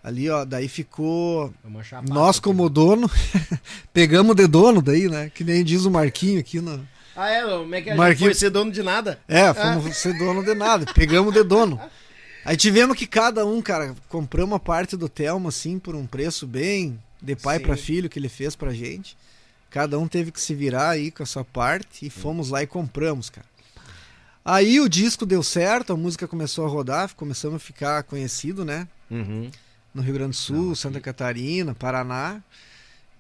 Ali, 0.03 0.29
ó, 0.29 0.45
daí 0.45 0.67
ficou 0.67 1.55
nós 2.09 2.41
como 2.41 2.65
aqui. 2.65 2.75
dono, 2.75 3.09
pegamos 3.95 4.35
de 4.35 4.49
dono 4.49 4.83
daí, 4.83 5.09
né? 5.09 5.31
Que 5.33 5.45
nem 5.45 5.63
diz 5.63 5.85
o 5.85 5.91
Marquinho 5.93 6.41
aqui 6.41 6.61
no... 6.61 6.85
Ah, 7.15 7.31
é? 7.31 7.43
Como 7.43 7.73
é 7.73 7.83
que 7.83 7.91
a 7.91 7.95
Marquinho... 7.95 8.19
gente 8.19 8.27
foi 8.27 8.35
ser 8.35 8.51
dono 8.51 8.73
de 8.73 8.83
nada? 8.83 9.21
É, 9.29 9.55
fomos 9.55 9.87
ah. 9.87 9.93
ser 9.93 10.19
dono 10.19 10.45
de 10.45 10.55
nada, 10.55 10.93
pegamos 10.93 11.33
de 11.33 11.45
dono. 11.45 11.81
Aí 12.45 12.57
tivemos 12.57 12.97
que 12.97 13.07
cada 13.07 13.47
um, 13.47 13.63
cara, 13.63 13.95
compramos 14.09 14.53
uma 14.55 14.59
parte 14.59 14.97
do 14.97 15.09
Telmo, 15.09 15.49
assim, 15.49 15.79
por 15.79 15.95
um 15.95 16.05
preço 16.05 16.49
bem 16.49 16.99
de 17.23 17.37
pai 17.37 17.61
para 17.61 17.77
filho 17.77 18.11
que 18.11 18.19
ele 18.19 18.29
fez 18.29 18.57
pra 18.57 18.73
gente. 18.73 19.17
Cada 19.71 19.97
um 20.01 20.09
teve 20.09 20.33
que 20.33 20.41
se 20.41 20.53
virar 20.53 20.91
aí 20.91 21.13
com 21.13 21.23
a 21.23 21.27
sua 21.27 21.45
parte 21.45 22.05
e 22.05 22.11
fomos 22.11 22.49
lá 22.49 22.61
e 22.61 22.67
compramos, 22.67 23.31
cara. 23.31 23.47
Aí 24.45 24.81
o 24.81 24.89
disco 24.89 25.25
deu 25.25 25.45
certo, 25.45 25.93
a 25.93 25.97
música 25.97 26.27
começou 26.27 26.67
a 26.67 26.69
rodar, 26.69 27.15
começamos 27.15 27.57
a 27.57 27.61
ficar 27.61 28.03
conhecido, 28.03 28.65
né? 28.65 28.89
Uhum 29.09 29.49
no 29.95 30.03
Rio 30.03 30.15
Grande 30.15 30.31
do 30.31 30.37
Sul, 30.37 30.69
Não, 30.69 30.75
Santa 30.75 31.01
Catarina, 31.01 31.75
Paraná. 31.75 32.43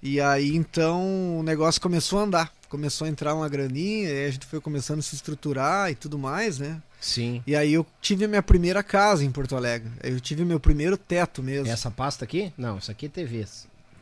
E 0.02 0.20
aí 0.20 0.56
então 0.56 1.38
o 1.38 1.42
negócio 1.42 1.80
começou 1.80 2.18
a 2.18 2.22
andar. 2.22 2.52
Começou 2.68 3.06
a 3.06 3.10
entrar 3.10 3.34
uma 3.34 3.48
graninha, 3.48 4.08
e 4.08 4.26
a 4.26 4.30
gente 4.30 4.46
foi 4.46 4.60
começando 4.60 5.00
a 5.00 5.02
se 5.02 5.14
estruturar 5.14 5.90
e 5.90 5.94
tudo 5.94 6.18
mais, 6.18 6.58
né? 6.58 6.80
Sim. 6.98 7.42
E 7.46 7.54
aí 7.54 7.74
eu 7.74 7.84
tive 8.00 8.24
a 8.24 8.28
minha 8.28 8.42
primeira 8.42 8.82
casa 8.82 9.24
em 9.24 9.30
Porto 9.30 9.54
Alegre. 9.54 9.90
Eu 10.02 10.18
tive 10.20 10.44
meu 10.44 10.58
primeiro 10.58 10.96
teto 10.96 11.42
mesmo. 11.42 11.70
Essa 11.70 11.90
pasta 11.90 12.24
aqui? 12.24 12.52
Não, 12.56 12.78
isso 12.78 12.90
aqui 12.90 13.06
é 13.06 13.08
TV. 13.08 13.44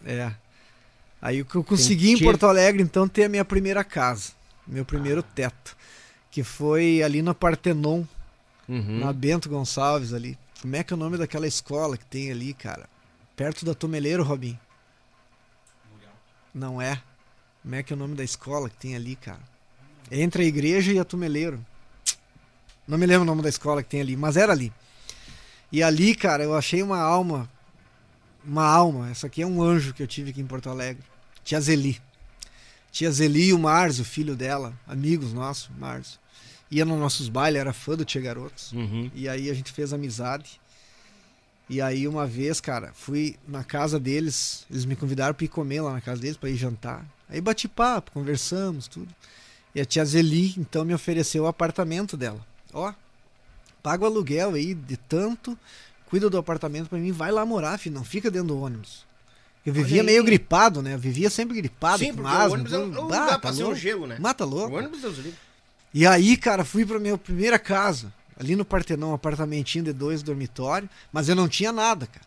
É. 0.06 0.30
Aí 1.20 1.38
eu 1.38 1.44
consegui 1.44 2.12
em 2.12 2.18
Porto 2.18 2.46
Alegre 2.46 2.82
então 2.82 3.08
ter 3.08 3.24
a 3.24 3.28
minha 3.28 3.44
primeira 3.44 3.84
casa, 3.84 4.32
meu 4.66 4.84
primeiro 4.84 5.20
ah. 5.20 5.32
teto, 5.34 5.76
que 6.30 6.42
foi 6.42 7.02
ali 7.02 7.20
no 7.20 7.34
Partenon, 7.34 8.04
uhum. 8.68 9.00
na 9.00 9.12
Bento 9.12 9.48
Gonçalves 9.48 10.14
ali. 10.14 10.38
Como 10.60 10.76
é 10.76 10.84
que 10.84 10.92
é 10.92 10.96
o 10.96 10.98
nome 10.98 11.16
daquela 11.16 11.46
escola 11.46 11.96
que 11.96 12.04
tem 12.04 12.30
ali, 12.30 12.52
cara? 12.52 12.88
Perto 13.34 13.64
da 13.64 13.74
Tumeleiro, 13.74 14.22
Robin? 14.22 14.58
Não 16.52 16.82
é. 16.82 17.02
Como 17.62 17.74
é 17.74 17.82
que 17.82 17.92
é 17.92 17.96
o 17.96 17.98
nome 17.98 18.14
da 18.14 18.22
escola 18.22 18.68
que 18.68 18.76
tem 18.76 18.94
ali, 18.94 19.16
cara? 19.16 19.40
Entre 20.10 20.42
a 20.42 20.46
igreja 20.46 20.92
e 20.92 20.98
a 20.98 21.04
Tumeleiro. 21.04 21.64
Não 22.86 22.98
me 22.98 23.06
lembro 23.06 23.22
o 23.22 23.26
nome 23.26 23.40
da 23.40 23.48
escola 23.48 23.82
que 23.82 23.88
tem 23.88 24.02
ali, 24.02 24.16
mas 24.16 24.36
era 24.36 24.52
ali. 24.52 24.70
E 25.72 25.82
ali, 25.82 26.14
cara, 26.14 26.42
eu 26.42 26.54
achei 26.54 26.82
uma 26.82 26.98
alma. 26.98 27.48
Uma 28.44 28.66
alma. 28.66 29.10
Essa 29.10 29.28
aqui 29.28 29.40
é 29.40 29.46
um 29.46 29.62
anjo 29.62 29.94
que 29.94 30.02
eu 30.02 30.06
tive 30.06 30.30
aqui 30.30 30.42
em 30.42 30.46
Porto 30.46 30.68
Alegre. 30.68 31.02
Tia 31.42 31.60
Zeli. 31.60 31.98
Tia 32.92 33.10
Zeli 33.10 33.46
e 33.46 33.52
o 33.54 33.58
Márcio, 33.58 34.04
filho 34.04 34.36
dela, 34.36 34.74
amigos 34.86 35.32
nossos, 35.32 35.70
Márcio 35.78 36.20
ia 36.70 36.84
nos 36.84 36.98
nossos 36.98 37.28
bailes, 37.28 37.60
era 37.60 37.72
fã 37.72 37.96
do 37.96 38.04
Tia 38.04 38.20
Garotos. 38.20 38.72
Uhum. 38.72 39.10
E 39.14 39.28
aí 39.28 39.50
a 39.50 39.54
gente 39.54 39.72
fez 39.72 39.92
amizade. 39.92 40.60
E 41.68 41.80
aí 41.80 42.06
uma 42.08 42.26
vez, 42.26 42.60
cara, 42.60 42.92
fui 42.94 43.36
na 43.46 43.62
casa 43.62 43.98
deles, 43.98 44.66
eles 44.70 44.84
me 44.84 44.96
convidaram 44.96 45.34
para 45.34 45.44
ir 45.44 45.48
comer 45.48 45.80
lá 45.80 45.92
na 45.92 46.00
casa 46.00 46.20
deles, 46.20 46.36
para 46.36 46.50
ir 46.50 46.56
jantar. 46.56 47.04
Aí 47.28 47.40
bati 47.40 47.68
papo, 47.68 48.10
conversamos, 48.10 48.88
tudo. 48.88 49.08
E 49.72 49.80
a 49.80 49.84
tia 49.84 50.04
Zeli, 50.04 50.54
então, 50.58 50.84
me 50.84 50.92
ofereceu 50.92 51.44
o 51.44 51.46
apartamento 51.46 52.16
dela. 52.16 52.44
Ó, 52.72 52.92
paga 53.82 54.02
o 54.02 54.06
aluguel 54.06 54.54
aí 54.54 54.74
de 54.74 54.96
tanto, 54.96 55.56
cuida 56.06 56.28
do 56.28 56.36
apartamento 56.38 56.88
pra 56.88 56.98
mim, 56.98 57.12
vai 57.12 57.30
lá 57.30 57.46
morar, 57.46 57.78
filho, 57.78 57.94
não 57.94 58.04
fica 58.04 58.30
dentro 58.32 58.48
do 58.48 58.60
ônibus. 58.60 59.06
Eu 59.64 59.72
vivia 59.72 60.02
meio 60.02 60.24
gripado, 60.24 60.82
né? 60.82 60.94
Eu 60.94 60.98
vivia 60.98 61.28
sempre 61.30 61.54
gripado, 61.56 61.98
Sim, 61.98 62.14
porque 62.14 62.28
asma. 62.28 62.48
o 62.48 62.52
ônibus 62.54 62.72
é 62.72 62.78
um 62.78 62.88
tudo. 62.90 63.02
lugar 63.02 63.20
Bah, 63.20 63.38
pra 63.38 63.50
tá 63.50 63.52
ser 63.52 63.64
um 63.64 63.74
gelo, 63.74 64.06
né? 64.06 64.16
Mata 64.18 64.44
louco. 64.44 64.74
O 64.74 64.78
ônibus, 64.78 65.02
Deus 65.02 65.16
livre. 65.18 65.34
E 65.92 66.06
aí, 66.06 66.36
cara, 66.36 66.64
fui 66.64 66.84
pra 66.86 66.98
minha 67.00 67.18
primeira 67.18 67.58
casa, 67.58 68.12
ali 68.38 68.54
no 68.54 68.64
Partenão, 68.64 69.10
um 69.10 69.14
apartamentinho 69.14 69.84
de 69.84 69.92
dois 69.92 70.22
dormitórios, 70.22 70.90
mas 71.12 71.28
eu 71.28 71.34
não 71.34 71.48
tinha 71.48 71.72
nada, 71.72 72.06
cara. 72.06 72.26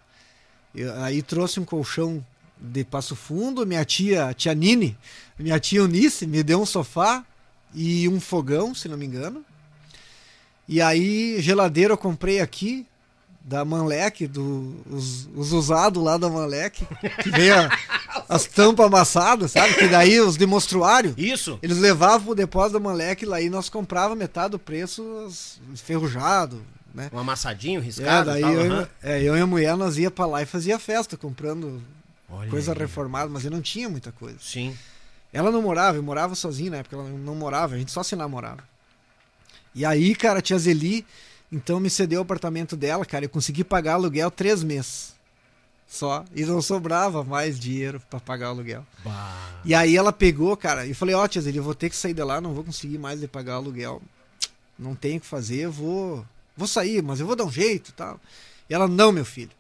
Eu- 0.76 1.02
aí 1.04 1.22
trouxe 1.22 1.60
um 1.60 1.66
colchão 1.66 2.24
de 2.60 2.84
Passo 2.84 3.16
Fundo, 3.16 3.66
minha 3.66 3.84
tia, 3.86 4.34
tia 4.34 4.54
Nini, 4.54 4.98
minha 5.40 5.60
tia 5.60 5.80
Eunice, 5.80 6.26
me 6.28 6.44
deu 6.44 6.62
um 6.62 6.66
sofá 6.66 7.26
e 7.74 8.08
um 8.10 8.20
fogão, 8.20 8.74
se 8.76 8.88
não 8.88 8.98
me 8.98 9.06
engano. 9.06 9.44
E 10.68 10.82
aí, 10.82 11.42
geladeira 11.42 11.94
eu 11.94 11.98
comprei 11.98 12.40
aqui, 12.40 12.86
da 13.46 13.66
Manlec, 13.66 14.26
do, 14.28 14.82
os, 14.90 15.28
os 15.36 15.52
usados 15.52 16.02
lá 16.02 16.18
da 16.18 16.30
Manlec, 16.30 16.86
que 17.22 17.30
veio 17.30 17.60
a- 17.60 17.80
as 18.36 18.46
tampas 18.46 18.86
amassadas, 18.86 19.52
sabe? 19.52 19.74
Que 19.76 19.88
daí 19.88 20.20
os 20.20 20.36
de 20.38 20.46
mostruário, 20.46 21.14
Isso. 21.18 21.60
eles 21.62 21.78
levavam 21.78 22.26
pro 22.28 22.36
depósito 22.36 22.74
da 22.74 22.80
Manlec 22.80 23.26
lá 23.26 23.40
e 23.42 23.50
nós 23.50 23.70
comprava 23.70 24.16
metade 24.16 24.52
do 24.52 24.60
preço 24.60 25.28
enferrujado, 25.72 26.62
né? 26.94 27.10
Um 27.14 27.20
amassadinho, 27.20 27.80
É, 27.80 27.84
riscado 27.84 28.30
daí 28.32 28.42
e 28.42 28.44
tal. 28.44 28.54
eu, 28.54 28.72
aham. 28.72 28.88
é, 29.02 29.22
eu 29.24 29.36
e 29.38 29.42
a 29.42 29.48
mulher 29.48 29.76
nós 29.78 29.98
ia 29.98 30.12
pra 30.12 30.26
lá 30.26 30.42
e 30.42 30.46
fazia 30.46 30.78
festa 30.80 31.18
comprando 31.18 31.82
Olha 32.30 32.50
coisa 32.50 32.72
aí. 32.74 32.78
reformada, 32.78 33.30
mas 33.30 33.44
eu 33.46 33.52
não 33.52 33.62
tinha 33.62 33.90
muita 33.90 34.12
coisa. 34.12 34.38
Sim. 34.42 34.76
Ela 35.32 35.52
não 35.52 35.62
morava, 35.62 35.98
eu 35.98 36.04
morava 36.04 36.36
sozinho 36.36 36.72
na 36.72 36.78
época, 36.78 36.96
ela 36.96 37.10
não 37.10 37.36
morava, 37.36 37.76
a 37.76 37.78
gente 37.78 37.92
só 37.92 38.04
se 38.04 38.16
namorava. 38.16 38.64
E 39.74 39.84
aí, 39.84 40.14
cara, 40.14 40.40
a 40.40 40.42
tia 40.42 40.58
Zeli, 40.60 41.04
então 41.52 41.80
me 41.80 41.90
cedeu 41.90 42.20
o 42.20 42.24
apartamento 42.24 42.76
dela, 42.76 43.04
cara, 43.06 43.26
eu 43.26 43.30
consegui 43.30 43.64
pagar 43.64 43.94
aluguel 43.94 44.30
três 44.30 44.62
meses. 44.64 45.13
Só. 45.94 46.26
E 46.34 46.44
não 46.44 46.60
sobrava 46.60 47.24
mais 47.24 47.60
dinheiro 47.60 48.02
pra 48.10 48.20
pagar 48.20 48.48
o 48.48 48.54
aluguel. 48.54 48.84
Bah. 49.06 49.62
E 49.64 49.76
aí 49.76 49.96
ela 49.96 50.12
pegou, 50.12 50.58
cara, 50.58 50.88
e 50.88 50.94
falei, 50.96 51.14
ó, 51.14 51.28
tia 51.28 51.40
Zeli, 51.40 51.58
eu 51.58 51.64
vou 51.64 51.76
ter 51.76 51.88
que 51.88 51.96
sair 51.96 52.16
de 52.16 52.24
lá, 52.24 52.42
não 52.42 52.52
vou 52.52 52.64
conseguir 52.64 52.98
mais 52.98 53.20
de 53.20 53.28
pagar 53.28 53.54
o 53.54 53.58
aluguel. 53.58 54.02
Não 54.78 54.96
tenho 54.96 55.18
o 55.18 55.22
que 55.22 55.28
fazer, 55.28 55.66
eu 55.66 55.72
vou. 55.72 56.26
Vou 56.58 56.68
sair, 56.68 57.04
mas 57.04 57.20
eu 57.20 57.28
vou 57.28 57.36
dar 57.36 57.44
um 57.44 57.52
jeito 57.52 57.90
e 57.90 57.94
tal. 57.94 58.20
E 58.68 58.74
ela, 58.74 58.88
não, 58.88 59.12
meu 59.12 59.24
filho. 59.24 59.52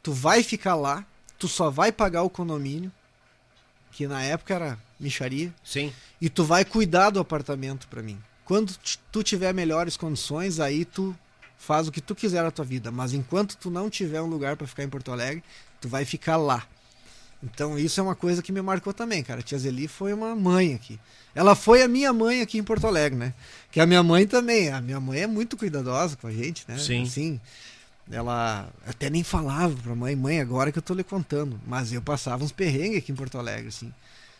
Tu 0.00 0.12
vai 0.12 0.44
ficar 0.44 0.76
lá, 0.76 1.04
tu 1.40 1.48
só 1.48 1.70
vai 1.70 1.90
pagar 1.90 2.22
o 2.22 2.30
condomínio, 2.30 2.92
que 3.90 4.06
na 4.06 4.22
época 4.22 4.54
era 4.54 4.78
micharia, 5.00 5.52
Sim. 5.64 5.92
e 6.20 6.30
tu 6.30 6.44
vai 6.44 6.64
cuidar 6.64 7.10
do 7.10 7.18
apartamento 7.18 7.88
pra 7.88 8.00
mim. 8.00 8.22
Quando 8.44 8.76
tu 9.10 9.24
tiver 9.24 9.52
melhores 9.52 9.96
condições, 9.96 10.60
aí 10.60 10.84
tu 10.84 11.16
faz 11.64 11.88
o 11.88 11.92
que 11.92 12.00
tu 12.00 12.14
quiser 12.14 12.42
na 12.42 12.50
tua 12.50 12.64
vida. 12.64 12.90
Mas 12.90 13.12
enquanto 13.12 13.56
tu 13.56 13.70
não 13.70 13.88
tiver 13.88 14.20
um 14.20 14.26
lugar 14.26 14.56
pra 14.56 14.66
ficar 14.66 14.84
em 14.84 14.88
Porto 14.88 15.10
Alegre, 15.10 15.42
tu 15.80 15.88
vai 15.88 16.04
ficar 16.04 16.36
lá. 16.36 16.66
Então 17.42 17.78
isso 17.78 18.00
é 18.00 18.02
uma 18.02 18.14
coisa 18.14 18.42
que 18.42 18.52
me 18.52 18.62
marcou 18.62 18.92
também, 18.92 19.22
cara. 19.22 19.40
A 19.40 19.42
tia 19.42 19.58
Zeli 19.58 19.88
foi 19.88 20.12
uma 20.12 20.34
mãe 20.34 20.74
aqui. 20.74 20.98
Ela 21.34 21.54
foi 21.54 21.82
a 21.82 21.88
minha 21.88 22.12
mãe 22.12 22.40
aqui 22.40 22.58
em 22.58 22.62
Porto 22.62 22.86
Alegre, 22.86 23.18
né? 23.18 23.34
Que 23.70 23.80
a 23.80 23.86
minha 23.86 24.02
mãe 24.02 24.26
também. 24.26 24.70
A 24.70 24.80
minha 24.80 25.00
mãe 25.00 25.22
é 25.22 25.26
muito 25.26 25.56
cuidadosa 25.56 26.16
com 26.16 26.26
a 26.26 26.32
gente, 26.32 26.64
né? 26.68 26.78
Sim. 26.78 27.02
Assim, 27.02 27.40
ela 28.10 28.68
até 28.86 29.10
nem 29.10 29.22
falava 29.22 29.74
pra 29.82 29.94
mãe, 29.94 30.14
mãe, 30.14 30.40
agora 30.40 30.70
que 30.70 30.78
eu 30.78 30.82
tô 30.82 30.94
lhe 30.94 31.04
contando. 31.04 31.60
Mas 31.66 31.92
eu 31.92 32.00
passava 32.00 32.44
uns 32.44 32.52
perrengues 32.52 32.98
aqui 32.98 33.12
em 33.12 33.14
Porto 33.14 33.38
Alegre, 33.38 33.68
assim. 33.68 33.92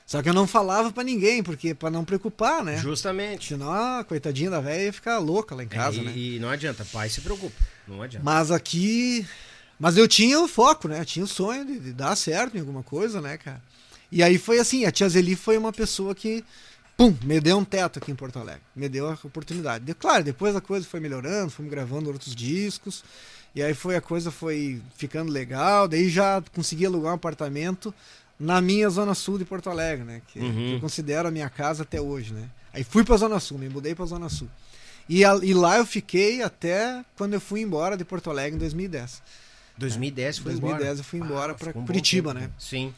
Só 0.07 0.23
que 0.23 0.29
eu 0.29 0.35
não 0.35 0.47
falava 0.47 0.93
pra 0.93 1.03
ninguém, 1.03 1.43
porque 1.43 1.75
para 1.75 1.91
não 1.91 2.05
preocupar, 2.05 2.63
né? 2.63 2.77
Justamente. 2.77 3.49
Senão 3.49 3.73
a 3.73 4.05
coitadinha 4.05 4.51
da 4.51 4.61
velha 4.61 4.85
ia 4.85 4.93
ficar 4.93 5.19
louca 5.19 5.55
lá 5.55 5.65
em 5.65 5.69
casa, 5.69 5.97
É, 5.99 6.01
e, 6.01 6.05
né? 6.05 6.13
e 6.15 6.39
não 6.39 6.51
adianta, 6.51 6.85
pai 6.93 7.09
se 7.09 7.21
preocupa. 7.23 7.57
Não 7.89 8.03
adianta. 8.03 8.25
Mas 8.25 8.51
aqui. 8.51 9.27
Mas 9.79 9.97
eu 9.97 10.07
tinha 10.07 10.39
o 10.41 10.47
foco, 10.47 10.89
né? 10.89 11.01
Eu 11.01 11.05
tinha 11.05 11.25
o 11.25 11.29
sonho 11.29 11.65
de, 11.65 11.79
de 11.81 11.93
dar 11.93 12.15
certo 12.17 12.57
em 12.57 12.61
alguma 12.61 12.83
coisa, 12.83 13.21
né, 13.21 13.39
cara? 13.39 13.63
E 14.13 14.23
aí 14.23 14.39
foi 14.39 14.59
assim: 14.59 14.85
a 14.85 14.93
tia 14.93 15.09
Zeli 15.09 15.35
foi 15.35 15.57
uma 15.57 15.73
pessoa 15.73 16.15
que, 16.15 16.45
pum, 16.99 17.17
me 17.23 17.41
deu 17.41 17.57
um 17.59 17.65
teto 17.65 17.99
aqui 17.99 18.13
em 18.13 18.15
Porto 18.15 18.39
Alegre. 18.39 18.63
Me 18.77 18.89
deu 18.91 19.09
a 19.09 19.15
oportunidade. 19.25 19.85
De- 19.87 19.95
claro, 19.95 20.23
depois 20.23 20.55
a 20.55 20.61
coisa 20.61 20.87
foi 20.87 21.01
melhorando, 21.01 21.51
fomos 21.51 21.71
gravando 21.71 22.11
outros 22.11 22.35
discos. 22.35 23.03
E 23.55 23.63
aí 23.63 23.73
foi 23.73 23.97
a 23.97 24.01
coisa 24.01 24.31
foi 24.31 24.83
ficando 24.97 25.33
legal. 25.33 25.89
Daí 25.89 26.09
já 26.11 26.43
consegui 26.55 26.85
alugar 26.87 27.13
um 27.13 27.17
apartamento 27.17 27.93
na 28.39 28.61
minha 28.61 28.89
zona 28.91 29.15
sul 29.15 29.39
de 29.39 29.45
Porto 29.45 29.71
Alegre, 29.71 30.05
né? 30.05 30.23
Que, 30.29 30.39
Uhum. 30.41 30.53
que 30.55 30.73
eu 30.75 30.81
considero 30.81 31.29
a 31.29 31.31
minha 31.31 31.49
casa 31.49 31.83
até 31.83 32.01
hoje, 32.01 32.33
né? 32.35 32.49
Aí 32.73 32.83
fui 32.85 33.05
pra 33.05 33.17
zona 33.17 33.39
sul, 33.39 33.59
me 33.59 33.69
mudei 33.69 33.95
pra 33.95 34.05
zona 34.05 34.29
sul. 34.29 34.49
E, 35.09 35.25
a- 35.25 35.39
e 35.43 35.53
lá 35.55 35.77
eu 35.79 35.87
fiquei 35.87 36.43
até 36.43 37.05
quando 37.17 37.35
eu 37.35 37.41
fui 37.41 37.61
embora 37.61 37.97
de 37.97 38.05
Porto 38.05 38.31
Alegre 38.31 38.57
em 38.57 38.59
2010. 38.59 39.23
2010 39.77 40.39
foi 40.39 40.53
2010 40.53 40.81
embora. 40.83 40.99
eu 41.01 41.05
fui 41.05 41.19
embora 41.21 41.53
Ah, 41.61 41.69
um 41.71 41.73
bom 41.81 41.87
Curitiba, 41.87 42.33
né? 42.35 42.51
Sim. 42.59 42.93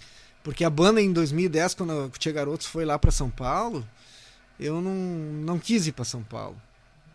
Porque 0.45 0.65
a 0.65 0.71
banda 0.71 1.01
em 1.03 1.13
2010, 1.13 1.75
quando 1.75 1.93
o 2.05 2.09
Tia 2.11 2.31
Garotos 2.33 2.67
foi 2.67 2.85
lá 2.85 2.99
pra 2.99 3.11
São 3.11 3.29
Paulo, 3.29 3.87
eu 4.61 4.81
não, 4.81 4.95
não 4.95 5.59
quis 5.59 5.87
ir 5.87 5.93
pra 5.93 6.05
São 6.05 6.23
Paulo. 6.23 6.57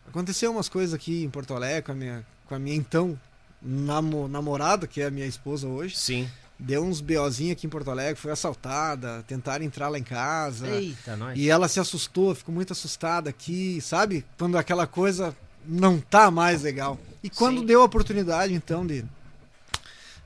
Aconteceu 0.07 0.52
umas 0.52 0.68
coisas 0.68 0.93
aqui 0.93 1.23
em 1.23 1.30
Porto 1.30 1.53
Alegre 1.53 1.84
com 1.84 1.91
a 1.93 1.95
minha, 1.95 2.26
com 2.45 2.56
a 2.56 2.60
minha 2.60 2.76
então 2.76 3.18
namo- 3.61 4.27
namorada, 4.27 4.85
que 4.88 4.99
é 4.99 5.06
a 5.06 5.11
minha 5.11 5.26
esposa 5.26 5.68
hoje. 5.68 5.95
Sim. 5.98 6.27
Deu 6.63 6.83
uns 6.83 7.01
BOzinhos 7.01 7.53
aqui 7.53 7.65
em 7.65 7.69
Porto 7.69 7.89
Alegre, 7.89 8.21
foi 8.21 8.31
assaltada, 8.31 9.23
tentaram 9.27 9.65
entrar 9.65 9.89
lá 9.89 9.97
em 9.97 10.03
casa. 10.03 10.67
Eita, 10.69 11.15
nós. 11.15 11.35
E 11.35 11.49
ela 11.49 11.67
se 11.67 11.79
assustou, 11.79 12.35
ficou 12.35 12.53
muito 12.53 12.71
assustada 12.71 13.31
aqui, 13.31 13.81
sabe? 13.81 14.23
Quando 14.38 14.55
aquela 14.59 14.85
coisa 14.85 15.35
não 15.65 15.99
tá 15.99 16.29
mais 16.29 16.61
legal. 16.61 16.99
E 17.23 17.31
quando 17.31 17.61
Sim. 17.61 17.65
deu 17.65 17.81
a 17.81 17.85
oportunidade, 17.85 18.53
então, 18.53 18.85
de, 18.85 19.03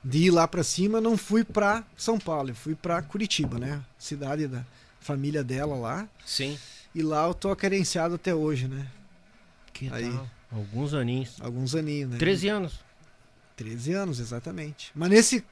de 0.04 0.18
ir 0.24 0.30
lá 0.30 0.46
pra 0.46 0.62
cima, 0.62 1.00
não 1.00 1.16
fui 1.16 1.42
pra 1.42 1.82
São 1.96 2.18
Paulo, 2.18 2.50
eu 2.50 2.54
fui 2.54 2.74
pra 2.74 3.00
Curitiba, 3.00 3.58
né? 3.58 3.80
Cidade 3.98 4.46
da 4.46 4.62
família 5.00 5.42
dela 5.42 5.74
lá. 5.74 6.06
Sim. 6.26 6.58
E 6.94 7.02
lá 7.02 7.26
eu 7.26 7.32
tô 7.32 7.56
carenciado 7.56 8.16
até 8.16 8.34
hoje, 8.34 8.68
né? 8.68 8.86
Que 9.72 9.88
Aí. 9.90 10.12
tal? 10.12 10.30
Alguns 10.52 10.92
aninhos. 10.92 11.36
Alguns 11.40 11.74
aninhos, 11.74 12.10
né? 12.10 12.18
13 12.18 12.48
anos. 12.48 12.80
13 13.56 13.94
anos, 13.94 14.20
exatamente. 14.20 14.92
Mas 14.94 15.08
nesse 15.08 15.42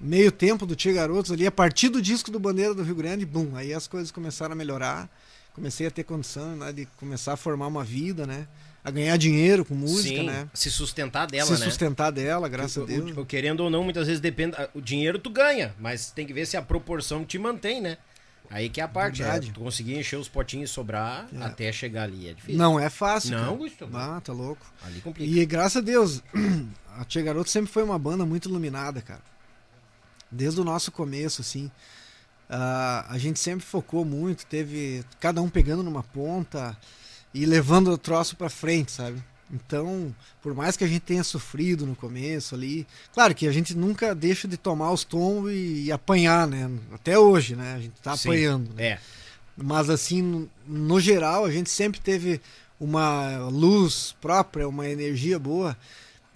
meio 0.00 0.30
tempo 0.30 0.64
do 0.66 0.76
Tia 0.76 0.92
Garotos 0.92 1.32
ali, 1.32 1.46
a 1.46 1.50
partir 1.52 1.88
do 1.88 2.00
disco 2.00 2.30
do 2.30 2.38
Bandeira 2.38 2.74
do 2.74 2.82
Rio 2.82 2.94
Grande, 2.94 3.24
bum, 3.26 3.56
aí 3.56 3.72
as 3.74 3.86
coisas 3.86 4.10
começaram 4.10 4.52
a 4.52 4.56
melhorar. 4.56 5.08
Comecei 5.54 5.86
a 5.86 5.90
ter 5.90 6.04
condição 6.04 6.54
né, 6.56 6.72
de 6.72 6.86
começar 6.98 7.32
a 7.32 7.36
formar 7.36 7.66
uma 7.66 7.82
vida, 7.82 8.26
né? 8.26 8.46
A 8.84 8.92
ganhar 8.92 9.16
dinheiro 9.16 9.64
com 9.64 9.74
música, 9.74 10.20
Sim. 10.20 10.26
né? 10.26 10.48
Se 10.54 10.70
sustentar 10.70 11.26
dela, 11.26 11.46
Se 11.46 11.60
né? 11.60 11.66
sustentar 11.66 12.12
dela, 12.12 12.48
graças 12.48 12.76
O- 12.76 12.82
a 12.84 12.86
Deus. 12.86 13.16
o- 13.16 13.26
querendo 13.26 13.60
ou 13.60 13.68
não, 13.68 13.82
muitas 13.82 14.06
vezes 14.06 14.20
depende. 14.20 14.56
O 14.72 14.80
dinheiro 14.80 15.18
tu 15.18 15.28
ganha, 15.30 15.74
mas 15.80 16.12
tem 16.12 16.24
que 16.24 16.32
ver 16.32 16.46
se 16.46 16.56
a 16.56 16.62
proporção 16.62 17.24
te 17.24 17.38
mantém, 17.38 17.80
né? 17.80 17.98
Aí 18.50 18.68
que 18.70 18.80
é 18.80 18.84
a 18.84 18.88
parte. 18.88 19.22
É, 19.22 19.40
tu 19.40 19.60
conseguir 19.60 19.98
encher 19.98 20.16
os 20.16 20.28
potinhos 20.28 20.70
e 20.70 20.72
sobrar 20.72 21.28
É. 21.34 21.42
até 21.42 21.70
chegar 21.72 22.04
ali. 22.04 22.28
É 22.28 22.32
difícil. 22.32 22.56
Não 22.56 22.78
é 22.80 22.88
fácil. 22.88 23.32
Não, 23.32 23.44
cara. 23.46 23.56
Gustavo. 23.56 23.96
Ah, 23.96 24.20
tá 24.24 24.32
louco. 24.32 24.64
Ali 24.86 25.00
complica. 25.00 25.28
E 25.30 25.44
graças 25.44 25.76
a 25.76 25.80
Deus, 25.84 26.22
a 26.96 27.04
Tia 27.04 27.20
Garoto 27.20 27.50
sempre 27.50 27.70
foi 27.70 27.82
uma 27.82 27.98
banda 27.98 28.24
muito 28.24 28.48
iluminada, 28.48 29.02
cara. 29.02 29.20
Desde 30.30 30.60
o 30.60 30.64
nosso 30.64 30.92
começo, 30.92 31.40
assim. 31.40 31.70
Ah, 32.48 33.06
a 33.08 33.18
gente 33.18 33.38
sempre 33.38 33.64
focou 33.64 34.04
muito, 34.04 34.46
teve 34.46 35.04
cada 35.20 35.42
um 35.42 35.48
pegando 35.48 35.82
numa 35.82 36.02
ponta 36.02 36.76
e 37.34 37.44
levando 37.44 37.90
o 37.90 37.98
troço 37.98 38.36
pra 38.36 38.48
frente, 38.48 38.90
sabe? 38.92 39.22
Então, 39.50 40.14
por 40.42 40.54
mais 40.54 40.76
que 40.76 40.84
a 40.84 40.86
gente 40.86 41.00
tenha 41.00 41.24
sofrido 41.24 41.86
no 41.86 41.96
começo 41.96 42.54
ali, 42.54 42.86
claro 43.14 43.34
que 43.34 43.46
a 43.46 43.52
gente 43.52 43.74
nunca 43.74 44.14
deixa 44.14 44.46
de 44.46 44.56
tomar 44.56 44.92
os 44.92 45.04
tombos 45.04 45.52
e, 45.52 45.84
e 45.84 45.92
apanhar, 45.92 46.46
né? 46.46 46.70
Até 46.92 47.18
hoje, 47.18 47.56
né? 47.56 47.74
A 47.74 47.80
gente 47.80 48.00
tá 48.02 48.16
Sim. 48.16 48.28
apanhando. 48.28 48.74
né? 48.74 48.84
É. 48.84 48.98
Mas 49.56 49.88
assim, 49.90 50.22
no, 50.22 50.50
no 50.66 51.00
geral, 51.00 51.44
a 51.44 51.50
gente 51.50 51.70
sempre 51.70 51.98
teve 52.00 52.40
uma 52.78 53.48
luz 53.48 54.14
própria, 54.20 54.68
uma 54.68 54.88
energia 54.88 55.38
boa, 55.38 55.76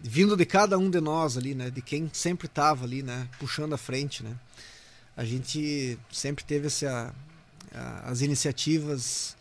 vindo 0.02 0.36
de 0.36 0.44
cada 0.44 0.76
um 0.78 0.90
de 0.90 1.00
nós 1.00 1.36
ali, 1.38 1.54
né? 1.54 1.70
De 1.70 1.80
quem 1.80 2.10
sempre 2.12 2.48
tava 2.48 2.84
ali, 2.84 3.02
né? 3.02 3.28
Puxando 3.38 3.72
a 3.74 3.78
frente, 3.78 4.22
né? 4.22 4.32
A 5.16 5.24
gente 5.24 5.98
sempre 6.10 6.42
teve 6.44 6.66
essa, 6.66 7.14
a- 7.74 8.10
as 8.10 8.20
iniciativas 8.22 9.36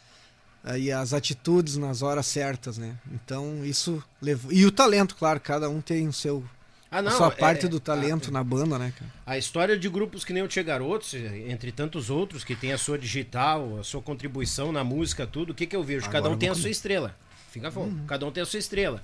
ah, 0.64 0.78
e 0.78 0.92
as 0.92 1.14
atitudes 1.14 1.78
nas 1.78 2.02
horas 2.02 2.26
certas, 2.28 2.78
né? 2.78 2.96
Então 3.12 3.66
isso 3.66 4.04
levou... 4.22 4.52
E 4.52 4.66
o 4.66 4.72
talento, 4.72 5.16
claro, 5.16 5.40
cada 5.40 5.70
um 5.70 5.82
tem 5.82 6.08
o 6.08 6.14
seu, 6.14 6.44
Ah, 6.92 7.00
a 7.00 7.02
não. 7.02 7.12
sua 7.12 7.28
é- 7.28 7.32
parte 7.32 7.66
é- 7.66 7.70
do 7.70 7.80
talento 7.80 8.28
a- 8.30 8.32
na 8.32 8.44
banda, 8.44 8.78
né, 8.78 8.94
cara? 8.98 9.12
A 9.26 9.38
história 9.38 9.76
de 9.80 9.90
grupos 9.90 10.24
que 10.24 10.34
nem 10.34 10.44
o 10.44 10.48
Tia 10.48 10.62
Garotos, 10.62 11.14
entre 11.16 11.72
tantos 11.72 12.10
outros, 12.12 12.44
que 12.44 12.56
tem 12.56 12.74
a 12.74 12.78
sua 12.78 12.98
digital, 13.00 13.80
a 13.80 13.84
sua 13.84 14.02
contribuição 14.02 14.72
na 14.72 14.84
música, 14.84 15.26
tudo, 15.26 15.52
o 15.52 15.56
que, 15.56 15.66
que 15.66 15.76
eu 15.76 15.84
vejo? 15.84 16.06
Cada 16.06 16.20
Agora 16.20 16.32
um 16.34 16.36
eu 16.36 16.40
tem 16.40 16.50
a 16.50 16.56
sua 16.56 16.70
estrela. 16.70 17.16
Fica 17.50 17.72
fome. 17.72 18.02
Cada 18.08 18.26
um 18.26 18.32
tem 18.32 18.44
a 18.44 18.46
sua 18.46 18.60
estrela. 18.60 19.04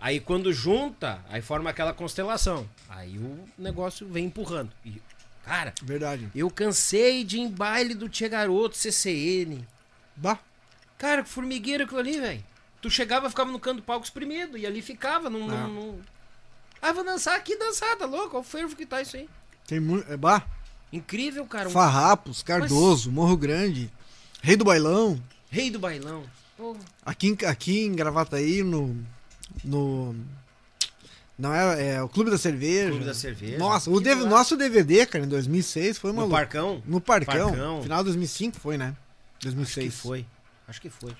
Aí 0.00 0.20
quando 0.20 0.52
junta, 0.52 1.24
aí 1.28 1.40
forma 1.42 1.70
aquela 1.70 1.92
constelação. 1.92 2.68
Aí 2.88 3.18
o 3.18 3.44
negócio 3.58 4.06
vem 4.08 4.26
empurrando. 4.26 4.70
E, 4.84 5.00
cara, 5.44 5.72
Verdade. 5.82 6.28
eu 6.34 6.50
cansei 6.50 7.24
de 7.24 7.38
ir 7.38 7.40
em 7.40 7.50
baile 7.50 7.94
do 7.94 8.08
Tia 8.08 8.28
Garoto, 8.28 8.76
CCN. 8.76 9.66
Bah, 10.14 10.38
Cara, 10.98 11.22
que 11.22 11.28
formigueiro 11.28 11.84
aquilo 11.84 12.00
ali, 12.00 12.18
velho. 12.20 12.44
Tu 12.80 12.88
chegava, 12.90 13.28
ficava 13.28 13.50
no 13.52 13.58
canto 13.58 13.76
do 13.78 13.82
palco 13.82 14.04
exprimido, 14.04 14.56
e 14.56 14.64
ali 14.66 14.80
ficava, 14.80 15.28
não. 15.28 15.46
não, 15.46 15.68
não... 15.68 16.00
Ah, 16.80 16.92
vou 16.92 17.04
dançar 17.04 17.36
aqui, 17.36 17.56
dançar, 17.58 17.96
tá 17.96 18.06
louco? 18.06 18.36
Olha 18.36 18.40
o 18.40 18.42
fervo 18.42 18.76
que 18.76 18.86
tá 18.86 19.02
isso 19.02 19.16
aí. 19.16 19.28
Tem 19.66 19.80
muito. 19.80 20.10
É, 20.10 20.16
bah, 20.16 20.42
Incrível, 20.92 21.44
cara. 21.46 21.68
Um 21.68 21.72
Farrapos, 21.72 22.42
Cardoso, 22.42 23.10
Morro 23.10 23.36
Grande, 23.36 23.90
Rei 24.40 24.56
do 24.56 24.64
Bailão. 24.64 25.20
rei 25.50 25.70
do 25.70 25.78
bailão. 25.78 26.22
Pô, 26.56 26.76
Aqui, 27.04 27.28
em- 27.28 27.46
aqui 27.46 27.80
em 27.84 27.92
Gravataí, 27.94 28.62
no. 28.62 29.04
No. 29.64 30.14
Não 31.38 31.54
é, 31.54 31.94
é 31.96 32.02
o 32.02 32.08
Clube 32.08 32.30
da 32.30 32.38
Cerveja. 32.38 32.88
Clube 32.90 33.04
da 33.04 33.14
Cerveja. 33.14 33.58
Nossa, 33.58 33.90
o 33.90 34.00
DV 34.00 34.24
nosso 34.24 34.56
DVD, 34.56 35.04
cara, 35.04 35.24
em 35.24 35.28
2006 35.28 35.98
foi 35.98 36.10
uma 36.10 36.24
no. 36.24 36.30
Parcão? 36.30 36.82
No 36.86 37.00
Parcão. 37.00 37.50
Parcão. 37.50 37.82
Final 37.82 37.98
de 37.98 38.04
2005 38.04 38.58
foi, 38.58 38.78
né? 38.78 38.96
Acho 39.38 39.54
2006. 39.54 39.94
que 39.94 40.00
foi. 40.00 40.26
Acho 40.66 40.80
que 40.80 40.90
foi. 40.90 41.14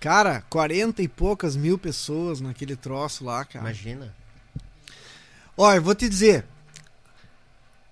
Cara, 0.00 0.42
40 0.48 1.02
e 1.02 1.08
poucas 1.08 1.56
mil 1.56 1.78
pessoas 1.78 2.40
naquele 2.40 2.76
troço 2.76 3.24
lá, 3.24 3.44
cara. 3.44 3.64
Imagina. 3.64 4.14
Olha, 5.56 5.78
eu 5.78 5.82
vou 5.82 5.94
te 5.94 6.08
dizer. 6.08 6.44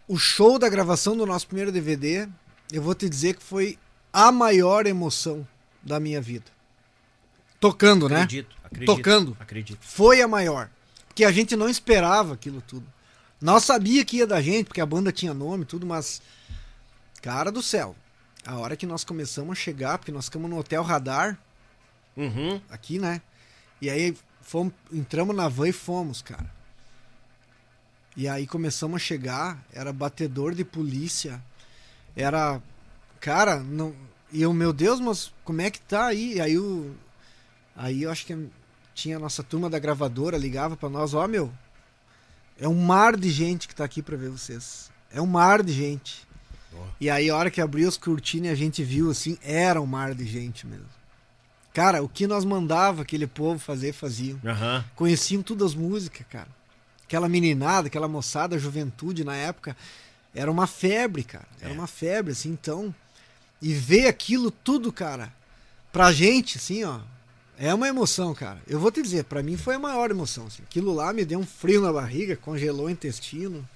O 0.07 0.17
show 0.17 0.57
da 0.57 0.69
gravação 0.69 1.17
do 1.17 1.27
nosso 1.27 1.49
primeiro 1.49 1.73
DVD, 1.73 2.29
eu 2.71 2.81
vou 2.81 2.95
te 2.95 3.09
dizer 3.09 3.35
que 3.35 3.43
foi 3.43 3.77
a 4.13 4.31
maior 4.31 4.87
emoção 4.87 5.47
da 5.83 5.99
minha 5.99 6.21
vida. 6.21 6.47
Tocando, 7.59 8.09
né? 8.09 8.23
Acredito, 8.23 8.56
acredito. 8.67 8.95
Tocando. 8.97 9.37
Acredito. 9.41 9.79
Foi 9.83 10.21
a 10.21 10.29
maior. 10.29 10.69
Porque 11.09 11.25
a 11.25 11.33
gente 11.33 11.57
não 11.57 11.69
esperava 11.69 12.35
aquilo 12.35 12.61
tudo. 12.61 12.87
Nós 13.41 13.65
sabia 13.65 14.05
que 14.05 14.19
ia 14.19 14.27
da 14.27 14.41
gente, 14.41 14.67
porque 14.67 14.81
a 14.81 14.87
banda 14.87 15.11
tinha 15.13 15.33
nome 15.35 15.63
e 15.63 15.67
tudo, 15.67 15.87
mas. 15.87 16.21
Cara 17.23 17.51
do 17.51 17.63
céu. 17.63 17.95
A 18.45 18.57
hora 18.59 18.77
que 18.77 18.87
nós 18.87 19.03
começamos 19.05 19.53
a 19.59 19.61
chegar, 19.61 19.99
porque 19.99 20.13
nós 20.13 20.27
ficamos 20.27 20.49
no 20.51 20.59
Hotel 20.59 20.83
Radar, 20.83 21.39
Uhum. 22.17 22.61
aqui, 22.71 22.99
né? 22.99 23.21
E 23.81 23.91
aí 23.91 24.17
fomos, 24.41 24.73
entramos 24.93 25.35
na 25.37 25.49
van 25.49 25.69
e 25.69 25.73
fomos, 25.73 26.23
cara. 26.23 26.51
E 28.17 28.27
aí 28.29 28.47
começamos 28.47 28.97
a 28.97 29.05
chegar, 29.05 29.63
era 29.73 29.93
batedor 29.93 30.55
de 30.55 30.65
polícia, 30.65 31.43
era. 32.17 32.63
Cara, 33.21 33.57
não. 33.61 33.95
E 34.33 34.41
eu, 34.43 34.53
meu 34.53 34.73
Deus, 34.73 35.01
mas 35.01 35.33
como 35.45 35.61
é 35.61 35.71
que 35.71 35.81
tá 35.81 36.07
aí? 36.07 36.35
E 36.35 36.41
aí 36.41 36.59
o. 36.59 36.95
Aí 37.77 38.03
eu 38.03 38.11
acho 38.11 38.25
que 38.25 38.49
tinha 38.95 39.17
a 39.17 39.21
nossa 39.21 39.43
turma 39.43 39.69
da 39.69 39.79
gravadora, 39.79 40.39
ligava 40.39 40.77
pra 40.77 40.89
nós, 40.89 41.13
ó 41.13 41.29
meu. 41.29 41.53
É 42.59 42.67
um 42.67 42.75
mar 42.75 43.17
de 43.17 43.31
gente 43.31 43.69
que 43.69 43.75
tá 43.75 43.85
aqui 43.85 44.01
pra 44.01 44.17
ver 44.17 44.31
vocês. 44.31 44.91
É 45.11 45.21
um 45.21 45.27
mar 45.27 45.63
de 45.63 45.73
gente. 45.73 46.27
E 47.01 47.09
aí 47.09 47.29
a 47.29 47.37
hora 47.37 47.51
que 47.51 47.61
abriu 47.61 47.89
as 47.89 47.97
cortinas 47.97 48.49
e 48.49 48.53
a 48.53 48.55
gente 48.55 48.83
viu 48.83 49.11
assim, 49.11 49.39
era 49.43 49.81
um 49.81 49.87
mar 49.87 50.15
de 50.15 50.27
gente 50.27 50.67
mesmo. 50.67 50.87
Cara, 51.73 52.03
o 52.03 52.09
que 52.09 52.27
nós 52.27 52.45
mandava 52.45 53.03
aquele 53.03 53.27
povo 53.27 53.59
fazer, 53.59 53.93
faziam. 53.93 54.41
Aham. 54.45 54.85
Conheciam 54.95 55.43
todas 55.43 55.73
as 55.73 55.75
músicas, 55.75 56.27
cara. 56.31 56.49
Aquela 57.05 57.29
meninada, 57.29 57.89
aquela 57.89 58.09
moçada, 58.09 58.57
a 58.57 58.59
juventude 58.59 59.25
na 59.25 59.37
época, 59.37 59.77
era 60.35 60.51
uma 60.51 60.67
febre, 60.67 61.23
cara. 61.23 61.47
Era 61.61 61.73
uma 61.73 61.87
febre, 61.87 62.33
assim, 62.33 62.51
então. 62.51 62.95
E 63.61 63.75
ver 63.75 64.07
aquilo 64.07 64.51
tudo, 64.51 64.91
cara, 64.91 65.33
pra 65.93 66.13
gente, 66.13 66.59
assim, 66.59 66.83
ó, 66.85 67.01
é 67.59 67.73
uma 67.75 67.89
emoção, 67.89 68.35
cara. 68.35 68.59
Eu 68.67 68.79
vou 68.81 68.91
te 68.91 69.03
dizer, 69.03 69.25
pra 69.25 69.43
mim 69.43 69.57
foi 69.57 69.75
a 69.77 69.79
maior 69.79 70.11
emoção, 70.11 70.47
assim. 70.47 70.63
Aquilo 70.63 70.93
lá 70.95 71.13
me 71.13 71.25
deu 71.25 71.39
um 71.39 71.47
frio 71.47 71.81
na 71.81 71.93
barriga, 71.93 72.37
congelou 72.37 72.87
o 72.87 72.91
intestino, 72.91 73.67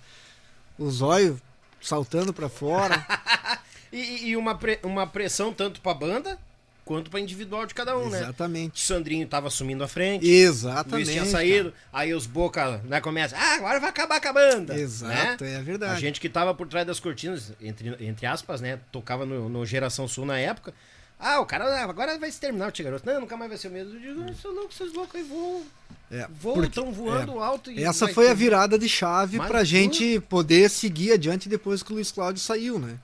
os 0.78 1.02
olhos 1.02 1.39
saltando 1.81 2.32
pra 2.32 2.48
fora. 2.48 3.05
E, 3.93 4.28
e 4.28 4.36
uma, 4.36 4.55
pre- 4.55 4.78
uma 4.85 5.05
pressão 5.05 5.52
tanto 5.52 5.81
pra 5.81 5.93
banda 5.93 6.39
quanto 6.85 7.11
pra 7.11 7.19
individual 7.19 7.66
de 7.66 7.74
cada 7.74 7.98
um, 7.98 8.09
né? 8.09 8.19
O 8.19 8.23
Exatamente. 8.23 8.81
Sandrinho 8.81 9.27
tava 9.27 9.48
assumindo 9.48 9.82
a 9.82 9.89
frente. 9.89 10.28
Exatamente. 10.31 10.93
Luiz 10.94 11.09
tinha 11.09 11.23
cara. 11.23 11.32
saído, 11.32 11.74
aí 11.93 12.15
os 12.15 12.24
boca, 12.24 12.78
né, 12.85 13.01
começa, 13.01 13.36
ah, 13.36 13.55
agora 13.57 13.81
vai 13.81 13.90
acabar 13.90 14.20
com 14.20 14.28
a 14.28 14.32
banda. 14.32 14.78
Exato, 14.78 15.43
né? 15.43 15.55
é 15.55 15.62
verdade. 15.62 15.93
A 15.93 15.98
gente 15.98 16.20
que 16.20 16.28
tava 16.28 16.55
por 16.55 16.69
trás 16.69 16.86
das 16.86 17.01
cortinas, 17.01 17.52
entre, 17.61 17.97
entre 17.98 18.27
aspas, 18.27 18.61
né, 18.61 18.78
tocava 18.93 19.27
no, 19.27 19.48
no 19.48 19.66
Geração 19.66 20.07
Sul 20.07 20.24
na 20.24 20.39
época. 20.39 20.73
Ah, 21.20 21.38
o 21.40 21.44
cara 21.47 21.82
agora 21.84 22.18
vai 22.18 22.32
se 22.32 22.40
terminar 22.40 22.68
o 22.68 22.72
Tia 22.72 22.84
Garoto. 22.86 23.05
Não, 23.06 23.20
nunca 23.20 23.36
mais 23.36 23.51
vai 23.51 23.59
ser 23.59 23.68
o 23.68 23.70
mesmo. 23.70 23.94
Eu 23.94 24.01
digo, 24.01 24.22
"Vocês 24.24 24.40
são 24.40 24.52
loucos, 24.55 24.76
vocês 24.76 24.92
loucos 24.94 25.14
aí 25.16 25.22
voam. 25.22 25.62
É, 26.10 26.26
Voam, 26.40 26.64
estão 26.64 26.90
voando 26.92 27.38
alto. 27.38 27.70
E 27.70 27.84
Essa 27.84 28.09
foi 28.09 28.24
ter- 28.24 28.30
a 28.30 28.34
virada 28.34 28.76
de 28.78 28.88
chave 28.88 29.38
Mais 29.38 29.48
pra 29.48 29.62
gente 29.62 30.18
poder 30.28 30.68
seguir 30.68 31.12
adiante 31.12 31.48
depois 31.48 31.82
que 31.84 31.92
o 31.92 31.94
Luiz 31.94 32.10
Cláudio 32.10 32.42
saiu, 32.42 32.78
né? 32.80 32.98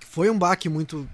Foi 0.00 0.30
um 0.30 0.38
baque 0.38 0.68
muito 0.68 1.08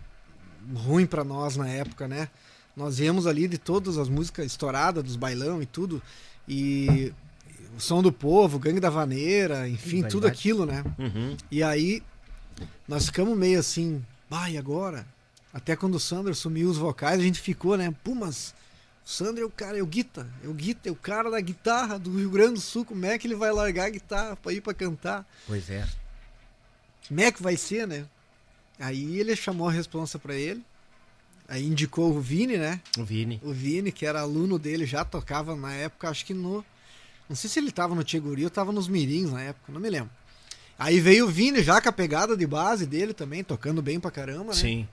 ruim 0.75 1.07
pra 1.07 1.25
nós 1.25 1.57
na 1.57 1.67
época, 1.69 2.07
né? 2.07 2.29
Nós 2.77 2.99
viemos 2.99 3.27
ali 3.27 3.49
de 3.49 3.57
todas 3.59 3.97
as 3.97 4.09
músicas 4.09 4.45
estouradas, 4.47 5.03
dos 5.03 5.17
bailão 5.17 5.63
e 5.63 5.67
tudo, 5.67 6.03
e 6.47 7.13
o 7.77 7.81
som 7.81 8.03
do 8.03 8.13
povo, 8.13 8.59
Gangue 8.59 8.81
da 8.81 8.91
Vaneira, 8.91 9.69
enfim, 9.69 10.03
tudo 10.03 10.27
aquilo, 10.27 10.67
né? 10.67 10.85
Uhum. 10.99 11.37
E 11.51 11.63
aí 11.63 12.03
nós 12.87 13.07
ficamos 13.07 13.37
meio 13.37 13.59
assim, 13.59 14.05
vai 14.29 14.57
agora? 14.59 15.07
Até 15.53 15.75
quando 15.75 15.97
o 15.97 16.01
Sandro 16.01 16.31
assumiu 16.31 16.69
os 16.69 16.79
vocais, 16.79 17.19
a 17.19 17.23
gente 17.23 17.41
ficou, 17.41 17.77
né? 17.77 17.93
Pô, 18.05 18.15
mas 18.15 18.55
o 19.05 19.09
Sandro 19.09 19.43
é 19.43 19.47
o 19.47 19.51
cara, 19.51 19.79
é 19.79 19.83
o 19.83 19.87
guita, 19.87 20.29
é 20.45 20.49
o 20.49 20.55
guita, 20.55 20.89
é 20.89 20.93
o 20.93 20.97
cara 20.97 21.31
da 21.31 21.41
guitarra 21.41 21.99
do 21.99 22.17
Rio 22.17 22.31
Grande 22.31 22.55
do 22.55 22.61
Sul, 22.61 22.85
como 22.85 23.05
é 23.05 23.19
que 23.19 23.27
ele 23.27 23.35
vai 23.35 23.51
largar 23.51 23.87
a 23.87 23.91
guitarra 23.91 24.37
pra 24.37 24.53
ir 24.53 24.61
pra 24.61 24.73
cantar? 24.73 25.27
Pois 25.47 25.69
é. 25.69 25.87
Como 27.09 27.21
é 27.21 27.33
que 27.33 27.43
vai 27.43 27.57
ser, 27.57 27.89
né? 27.89 28.07
Aí 28.79 29.19
ele 29.19 29.35
chamou 29.35 29.69
a 29.69 29.73
responsa 29.73 30.19
pra 30.19 30.35
ele, 30.35 30.65
aí 31.49 31.67
indicou 31.67 32.15
o 32.15 32.21
Vini, 32.21 32.57
né? 32.57 32.81
O 32.97 33.05
Vini. 33.05 33.41
O 33.43 33.53
Vini, 33.53 33.91
que 33.91 34.07
era 34.07 34.21
aluno 34.21 34.59
dele, 34.59 34.87
já 34.87 35.05
tocava 35.05 35.57
na 35.57 35.73
época, 35.73 36.09
acho 36.09 36.25
que 36.25 36.33
no. 36.33 36.65
Não 37.29 37.35
sei 37.37 37.51
se 37.51 37.59
ele 37.59 37.73
tava 37.73 37.95
no 37.95 38.05
Tcheguri 38.05 38.45
ou 38.45 38.51
tava 38.51 38.71
nos 38.73 38.87
Mirins 38.87 39.33
na 39.33 39.43
época, 39.43 39.73
não 39.73 39.81
me 39.81 39.91
lembro. 39.91 40.11
Aí 40.79 40.99
veio 41.01 41.27
o 41.27 41.29
Vini 41.29 41.63
já 41.63 41.81
com 41.81 41.89
a 41.89 41.93
pegada 41.93 42.37
de 42.37 42.47
base 42.47 42.87
dele 42.87 43.13
também, 43.13 43.45
tocando 43.45 43.83
bem 43.83 44.01
pra 44.01 44.11
caramba, 44.11 44.53
né? 44.53 44.55
Sim. 44.55 44.89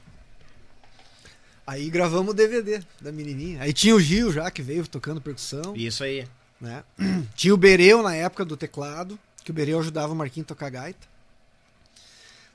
Aí 1.68 1.90
gravamos 1.90 2.32
o 2.32 2.34
DVD 2.34 2.82
da 3.02 3.12
menininha. 3.12 3.62
Aí 3.62 3.74
tinha 3.74 3.94
o 3.94 4.00
Gil 4.00 4.32
já, 4.32 4.50
que 4.50 4.62
veio 4.62 4.88
tocando 4.88 5.20
percussão, 5.20 5.76
Isso 5.76 6.02
aí. 6.02 6.26
né? 6.62 6.82
Tinha 7.36 7.54
o 7.54 7.58
Bereu 7.58 8.02
na 8.02 8.16
época 8.16 8.46
do 8.46 8.56
teclado, 8.56 9.20
que 9.44 9.52
o 9.52 9.54
Bereu 9.54 9.78
ajudava 9.80 10.14
o 10.14 10.16
Marquinhos 10.16 10.46
a 10.46 10.48
tocar 10.48 10.70
gaita. 10.70 11.06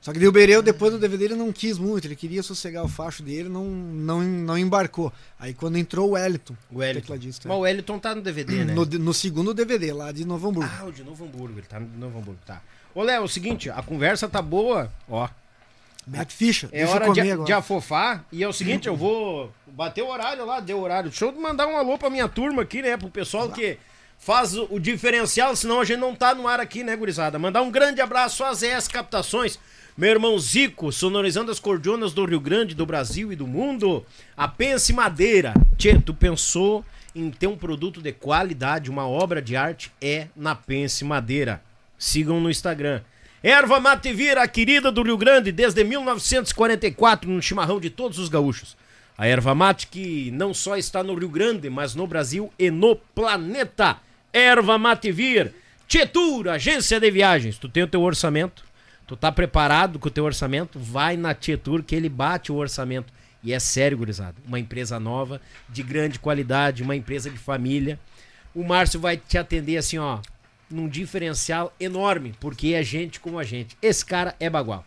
Só 0.01 0.11
que 0.11 0.27
o 0.27 0.31
Bereu, 0.33 0.61
depois 0.61 0.91
do 0.91 0.99
DVD, 0.99 1.25
ele 1.25 1.35
não 1.35 1.53
quis 1.53 1.77
muito, 1.77 2.05
ele 2.05 2.15
queria 2.15 2.43
sossegar 2.43 2.83
o 2.83 2.89
facho 2.89 3.23
dele, 3.23 3.47
não, 3.47 3.63
não, 3.69 4.21
não 4.21 4.57
embarcou. 4.57 5.13
Aí 5.39 5.53
quando 5.53 5.77
entrou 5.77 6.09
o 6.09 6.11
Wellington, 6.13 6.57
O 6.71 6.79
Wellington. 6.79 6.99
tecladista. 7.01 7.47
Mas 7.47 7.57
o 7.57 7.61
Wellington 7.61 7.99
tá 7.99 8.13
no 8.15 8.21
DVD, 8.21 8.65
né? 8.65 8.73
no, 8.73 8.83
no 8.83 9.13
segundo 9.13 9.53
DVD, 9.53 9.93
lá 9.93 10.11
de 10.11 10.25
Novo 10.25 10.49
Hamburgo. 10.49 10.69
Ah, 10.77 10.83
o 10.85 10.91
de 10.91 11.03
Novo 11.05 11.23
Hamburgo. 11.23 11.57
Ele 11.59 11.67
tá 11.67 11.79
no 11.79 11.87
Novo 11.97 12.17
Hamburgo, 12.19 12.39
tá. 12.45 12.61
Ô, 12.93 13.01
Léo, 13.01 13.17
é 13.21 13.21
o 13.21 13.27
seguinte, 13.29 13.69
a 13.69 13.81
conversa 13.81 14.27
tá 14.27 14.41
boa, 14.41 14.91
ó. 15.07 15.29
Mac 16.05 16.29
Ficha, 16.31 16.69
É 16.71 16.85
hora 16.85 17.09
de, 17.11 17.21
agora. 17.21 17.45
de 17.45 17.53
afofar. 17.53 18.25
E 18.31 18.43
é 18.43 18.47
o 18.47 18.53
seguinte, 18.53 18.87
eu 18.87 18.95
vou 18.95 19.51
bater 19.67 20.03
o 20.03 20.07
horário 20.07 20.45
lá, 20.45 20.59
deu 20.59 20.79
horário. 20.81 21.09
Deixa 21.09 21.25
eu 21.25 21.31
mandar 21.31 21.67
um 21.67 21.77
alô 21.77 21.97
pra 21.97 22.09
minha 22.09 22.27
turma 22.27 22.61
aqui, 22.63 22.81
né? 22.81 22.97
Pro 22.97 23.09
pessoal 23.09 23.49
que 23.49 23.77
faz 24.19 24.55
o, 24.55 24.67
o 24.71 24.79
diferencial, 24.79 25.55
senão 25.55 25.79
a 25.79 25.85
gente 25.85 25.99
não 25.99 26.15
tá 26.15 26.33
no 26.35 26.47
ar 26.47 26.59
aqui, 26.59 26.83
né, 26.83 26.95
gurizada? 26.95 27.37
Mandar 27.39 27.61
um 27.61 27.71
grande 27.71 28.01
abraço 28.01 28.43
às 28.43 28.61
ES 28.63 28.87
Captações. 28.87 29.59
Meu 29.97 30.09
irmão 30.09 30.39
Zico, 30.39 30.91
sonorizando 30.91 31.51
as 31.51 31.59
cordionas 31.59 32.13
do 32.13 32.25
Rio 32.25 32.39
Grande, 32.39 32.73
do 32.73 32.85
Brasil 32.85 33.31
e 33.31 33.35
do 33.35 33.45
mundo. 33.45 34.03
A 34.35 34.47
Pense 34.47 34.91
Madeira. 34.91 35.53
Tchê, 35.77 35.99
tu 35.99 36.13
pensou 36.13 36.83
em 37.15 37.29
ter 37.29 37.45
um 37.47 37.55
produto 37.55 38.01
de 38.01 38.11
qualidade, 38.11 38.89
uma 38.89 39.07
obra 39.07 39.39
de 39.41 39.55
arte? 39.55 39.91
É 40.01 40.27
na 40.35 40.55
Pense 40.55 41.05
Madeira. 41.05 41.61
Sigam 41.97 42.39
no 42.39 42.49
Instagram. 42.49 43.01
Erva 43.45 43.77
Mate 43.77 44.13
Vira, 44.13 44.41
a 44.41 44.47
querida 44.47 44.89
do 44.89 45.03
Rio 45.03 45.17
Grande, 45.17 45.51
desde 45.51 45.83
1944, 45.83 47.29
no 47.29 47.41
chimarrão 47.41 47.77
de 47.77 47.89
todos 47.89 48.17
os 48.17 48.29
gaúchos. 48.29 48.77
A 49.17 49.27
erva 49.27 49.53
mate 49.53 49.87
que 49.87 50.31
não 50.31 50.53
só 50.53 50.77
está 50.77 51.03
no 51.03 51.13
Rio 51.13 51.27
Grande, 51.27 51.69
mas 51.69 51.93
no 51.93 52.07
Brasil 52.07 52.53
e 52.57 52.71
no 52.71 52.95
planeta. 52.95 53.97
Erva 54.31 54.77
Mate 54.77 55.11
Vir, 55.11 55.53
Tietur, 55.89 56.47
agência 56.47 57.01
de 57.01 57.11
viagens. 57.11 57.57
Tu 57.57 57.67
tem 57.67 57.83
o 57.83 57.87
teu 57.87 58.01
orçamento, 58.01 58.63
tu 59.05 59.17
tá 59.17 59.29
preparado 59.29 59.99
com 59.99 60.07
o 60.07 60.11
teu 60.11 60.23
orçamento, 60.23 60.79
vai 60.79 61.17
na 61.17 61.33
Tietur 61.33 61.83
que 61.83 61.95
ele 61.95 62.07
bate 62.07 62.49
o 62.49 62.55
orçamento. 62.55 63.11
E 63.43 63.51
é 63.51 63.59
sério, 63.59 63.97
gurizada, 63.97 64.37
uma 64.47 64.57
empresa 64.57 64.97
nova, 65.01 65.41
de 65.67 65.83
grande 65.83 66.17
qualidade, 66.17 66.81
uma 66.81 66.95
empresa 66.95 67.29
de 67.29 67.37
família. 67.37 67.99
O 68.55 68.63
Márcio 68.63 69.01
vai 69.01 69.17
te 69.17 69.37
atender 69.37 69.75
assim, 69.75 69.97
ó, 69.97 70.19
num 70.73 70.89
diferencial 70.89 71.73
enorme, 71.79 72.33
porque 72.39 72.73
é 72.73 72.83
gente 72.83 73.19
como 73.19 73.37
a 73.37 73.43
gente. 73.43 73.77
Esse 73.81 74.03
cara 74.03 74.35
é 74.39 74.49
bagual. 74.49 74.83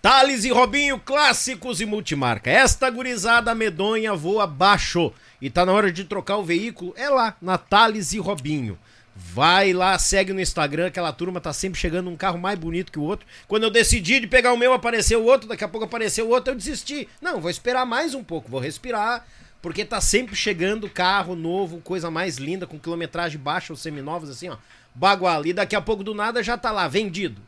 Thales 0.00 0.44
e 0.44 0.50
Robinho, 0.50 1.00
clássicos 1.00 1.80
e 1.80 1.86
multimarca. 1.86 2.48
Esta 2.48 2.88
gurizada 2.88 3.54
medonha 3.54 4.14
voa 4.14 4.46
baixo. 4.46 5.12
E 5.42 5.50
tá 5.50 5.66
na 5.66 5.72
hora 5.72 5.90
de 5.90 6.04
trocar 6.04 6.36
o 6.36 6.44
veículo. 6.44 6.94
É 6.96 7.08
lá, 7.10 7.36
na 7.42 7.58
Thales 7.58 8.12
e 8.12 8.18
Robinho. 8.18 8.78
Vai 9.16 9.72
lá, 9.72 9.98
segue 9.98 10.32
no 10.32 10.40
Instagram, 10.40 10.86
aquela 10.86 11.12
turma 11.12 11.40
tá 11.40 11.52
sempre 11.52 11.80
chegando 11.80 12.08
um 12.08 12.16
carro 12.16 12.38
mais 12.38 12.56
bonito 12.56 12.92
que 12.92 13.00
o 13.00 13.02
outro. 13.02 13.26
Quando 13.48 13.64
eu 13.64 13.70
decidi 13.70 14.20
de 14.20 14.28
pegar 14.28 14.52
o 14.52 14.56
meu, 14.56 14.72
apareceu 14.72 15.24
outro, 15.24 15.48
daqui 15.48 15.64
a 15.64 15.68
pouco 15.68 15.86
apareceu 15.86 16.30
outro, 16.30 16.52
eu 16.52 16.56
desisti. 16.56 17.08
Não, 17.20 17.40
vou 17.40 17.50
esperar 17.50 17.84
mais 17.84 18.14
um 18.14 18.22
pouco, 18.22 18.48
vou 18.48 18.60
respirar. 18.60 19.26
Porque 19.60 19.84
tá 19.84 20.00
sempre 20.00 20.36
chegando 20.36 20.88
carro 20.88 21.34
novo, 21.34 21.80
coisa 21.80 22.10
mais 22.10 22.36
linda, 22.36 22.66
com 22.66 22.78
quilometragem 22.78 23.38
baixa, 23.38 23.72
os 23.72 23.80
seminovos, 23.80 24.30
assim, 24.30 24.48
ó. 24.48 24.56
Bagual. 24.94 25.46
E 25.46 25.52
daqui 25.52 25.76
a 25.76 25.80
pouco 25.80 26.02
do 26.02 26.14
nada 26.14 26.42
já 26.42 26.56
tá 26.56 26.70
lá, 26.70 26.88
vendido. 26.88 27.40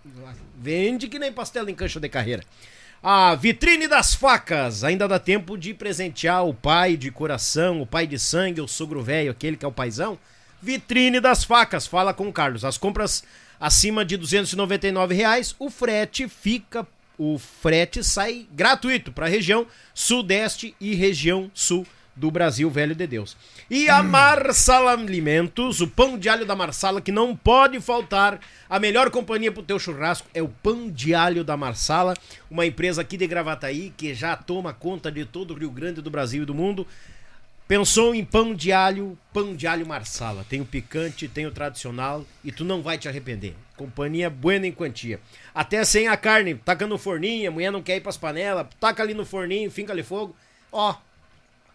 Vende 0.57 1.09
que 1.09 1.19
nem 1.19 1.33
pastel 1.33 1.69
em 1.69 1.75
cancha 1.75 1.99
de 1.99 2.09
carreira. 2.09 2.45
A 3.03 3.35
vitrine 3.35 3.89
das 3.89 4.15
facas. 4.15 4.85
Ainda 4.85 5.09
dá 5.09 5.19
tempo 5.19 5.57
de 5.57 5.73
presentear 5.73 6.47
o 6.47 6.55
pai 6.55 6.97
de 6.97 7.11
coração, 7.11 7.81
o 7.81 7.87
pai 7.87 8.07
de 8.07 8.19
sangue, 8.19 8.61
o 8.61 8.69
sogro 8.69 9.03
velho, 9.03 9.31
aquele 9.31 9.57
que 9.57 9.65
é 9.65 9.69
o 9.69 9.73
paizão. 9.73 10.19
Vitrine 10.61 11.21
das 11.21 11.45
facas. 11.45 11.87
Fala 11.87 12.13
com 12.13 12.29
o 12.29 12.33
Carlos. 12.33 12.65
As 12.65 12.77
compras 12.77 13.25
acima 13.59 14.05
de 14.05 14.17
299 14.17 15.15
reais, 15.15 15.55
o 15.59 15.71
frete 15.71 16.29
fica 16.29 16.87
o 17.23 17.39
frete 17.39 18.03
sai 18.03 18.49
gratuito 18.51 19.13
para 19.13 19.27
a 19.27 19.29
região 19.29 19.67
sudeste 19.93 20.75
e 20.81 20.95
região 20.95 21.51
sul 21.53 21.87
do 22.21 22.31
Brasil, 22.31 22.69
velho 22.69 22.95
de 22.95 23.07
Deus. 23.07 23.35
E 23.71 23.89
a 23.89 24.03
Marsala 24.03 24.93
Alimentos, 24.93 25.81
o 25.81 25.89
pão 25.89 26.19
de 26.19 26.29
alho 26.29 26.45
da 26.45 26.55
Marsala, 26.55 27.01
que 27.01 27.11
não 27.11 27.35
pode 27.35 27.81
faltar. 27.81 28.39
A 28.69 28.79
melhor 28.79 29.11
companhia 29.11 29.51
pro 29.51 29.63
teu 29.63 29.79
churrasco 29.79 30.29
é 30.35 30.43
o 30.43 30.49
pão 30.49 30.91
de 30.91 31.15
alho 31.15 31.43
da 31.43 31.57
Marsala, 31.57 32.15
uma 32.51 32.67
empresa 32.67 33.01
aqui 33.01 33.17
de 33.17 33.27
Gravataí 33.27 33.91
que 33.97 34.13
já 34.13 34.37
toma 34.37 34.75
conta 34.75 35.11
de 35.11 35.25
todo 35.25 35.55
o 35.55 35.57
Rio 35.57 35.71
Grande 35.71 36.03
do 36.03 36.11
Brasil 36.11 36.43
e 36.43 36.47
do 36.47 36.55
mundo. 36.55 36.87
Pensou 37.67 38.15
em 38.15 38.25
pão 38.25 38.53
de 38.55 38.71
alho, 38.71 39.17
pão 39.33 39.57
de 39.57 39.67
alho 39.67 39.87
Marsala. 39.87 40.45
Tem 40.47 40.61
o 40.61 40.67
picante, 40.67 41.27
tem 41.27 41.47
o 41.47 41.53
tradicional 41.53 42.27
e 42.45 42.53
tu 42.53 42.65
não 42.65 42.83
vai 42.83 42.99
te 42.99 43.09
arrepender. 43.09 43.55
Companhia 43.77 44.29
buena 44.29 44.67
em 44.67 44.73
quantia. 44.73 45.21
Até 45.55 45.83
sem 45.85 46.07
a 46.07 46.17
carne, 46.19 46.55
taca 46.55 46.87
no 46.87 46.99
forninho, 46.99 47.49
a 47.49 47.53
mulher 47.53 47.73
não 47.73 47.81
quer 47.81 47.97
ir 47.97 48.01
pras 48.03 48.19
panelas, 48.19 48.67
taca 48.79 49.03
ali 49.03 49.15
no 49.15 49.25
forninho, 49.25 49.71
finca 49.71 49.93
ali 49.93 50.03
fogo. 50.03 50.37
Ó, 50.71 50.95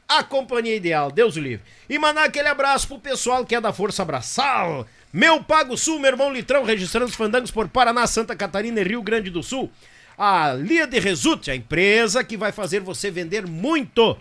a 0.08 0.24
companhia 0.24 0.76
ideal, 0.76 1.12
Deus 1.12 1.36
o 1.36 1.40
livre. 1.40 1.66
E 1.90 1.98
mandar 1.98 2.26
aquele 2.26 2.48
abraço 2.48 2.88
pro 2.88 3.00
pessoal 3.00 3.46
que 3.46 3.56
é 3.56 3.62
da 3.62 3.74
Força 3.74 4.02
Abraçal. 4.02 4.88
Meu 5.12 5.44
Pago 5.44 5.78
Sul, 5.78 6.00
meu 6.00 6.12
irmão 6.12 6.32
Litrão, 6.32 6.64
registrando 6.64 7.08
os 7.08 7.16
fandangos 7.16 7.52
por 7.52 7.68
Paraná, 7.68 8.06
Santa 8.06 8.36
Catarina 8.36 8.82
e 8.82 8.84
Rio 8.84 9.02
Grande 9.02 9.30
do 9.30 9.42
Sul. 9.42 9.72
A 10.18 10.54
Lia 10.54 10.86
de 10.86 11.00
Resute, 11.00 11.52
a 11.52 11.56
empresa 11.56 12.24
que 12.24 12.38
vai 12.38 12.52
fazer 12.52 12.80
você 12.80 13.10
vender 13.10 13.48
muito 13.48 14.18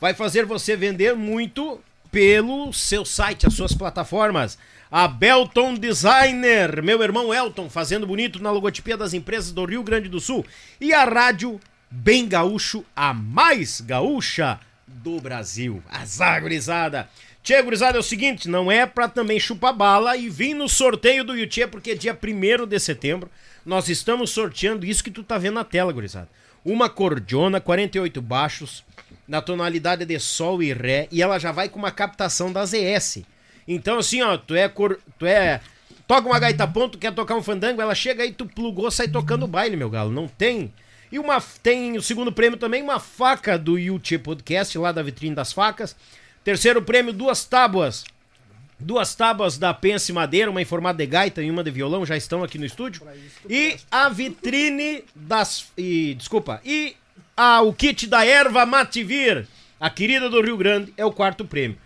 vai 0.00 0.14
fazer 0.14 0.46
você 0.46 0.74
vender 0.74 1.14
muito 1.14 1.78
pelo 2.10 2.72
seu 2.72 3.04
site, 3.04 3.46
as 3.46 3.54
suas 3.54 3.74
plataformas. 3.74 4.58
A 4.90 5.06
Belton 5.06 5.74
Designer, 5.74 6.82
meu 6.82 7.00
irmão 7.02 7.32
Elton, 7.32 7.68
fazendo 7.68 8.06
bonito 8.06 8.42
na 8.42 8.50
logotipia 8.50 8.96
das 8.96 9.14
empresas 9.14 9.52
do 9.52 9.64
Rio 9.64 9.84
Grande 9.84 10.08
do 10.08 10.18
Sul. 10.18 10.44
E 10.80 10.92
a 10.92 11.04
Rádio 11.04 11.60
Bem 11.90 12.28
Gaúcho, 12.28 12.84
a 12.94 13.12
mais 13.12 13.80
gaúcha 13.80 14.60
do 14.86 15.20
Brasil. 15.20 15.82
Azar, 15.88 16.40
gurizada. 16.40 17.08
Tchê, 17.42 17.60
gurizada, 17.62 17.96
é 17.96 18.00
o 18.00 18.02
seguinte, 18.02 18.48
não 18.48 18.70
é 18.70 18.86
pra 18.86 19.08
também 19.08 19.40
chupar 19.40 19.74
bala 19.74 20.16
e 20.16 20.28
vir 20.28 20.54
no 20.54 20.68
sorteio 20.68 21.24
do 21.24 21.34
Yuchê, 21.34 21.66
porque 21.66 21.96
dia 21.96 22.16
1 22.16 22.66
de 22.66 22.78
setembro 22.78 23.30
nós 23.66 23.88
estamos 23.88 24.30
sorteando 24.30 24.86
isso 24.86 25.02
que 25.02 25.10
tu 25.10 25.24
tá 25.24 25.36
vendo 25.36 25.54
na 25.54 25.64
tela, 25.64 25.92
gurizada. 25.92 26.28
Uma 26.64 26.88
cordiona, 26.88 27.60
48 27.60 28.22
baixos, 28.22 28.84
na 29.26 29.40
tonalidade 29.40 30.04
de 30.04 30.18
sol 30.20 30.62
e 30.62 30.72
ré 30.72 31.08
e 31.10 31.22
ela 31.22 31.38
já 31.38 31.50
vai 31.50 31.68
com 31.68 31.78
uma 31.78 31.90
captação 31.90 32.52
da 32.52 32.64
ZS. 32.64 33.22
Então 33.66 33.98
assim, 33.98 34.22
ó, 34.22 34.36
tu 34.36 34.54
é 34.54 34.68
cor, 34.68 35.00
tu 35.18 35.26
é 35.26 35.60
toca 36.06 36.28
uma 36.28 36.38
gaita 36.38 36.66
ponto, 36.66 36.98
quer 36.98 37.12
tocar 37.14 37.36
um 37.36 37.42
fandango, 37.42 37.80
ela 37.80 37.94
chega 37.94 38.22
aí 38.22 38.32
tu 38.32 38.44
plugou, 38.44 38.90
sai 38.90 39.08
tocando 39.08 39.46
baile, 39.46 39.76
meu 39.76 39.88
galo. 39.88 40.10
Não 40.10 40.28
tem. 40.28 40.72
E 41.10 41.18
uma 41.18 41.40
tem 41.62 41.96
o 41.96 42.02
segundo 42.02 42.32
prêmio 42.32 42.58
também, 42.58 42.82
uma 42.82 43.00
faca 43.00 43.58
do 43.58 43.78
YouTube 43.78 44.22
Podcast 44.22 44.76
lá 44.78 44.92
da 44.92 45.02
vitrine 45.02 45.34
das 45.34 45.52
facas. 45.52 45.96
Terceiro 46.44 46.80
prêmio, 46.82 47.12
duas 47.12 47.44
tábuas. 47.44 48.04
Duas 48.78 49.14
tábuas 49.14 49.58
da 49.58 49.74
Pense 49.74 50.10
Madeira, 50.12 50.50
uma 50.50 50.62
em 50.62 50.64
formato 50.64 50.96
de 50.96 51.06
gaita 51.06 51.42
e 51.42 51.50
uma 51.50 51.62
de 51.62 51.70
violão, 51.70 52.06
já 52.06 52.16
estão 52.16 52.42
aqui 52.42 52.58
no 52.58 52.64
estúdio. 52.64 53.02
E 53.48 53.76
a 53.90 54.08
vitrine 54.08 55.04
das. 55.14 55.66
E, 55.76 56.14
desculpa. 56.14 56.62
E 56.64 56.96
ah, 57.36 57.60
o 57.60 57.74
kit 57.74 58.06
da 58.06 58.24
erva 58.24 58.64
Mativir, 58.64 59.46
a 59.78 59.90
querida 59.90 60.30
do 60.30 60.40
Rio 60.40 60.56
Grande, 60.56 60.94
é 60.96 61.04
o 61.04 61.12
quarto 61.12 61.44
prêmio. 61.44 61.76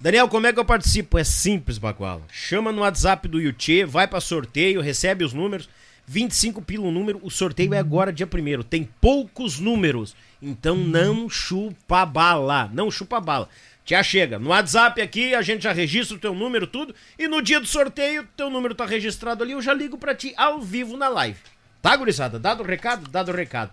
Daniel, 0.00 0.28
como 0.28 0.46
é 0.46 0.52
que 0.52 0.58
eu 0.58 0.64
participo? 0.64 1.16
É 1.16 1.24
simples, 1.24 1.78
Baguala. 1.78 2.22
Chama 2.30 2.70
no 2.70 2.82
WhatsApp 2.82 3.28
do 3.28 3.40
Yuchê, 3.40 3.84
vai 3.84 4.06
para 4.06 4.20
sorteio, 4.20 4.80
recebe 4.80 5.24
os 5.24 5.32
números. 5.32 5.68
25 6.06 6.62
pila 6.62 6.86
o 6.86 6.92
número, 6.92 7.20
o 7.22 7.30
sorteio 7.30 7.74
é 7.74 7.78
agora 7.78 8.12
dia 8.12 8.26
1 8.26 8.62
Tem 8.62 8.88
poucos 9.00 9.58
números, 9.58 10.14
então 10.40 10.76
não 10.76 11.28
chupa 11.28 12.06
bala. 12.06 12.70
Não 12.72 12.90
chupa 12.90 13.20
bala. 13.20 13.48
Já 13.84 14.02
chega. 14.02 14.38
No 14.38 14.50
WhatsApp 14.50 15.00
aqui, 15.00 15.34
a 15.34 15.42
gente 15.42 15.62
já 15.62 15.72
registra 15.72 16.16
o 16.16 16.20
teu 16.20 16.34
número, 16.34 16.66
tudo. 16.66 16.94
E 17.18 17.28
no 17.28 17.40
dia 17.40 17.60
do 17.60 17.66
sorteio, 17.66 18.26
teu 18.36 18.50
número 18.50 18.74
tá 18.74 18.84
registrado 18.84 19.42
ali, 19.42 19.52
eu 19.52 19.62
já 19.62 19.72
ligo 19.72 19.96
para 19.96 20.14
ti 20.14 20.34
ao 20.36 20.60
vivo 20.60 20.96
na 20.96 21.08
live. 21.08 21.38
Tá, 21.80 21.96
gurizada? 21.96 22.38
Dado 22.38 22.62
o 22.62 22.66
recado? 22.66 23.08
Dado 23.08 23.30
o 23.30 23.34
recado. 23.34 23.72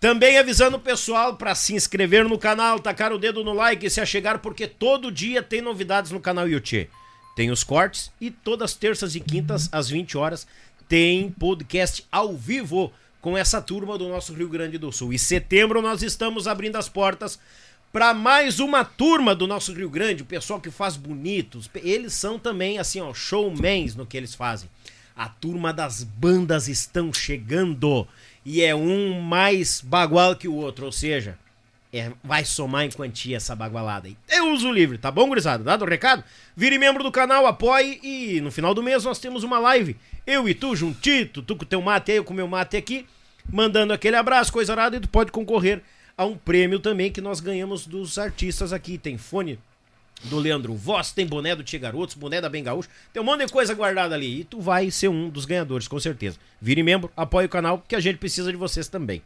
Também 0.00 0.38
avisando 0.38 0.76
o 0.76 0.80
pessoal 0.80 1.36
para 1.36 1.54
se 1.54 1.74
inscrever 1.74 2.28
no 2.28 2.38
canal, 2.38 2.78
tacar 2.78 3.12
o 3.12 3.18
dedo 3.18 3.44
no 3.44 3.52
like 3.52 3.86
e 3.86 3.90
se 3.90 4.00
achegar, 4.00 4.38
porque 4.38 4.66
todo 4.66 5.12
dia 5.12 5.42
tem 5.42 5.60
novidades 5.60 6.10
no 6.10 6.20
canal 6.20 6.48
YouTube. 6.48 6.90
Tem 7.34 7.50
os 7.50 7.64
cortes 7.64 8.10
e 8.20 8.30
todas 8.30 8.74
terças 8.74 9.14
e 9.14 9.20
quintas, 9.20 9.68
às 9.72 9.88
20 9.88 10.16
horas, 10.16 10.46
tem 10.88 11.30
podcast 11.30 12.06
ao 12.10 12.34
vivo 12.34 12.92
com 13.20 13.38
essa 13.38 13.60
turma 13.60 13.96
do 13.96 14.08
nosso 14.08 14.34
Rio 14.34 14.48
Grande 14.48 14.76
do 14.76 14.92
Sul. 14.92 15.12
E 15.12 15.18
setembro 15.18 15.80
nós 15.80 16.02
estamos 16.02 16.46
abrindo 16.46 16.76
as 16.76 16.88
portas 16.88 17.38
para 17.92 18.12
mais 18.12 18.58
uma 18.58 18.84
turma 18.84 19.34
do 19.34 19.46
nosso 19.46 19.72
Rio 19.72 19.88
Grande, 19.88 20.22
o 20.22 20.26
pessoal 20.26 20.60
que 20.60 20.70
faz 20.70 20.96
bonitos. 20.96 21.70
Eles 21.76 22.12
são 22.12 22.38
também 22.38 22.78
assim, 22.78 23.00
ó, 23.00 23.14
showmans 23.14 23.94
no 23.94 24.04
que 24.04 24.16
eles 24.16 24.34
fazem. 24.34 24.68
A 25.16 25.28
turma 25.28 25.72
das 25.72 26.02
bandas 26.02 26.68
estão 26.68 27.12
chegando 27.12 28.06
e 28.44 28.62
é 28.62 28.74
um 28.74 29.20
mais 29.20 29.80
bagual 29.80 30.34
que 30.36 30.48
o 30.48 30.54
outro, 30.54 30.86
ou 30.86 30.92
seja, 30.92 31.38
é, 31.92 32.10
vai 32.24 32.44
somar 32.44 32.84
em 32.84 32.90
quantia 32.90 33.36
essa 33.36 33.54
bagualada 33.54 34.08
aí. 34.08 34.16
Eu 34.28 34.52
uso 34.52 34.72
livre, 34.72 34.98
tá 34.98 35.12
bom, 35.12 35.28
gurizada? 35.28 35.62
Dado 35.62 35.84
o 35.84 35.88
recado? 35.88 36.24
Vire 36.56 36.76
membro 36.76 37.04
do 37.04 37.12
canal, 37.12 37.46
apoie 37.46 38.00
e 38.02 38.40
no 38.40 38.50
final 38.50 38.74
do 38.74 38.82
mês 38.82 39.04
nós 39.04 39.20
temos 39.20 39.44
uma 39.44 39.60
live. 39.60 39.96
Eu 40.26 40.48
e 40.48 40.54
tu 40.54 40.74
juntito, 40.74 41.42
tu 41.42 41.54
com 41.54 41.64
teu 41.64 41.82
mate, 41.82 42.12
eu 42.12 42.24
com 42.24 42.32
meu 42.32 42.48
mate 42.48 42.76
aqui, 42.76 43.06
mandando 43.50 43.92
aquele 43.92 44.16
abraço, 44.16 44.52
coisa 44.52 44.72
arada, 44.72 44.96
e 44.96 45.00
tu 45.00 45.08
pode 45.08 45.30
concorrer 45.30 45.82
a 46.16 46.24
um 46.24 46.36
prêmio 46.36 46.78
também 46.78 47.12
que 47.12 47.20
nós 47.20 47.40
ganhamos 47.40 47.86
dos 47.86 48.18
artistas 48.18 48.72
aqui. 48.72 48.96
Tem 48.96 49.18
fone 49.18 49.58
do 50.24 50.38
Leandro 50.38 50.74
Voss, 50.74 51.12
tem 51.12 51.26
boné 51.26 51.54
do 51.54 51.62
Tia 51.62 51.78
Garotos, 51.78 52.14
boné 52.14 52.40
da 52.40 52.48
Bem 52.48 52.64
Gaúcho, 52.64 52.88
tem 53.12 53.20
um 53.20 53.24
monte 53.24 53.44
de 53.44 53.52
coisa 53.52 53.74
guardada 53.74 54.14
ali. 54.14 54.40
E 54.40 54.44
tu 54.44 54.60
vai 54.60 54.90
ser 54.90 55.08
um 55.08 55.28
dos 55.28 55.44
ganhadores, 55.44 55.86
com 55.86 56.00
certeza. 56.00 56.38
Vire 56.60 56.82
membro, 56.82 57.10
apoie 57.16 57.46
o 57.46 57.48
canal, 57.48 57.84
que 57.86 57.94
a 57.94 58.00
gente 58.00 58.16
precisa 58.16 58.50
de 58.50 58.56
vocês 58.56 58.88
também. 58.88 59.22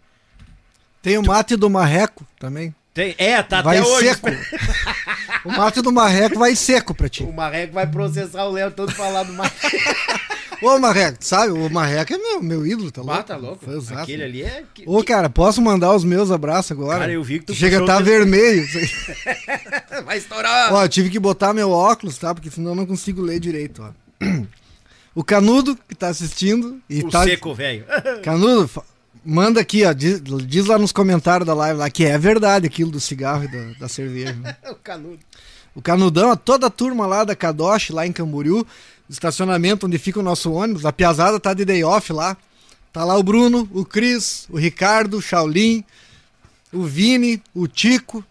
Tem 1.00 1.16
o 1.16 1.22
mate 1.22 1.54
do 1.54 1.70
Marreco 1.70 2.26
também. 2.40 2.74
Tem, 2.92 3.14
é, 3.16 3.40
tá 3.42 3.62
vai 3.62 3.78
até 3.78 3.88
hoje. 3.88 4.08
seco. 4.08 4.26
o 5.46 5.52
mate 5.52 5.80
do 5.80 5.92
Marreco 5.92 6.36
vai 6.36 6.56
seco 6.56 6.92
pra 6.92 7.08
ti. 7.08 7.22
O 7.22 7.32
Marreco 7.32 7.72
vai 7.72 7.86
processar 7.86 8.44
o 8.46 8.50
Léo 8.50 8.72
todo 8.72 8.92
falar 8.92 9.22
do 9.22 9.32
mate. 9.32 9.54
Ô, 10.60 10.78
Marreco, 10.78 11.18
sabe? 11.20 11.52
O 11.52 11.70
Marreco 11.70 12.12
é 12.12 12.18
meu, 12.18 12.42
meu 12.42 12.66
ídolo, 12.66 12.90
tá 12.90 13.00
louco? 13.00 13.20
Ah, 13.20 13.22
tá 13.22 13.36
louco. 13.36 13.64
Foi 13.64 13.76
exato. 13.76 14.02
Aquele 14.02 14.24
ali 14.24 14.42
é. 14.42 14.64
Ô, 14.86 15.02
cara, 15.04 15.30
posso 15.30 15.62
mandar 15.62 15.94
os 15.94 16.04
meus 16.04 16.30
abraços 16.30 16.72
agora? 16.72 17.00
Cara, 17.00 17.12
eu 17.12 17.22
vi 17.22 17.38
que 17.38 17.46
tu 17.46 17.54
Chega 17.54 17.82
a 17.82 17.86
tá 17.86 18.00
vermelho. 18.00 18.66
Vai 20.04 20.18
estourar. 20.18 20.72
ó, 20.72 20.84
eu 20.84 20.88
tive 20.88 21.10
que 21.10 21.18
botar 21.18 21.52
meu 21.54 21.70
óculos, 21.70 22.18
tá? 22.18 22.34
Porque 22.34 22.50
senão 22.50 22.72
eu 22.72 22.76
não 22.76 22.86
consigo 22.86 23.22
ler 23.22 23.38
direito, 23.38 23.82
ó. 23.82 23.92
O 25.14 25.24
Canudo, 25.24 25.76
que 25.88 25.94
tá 25.94 26.08
assistindo. 26.08 26.80
E 26.88 27.00
o 27.00 27.10
tá... 27.10 27.24
seco, 27.24 27.54
velho. 27.54 27.84
Canudo, 28.22 28.70
manda 29.24 29.60
aqui, 29.60 29.84
ó. 29.84 29.92
Diz, 29.92 30.22
diz 30.46 30.66
lá 30.66 30.78
nos 30.78 30.92
comentários 30.92 31.46
da 31.46 31.54
live 31.54 31.78
lá 31.78 31.90
que 31.90 32.04
é 32.04 32.16
verdade 32.18 32.66
aquilo 32.66 32.90
do 32.90 33.00
cigarro 33.00 33.44
e 33.44 33.48
da, 33.48 33.78
da 33.80 33.88
cerveja. 33.88 34.32
né? 34.34 34.56
o 34.70 34.74
canudo. 34.76 35.18
O 35.74 35.82
Canudão, 35.82 36.36
toda 36.36 36.66
a 36.66 36.70
turma 36.70 37.06
lá 37.06 37.22
da 37.22 37.36
Kadosh, 37.36 37.90
lá 37.90 38.04
em 38.04 38.12
Camboriú, 38.12 38.66
estacionamento 39.08 39.86
onde 39.86 39.98
fica 39.98 40.20
o 40.20 40.22
nosso 40.22 40.52
ônibus, 40.52 40.84
a 40.84 40.92
Piazada 40.92 41.40
tá 41.40 41.54
de 41.54 41.64
day 41.64 41.82
off 41.84 42.12
lá. 42.12 42.36
Tá 42.92 43.04
lá 43.04 43.16
o 43.16 43.22
Bruno, 43.22 43.68
o 43.72 43.84
Cris, 43.84 44.46
o 44.50 44.58
Ricardo, 44.58 45.18
o 45.18 45.22
Shaolin, 45.22 45.84
o 46.72 46.84
Vini, 46.84 47.42
o 47.54 47.68
Tico, 47.68 48.24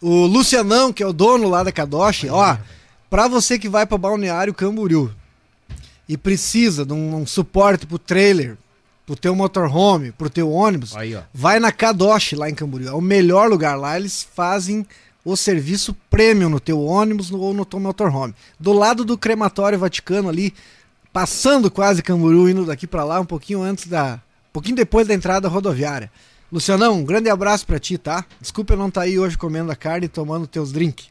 o 0.00 0.26
Lucianão, 0.26 0.92
que 0.92 1.02
é 1.02 1.06
o 1.06 1.12
dono 1.12 1.48
lá 1.48 1.62
da 1.62 1.72
Kadosh. 1.72 2.24
Ó, 2.28 2.58
pra 3.08 3.28
você 3.28 3.58
que 3.58 3.68
vai 3.68 3.86
pra 3.86 3.96
Balneário 3.96 4.52
Camboriú 4.52 5.10
e 6.08 6.16
precisa 6.16 6.84
de 6.84 6.92
um, 6.92 7.16
um 7.16 7.26
suporte 7.26 7.86
pro 7.86 7.98
trailer, 7.98 8.56
pro 9.06 9.16
teu 9.16 9.34
motorhome, 9.34 10.12
pro 10.12 10.28
teu 10.28 10.50
ônibus, 10.50 10.96
Aí, 10.96 11.16
vai 11.32 11.60
na 11.60 11.70
Kadosh 11.70 12.32
lá 12.32 12.50
em 12.50 12.54
Camboriú. 12.54 12.88
É 12.88 12.92
o 12.92 13.00
melhor 13.00 13.48
lugar 13.48 13.76
lá. 13.76 13.96
Eles 13.96 14.26
fazem 14.34 14.84
o 15.24 15.36
serviço 15.36 15.96
premium 16.10 16.48
no 16.48 16.58
teu 16.60 16.82
ônibus 16.82 17.30
ou 17.30 17.54
no 17.54 17.64
teu 17.64 17.78
motorhome. 17.78 18.34
Do 18.58 18.72
lado 18.72 19.04
do 19.04 19.16
crematório 19.16 19.78
Vaticano 19.78 20.28
ali, 20.28 20.52
passando 21.12 21.70
quase 21.70 22.02
Camboriú, 22.02 22.48
indo 22.48 22.64
daqui 22.64 22.86
pra 22.86 23.04
lá, 23.04 23.20
um 23.20 23.26
pouquinho 23.26 23.62
antes 23.62 23.86
da. 23.86 24.14
Um 24.14 24.52
pouquinho 24.52 24.76
depois 24.76 25.06
da 25.06 25.14
entrada 25.14 25.48
rodoviária. 25.48 26.10
Lucianão, 26.50 26.98
um 26.98 27.04
grande 27.04 27.30
abraço 27.30 27.66
pra 27.66 27.78
ti, 27.78 27.96
tá? 27.96 28.24
Desculpa 28.40 28.74
eu 28.74 28.76
não 28.76 28.88
estar 28.88 29.00
tá 29.00 29.06
aí 29.06 29.18
hoje 29.18 29.38
comendo 29.38 29.72
a 29.72 29.76
carne 29.76 30.04
e 30.04 30.08
tomando 30.08 30.46
teus 30.46 30.70
drinks. 30.70 31.06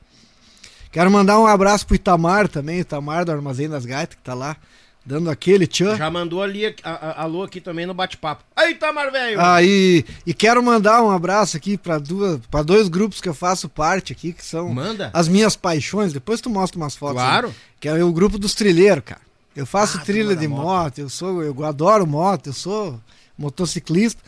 Quero 0.92 1.10
mandar 1.10 1.40
um 1.40 1.48
abraço 1.48 1.88
pro 1.88 1.96
Itamar 1.96 2.48
também, 2.48 2.82
Itamar 2.82 3.26
do 3.26 3.32
Armazém 3.32 3.68
das 3.68 3.86
Gaitas, 3.86 4.16
que 4.16 4.22
tá 4.22 4.34
lá 4.34 4.58
dando 5.06 5.30
aquele 5.30 5.66
tchan. 5.66 5.98
Já 5.98 6.10
mandou 6.10 6.42
ali 6.42 6.66
a, 6.66 6.74
a, 6.84 7.24
alô 7.24 7.44
aqui 7.44 7.60
também 7.60 7.86
no 7.86 7.94
bate-papo. 7.94 8.44
Aí, 8.56 8.72
Itamar, 8.72 9.12
velho! 9.12 9.42
Aí, 9.42 10.06
e 10.26 10.34
quero 10.34 10.62
mandar 10.64 11.02
um 11.04 11.12
abraço 11.12 11.58
aqui 11.58 11.78
para 11.78 11.98
duas, 11.98 12.40
para 12.50 12.64
dois 12.64 12.88
grupos 12.88 13.20
que 13.20 13.28
eu 13.28 13.34
faço 13.34 13.68
parte 13.68 14.14
aqui, 14.14 14.32
que 14.34 14.46
são 14.46 14.70
Manda. 14.70 15.10
as 15.14 15.28
minhas 15.28 15.56
paixões. 15.56 16.14
Depois 16.14 16.40
tu 16.40 16.50
mostra 16.50 16.78
umas 16.78 16.96
fotos. 16.96 17.22
Claro. 17.22 17.48
Aí, 17.48 17.54
que 17.80 17.88
é 17.88 18.04
o 18.04 18.12
grupo 18.14 18.38
dos 18.38 18.54
trilheiros, 18.54 19.04
cara. 19.04 19.22
Eu 19.56 19.66
faço 19.66 19.98
ah, 19.98 20.02
trilha 20.02 20.36
de 20.36 20.48
moto. 20.48 20.62
moto, 20.62 20.98
eu 21.00 21.10
sou, 21.10 21.44
eu 21.44 21.66
adoro 21.66 22.08
moto, 22.08 22.48
eu 22.48 22.54
sou 22.54 23.00
motociclista. 23.38 24.22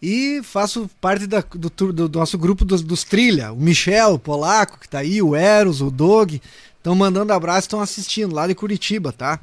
E 0.00 0.40
faço 0.42 0.90
parte 1.00 1.26
da, 1.26 1.40
do, 1.40 1.70
do, 1.70 2.08
do, 2.08 2.18
nosso 2.18 2.36
grupo 2.38 2.64
dos, 2.64 2.82
dos 2.82 3.04
trilha. 3.04 3.52
O 3.52 3.56
Michel, 3.56 4.14
o 4.14 4.18
Polaco, 4.18 4.78
que 4.80 4.88
tá 4.88 4.98
aí, 4.98 5.20
o 5.22 5.36
Eros, 5.36 5.80
o 5.80 5.90
Dog. 5.90 6.40
Estão 6.78 6.94
mandando 6.94 7.32
abraço, 7.32 7.66
estão 7.66 7.80
assistindo 7.80 8.34
lá 8.34 8.48
de 8.48 8.54
Curitiba, 8.54 9.12
tá? 9.12 9.38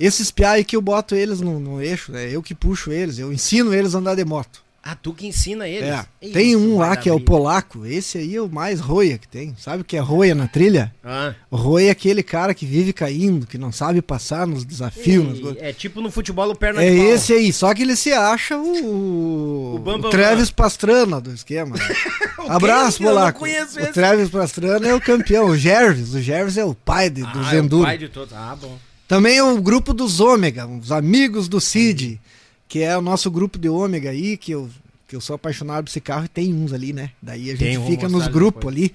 Esses 0.00 0.30
piá 0.30 0.52
aí 0.52 0.64
que 0.64 0.74
eu 0.74 0.80
boto 0.80 1.14
eles 1.14 1.42
no, 1.42 1.60
no 1.60 1.82
eixo, 1.82 2.16
é 2.16 2.34
eu 2.34 2.42
que 2.42 2.54
puxo 2.54 2.90
eles, 2.90 3.18
eu 3.18 3.30
ensino 3.30 3.74
eles 3.74 3.94
a 3.94 3.98
andar 3.98 4.14
de 4.14 4.24
moto. 4.24 4.64
Ah, 4.82 4.94
tu 4.94 5.12
que 5.12 5.26
ensina 5.26 5.68
eles? 5.68 5.90
É. 5.90 6.06
tem 6.32 6.56
um 6.56 6.78
lá 6.78 6.96
que 6.96 7.06
é 7.06 7.12
o 7.12 7.20
polaco, 7.20 7.84
esse 7.84 8.16
aí 8.16 8.34
é 8.34 8.40
o 8.40 8.48
mais 8.48 8.80
roia 8.80 9.18
que 9.18 9.28
tem. 9.28 9.54
Sabe 9.58 9.82
o 9.82 9.84
que 9.84 9.94
é 9.94 10.00
roia 10.00 10.34
na 10.34 10.48
trilha? 10.48 10.90
Ah. 11.04 11.34
Roia 11.52 11.88
é 11.88 11.90
aquele 11.90 12.22
cara 12.22 12.54
que 12.54 12.64
vive 12.64 12.94
caindo, 12.94 13.46
que 13.46 13.58
não 13.58 13.70
sabe 13.70 14.00
passar 14.00 14.46
nos 14.46 14.64
desafios. 14.64 15.38
É 15.58 15.70
tipo 15.74 16.00
no 16.00 16.10
futebol 16.10 16.50
o 16.50 16.56
perna 16.56 16.82
É 16.82 16.88
esse 16.88 17.34
aí, 17.34 17.52
só 17.52 17.74
que 17.74 17.82
ele 17.82 17.94
se 17.94 18.10
acha 18.10 18.56
o, 18.56 19.74
o, 19.74 19.78
Bam, 19.80 20.00
Bam, 20.00 20.08
o 20.08 20.10
Travis 20.10 20.50
Pastrana 20.50 21.20
do 21.20 21.30
esquema. 21.30 21.76
Abraço, 22.48 23.02
polaco. 23.02 23.44
O 23.44 23.92
Travis 23.92 24.30
Pastrana 24.30 24.88
é 24.88 24.94
o 24.94 25.00
campeão, 25.00 25.50
o 25.50 25.58
Gervis, 25.58 26.14
o 26.14 26.22
Gervis 26.22 26.56
é 26.56 26.64
o 26.64 26.74
pai 26.74 27.10
de, 27.10 27.22
ah, 27.22 27.54
é 27.54 27.60
o 27.60 27.82
pai 27.82 27.98
de 27.98 28.08
todos. 28.08 28.32
Ah, 28.34 28.56
bom. 28.58 28.78
Também 29.10 29.42
o 29.42 29.60
grupo 29.60 29.92
dos 29.92 30.20
Ômega, 30.20 30.68
os 30.68 30.92
amigos 30.92 31.48
do 31.48 31.60
Cid, 31.60 32.20
que 32.68 32.78
é 32.78 32.96
o 32.96 33.02
nosso 33.02 33.28
grupo 33.28 33.58
de 33.58 33.68
Ômega 33.68 34.10
aí, 34.10 34.36
que 34.36 34.52
eu, 34.52 34.70
que 35.08 35.16
eu 35.16 35.20
sou 35.20 35.34
apaixonado 35.34 35.82
por 35.82 35.90
esse 35.90 36.00
carro 36.00 36.26
e 36.26 36.28
tem 36.28 36.54
uns 36.54 36.72
ali, 36.72 36.92
né? 36.92 37.10
Daí 37.20 37.50
a 37.50 37.56
gente 37.56 37.76
tem, 37.76 37.86
fica 37.86 38.08
nos 38.08 38.28
grupos 38.28 38.70
ali. 38.70 38.94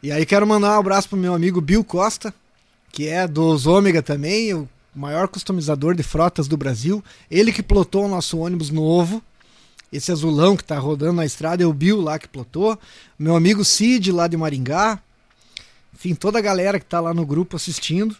E 0.00 0.12
aí 0.12 0.24
quero 0.24 0.46
mandar 0.46 0.76
um 0.76 0.78
abraço 0.78 1.08
pro 1.08 1.18
meu 1.18 1.34
amigo 1.34 1.60
Bill 1.60 1.82
Costa, 1.82 2.32
que 2.92 3.08
é 3.08 3.26
dos 3.26 3.66
Ômega 3.66 4.00
também, 4.00 4.54
o 4.54 4.68
maior 4.94 5.26
customizador 5.26 5.96
de 5.96 6.04
frotas 6.04 6.46
do 6.46 6.56
Brasil. 6.56 7.02
Ele 7.28 7.52
que 7.52 7.60
plotou 7.60 8.04
o 8.04 8.08
nosso 8.08 8.38
ônibus 8.38 8.70
novo. 8.70 9.20
Esse 9.92 10.12
azulão 10.12 10.56
que 10.56 10.62
tá 10.62 10.78
rodando 10.78 11.14
na 11.14 11.26
estrada 11.26 11.64
é 11.64 11.66
o 11.66 11.72
Bill 11.72 12.00
lá 12.00 12.20
que 12.20 12.28
plotou. 12.28 12.78
Meu 13.18 13.34
amigo 13.34 13.64
Cid 13.64 14.12
lá 14.12 14.28
de 14.28 14.36
Maringá. 14.36 15.00
Enfim, 15.92 16.14
toda 16.14 16.38
a 16.38 16.42
galera 16.42 16.78
que 16.78 16.86
tá 16.86 17.00
lá 17.00 17.12
no 17.12 17.26
grupo 17.26 17.56
assistindo. 17.56 18.16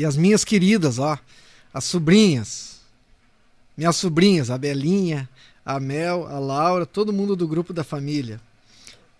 E 0.00 0.04
as 0.06 0.16
minhas 0.16 0.44
queridas, 0.44 0.98
ó, 0.98 1.18
as 1.74 1.84
sobrinhas. 1.84 2.80
Minhas 3.76 3.96
sobrinhas, 3.96 4.48
a 4.48 4.56
Belinha, 4.56 5.28
a 5.62 5.78
Mel, 5.78 6.26
a 6.26 6.38
Laura, 6.38 6.86
todo 6.86 7.12
mundo 7.12 7.36
do 7.36 7.46
grupo 7.46 7.74
da 7.74 7.84
família. 7.84 8.40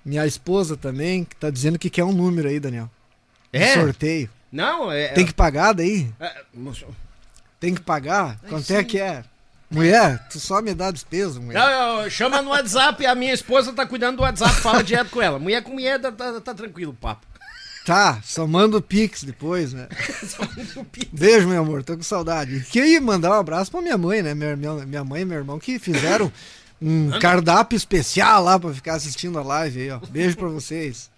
Minha 0.02 0.26
esposa 0.26 0.78
também, 0.78 1.22
que 1.22 1.36
tá 1.36 1.50
dizendo 1.50 1.78
que 1.78 1.90
quer 1.90 2.04
um 2.04 2.12
número 2.12 2.48
aí, 2.48 2.58
Daniel. 2.58 2.90
É? 3.52 3.72
Um 3.76 3.82
sorteio. 3.82 4.30
Não, 4.50 4.90
é. 4.90 5.08
Tem 5.08 5.26
que 5.26 5.34
pagar 5.34 5.74
daí? 5.74 6.10
É, 6.18 6.44
Tem 7.60 7.74
que 7.74 7.82
pagar? 7.82 8.38
É, 8.42 8.48
Quanto 8.48 8.64
sim. 8.64 8.76
é 8.76 8.82
que 8.82 8.98
é? 8.98 9.22
Mulher, 9.70 10.28
tu 10.30 10.40
só 10.40 10.62
me 10.62 10.72
dá 10.72 10.90
despesa, 10.90 11.38
mulher. 11.38 11.58
Não, 11.58 12.00
eu, 12.04 12.10
chama 12.10 12.40
no 12.40 12.48
WhatsApp, 12.50 13.04
a 13.04 13.14
minha 13.14 13.34
esposa 13.34 13.70
tá 13.74 13.84
cuidando 13.84 14.16
do 14.16 14.22
WhatsApp, 14.22 14.54
fala 14.62 14.82
direto 14.82 15.10
com 15.10 15.20
ela. 15.20 15.38
Mulher 15.38 15.62
com 15.62 15.72
mulher 15.72 16.00
tá, 16.00 16.10
tá, 16.10 16.40
tá 16.40 16.54
tranquilo 16.54 16.92
o 16.92 16.94
papo. 16.94 17.26
Tá, 17.90 18.20
só 18.22 18.46
manda 18.46 18.76
o 18.76 18.80
Pix 18.80 19.24
depois, 19.24 19.72
né? 19.72 19.88
Beijo, 21.10 21.48
meu 21.48 21.60
amor, 21.60 21.82
tô 21.82 21.96
com 21.96 22.04
saudade. 22.04 22.64
Queria 22.70 23.00
mandar 23.00 23.30
um 23.30 23.40
abraço 23.40 23.68
pra 23.68 23.82
minha 23.82 23.98
mãe, 23.98 24.22
né? 24.22 24.32
Minha, 24.32 24.54
minha, 24.54 24.74
minha 24.86 25.02
mãe 25.02 25.22
e 25.22 25.24
meu 25.24 25.38
irmão 25.38 25.58
que 25.58 25.76
fizeram 25.76 26.30
um 26.80 27.10
cardápio 27.18 27.76
especial 27.76 28.44
lá 28.44 28.60
pra 28.60 28.72
ficar 28.72 28.94
assistindo 28.94 29.40
a 29.40 29.42
live 29.42 29.80
aí, 29.80 29.90
ó. 29.90 29.98
Beijo 30.08 30.36
pra 30.36 30.46
vocês. 30.46 31.10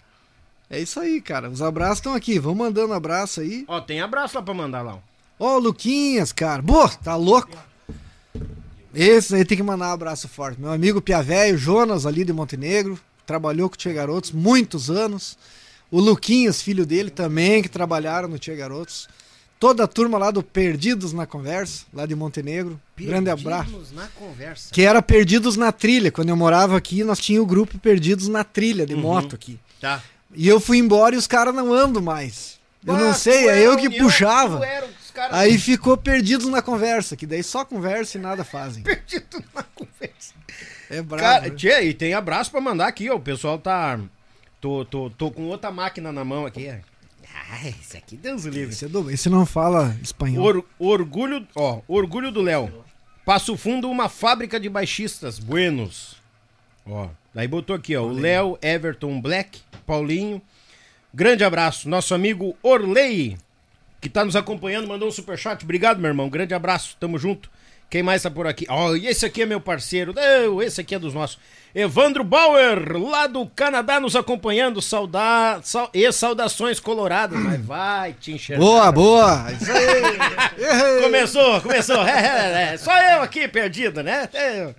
É 0.70 0.80
isso 0.80 0.98
aí, 0.98 1.20
cara. 1.20 1.50
Os 1.50 1.60
abraços 1.60 1.98
estão 1.98 2.14
aqui. 2.14 2.38
Vão 2.38 2.54
mandando 2.54 2.94
abraço 2.94 3.42
aí. 3.42 3.66
Ó, 3.68 3.78
tem 3.78 4.00
abraço 4.00 4.34
lá 4.34 4.42
pra 4.42 4.54
mandar 4.54 4.80
lá. 4.80 4.98
Ó, 5.38 5.58
Luquinhas, 5.58 6.32
cara. 6.32 6.62
Boa, 6.62 6.88
tá 6.88 7.16
louco? 7.16 7.54
Esse 8.94 9.34
aí 9.34 9.44
tem 9.44 9.58
que 9.58 9.62
mandar 9.62 9.90
um 9.90 9.92
abraço 9.92 10.26
forte. 10.26 10.58
Meu 10.58 10.72
amigo 10.72 11.02
Piavéio, 11.02 11.58
Jonas, 11.58 12.06
ali 12.06 12.24
de 12.24 12.32
Montenegro. 12.32 12.98
Trabalhou 13.26 13.68
com 13.68 13.74
o 13.74 13.78
Tia 13.78 13.92
Garotos 13.92 14.30
muitos 14.32 14.88
anos. 14.88 15.36
O 15.92 16.00
Luquinhas, 16.00 16.62
filho 16.62 16.86
dele, 16.86 17.10
também, 17.10 17.62
que 17.62 17.68
trabalharam 17.68 18.26
no 18.26 18.38
Tia 18.38 18.56
Garotos. 18.56 19.10
Toda 19.60 19.84
a 19.84 19.86
turma 19.86 20.16
lá 20.16 20.30
do 20.30 20.42
Perdidos 20.42 21.12
na 21.12 21.26
Conversa, 21.26 21.84
lá 21.92 22.06
de 22.06 22.14
Montenegro. 22.14 22.80
Perdidos 22.96 23.12
Grande 23.12 23.30
abraço. 23.30 23.84
na 23.92 24.08
Conversa. 24.08 24.72
Que 24.72 24.82
era 24.82 25.02
Perdidos 25.02 25.54
na 25.54 25.70
Trilha. 25.70 26.10
Quando 26.10 26.30
eu 26.30 26.36
morava 26.36 26.78
aqui, 26.78 27.04
nós 27.04 27.18
tínhamos 27.18 27.46
o 27.46 27.48
grupo 27.48 27.78
Perdidos 27.78 28.26
na 28.26 28.42
Trilha, 28.42 28.86
de 28.86 28.94
uhum. 28.94 29.02
moto 29.02 29.34
aqui. 29.34 29.60
Tá. 29.82 30.02
E 30.34 30.48
eu 30.48 30.58
fui 30.58 30.78
embora 30.78 31.14
e 31.14 31.18
os 31.18 31.26
caras 31.26 31.54
não 31.54 31.74
andam 31.74 32.00
mais. 32.00 32.58
Eu 32.86 32.96
não 32.96 33.12
sei, 33.12 33.50
é 33.50 33.64
eu 33.64 33.76
que 33.76 33.88
união, 33.88 34.02
puxava. 34.02 34.62
Aí 35.30 35.58
ficou 35.58 35.94
Perdidos 35.98 36.48
na 36.48 36.62
Conversa, 36.62 37.16
que 37.16 37.26
daí 37.26 37.42
só 37.42 37.66
conversa 37.66 38.16
e 38.16 38.20
nada 38.20 38.42
fazem. 38.44 38.82
Perdidos 38.82 39.42
na 39.54 39.62
Conversa. 39.74 40.32
É 40.88 41.02
brabo. 41.02 41.22
Cara, 41.22 41.48
né? 41.48 41.50
tia, 41.50 41.82
e 41.82 41.92
tem 41.92 42.14
abraço 42.14 42.50
para 42.50 42.62
mandar 42.62 42.86
aqui, 42.86 43.10
ó. 43.10 43.16
O 43.16 43.20
pessoal 43.20 43.58
tá 43.58 44.00
Tô, 44.62 44.84
tô, 44.84 45.10
tô 45.10 45.28
com 45.28 45.48
outra 45.48 45.72
máquina 45.72 46.12
na 46.12 46.24
mão 46.24 46.46
aqui. 46.46 46.68
Ah, 46.68 47.66
esse 47.66 47.96
aqui, 47.96 48.16
Deus 48.16 48.44
livre. 48.44 48.72
Esse, 48.72 48.84
é 48.84 48.88
do, 48.88 49.10
esse 49.10 49.28
não 49.28 49.44
fala 49.44 49.96
espanhol. 50.00 50.44
Or, 50.44 50.64
orgulho, 50.78 51.44
ó, 51.56 51.80
orgulho 51.88 52.30
do 52.30 52.40
Léo. 52.40 52.72
Passo 53.26 53.56
Fundo, 53.56 53.90
uma 53.90 54.08
fábrica 54.08 54.60
de 54.60 54.68
baixistas, 54.68 55.40
buenos. 55.40 56.14
Ó, 56.86 57.08
daí 57.34 57.48
botou 57.48 57.74
aqui, 57.74 57.96
ó, 57.96 58.04
o 58.04 58.12
Léo, 58.12 58.56
Everton 58.62 59.20
Black, 59.20 59.62
Paulinho. 59.84 60.40
Grande 61.12 61.42
abraço, 61.42 61.88
nosso 61.88 62.14
amigo 62.14 62.56
Orley, 62.62 63.36
que 64.00 64.08
tá 64.08 64.24
nos 64.24 64.36
acompanhando, 64.36 64.86
mandou 64.86 65.08
um 65.08 65.12
superchat. 65.12 65.64
Obrigado, 65.64 65.98
meu 65.98 66.08
irmão. 66.08 66.30
Grande 66.30 66.54
abraço, 66.54 66.96
tamo 67.00 67.18
junto. 67.18 67.50
Quem 67.92 68.02
mais 68.02 68.22
tá 68.22 68.30
por 68.30 68.46
aqui? 68.46 68.64
Ó, 68.70 68.88
oh, 68.88 68.96
esse 68.96 69.26
aqui 69.26 69.42
é 69.42 69.46
meu 69.46 69.60
parceiro. 69.60 70.14
Oh, 70.50 70.62
esse 70.62 70.80
aqui 70.80 70.94
é 70.94 70.98
dos 70.98 71.12
nossos. 71.12 71.38
Evandro 71.74 72.24
Bauer, 72.24 72.96
lá 72.96 73.26
do 73.26 73.44
Canadá, 73.44 74.00
nos 74.00 74.16
acompanhando. 74.16 74.80
Sauda... 74.80 75.60
Sal... 75.62 75.90
E 75.92 76.10
saudações 76.10 76.80
coloradas. 76.80 77.38
Mas 77.38 77.62
vai 77.62 78.14
te 78.14 78.32
enxergar. 78.32 78.64
Boa, 78.64 78.90
boa. 78.90 79.46
Isso 79.52 79.70
aí. 79.70 81.02
começou, 81.04 81.60
começou. 81.60 82.00
É, 82.08 82.70
é, 82.70 82.72
é. 82.72 82.76
Só 82.78 82.96
eu 82.96 83.20
aqui 83.20 83.46
perdido, 83.46 84.02
né? 84.02 84.26
É. 84.32 84.74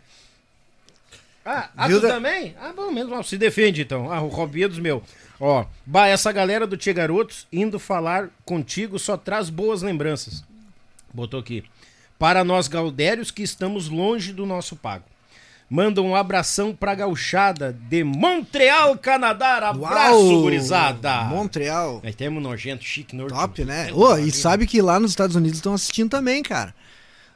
Ah, 1.45 1.69
ah 1.77 1.88
tu 1.88 2.02
também? 2.02 2.56
Ah, 2.60 2.73
bom, 2.76 2.90
mesmo. 2.90 3.23
Se 3.23 3.38
defende 3.38 3.84
então. 3.84 4.11
Ah, 4.11 4.23
o 4.23 4.27
Robinho 4.27 4.69
dos 4.69 4.80
meu. 4.80 5.03
Ó, 5.40 5.68
bah, 5.85 6.07
essa 6.07 6.31
galera 6.31 6.65
do 6.65 6.76
Tia 6.76 6.94
Garotos 6.94 7.45
indo 7.53 7.77
falar 7.77 8.30
contigo 8.44 8.98
só 8.98 9.15
traz 9.15 9.52
boas 9.52 9.84
lembranças. 9.84 10.44
Botou 11.14 11.40
aqui 11.40 11.64
para 12.23 12.41
nós 12.41 12.69
gaudérios 12.69 13.31
que 13.31 13.43
estamos 13.43 13.89
longe 13.89 14.31
do 14.31 14.45
nosso 14.45 14.77
pago. 14.77 15.03
Manda 15.69 16.01
um 16.01 16.15
abração 16.15 16.73
pra 16.73 16.95
gauchada 16.95 17.77
de 17.89 18.01
Montreal, 18.01 18.97
Canadá. 18.97 19.57
Abraço, 19.57 20.29
Uau, 20.29 20.41
gurizada. 20.43 21.25
Montreal. 21.25 21.99
Aí 22.01 22.13
temos 22.13 22.41
nojento, 22.41 22.81
chique, 22.85 23.13
norte. 23.13 23.33
Top, 23.33 23.65
né? 23.65 23.89
Oh, 23.93 24.17
e 24.17 24.31
sabe 24.31 24.65
que 24.65 24.81
lá 24.81 25.01
nos 25.01 25.11
Estados 25.11 25.35
Unidos 25.35 25.57
estão 25.57 25.73
assistindo 25.73 26.11
também, 26.11 26.41
cara. 26.41 26.73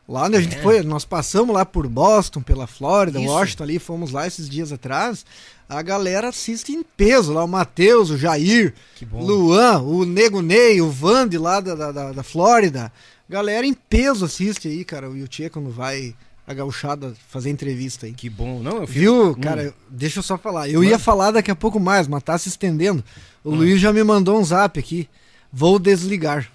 Lá 0.08 0.24
onde 0.24 0.38
a 0.38 0.40
gente 0.40 0.56
é. 0.56 0.62
foi, 0.62 0.82
nós 0.84 1.04
passamos 1.04 1.54
lá 1.54 1.66
por 1.66 1.86
Boston, 1.90 2.42
pela 2.42 2.66
Flórida, 2.66 3.20
Isso. 3.20 3.30
Washington 3.30 3.64
ali, 3.64 3.80
fomos 3.80 4.12
lá 4.12 4.26
esses 4.26 4.50
dias 4.50 4.72
atrás. 4.72 5.26
A 5.68 5.82
galera 5.82 6.30
assiste 6.30 6.72
em 6.72 6.82
peso 6.82 7.34
lá, 7.34 7.44
o 7.44 7.48
Matheus, 7.48 8.10
o 8.10 8.18
Jair, 8.18 8.74
Luan, 9.12 9.82
o 9.82 10.06
Nego 10.06 10.42
Ney, 10.42 10.82
o 10.82 10.90
Vande 10.90 11.38
lá 11.38 11.60
da, 11.60 11.92
da, 11.92 12.14
da 12.14 12.24
Flórida. 12.24 12.90
Galera 13.30 13.66
em 13.66 13.74
peso 13.74 14.26
assiste 14.26 14.68
aí, 14.68 14.86
cara, 14.86 15.10
o 15.10 15.18
Yuchê 15.18 15.50
quando 15.50 15.70
vai 15.70 16.16
a 16.48 16.54
gauchada 16.54 17.14
fazer 17.28 17.50
entrevista 17.50 18.06
aí. 18.06 18.14
Que 18.14 18.30
bom, 18.30 18.64
não? 18.64 18.78
Eu 18.78 18.88
fico... 18.88 19.00
Viu, 19.00 19.32
hum. 19.32 19.34
cara, 19.36 19.74
deixa 19.90 20.20
eu 20.20 20.24
só 20.24 20.38
falar. 20.38 20.70
Eu 20.70 20.80
Mano. 20.80 20.92
ia 20.92 20.98
falar 20.98 21.32
daqui 21.32 21.52
a 21.52 21.56
pouco 21.56 21.78
mais, 21.78 22.08
mas 22.08 22.24
tá 22.24 22.38
se 22.38 22.48
estendendo. 22.48 23.04
O 23.44 23.52
hum. 23.52 23.56
Luiz 23.56 23.82
já 23.82 23.92
me 23.92 24.02
mandou 24.02 24.40
um 24.40 24.44
zap 24.44 24.80
aqui. 24.80 25.10
Vou 25.52 25.78
desligar. 25.78 26.50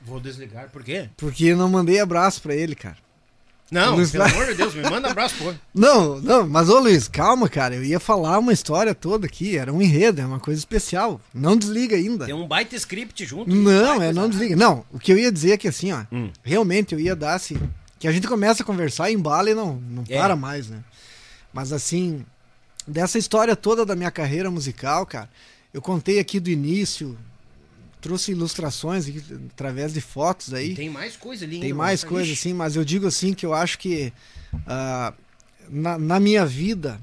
Vou 0.00 0.20
desligar, 0.20 0.70
por 0.70 0.82
quê? 0.82 1.08
Porque 1.16 1.54
não 1.54 1.68
mandei 1.68 2.00
abraço 2.00 2.40
para 2.40 2.54
ele, 2.54 2.74
cara. 2.74 2.96
Não, 3.70 3.96
Luiz... 3.96 4.10
pelo 4.10 4.24
amor 4.24 4.46
de 4.46 4.54
Deus, 4.54 4.74
me 4.74 4.82
manda 4.82 5.10
abraço, 5.10 5.34
pô. 5.36 5.52
Não, 5.74 6.20
não, 6.20 6.48
mas 6.48 6.68
ô 6.68 6.78
Luiz, 6.78 7.08
calma, 7.08 7.48
cara. 7.48 7.74
Eu 7.74 7.82
ia 7.84 7.98
falar 7.98 8.38
uma 8.38 8.52
história 8.52 8.94
toda 8.94 9.26
aqui, 9.26 9.56
era 9.56 9.72
um 9.72 9.82
enredo, 9.82 10.20
é 10.20 10.26
uma 10.26 10.38
coisa 10.38 10.58
especial. 10.58 11.20
Não 11.32 11.56
desliga 11.56 11.96
ainda. 11.96 12.26
Tem 12.26 12.34
um 12.34 12.46
baita 12.46 12.76
script 12.76 13.24
junto. 13.24 13.52
Não, 13.52 14.00
é 14.02 14.12
não 14.12 14.28
desliga. 14.28 14.54
Não, 14.54 14.84
o 14.92 14.98
que 14.98 15.12
eu 15.12 15.18
ia 15.18 15.32
dizer 15.32 15.52
é 15.52 15.56
que 15.56 15.66
assim, 15.66 15.92
ó, 15.92 16.04
hum. 16.12 16.30
realmente 16.42 16.94
eu 16.94 17.00
ia 17.00 17.16
dar 17.16 17.34
assim, 17.34 17.58
que 17.98 18.06
a 18.06 18.12
gente 18.12 18.28
começa 18.28 18.62
a 18.62 18.66
conversar, 18.66 19.10
embala 19.10 19.50
e 19.50 19.54
não, 19.54 19.76
não 19.76 20.04
é. 20.08 20.18
para 20.18 20.36
mais, 20.36 20.68
né? 20.68 20.84
Mas 21.52 21.72
assim, 21.72 22.24
dessa 22.86 23.18
história 23.18 23.56
toda 23.56 23.84
da 23.84 23.96
minha 23.96 24.10
carreira 24.10 24.50
musical, 24.50 25.06
cara, 25.06 25.28
eu 25.72 25.80
contei 25.80 26.18
aqui 26.18 26.38
do 26.38 26.50
início, 26.50 27.18
trouxe 28.04 28.32
ilustrações 28.32 29.06
através 29.54 29.94
de 29.94 30.00
fotos 30.02 30.52
aí. 30.52 30.72
E 30.72 30.74
tem 30.74 30.90
mais 30.90 31.16
coisa 31.16 31.46
ali. 31.46 31.58
Tem 31.58 31.72
mais 31.72 32.04
coisa, 32.04 32.30
assim, 32.30 32.52
mas 32.52 32.76
eu 32.76 32.84
digo 32.84 33.06
assim 33.06 33.32
que 33.32 33.46
eu 33.46 33.54
acho 33.54 33.78
que 33.78 34.12
uh, 34.52 35.14
na, 35.70 35.98
na 35.98 36.20
minha 36.20 36.44
vida, 36.44 37.00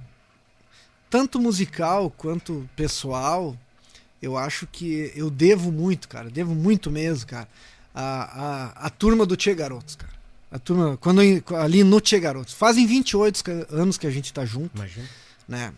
tanto 1.09 1.39
musical 1.39 2.11
quanto 2.11 2.69
pessoal, 2.75 3.57
eu 4.21 4.37
acho 4.37 4.67
que 4.67 5.11
eu 5.15 5.31
devo 5.31 5.71
muito, 5.71 6.07
cara. 6.07 6.29
Devo 6.29 6.53
muito 6.53 6.91
mesmo, 6.91 7.25
cara. 7.25 7.47
A, 7.95 8.03
a, 8.03 8.85
a 8.85 8.89
turma 8.91 9.25
do 9.25 9.35
Tchê 9.35 9.55
Garotos, 9.55 9.95
cara. 9.95 10.13
A 10.51 10.59
turma, 10.59 10.97
quando 10.97 11.19
ali 11.59 11.83
no 11.83 11.99
Tchê 11.99 12.19
Garotos. 12.19 12.53
Fazem 12.53 12.85
28 12.85 13.43
anos 13.71 13.97
que 13.97 14.05
a 14.05 14.11
gente 14.11 14.31
tá 14.31 14.45
junto. 14.45 14.75
Imagina. 14.75 15.09
Né? 15.47 15.73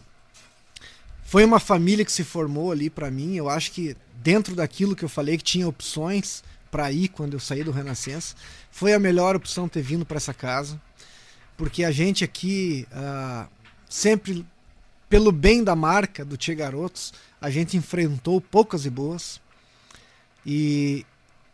Foi 1.24 1.45
uma 1.45 1.62
família 1.62 2.04
que 2.04 2.12
se 2.12 2.26
formou 2.26 2.74
ali 2.74 2.90
para 2.90 3.10
mim. 3.10 3.36
Eu 3.36 3.48
acho 3.48 3.72
que 3.72 3.95
dentro 4.22 4.56
daquilo 4.56 4.95
que 4.95 5.03
eu 5.03 5.10
falei 5.10 5.38
que 5.38 5.44
tinha 5.44 5.68
opções 5.68 6.44
para 6.69 6.91
ir 6.91 7.07
quando 7.10 7.34
eu 7.34 7.40
saí 7.40 7.64
do 7.64 7.72
Renascença, 7.72 8.35
foi 8.72 8.94
a 8.94 8.99
melhor 8.99 9.35
opção 9.35 9.69
ter 9.69 9.81
vindo 9.81 10.06
para 10.06 10.18
essa 10.18 10.34
casa. 10.34 10.81
Porque 11.56 11.84
a 11.84 11.91
gente 11.91 12.23
aqui 12.23 12.88
uh, 12.91 13.48
sempre 13.88 14.45
pelo 15.07 15.31
bem 15.31 15.64
da 15.64 15.76
marca 15.76 16.26
do 16.26 16.35
Tchê 16.35 16.56
Garotos, 16.56 17.14
a 17.40 17.49
gente 17.52 17.77
enfrentou 17.77 18.41
poucas 18.41 18.85
e 18.85 18.90
boas. 18.90 19.40
E, 20.44 21.06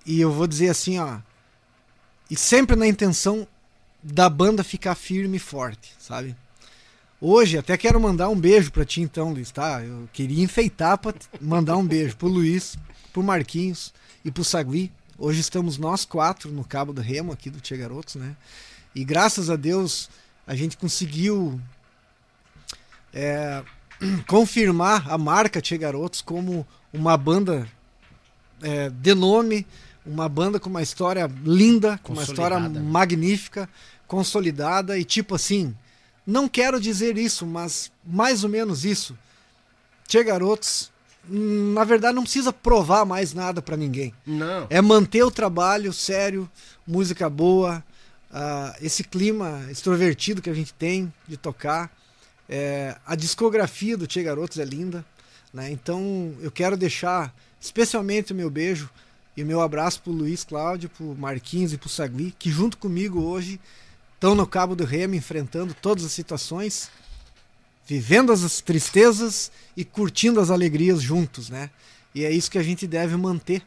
e 0.05 0.21
eu 0.21 0.31
vou 0.31 0.47
dizer 0.47 0.69
assim, 0.69 0.97
ó. 0.97 1.19
E 2.31 2.37
sempre 2.37 2.77
na 2.77 2.87
intenção 2.87 3.45
da 4.01 4.29
banda 4.29 4.63
ficar 4.63 4.95
firme 4.95 5.35
e 5.35 5.39
forte, 5.39 5.93
sabe? 5.99 6.35
Hoje, 7.21 7.57
até 7.57 7.77
quero 7.77 7.99
mandar 7.99 8.29
um 8.29 8.35
beijo 8.35 8.71
para 8.71 8.85
ti 8.85 9.01
então, 9.01 9.33
Luiz, 9.33 9.51
tá? 9.51 9.83
Eu 9.83 10.07
queria 10.13 10.41
enfeitar 10.41 10.97
para 10.97 11.13
mandar 11.41 11.75
um 11.75 11.85
beijo 11.85 12.15
pro 12.15 12.29
Luiz, 12.29 12.77
pro 13.11 13.21
Marquinhos 13.21 13.93
e 14.23 14.31
pro 14.31 14.41
Sagui. 14.41 14.89
Hoje 15.17 15.41
estamos 15.41 15.77
nós 15.77 16.05
quatro 16.05 16.49
no 16.49 16.63
Cabo 16.63 16.93
do 16.93 17.01
Remo 17.01 17.33
aqui 17.33 17.49
do 17.49 17.59
Tia 17.59 17.75
Garotos, 17.75 18.15
né? 18.15 18.37
E 18.95 19.03
graças 19.03 19.49
a 19.49 19.57
Deus 19.57 20.09
a 20.47 20.55
gente 20.55 20.77
conseguiu 20.77 21.59
é, 23.13 23.63
confirmar 24.25 25.11
a 25.11 25.17
marca 25.17 25.59
Tia 25.59 25.77
Garotos 25.77 26.21
como 26.21 26.65
uma 26.93 27.17
banda 27.17 27.67
é, 28.61 28.89
de 28.89 29.13
nome, 29.13 29.67
uma 30.05 30.29
banda 30.29 30.57
com 30.57 30.69
uma 30.69 30.81
história 30.81 31.29
linda, 31.43 31.99
com 32.01 32.13
uma 32.13 32.23
história 32.23 32.57
magnífica, 32.57 33.67
consolidada 34.07 34.97
e 34.97 35.03
tipo 35.03 35.35
assim, 35.35 35.75
não 36.29 36.47
quero 36.47 36.79
dizer 36.79 37.17
isso, 37.17 37.45
mas 37.45 37.91
mais 38.05 38.43
ou 38.43 38.49
menos 38.49 38.85
isso. 38.85 39.17
Tia 40.07 40.23
Garotos, 40.23 40.91
na 41.27 41.83
verdade, 41.83 42.15
não 42.15 42.23
precisa 42.23 42.53
provar 42.53 43.03
mais 43.03 43.33
nada 43.33 43.61
para 43.61 43.75
ninguém. 43.75 44.13
Não. 44.25 44.67
É 44.69 44.81
manter 44.81 45.23
o 45.23 45.31
trabalho 45.31 45.91
sério, 45.91 46.49
música 46.85 47.29
boa, 47.29 47.83
uh, 48.31 48.75
esse 48.79 49.03
clima 49.03 49.65
extrovertido 49.71 50.41
que 50.41 50.49
a 50.49 50.53
gente 50.53 50.73
tem 50.73 51.11
de 51.27 51.35
tocar. 51.35 51.91
É, 52.47 52.95
a 53.05 53.15
discografia 53.15 53.97
do 53.97 54.07
Tia 54.07 54.23
Garotos 54.23 54.57
é 54.59 54.65
linda, 54.65 55.05
né? 55.53 55.71
Então 55.71 56.33
eu 56.41 56.51
quero 56.51 56.77
deixar 56.77 57.33
especialmente 57.59 58.33
o 58.33 58.35
meu 58.35 58.49
beijo 58.49 58.89
e 59.37 59.43
o 59.43 59.45
meu 59.45 59.61
abraço 59.61 60.01
pro 60.01 60.11
Luiz 60.11 60.43
Cláudio, 60.43 60.89
pro 60.89 61.15
Marquinhos 61.15 61.73
e 61.73 61.77
pro 61.77 61.89
Sagui, 61.89 62.33
que 62.37 62.49
junto 62.49 62.77
comigo 62.77 63.21
hoje 63.21 63.59
estão 64.19 64.35
no 64.35 64.45
Cabo 64.45 64.75
do 64.75 64.83
Remo 64.83 65.15
enfrentando 65.15 65.73
todas 65.73 66.03
as 66.03 66.11
situações, 66.11 66.91
vivendo 67.87 68.33
as 68.33 68.59
tristezas 68.59 69.49
e 69.77 69.85
curtindo 69.85 70.41
as 70.41 70.51
alegrias 70.51 71.01
juntos, 71.01 71.49
né? 71.49 71.69
E 72.13 72.25
é 72.25 72.31
isso 72.31 72.51
que 72.51 72.57
a 72.57 72.63
gente 72.63 72.85
deve 72.85 73.15
manter. 73.15 73.63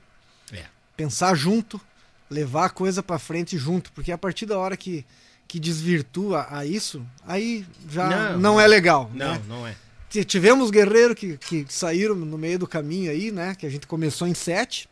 É. 0.52 0.64
Pensar 0.94 1.34
junto, 1.34 1.80
levar 2.28 2.66
a 2.66 2.70
coisa 2.70 3.02
para 3.02 3.18
frente 3.18 3.56
junto, 3.56 3.90
porque 3.92 4.12
a 4.12 4.18
partir 4.18 4.44
da 4.44 4.58
hora 4.58 4.76
que 4.76 5.06
que 5.48 5.60
desvirtua 5.60 6.46
a 6.48 6.64
isso, 6.64 7.04
aí 7.26 7.66
já 7.90 8.30
não, 8.30 8.38
não 8.38 8.60
é 8.60 8.66
legal. 8.66 9.10
Não, 9.12 9.34
né? 9.34 9.42
não 9.46 9.66
é. 9.66 9.76
Tivemos 10.24 10.70
guerreiros 10.70 11.14
que, 11.14 11.36
que 11.36 11.66
saíram 11.68 12.14
no 12.14 12.38
meio 12.38 12.58
do 12.58 12.66
caminho 12.66 13.10
aí, 13.10 13.30
né? 13.30 13.54
Que 13.54 13.66
a 13.66 13.68
gente 13.68 13.86
começou 13.86 14.26
em 14.26 14.32
sete, 14.32 14.88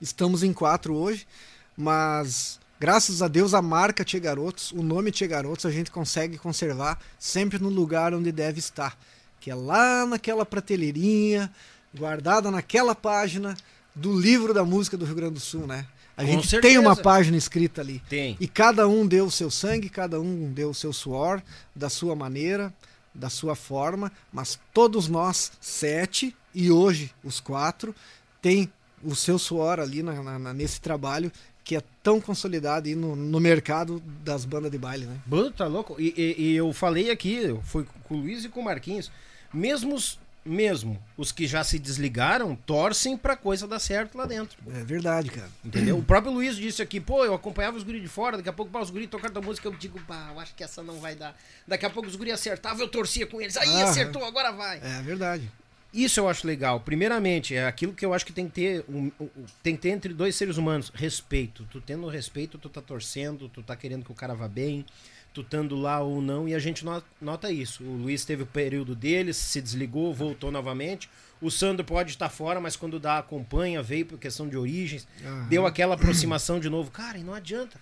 estamos 0.00 0.42
em 0.42 0.52
quatro 0.52 0.96
hoje, 0.96 1.28
mas 1.76 2.58
graças 2.78 3.22
a 3.22 3.28
Deus 3.28 3.54
a 3.54 3.62
marca 3.62 4.04
Tia 4.04 4.20
Garotos, 4.20 4.72
o 4.72 4.82
nome 4.82 5.10
Tia 5.10 5.26
Garotos, 5.26 5.66
a 5.66 5.70
gente 5.70 5.90
consegue 5.90 6.38
conservar 6.38 6.98
sempre 7.18 7.58
no 7.58 7.68
lugar 7.68 8.14
onde 8.14 8.30
deve 8.30 8.58
estar, 8.58 8.98
que 9.40 9.50
é 9.50 9.54
lá 9.54 10.06
naquela 10.06 10.46
prateleirinha, 10.46 11.52
guardada 11.96 12.50
naquela 12.50 12.94
página 12.94 13.56
do 13.94 14.18
livro 14.18 14.54
da 14.54 14.64
música 14.64 14.96
do 14.96 15.04
Rio 15.04 15.14
Grande 15.14 15.34
do 15.34 15.40
Sul, 15.40 15.66
né? 15.66 15.86
A 16.16 16.22
Com 16.22 16.32
gente 16.32 16.48
certeza. 16.48 16.74
tem 16.74 16.78
uma 16.78 16.96
página 16.96 17.36
escrita 17.36 17.80
ali. 17.80 18.02
Tem. 18.08 18.36
E 18.40 18.48
cada 18.48 18.88
um 18.88 19.06
deu 19.06 19.26
o 19.26 19.30
seu 19.30 19.50
sangue, 19.50 19.88
cada 19.88 20.20
um 20.20 20.52
deu 20.52 20.70
o 20.70 20.74
seu 20.74 20.92
suor, 20.92 21.40
da 21.74 21.88
sua 21.88 22.16
maneira, 22.16 22.74
da 23.14 23.30
sua 23.30 23.54
forma, 23.54 24.10
mas 24.32 24.58
todos 24.72 25.08
nós, 25.08 25.52
sete, 25.60 26.36
e 26.54 26.70
hoje 26.70 27.12
os 27.22 27.38
quatro, 27.38 27.94
tem 28.42 28.72
o 29.02 29.14
seu 29.14 29.38
suor 29.38 29.78
ali 29.78 30.02
na, 30.02 30.38
na, 30.38 30.52
nesse 30.52 30.80
trabalho 30.80 31.30
que 31.68 31.76
é 31.76 31.82
tão 32.02 32.18
consolidado 32.18 32.88
aí 32.88 32.94
no, 32.94 33.14
no 33.14 33.38
mercado 33.38 34.02
das 34.24 34.46
bandas 34.46 34.70
de 34.70 34.78
baile, 34.78 35.04
né? 35.04 35.18
Bruno, 35.26 35.50
tá 35.50 35.66
louco? 35.66 35.96
E, 35.98 36.14
e, 36.16 36.42
e 36.44 36.56
eu 36.56 36.72
falei 36.72 37.10
aqui, 37.10 37.54
foi 37.62 37.84
com 38.04 38.14
o 38.14 38.16
Luiz 38.20 38.42
e 38.42 38.48
com 38.48 38.60
o 38.60 38.64
Marquinhos, 38.64 39.12
mesmo 39.52 39.94
mesmo 40.42 40.98
os 41.14 41.30
que 41.30 41.46
já 41.46 41.62
se 41.62 41.78
desligaram 41.78 42.56
torcem 42.56 43.18
pra 43.18 43.36
coisa 43.36 43.68
dar 43.68 43.78
certo 43.78 44.16
lá 44.16 44.24
dentro. 44.24 44.56
É 44.74 44.82
verdade, 44.82 45.28
cara. 45.28 45.50
Entendeu? 45.62 45.98
O 45.98 46.02
próprio 46.02 46.32
Luiz 46.32 46.56
disse 46.56 46.80
aqui, 46.80 46.98
pô, 46.98 47.22
eu 47.22 47.34
acompanhava 47.34 47.76
os 47.76 47.82
guris 47.82 48.00
de 48.00 48.08
fora, 48.08 48.38
daqui 48.38 48.48
a 48.48 48.52
pouco 48.52 48.72
pá, 48.72 48.80
os 48.80 48.88
guris 48.88 49.10
tocaram 49.10 49.34
da 49.34 49.42
música, 49.42 49.68
eu 49.68 49.72
digo, 49.74 50.00
pá, 50.06 50.30
eu 50.32 50.40
acho 50.40 50.54
que 50.54 50.64
essa 50.64 50.82
não 50.82 50.98
vai 51.00 51.14
dar. 51.14 51.36
Daqui 51.66 51.84
a 51.84 51.90
pouco 51.90 52.08
os 52.08 52.16
guris 52.16 52.32
acertavam, 52.32 52.80
eu 52.80 52.88
torcia 52.88 53.26
com 53.26 53.42
eles, 53.42 53.58
aí 53.58 53.68
ah, 53.82 53.90
acertou, 53.90 54.24
agora 54.24 54.52
vai. 54.52 54.78
É 54.78 55.02
verdade. 55.02 55.52
Isso 55.92 56.20
eu 56.20 56.28
acho 56.28 56.46
legal. 56.46 56.80
Primeiramente, 56.80 57.54
é 57.54 57.66
aquilo 57.66 57.94
que 57.94 58.04
eu 58.04 58.12
acho 58.12 58.26
que 58.26 58.32
tem 58.32 58.46
que 58.46 58.52
ter, 58.52 58.84
um, 58.88 59.10
um, 59.18 59.28
tem 59.62 59.74
que 59.74 59.82
ter 59.82 59.90
entre 59.90 60.12
dois 60.12 60.36
seres 60.36 60.58
humanos, 60.58 60.92
respeito. 60.94 61.66
Tu 61.70 61.80
tendo 61.80 62.06
respeito, 62.08 62.58
tu 62.58 62.68
tá 62.68 62.82
torcendo, 62.82 63.48
tu 63.48 63.62
tá 63.62 63.74
querendo 63.74 64.04
que 64.04 64.12
o 64.12 64.14
cara 64.14 64.34
vá 64.34 64.46
bem 64.46 64.84
tu 65.38 65.42
estando 65.42 65.76
lá 65.76 66.00
ou 66.00 66.20
não, 66.20 66.48
e 66.48 66.54
a 66.54 66.58
gente 66.58 66.84
nota 67.20 67.52
isso. 67.52 67.84
O 67.84 67.96
Luiz 67.96 68.24
teve 68.24 68.42
o 68.42 68.46
período 68.46 68.94
dele, 68.94 69.32
se 69.32 69.60
desligou, 69.60 70.12
voltou 70.12 70.50
novamente. 70.50 71.08
O 71.40 71.50
Sandro 71.50 71.84
pode 71.84 72.10
estar 72.10 72.28
fora, 72.28 72.60
mas 72.60 72.76
quando 72.76 72.98
dá 72.98 73.18
acompanha, 73.18 73.82
veio 73.82 74.06
por 74.06 74.18
questão 74.18 74.48
de 74.48 74.56
origens, 74.56 75.06
deu 75.48 75.66
aquela 75.66 75.94
aproximação 75.94 76.58
de 76.58 76.68
novo. 76.68 76.90
Cara, 76.90 77.18
e 77.18 77.22
não 77.22 77.34
adianta. 77.34 77.80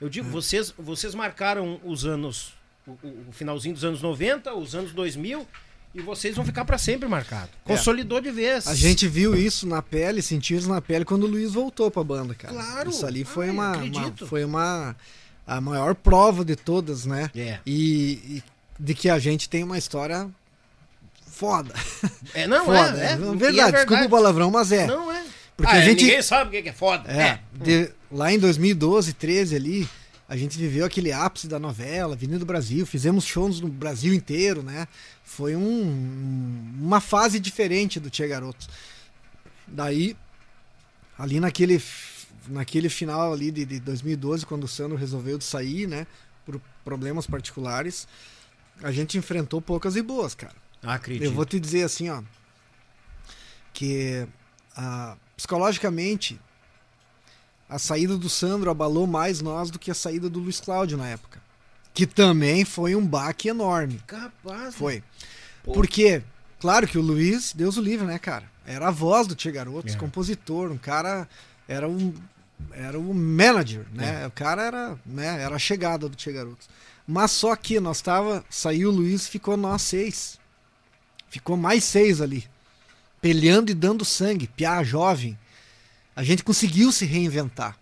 Eu 0.00 0.08
digo, 0.08 0.26
uhum. 0.26 0.32
vocês, 0.32 0.72
vocês 0.78 1.14
marcaram 1.14 1.80
os 1.84 2.06
anos, 2.06 2.54
o, 2.86 2.92
o, 2.92 3.32
finalzinho 3.32 3.74
dos 3.74 3.84
anos 3.84 4.00
90, 4.00 4.54
os 4.54 4.74
anos 4.74 4.92
2000, 4.92 5.46
e 5.94 6.00
vocês 6.00 6.36
vão 6.36 6.44
ficar 6.44 6.64
para 6.64 6.78
sempre 6.78 7.08
marcado. 7.08 7.50
É. 7.64 7.68
Consolidou 7.68 8.18
é. 8.18 8.20
de 8.20 8.30
vez. 8.30 8.66
A 8.66 8.74
gente 8.74 9.08
viu 9.08 9.34
isso 9.34 9.66
na 9.66 9.82
pele, 9.82 10.22
sentiu 10.22 10.58
isso 10.58 10.68
na 10.68 10.80
pele 10.80 11.04
quando 11.04 11.24
o 11.24 11.26
Luiz 11.26 11.52
voltou 11.52 11.90
pra 11.90 12.04
banda, 12.04 12.34
cara. 12.34 12.54
Claro. 12.54 12.90
Isso 12.90 13.06
ali 13.06 13.24
foi 13.24 13.50
uma, 13.50 13.76
uma, 13.76 14.14
foi 14.26 14.44
uma 14.44 14.96
a 15.46 15.60
maior 15.60 15.94
prova 15.94 16.44
de 16.44 16.54
todas, 16.54 17.06
né? 17.06 17.30
É. 17.34 17.58
E, 17.66 18.12
e, 18.28 18.42
de 18.78 18.94
que 18.94 19.08
a 19.08 19.18
gente 19.18 19.48
tem 19.48 19.64
uma 19.64 19.78
história 19.78 20.28
foda. 21.26 21.74
É, 22.34 22.46
não, 22.46 22.66
foda. 22.66 23.00
é, 23.00 23.12
é. 23.12 23.16
Verdade, 23.16 23.32
é 23.32 23.36
verdade, 23.36 23.72
desculpa 23.72 24.04
o 24.04 24.10
palavrão, 24.10 24.50
mas 24.50 24.70
é. 24.72 24.86
Não 24.86 25.10
é. 25.10 25.24
Porque 25.56 25.74
ah, 25.74 25.78
a 25.78 25.80
gente, 25.80 26.04
ninguém 26.04 26.22
sabe 26.22 26.56
o 26.56 26.62
que 26.62 26.68
é 26.68 26.72
foda. 26.72 27.10
É, 27.10 27.20
é. 27.20 27.40
De, 27.52 27.90
lá 28.12 28.32
em 28.32 28.38
2012, 28.38 29.12
13 29.14 29.56
ali, 29.56 29.88
a 30.28 30.36
gente 30.36 30.56
viveu 30.56 30.84
aquele 30.84 31.10
ápice 31.10 31.48
da 31.48 31.58
novela, 31.58 32.14
Avenida 32.14 32.38
do 32.38 32.46
Brasil, 32.46 32.86
fizemos 32.86 33.24
shows 33.24 33.60
no 33.60 33.66
Brasil 33.66 34.14
inteiro, 34.14 34.62
né? 34.62 34.86
Foi 35.28 35.54
um, 35.54 36.74
uma 36.80 37.02
fase 37.02 37.38
diferente 37.38 38.00
do 38.00 38.08
Tia 38.08 38.26
Garotos. 38.26 38.66
Daí, 39.66 40.16
ali 41.18 41.38
naquele 41.38 41.78
naquele 42.48 42.88
final 42.88 43.30
ali 43.30 43.50
de, 43.50 43.66
de 43.66 43.78
2012, 43.78 44.46
quando 44.46 44.64
o 44.64 44.68
Sandro 44.68 44.96
resolveu 44.96 45.36
de 45.36 45.44
sair, 45.44 45.86
né? 45.86 46.06
Por 46.46 46.58
problemas 46.82 47.26
particulares, 47.26 48.08
a 48.82 48.90
gente 48.90 49.18
enfrentou 49.18 49.60
poucas 49.60 49.96
e 49.96 50.02
boas, 50.02 50.34
cara. 50.34 50.56
Ah, 50.82 50.94
acredito. 50.94 51.24
Eu 51.24 51.32
vou 51.32 51.44
te 51.44 51.60
dizer 51.60 51.82
assim, 51.82 52.08
ó. 52.08 52.22
Que 53.74 54.26
ah, 54.74 55.14
psicologicamente 55.36 56.40
a 57.68 57.78
saída 57.78 58.16
do 58.16 58.30
Sandro 58.30 58.70
abalou 58.70 59.06
mais 59.06 59.42
nós 59.42 59.70
do 59.70 59.78
que 59.78 59.90
a 59.90 59.94
saída 59.94 60.30
do 60.30 60.40
Luiz 60.40 60.58
Cláudio 60.58 60.96
na 60.96 61.06
época. 61.06 61.38
Que 61.92 62.06
também 62.06 62.64
foi 62.64 62.94
um 62.94 63.06
baque 63.06 63.48
enorme. 63.48 64.00
Capaz. 64.06 64.74
Foi. 64.74 65.02
Pô. 65.68 65.74
Porque, 65.74 66.22
claro 66.58 66.88
que 66.88 66.96
o 66.96 67.02
Luiz, 67.02 67.52
Deus 67.52 67.76
o 67.76 67.82
livre, 67.82 68.06
né, 68.06 68.18
cara? 68.18 68.50
Era 68.66 68.88
a 68.88 68.90
voz 68.90 69.26
do 69.26 69.34
Tia 69.34 69.52
Garotos, 69.52 69.94
é. 69.94 69.98
compositor, 69.98 70.72
um 70.72 70.78
cara. 70.78 71.28
Era 71.68 71.86
um 71.86 72.14
era 72.72 72.98
o 72.98 73.14
manager, 73.14 73.86
né? 73.92 74.22
É. 74.22 74.26
O 74.26 74.30
cara 74.30 74.62
era, 74.62 74.98
né, 75.06 75.42
era 75.42 75.54
a 75.54 75.58
chegada 75.58 76.08
do 76.08 76.16
Tia 76.16 76.32
Garotos. 76.32 76.68
Mas 77.06 77.30
só 77.30 77.54
que 77.54 77.78
nós 77.78 78.00
tava. 78.00 78.44
Saiu 78.48 78.88
o 78.88 78.92
Luiz 78.92 79.28
ficou 79.28 79.56
nós 79.56 79.82
seis. 79.82 80.38
Ficou 81.28 81.56
mais 81.56 81.84
seis 81.84 82.20
ali. 82.20 82.44
Peleando 83.20 83.70
e 83.70 83.74
dando 83.74 84.04
sangue. 84.04 84.46
Piá, 84.46 84.82
jovem. 84.82 85.38
A 86.16 86.22
gente 86.22 86.42
conseguiu 86.42 86.90
se 86.90 87.04
reinventar. 87.04 87.76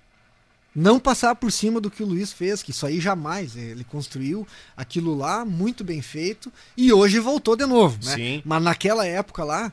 Não 0.76 1.00
passar 1.00 1.34
por 1.34 1.50
cima 1.50 1.80
do 1.80 1.90
que 1.90 2.02
o 2.02 2.06
Luiz 2.06 2.34
fez, 2.34 2.62
que 2.62 2.70
isso 2.70 2.84
aí 2.84 3.00
jamais. 3.00 3.56
Ele 3.56 3.82
construiu 3.82 4.46
aquilo 4.76 5.16
lá 5.16 5.42
muito 5.42 5.82
bem 5.82 6.02
feito 6.02 6.52
e 6.76 6.92
hoje 6.92 7.18
voltou 7.18 7.56
de 7.56 7.64
novo. 7.64 7.98
Né? 8.04 8.14
Sim. 8.14 8.42
Mas 8.44 8.62
naquela 8.62 9.06
época 9.06 9.42
lá, 9.42 9.72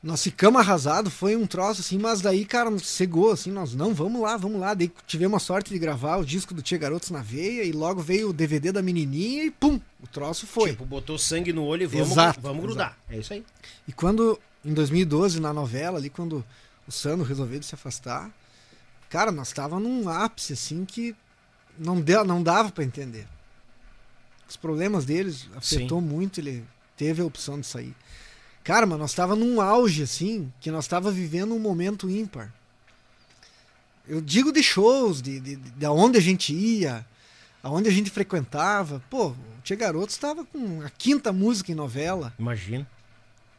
nós 0.00 0.22
ficamos 0.22 0.60
arrasados, 0.60 1.12
foi 1.12 1.34
um 1.34 1.48
troço 1.48 1.80
assim, 1.80 1.98
mas 1.98 2.20
daí, 2.20 2.44
cara, 2.44 2.70
cegou, 2.78 3.32
assim, 3.32 3.50
nós, 3.50 3.74
não, 3.74 3.92
vamos 3.92 4.22
lá, 4.22 4.36
vamos 4.36 4.60
lá. 4.60 4.72
Daí 4.72 4.92
tivemos 5.04 5.42
a 5.42 5.44
sorte 5.44 5.72
de 5.72 5.78
gravar 5.80 6.18
o 6.18 6.24
disco 6.24 6.54
do 6.54 6.62
Tia 6.62 6.78
Garotos 6.78 7.10
na 7.10 7.20
Veia 7.20 7.64
e 7.64 7.72
logo 7.72 8.00
veio 8.00 8.28
o 8.28 8.32
DVD 8.32 8.70
da 8.70 8.82
menininha 8.82 9.42
e 9.42 9.50
pum, 9.50 9.80
o 10.00 10.06
troço 10.06 10.46
foi. 10.46 10.70
Tipo, 10.70 10.84
botou 10.84 11.18
sangue 11.18 11.52
no 11.52 11.64
olho 11.64 11.82
e 11.82 11.86
vamos, 11.86 12.12
Exato, 12.12 12.40
vamos 12.40 12.62
grudar. 12.62 12.96
É 13.10 13.18
isso 13.18 13.32
aí. 13.32 13.44
E 13.88 13.92
quando, 13.92 14.38
em 14.64 14.72
2012, 14.72 15.40
na 15.40 15.52
novela, 15.52 15.98
ali, 15.98 16.08
quando 16.08 16.44
o 16.86 16.92
Sandro 16.92 17.26
resolveu 17.26 17.60
se 17.64 17.74
afastar, 17.74 18.30
cara, 19.14 19.30
nós 19.30 19.52
tava 19.52 19.78
num 19.78 20.08
ápice, 20.08 20.54
assim, 20.54 20.84
que 20.84 21.14
não, 21.78 22.00
deu, 22.00 22.24
não 22.24 22.42
dava 22.42 22.72
para 22.72 22.82
entender. 22.82 23.28
Os 24.48 24.56
problemas 24.56 25.04
deles 25.04 25.48
afetou 25.54 26.00
Sim. 26.00 26.06
muito, 26.08 26.40
ele 26.40 26.64
teve 26.96 27.22
a 27.22 27.24
opção 27.24 27.60
de 27.60 27.64
sair. 27.64 27.94
Cara, 28.64 28.86
mas 28.86 28.98
nós 28.98 29.14
tava 29.14 29.36
num 29.36 29.60
auge, 29.60 30.02
assim, 30.02 30.52
que 30.58 30.68
nós 30.68 30.88
tava 30.88 31.12
vivendo 31.12 31.54
um 31.54 31.60
momento 31.60 32.10
ímpar. 32.10 32.52
Eu 34.08 34.20
digo 34.20 34.50
de 34.50 34.64
shows, 34.64 35.22
de, 35.22 35.38
de, 35.38 35.54
de 35.54 35.86
onde 35.86 36.18
a 36.18 36.20
gente 36.20 36.52
ia, 36.52 37.06
aonde 37.62 37.88
a 37.88 37.92
gente 37.92 38.10
frequentava. 38.10 39.00
Pô, 39.08 39.28
o 39.28 39.36
Tia 39.62 39.76
Garotos 39.76 40.16
tava 40.16 40.44
com 40.44 40.82
a 40.82 40.90
quinta 40.90 41.32
música 41.32 41.70
em 41.70 41.76
novela 41.76 42.34
Imagina. 42.36 42.84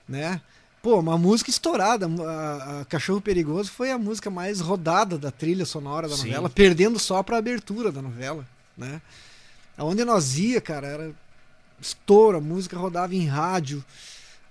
né? 0.06 0.42
Pô, 0.86 1.00
uma 1.00 1.18
música 1.18 1.50
estourada. 1.50 2.06
A, 2.06 2.82
a 2.82 2.86
Cachorro 2.86 3.20
Perigoso 3.20 3.72
foi 3.72 3.90
a 3.90 3.98
música 3.98 4.30
mais 4.30 4.60
rodada 4.60 5.18
da 5.18 5.32
trilha 5.32 5.66
sonora 5.66 6.08
da 6.08 6.16
Sim. 6.16 6.28
novela, 6.28 6.48
perdendo 6.48 7.00
só 7.00 7.24
pra 7.24 7.38
abertura 7.38 7.92
da 7.92 8.04
novela, 8.04 8.46
né? 8.78 9.02
Aonde 9.76 10.06
nós 10.06 10.38
ia, 10.38 10.62
cara, 10.62 10.86
era 10.86 11.12
estouro, 11.82 12.38
a 12.38 12.40
música 12.40 12.78
rodava 12.78 13.16
em 13.16 13.26
rádio. 13.26 13.84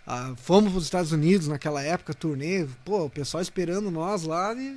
Ah, 0.05 0.32
fomos 0.36 0.73
para 0.73 0.78
os 0.78 0.85
Estados 0.86 1.12
Unidos 1.12 1.47
naquela 1.47 1.81
época, 1.81 2.12
turnê, 2.12 2.66
pô, 2.85 3.05
o 3.05 3.11
pessoal 3.11 3.40
esperando 3.40 3.89
nós 3.89 4.24
lá 4.24 4.52
e... 4.55 4.77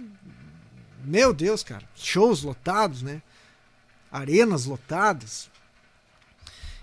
Meu 1.04 1.34
Deus, 1.34 1.64
cara, 1.64 1.84
shows 1.96 2.44
lotados, 2.44 3.02
né? 3.02 3.20
Arenas 4.12 4.66
lotadas. 4.66 5.50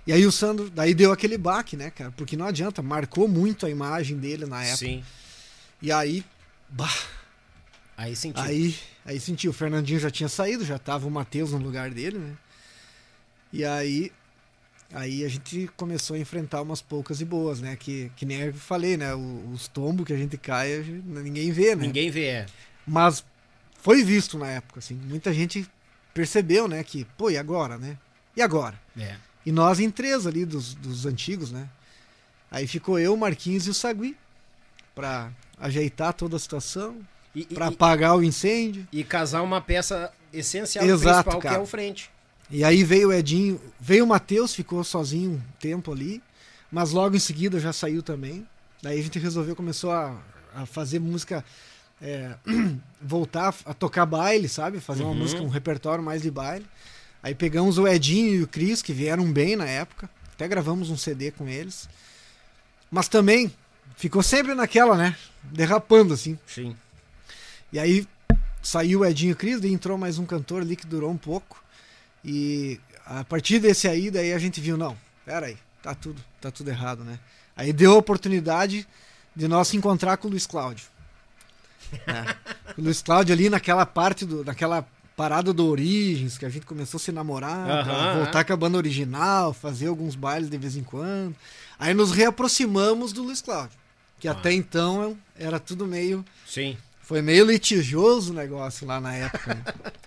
E 0.07 0.13
aí 0.13 0.27
o 0.27 0.33
Sandro, 0.33 0.69
daí 0.69 0.95
deu 0.95 1.13
aquele 1.13 1.39
baque, 1.39 1.77
né, 1.77 1.91
cara? 1.91 2.13
Porque 2.13 2.37
não 2.37 2.47
adianta, 2.47 2.83
marcou 2.83 3.27
muito 3.27 3.65
a 3.65 3.71
imagem 3.71 4.19
dele 4.19 4.45
na 4.45 4.63
época. 4.63 4.77
Sim. 4.87 5.05
E 5.81 5.91
aí, 5.91 6.25
bah, 6.69 6.93
Aí 7.97 8.15
sentiu. 8.15 8.43
aí, 8.43 8.77
aí 9.05 9.21
senti, 9.21 9.49
o 9.49 9.53
Fernandinho 9.53 10.01
já 10.01 10.11
tinha 10.11 10.29
saído, 10.29 10.65
já 10.65 10.79
tava 10.79 11.07
o 11.07 11.11
Matheus 11.11 11.53
no 11.53 11.59
lugar 11.59 11.91
dele, 11.91 12.19
né? 12.19 12.35
E 13.53 13.65
aí, 13.65 14.13
aí 14.93 15.25
a 15.25 15.29
gente 15.29 15.71
começou 15.77 16.17
a 16.17 16.19
enfrentar 16.19 16.61
umas 16.61 16.83
poucas 16.83 17.21
e 17.21 17.25
boas, 17.25 17.61
né? 17.61 17.77
Que, 17.77 18.11
que 18.17 18.27
nem 18.27 18.41
eu 18.41 18.55
falei, 18.55 18.97
né? 18.97 19.15
Os 19.15 19.69
tombos 19.69 20.07
que 20.07 20.13
a 20.13 20.17
gente 20.17 20.37
cai, 20.37 20.85
ninguém 21.05 21.53
vê, 21.53 21.77
né? 21.77 21.87
Ninguém 21.87 22.11
vê. 22.11 22.27
É. 22.27 22.47
Mas 22.87 23.25
foi 23.81 24.03
visto 24.03 24.37
na 24.39 24.49
época, 24.49 24.81
assim. 24.81 24.95
Muita 24.95 25.33
gente 25.33 25.67
percebeu, 26.13 26.67
né? 26.67 26.83
Que, 26.83 27.05
pô, 27.17 27.31
e 27.31 27.39
agora, 27.39 27.79
né? 27.79 27.97
E 28.37 28.43
agora? 28.43 28.79
é. 28.99 29.17
E 29.45 29.53
nós 29.53 29.81
em 29.81 29.91
três 29.91 30.27
ali 30.27 30.45
dos, 30.45 30.75
dos 30.75 31.07
antigos, 31.07 31.51
né? 31.51 31.69
Aí 32.51 32.67
ficou 32.67 32.99
eu, 32.99 33.15
o 33.15 33.19
Marquinhos 33.19 33.67
e 33.67 33.71
o 33.71 33.75
Sagui 33.75 34.17
pra 34.95 35.31
ajeitar 35.59 36.13
toda 36.15 36.37
a 36.37 36.39
situação, 36.39 36.97
E, 37.35 37.45
pra 37.45 37.67
e, 37.67 37.69
apagar 37.75 38.17
o 38.17 38.23
incêndio. 38.23 38.87
e 38.93 39.03
casar 39.05 39.43
uma 39.43 39.61
peça 39.61 40.13
essencial 40.33 40.85
Exato, 40.85 41.23
principal, 41.31 41.41
que 41.41 41.49
cara. 41.49 41.57
é 41.57 41.63
o 41.63 41.67
frente. 41.67 42.11
E 42.51 42.63
aí 42.63 42.85
veio 42.85 43.09
o 43.09 43.13
Edinho, 43.13 43.61
veio 43.81 44.05
o 44.05 44.07
Matheus, 44.07 44.55
ficou 44.55 44.83
sozinho 44.85 45.33
um 45.33 45.41
tempo 45.59 45.93
ali, 45.93 46.23
mas 46.71 46.91
logo 46.93 47.17
em 47.17 47.21
seguida 47.21 47.59
já 47.59 47.73
saiu 47.73 48.03
também. 48.03 48.47
Daí 48.83 49.01
a 49.01 49.03
gente 49.03 49.19
resolveu, 49.19 49.57
começou 49.57 49.91
a, 49.91 50.21
a 50.55 50.67
fazer 50.67 50.99
música, 51.01 51.45
é, 52.01 52.35
voltar 53.01 53.55
a 53.65 53.75
tocar 53.75 54.05
baile, 54.07 54.49
sabe? 54.49 54.79
Fazer 54.81 55.03
uma 55.03 55.13
Uhum. 55.13 55.19
música, 55.19 55.43
um 55.43 55.49
repertório 55.49 56.05
mais 56.05 56.23
de 56.23 56.31
baile. 56.31 56.67
Aí 57.25 57.35
pegamos 57.35 57.79
o 57.79 57.89
Edinho 57.89 58.35
e 58.35 58.43
o 58.43 58.47
Cris, 58.47 58.83
que 58.83 58.93
vieram 58.93 59.33
bem 59.33 59.57
na 59.57 59.65
época, 59.65 60.11
até 60.35 60.47
gravamos 60.47 60.91
um 60.91 60.97
CD 60.97 61.31
com 61.31 61.49
eles. 61.49 61.89
Mas 62.91 63.09
também 63.09 63.51
ficou 63.97 64.23
sempre 64.23 64.55
naquela, 64.55 64.95
né? 64.95 65.17
Derrapando 65.43 66.13
assim. 66.13 66.39
Sim. 66.47 66.77
E 67.73 67.79
aí 67.79 68.07
saiu 68.63 69.01
o 69.01 69.07
Edinho 69.07 69.35
Cris, 69.35 69.59
daí 69.59 69.73
entrou 69.73 69.97
mais 69.97 70.19
um 70.19 70.27
cantor 70.27 70.61
ali 70.61 70.77
que 70.77 70.87
durou 70.87 71.11
um 71.11 71.17
pouco. 71.17 71.65
E 72.23 72.79
a 73.07 73.25
partir 73.25 73.59
desse 73.59 73.89
aí, 73.89 74.11
daí 74.11 74.35
a 74.35 74.39
gente 74.39 74.61
viu, 74.61 74.77
não, 74.77 74.95
pera 75.25 75.47
aí, 75.47 75.57
tá 75.83 75.95
tudo, 75.95 76.23
tá 76.43 76.51
tudo 76.51 76.69
errado, 76.69 77.05
né? 77.05 77.19
Aí 77.57 77.73
deu 77.73 77.93
a 77.93 77.97
oportunidade 77.97 78.87
de 79.35 79.49
nós 79.49 79.69
se 79.69 79.79
encontrar 79.79 80.19
com 80.19 80.29
o 80.29 80.31
Luiz 80.31 80.47
Cláudio. 80.47 80.85
né? 82.07 82.37
O 82.77 82.83
Luiz 82.83 83.01
Cláudio 83.01 83.33
ali 83.33 83.49
naquela 83.49 83.87
parte, 83.87 84.27
do, 84.27 84.45
naquela 84.45 84.87
parada 85.17 85.53
do 85.53 85.67
Origens, 85.67 86.37
que 86.37 86.45
a 86.45 86.49
gente 86.49 86.67
começou 86.67 86.99
a 86.99 87.01
se 87.01 87.13
namorar, 87.13 87.71
Aham, 87.89 88.23
voltar 88.23 88.45
com 88.45 88.53
a 88.53 88.57
banda 88.57 88.77
original, 88.77 89.53
fazer 89.53 89.87
alguns 89.89 90.15
bailes 90.17 90.51
de 90.51 90.59
vez 90.59 90.77
em 90.77 90.83
quando. 90.83 91.35
Aí 91.79 91.95
nos 91.95 92.11
reaproximamos 92.13 93.13
do 93.13 93.23
Luiz 93.23 93.41
Cláudio, 93.41 93.77
que 94.19 94.27
Ah. 94.29 94.33
até 94.33 94.53
então 94.53 95.17
era 95.37 95.59
tudo 95.61 95.87
meio 95.87 96.25
Sim. 96.47 96.77
foi 97.03 97.21
meio 97.23 97.45
litigioso 97.45 98.33
o 98.33 98.35
negócio 98.37 98.87
lá 98.87 99.01
na 99.01 99.15
época. 99.15 99.55
né? 99.55 99.63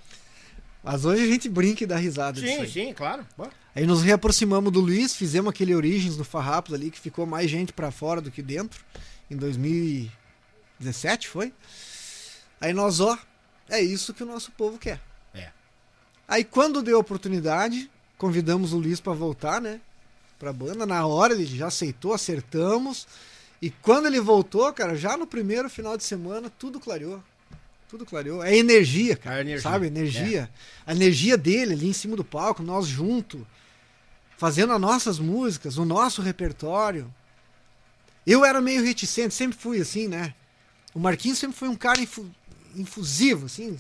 Mas 0.84 1.04
hoje 1.04 1.24
a 1.24 1.28
gente 1.28 1.50
brinca 1.50 1.84
e 1.84 1.88
dá 1.88 1.98
risada 1.98 2.40
disso 2.40 2.66
Sim, 2.66 2.68
sim, 2.88 2.94
claro. 2.94 3.26
Bom, 3.38 3.50
Aí 3.76 3.86
nos 3.86 4.02
reaproximamos 4.02 4.72
do 4.72 4.80
Luiz, 4.80 5.14
fizemos 5.16 5.50
aquele 5.50 5.76
Origens 5.76 6.18
no 6.18 6.24
Farrapos 6.24 6.74
ali, 6.74 6.90
que 6.90 7.00
ficou 7.00 7.26
mais 7.26 7.50
gente 7.52 7.72
pra 7.74 7.92
fora 7.92 8.20
do 8.22 8.32
que 8.32 8.42
dentro, 8.42 8.80
em 9.30 9.36
2017, 9.38 11.28
foi? 11.28 11.54
Aí 12.60 12.74
nós, 12.74 13.00
ó, 13.00 13.18
é 13.70 13.82
isso 13.82 14.14
que 14.14 14.24
o 14.24 14.26
nosso 14.26 14.52
povo 14.52 14.78
quer. 14.78 15.00
É. 15.34 15.50
Aí 16.28 16.44
quando 16.44 16.82
deu 16.82 16.98
a 16.98 17.02
oportunidade, 17.02 17.90
convidamos 18.18 18.74
o 18.74 18.78
Luiz 18.78 19.00
pra 19.00 19.14
voltar, 19.14 19.62
né? 19.62 19.80
Pra 20.40 20.54
banda. 20.54 20.86
Na 20.86 21.06
hora 21.06 21.34
ele 21.34 21.46
já 21.46 21.68
aceitou, 21.68 22.14
acertamos. 22.14 23.08
E 23.62 23.70
quando 23.70 24.06
ele 24.06 24.20
voltou, 24.20 24.72
cara, 24.72 24.96
já 24.96 25.18
no 25.18 25.26
primeiro 25.26 25.70
final 25.70 25.98
de 25.98 26.04
semana, 26.04 26.50
tudo 26.50 26.80
clareou. 26.80 27.22
Tudo 27.90 28.06
clareou. 28.06 28.44
É 28.44 28.56
energia, 28.56 29.16
cara. 29.16 29.38
A 29.38 29.42
energia. 29.42 29.62
Sabe? 29.62 29.88
Energia. 29.88 30.50
A 30.86 30.94
energia 30.94 31.38
dele 31.38 31.74
ali 31.74 31.88
em 31.88 31.94
cima 31.94 32.16
do 32.16 32.24
palco, 32.24 32.62
nós 32.62 32.86
junto, 32.86 33.48
fazendo 34.38 34.74
as 34.74 34.82
nossas 34.82 35.20
músicas, 35.20 35.78
o 35.78 35.86
nosso 35.86 36.22
repertório. 36.22 37.12
Eu 38.26 38.44
era 38.44 38.60
meio 38.60 38.84
reticente, 38.84 39.34
sempre 39.34 39.58
fui 39.58 39.80
assim, 39.80 40.08
né? 40.08 40.36
O 40.94 41.00
Marquinhos 41.00 41.38
sempre 41.38 41.56
foi 41.58 41.70
um 41.70 41.76
cara 41.76 42.02
infusivo, 42.80 43.46
assim, 43.48 43.78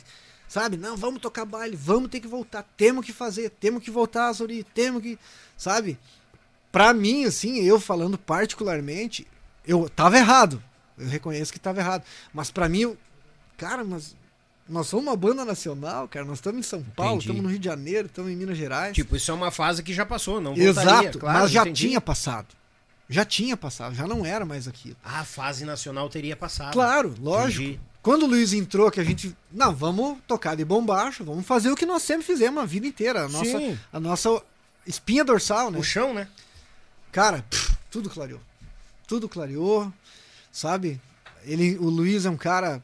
sabe? 0.48 0.78
Não, 0.78 0.98
vamos 0.98 1.22
tocar 1.22 1.46
baile, 1.46 1.76
vamos 1.76 2.10
ter 2.10 2.20
que 2.20 2.28
voltar, 2.28 2.66
temos 2.76 3.06
que 3.06 3.14
fazer, 3.14 3.50
temos 3.60 3.84
que 3.84 3.92
voltar 3.92 4.30
às 4.30 4.42
origens, 4.42 4.66
temos 4.74 5.02
que, 5.02 5.18
sabe? 5.56 5.98
Pra 6.72 6.94
mim, 6.94 7.26
assim, 7.26 7.60
eu 7.62 7.80
falando 7.80 8.18
particularmente, 8.18 9.26
eu 9.66 9.90
tava 9.90 10.18
errado. 10.18 10.62
Eu 10.98 11.08
reconheço 11.08 11.54
que 11.54 11.60
tava 11.60 11.80
errado. 11.80 12.04
Mas 12.34 12.50
pra 12.52 12.68
mim, 12.68 12.82
eu, 12.82 12.98
cara, 13.56 13.84
mas 13.84 14.16
nós 14.68 14.88
somos 14.88 15.06
uma 15.06 15.16
banda 15.16 15.46
nacional, 15.46 16.08
cara. 16.08 16.26
Nós 16.26 16.40
estamos 16.40 16.60
em 16.60 16.70
São 16.70 16.84
Paulo, 16.84 17.20
estamos 17.20 17.42
no 17.42 17.50
Rio 17.50 17.60
de 17.60 17.66
Janeiro, 17.66 18.08
estamos 18.08 18.32
em 18.32 18.36
Minas 18.36 18.58
Gerais. 18.58 18.96
tipo, 18.96 19.16
isso 19.16 19.32
é 19.32 19.34
uma 19.34 19.52
fase 19.52 19.82
que 19.84 19.94
já 19.94 20.06
passou, 20.06 20.42
não 20.42 20.56
voltaria, 20.56 20.70
Exato, 20.70 21.20
claro, 21.20 21.40
mas 21.40 21.52
já 21.52 21.62
entendi. 21.62 21.88
tinha 21.88 22.02
passado. 22.02 22.48
Já 23.10 23.24
tinha 23.24 23.56
passado, 23.56 23.96
já 23.96 24.06
não 24.06 24.26
era 24.26 24.46
mais 24.46 24.68
aquilo. 24.68 24.98
Ah, 25.02 25.22
a 25.22 25.26
fase 25.26 25.64
nacional 25.64 26.10
teria 26.10 26.36
passado. 26.36 26.74
Claro, 26.74 27.16
lógico. 27.22 27.64
Entendi. 27.64 27.80
Quando 28.08 28.24
o 28.24 28.28
Luiz 28.28 28.54
entrou, 28.54 28.90
que 28.90 29.02
a 29.02 29.04
gente. 29.04 29.36
Não, 29.52 29.76
vamos 29.76 30.18
tocar 30.26 30.56
de 30.56 30.64
bombacho, 30.64 31.26
vamos 31.26 31.46
fazer 31.46 31.70
o 31.70 31.76
que 31.76 31.86
nós 31.86 32.02
sempre 32.04 32.26
fizemos 32.26 32.64
a 32.64 32.66
vida 32.66 32.88
inteira. 32.88 33.26
A 33.26 33.28
nossa, 33.28 33.60
Sim. 33.60 33.78
a 33.92 34.00
nossa 34.00 34.42
espinha 34.86 35.26
dorsal, 35.26 35.70
né? 35.70 35.78
O 35.78 35.84
chão, 35.84 36.14
né? 36.14 36.30
Cara, 37.12 37.44
pff, 37.50 37.76
tudo 37.92 38.10
clareou. 38.10 38.40
Tudo 39.06 39.28
clareou, 39.28 39.92
sabe? 40.54 41.02
Ele, 41.44 41.78
o 41.80 41.90
Luiz 41.90 42.26
é 42.26 42.30
um 42.30 42.38
cara. 42.38 42.82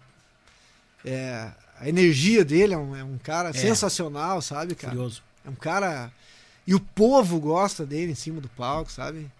é, 1.05 1.49
a 1.79 1.87
energia 1.87 2.43
dele 2.43 2.73
é 2.73 2.77
um, 2.77 2.93
é 2.93 3.03
um 3.05 3.17
cara 3.17 3.51
É. 3.51 3.53
sensacional, 3.53 4.41
sabe, 4.41 4.75
cara? 4.75 4.93
Curioso. 4.93 5.23
É 5.45 5.49
um 5.49 5.55
cara. 5.55 6.11
E 6.67 6.75
o 6.75 6.81
povo 6.81 7.39
gosta 7.39 7.85
dele 7.85 8.11
em 8.11 8.15
cima 8.15 8.41
do 8.41 8.49
palco, 8.49 8.91
sabe? 8.91 9.31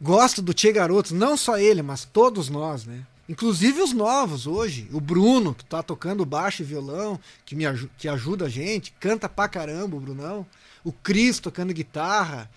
Gosta 0.00 0.40
do 0.40 0.58
Che 0.58 0.72
Garotos, 0.72 1.12
não 1.12 1.36
só 1.36 1.58
ele, 1.58 1.82
mas 1.82 2.06
todos 2.06 2.48
nós, 2.48 2.86
né? 2.86 3.04
Inclusive 3.28 3.82
os 3.82 3.92
novos 3.92 4.46
hoje. 4.46 4.88
O 4.92 5.00
Bruno, 5.00 5.54
que 5.54 5.64
tá 5.64 5.82
tocando 5.82 6.24
baixo 6.24 6.62
e 6.62 6.64
violão, 6.64 7.20
que, 7.44 7.54
me 7.54 7.66
aju- 7.66 7.90
que 7.98 8.08
ajuda 8.08 8.46
a 8.46 8.48
gente, 8.48 8.92
canta 8.98 9.28
pra 9.28 9.48
caramba 9.48 9.96
o 9.96 10.00
Brunão. 10.00 10.46
O 10.82 10.92
Cris 10.92 11.38
tocando 11.38 11.72
guitarra, 11.74 12.50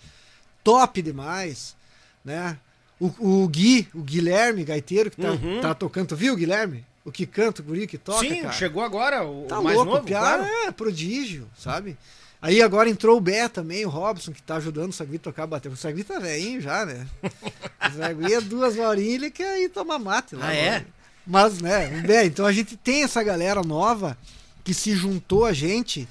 top 0.64 1.02
demais, 1.02 1.76
né? 2.24 2.56
O, 2.98 3.42
o 3.42 3.48
Gui, 3.48 3.88
o 3.92 4.00
Guilherme 4.00 4.64
Gaiteiro, 4.64 5.10
que 5.10 5.20
tá, 5.20 5.32
Uhum. 5.32 5.60
tá 5.60 5.74
tocando, 5.74 6.08
tu 6.08 6.16
viu, 6.16 6.34
Guilherme? 6.36 6.86
O 7.04 7.10
que 7.10 7.26
canta, 7.26 7.60
o 7.60 7.64
guri 7.64 7.84
que 7.86 7.98
toca, 7.98 8.20
Sim, 8.20 8.42
cara. 8.42 8.52
chegou 8.52 8.80
agora, 8.82 9.24
o, 9.26 9.44
Tá 9.48 9.58
o 9.58 9.64
mais 9.64 9.76
louco, 9.76 9.90
novo, 9.92 10.04
o 10.04 10.08
claro. 10.08 10.44
é 10.44 10.70
prodígio, 10.70 11.48
sabe? 11.58 11.98
Aí 12.42 12.60
agora 12.60 12.90
entrou 12.90 13.16
o 13.16 13.20
Bé 13.20 13.48
também, 13.48 13.86
o 13.86 13.88
Robson, 13.88 14.32
que 14.32 14.42
tá 14.42 14.56
ajudando 14.56 14.90
o 14.90 14.92
Sagui 14.92 15.16
tocar 15.16 15.46
bater. 15.46 15.70
O 15.70 15.76
Sagui 15.76 16.02
tá 16.02 16.18
velhinho 16.18 16.60
já, 16.60 16.84
né? 16.84 17.06
O 17.22 17.96
Sagui 17.96 18.34
é 18.34 18.40
duas 18.40 18.76
horinhas 18.76 19.14
ele 19.14 19.30
quer 19.30 19.62
ir 19.62 19.68
tomar 19.68 20.00
mate 20.00 20.34
lá. 20.34 20.48
Ah, 20.48 20.54
é? 20.54 20.70
mano. 20.72 20.86
Mas, 21.24 21.60
né, 21.60 22.00
o 22.00 22.06
Bé, 22.06 22.24
então 22.24 22.44
a 22.44 22.52
gente 22.52 22.76
tem 22.76 23.04
essa 23.04 23.22
galera 23.22 23.62
nova 23.62 24.18
que 24.64 24.74
se 24.74 24.92
juntou 24.92 25.44
a 25.44 25.52
gente 25.52 26.08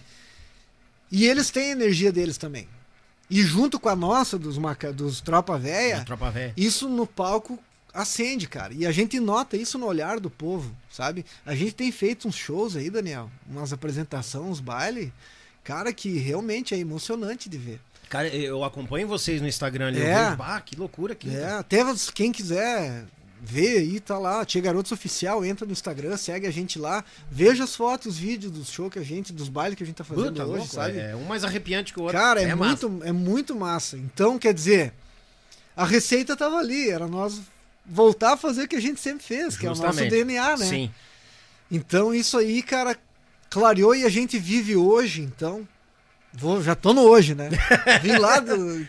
e 1.11 1.25
eles 1.25 1.49
têm 1.49 1.65
a 1.65 1.71
energia 1.71 2.13
deles 2.13 2.37
também. 2.37 2.65
E 3.29 3.43
junto 3.43 3.77
com 3.77 3.89
a 3.89 3.95
nossa, 3.95 4.39
dos, 4.39 4.57
maca... 4.57 4.93
dos 4.93 5.19
Tropa 5.19 5.57
Véia, 5.57 6.03
tropa 6.05 6.31
velha. 6.31 6.53
isso 6.55 6.87
no 6.87 7.05
palco 7.05 7.59
acende, 7.93 8.47
cara. 8.47 8.73
E 8.73 8.85
a 8.85 8.91
gente 8.91 9.19
nota 9.19 9.57
isso 9.57 9.77
no 9.77 9.85
olhar 9.85 10.17
do 10.17 10.29
povo, 10.29 10.73
sabe? 10.89 11.25
A 11.45 11.53
gente 11.53 11.73
tem 11.73 11.91
feito 11.91 12.25
uns 12.25 12.35
shows 12.35 12.77
aí, 12.77 12.89
Daniel, 12.89 13.29
umas 13.45 13.73
apresentações, 13.73 14.45
uns 14.45 14.59
bailes, 14.61 15.11
cara, 15.63 15.93
que 15.93 16.17
realmente 16.17 16.73
é 16.73 16.77
emocionante 16.77 17.49
de 17.49 17.57
ver. 17.57 17.79
Cara, 18.09 18.27
eu 18.27 18.63
acompanho 18.63 19.07
vocês 19.07 19.41
no 19.41 19.47
Instagram 19.47 19.87
ali. 19.87 20.01
É. 20.01 20.13
Eu 20.13 20.25
vejo, 20.25 20.37
bah, 20.37 20.59
que 20.61 20.75
loucura 20.75 21.15
que. 21.15 21.33
É, 21.33 21.53
até 21.53 21.77
quem 22.13 22.31
quiser 22.31 23.05
ver 23.41 23.79
aí, 23.79 23.99
tá 23.99 24.19
lá, 24.19 24.45
Tia 24.45 24.61
Garotos 24.61 24.91
Oficial, 24.91 25.43
entra 25.43 25.65
no 25.65 25.71
Instagram, 25.71 26.15
segue 26.15 26.45
a 26.45 26.51
gente 26.51 26.77
lá, 26.77 27.03
veja 27.31 27.63
as 27.63 27.75
fotos, 27.75 28.13
os 28.13 28.19
vídeos 28.19 28.51
dos 28.51 28.69
shows 28.69 28.91
que 28.91 28.99
a 28.99 29.03
gente, 29.03 29.33
dos 29.33 29.49
bailes 29.49 29.75
que 29.75 29.83
a 29.83 29.85
gente 29.85 29.95
tá 29.95 30.03
fazendo 30.03 30.27
Puta, 30.27 30.43
hoje, 30.43 30.57
louco, 30.57 30.73
sabe? 30.73 30.99
É 30.99 31.15
um 31.15 31.23
mais 31.23 31.43
arrepiante 31.43 31.91
que 31.91 31.99
o 31.99 32.03
outro. 32.03 32.19
Cara, 32.19 32.41
é, 32.41 32.53
massa. 32.53 32.87
muito, 32.87 33.07
é 33.07 33.11
muito 33.11 33.55
massa. 33.55 33.97
Então, 33.97 34.37
quer 34.37 34.53
dizer, 34.53 34.93
a 35.75 35.85
receita 35.85 36.35
tava 36.35 36.57
ali, 36.57 36.91
era 36.91 37.07
nós 37.07 37.41
voltar 37.83 38.33
a 38.33 38.37
fazer 38.37 38.63
o 38.63 38.67
que 38.67 38.75
a 38.75 38.81
gente 38.81 38.99
sempre 38.99 39.23
fez, 39.23 39.57
que 39.57 39.65
é 39.65 39.69
o 39.69 39.71
nosso 39.71 39.83
Justamente. 39.83 40.11
DNA, 40.11 40.57
né? 40.57 40.65
Sim. 40.65 40.91
Então 41.71 42.13
isso 42.13 42.37
aí, 42.37 42.61
cara, 42.61 42.95
clareou 43.51 43.93
e 43.93 44.03
a 44.03 44.09
gente 44.09 44.39
vive 44.39 44.75
hoje, 44.75 45.21
então. 45.21 45.67
Vou, 46.33 46.63
já 46.63 46.73
tô 46.75 46.93
no 46.93 47.01
hoje, 47.01 47.35
né? 47.35 47.49
Vim 48.01 48.15
lá. 48.17 48.41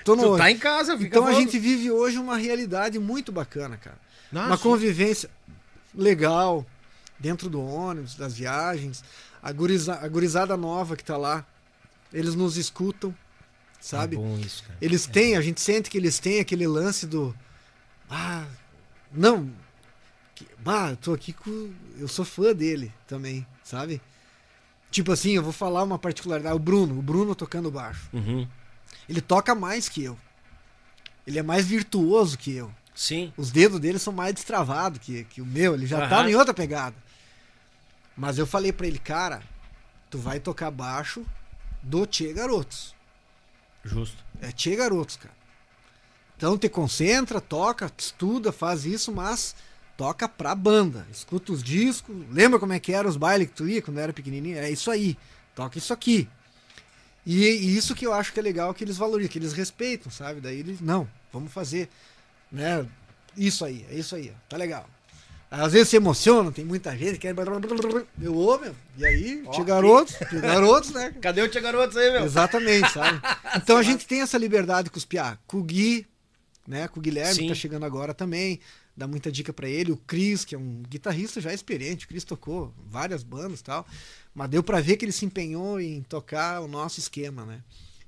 Tô 0.05 0.14
no 0.16 0.22
Tu 0.22 0.28
hoje. 0.30 0.39
tá 0.43 0.51
em 0.51 0.56
casa, 0.59 0.93
fica 0.97 1.09
então 1.09 1.24
a 1.24 1.26
falando. 1.26 1.43
gente 1.43 1.59
vive 1.59 1.90
hoje 1.90 2.16
uma 2.16 2.36
realidade 2.39 2.98
muito 2.98 3.30
bacana, 3.32 3.76
cara. 3.76 3.98
Ah, 4.34 4.47
uma 4.47 4.56
convivência 4.56 5.28
legal 5.94 6.64
dentro 7.18 7.51
do 7.51 7.60
ônibus, 7.60 8.14
das 8.14 8.34
viagens. 8.34 9.05
A, 9.43 9.51
guriza, 9.52 9.94
a 10.01 10.06
gurizada 10.09 10.56
nova 10.56 10.97
que 10.97 11.02
tá 11.05 11.16
lá, 11.16 11.44
eles 12.12 12.34
nos 12.36 12.56
escutam, 12.56 13.12
sabe? 13.80 14.14
É 14.14 14.18
bom 14.18 14.39
isso, 14.39 14.62
cara. 14.62 14.78
Eles 14.80 15.05
têm, 15.06 15.36
a 15.36 15.40
gente 15.40 15.60
sente 15.60 15.90
que 15.90 15.98
eles 15.98 16.18
têm 16.20 16.39
aquele 16.40 16.66
lance 16.68 17.06
do. 17.06 17.34
Ah, 18.09 18.44
não. 19.12 19.51
que- 20.36 20.47
Bah, 20.60 20.90
eu 20.90 20.97
tô 20.97 21.12
aqui 21.12 21.32
com. 21.32 21.72
Eu 21.98 22.06
sou 22.06 22.24
fã 22.24 22.55
dele 22.55 22.93
também, 23.09 23.44
sabe? 23.64 24.01
Tipo 24.93 25.10
assim, 25.10 25.32
eu 25.32 25.43
vou 25.43 25.55
falar 25.55 25.82
uma 25.82 25.98
particularidade. 25.98 26.55
O 26.55 26.59
Bruno, 26.59 26.98
o 26.98 27.02
Bruno 27.02 27.35
tocando 27.35 27.70
baixo. 27.70 28.10
Uhum. 28.12 28.47
Ele 29.09 29.23
toca 29.23 29.55
mais 29.55 29.89
que 29.89 30.05
eu. 30.05 30.19
Ele 31.27 31.39
é 31.39 31.43
mais 31.43 31.66
virtuoso 31.66 32.36
que 32.36 32.55
eu. 32.55 32.70
Sim. 32.94 33.32
Os 33.39 33.51
dedos 33.51 33.81
dele 33.81 33.98
são 33.98 34.12
mais 34.12 34.35
destravados 34.35 34.98
que, 34.98 35.24
que 35.24 35.40
o 35.40 35.47
meu. 35.47 35.73
Ele 35.73 35.86
já 35.86 35.98
Aham. 35.98 36.09
tá 36.10 36.31
em 36.31 36.35
outra 36.35 36.52
pegada. 36.52 36.94
Mas 38.14 38.36
eu 38.36 38.47
falei 38.47 38.70
pra 38.70 38.86
ele, 38.86 38.98
cara, 38.98 39.43
tu 40.10 40.19
vai 40.19 40.39
tocar 40.39 40.70
baixo 40.70 41.24
do 41.82 42.05
Tchê 42.05 42.35
Garotos. 42.35 42.94
Justo. 43.82 44.23
É 44.43 44.52
Tchê 44.52 44.77
Garotos, 44.77 45.16
cara. 45.16 45.35
Então 46.36 46.59
te 46.59 46.69
concentra, 46.69 47.40
toca, 47.40 47.90
estuda, 47.97 48.52
faz 48.52 48.85
isso, 48.85 49.10
mas 49.10 49.56
toca 49.97 50.28
pra 50.28 50.55
banda. 50.55 51.06
Escuta 51.10 51.52
os 51.52 51.62
discos. 51.62 52.14
Lembra 52.31 52.59
como 52.59 52.73
é 52.73 52.81
que 52.81 52.93
eram 52.93 53.09
os 53.09 53.16
bailes 53.16 53.48
que 53.48 53.55
tu 53.55 53.69
ia 53.69 53.82
quando 53.82 53.98
era 53.98 54.12
pequenininho? 54.12 54.59
É 54.59 54.70
isso 54.70 54.90
aí. 54.90 55.16
Toca 55.55 55.78
isso 55.78 55.93
aqui. 55.93 56.28
E, 57.24 57.44
e 57.44 57.77
isso 57.77 57.94
que 57.94 58.06
eu 58.06 58.12
acho 58.12 58.32
que 58.32 58.40
é 58.40 58.43
legal, 58.43 58.74
que 58.74 58.82
eles 58.82 58.97
valorizam, 58.97 59.31
que 59.31 59.39
eles 59.39 59.52
respeitam, 59.52 60.10
sabe? 60.10 60.40
Daí 60.40 60.59
eles, 60.59 60.81
não, 60.81 61.09
vamos 61.32 61.52
fazer, 61.52 61.89
né? 62.51 62.85
Isso 63.36 63.64
aí, 63.64 63.86
é 63.89 63.94
isso 63.94 64.14
aí, 64.16 64.32
ó, 64.35 64.39
tá 64.48 64.56
legal. 64.56 64.89
Às 65.48 65.73
vezes 65.73 65.90
se 65.90 65.97
emociona, 65.97 66.51
tem 66.51 66.64
muita 66.64 66.97
gente 66.97 67.19
que 67.19 67.32
quer... 67.32 67.35
Eu, 68.20 68.36
ô, 68.36 68.59
meu, 68.59 68.74
e 68.97 69.05
aí, 69.05 69.43
Ó, 69.47 69.51
tinha 69.51 69.64
garotos, 69.64 70.16
tinha 70.28 70.40
garotos, 70.40 70.90
né? 70.90 71.14
Cadê 71.20 71.43
o 71.43 71.48
Tia 71.48 71.60
Garotos 71.60 71.97
aí, 71.97 72.10
meu? 72.10 72.24
Exatamente, 72.24 72.90
sabe? 72.90 73.20
Então 73.56 73.77
a 73.77 73.82
gente 73.82 74.06
tem 74.06 74.23
essa 74.23 74.39
liberdade 74.39 74.89
com 74.89 74.97
os 74.97 75.05
piá. 75.05 75.36
Com 75.47 75.59
o 75.59 75.62
Gui, 75.62 76.06
né? 76.66 76.89
Com 76.89 77.01
o 77.01 77.02
Guilherme, 77.02 77.35
Sim. 77.35 77.43
que 77.43 77.48
tá 77.48 77.55
chegando 77.55 77.85
agora 77.85 78.14
também. 78.14 78.60
Dá 78.97 79.06
muita 79.06 79.32
dica 79.32 79.52
pra 79.52 79.69
ele. 79.69 79.93
O 79.93 79.97
Cris, 79.97 80.44
que 80.44 80.55
é 80.55 80.59
um 80.59 80.82
guitarrista 80.89 81.40
já 81.40 81.52
experiente. 81.52 82.05
O 82.05 82.09
Cris 82.09 82.24
tocou 82.24 82.74
várias 82.89 83.23
bandas 83.23 83.60
e 83.60 83.64
tal. 83.64 83.86
Mas 84.35 84.51
deu 84.51 84.62
pra 84.62 84.81
ver 84.81 84.97
que 84.97 85.05
ele 85.05 85.12
se 85.12 85.24
empenhou 85.24 85.81
em 85.81 86.02
tocar 86.02 86.60
o 86.60 86.69
nosso 86.69 87.01
esquema, 87.01 87.44
né? 87.44 87.62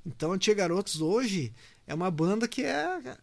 Então 0.04 0.32
a 0.32 0.38
Tia 0.38 0.54
Garotos 0.54 1.00
hoje 1.00 1.52
é 1.86 1.94
uma 1.94 2.10
banda 2.10 2.46
que 2.46 2.62
é. 2.62 3.16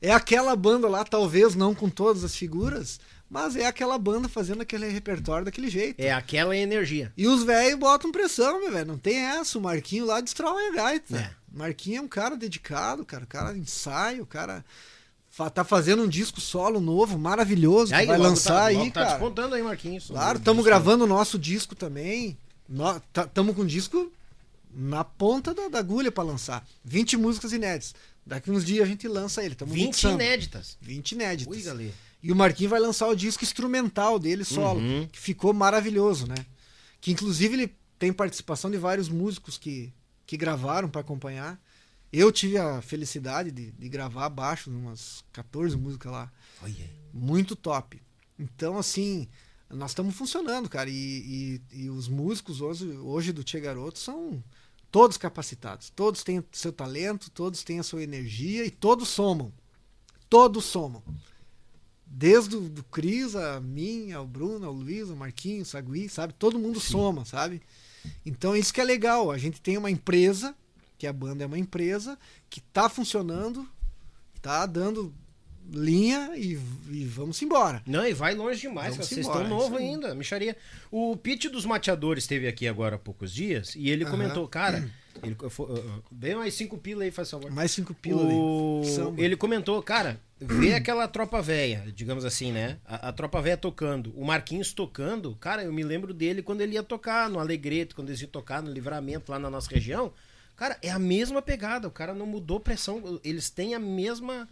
É 0.00 0.12
aquela 0.12 0.54
banda 0.54 0.88
lá, 0.88 1.04
talvez 1.04 1.56
não 1.56 1.74
com 1.74 1.90
todas 1.90 2.22
as 2.22 2.36
figuras, 2.36 3.00
mas 3.28 3.56
é 3.56 3.66
aquela 3.66 3.98
banda 3.98 4.28
fazendo 4.28 4.62
aquele 4.62 4.88
repertório 4.88 5.44
daquele 5.44 5.68
jeito. 5.68 5.98
É 5.98 6.12
aquela 6.12 6.56
energia. 6.56 7.12
E 7.16 7.26
os 7.26 7.42
velhos 7.42 7.80
botam 7.80 8.12
pressão, 8.12 8.60
meu 8.60 8.70
velho. 8.70 8.86
Não 8.86 8.98
tem 8.98 9.16
essa. 9.16 9.58
O 9.58 9.60
Marquinho 9.60 10.06
lá 10.06 10.20
destrói 10.20 10.68
a 10.68 10.72
gaita. 10.72 11.16
É. 11.16 11.30
Marquinho 11.52 11.98
é 11.98 12.00
um 12.00 12.08
cara 12.08 12.36
dedicado, 12.36 13.04
cara. 13.04 13.24
O 13.24 13.26
cara 13.26 13.58
ensaia, 13.58 14.22
o 14.22 14.26
cara 14.26 14.64
tá 15.50 15.62
fazendo 15.64 16.02
um 16.02 16.08
disco 16.08 16.40
solo 16.40 16.80
novo, 16.80 17.18
maravilhoso, 17.18 17.94
Aí, 17.94 18.06
vai 18.06 18.16
logo 18.18 18.28
lançar 18.30 18.54
tá, 18.54 18.64
aí, 18.66 18.76
logo 18.76 18.86
tá 18.90 18.92
cara. 19.00 19.10
despontando 19.10 19.54
aí, 19.54 19.62
Marquinhos. 19.62 20.06
Claro, 20.08 20.38
estamos 20.38 20.64
gravando 20.64 21.04
o 21.04 21.06
nosso 21.06 21.38
disco 21.38 21.74
também. 21.76 22.36
Estamos 23.26 23.54
com 23.54 23.62
o 23.62 23.66
disco 23.66 24.12
na 24.74 25.02
ponta 25.04 25.54
da, 25.54 25.68
da 25.68 25.78
agulha 25.78 26.10
para 26.12 26.24
lançar. 26.24 26.66
20 26.84 27.16
músicas 27.16 27.52
inéditas. 27.52 27.94
Daqui 28.26 28.50
uns 28.50 28.64
dias 28.64 28.84
a 28.84 28.86
gente 28.86 29.06
lança 29.08 29.42
ele. 29.42 29.54
Tamo 29.54 29.72
20 29.72 29.86
mixando. 29.86 30.14
inéditas. 30.16 30.76
20 30.80 31.12
inéditas. 31.12 31.56
Ui, 31.56 31.62
galera. 31.62 31.92
E 32.22 32.32
o 32.32 32.36
Marquinhos 32.36 32.70
vai 32.70 32.80
lançar 32.80 33.06
o 33.08 33.14
disco 33.14 33.44
instrumental 33.44 34.18
dele 34.18 34.44
solo, 34.44 34.80
Uhum. 34.80 35.08
que 35.10 35.18
ficou 35.18 35.54
maravilhoso, 35.54 36.26
né? 36.26 36.34
Que 37.00 37.12
inclusive 37.12 37.54
ele 37.54 37.74
tem 37.98 38.12
participação 38.12 38.70
de 38.70 38.76
vários 38.76 39.08
músicos 39.08 39.56
que, 39.56 39.92
que 40.26 40.36
gravaram 40.36 40.88
para 40.88 41.00
acompanhar. 41.00 41.58
Eu 42.12 42.32
tive 42.32 42.56
a 42.56 42.80
felicidade 42.80 43.50
de, 43.50 43.70
de 43.72 43.88
gravar 43.88 44.26
abaixo, 44.26 44.70
umas 44.70 45.24
14 45.32 45.76
músicas 45.76 46.10
lá. 46.10 46.32
Olha 46.62 46.74
aí. 46.74 46.90
Muito 47.12 47.54
top. 47.54 48.00
Então, 48.38 48.78
assim, 48.78 49.28
nós 49.68 49.90
estamos 49.90 50.14
funcionando, 50.14 50.68
cara. 50.68 50.88
E, 50.88 51.60
e, 51.72 51.82
e 51.84 51.90
os 51.90 52.08
músicos 52.08 52.60
hoje, 52.60 52.86
hoje 52.88 53.32
do 53.32 53.44
Tia 53.44 53.60
Garoto 53.60 53.98
são 53.98 54.42
todos 54.90 55.18
capacitados. 55.18 55.90
Todos 55.90 56.22
têm 56.22 56.42
seu 56.52 56.72
talento, 56.72 57.30
todos 57.30 57.62
têm 57.62 57.78
a 57.78 57.82
sua 57.82 58.02
energia 58.02 58.64
e 58.64 58.70
todos 58.70 59.08
somam. 59.08 59.52
Todos 60.30 60.64
somam. 60.64 61.02
Desde 62.06 62.56
o 62.56 62.60
do 62.60 62.82
Cris, 62.84 63.36
a 63.36 63.60
mim, 63.60 64.12
ao 64.12 64.26
Bruno, 64.26 64.66
ao 64.66 64.72
Luiz, 64.72 65.10
ao 65.10 65.16
Marquinhos, 65.16 65.74
ao 65.74 65.82
Sagui, 65.82 66.08
sabe? 66.08 66.32
Todo 66.32 66.58
mundo 66.58 66.80
soma, 66.80 67.24
sabe? 67.26 67.60
Então 68.24 68.56
isso 68.56 68.72
que 68.72 68.80
é 68.80 68.84
legal. 68.84 69.30
A 69.30 69.36
gente 69.36 69.60
tem 69.60 69.76
uma 69.76 69.90
empresa, 69.90 70.54
que 70.98 71.06
a 71.06 71.12
banda 71.12 71.44
é 71.44 71.46
uma 71.46 71.58
empresa, 71.58 72.18
que 72.50 72.60
tá 72.60 72.88
funcionando, 72.88 73.66
tá 74.42 74.66
dando 74.66 75.14
linha 75.70 76.32
e, 76.36 76.58
e 76.90 77.04
vamos 77.04 77.40
embora. 77.42 77.82
Não, 77.86 78.06
e 78.06 78.12
vai 78.12 78.34
longe 78.34 78.60
demais. 78.60 78.96
Vocês 78.96 79.24
embora, 79.26 79.42
estão 79.44 79.58
novo 79.58 79.76
aí. 79.76 79.84
ainda, 79.84 80.14
micharia. 80.14 80.56
O 80.90 81.16
Pete 81.16 81.48
dos 81.48 81.64
Mateadores 81.66 82.24
esteve 82.24 82.48
aqui 82.48 82.66
agora 82.66 82.96
há 82.96 82.98
poucos 82.98 83.32
dias 83.32 83.74
e 83.76 83.90
ele 83.90 84.02
Aham. 84.04 84.10
comentou, 84.10 84.48
cara, 84.48 84.88
ele, 85.22 85.36
bem 86.10 86.34
mais 86.34 86.54
cinco 86.54 86.78
pila 86.78 87.04
aí, 87.04 87.10
faz 87.10 87.30
favor. 87.30 87.50
Mais 87.50 87.70
cinco 87.70 87.92
pila 87.94 88.22
O- 88.22 88.80
ali. 88.82 88.90
Samba. 88.90 89.20
Ele 89.20 89.36
comentou, 89.36 89.80
cara, 89.82 90.18
vê 90.40 90.72
aquela 90.74 91.06
tropa 91.06 91.42
velha, 91.42 91.84
digamos 91.94 92.24
assim, 92.24 92.50
né? 92.50 92.78
A, 92.86 93.08
a 93.10 93.12
tropa 93.12 93.42
velha 93.42 93.58
tocando, 93.58 94.10
o 94.16 94.24
Marquinhos 94.24 94.72
tocando, 94.72 95.36
cara, 95.36 95.62
eu 95.64 95.72
me 95.72 95.82
lembro 95.82 96.14
dele 96.14 96.40
quando 96.42 96.62
ele 96.62 96.74
ia 96.74 96.82
tocar 96.82 97.28
no 97.28 97.38
Alegrete, 97.38 97.94
quando 97.94 98.08
eles 98.08 98.22
iam 98.22 98.30
tocar 98.30 98.62
no 98.62 98.72
Livramento 98.72 99.30
lá 99.30 99.38
na 99.38 99.50
nossa 99.50 99.68
região. 99.70 100.12
Cara, 100.58 100.76
é 100.82 100.90
a 100.90 100.98
mesma 100.98 101.40
pegada, 101.40 101.86
o 101.86 101.90
cara 101.90 102.12
não 102.12 102.26
mudou 102.26 102.58
pressão, 102.58 103.20
eles 103.22 103.48
têm 103.48 103.74
a 103.74 103.78
mesma. 103.78 104.48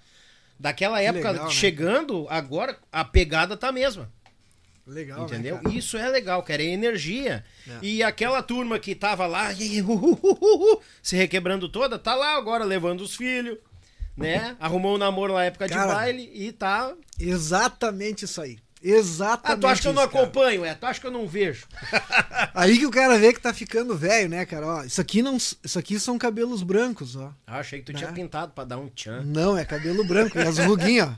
Daquela 0.58 1.02
época 1.02 1.32
legal, 1.32 1.46
né, 1.48 1.50
chegando, 1.50 2.26
agora 2.30 2.78
a 2.90 3.04
pegada 3.04 3.56
tá 3.56 3.68
a 3.68 3.72
mesma. 3.72 4.10
Legal, 4.86 5.18
né, 5.18 5.24
Entendeu? 5.24 5.58
cara? 5.58 5.74
Isso 5.74 5.98
é 5.98 6.08
legal, 6.08 6.42
cara, 6.44 6.62
é 6.62 6.66
energia. 6.66 7.44
É. 7.68 7.78
E 7.82 8.02
aquela 8.04 8.40
turma 8.40 8.78
que 8.78 8.94
tava 8.94 9.26
lá, 9.26 9.50
uh, 9.50 9.92
uh, 9.92 10.74
uh, 10.74 10.80
se 11.02 11.16
requebrando 11.16 11.68
toda, 11.68 11.98
tá 11.98 12.14
lá 12.14 12.36
agora 12.36 12.64
levando 12.64 13.00
os 13.00 13.16
filhos, 13.16 13.58
né? 14.16 14.56
Arrumou 14.60 14.94
um 14.94 14.98
namoro 14.98 15.34
na 15.34 15.44
época 15.44 15.68
Cara. 15.68 15.82
de 15.82 15.92
baile 15.92 16.30
e 16.32 16.52
tá. 16.52 16.94
Exatamente 17.18 18.24
isso 18.24 18.40
aí. 18.40 18.58
Exatamente. 18.88 19.58
Ah, 19.58 19.60
tu 19.60 19.66
acha 19.66 19.82
que 19.82 19.88
eu 19.88 19.92
não 19.92 20.04
isso, 20.04 20.16
acompanho, 20.16 20.64
é? 20.64 20.74
Tu 20.74 20.86
acha 20.86 21.00
que 21.00 21.06
eu 21.06 21.10
não 21.10 21.26
vejo? 21.26 21.66
Aí 22.54 22.78
que 22.78 22.86
o 22.86 22.90
cara 22.90 23.18
vê 23.18 23.32
que 23.32 23.40
tá 23.40 23.52
ficando 23.52 23.96
velho, 23.96 24.28
né, 24.28 24.46
cara? 24.46 24.66
Ó, 24.66 24.84
isso 24.84 25.00
aqui 25.00 25.22
não, 25.22 25.36
isso 25.36 25.78
aqui 25.78 25.98
são 25.98 26.16
cabelos 26.16 26.62
brancos, 26.62 27.16
ó. 27.16 27.32
Ah, 27.46 27.58
achei 27.58 27.80
que 27.80 27.86
tu 27.86 27.92
tinha 27.96 28.10
Né? 28.10 28.14
pintado 28.14 28.52
pra 28.52 28.64
dar 28.64 28.78
um 28.78 28.88
tchan. 28.88 29.22
Não, 29.24 29.58
é 29.58 29.64
cabelo 29.64 30.04
branco, 30.04 30.38
e 30.38 30.42
as 30.42 30.58
ruguinhas, 30.58 31.08
ó. 31.08 31.14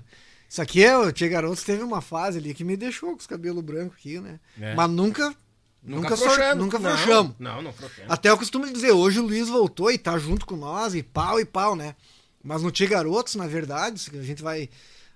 Isso 0.48 0.62
aqui 0.62 0.82
é, 0.82 0.96
o 0.96 1.12
Tia 1.12 1.28
Garotos 1.28 1.62
teve 1.62 1.82
uma 1.82 2.00
fase 2.00 2.38
ali 2.38 2.54
que 2.54 2.64
me 2.64 2.74
deixou 2.74 3.10
com 3.10 3.18
os 3.18 3.26
cabelos 3.26 3.62
brancos 3.62 3.98
aqui, 3.98 4.18
né? 4.18 4.40
É. 4.58 4.74
Mas 4.74 4.90
nunca, 4.90 5.34
nunca, 5.82 6.14
afrouxando. 6.14 6.64
nunca 6.64 6.78
Não. 6.78 7.34
Não, 7.38 7.62
não 7.62 7.70
afrouxamos. 7.70 8.10
Até 8.10 8.30
eu 8.30 8.38
costumo 8.38 8.66
dizer, 8.72 8.92
hoje 8.92 9.20
o 9.20 9.24
Luiz 9.24 9.48
voltou 9.50 9.90
e 9.90 9.98
tá 9.98 10.18
junto 10.18 10.46
com 10.46 10.56
nós, 10.56 10.94
e 10.94 11.02
pau 11.02 11.38
e 11.38 11.44
pau, 11.44 11.76
né? 11.76 11.94
Mas 12.42 12.62
no 12.62 12.70
Tia 12.70 12.88
Garotos, 12.88 13.34
na 13.34 13.46
verdade, 13.46 13.98
se 13.98 14.16
a 14.16 14.22
gente 14.22 14.42
vai 14.42 14.70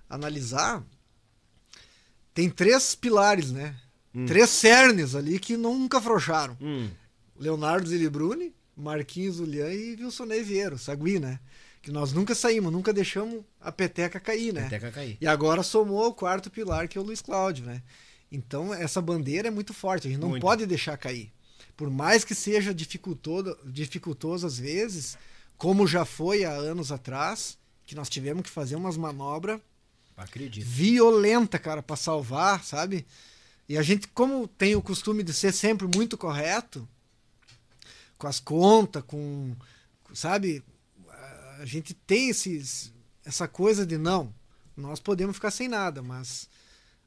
analisar, 0.07 0.83
tem 2.33 2.49
três 2.49 2.95
pilares, 2.95 3.51
né? 3.51 3.75
Três 4.27 4.49
cernes 4.51 5.15
ali 5.15 5.39
que 5.39 5.57
nunca 5.57 5.97
afrouxaram. 5.97 6.55
Hum. 6.61 6.87
Leonardo 7.35 7.87
Zilibruni, 7.87 8.53
Marquinhos 8.77 9.37
Julian 9.37 9.73
e 9.73 9.95
Wilsonei 9.95 10.43
Vieira, 10.43 10.75
o 10.75 10.77
Sagui, 10.77 11.19
né? 11.19 11.39
Que 11.81 11.91
nós 11.91 12.13
nunca 12.13 12.35
saímos, 12.35 12.71
nunca 12.71 12.93
deixamos 12.93 13.43
a 13.59 13.71
peteca 13.71 14.19
cair, 14.19 14.53
né? 14.53 14.67
Até 14.67 14.79
cair. 14.91 15.17
E 15.19 15.25
agora 15.25 15.63
somou 15.63 16.07
o 16.07 16.13
quarto 16.13 16.51
pilar, 16.51 16.87
que 16.87 16.97
é 16.97 17.01
o 17.01 17.03
Luiz 17.03 17.21
Cláudio, 17.21 17.65
né? 17.65 17.81
Então, 18.31 18.73
essa 18.73 19.01
bandeira 19.01 19.47
é 19.47 19.51
muito 19.51 19.73
forte, 19.73 20.07
a 20.07 20.09
gente 20.11 20.19
não 20.19 20.29
Muito. 20.29 20.41
pode 20.41 20.65
deixar 20.65 20.97
cair. 20.97 21.31
Por 21.77 21.89
mais 21.89 22.23
que 22.23 22.33
seja 22.33 22.73
dificultoso, 22.73 23.55
dificultoso 23.65 24.47
às 24.47 24.57
vezes, 24.57 25.17
como 25.57 25.85
já 25.85 26.05
foi 26.05 26.43
há 26.43 26.51
anos 26.51 26.91
atrás, 26.91 27.57
que 27.85 27.95
nós 27.95 28.09
tivemos 28.09 28.43
que 28.43 28.49
fazer 28.49 28.75
umas 28.75 28.97
manobras 28.97 29.59
Acredito. 30.23 30.65
violenta, 30.65 31.59
cara, 31.59 31.83
pra 31.83 31.95
salvar, 31.95 32.63
sabe? 32.63 33.05
E 33.67 33.77
a 33.77 33.81
gente, 33.81 34.07
como 34.09 34.47
tem 34.47 34.75
o 34.75 34.81
costume 34.81 35.23
de 35.23 35.33
ser 35.33 35.53
sempre 35.53 35.87
muito 35.87 36.17
correto, 36.17 36.87
com 38.17 38.27
as 38.27 38.39
contas, 38.39 39.03
com. 39.05 39.55
Sabe? 40.13 40.63
A 41.59 41.65
gente 41.65 41.93
tem 41.93 42.29
esses, 42.29 42.91
essa 43.25 43.47
coisa 43.47 43.85
de 43.85 43.97
não, 43.97 44.33
nós 44.75 44.99
podemos 44.99 45.35
ficar 45.35 45.51
sem 45.51 45.67
nada, 45.67 46.01
mas 46.01 46.49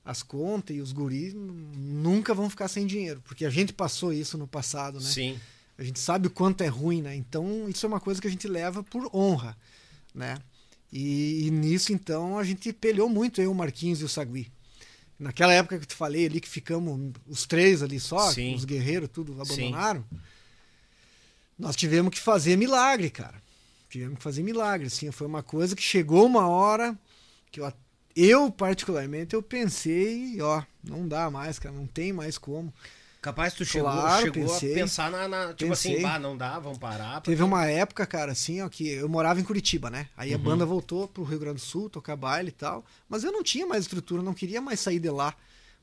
as 0.05 0.23
contas 0.23 0.77
e 0.77 0.81
os 0.81 0.93
guris 0.93 1.35
nunca 1.35 2.33
vão 2.33 2.49
ficar 2.49 2.69
sem 2.69 2.87
dinheiro, 2.87 3.21
porque 3.23 3.45
a 3.45 3.51
gente 3.51 3.73
passou 3.73 4.13
isso 4.13 4.39
no 4.39 4.47
passado, 4.47 5.01
né? 5.01 5.11
Sim. 5.11 5.41
A 5.77 5.83
gente 5.83 5.99
sabe 5.99 6.29
o 6.29 6.31
quanto 6.31 6.63
é 6.63 6.69
ruim, 6.69 7.03
né? 7.03 7.15
Então, 7.15 7.69
isso 7.69 7.85
é 7.85 7.89
uma 7.89 8.01
coisa 8.01 8.21
que 8.21 8.27
a 8.27 8.31
gente 8.31 8.49
leva 8.49 8.83
por 8.83 9.11
honra, 9.15 9.57
né? 10.15 10.39
E, 10.99 11.47
e 11.47 11.51
nisso, 11.51 11.93
então, 11.93 12.39
a 12.39 12.43
gente 12.43 12.73
pelhou 12.73 13.07
muito, 13.07 13.43
eu, 13.43 13.53
o 13.53 13.55
Marquinhos 13.55 14.01
e 14.01 14.05
o 14.05 14.09
Sagui. 14.09 14.51
Naquela 15.19 15.53
época 15.53 15.77
que 15.77 15.85
eu 15.85 15.89
te 15.89 15.95
falei 15.95 16.25
ali, 16.25 16.41
que 16.41 16.49
ficamos 16.49 17.13
os 17.27 17.45
três 17.45 17.83
ali 17.83 18.01
só, 18.01 18.33
Sim. 18.33 18.55
os 18.55 18.65
guerreiros, 18.65 19.11
tudo 19.13 19.35
Sim. 19.35 19.41
abandonaram, 19.43 20.05
nós 21.59 21.77
tivemos 21.77 22.15
que 22.15 22.19
fazer 22.19 22.57
milagre, 22.57 23.11
cara. 23.11 23.35
Tivemos 23.91 24.17
que 24.17 24.23
fazer 24.23 24.43
milagre, 24.43 24.87
assim. 24.87 25.11
Foi 25.11 25.27
uma 25.27 25.43
coisa 25.43 25.77
que 25.77 25.83
chegou 25.83 26.25
uma 26.25 26.49
hora 26.49 26.99
que 27.53 27.61
eu, 27.61 27.71
eu 28.15 28.51
particularmente, 28.51 29.35
eu 29.35 29.43
pensei, 29.43 30.41
ó, 30.41 30.63
não 30.83 31.07
dá 31.07 31.31
mais, 31.31 31.59
cara, 31.59 31.75
não 31.75 31.87
tem 31.87 32.11
mais 32.11 32.39
como. 32.39 32.73
Capaz 33.27 33.55
tu 33.55 33.65
chegou, 33.65 33.91
Claro, 33.91 34.23
chegou 34.23 34.45
pensei. 34.49 34.71
a 34.71 34.75
pensar 34.77 35.11
na. 35.11 35.27
na- 35.27 35.53
tipo 35.53 35.73
assim, 35.73 35.89
Pensei. 35.95 36.03
bah, 36.05 36.17
não 36.19 36.37
dá, 36.37 36.61
vamos 36.61 36.79
parar. 36.79 37.21
Teve 37.23 37.43
uma 37.43 37.67
época, 37.67 38.07
cara, 38.07 38.31
assim, 38.31 38.63
ó, 38.63 38.69
que 38.69 38.89
eu 38.89 39.09
morava 39.09 39.41
em 39.41 39.43
Curitiba, 39.43 39.91
né? 39.91 40.07
Aí 40.17 40.31
Uhum. 40.31 40.37
a 40.37 40.39
banda 40.39 40.65
voltou 40.65 41.09
pro 41.09 41.25
Rio 41.25 41.41
Grande 41.41 41.57
do 41.57 41.61
Sul, 41.61 41.91
tocar 41.91 42.15
baile 42.15 42.51
e 42.51 42.53
tal. 42.53 42.85
Mas 43.09 43.25
eu 43.25 43.33
não 43.33 43.43
tinha 43.43 43.67
mais 43.67 43.83
estrutura, 43.83 44.23
não 44.23 44.33
queria 44.33 44.61
mais 44.61 44.79
sair 44.79 45.01
de 45.01 45.11
lá 45.11 45.35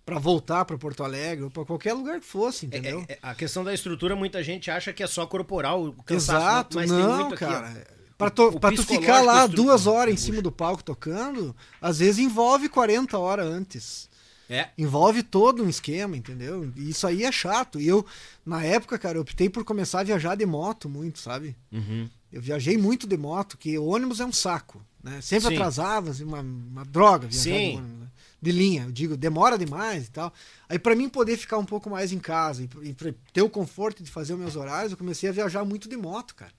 pra 0.05 0.17
voltar 0.19 0.63
pra 0.63 0.77
Porto 0.77 1.03
Alegre 1.03 1.43
ou 1.43 1.51
pra 1.51 1.65
qualquer 1.65 1.91
lugar 1.91 2.19
que 2.21 2.25
fosse, 2.25 2.65
É, 2.65 2.67
entendeu? 2.67 3.03
é, 3.09 3.13
é, 3.13 3.19
a 3.21 3.35
questão 3.35 3.61
da 3.61 3.73
estrutura, 3.73 4.15
muita 4.15 4.41
gente 4.41 4.71
acha 4.71 4.93
que 4.93 5.03
é 5.03 5.07
só 5.07 5.25
corporal, 5.27 5.83
o 5.83 5.93
cansaço, 6.03 6.37
Exato, 6.39 6.77
mas 6.77 6.89
tem 6.89 6.97
não, 6.99 7.15
muito 7.19 7.33
aqui, 7.35 7.43
ó. 7.43 7.49
cara. 7.49 7.87
Pra, 8.17 8.29
to- 8.29 8.47
o 8.55 8.59
pra 8.61 8.71
tu 8.71 8.83
ficar 8.83 9.19
lá 9.21 9.47
duas 9.47 9.85
horas 9.85 10.13
em 10.13 10.17
cima 10.17 10.41
do 10.41 10.51
palco 10.51 10.81
tocando, 10.81 11.53
às 11.81 11.99
vezes 11.99 12.19
envolve 12.19 12.69
40 12.69 13.17
horas 13.17 13.45
antes. 13.47 14.07
É. 14.49 14.69
Envolve 14.77 15.23
todo 15.23 15.63
um 15.63 15.69
esquema, 15.69 16.17
entendeu? 16.17 16.71
E 16.75 16.89
isso 16.89 17.07
aí 17.07 17.23
é 17.23 17.31
chato. 17.31 17.79
E 17.79 17.87
eu, 17.87 18.05
na 18.45 18.63
época, 18.63 18.97
cara, 18.99 19.17
eu 19.17 19.21
optei 19.21 19.49
por 19.49 19.63
começar 19.63 20.01
a 20.01 20.03
viajar 20.03 20.35
de 20.35 20.45
moto 20.45 20.89
muito, 20.89 21.19
sabe? 21.19 21.55
Uhum. 21.71 22.09
Eu 22.31 22.41
viajei 22.41 22.77
muito 22.77 23.07
de 23.07 23.15
moto, 23.15 23.57
que 23.57 23.77
o 23.77 23.85
ônibus 23.85 24.19
é 24.19 24.25
um 24.25 24.31
saco, 24.31 24.81
né? 25.03 25.21
Sempre 25.21 25.49
Sim. 25.49 25.55
atrasava, 25.55 26.09
assim, 26.11 26.23
uma, 26.23 26.41
uma 26.41 26.83
droga 26.83 27.27
viajar 27.27 27.43
Sim. 27.43 27.71
de 27.71 27.77
ônibus. 27.77 27.99
né? 27.99 28.07
De 28.41 28.51
linha, 28.51 28.83
eu 28.83 28.91
digo, 28.91 29.15
demora 29.15 29.57
demais 29.57 30.07
e 30.07 30.11
tal. 30.11 30.33
Aí 30.67 30.77
pra 30.77 30.95
mim 30.95 31.07
poder 31.07 31.37
ficar 31.37 31.57
um 31.57 31.65
pouco 31.65 31.89
mais 31.89 32.11
em 32.11 32.19
casa 32.19 32.63
e, 32.63 32.69
e 32.89 32.95
ter 33.31 33.41
o 33.41 33.49
conforto 33.49 34.03
de 34.03 34.11
fazer 34.11 34.33
os 34.33 34.39
meus 34.39 34.55
horários, 34.57 34.91
eu 34.91 34.97
comecei 34.97 35.29
a 35.29 35.31
viajar 35.31 35.63
muito 35.63 35.87
de 35.87 35.95
moto, 35.95 36.35
cara. 36.35 36.51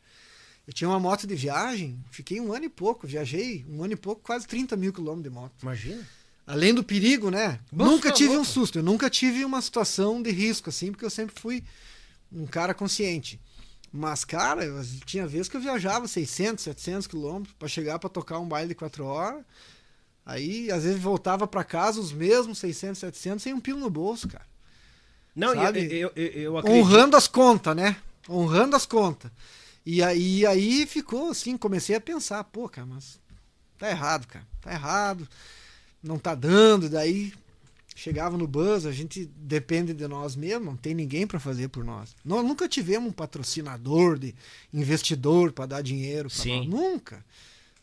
Eu 0.66 0.72
tinha 0.72 0.88
uma 0.88 0.98
moto 0.98 1.26
de 1.26 1.34
viagem, 1.34 2.02
fiquei 2.10 2.40
um 2.40 2.52
ano 2.54 2.64
e 2.64 2.70
pouco, 2.70 3.06
viajei 3.06 3.66
um 3.68 3.84
ano 3.84 3.92
e 3.92 3.96
pouco, 3.96 4.22
quase 4.22 4.46
30 4.46 4.76
mil 4.76 4.94
quilômetros 4.94 5.24
de 5.24 5.38
moto. 5.38 5.52
Imagina. 5.60 6.02
Além 6.46 6.74
do 6.74 6.84
perigo, 6.84 7.30
né? 7.30 7.58
Nossa, 7.72 7.90
nunca 7.90 8.12
tive 8.12 8.30
um 8.30 8.34
louco. 8.36 8.46
susto, 8.50 8.78
eu 8.78 8.82
nunca 8.82 9.08
tive 9.08 9.44
uma 9.44 9.62
situação 9.62 10.20
de 10.22 10.30
risco, 10.30 10.68
assim, 10.68 10.90
porque 10.90 11.04
eu 11.04 11.10
sempre 11.10 11.34
fui 11.40 11.64
um 12.30 12.46
cara 12.46 12.74
consciente. 12.74 13.40
Mas, 13.90 14.24
cara, 14.24 14.64
eu- 14.64 14.82
tinha 15.06 15.26
vezes 15.26 15.48
que 15.48 15.56
eu 15.56 15.60
viajava 15.60 16.06
600, 16.08 16.64
700 16.64 17.06
quilômetros 17.06 17.54
pra 17.58 17.68
chegar 17.68 17.98
pra 17.98 18.10
tocar 18.10 18.38
um 18.40 18.48
baile 18.48 18.68
de 18.68 18.74
4 18.74 19.04
horas. 19.04 19.42
Aí, 20.26 20.70
às 20.70 20.82
vezes, 20.84 21.00
voltava 21.00 21.46
pra 21.46 21.62
casa 21.64 22.00
os 22.00 22.12
mesmos 22.12 22.58
600, 22.58 22.98
700 22.98 23.42
sem 23.42 23.54
um 23.54 23.60
pilo 23.60 23.78
no 23.80 23.88
bolso, 23.90 24.26
cara. 24.28 24.44
Não, 25.34 25.54
eu, 25.54 26.12
eu, 26.14 26.32
eu 26.32 26.58
acredito. 26.58 26.80
Honrando 26.84 27.16
as 27.16 27.28
contas, 27.28 27.74
né? 27.76 27.96
Honrando 28.28 28.74
as 28.76 28.86
contas. 28.86 29.30
E 29.84 30.02
aí, 30.02 30.46
aí 30.46 30.86
ficou 30.86 31.30
assim, 31.30 31.56
comecei 31.56 31.94
a 31.94 32.00
pensar, 32.00 32.42
pô, 32.44 32.68
cara, 32.68 32.86
mas 32.86 33.18
tá 33.78 33.90
errado, 33.90 34.26
cara. 34.26 34.46
Tá 34.60 34.72
errado. 34.72 35.28
Não 36.04 36.18
tá 36.18 36.34
dando. 36.34 36.88
Daí 36.88 37.32
chegava 37.96 38.36
no 38.36 38.46
bus, 38.46 38.86
a 38.86 38.92
gente 38.92 39.24
depende 39.36 39.94
de 39.94 40.06
nós 40.06 40.36
mesmos, 40.36 40.66
não 40.66 40.76
tem 40.76 40.94
ninguém 40.94 41.26
para 41.26 41.40
fazer 41.40 41.68
por 41.68 41.84
nós. 41.84 42.14
Nós 42.24 42.44
nunca 42.44 42.68
tivemos 42.68 43.08
um 43.08 43.12
patrocinador, 43.12 44.18
de 44.18 44.34
investidor 44.72 45.52
para 45.52 45.66
dar 45.66 45.82
dinheiro 45.82 46.28
para 46.28 46.38
Sim. 46.38 46.68
nós. 46.68 46.68
Nunca. 46.68 47.24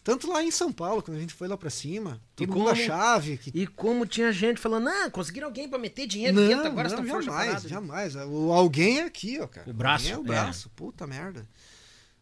Tanto 0.04 0.28
lá 0.32 0.44
em 0.44 0.50
São 0.50 0.72
Paulo, 0.72 1.02
quando 1.04 1.18
a 1.18 1.20
gente 1.20 1.34
foi 1.34 1.48
lá 1.48 1.56
para 1.56 1.70
cima, 1.70 2.20
E 2.34 2.38
todo 2.38 2.48
mundo 2.50 2.58
como- 2.58 2.70
achava 2.70 3.38
que 3.38 3.52
E 3.54 3.68
como 3.68 4.04
tinha 4.06 4.32
gente 4.34 4.60
falando, 4.60 4.88
ah, 4.90 5.12
conseguiram 5.12 5.46
alguém 5.48 5.70
pra 5.70 5.78
meter 5.78 6.08
dinheiro 6.08 6.36
não, 6.42 6.48
dentro, 6.48 6.66
agora 6.68 6.90
não, 6.90 6.96
estão 7.04 7.08
fora 7.08 7.26
da 7.26 7.32
jamais, 7.60 7.64
jamais. 7.64 8.16
O 8.16 8.52
alguém 8.52 9.00
é 9.00 9.04
aqui, 9.04 9.40
ó, 9.40 9.46
cara. 9.48 9.70
O 9.70 9.74
braço, 9.74 10.06
Alguém 10.12 10.14
é 10.14 10.18
o 10.18 10.22
é. 10.24 10.42
braço. 10.42 10.70
Puta 10.76 11.06
merda. 11.06 11.48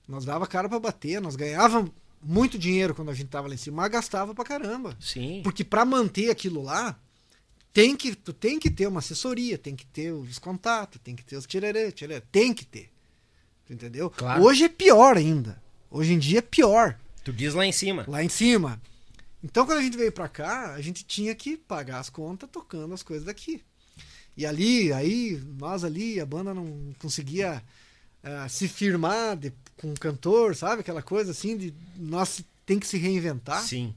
Nós 0.08 0.26
dava 0.26 0.46
cara 0.46 0.68
pra 0.68 0.78
bater, 0.80 1.22
nós 1.22 1.38
ganhávamos 1.38 1.92
muito 2.22 2.58
dinheiro 2.58 2.94
quando 2.96 3.10
a 3.10 3.14
gente 3.14 3.30
tava 3.30 3.48
lá 3.48 3.54
em 3.54 3.58
cima, 3.58 3.78
mas 3.84 3.92
gastava 3.92 4.34
pra 4.36 4.44
caramba. 4.46 4.96
Sim. 5.00 5.42
Porque 5.44 5.64
pra 5.64 5.86
manter 5.86 6.30
aquilo 6.30 6.62
lá, 6.62 7.00
tem 7.74 7.96
que, 7.96 8.16
tu 8.16 8.34
tem 8.34 8.60
que 8.60 8.70
ter 8.70 8.88
uma 8.88 9.00
assessoria, 9.00 9.58
tem 9.58 9.76
que 9.76 9.86
ter 9.86 10.12
os 10.12 10.40
contatos, 10.40 11.00
tem 11.04 11.16
que 11.16 11.24
ter 11.24 11.36
os 11.38 11.46
tirerê, 11.46 11.92
tirerê, 11.92 12.22
tem 12.32 12.54
que 12.54 12.66
ter. 12.66 12.90
Tu 13.66 13.74
entendeu? 13.74 14.10
Claro. 14.10 14.44
Hoje 14.44 14.64
é 14.66 14.70
pior 14.70 15.16
ainda. 15.18 15.62
Hoje 15.92 16.14
em 16.14 16.20
dia 16.20 16.40
é 16.40 16.42
pior 16.42 16.98
Tu 17.24 17.32
diz 17.34 17.54
lá 17.54 17.66
em 17.66 17.72
cima. 17.72 18.06
lá 18.08 18.24
em 18.24 18.30
cima. 18.30 18.82
Então, 19.44 19.66
quando 19.66 19.78
a 19.78 19.82
gente 19.82 19.98
veio 19.98 20.12
pra 20.12 20.28
cá, 20.28 20.74
a 20.74 20.82
gente 20.82 21.04
tinha 21.06 21.34
que 21.34 21.56
pagar 21.56 22.00
as 22.00 22.10
contas 22.10 22.50
tocando 22.52 22.94
as 22.94 23.02
coisas 23.04 23.26
daqui. 23.26 23.64
E 24.36 24.46
ali, 24.46 24.92
aí, 24.92 25.42
nós 25.58 25.84
ali, 25.84 26.20
a 26.20 26.26
banda 26.26 26.54
não 26.54 26.94
conseguia 27.00 27.64
ah, 28.24 28.50
se 28.50 28.68
firmar 28.68 29.38
de- 29.38 29.54
com 29.80 29.92
o 29.92 30.00
cantor, 30.00 30.56
sabe? 30.56 30.82
Aquela 30.82 31.02
coisa 31.02 31.32
assim 31.32 31.58
de 31.58 31.74
nós 31.96 32.44
tem 32.66 32.78
que 32.78 32.86
se 32.86 32.98
reinventar. 32.98 33.64
Sim. 33.64 33.96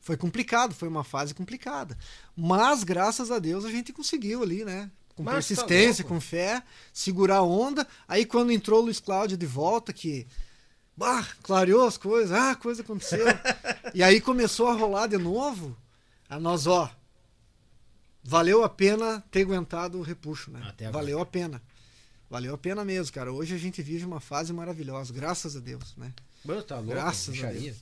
Foi 0.00 0.16
complicado, 0.16 0.74
foi 0.74 0.88
uma 0.88 1.02
fase 1.02 1.34
complicada. 1.34 1.98
Mas, 2.36 2.84
graças 2.84 3.30
a 3.30 3.38
Deus, 3.38 3.64
a 3.64 3.70
gente 3.70 3.92
conseguiu 3.92 4.42
ali, 4.42 4.64
né? 4.64 4.90
Com 5.16 5.22
Mas 5.22 5.32
tá 5.32 5.38
persistência, 5.38 6.02
louco. 6.02 6.14
com 6.14 6.20
fé, 6.20 6.62
segurar 6.92 7.38
a 7.38 7.42
onda. 7.42 7.86
Aí, 8.06 8.24
quando 8.24 8.52
entrou 8.52 8.80
o 8.80 8.84
Luiz 8.84 9.00
Cláudio 9.00 9.36
de 9.36 9.46
volta, 9.46 9.92
que. 9.92 10.26
Bah, 10.96 11.26
clareou 11.42 11.86
as 11.86 11.96
coisas, 11.96 12.30
ah, 12.30 12.52
a 12.52 12.56
coisa 12.56 12.82
aconteceu. 12.82 13.26
e 13.92 14.02
aí 14.02 14.20
começou 14.20 14.68
a 14.68 14.74
rolar 14.74 15.08
de 15.08 15.18
novo. 15.18 15.76
A 16.28 16.38
nós, 16.38 16.66
ó. 16.66 16.88
Valeu 18.22 18.62
a 18.62 18.68
pena 18.68 19.24
ter 19.30 19.42
aguentado 19.42 19.98
o 19.98 20.02
repuxo, 20.02 20.50
né? 20.50 20.72
Valeu 20.92 21.20
a 21.20 21.26
pena. 21.26 21.60
Valeu 22.34 22.52
a 22.52 22.58
pena 22.58 22.84
mesmo, 22.84 23.14
cara. 23.14 23.32
Hoje 23.32 23.54
a 23.54 23.58
gente 23.58 23.80
vive 23.80 24.04
uma 24.04 24.18
fase 24.18 24.52
maravilhosa, 24.52 25.14
graças 25.14 25.54
a 25.56 25.60
Deus, 25.60 25.94
né? 25.96 26.12
Mano, 26.44 26.62
tá 26.64 26.74
louco, 26.80 26.90
Graças 26.90 27.28
a 27.28 27.30
bicharia. 27.30 27.72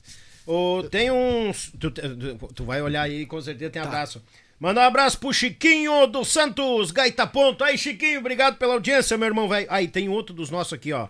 Ô, 0.45 0.83
tem 0.91 1.09
uns. 1.09 1.71
Tu, 1.79 1.89
tu- 1.89 2.63
vai 2.63 2.79
olhar 2.79 3.01
aí, 3.01 3.25
com 3.25 3.41
certeza 3.41 3.71
Tá. 3.71 3.73
tem 3.73 3.81
abraço. 3.81 4.21
Manda 4.59 4.81
um 4.81 4.83
abraço 4.83 5.17
pro 5.17 5.33
Chiquinho 5.33 6.05
dos 6.05 6.27
Santos, 6.27 6.91
Gaita 6.91 7.25
Ponto. 7.25 7.63
Aí, 7.63 7.79
Chiquinho, 7.79 8.19
obrigado 8.19 8.57
pela 8.57 8.75
audiência, 8.75 9.17
meu 9.17 9.27
irmão, 9.27 9.49
velho. 9.49 9.65
Aí, 9.71 9.87
tem 9.87 10.07
outro 10.07 10.35
dos 10.35 10.51
nossos 10.51 10.73
aqui, 10.73 10.93
ó. 10.93 11.07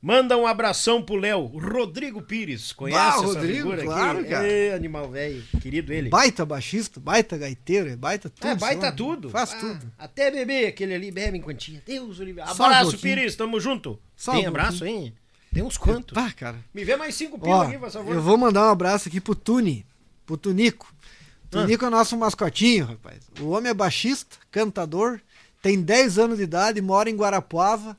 Manda 0.00 0.36
um 0.36 0.46
abração 0.46 1.02
pro 1.02 1.16
Léo. 1.16 1.46
Rodrigo 1.46 2.22
Pires. 2.22 2.72
Conhece 2.72 2.98
Bah, 3.00 3.08
essa 3.16 3.26
Rodrigo, 3.26 3.56
figura 3.58 3.82
claro, 3.82 4.18
aqui? 4.20 4.28
cara. 4.28 4.46
Ê, 4.48 4.72
animal 4.72 5.10
velho. 5.10 5.42
Querido 5.60 5.92
ele. 5.92 6.08
Baita 6.08 6.46
baixista, 6.46 7.00
baita 7.00 7.36
gaiteiro, 7.36 7.88
é 7.90 7.96
baita 7.96 8.30
tudo. 8.30 8.46
É, 8.48 8.54
baita 8.54 8.92
tudo. 8.92 9.28
Faz 9.30 9.52
Ah, 9.54 9.56
tudo. 9.58 9.92
Até 9.98 10.30
beber, 10.30 10.68
aquele 10.68 10.94
ali 10.94 11.10
bebe 11.10 11.38
em 11.38 11.40
quantia. 11.40 11.82
Deus, 11.84 12.20
Olivia. 12.20 12.44
Um 12.44 12.48
Abraço, 12.50 12.92
pouquinho. 12.92 13.16
Pires. 13.16 13.34
Tamo 13.34 13.58
junto. 13.58 13.98
Só 14.16 14.32
Tem 14.32 14.44
um 14.44 14.48
abraço, 14.48 14.84
hein? 14.86 15.12
Tem 15.52 15.62
uns 15.64 15.76
quantos. 15.76 16.16
Ah, 16.16 16.30
cara. 16.30 16.58
Me 16.72 16.84
vê 16.84 16.94
mais 16.94 17.14
cinco 17.16 17.36
pila 17.38 17.56
Ó, 17.56 17.62
aqui, 17.62 17.76
por 17.78 17.90
favor. 17.90 18.14
eu 18.14 18.22
vou 18.22 18.38
mandar 18.38 18.68
um 18.68 18.70
abraço 18.70 19.08
aqui 19.08 19.20
pro 19.20 19.34
Tuni, 19.34 19.84
pro 20.24 20.36
Tunico. 20.36 20.92
Tunico 21.50 21.84
é 21.86 21.90
nosso 21.90 22.16
mascotinho, 22.16 22.84
rapaz. 22.84 23.18
O 23.40 23.48
homem 23.48 23.70
é 23.70 23.74
baixista, 23.74 24.36
cantador, 24.50 25.18
tem 25.62 25.80
10 25.80 26.18
anos 26.18 26.36
de 26.36 26.44
idade, 26.44 26.80
mora 26.82 27.08
em 27.10 27.16
Guarapuava 27.16 27.96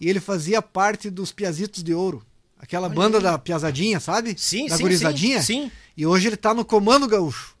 e 0.00 0.08
ele 0.08 0.20
fazia 0.20 0.60
parte 0.60 1.10
dos 1.10 1.32
Piazitos 1.32 1.82
de 1.82 1.94
Ouro. 1.94 2.24
Aquela 2.58 2.88
banda 2.88 3.20
da 3.20 3.38
Piazadinha, 3.38 4.00
sabe? 4.00 4.34
Sim, 4.38 4.66
da 4.66 4.76
sim, 4.76 4.82
gurizadinha. 4.82 5.42
sim, 5.42 5.64
sim. 5.64 5.72
E 5.96 6.06
hoje 6.06 6.28
ele 6.28 6.36
tá 6.36 6.54
no 6.54 6.64
Comando 6.64 7.06
Gaúcho. 7.06 7.54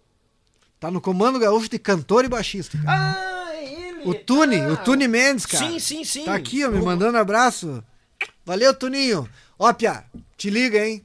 Tá 0.80 0.90
no 0.90 1.00
Comando 1.00 1.38
Gaúcho 1.38 1.68
de 1.68 1.78
cantor 1.78 2.24
e 2.24 2.28
baixista. 2.28 2.78
cara. 2.78 3.14
Ah, 3.48 3.54
é 3.54 3.88
ele. 3.88 4.08
O 4.08 4.14
Tune, 4.14 4.58
tá. 4.58 4.68
o 4.68 4.76
Tune 4.78 5.06
Mendes, 5.06 5.44
cara. 5.46 5.66
Sim, 5.66 5.78
sim, 5.78 6.04
sim. 6.04 6.24
Tá 6.24 6.34
aqui, 6.34 6.64
ó, 6.64 6.70
me 6.70 6.80
mandando 6.80 7.18
abraço. 7.18 7.82
Valeu, 8.44 8.72
Tuninho. 8.74 9.28
Ó, 9.58 9.72
Pia, 9.72 10.04
te 10.36 10.48
liga, 10.50 10.86
hein? 10.86 11.02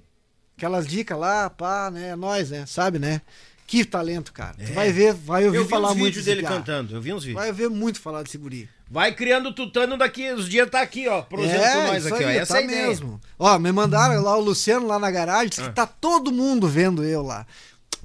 Aquelas 0.58 0.88
dicas 0.88 1.18
lá, 1.18 1.50
pá, 1.50 1.90
né? 1.92 2.10
É 2.10 2.16
nóis, 2.16 2.50
né? 2.52 2.66
Sabe, 2.66 3.00
né? 3.00 3.22
Que 3.66 3.84
talento, 3.86 4.32
cara. 4.34 4.56
Tu 4.66 4.74
vai 4.74 4.92
ver, 4.92 5.14
vai 5.14 5.46
ouvir 5.46 5.58
É. 5.58 5.60
Eu 5.60 5.64
vi 5.64 5.70
falar 5.70 5.92
uns 5.92 5.98
muito 5.98 6.06
vídeos 6.16 6.26
dele 6.26 6.42
piá. 6.42 6.50
cantando. 6.50 6.96
Eu 6.96 7.02
vi 7.02 7.14
uns 7.14 7.24
vídeos. 7.24 7.40
Vai 7.42 7.50
ouvir 7.50 7.70
muito 7.70 8.00
falar 8.00 8.22
desse 8.24 8.38
guri. 8.38 8.70
Vai 8.92 9.14
criando 9.16 9.54
tutano 9.54 9.98
daqui. 9.98 10.30
Os 10.34 10.50
dias 10.50 10.70
tá 10.70 10.82
aqui, 10.82 11.08
ó. 11.08 11.22
Prosendo 11.22 11.62
com 11.62 11.88
nós 11.88 12.04
isso 12.06 12.14
aqui, 12.14 12.24
ó. 12.26 12.28
aí, 12.28 12.38
Essa 12.38 12.54
tá 12.56 12.60
é 12.60 12.64
a 12.64 12.66
ideia. 12.66 12.88
mesmo. 12.90 13.22
Ó, 13.40 13.58
me 13.58 13.72
mandaram 13.72 14.22
lá 14.22 14.36
o 14.36 14.42
Luciano 14.42 14.86
lá 14.86 15.00
na 15.00 15.10
garagem, 15.10 15.48
disse 15.50 15.62
Ah. 15.62 15.70
que 15.70 15.76
tá 15.76 15.88
todo 15.88 16.30
mundo 16.32 16.68
vendo 16.68 17.02
eu 17.04 17.22
lá. 17.24 17.48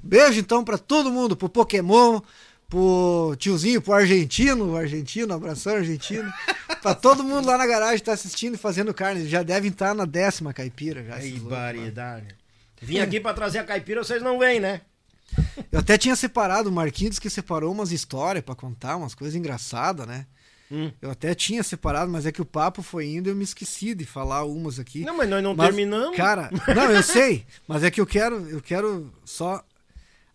Beijo 0.01 0.39
então 0.39 0.63
pra 0.63 0.77
todo 0.77 1.11
mundo, 1.11 1.35
pro 1.35 1.49
Pokémon, 1.49 2.21
pro 2.69 3.35
tiozinho, 3.37 3.81
pro 3.81 3.93
argentino, 3.93 4.71
o 4.71 4.77
argentino, 4.77 5.33
abração 5.33 5.75
argentino. 5.75 6.31
pra 6.81 6.95
todo 6.95 7.21
mundo 7.21 7.45
lá 7.47 7.57
na 7.57 7.67
garagem 7.67 7.99
tá 7.99 8.13
assistindo 8.13 8.55
e 8.55 8.57
fazendo 8.57 8.93
carne. 8.93 9.27
Já 9.27 9.43
devem 9.43 9.71
estar 9.71 9.93
na 9.93 10.05
décima 10.05 10.53
caipira 10.53 11.03
já. 11.03 11.17
Mano. 11.17 11.49
variedade. 11.49 12.27
Vim 12.81 12.99
aqui 12.99 13.19
pra 13.19 13.33
trazer 13.33 13.59
a 13.59 13.63
caipira, 13.65 14.03
vocês 14.05 14.21
não 14.21 14.39
vêm, 14.39 14.61
né? 14.61 14.79
Eu 15.69 15.79
até 15.79 15.97
tinha 15.97 16.15
separado, 16.15 16.69
o 16.69 16.71
Marquinhos 16.71 17.19
que 17.19 17.29
separou 17.29 17.73
umas 17.73 17.91
histórias 17.91 18.45
pra 18.45 18.55
contar, 18.55 18.95
umas 18.95 19.13
coisas 19.13 19.35
engraçadas, 19.35 20.07
né? 20.07 20.25
Hum. 20.71 20.91
Eu 21.01 21.09
até 21.11 21.33
tinha 21.33 21.63
separado, 21.63 22.11
mas 22.11 22.25
é 22.25 22.31
que 22.31 22.41
o 22.41 22.45
papo 22.45 22.81
foi 22.81 23.05
indo 23.07 23.29
e 23.29 23.31
eu 23.31 23.35
me 23.35 23.43
esqueci 23.43 23.95
de 23.95 24.05
falar 24.05 24.43
umas 24.43 24.79
aqui. 24.79 25.01
Não, 25.05 25.15
mas 25.15 25.29
nós 25.29 25.41
não 25.41 25.55
Mas, 25.55 25.67
terminamos. 25.67 26.17
Cara, 26.17 26.49
não, 26.75 26.91
eu 26.91 27.01
sei, 27.03 27.45
mas 27.67 27.83
é 27.83 27.89
que 27.91 28.01
eu 28.01 28.05
quero, 28.05 28.49
eu 28.49 28.61
quero 28.61 29.11
só 29.23 29.63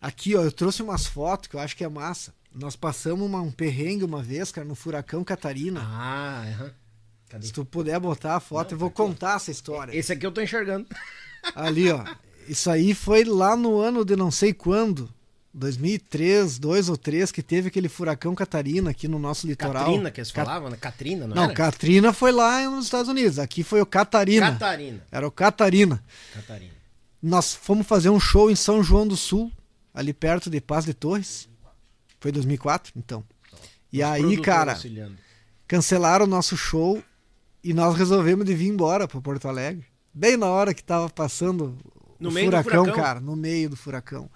aqui, 0.00 0.34
ó, 0.34 0.42
eu 0.42 0.50
trouxe 0.52 0.82
umas 0.82 1.06
fotos 1.06 1.48
que 1.48 1.56
eu 1.56 1.60
acho 1.60 1.76
que 1.76 1.84
é 1.84 1.88
massa. 1.88 2.32
Nós 2.54 2.76
passamos 2.76 3.26
uma- 3.26 3.40
um 3.42 3.50
perrengue 3.50 4.04
uma 4.04 4.22
vez, 4.22 4.50
cara, 4.52 4.66
no 4.66 4.74
furacão 4.74 5.22
Catarina. 5.24 5.80
Ah, 5.82 6.44
aham. 6.46 6.72
Cadê? 7.28 7.46
Se 7.46 7.52
tu 7.52 7.64
puder 7.64 7.98
botar 8.00 8.36
a 8.36 8.40
foto, 8.40 8.72
eu 8.74 8.78
vou 8.78 8.90
contar 8.90 9.36
essa 9.36 9.50
história. 9.50 9.94
Esse 9.96 10.12
aqui 10.12 10.26
eu 10.26 10.32
tô 10.32 10.40
enxergando. 10.42 10.86
Ali, 11.54 11.90
ó. 11.90 12.04
Isso 12.46 12.70
aí 12.70 12.94
foi 12.94 13.24
lá 13.24 13.56
no 13.56 13.78
ano 13.80 14.04
de 14.04 14.16
não 14.16 14.30
sei 14.30 14.52
quando. 14.52 15.08
2003, 15.54 16.58
2 16.58 16.88
ou 16.88 16.96
3, 16.96 17.30
que 17.30 17.42
teve 17.42 17.68
aquele 17.68 17.88
furacão 17.88 18.34
Catarina 18.34 18.90
aqui 18.90 19.06
no 19.06 19.18
nosso 19.18 19.46
litoral. 19.46 19.84
Catrina, 19.84 20.10
que 20.10 20.20
eles 20.20 20.30
falavam, 20.30 20.70
né? 20.70 20.76
Catrina, 20.80 21.26
não, 21.26 21.36
Não, 21.36 21.44
era? 21.44 21.54
Katrina 21.54 22.12
foi 22.12 22.32
lá 22.32 22.62
nos 22.70 22.86
Estados 22.86 23.08
Unidos. 23.08 23.38
Aqui 23.38 23.62
foi 23.62 23.80
o 23.80 23.86
Catarina. 23.86 24.52
Catarina. 24.52 25.04
Era 25.10 25.26
o 25.26 25.30
Catarina. 25.30 26.02
Catarina. 26.34 26.72
Nós 27.22 27.54
fomos 27.54 27.86
fazer 27.86 28.08
um 28.10 28.18
show 28.18 28.50
em 28.50 28.56
São 28.56 28.82
João 28.82 29.06
do 29.06 29.16
Sul, 29.16 29.52
ali 29.94 30.12
perto 30.12 30.48
de 30.50 30.60
Paz 30.60 30.84
de 30.84 30.94
Torres. 30.94 31.48
Foi 32.18 32.32
2004, 32.32 32.92
então. 32.96 33.22
E 33.92 34.00
Nosso 34.00 34.12
aí, 34.26 34.40
cara, 34.40 34.72
auxiliando. 34.72 35.16
cancelaram 35.68 36.24
o 36.24 36.28
nosso 36.28 36.56
show 36.56 37.02
e 37.62 37.74
nós 37.74 37.94
resolvemos 37.96 38.46
de 38.46 38.54
vir 38.54 38.68
embora 38.68 39.06
para 39.06 39.20
Porto 39.20 39.46
Alegre. 39.48 39.84
Bem 40.14 40.36
na 40.36 40.46
hora 40.46 40.72
que 40.72 40.82
tava 40.82 41.08
passando 41.10 41.76
No 42.18 42.30
o 42.30 42.32
meio 42.32 42.46
do 42.50 42.56
furacão, 42.56 42.84
furacão? 42.84 43.02
cara, 43.04 43.20
no 43.20 43.36
meio 43.36 43.68
do 43.70 43.76
furacão. 43.76 44.30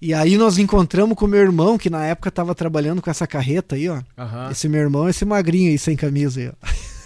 E 0.00 0.14
aí 0.14 0.36
nós 0.36 0.58
encontramos 0.58 1.16
com 1.16 1.24
o 1.24 1.28
meu 1.28 1.40
irmão, 1.40 1.76
que 1.76 1.90
na 1.90 2.04
época 2.06 2.30
tava 2.30 2.54
trabalhando 2.54 3.02
com 3.02 3.10
essa 3.10 3.26
carreta 3.26 3.74
aí, 3.74 3.88
ó. 3.88 4.00
Aham. 4.16 4.50
Esse 4.50 4.68
meu 4.68 4.80
irmão, 4.80 5.08
esse 5.08 5.24
magrinho 5.24 5.70
aí, 5.70 5.78
sem 5.78 5.96
camisa 5.96 6.40
aí, 6.40 6.48
ó. 6.48 6.52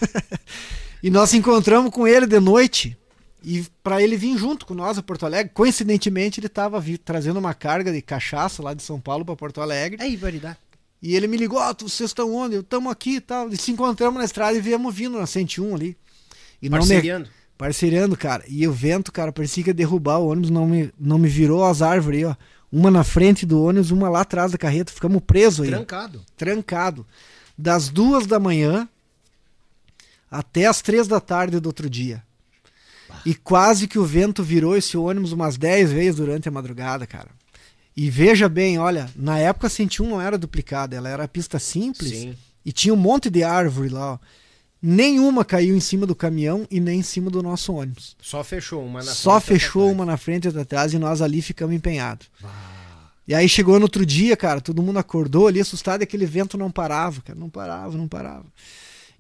e 1.03 1.11
nós 1.11 1.33
encontramos 1.35 1.91
com 1.91 2.07
ele 2.07 2.27
de 2.27 2.39
noite. 2.39 2.97
E 3.45 3.65
para 3.83 4.01
ele 4.01 4.17
vir 4.17 4.37
junto 4.39 4.65
com 4.67 4.75
nós 4.75 4.99
a 4.99 5.03
Porto 5.03 5.27
Alegre, 5.27 5.51
coincidentemente 5.53 6.39
ele 6.39 6.49
tava 6.49 6.79
vi- 6.81 6.97
trazendo 6.99 7.39
uma 7.41 7.53
carga 7.55 7.91
de 7.93 8.01
cachaça 8.01 8.63
lá 8.63 8.73
de 8.73 8.83
São 8.83 9.01
Paulo 9.01 9.25
para 9.25 9.35
Porto 9.35 9.61
Alegre. 9.61 10.01
Aí, 10.01 10.15
variedade. 10.17 10.59
E 11.03 11.17
ele 11.17 11.27
me 11.27 11.37
ligou, 11.37 11.59
ó, 11.59 11.75
tu- 11.75 11.89
vocês 11.89 12.11
estão 12.11 12.33
onde? 12.33 12.55
Eu 12.55 12.61
estamos 12.61 12.93
aqui 12.93 13.17
e 13.17 13.21
tal. 13.21 13.49
E 13.49 13.57
se 13.57 13.73
encontramos 13.73 14.17
na 14.19 14.25
estrada 14.25 14.57
e 14.57 14.61
viemos 14.61 14.95
vindo 14.95 15.19
na 15.19 15.27
101 15.27 15.75
ali. 15.75 15.97
E 16.61 16.69
não 16.69 16.79
me, 16.79 16.85
Parceriando. 16.87 17.29
parceirando, 17.59 18.17
cara. 18.17 18.45
E 18.47 18.69
o 18.69 18.73
vento, 18.73 19.11
cara, 19.11 19.33
parecia 19.33 19.65
que 19.65 19.71
ia 19.71 19.75
derrubar 19.75 20.19
o 20.19 20.29
ônibus, 20.29 20.51
não 20.51 20.67
me, 20.69 20.93
não 20.97 21.19
me 21.19 21.29
virou 21.29 21.65
as 21.65 21.83
árvores 21.83 22.19
aí, 22.21 22.25
ó. 22.27 22.37
Uma 22.73 22.91
na 22.91 23.05
frente 23.05 23.45
do 23.45 23.63
ônibus, 23.63 23.91
uma 23.91 24.09
lá 24.09 24.23
atrás 24.23 24.53
da 24.53 24.59
carreta. 24.59 24.91
Ficamos 24.91 25.23
presos 25.27 25.67
aí. 25.67 25.71
Trancado. 25.71 26.25
Trancado. 26.37 27.07
Das 27.57 27.91
duas 27.91 28.27
da 28.27 28.41
manhã 28.41 28.89
até 30.31 30.65
as 30.65 30.81
três 30.81 31.07
da 31.07 31.21
tarde 31.21 31.61
do 31.61 31.67
outro 31.67 31.91
dia. 31.91 32.23
E 33.27 33.35
quase 33.35 33.87
que 33.87 33.99
o 33.99 34.05
vento 34.05 34.43
virou 34.43 34.75
esse 34.75 34.97
ônibus 34.97 35.33
umas 35.33 35.59
10 35.59 35.93
vezes 35.93 36.17
durante 36.17 36.49
a 36.49 36.53
madrugada, 36.53 37.07
cara. 37.07 37.29
E 37.95 38.09
veja 38.09 38.49
bem, 38.49 38.79
olha, 38.79 39.11
na 39.15 39.39
época 39.39 39.67
a 39.67 39.71
101 39.71 40.09
não 40.09 40.21
era 40.21 40.39
duplicada, 40.39 40.97
ela 40.97 41.11
era 41.11 41.29
pista 41.29 41.59
simples 41.59 42.11
Sim. 42.11 42.35
e 42.65 42.73
tinha 42.73 42.95
um 42.95 42.97
monte 42.97 43.29
de 43.29 43.45
árvore 43.45 43.91
lá, 43.91 44.15
ó. 44.15 44.19
Nenhuma 44.83 45.45
caiu 45.45 45.77
em 45.77 45.81
cima 45.81 46.05
do 46.05 46.15
caminhão 46.15 46.67
e 46.69 46.81
nem 46.81 46.99
em 46.99 47.03
cima 47.03 47.31
do 47.31 47.41
nosso 47.41 47.73
ônibus. 47.73 48.17
Só 48.21 48.43
fechou 48.43 48.85
uma 48.85 48.99
na 48.99 49.13
Só 49.13 49.41
frente, 49.41 49.61
fechou 49.61 49.83
outra 49.83 49.95
uma 49.95 50.05
na 50.05 50.17
frente 50.17 50.45
e 50.45 50.49
outra 50.49 50.63
atrás 50.63 50.93
e 50.93 50.99
nós 50.99 51.23
ali 51.23 51.41
ficamos 51.41 51.75
empenhados. 51.75 52.29
E 53.29 53.33
aí 53.33 53.49
chegou 53.49 53.77
no 53.79 53.85
outro 53.85 54.05
dia, 54.05 54.37
cara, 54.37 54.61
todo 54.61 54.83
mundo 54.83 54.99
acordou 54.99 55.47
ali 55.47 55.61
assustado 55.61 56.01
e 56.01 56.05
aquele 56.05 56.27
vento 56.27 56.59
não 56.59 56.69
parava, 56.69 57.23
cara, 57.23 57.39
não 57.39 57.49
parava, 57.49 57.97
não 57.97 58.09
parava. 58.09 58.47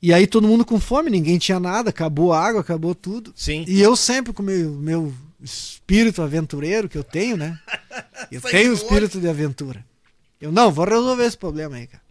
E 0.02 0.12
aí 0.12 0.26
todo 0.26 0.48
mundo 0.48 0.64
com 0.64 0.80
fome, 0.80 1.08
ninguém 1.08 1.38
tinha 1.38 1.60
nada, 1.60 1.90
acabou 1.90 2.32
a 2.32 2.44
água, 2.44 2.60
acabou 2.60 2.92
tudo. 2.92 3.32
Sim. 3.36 3.64
E 3.68 3.80
eu 3.80 3.94
sempre 3.94 4.32
com 4.32 4.42
o 4.42 4.46
meu, 4.46 4.70
meu 4.70 5.14
espírito 5.40 6.22
aventureiro 6.22 6.88
que 6.88 6.98
eu 6.98 7.04
tenho, 7.04 7.36
né? 7.36 7.58
Eu 8.30 8.40
tenho 8.40 8.70
o 8.70 8.74
espírito 8.74 9.20
de 9.20 9.28
aventura. 9.28 9.84
Eu 10.40 10.50
não, 10.50 10.72
vou 10.72 10.86
resolver 10.86 11.24
esse 11.24 11.36
problema 11.36 11.76
aí, 11.76 11.86
cara. 11.86 12.01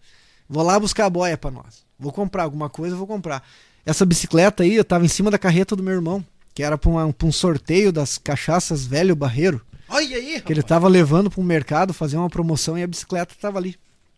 Vou 0.51 0.63
lá 0.63 0.77
buscar 0.77 1.05
a 1.05 1.09
boia 1.09 1.37
pra 1.37 1.49
nós. 1.49 1.85
Vou 1.97 2.11
comprar 2.11 2.43
alguma 2.43 2.69
coisa, 2.69 2.93
vou 2.95 3.07
comprar. 3.07 3.41
Essa 3.85 4.05
bicicleta 4.05 4.63
aí, 4.63 4.75
eu 4.75 4.83
tava 4.83 5.05
em 5.05 5.07
cima 5.07 5.31
da 5.31 5.37
carreta 5.39 5.75
do 5.77 5.81
meu 5.81 5.93
irmão, 5.93 6.23
que 6.53 6.61
era 6.61 6.77
uma- 6.85 7.13
pra 7.13 7.27
um 7.27 7.31
sorteio 7.31 7.91
das 7.91 8.17
cachaças 8.17 8.85
velho 8.85 9.15
barreiro, 9.15 9.61
Olha 9.87 10.17
aí, 10.17 10.41
que 10.41 10.51
ele 10.51 10.61
tava 10.61 10.87
levando 10.89 11.29
pro 11.31 11.41
mercado 11.41 11.93
fazer 11.93 12.17
uma 12.17 12.29
promoção 12.29 12.77
e 12.77 12.83
a 12.83 12.87
bicicleta 12.87 13.33
tava 13.39 13.57
ali. 13.59 13.75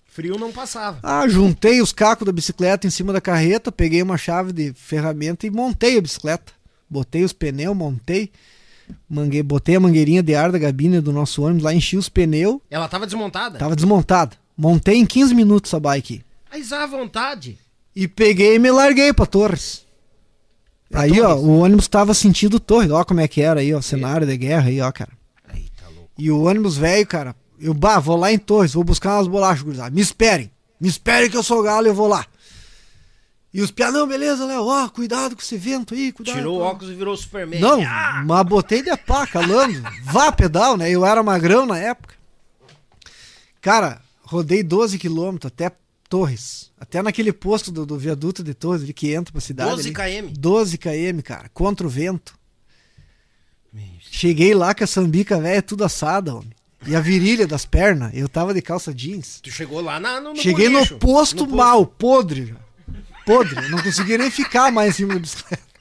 Frio 0.08 0.38
não 0.38 0.52
passava. 0.52 1.00
Ah, 1.04 1.28
juntei 1.28 1.82
os 1.82 1.92
cacos 1.92 2.26
da 2.26 2.32
bicicleta 2.32 2.86
em 2.88 2.90
cima 2.90 3.12
da 3.14 3.22
carreta, 3.22 3.72
peguei 3.72 4.02
uma 4.02 4.18
chave 4.18 4.52
de 4.52 4.74
ferramenta 4.74 5.46
e 5.48 5.52
montei 5.52 5.98
a 5.98 6.02
bicicleta. 6.02 6.52
Botei 6.90 7.24
os 7.24 7.34
pneus, 7.34 7.76
montei, 7.76 8.32
manguei, 9.10 9.42
botei 9.42 9.76
a 9.76 9.80
mangueirinha 9.80 10.22
de 10.22 10.36
ar 10.36 10.52
da 10.52 10.60
gabine 10.60 11.00
do 11.02 11.12
nosso 11.12 11.42
ônibus 11.44 11.64
lá, 11.64 11.74
enchi 11.74 11.98
os 11.98 12.10
pneus, 12.10 12.60
Ela 12.70 12.88
tava 12.88 13.06
desmontada? 13.08 13.58
tava 13.58 13.76
desmontada. 13.76 14.36
Montei 14.58 14.96
em 14.98 15.06
15 15.06 15.34
minutos 15.34 15.74
a 15.74 15.80
bike. 15.80 16.24
Mas 16.52 16.72
à 16.72 16.86
vontade. 16.86 17.58
E 17.96 18.08
peguei 18.08 18.56
e 18.56 18.60
me 18.60 18.72
larguei 18.72 19.12
pra 19.14 19.26
Torres. 19.26 19.86
aí, 20.94 21.20
ó, 21.22 21.30
Torres? 21.30 21.44
o 21.44 21.50
ônibus 21.60 21.88
tava 21.88 22.14
sentindo 22.14 22.60
Torres. 22.60 22.92
Ó 22.92 23.04
como 23.04 23.22
é 23.22 23.28
que 23.28 23.42
era 23.42 23.60
aí, 23.62 23.74
ó, 23.74 23.82
cenário 23.82 24.26
de 24.28 24.38
guerra 24.38 24.68
aí, 24.70 24.80
ó, 24.82 24.92
cara. 24.92 25.12
Aí, 25.48 25.66
tá 25.80 25.88
louco. 25.88 26.12
E 26.18 26.30
o 26.32 26.44
ônibus 26.44 26.78
velho, 26.78 27.06
cara, 27.08 27.36
eu, 27.60 27.74
bah, 27.74 28.00
vou 28.00 28.16
lá 28.18 28.32
em 28.32 28.38
Torres, 28.38 28.74
vou 28.74 28.84
buscar 28.84 29.16
umas 29.18 29.28
bolachas, 29.28 29.64
gurizada. 29.64 29.92
Me 29.94 30.02
esperem. 30.02 30.52
Me 30.80 30.88
esperem 30.88 31.30
que 31.30 31.38
eu 31.38 31.44
sou 31.44 31.64
galo 31.64 31.88
e 31.88 31.90
eu 31.90 31.96
vou 31.96 32.08
lá. 32.08 32.26
E 33.54 33.62
os 33.62 33.70
piá, 33.70 33.92
não, 33.92 34.08
beleza, 34.08 34.46
Léo, 34.46 34.66
ó, 34.66 34.90
cuidado 34.90 35.36
com 35.36 35.42
esse 35.42 35.56
vento 35.58 35.94
aí, 35.94 36.12
cuidado. 36.12 36.36
Tirou 36.38 36.60
o 36.60 36.62
óculos 36.64 36.92
e 36.92 36.96
virou 36.96 37.16
Superman. 37.16 37.60
Não, 37.62 37.82
Ah! 37.86 38.24
mas 38.26 38.44
botei 38.48 38.82
de 38.82 38.96
pá, 38.98 39.28
calando. 39.28 39.80
Vá 40.04 40.32
pedal, 40.32 40.76
né? 40.76 40.90
Eu 40.90 41.06
era 41.06 41.22
magrão 41.22 41.66
na 41.66 41.78
época. 41.78 42.16
Cara, 43.62 44.02
rodei 44.34 44.64
12 44.64 44.98
quilômetros 44.98 45.52
até 45.52 45.72
Torres. 46.10 46.72
Até 46.80 47.02
naquele 47.02 47.32
posto 47.32 47.72
do, 47.72 47.86
do 47.86 47.98
viaduto 47.98 48.44
de 48.44 48.54
Torres, 48.54 48.84
ali 48.84 48.94
que 48.94 49.14
entra 49.14 49.32
pra 49.32 49.42
cidade. 49.42 49.70
12 49.72 49.94
ali. 49.96 50.22
km. 50.28 50.34
12 50.38 50.78
km, 50.78 51.22
cara, 51.24 51.50
contra 51.54 51.88
o 51.88 51.90
vento. 51.90 52.38
Cheguei 54.00 54.54
lá 54.54 54.76
com 54.76 54.84
a 54.84 54.88
sambica 54.88 55.40
velha 55.40 55.62
tudo 55.62 55.84
assada, 55.84 56.36
homem. 56.36 56.52
E 56.86 56.96
a 56.96 57.00
virilha 57.00 57.48
das 57.48 57.66
pernas, 57.66 58.12
eu 58.14 58.28
tava 58.30 58.54
de 58.54 58.62
calça 58.62 58.94
jeans. 58.94 59.40
Tu 59.42 59.50
chegou 59.50 59.82
lá 59.82 60.00
na, 60.00 60.20
no, 60.20 60.34
no 60.34 60.36
Cheguei 60.36 60.70
bolicho. 60.70 60.94
no 60.94 61.00
posto 61.00 61.48
No 61.48 61.56
mal, 61.56 61.86
podre. 61.86 62.56
Podre. 63.26 63.56
Eu 63.56 63.70
não 63.70 63.82
conseguia 63.82 64.18
nem 64.18 64.30
ficar 64.30 64.72
mais 64.72 64.90
em 64.90 64.98
cima 64.98 65.14
da 65.14 65.20
bicicleta. 65.20 65.64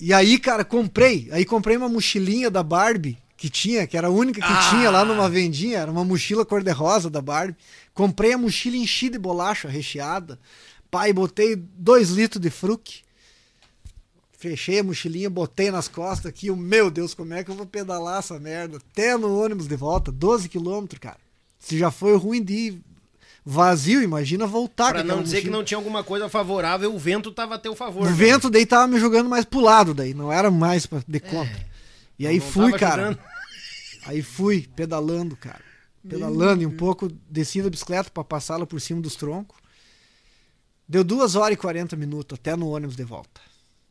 E 0.00 0.12
aí, 0.12 0.38
cara, 0.38 0.64
comprei. 0.64 1.28
Aí 1.32 1.44
comprei 1.44 1.76
uma 1.76 1.88
mochilinha 1.88 2.48
da 2.48 2.62
Barbie 2.62 3.18
que 3.38 3.48
tinha, 3.48 3.86
que 3.86 3.96
era 3.96 4.08
a 4.08 4.10
única 4.10 4.40
que 4.40 4.52
Ah. 4.52 4.68
tinha 4.70 4.90
lá 4.90 5.04
numa 5.04 5.28
vendinha, 5.30 5.78
era 5.78 5.90
uma 5.90 6.04
mochila 6.04 6.44
cor-de-rosa 6.44 7.08
da 7.08 7.22
Barbie. 7.22 7.56
Comprei 7.94 8.32
a 8.32 8.38
mochila 8.38 8.76
enchida 8.76 9.12
de 9.12 9.18
bolacha 9.22 9.68
recheada. 9.68 10.38
Pai, 10.90 11.12
botei 11.12 11.54
dois 11.56 12.10
litros 12.10 12.42
de 12.42 12.50
fruque. 12.50 13.02
Fechei 14.36 14.80
a 14.80 14.84
mochilinha, 14.84 15.30
botei 15.30 15.70
nas 15.70 15.88
costas 15.88 16.26
aqui. 16.26 16.50
o 16.50 16.56
Meu 16.56 16.90
Deus, 16.90 17.14
como 17.14 17.32
é 17.34 17.42
que 17.44 17.50
eu 17.50 17.54
vou 17.54 17.66
pedalar 17.66 18.18
essa 18.18 18.38
merda? 18.38 18.78
Até 18.78 19.16
no 19.16 19.40
ônibus 19.42 19.66
de 19.68 19.76
volta, 19.76 20.12
12 20.12 20.48
quilômetros, 20.48 21.00
cara. 21.00 21.16
Se 21.58 21.76
já 21.78 21.90
foi 21.90 22.16
ruim 22.16 22.42
de 22.42 22.52
ir 22.54 22.80
vazio, 23.44 24.02
imagina 24.02 24.46
voltar 24.46 24.92
Pra 24.92 25.02
não 25.04 25.22
dizer 25.22 25.36
que 25.38 25.42
mochila. 25.46 25.56
não 25.58 25.64
tinha 25.64 25.78
alguma 25.78 26.04
coisa 26.04 26.28
favorável, 26.28 26.94
o 26.94 26.98
vento 26.98 27.30
tava 27.32 27.54
a 27.54 27.58
teu 27.58 27.74
favor. 27.74 28.02
O 28.02 28.06
né? 28.06 28.12
vento 28.12 28.48
daí 28.50 28.66
tava 28.66 28.86
me 28.86 28.98
jogando 29.00 29.28
mais 29.28 29.44
pro 29.44 29.60
lado 29.60 29.94
daí, 29.94 30.12
não 30.14 30.30
era 30.32 30.50
mais 30.50 30.88
de 31.06 31.20
conta. 31.20 31.68
E 32.18 32.26
aí 32.26 32.36
É. 32.38 32.40
Fui, 32.40 32.72
cara. 32.72 33.18
Aí 34.06 34.22
fui 34.22 34.66
pedalando, 34.74 35.36
cara. 35.36 35.60
Pedalando 36.08 36.62
e 36.62 36.66
um 36.66 36.74
pouco 36.74 37.10
desci 37.28 37.60
da 37.60 37.68
bicicleta 37.68 38.08
pra 38.10 38.24
passá-la 38.24 38.64
por 38.66 38.80
cima 38.80 39.02
dos 39.02 39.16
troncos. 39.16 39.58
Deu 40.88 41.04
2 41.04 41.34
horas 41.34 41.54
e 41.54 41.56
40 41.60 41.94
minutos 41.96 42.38
até 42.38 42.56
no 42.56 42.68
ônibus 42.70 42.96
de 42.96 43.04
volta. 43.04 43.40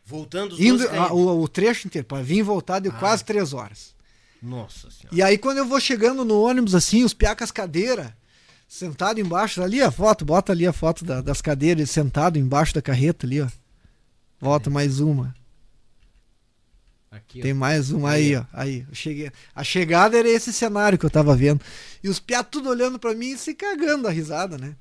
Voltando 0.04 0.54
os 0.54 0.60
Indo, 0.60 0.80
12 0.84 0.98
a- 0.98 1.14
o, 1.14 1.42
o 1.44 1.48
trecho 1.48 1.86
inteiro, 1.88 2.08
pra 2.08 2.24
vir 2.24 2.38
e 2.38 2.42
voltar, 2.42 2.80
deu 2.80 2.92
quase 2.94 3.24
3 3.24 3.54
horas. 3.54 3.94
Nossa 4.42 4.90
senhora. 4.90 5.16
E 5.16 5.22
aí 5.22 5.38
quando 5.38 5.58
eu 5.60 5.68
vou 5.68 5.80
chegando 5.80 6.26
no 6.26 6.42
ônibus 6.42 6.74
assim, 6.74 7.04
os 7.04 7.14
piacas 7.14 7.52
cadeira, 7.52 8.18
sentado 8.68 9.20
embaixo, 9.20 9.62
ali 9.62 9.82
a 9.84 9.92
foto, 9.92 10.26
bota 10.26 10.52
ali 10.52 10.66
a 10.66 10.74
foto 10.74 11.06
da- 11.06 11.22
das 11.22 11.42
cadeiras, 11.42 11.92
sentado 11.92 12.40
embaixo 12.40 12.74
da 12.74 12.82
carreta 12.82 13.28
ali, 13.28 13.40
ó. 13.42 13.48
Volta 14.40 14.70
mais 14.72 15.00
uma. 15.00 15.36
Aqui, 17.10 17.40
ó. 17.40 17.42
Tem 17.42 17.54
mais 17.54 17.92
uma 17.92 18.12
aí, 18.12 18.36
ó. 18.36 18.44
Aí, 18.52 18.86
eu 18.88 18.94
cheguei. 18.94 19.32
A 19.56 19.64
chegada 19.64 20.18
era 20.18 20.28
esse 20.28 20.52
cenário 20.52 20.98
que 20.98 21.06
eu 21.06 21.10
tava 21.10 21.36
vendo. 21.36 21.62
E 22.04 22.10
os 22.10 22.20
piá 22.20 22.44
tudo 22.44 22.70
olhando 22.70 23.00
pra 23.00 23.14
mim 23.14 23.32
e 23.32 23.38
se 23.38 23.54
cagando 23.54 24.08
a 24.08 24.12
risada, 24.12 24.58
né? 24.58 24.76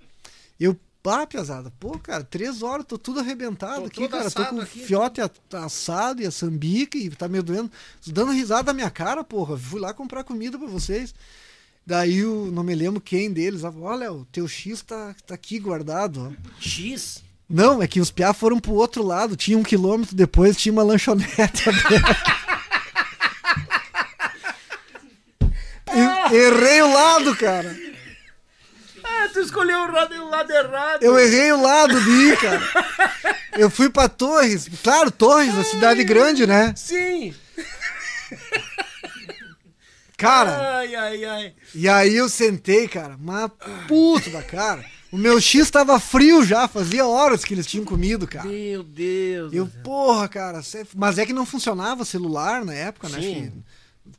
Eu, 0.58 0.78
pá, 1.02 1.26
piazada, 1.26 1.72
pô, 1.78 1.98
cara, 1.98 2.24
três 2.24 2.62
horas, 2.62 2.84
tô 2.84 2.98
tudo 2.98 3.20
arrebentado 3.20 3.82
Tô 3.82 3.86
aqui, 3.86 4.08
cara. 4.08 4.30
Tô 4.30 4.44
com 4.46 4.56
o 4.56 4.60
aqui. 4.60 4.80
fiote 4.80 5.20
assado 5.52 6.20
e 6.20 6.26
a 6.26 6.30
sambica 6.30 6.98
e 6.98 7.10
tá 7.10 7.28
me 7.28 7.40
doendo. 7.40 7.70
Dando 8.06 8.32
risada 8.32 8.72
na 8.72 8.74
minha 8.74 8.90
cara, 8.90 9.22
porra. 9.22 9.56
Fui 9.56 9.80
lá 9.80 9.94
comprar 9.94 10.24
comida 10.24 10.58
pra 10.58 10.66
vocês. 10.66 11.14
Daí 11.86 12.24
o 12.24 12.50
não 12.50 12.64
me 12.64 12.74
lembro 12.74 13.00
quem 13.00 13.32
deles. 13.32 13.62
Olha, 13.62 14.12
o 14.12 14.24
teu 14.24 14.48
X 14.48 14.82
tá, 14.82 15.14
tá 15.24 15.34
aqui 15.34 15.60
guardado, 15.60 16.34
ó. 16.34 16.50
X? 16.60 17.22
Não, 17.48 17.80
é 17.82 17.86
que 17.86 18.00
os 18.00 18.10
piá 18.10 18.32
foram 18.34 18.58
pro 18.58 18.72
outro 18.72 19.02
lado. 19.04 19.36
Tinha 19.36 19.56
um 19.56 19.62
quilômetro 19.62 20.16
depois, 20.16 20.56
tinha 20.56 20.72
uma 20.72 20.82
lanchonete 20.82 21.68
aberta. 21.68 22.16
E- 25.94 26.34
Errei 26.34 26.82
o 26.82 26.92
lado, 26.92 27.36
cara. 27.36 27.74
Ah, 29.02 29.28
tu 29.32 29.40
escolheu 29.40 29.78
o 29.84 29.92
lado, 29.92 30.14
o 30.16 30.28
lado 30.28 30.50
errado. 30.52 31.02
Eu 31.02 31.18
errei 31.18 31.52
o 31.52 31.62
lado 31.62 31.98
de 32.02 32.10
ir, 32.10 32.36
cara. 32.38 32.60
Eu 33.52 33.70
fui 33.70 33.88
pra 33.88 34.08
Torres. 34.08 34.68
Claro, 34.82 35.10
Torres, 35.10 35.56
a 35.56 35.64
cidade 35.64 36.02
grande, 36.04 36.46
né? 36.46 36.74
Sim. 36.76 37.34
Cara, 40.16 40.78
Ai, 40.78 40.94
ai, 40.94 41.24
ai. 41.24 41.54
e 41.74 41.88
aí 41.88 42.16
eu 42.16 42.28
sentei, 42.28 42.88
cara, 42.88 43.16
mas 43.20 43.50
puto 43.86 44.30
da 44.30 44.42
cara. 44.42 44.82
O 45.12 45.16
meu 45.16 45.40
X 45.40 45.70
tava 45.70 45.98
frio 46.00 46.44
já, 46.44 46.66
fazia 46.66 47.06
horas 47.06 47.44
que 47.44 47.54
eles 47.54 47.66
tinham 47.66 47.84
comido, 47.84 48.26
cara. 48.26 48.48
Meu 48.48 48.82
Deus. 48.82 49.52
Eu, 49.52 49.66
porra, 49.82 50.28
cara, 50.28 50.60
mas 50.94 51.18
é 51.18 51.24
que 51.24 51.32
não 51.32 51.46
funcionava 51.46 52.04
celular 52.04 52.64
na 52.64 52.74
época, 52.74 53.08
né? 53.08 53.20
Sim. 53.20 53.52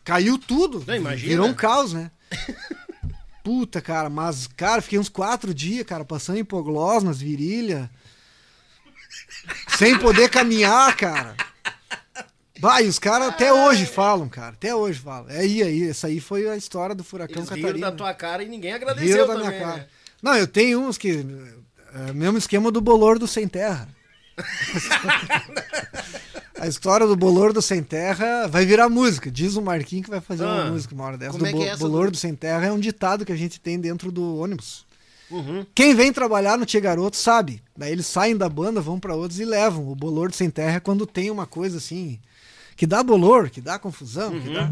Caiu 0.04 0.38
tudo. 0.38 0.84
Não, 0.88 0.96
imagina. 0.96 1.30
Virou 1.30 1.48
um 1.48 1.54
caos, 1.54 1.94
né? 1.94 2.10
Puta, 3.44 3.82
cara, 3.82 4.10
mas, 4.10 4.48
cara, 4.48 4.82
fiquei 4.82 5.00
uns 5.00 5.08
quatro 5.10 5.54
dias, 5.54 5.86
cara, 5.86 6.04
passando 6.04 6.40
hipoglós 6.40 7.04
nas 7.04 7.20
virilhas. 7.20 7.88
sem 9.78 9.98
poder 10.00 10.30
caminhar, 10.30 10.96
cara. 10.98 11.36
Vai, 12.60 12.88
os 12.88 12.98
caras 12.98 13.30
até 13.30 13.54
hoje 13.54 13.86
falam, 13.86 14.28
cara. 14.28 14.54
Até 14.54 14.74
hoje 14.74 15.00
falam. 15.00 15.30
É 15.30 15.40
aí, 15.40 15.62
aí. 15.62 15.90
Essa 15.90 16.08
aí 16.08 16.20
foi 16.20 16.50
a 16.50 16.58
história 16.58 16.96
do 16.96 17.04
furacão 17.04 17.38
Eles 17.38 17.50
Catarina. 17.50 17.92
da 17.92 17.96
tua 17.96 18.14
cara 18.14 18.44
e 18.44 18.50
ninguém 18.50 18.74
Riram 18.74 18.88
agradeceu 18.90 19.28
da 19.28 19.34
também, 19.34 19.48
minha 19.50 19.60
cara. 19.62 19.78
né? 19.78 19.88
Não, 20.22 20.36
eu 20.36 20.48
tenho 20.48 20.80
uns 20.82 20.98
que. 20.98 21.26
É, 21.94 22.14
mesmo 22.14 22.38
esquema 22.38 22.72
do 22.72 22.82
bolor 22.82 23.18
do 23.20 23.28
sem 23.28 23.48
terra. 23.48 23.88
A 26.60 26.68
história 26.68 27.06
do 27.06 27.16
bolor 27.16 27.54
do 27.54 27.62
sem 27.62 27.84
terra 27.84 28.48
vai 28.48 28.66
virar 28.66 28.90
música. 28.90 29.30
Diz 29.30 29.56
o 29.56 29.62
Marquinhos 29.62 30.06
que 30.06 30.10
vai 30.10 30.20
fazer 30.22 30.44
uma 30.44 30.64
Ah, 30.64 30.72
música 30.72 30.96
uma 30.96 31.04
hora 31.06 31.18
dessa. 31.18 31.34
como 31.34 31.44
Do 31.44 31.50
é 31.50 31.54
que 31.54 31.64
é 31.64 31.68
essa 31.68 31.78
bolor 31.78 32.06
do- 32.06 32.12
do 32.12 32.18
sem 32.18 32.34
terra 32.36 32.66
é 32.66 32.72
um 32.72 32.80
ditado 32.80 33.24
que 33.26 33.32
a 33.32 33.36
gente 33.36 33.60
tem 33.60 33.80
dentro 33.80 34.12
do 34.12 34.38
ônibus. 34.38 34.86
Uhum. 35.30 35.66
Quem 35.76 35.94
vem 35.94 36.12
trabalhar 36.12 36.58
no 36.58 36.66
Tia 36.66 36.80
Garoto 36.80 37.16
sabe. 37.16 37.62
Daí 37.78 37.92
eles 37.92 38.08
saem 38.08 38.36
da 38.36 38.50
banda, 38.50 38.82
vão 38.82 39.00
pra 39.00 39.14
outros 39.14 39.40
e 39.40 39.46
levam. 39.46 39.88
O 39.88 39.96
bolor 39.96 40.30
do 40.30 40.36
sem 40.36 40.50
terra 40.50 40.78
é 40.78 40.80
quando 40.80 41.06
tem 41.06 41.30
uma 41.30 41.46
coisa 41.46 41.78
assim 41.78 42.20
que 42.76 42.88
dá 42.88 43.04
bolor, 43.04 43.50
que 43.50 43.60
dá 43.62 43.78
confusão, 43.78 44.40
que 44.40 44.52
dá. 44.54 44.72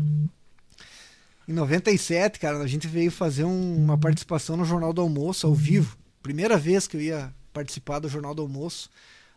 Em 1.48 1.54
97, 1.54 2.40
cara, 2.40 2.58
a 2.60 2.68
gente 2.68 2.88
veio 2.88 3.12
fazer 3.12 3.44
um- 3.44 3.76
uma 3.76 3.98
participação 3.98 4.58
no 4.58 4.66
Jornal 4.66 4.92
do 4.94 5.02
Almoço 5.02 5.46
ao 5.46 5.54
vivo. 5.54 5.98
Primeira 6.24 6.58
vez 6.58 6.88
que 6.88 6.98
eu 6.98 7.02
ia 7.02 7.34
participar 7.54 8.00
do 8.00 8.10
Jornal 8.10 8.34
do 8.34 8.42
Almoço, 8.42 8.90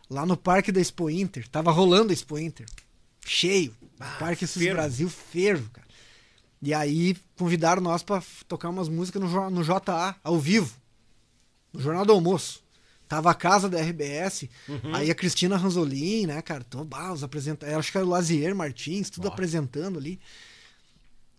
lá 0.09 0.25
no 0.25 0.35
Parque 0.35 0.71
da 0.71 0.81
Expo 0.81 1.09
Inter. 1.09 1.47
Tava 1.47 1.71
rolando 1.71 2.09
a 2.09 2.13
Expo 2.13 2.37
Inter. 2.39 2.65
Cheio. 3.25 3.75
Parque 4.17 4.47
Sus 4.47 4.61
fervo. 4.61 4.75
Brasil 4.77 5.09
fervo, 5.09 5.69
cara. 5.71 5.87
E 6.61 6.73
aí 6.73 7.15
convidaram 7.37 7.81
nós 7.81 8.01
pra 8.03 8.17
f- 8.17 8.43
tocar 8.45 8.69
umas 8.69 8.89
músicas 8.89 9.21
no, 9.21 9.49
no 9.49 9.63
JA, 9.63 10.15
ao 10.23 10.39
vivo. 10.39 10.73
No 11.71 11.79
Jornal 11.79 12.05
do 12.05 12.11
Almoço. 12.13 12.61
Tava 13.07 13.31
a 13.31 13.33
casa 13.33 13.67
da 13.69 13.79
RBS, 13.79 14.47
aí 14.93 15.09
a 15.09 15.15
Cristina 15.15 15.57
Ranzolin, 15.57 16.27
né, 16.27 16.41
cara? 16.43 16.63
Então, 16.67 16.85
bah, 16.85 17.11
os 17.11 17.23
apresentadores, 17.23 17.77
acho 17.79 17.91
que 17.91 17.97
era 17.97 18.05
o 18.05 18.09
Lazier 18.09 18.55
Martins, 18.55 19.09
tudo 19.09 19.27
apresentando 19.27 19.97
ali. 19.97 20.19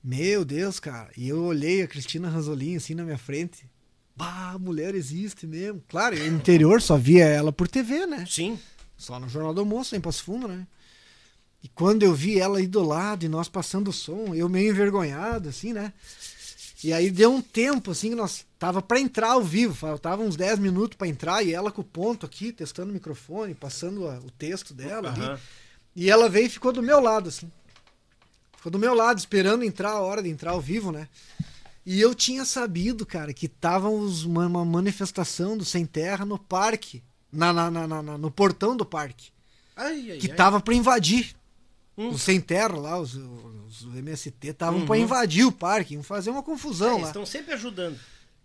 Meu 0.03 0.45
Deus, 0.45 0.81
cara. 0.81 1.11
E 1.17 1.29
eu 1.29 1.43
olhei 1.45 1.83
a 1.83 1.89
Cristina 1.89 2.29
Ranzolin 2.29 2.77
assim 2.77 2.95
na 2.95 3.05
minha 3.05 3.19
frente. 3.19 3.65
Bah, 4.17 4.53
a 4.55 4.59
mulher 4.59 4.95
existe 4.95 5.47
mesmo. 5.47 5.83
Claro, 5.89 6.17
no 6.19 6.27
interior 6.37 6.81
só 6.83 6.97
via 6.97 7.25
ela 7.25 7.53
por 7.53 7.69
TV, 7.69 8.07
né? 8.07 8.25
Sim. 8.29 8.59
Só 8.97 9.19
no 9.19 9.29
Jornal 9.29 9.55
do 9.55 9.61
Almoço, 9.61 9.97
em 9.97 10.01
Passo 10.01 10.25
Fundo, 10.25 10.47
né? 10.49 10.67
E 11.63 11.69
quando 11.69 12.03
eu 12.03 12.15
vi 12.15 12.39
ela 12.39 12.59
aí 12.59 12.67
do 12.67 12.83
lado 12.83 13.25
e 13.25 13.29
nós 13.29 13.49
passando 13.49 13.89
o 13.89 13.93
som, 13.93 14.35
eu 14.35 14.49
meio 14.49 14.71
envergonhado, 14.71 15.49
assim, 15.49 15.73
né? 15.73 15.93
E 16.83 16.93
aí 16.95 17.11
deu 17.11 17.31
um 17.35 17.43
tempo, 17.43 17.91
assim, 17.91 18.09
que 18.11 18.15
nós 18.15 18.47
tava 18.59 18.81
pra 18.81 18.99
entrar 18.99 19.33
ao 19.33 19.45
vivo, 19.45 19.75
faltava 19.75 20.23
uns 20.23 20.37
10 20.37 20.59
minutos 20.59 20.97
pra 20.97 21.07
entrar, 21.07 21.43
e 21.43 21.53
ela 21.53 21.71
com 21.71 21.83
o 21.83 21.85
ponto 21.85 22.25
aqui, 22.25 22.53
testando 22.53 22.91
o 22.91 22.95
microfone, 22.95 23.55
passando 23.55 24.09
a- 24.09 24.19
o 24.19 24.31
texto 24.31 24.73
dela 24.73 25.11
Aham. 25.11 25.33
ali. 25.33 25.41
E 25.95 26.09
ela 26.11 26.29
veio 26.31 26.47
e 26.47 26.51
ficou 26.51 26.73
do 26.73 26.83
meu 26.83 26.99
lado, 27.01 27.29
assim. 27.29 27.51
Ficou 28.61 28.71
do 28.71 28.79
meu 28.79 28.93
lado, 28.95 29.19
esperando 29.19 29.65
entrar 29.65 29.93
a 29.93 30.01
hora 30.01 30.23
de 30.23 30.29
entrar 30.29 30.51
ao 30.51 30.61
vivo, 30.61 30.93
né? 30.93 31.09
E 31.87 31.99
eu 31.99 32.15
tinha 32.15 32.45
sabido, 32.45 33.07
cara, 33.07 33.33
que 33.33 33.49
tava 33.49 33.89
uma, 33.89 34.47
uma 34.47 34.65
manifestação 34.67 35.57
do 35.57 35.65
Sem 35.65 35.87
Terra 35.87 36.27
no 36.27 36.39
parque, 36.39 37.03
na, 37.33 37.55
na, 37.55 37.71
na- 37.71 37.87
na- 37.87 38.19
no 38.19 38.31
portão 38.31 38.77
do 38.77 38.85
parque, 38.85 39.31
Ai, 39.75 40.11
ai, 40.11 40.19
que 40.19 40.29
ai. 40.31 40.37
tava 40.37 40.61
pra 40.61 40.75
invadir. 40.75 41.35
Hum. 41.97 42.11
Os 42.11 42.21
Sem 42.21 42.39
Terra 42.39 42.77
lá, 42.77 43.01
os, 43.01 43.15
os 43.15 43.83
MST, 43.97 44.49
estavam 44.49 44.81
Uhum. 44.81 44.87
pra 44.87 44.99
invadir 44.99 45.47
o 45.47 45.53
parque, 45.53 45.95
iam 45.95 46.03
fazer 46.03 46.29
uma 46.29 46.43
confusão 46.43 46.99
É, 46.99 47.01
lá. 47.03 47.07
estão 47.07 47.25
sempre 47.25 47.55
ajudando. 47.55 47.99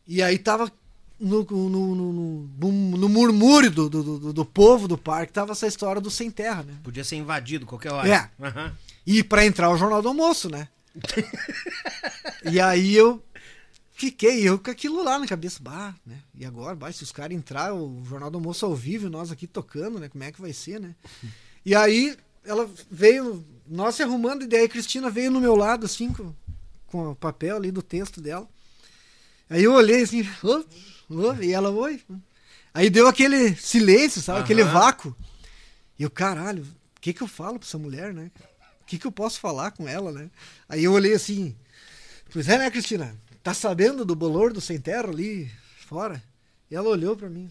E 0.07 0.23
aí 0.23 0.37
tava 0.37 0.71
no, 1.19 1.43
no, 1.43 1.69
no, 1.69 2.49
no, 2.57 2.97
no- 2.97 3.09
murmúrio 3.09 3.69
do, 3.69 3.89
do, 3.89 4.03
do, 4.19 4.33
do 4.33 4.45
povo 4.45 4.87
do 4.87 4.97
parque, 4.97 5.33
tava 5.33 5.51
essa 5.51 5.67
história 5.67 5.99
do 5.99 6.09
Sem 6.09 6.31
Terra, 6.31 6.63
né? 6.63 6.73
Podia 6.83 7.03
ser 7.03 7.17
invadido 7.17 7.65
qualquer 7.65 7.91
hora. 7.91 8.07
É. 8.07 8.29
Aham. 8.41 8.73
E 9.05 9.23
pra 9.23 9.45
entrar 9.45 9.69
o 9.69 9.77
Jornal 9.77 10.01
do 10.01 10.07
Almoço, 10.07 10.49
né? 10.49 10.67
e 12.43 12.59
aí 12.59 12.95
eu 12.95 13.23
fiquei, 13.93 14.47
eu 14.47 14.57
com 14.59 14.71
aquilo 14.71 15.03
lá 15.03 15.19
na 15.19 15.27
cabeça, 15.27 15.59
bah, 15.61 15.93
né? 16.05 16.17
E 16.37 16.45
agora, 16.45 16.75
bah, 16.75 16.91
se 16.91 17.03
os 17.03 17.11
caras 17.11 17.35
entrar 17.37 17.73
o 17.73 18.03
Jornal 18.05 18.29
do 18.31 18.37
Almoço 18.37 18.65
ao 18.65 18.75
vivo 18.75 19.09
nós 19.09 19.31
aqui 19.31 19.47
tocando, 19.47 19.99
né? 19.99 20.09
Como 20.09 20.23
é 20.23 20.31
que 20.31 20.41
vai 20.41 20.53
ser, 20.53 20.79
né? 20.79 20.95
E 21.65 21.75
aí 21.75 22.17
ela 22.43 22.69
veio, 22.89 23.43
nós 23.67 23.95
se 23.95 24.03
arrumando, 24.03 24.43
e 24.43 24.47
daí 24.47 24.65
a 24.65 24.69
Cristina 24.69 25.09
veio 25.09 25.31
no 25.31 25.39
meu 25.41 25.55
lado, 25.55 25.85
assim, 25.85 26.13
com, 26.13 26.33
com 26.87 27.11
o 27.11 27.15
papel 27.15 27.55
ali 27.55 27.71
do 27.71 27.81
texto 27.81 28.21
dela. 28.21 28.47
Aí 29.49 29.63
eu 29.63 29.73
olhei 29.73 30.01
assim, 30.03 30.27
"Ô, 30.43 30.63
ô", 31.13 31.33
e 31.41 31.51
ela, 31.53 31.69
oi. 31.69 32.01
Aí 32.73 32.89
deu 32.89 33.07
aquele 33.07 33.55
silêncio, 33.55 34.21
sabe? 34.21 34.41
Aquele 34.41 34.61
Aham. 34.63 34.73
vácuo. 34.73 35.15
E 35.97 36.03
eu, 36.03 36.09
caralho, 36.09 36.63
o 36.63 37.01
que 37.01 37.13
que 37.13 37.21
eu 37.23 37.27
falo 37.27 37.57
pra 37.57 37.67
essa 37.67 37.77
mulher, 37.77 38.13
né? 38.13 38.29
O 38.85 38.87
que 38.87 38.99
que 38.99 39.07
eu 39.07 39.11
posso 39.11 39.39
falar 39.39 39.71
com 39.71 39.87
ela, 39.87 40.11
né? 40.11 40.29
Aí 40.69 40.83
eu 40.83 40.93
olhei 40.93 41.13
assim, 41.13 41.55
pois 42.31 42.47
é, 42.47 42.57
né, 42.57 42.69
Cristina? 42.69 43.15
Tá 43.41 43.53
sabendo 43.53 44.05
do 44.05 44.15
bolor 44.15 44.53
do 44.53 44.61
sem 44.61 44.79
terra 44.79 45.09
ali 45.09 45.51
fora? 45.87 46.21
E 46.69 46.75
ela 46.75 46.89
olhou 46.89 47.15
pra 47.15 47.29
mim. 47.29 47.49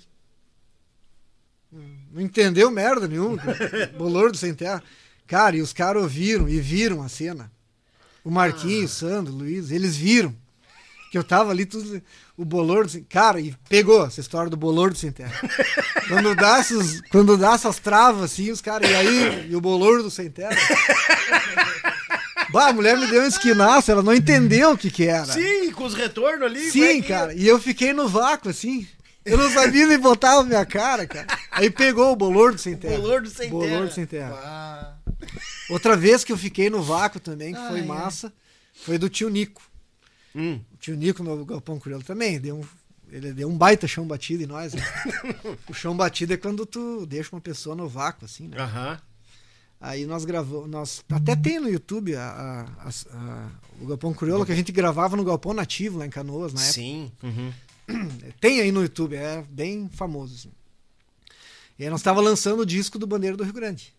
não 2.13 2.21
entendeu 2.21 2.71
merda 2.71 3.07
nenhuma. 3.07 3.43
Bolor 3.97 4.31
do 4.31 4.37
Sem 4.37 4.55
Terra. 4.55 4.83
Cara, 5.27 5.57
e 5.57 5.63
os 5.63 5.73
caras 5.73 6.03
ouviram 6.03 6.49
e 6.49 6.61
viram 6.61 7.03
a 7.03 7.09
cena. 7.09 7.51
O 8.23 8.31
Marquinhos, 8.31 8.93
o 8.93 8.95
Sandro, 8.95 9.33
o 9.33 9.37
Luiz, 9.37 9.71
eles 9.71 9.97
viram. 9.97 10.35
Que 11.11 11.19
eu 11.19 11.25
tava 11.25 11.51
ali, 11.51 11.65
tudo, 11.65 12.03
o 12.37 12.45
bolor 12.45 12.87
do 12.87 13.01
Cara, 13.05 13.41
e 13.41 13.55
pegou 13.69 14.05
essa 14.07 14.21
história 14.21 14.51
do 14.51 14.57
bolor 14.57 14.91
do 14.91 14.97
sem 14.99 15.13
terra. 15.13 15.33
quando, 16.09 16.35
dá 16.35 16.59
essas, 16.59 17.01
quando 17.11 17.37
dá 17.37 17.53
essas 17.55 17.79
travas 17.79 18.23
assim, 18.23 18.51
os 18.51 18.61
caras, 18.61 18.91
e 18.91 18.95
aí, 18.95 19.51
e 19.51 19.57
o 19.57 19.61
bolor 19.61 20.03
do 20.03 20.11
sem 20.11 20.29
terra? 20.31 20.57
Bah, 22.51 22.69
a 22.69 22.73
mulher 22.73 22.97
me 22.97 23.07
deu 23.09 23.23
um 23.23 23.27
esquinaço, 23.27 23.91
ela 23.91 24.03
não 24.03 24.15
entendeu 24.15 24.73
o 24.73 24.79
que 24.79 24.91
que 24.91 25.07
era. 25.07 25.27
Sim, 25.33 25.73
com 25.73 25.85
os 25.85 25.95
retornos 25.95 26.43
ali. 26.47 26.71
Sim, 26.71 26.83
é 26.85 26.95
que- 27.03 27.09
cara. 27.09 27.35
E 27.35 27.47
eu 27.47 27.59
fiquei 27.59 27.93
no 27.93 28.09
vácuo, 28.09 28.51
assim. 28.51 28.87
Eu 29.25 29.39
não 29.39 29.51
sabia 29.51 29.87
nem 29.87 29.99
botar 29.99 30.39
a 30.39 30.43
minha 30.45 30.65
cara, 30.67 31.07
cara. 31.07 31.27
Aí 31.51 31.71
pegou 31.71 32.13
o 32.13 32.17
bolor 32.17 32.53
do 32.53 32.59
sem 32.59 32.77
terra. 32.77 32.97
Bolor 32.99 33.23
do 33.23 33.31
sem 33.31 33.49
Bolor 33.49 33.67
terra. 33.69 33.87
do 33.87 33.93
sem 33.93 34.07
terra. 34.07 34.35
Ah, 34.45 34.95
Outra 35.71 35.97
vez 35.97 36.23
que 36.23 36.31
eu 36.31 36.37
fiquei 36.37 36.69
no 36.69 36.83
vácuo 36.83 37.19
também, 37.19 37.55
que 37.55 37.69
foi 37.69 37.83
massa, 37.83 38.31
foi 38.85 38.99
do 38.99 39.09
tio 39.09 39.31
Nico. 39.31 39.63
Hum. 40.37 40.61
O 40.85 40.87
tio 40.93 40.97
Nico 40.97 41.23
no 41.23 41.47
Galpão 41.47 41.81
Crioulo 41.81 42.05
também, 42.05 42.39
deu 42.39 42.57
um, 42.57 42.65
ele 43.11 43.33
deu 43.33 43.49
um 43.49 43.57
baita 43.57 43.89
chão 43.89 44.07
batido 44.07 44.43
em 44.43 44.47
nós. 44.47 44.75
né? 44.75 44.83
o 45.67 45.73
chão 45.73 45.97
batido 45.97 46.35
é 46.35 46.37
quando 46.37 46.67
tu 46.67 47.07
deixa 47.07 47.35
uma 47.35 47.41
pessoa 47.41 47.75
no 47.75 47.89
vácuo, 47.89 48.27
assim, 48.27 48.49
né? 48.49 48.59
Aham. 48.59 49.01
Aí 49.81 50.05
nós 50.05 50.27
gravamos, 50.27 50.69
nós 50.69 51.03
até 51.11 51.35
tem 51.35 51.59
no 51.59 51.71
YouTube 51.71 52.15
a, 52.17 52.67
a- 52.79 52.89
a- 53.17 53.49
o 53.81 53.87
Galpão 53.87 54.13
Crioulo 54.13 54.45
que 54.45 54.53
a 54.53 54.55
gente 54.55 54.71
gravava 54.73 55.17
no 55.17 55.25
Galpão 55.25 55.55
Nativo 55.55 55.97
lá 55.99 56.07
em 56.07 56.11
Canoas 56.11 56.53
na 56.53 56.61
época. 56.61 56.75
Sim. 56.75 57.11
Uhum. 57.23 57.53
Tem 58.41 58.61
aí 58.61 58.71
no 58.71 58.83
YouTube, 58.83 59.15
é 59.17 59.43
bem 59.49 59.89
famoso. 59.89 60.35
Assim. 60.35 60.53
E 61.79 61.85
aí 61.85 61.91
nós 61.91 62.01
estava 62.01 62.21
lançando 62.21 62.61
o 62.61 62.67
disco 62.67 62.99
do 62.99 63.07
Bandeira 63.07 63.37
do 63.39 63.45
Rio 63.45 63.53
Grande. 63.55 63.95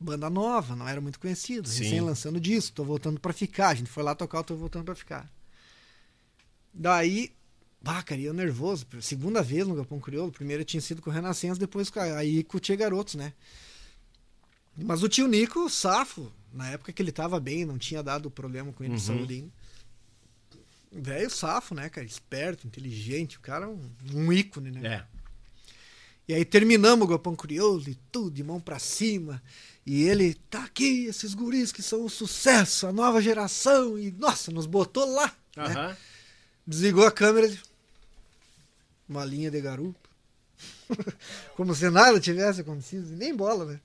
Banda 0.00 0.28
nova, 0.30 0.74
não 0.74 0.88
era 0.88 1.00
muito 1.02 1.20
conhecido. 1.20 1.68
Sim. 1.68 1.84
Recém 1.84 2.00
lançando 2.00 2.36
o 2.36 2.40
disco, 2.40 2.74
tô 2.74 2.82
voltando 2.82 3.20
pra 3.20 3.32
ficar. 3.32 3.68
A 3.68 3.74
gente 3.74 3.88
foi 3.90 4.02
lá 4.02 4.14
tocar, 4.14 4.38
eu 4.38 4.44
tô 4.44 4.56
voltando 4.56 4.84
pra 4.86 4.94
ficar. 4.94 5.30
Daí, 6.72 7.32
bah, 7.80 8.02
cara, 8.02 8.20
eu 8.20 8.32
nervoso. 8.34 8.86
Segunda 9.00 9.42
vez 9.42 9.66
no 9.66 9.74
Galpão 9.74 10.00
Crioulo. 10.00 10.32
Primeiro 10.32 10.64
tinha 10.64 10.80
sido 10.80 11.02
com 11.02 11.10
o 11.10 11.12
Renascença, 11.12 11.58
depois 11.60 11.90
com 11.90 12.00
a- 12.00 12.16
aí 12.18 12.42
com 12.42 12.56
o 12.56 12.60
Tia 12.60 12.76
Garotos, 12.76 13.14
né? 13.14 13.32
Mas 14.76 15.02
o 15.02 15.08
tio 15.08 15.26
Nico, 15.28 15.68
safo, 15.68 16.32
na 16.52 16.70
época 16.70 16.92
que 16.92 17.02
ele 17.02 17.12
tava 17.12 17.38
bem, 17.38 17.64
não 17.66 17.76
tinha 17.76 18.02
dado 18.02 18.30
problema 18.30 18.72
com 18.72 18.82
ele 18.82 18.94
de 18.94 19.00
Uhum. 19.00 19.06
saúde 19.18 19.34
ainda. 19.34 19.52
Velho 20.90 21.30
safo, 21.30 21.74
né, 21.74 21.88
cara? 21.88 22.06
Esperto, 22.06 22.66
inteligente, 22.66 23.36
o 23.36 23.40
cara 23.40 23.64
é 23.66 23.68
um, 23.68 23.90
um 24.14 24.32
ícone, 24.32 24.70
né? 24.70 24.80
É. 25.08 25.22
E 26.28 26.34
aí 26.34 26.44
terminamos 26.44 27.04
o 27.04 27.08
Galpão 27.08 27.34
Crioulo 27.34 27.82
e 27.88 27.94
tudo, 28.10 28.30
de 28.30 28.42
mão 28.44 28.60
pra 28.60 28.78
cima. 28.78 29.42
E 29.84 30.04
ele, 30.04 30.34
tá 30.48 30.64
aqui, 30.64 31.06
esses 31.06 31.34
guris 31.34 31.72
que 31.72 31.82
são 31.82 32.04
um 32.04 32.08
sucesso, 32.08 32.86
a 32.86 32.92
nova 32.92 33.20
geração. 33.20 33.98
E, 33.98 34.10
nossa, 34.12 34.50
nos 34.52 34.64
botou 34.66 35.04
lá. 35.04 35.34
né? 35.56 35.96
Desligou 36.66 37.06
a 37.06 37.10
câmera, 37.10 37.52
uma 39.08 39.24
linha 39.24 39.50
de 39.50 39.60
garupa. 39.60 39.98
Como 41.56 41.74
se 41.74 41.90
nada 41.90 42.20
tivesse 42.20 42.60
acontecido, 42.60 43.08
nem 43.16 43.34
bola, 43.34 43.64
né? 43.64 43.80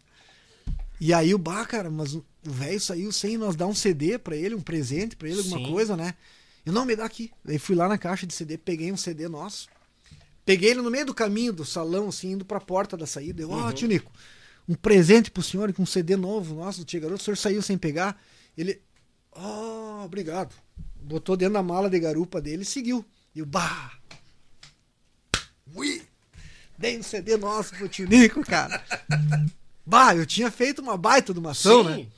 E 1.00 1.14
aí 1.14 1.34
o 1.34 1.38
bah, 1.38 1.66
cara, 1.66 1.90
mas 1.90 2.16
o 2.16 2.26
velho 2.44 2.80
saiu 2.80 3.12
sem 3.12 3.38
nós 3.38 3.56
dar 3.56 3.68
um 3.68 3.76
CD 3.76 4.18
pra 4.18 4.36
ele, 4.36 4.56
um 4.56 4.62
presente 4.62 5.16
pra 5.16 5.28
ele, 5.28 5.40
alguma 5.40 5.60
Sim. 5.60 5.72
coisa, 5.72 5.96
né? 5.96 6.16
Eu 6.66 6.74
não 6.74 6.86
me 6.86 6.96
dá 6.96 7.06
aqui. 7.06 7.32
Daí 7.46 7.60
fui 7.60 7.76
lá 7.76 7.88
na 7.88 7.98
caixa 7.98 8.26
de 8.26 8.34
CD, 8.34 8.58
peguei 8.58 8.92
um 8.92 8.98
CD 8.98 9.28
nosso. 9.28 9.68
Peguei 10.44 10.72
ele 10.72 10.82
no 10.82 10.90
meio 10.90 11.06
do 11.06 11.14
caminho 11.14 11.54
do 11.54 11.66
salão, 11.66 12.10
assim, 12.10 12.32
indo 12.32 12.46
pra 12.46 12.60
porta 12.60 12.98
da 12.98 13.06
saída. 13.06 13.42
Eu, 13.42 13.52
ó, 13.52 13.72
tio 13.72 13.88
Nico, 13.88 14.12
um 14.68 14.76
presente 14.76 15.30
pro 15.30 15.44
senhor 15.44 15.72
com 15.74 15.84
um 15.84 15.86
CD 15.86 16.16
novo 16.16 16.56
nosso 16.56 16.80
do 16.80 16.86
Tia 16.86 17.00
Garoto. 17.00 17.22
O 17.22 17.24
senhor 17.24 17.38
saiu 17.38 17.62
sem 17.62 17.78
pegar. 17.78 18.20
Ele, 18.58 18.82
ó, 19.32 20.04
obrigado. 20.04 20.54
Botou 21.08 21.38
dentro 21.38 21.54
da 21.54 21.64
mala 21.64 21.90
de 21.90 21.98
garupa 21.98 22.42
dele 22.42 22.64
e 22.64 22.66
seguiu. 22.66 23.06
E 23.34 23.42
o 23.42 23.46
bah! 23.46 23.94
Ui! 25.74 26.02
Dei 26.78 27.00
um 27.00 27.04
CD 27.04 27.38
nosso 27.38 27.74
pro 27.76 27.88
tio 27.88 28.06
Nico, 28.08 28.44
cara. 28.44 28.84
bah, 29.86 30.14
eu 30.14 30.26
tinha 30.26 30.52
feito 30.52 30.82
uma 30.82 30.98
baita 30.98 31.34
de 31.34 31.40
uma 31.40 31.52
ação, 31.52 31.82
né? 31.82 31.96
Sim. 31.96 32.12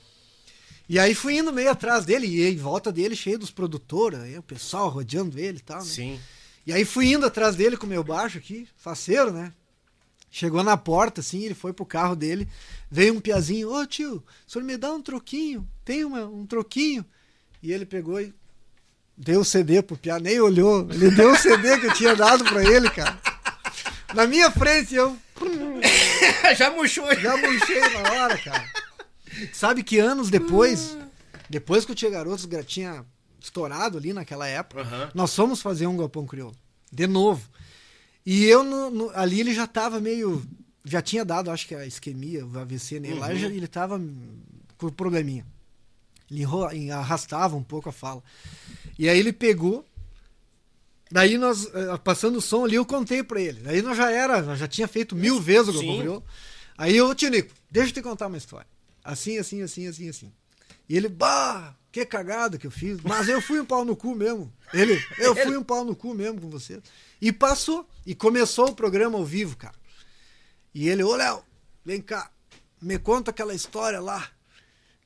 E 0.89 0.97
aí 0.97 1.13
fui 1.13 1.37
indo 1.37 1.53
meio 1.53 1.69
atrás 1.69 2.03
dele, 2.03 2.25
e 2.25 2.49
em 2.49 2.57
volta 2.57 2.91
dele 2.91 3.15
cheio 3.15 3.37
dos 3.37 3.51
produtores, 3.51 4.19
aí 4.19 4.35
o 4.39 4.41
pessoal 4.41 4.89
rodeando 4.89 5.37
ele 5.37 5.59
e 5.59 5.61
tal, 5.61 5.77
né? 5.77 5.85
Sim. 5.85 6.19
E 6.65 6.73
aí 6.73 6.83
fui 6.83 7.13
indo 7.13 7.27
atrás 7.27 7.55
dele 7.55 7.77
com 7.77 7.85
o 7.85 7.89
meu 7.89 8.03
baixo 8.03 8.39
aqui, 8.39 8.67
faceiro, 8.75 9.31
né? 9.31 9.53
Chegou 10.31 10.63
na 10.63 10.75
porta, 10.75 11.21
assim, 11.21 11.43
ele 11.43 11.53
foi 11.53 11.73
pro 11.73 11.85
carro 11.85 12.15
dele, 12.15 12.47
veio 12.89 13.13
um 13.13 13.21
piazinho, 13.21 13.71
ô 13.71 13.85
tio, 13.85 14.23
o 14.47 14.51
senhor 14.51 14.65
me 14.65 14.77
dá 14.77 14.91
um 14.91 15.01
troquinho, 15.01 15.67
tem 15.85 16.03
uma, 16.03 16.25
um 16.25 16.45
troquinho? 16.47 17.05
E 17.61 17.71
ele 17.71 17.85
pegou 17.85 18.19
e 18.19 18.33
deu 19.19 19.41
o 19.41 19.45
CD 19.45 19.81
pro 19.83 19.97
piá, 19.97 20.17
nem 20.19 20.39
olhou, 20.39 20.87
ele 20.91 21.11
deu 21.11 21.31
o 21.33 21.37
CD 21.37 21.77
que 21.79 21.87
eu 21.87 21.93
tinha 21.93 22.15
dado 22.15 22.43
pra 22.45 22.63
ele, 22.63 22.89
cara. 22.89 23.19
Na 24.15 24.25
minha 24.25 24.49
frente, 24.49 24.95
eu 24.95 25.15
Já 26.57 26.71
murchou. 26.71 27.13
já 27.15 27.37
murchei 27.37 27.79
na 27.89 28.11
hora, 28.11 28.37
cara. 28.37 28.65
Sabe 29.53 29.83
que 29.83 29.99
anos 29.99 30.29
depois, 30.29 30.97
depois 31.49 31.85
que 31.85 31.91
o 31.91 31.95
Tia 31.95 32.09
Garotos 32.09 32.47
tinha 32.65 33.05
estourado 33.39 33.97
ali 33.97 34.11
naquela 34.13 34.47
época, 34.47 34.81
Aham. 34.81 35.11
nós 35.13 35.35
fomos 35.35 35.61
fazer 35.61 35.85
um 35.87 35.95
galpão 35.97 36.25
crioulo. 36.25 36.55
De 36.91 37.05
novo. 37.07 37.47
E 38.25 38.45
eu, 38.45 38.63
no- 38.63 38.89
no- 38.89 39.11
ali 39.13 39.39
ele 39.39 39.53
já 39.53 39.65
tava 39.67 39.99
meio. 39.99 40.43
Já 40.83 41.01
tinha 41.01 41.23
dado, 41.23 41.51
acho 41.51 41.67
que 41.67 41.75
a 41.75 41.85
isquemia, 41.85 42.45
o 42.45 42.57
AVC 42.59 42.99
nele 42.99 43.19
lá, 43.19 43.33
e 43.33 43.39
já- 43.39 43.47
ele 43.47 43.67
tava 43.67 44.01
com 44.77 44.89
probleminha. 44.89 45.45
Ele 46.29 46.45
arrastava 46.91 47.55
um 47.55 47.63
pouco 47.63 47.89
a 47.89 47.91
fala. 47.91 48.23
E 48.99 49.07
aí 49.07 49.17
ele 49.17 49.31
pegou. 49.31 49.85
Daí 51.09 51.37
nós, 51.37 51.65
eh, 51.73 51.97
passando 52.03 52.35
o 52.35 52.41
som 52.41 52.65
ali, 52.65 52.75
eu 52.75 52.85
contei 52.85 53.23
pra 53.23 53.39
ele. 53.41 53.61
Daí 53.61 53.81
nós 53.81 53.95
já 53.95 54.11
era, 54.11 54.41
nós 54.41 54.59
já 54.59 54.67
tinha 54.67 54.89
feito 54.89 55.15
mil 55.15 55.39
vezes 55.39 55.73
o 55.73 55.79
Crioulo. 55.79 56.23
Aí 56.77 56.97
eu, 56.97 57.15
tio 57.15 57.29
Nico, 57.29 57.51
deixa 57.71 57.89
eu 57.89 57.93
te 57.93 58.01
contar 58.01 58.27
uma 58.27 58.37
história. 58.37 58.67
Assim, 59.01 59.39
assim, 59.39 59.61
assim, 59.61 59.87
assim, 59.87 60.09
assim. 60.09 60.31
E 60.87 60.97
ele, 60.97 61.07
bah, 61.07 61.73
que 61.93 62.05
cagada 62.05 62.57
que 62.57 62.67
eu 62.67 62.71
fiz. 62.71 62.99
Mas 63.01 63.29
eu 63.29 63.41
fui 63.41 63.61
um 63.61 63.65
pau 63.65 63.85
no 63.85 63.95
cu 63.95 64.13
mesmo. 64.13 64.53
Ele, 64.73 65.01
eu 65.17 65.33
fui 65.33 65.55
um 65.57 65.63
pau 65.63 65.85
no 65.85 65.95
cu 65.95 66.13
mesmo 66.13 66.41
com 66.41 66.49
você. 66.49 66.81
E 67.21 67.31
passou. 67.31 67.89
E 68.05 68.13
começou 68.13 68.67
o 68.67 68.75
programa 68.75 69.17
ao 69.17 69.25
vivo, 69.25 69.55
cara. 69.55 69.75
E 70.75 70.89
ele, 70.89 71.03
ô 71.03 71.15
Léo, 71.15 71.41
vem 71.85 72.01
cá, 72.01 72.29
me 72.81 72.99
conta 72.99 73.31
aquela 73.31 73.55
história 73.55 74.01
lá. 74.01 74.29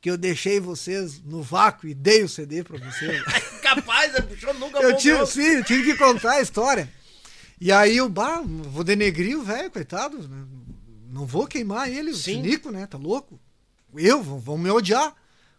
Que 0.01 0.09
eu 0.09 0.17
deixei 0.17 0.59
vocês 0.59 1.21
no 1.23 1.43
vácuo 1.43 1.87
e 1.87 1.93
dei 1.93 2.23
o 2.23 2.29
CD 2.29 2.63
pra 2.63 2.77
vocês. 2.77 3.21
Capaz, 3.75 4.15
o 4.15 4.21
bicho 4.23 4.53
nunca 4.53 4.79
Eu 4.79 4.97
tive, 4.97 5.25
sim, 5.25 5.41
eu 5.41 5.63
tive 5.63 5.91
que 5.91 5.97
contar 5.97 6.33
a 6.33 6.41
história. 6.41 6.89
E 7.59 7.71
aí 7.71 7.97
eu, 7.97 8.09
bah, 8.09 8.41
vou 8.43 8.83
denegrir 8.83 9.37
o 9.37 9.43
velho, 9.43 9.71
coitado. 9.71 10.27
né? 10.27 10.45
Não 11.09 11.25
vou 11.25 11.47
queimar 11.47 11.89
ele, 11.89 12.11
o 12.11 12.15
Sim. 12.15 12.41
Nico, 12.41 12.71
né? 12.71 12.87
Tá 12.87 12.97
louco? 12.97 13.39
Eu, 13.95 14.23
vão, 14.23 14.57
me 14.57 14.69
odiar 14.71 15.15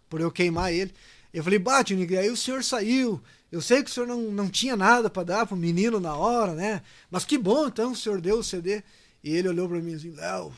por 0.08 0.20
eu 0.20 0.30
queimar 0.30 0.72
ele. 0.72 0.92
Eu 1.32 1.44
falei, 1.44 1.58
bah, 1.58 1.82
tio 1.84 1.96
Nico, 1.96 2.14
aí 2.16 2.28
o 2.28 2.36
senhor 2.36 2.62
saiu. 2.64 3.22
Eu 3.50 3.62
sei 3.62 3.82
que 3.82 3.88
o 3.88 3.92
senhor 3.94 4.06
não, 4.06 4.20
não 4.32 4.48
tinha 4.50 4.76
nada 4.76 5.08
pra 5.08 5.22
dar 5.22 5.46
pro 5.46 5.56
menino 5.56 6.00
na 6.00 6.16
hora, 6.16 6.54
né? 6.54 6.82
Mas 7.08 7.24
que 7.24 7.38
bom, 7.38 7.68
então, 7.68 7.92
o 7.92 7.96
senhor 7.96 8.20
deu 8.20 8.40
o 8.40 8.44
CD. 8.44 8.82
E 9.22 9.30
ele 9.34 9.48
olhou 9.48 9.68
pra 9.68 9.78
mim 9.78 9.94
assim, 9.94 10.10
Léo, 10.10 10.52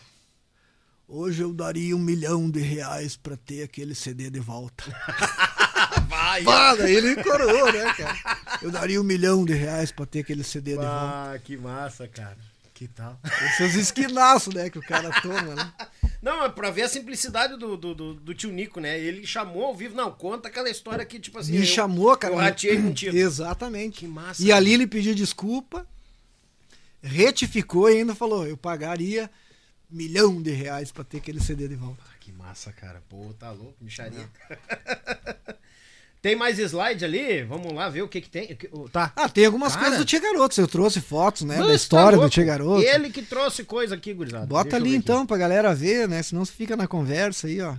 hoje 1.07 1.43
eu 1.43 1.53
daria 1.53 1.95
um 1.95 2.01
milhão 2.01 2.51
de 2.51 2.61
reais 2.61 3.15
pra 3.15 3.37
ter 3.37 3.63
aquele 3.63 3.95
CD 3.95 4.31
de 4.31 4.41
volta. 4.41 4.83
Vai. 6.27 6.43
Pá, 6.43 6.75
daí 6.75 6.95
ele 6.95 7.23
coroou, 7.23 7.73
né, 7.73 7.93
cara? 7.95 8.59
Eu 8.61 8.71
daria 8.71 9.01
um 9.01 9.05
milhão 9.05 9.45
de 9.45 9.55
reais 9.55 9.93
pra 9.93 10.05
ter 10.05 10.21
aquele 10.21 10.43
CD 10.43 10.73
de 10.73 10.77
volta. 10.79 10.91
Ah, 10.91 11.39
que 11.43 11.57
massa, 11.57 12.09
cara. 12.09 12.37
Que 12.75 12.89
tal? 12.89 13.19
Esses 13.43 13.75
esquinaços, 13.75 14.53
né, 14.53 14.69
que 14.69 14.79
o 14.79 14.83
cara 14.83 15.11
toma, 15.23 15.55
né? 15.55 15.73
Não, 16.21 16.45
é 16.45 16.49
pra 16.51 16.71
ver 16.71 16.83
a 16.83 16.89
simplicidade 16.89 17.57
do, 17.57 17.77
do, 17.77 17.95
do, 17.95 18.15
do 18.15 18.35
tio 18.35 18.51
Nico, 18.51 18.81
né? 18.81 18.99
Ele 18.99 19.25
chamou 19.27 19.65
ao 19.65 19.75
vivo, 19.75 19.95
não, 19.95 20.11
conta 20.11 20.49
aquela 20.49 20.69
história 20.69 21.05
que, 21.07 21.19
tipo 21.21 21.39
assim. 21.39 21.53
Me 21.53 21.59
eu- 21.61 21.65
chamou, 21.65 22.15
cara. 22.17 22.35
Eu 22.35 22.39
rateei 22.39 22.77
contigo. 22.83 23.17
Exatamente. 23.17 24.01
Que 24.01 24.07
massa. 24.09 24.43
E 24.43 24.53
ali 24.53 24.75
ele 24.75 24.87
pediu 24.87 25.15
desculpa, 25.15 25.87
retificou 27.03 27.89
e 27.89 27.99
ainda 27.99 28.15
falou: 28.15 28.47
eu 28.47 28.57
pagaria 28.57 29.31
milhão 29.89 30.43
de 30.43 30.51
reais 30.51 30.91
pra 30.93 31.05
ter 31.05 31.19
aquele 31.19 31.41
CD 31.41 31.69
de 31.69 31.77
volta. 31.77 32.03
Ah, 32.07 32.15
que 32.21 32.31
massa, 32.33 32.73
cara. 32.73 33.03
Pô, 33.09 33.33
tá 33.39 33.51
louco, 33.53 33.77
micharia. 33.83 34.29
tem 36.27 36.35
mais 36.37 36.59
slide 36.59 37.05
ali? 37.05 37.45
Vamos 37.45 37.73
lá 37.73 37.89
ver 37.89 38.03
o 38.03 38.09
que 38.09 38.21
que 38.21 38.29
tem. 38.29 38.59
Tá. 38.91 39.13
Ah, 39.15 39.29
tem 39.29 39.47
algumas 39.47 39.75
Cara. 39.75 39.83
coisas 39.85 39.99
do 40.01 40.05
Tia 40.05 40.19
Garotos. 40.19 40.59
Eu 40.59 40.67
trouxe 40.67 41.01
fotos, 41.01 41.43
né? 41.43 41.55
Mas 41.57 41.65
da 41.65 41.69
tá 41.71 41.75
história 41.77 42.17
do 42.17 42.21
louco. 42.23 42.35
Tia 42.35 42.45
Garotos. 42.45 42.85
Ele 42.85 43.11
que 43.11 43.23
trouxe 43.23 43.63
coisa 43.63 43.95
aqui, 43.95 44.13
gurizada. 44.13 44.47
Bota 44.47 44.65
Deixa 44.65 44.77
ali 44.77 44.91
ver 44.91 44.97
aqui. 44.97 45.05
então 45.05 45.25
pra 45.25 45.37
galera 45.37 45.73
ver, 45.75 46.09
né? 46.09 46.21
Senão 46.23 46.45
você 46.45 46.53
fica 46.53 46.77
na 46.77 46.89
conversa 46.89 47.47
aí, 47.47 47.61
ó. 47.61 47.75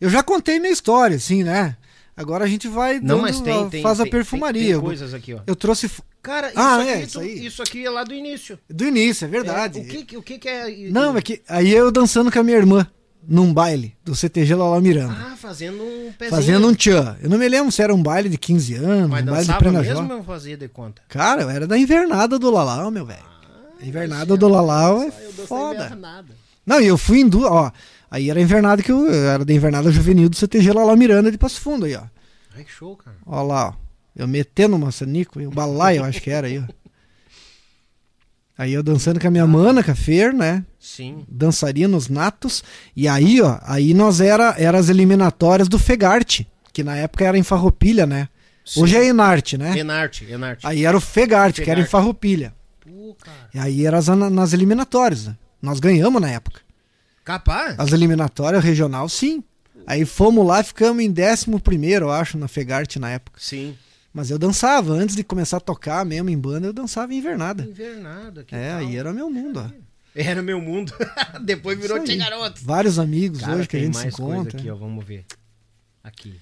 Eu 0.00 0.08
já 0.08 0.22
contei 0.22 0.58
minha 0.58 0.72
história, 0.72 1.16
assim, 1.16 1.44
né? 1.44 1.76
Agora 2.16 2.44
a 2.44 2.48
gente 2.48 2.66
vai 2.66 2.94
Não, 2.98 3.16
dando- 3.16 3.22
mas 3.22 3.40
tem, 3.42 3.68
tem 3.68 3.82
faz 3.82 3.98
tem- 3.98 4.06
a 4.06 4.10
perfumaria. 4.10 4.72
Tem, 4.74 4.80
coisas 4.80 5.12
aqui, 5.12 5.34
ó. 5.34 5.40
Eu 5.46 5.54
trouxe 5.54 5.90
Cara, 6.22 6.48
isso, 6.48 6.58
Ah, 6.58 6.80
aqui, 6.80 6.88
é, 6.90 6.96
tu- 6.96 7.02
isso 7.06 7.20
aí. 7.20 7.46
isso 7.46 7.62
aqui 7.62 7.84
é 7.86 7.90
lá 7.90 8.02
do 8.02 8.12
início. 8.14 8.58
do 8.68 8.84
início, 8.86 9.26
é 9.26 9.28
verdade. 9.28 9.78
É, 9.78 9.82
o 9.82 9.84
que, 9.86 10.04
que- 10.04 10.16
o 10.16 10.22
que, 10.22 10.38
que 10.38 10.48
é. 10.48 10.70
Não, 10.90 11.16
é 11.16 11.20
que 11.22 11.42
aí 11.46 11.70
eu 11.72 11.92
dançando 11.92 12.32
com 12.32 12.38
a 12.38 12.42
minha 12.42 12.56
irmã 12.56 12.86
num 13.28 13.52
baile 13.52 13.94
do 14.04 14.14
CTG 14.14 14.54
Lala 14.54 14.80
Miranda. 14.80 15.14
Ah, 15.32 15.36
fazendo 15.36 15.82
um 15.82 16.12
pezinho. 16.18 16.30
fazendo 16.30 16.68
um 16.68 16.74
tchan. 16.74 17.16
Eu 17.22 17.28
não 17.28 17.38
me 17.38 17.48
lembro 17.48 17.72
se 17.72 17.82
era 17.82 17.94
um 17.94 18.02
baile 18.02 18.28
de 18.28 18.38
15 18.38 18.74
anos, 18.74 19.10
Mas 19.10 19.22
um 19.22 19.26
baile 19.26 19.46
de 19.46 19.58
Prena 19.58 19.82
mesmo 19.82 20.14
ou 20.14 20.22
fazia 20.22 20.56
de 20.56 20.68
conta? 20.68 21.02
Cara, 21.08 21.42
eu 21.42 21.50
era 21.50 21.66
da 21.66 21.76
invernada 21.76 22.38
do 22.38 22.50
Lalau, 22.50 22.90
meu 22.90 23.04
velho. 23.04 23.24
A 23.80 23.84
invernada 23.84 24.36
do 24.36 24.48
Lalau 24.48 25.02
é 25.02 25.10
foda. 25.10 25.98
Não, 26.64 26.80
e 26.80 26.86
eu 26.86 26.96
fui 26.96 27.20
em 27.20 27.28
duas, 27.28 27.50
ó. 27.50 27.72
Aí 28.10 28.30
era 28.30 28.40
invernada 28.40 28.82
que 28.82 28.90
eu, 28.90 29.06
eu 29.06 29.28
era 29.28 29.44
da 29.44 29.52
invernada 29.52 29.90
juvenil 29.90 30.28
do 30.28 30.36
CTG 30.36 30.72
Lala 30.72 30.96
Miranda 30.96 31.30
de 31.30 31.38
Passo 31.38 31.60
Fundo 31.60 31.84
aí, 31.86 31.94
ó. 31.94 32.02
Ai, 32.56 32.64
que 32.64 32.70
show, 32.72 32.96
cara. 32.96 33.16
Ó 33.26 33.42
lá, 33.42 33.68
ó. 33.68 33.74
Eu 34.14 34.26
metendo 34.26 34.76
o 34.76 34.78
maçanico, 34.78 35.38
o 35.38 35.50
balai, 35.50 35.98
eu 35.98 36.04
acho 36.04 36.22
que 36.22 36.30
era 36.30 36.46
aí, 36.46 36.58
ó. 36.58 36.62
Aí 38.58 38.72
eu 38.72 38.82
dançando 38.82 39.20
com 39.20 39.28
a 39.28 39.30
minha 39.30 39.46
mana, 39.46 39.84
com 39.84 39.90
a 39.90 39.94
Fer, 39.94 40.32
né? 40.32 40.64
Sim. 40.80 41.24
Dançarinos 41.28 42.08
natos. 42.08 42.64
E 42.94 43.06
aí, 43.06 43.40
ó, 43.42 43.58
aí 43.62 43.92
nós 43.92 44.20
era, 44.20 44.54
era 44.58 44.78
as 44.78 44.88
eliminatórias 44.88 45.68
do 45.68 45.78
Fegarte, 45.78 46.48
que 46.72 46.82
na 46.82 46.96
época 46.96 47.24
era 47.24 47.36
em 47.36 47.42
Farroupilha, 47.42 48.06
né? 48.06 48.28
Sim. 48.64 48.82
Hoje 48.82 48.96
é 48.96 49.04
Enarte, 49.06 49.58
né? 49.58 49.78
Enarte, 49.78 50.24
Enarte. 50.24 50.66
Aí 50.66 50.84
era 50.84 50.96
o 50.96 51.00
Fegarte, 51.00 51.62
que 51.62 51.70
era 51.70 51.80
em. 51.80 51.84
Farroupilha. 51.84 52.54
Pô, 52.80 53.14
cara. 53.20 53.48
E 53.54 53.58
aí 53.58 53.86
era 53.86 53.98
as 53.98 54.08
nas 54.08 54.52
eliminatórias, 54.52 55.26
né? 55.26 55.36
Nós 55.60 55.78
ganhamos 55.78 56.20
na 56.20 56.30
época. 56.30 56.60
Capaz? 57.24 57.74
As 57.78 57.92
eliminatórias 57.92 58.62
regional, 58.64 59.08
sim. 59.08 59.44
Aí 59.86 60.04
fomos 60.04 60.46
lá, 60.46 60.62
ficamos 60.62 61.02
em 61.04 61.10
11 61.10 61.60
primeiro, 61.62 62.06
eu 62.06 62.10
acho, 62.10 62.36
na 62.38 62.48
Fegarte 62.48 62.98
na 62.98 63.10
época. 63.10 63.38
Sim. 63.40 63.76
Mas 64.16 64.30
eu 64.30 64.38
dançava, 64.38 64.94
antes 64.94 65.14
de 65.14 65.22
começar 65.22 65.58
a 65.58 65.60
tocar 65.60 66.02
mesmo 66.06 66.30
em 66.30 66.38
banda, 66.38 66.66
eu 66.68 66.72
dançava 66.72 67.12
em 67.12 67.18
invernada. 67.18 67.62
Invernada. 67.64 68.44
que 68.44 68.54
É, 68.54 68.70
tal? 68.70 68.78
aí 68.78 68.96
era 68.96 69.12
meu 69.12 69.28
mundo, 69.28 69.60
ó. 69.60 69.86
Era 70.14 70.40
meu 70.42 70.58
mundo. 70.58 70.90
Depois 71.44 71.78
virou 71.78 71.98
Isso 71.98 72.10
aí. 72.10 72.16
Tia 72.16 72.30
Garoto. 72.30 72.60
Vários 72.64 72.98
amigos 72.98 73.40
Cara, 73.42 73.56
hoje 73.56 73.68
que 73.68 73.76
a 73.76 73.80
gente 73.80 73.94
se 73.96 74.02
mais 74.04 74.16
coisa 74.16 74.32
encontra. 74.34 74.58
aqui, 74.58 74.70
ó. 74.70 74.74
Vamos 74.74 75.04
ver. 75.04 75.26
Aqui. 76.02 76.40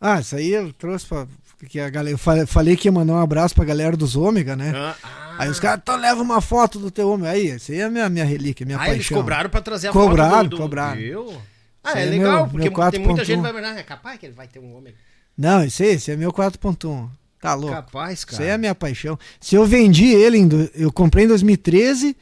Ah, 0.00 0.20
isso 0.20 0.36
aí 0.36 0.50
eu 0.52 0.72
trouxe 0.72 1.06
pra. 1.06 1.26
Que 1.68 1.78
a 1.80 1.90
galera, 1.90 2.14
eu 2.14 2.18
fa- 2.18 2.46
falei 2.46 2.74
que 2.76 2.86
ia 2.88 2.92
mandar 2.92 3.14
um 3.14 3.18
abraço 3.20 3.54
pra 3.54 3.64
galera 3.64 3.94
dos 3.96 4.14
Ômega, 4.16 4.54
né? 4.56 4.72
Ah, 4.74 4.96
ah. 5.02 5.34
Aí 5.40 5.50
os 5.50 5.58
caras, 5.60 5.80
então 5.82 5.96
leva 5.96 6.22
uma 6.22 6.40
foto 6.40 6.78
do 6.78 6.90
teu 6.90 7.10
homem. 7.10 7.28
Aí, 7.28 7.48
essa 7.50 7.72
aí 7.72 7.80
é 7.80 7.84
a 7.84 7.90
minha, 7.90 8.08
minha 8.08 8.24
relíquia, 8.24 8.64
minha 8.64 8.78
Ah, 8.78 8.86
eles 8.88 8.98
paixão. 8.98 9.18
cobraram 9.18 9.50
pra 9.50 9.60
trazer 9.60 9.88
a 9.88 9.92
Cobraram, 9.92 10.36
foto 10.38 10.48
do... 10.50 10.56
cobraram. 10.56 10.96
Viu? 11.00 11.42
Ah, 11.82 11.88
Isso 11.90 11.98
é 11.98 12.00
aí 12.02 12.06
é 12.06 12.10
legal, 12.10 12.36
meu- 12.36 12.46
porque 12.48 12.70
meu 12.70 12.90
tem 12.92 13.00
muita 13.00 13.24
gente 13.24 13.40
4.1. 13.40 13.46
que 13.46 13.52
vai 13.52 13.60
ver, 13.60 13.64
ah, 13.68 13.78
é 13.78 13.82
capaz 13.82 14.18
que 14.18 14.26
ele 14.26 14.34
vai 14.34 14.46
ter 14.46 14.58
um 14.60 14.74
homem. 14.76 14.94
Não, 15.40 15.64
esse, 15.64 15.82
esse 15.82 16.10
é 16.10 16.16
meu 16.16 16.30
4.1. 16.30 17.08
Tá 17.40 17.54
louco. 17.54 17.74
Capaz, 17.74 18.26
cara. 18.26 18.42
Isso 18.42 18.42
é 18.42 18.52
a 18.52 18.58
minha 18.58 18.74
paixão. 18.74 19.18
Se 19.40 19.54
eu 19.54 19.64
vendi 19.64 20.04
ele, 20.08 20.36
em 20.36 20.48
eu 20.74 20.92
comprei 20.92 21.24
em 21.24 21.28
2013, 21.28 22.14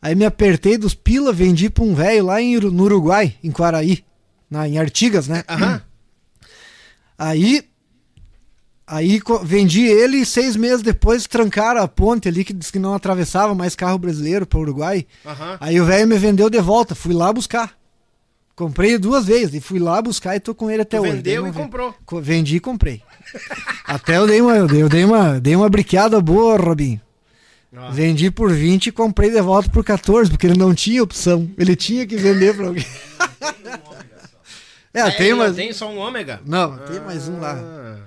aí 0.00 0.14
me 0.14 0.24
apertei 0.24 0.78
dos 0.78 0.94
pila, 0.94 1.30
vendi 1.30 1.68
pra 1.68 1.84
um 1.84 1.94
velho 1.94 2.24
lá 2.24 2.40
em, 2.40 2.58
no 2.58 2.84
Uruguai, 2.84 3.34
em 3.44 3.50
Quaraí, 3.50 4.02
na, 4.50 4.66
em 4.66 4.78
Artigas, 4.78 5.28
né? 5.28 5.44
Aham. 5.46 5.82
Aí, 7.16 7.62
aí 8.84 9.20
vendi 9.44 9.82
ele 9.86 10.16
e 10.16 10.26
seis 10.26 10.56
meses 10.56 10.82
depois 10.82 11.28
trancaram 11.28 11.80
a 11.80 11.86
ponte 11.86 12.26
ali 12.26 12.44
que 12.44 12.52
disse 12.52 12.72
que 12.72 12.78
não 12.80 12.92
atravessava 12.92 13.54
mais 13.54 13.76
carro 13.76 13.98
brasileiro 13.98 14.44
para 14.44 14.58
o 14.58 14.62
Uruguai. 14.62 15.06
Aham. 15.24 15.56
Aí 15.60 15.80
o 15.80 15.84
velho 15.84 16.08
me 16.08 16.18
vendeu 16.18 16.50
de 16.50 16.60
volta, 16.60 16.92
fui 16.92 17.14
lá 17.14 17.32
buscar. 17.32 17.78
Comprei 18.56 18.96
duas 18.98 19.26
vezes 19.26 19.54
e 19.54 19.60
fui 19.60 19.78
lá 19.80 20.00
buscar 20.00 20.36
e 20.36 20.40
tô 20.40 20.54
com 20.54 20.70
ele 20.70 20.82
até 20.82 20.96
Tu 20.96 21.02
hoje. 21.02 21.12
vendeu 21.12 21.46
e 21.48 21.52
comprou. 21.52 21.94
Co- 22.06 22.20
Vendi 22.20 22.56
e 22.56 22.60
comprei. 22.60 23.02
até 23.84 24.16
eu 24.16 24.26
dei 24.26 24.40
uma, 24.40 24.56
eu 24.56 24.66
dei, 24.68 24.82
eu 24.82 24.88
dei 24.88 25.04
uma, 25.04 25.40
dei 25.40 25.56
uma 25.56 25.68
briqueada 25.68 26.20
boa, 26.20 26.56
Robinho. 26.56 27.00
Vendi 27.90 28.30
por 28.30 28.52
20 28.52 28.86
e 28.86 28.92
comprei 28.92 29.30
de 29.30 29.40
volta 29.42 29.68
por 29.68 29.84
14, 29.84 30.30
porque 30.30 30.46
ele 30.46 30.56
não 30.56 30.72
tinha 30.72 31.02
opção. 31.02 31.50
Ele 31.58 31.74
tinha 31.74 32.06
que 32.06 32.16
vender 32.16 32.54
para 32.54 32.68
alguém. 32.68 32.86
é, 34.94 35.00
Ah, 35.00 35.10
tem 35.10 35.34
mais. 35.34 35.56
Tem 35.56 35.72
só 35.72 35.90
um 35.90 35.98
ômega? 35.98 36.40
Não, 36.46 36.78
tem 36.78 37.00
mais 37.00 37.28
um 37.28 37.40
lá. 37.40 37.98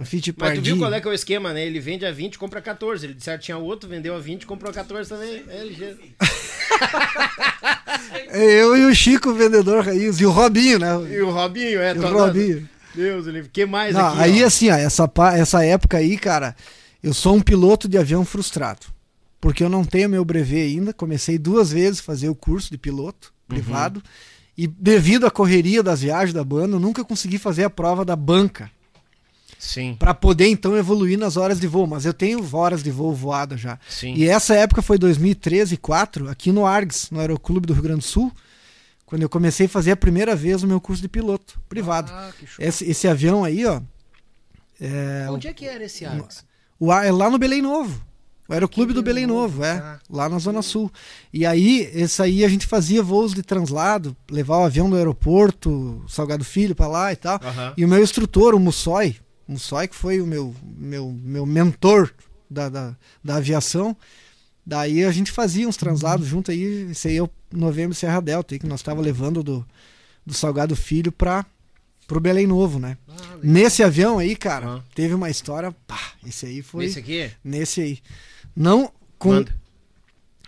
Ah. 0.00 0.04
Fit 0.04 0.34
Mas 0.38 0.54
tu 0.58 0.62
viu 0.62 0.78
qual 0.78 0.92
é 0.94 1.00
que 1.00 1.08
é 1.08 1.10
o 1.10 1.14
esquema, 1.14 1.52
né? 1.52 1.64
Ele 1.66 1.80
vende 1.80 2.06
a 2.06 2.12
20 2.12 2.34
e 2.34 2.38
compra 2.38 2.60
a 2.60 2.62
14. 2.62 3.04
Ele 3.04 3.14
disseram 3.14 3.38
que 3.38 3.44
tinha 3.46 3.58
outro, 3.58 3.88
vendeu 3.88 4.14
a 4.14 4.18
20 4.18 4.42
e 4.42 4.46
comprou 4.46 4.70
a 4.70 4.74
14 4.74 5.08
também. 5.08 5.42
É 5.48 5.64
ligeiro. 5.64 5.98
É 8.30 8.42
eu 8.62 8.76
e 8.76 8.84
o 8.84 8.94
Chico, 8.94 9.30
o 9.30 9.34
vendedor 9.34 9.84
raiz, 9.84 10.20
e 10.20 10.26
o 10.26 10.30
Robinho, 10.30 10.78
né? 10.78 10.88
E 11.10 11.20
o 11.20 11.30
Robinho, 11.30 11.80
é. 11.80 11.94
E 11.94 11.98
o 11.98 12.02
tá- 12.02 12.08
Robinho. 12.10 12.68
Deus, 12.94 13.26
ele. 13.26 13.48
que 13.52 13.64
mais 13.66 13.94
Não, 13.94 14.06
aqui? 14.08 14.20
aí 14.20 14.44
ó? 14.44 14.46
assim, 14.46 14.70
ó, 14.70 14.74
essa, 14.74 15.06
pa- 15.08 15.36
essa 15.36 15.64
época 15.64 15.96
aí, 15.98 16.16
cara, 16.16 16.54
eu 17.02 17.12
sou 17.14 17.34
um 17.36 17.40
piloto 17.40 17.88
de 17.88 17.96
avião 17.98 18.24
frustrado. 18.24 18.86
Porque 19.40 19.62
eu 19.62 19.68
não 19.68 19.84
tenho 19.84 20.08
meu 20.08 20.24
brevet 20.24 20.74
ainda. 20.76 20.92
Comecei 20.92 21.38
duas 21.38 21.70
vezes 21.72 22.00
a 22.00 22.02
fazer 22.02 22.28
o 22.28 22.34
curso 22.34 22.70
de 22.70 22.78
piloto 22.78 23.32
Uhum. 23.48 23.56
privado. 23.56 24.02
E 24.56 24.66
devido 24.66 25.26
à 25.26 25.30
correria 25.30 25.82
das 25.82 26.00
viagens 26.00 26.32
da 26.34 26.42
banda, 26.42 26.74
eu 26.76 26.80
nunca 26.80 27.04
consegui 27.04 27.38
fazer 27.38 27.64
a 27.64 27.70
prova 27.70 28.04
da 28.04 28.16
banca. 28.16 28.70
Sim, 29.58 29.96
Pra 29.98 30.14
poder 30.14 30.46
então 30.46 30.76
evoluir 30.76 31.18
nas 31.18 31.36
horas 31.36 31.58
de 31.58 31.66
voo. 31.66 31.86
Mas 31.86 32.04
eu 32.04 32.14
tenho 32.14 32.46
horas 32.54 32.82
de 32.82 32.90
voo 32.90 33.12
voada 33.12 33.56
já. 33.56 33.78
sim. 33.88 34.14
E 34.14 34.28
essa 34.28 34.54
época 34.54 34.80
foi 34.80 34.98
2013 34.98 35.74
e 35.74 35.76
2004, 35.76 36.28
aqui 36.28 36.52
no 36.52 36.64
Args, 36.64 37.08
no 37.10 37.18
Aeroclube 37.20 37.66
do 37.66 37.72
Rio 37.72 37.82
Grande 37.82 38.00
do 38.00 38.04
Sul, 38.06 38.32
quando 39.04 39.22
eu 39.22 39.28
comecei 39.28 39.66
a 39.66 39.68
fazer 39.68 39.90
a 39.92 39.96
primeira 39.96 40.36
vez 40.36 40.62
o 40.62 40.66
meu 40.68 40.80
curso 40.80 41.02
de 41.02 41.08
piloto 41.08 41.58
privado. 41.68 42.12
Ah. 42.14 42.30
Esse, 42.58 42.84
esse 42.88 43.08
avião 43.08 43.42
aí, 43.42 43.66
ó, 43.66 43.80
é, 44.80 45.26
Onde 45.30 45.48
é 45.48 45.52
que 45.52 45.66
era 45.66 45.84
esse 45.84 46.04
Arx? 46.04 46.44
o, 46.78 46.92
é 46.92 47.10
lá 47.10 47.28
no 47.28 47.38
Belém 47.38 47.60
Novo. 47.60 48.06
O 48.48 48.52
Aeroclube 48.54 48.94
do 48.94 49.02
Belém 49.02 49.26
Novo, 49.26 49.62
é. 49.62 49.78
tá. 49.78 49.98
Lá 50.08 50.26
na 50.26 50.38
Zona 50.38 50.62
Sul. 50.62 50.90
E 51.30 51.44
aí, 51.44 51.90
esse 51.92 52.22
aí 52.22 52.44
a 52.44 52.48
gente 52.48 52.66
fazia 52.66 53.02
voos 53.02 53.34
de 53.34 53.42
translado, 53.42 54.16
levar 54.30 54.58
o 54.58 54.64
avião 54.64 54.88
do 54.88 54.96
aeroporto, 54.96 56.02
Salgado 56.08 56.44
Filho 56.44 56.74
pra 56.74 56.86
lá 56.86 57.12
e 57.12 57.16
tal. 57.16 57.38
E 57.76 57.84
o 57.84 57.88
meu 57.88 58.02
instrutor, 58.02 58.54
o 58.54 58.60
Mussoi, 58.60 59.16
Mussoi 59.48 59.88
que 59.88 59.96
foi 59.96 60.20
o 60.20 60.26
meu, 60.26 60.54
meu, 60.76 61.10
meu 61.10 61.46
mentor 61.46 62.12
da, 62.50 62.68
da, 62.68 62.94
da 63.24 63.36
aviação, 63.36 63.96
daí 64.64 65.04
a 65.04 65.10
gente 65.10 65.32
fazia 65.32 65.66
uns 65.66 65.76
translados 65.78 66.26
junto 66.26 66.50
aí, 66.50 66.90
esse 66.90 67.08
aí 67.08 67.16
é 67.16 67.22
o 67.22 67.30
Novembro 67.50 67.94
Serra 67.94 68.20
Delta, 68.20 68.54
aí 68.54 68.58
que 68.58 68.66
nós 68.66 68.80
estava 68.80 69.00
levando 69.00 69.42
do, 69.42 69.66
do 70.24 70.34
Salgado 70.34 70.76
Filho 70.76 71.10
para 71.10 71.46
pro 72.06 72.20
Belém 72.20 72.46
Novo, 72.46 72.78
né? 72.78 72.96
Ah. 73.08 73.38
Nesse 73.42 73.82
avião 73.82 74.18
aí, 74.18 74.34
cara, 74.36 74.82
teve 74.94 75.14
uma 75.14 75.28
história, 75.30 75.72
pá, 75.86 76.12
esse 76.26 76.46
aí 76.46 76.62
foi 76.62 76.86
Esse 76.86 76.98
aqui? 76.98 77.30
nesse 77.44 77.80
aí. 77.80 77.98
Não 78.56 78.92
com 79.18 79.30
Manda. 79.30 79.54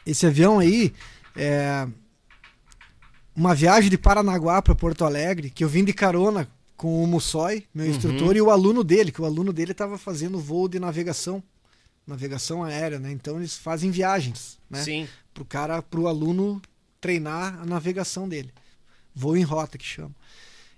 esse 0.06 0.26
avião 0.26 0.58
aí, 0.58 0.92
é 1.36 1.86
uma 3.34 3.54
viagem 3.54 3.88
de 3.90 3.98
Paranaguá 3.98 4.60
para 4.60 4.74
Porto 4.74 5.04
Alegre, 5.04 5.50
que 5.50 5.62
eu 5.64 5.68
vim 5.68 5.84
de 5.84 5.92
carona 5.92 6.48
com 6.80 7.04
o 7.04 7.06
Mussoi, 7.06 7.66
meu 7.74 7.84
Uhum. 7.84 7.90
instrutor, 7.92 8.34
e 8.34 8.40
o 8.40 8.50
aluno 8.50 8.82
dele, 8.82 9.12
que 9.12 9.20
o 9.20 9.26
aluno 9.26 9.52
dele 9.52 9.72
estava 9.72 9.98
fazendo 9.98 10.38
voo 10.40 10.66
de 10.66 10.80
navegação, 10.80 11.42
navegação 12.06 12.64
aérea, 12.64 12.98
né? 12.98 13.12
Então 13.12 13.36
eles 13.36 13.54
fazem 13.58 13.90
viagens, 13.90 14.58
né? 14.70 14.82
Sim. 14.82 15.06
Pro 15.34 15.44
cara, 15.44 15.82
pro 15.82 16.06
aluno 16.08 16.58
treinar 16.98 17.60
a 17.60 17.66
navegação 17.66 18.26
dele. 18.26 18.50
Voo 19.14 19.36
em 19.36 19.42
rota 19.42 19.76
que 19.76 19.84
chama. 19.84 20.14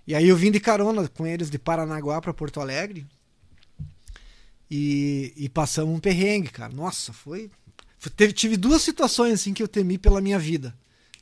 E 0.05 0.13
aí 0.13 0.27
eu 0.27 0.37
vim 0.37 0.51
de 0.51 0.59
carona 0.59 1.07
com 1.07 1.25
eles 1.25 1.49
de 1.49 1.57
Paranaguá 1.57 2.21
para 2.21 2.35
Porto 2.35 2.61
Alegre. 2.61 3.07
E, 4.69 5.33
e 5.37 5.49
passamos 5.49 5.95
um 5.95 6.01
perrengue, 6.01 6.49
cara. 6.51 6.73
Nossa, 6.75 7.13
foi. 7.13 7.49
foi- 7.99 8.11
teve- 8.11 8.33
tive 8.33 8.57
duas 8.57 8.83
situações 8.83 9.35
assim 9.35 9.55
que 9.55 9.63
eu 9.63 9.69
temi 9.69 9.99
pela 9.99 10.21
minha 10.21 10.39
vida. 10.39 10.75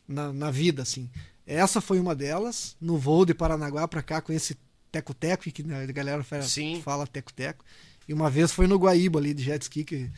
Na, 0.09 0.33
na 0.33 0.51
vida, 0.51 0.81
assim. 0.81 1.11
Essa 1.47 1.83
foi 1.83 2.01
uma 2.01 2.15
delas, 2.15 2.77
no 2.81 2.97
voo 2.97 3.27
de 3.27 3.35
Paranaguá 3.35 3.87
para 3.87 4.03
cá 4.03 4.23
com 4.23 4.33
esse 4.33 4.57
teco-teco, 4.91 5.45
que 5.51 5.63
a 5.73 5.87
galera 5.93 6.23
fala, 6.23 6.43
fala 6.83 7.07
teco-teco. 7.07 7.65
E 8.09 8.13
uma 8.13 8.29
vez 8.31 8.53
foi 8.53 8.67
no 8.67 8.77
Guaíba 8.79 9.19
ali 9.19 9.33
de 9.33 9.43
jet 9.43 9.63
ski, 9.63 9.85
que 9.85 10.11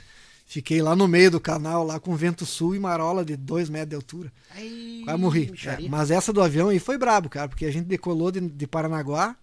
fiquei 0.47 0.81
lá 0.83 0.97
no 0.97 1.07
meio 1.07 1.31
do 1.31 1.41
canal, 1.41 1.85
lá 1.85 2.01
com 2.01 2.15
vento 2.17 2.45
sul 2.47 2.75
e 2.75 2.79
marola 2.79 3.25
de 3.25 3.37
2 3.37 3.69
metros 3.69 3.91
de 3.91 3.97
altura. 3.97 4.33
Ai, 4.51 5.03
Quase 5.05 5.21
morri. 5.21 5.53
É, 5.67 5.89
mas 5.89 6.11
essa 6.11 6.33
do 6.33 6.41
avião 6.43 6.69
aí 6.69 6.79
foi 6.79 6.97
brabo, 6.97 7.29
cara, 7.29 7.49
porque 7.49 7.67
a 7.67 7.71
gente 7.73 7.87
decolou 7.87 8.31
de, 8.31 8.41
de 8.41 8.67
Paranaguá. 8.67 9.37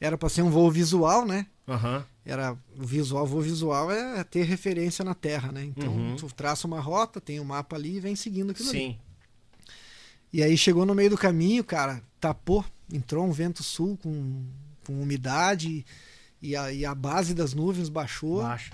Era 0.00 0.18
pra 0.18 0.28
ser 0.28 0.42
um 0.42 0.50
voo 0.50 0.70
visual, 0.70 1.24
né? 1.24 1.46
Aham. 1.68 2.04
Era 2.24 2.56
o 2.76 2.84
visual, 2.84 3.24
voo 3.26 3.40
visual 3.40 3.90
é 3.90 4.24
ter 4.24 4.42
referência 4.44 5.04
na 5.04 5.14
Terra, 5.14 5.52
né? 5.52 5.64
Então 5.64 5.92
Uhum. 5.92 6.16
tu 6.16 6.26
traça 6.34 6.66
uma 6.66 6.80
rota, 6.80 7.20
tem 7.20 7.38
um 7.38 7.44
mapa 7.44 7.76
ali 7.76 7.96
e 7.96 8.00
vem 8.00 8.16
seguindo 8.16 8.50
aquilo 8.50 8.70
ali. 8.70 8.78
Sim. 8.78 8.98
E 10.32 10.42
aí 10.42 10.56
chegou 10.56 10.86
no 10.86 10.94
meio 10.94 11.10
do 11.10 11.18
caminho, 11.18 11.62
cara, 11.62 12.02
tapou, 12.20 12.64
entrou 12.92 13.26
um 13.26 13.32
vento 13.32 13.62
sul 13.62 13.98
com, 14.02 14.44
com 14.86 15.00
umidade 15.00 15.84
e 16.40 16.54
a, 16.54 16.72
e 16.72 16.84
a 16.84 16.94
base 16.94 17.34
das 17.34 17.54
nuvens 17.54 17.88
baixou. 17.88 18.42
Baixa. 18.42 18.72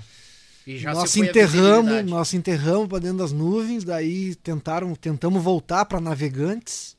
E 0.66 0.76
já 0.76 0.92
nós 0.92 1.10
se 1.10 1.20
enterramos, 1.20 2.04
nós 2.04 2.34
enterramos 2.34 2.88
para 2.88 2.98
dentro 2.98 3.18
das 3.18 3.32
nuvens, 3.32 3.84
daí 3.84 4.34
tentaram, 4.34 4.94
tentamos 4.94 5.42
voltar 5.42 5.86
para 5.86 5.98
Navegantes, 5.98 6.94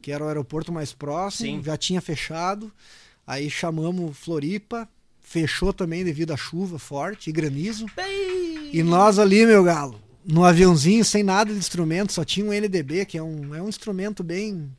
que 0.00 0.10
era 0.10 0.24
o 0.24 0.28
aeroporto 0.28 0.72
mais 0.72 0.92
próximo, 0.94 1.58
Sim. 1.58 1.62
já 1.62 1.76
tinha 1.76 2.00
fechado. 2.00 2.72
Aí 3.26 3.50
chamamos 3.50 4.16
Floripa, 4.16 4.88
fechou 5.20 5.70
também 5.70 6.02
devido 6.02 6.32
à 6.32 6.36
chuva 6.36 6.78
forte 6.78 7.28
e 7.28 7.32
granizo. 7.32 7.84
E 8.72 8.82
nós 8.82 9.18
ali, 9.18 9.44
meu 9.44 9.62
galo, 9.62 10.00
no 10.24 10.44
aviãozinho, 10.44 11.04
sem 11.04 11.22
nada 11.22 11.52
de 11.52 11.58
instrumento, 11.58 12.12
só 12.14 12.24
tinha 12.24 12.46
um 12.46 12.52
NDB, 12.52 13.04
que 13.04 13.18
é 13.18 13.22
um, 13.22 13.54
é 13.54 13.60
um 13.60 13.68
instrumento 13.68 14.24
bem, 14.24 14.74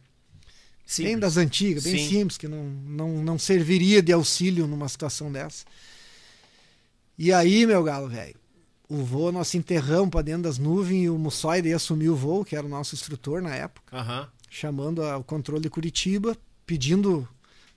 bem 0.98 1.20
das 1.20 1.38
antigas, 1.38 1.84
bem 1.84 1.98
Sim. 1.98 2.10
simples, 2.10 2.38
que 2.38 2.48
não, 2.48 2.64
não, 2.64 3.24
não 3.24 3.40
serviria 3.40 4.02
de 4.02 4.12
auxílio 4.12 4.68
numa 4.68 4.90
situação 4.90 5.32
dessa. 5.32 5.66
E 7.18 7.32
aí, 7.32 7.66
meu 7.66 7.84
galo, 7.84 8.08
velho, 8.08 8.36
o 8.88 9.04
voo 9.04 9.32
nós 9.32 9.50
se 9.50 9.58
enterramos 9.58 10.10
pra 10.10 10.22
dentro 10.22 10.44
das 10.44 10.58
nuvens 10.58 11.06
e 11.06 11.10
o 11.10 11.18
Mussoide 11.18 11.72
assumiu 11.74 12.14
o 12.14 12.16
voo, 12.16 12.44
que 12.44 12.56
era 12.56 12.66
o 12.66 12.70
nosso 12.70 12.96
instrutor 12.96 13.42
na 13.42 13.54
época 13.54 13.96
Aham. 13.96 14.28
chamando 14.50 15.04
o 15.04 15.24
controle 15.24 15.62
de 15.62 15.70
Curitiba, 15.70 16.36
pedindo 16.66 17.28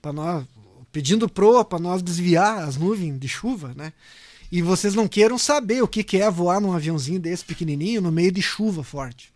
para 0.01 0.11
nós, 0.11 0.45
pedindo 0.91 1.29
proa 1.29 1.63
para 1.63 1.79
nós 1.79 2.01
desviar 2.01 2.63
as 2.63 2.77
nuvens 2.77 3.19
de 3.19 3.27
chuva, 3.27 3.73
né? 3.75 3.93
E 4.51 4.61
vocês 4.61 4.93
não 4.93 5.07
queiram 5.07 5.37
saber 5.37 5.81
o 5.81 5.87
que, 5.87 6.03
que 6.03 6.17
é 6.17 6.29
voar 6.29 6.61
num 6.61 6.73
aviãozinho 6.73 7.19
desse 7.19 7.43
pequenininho 7.43 8.01
no 8.01 8.11
meio 8.11 8.31
de 8.31 8.41
chuva 8.41 8.83
forte. 8.83 9.33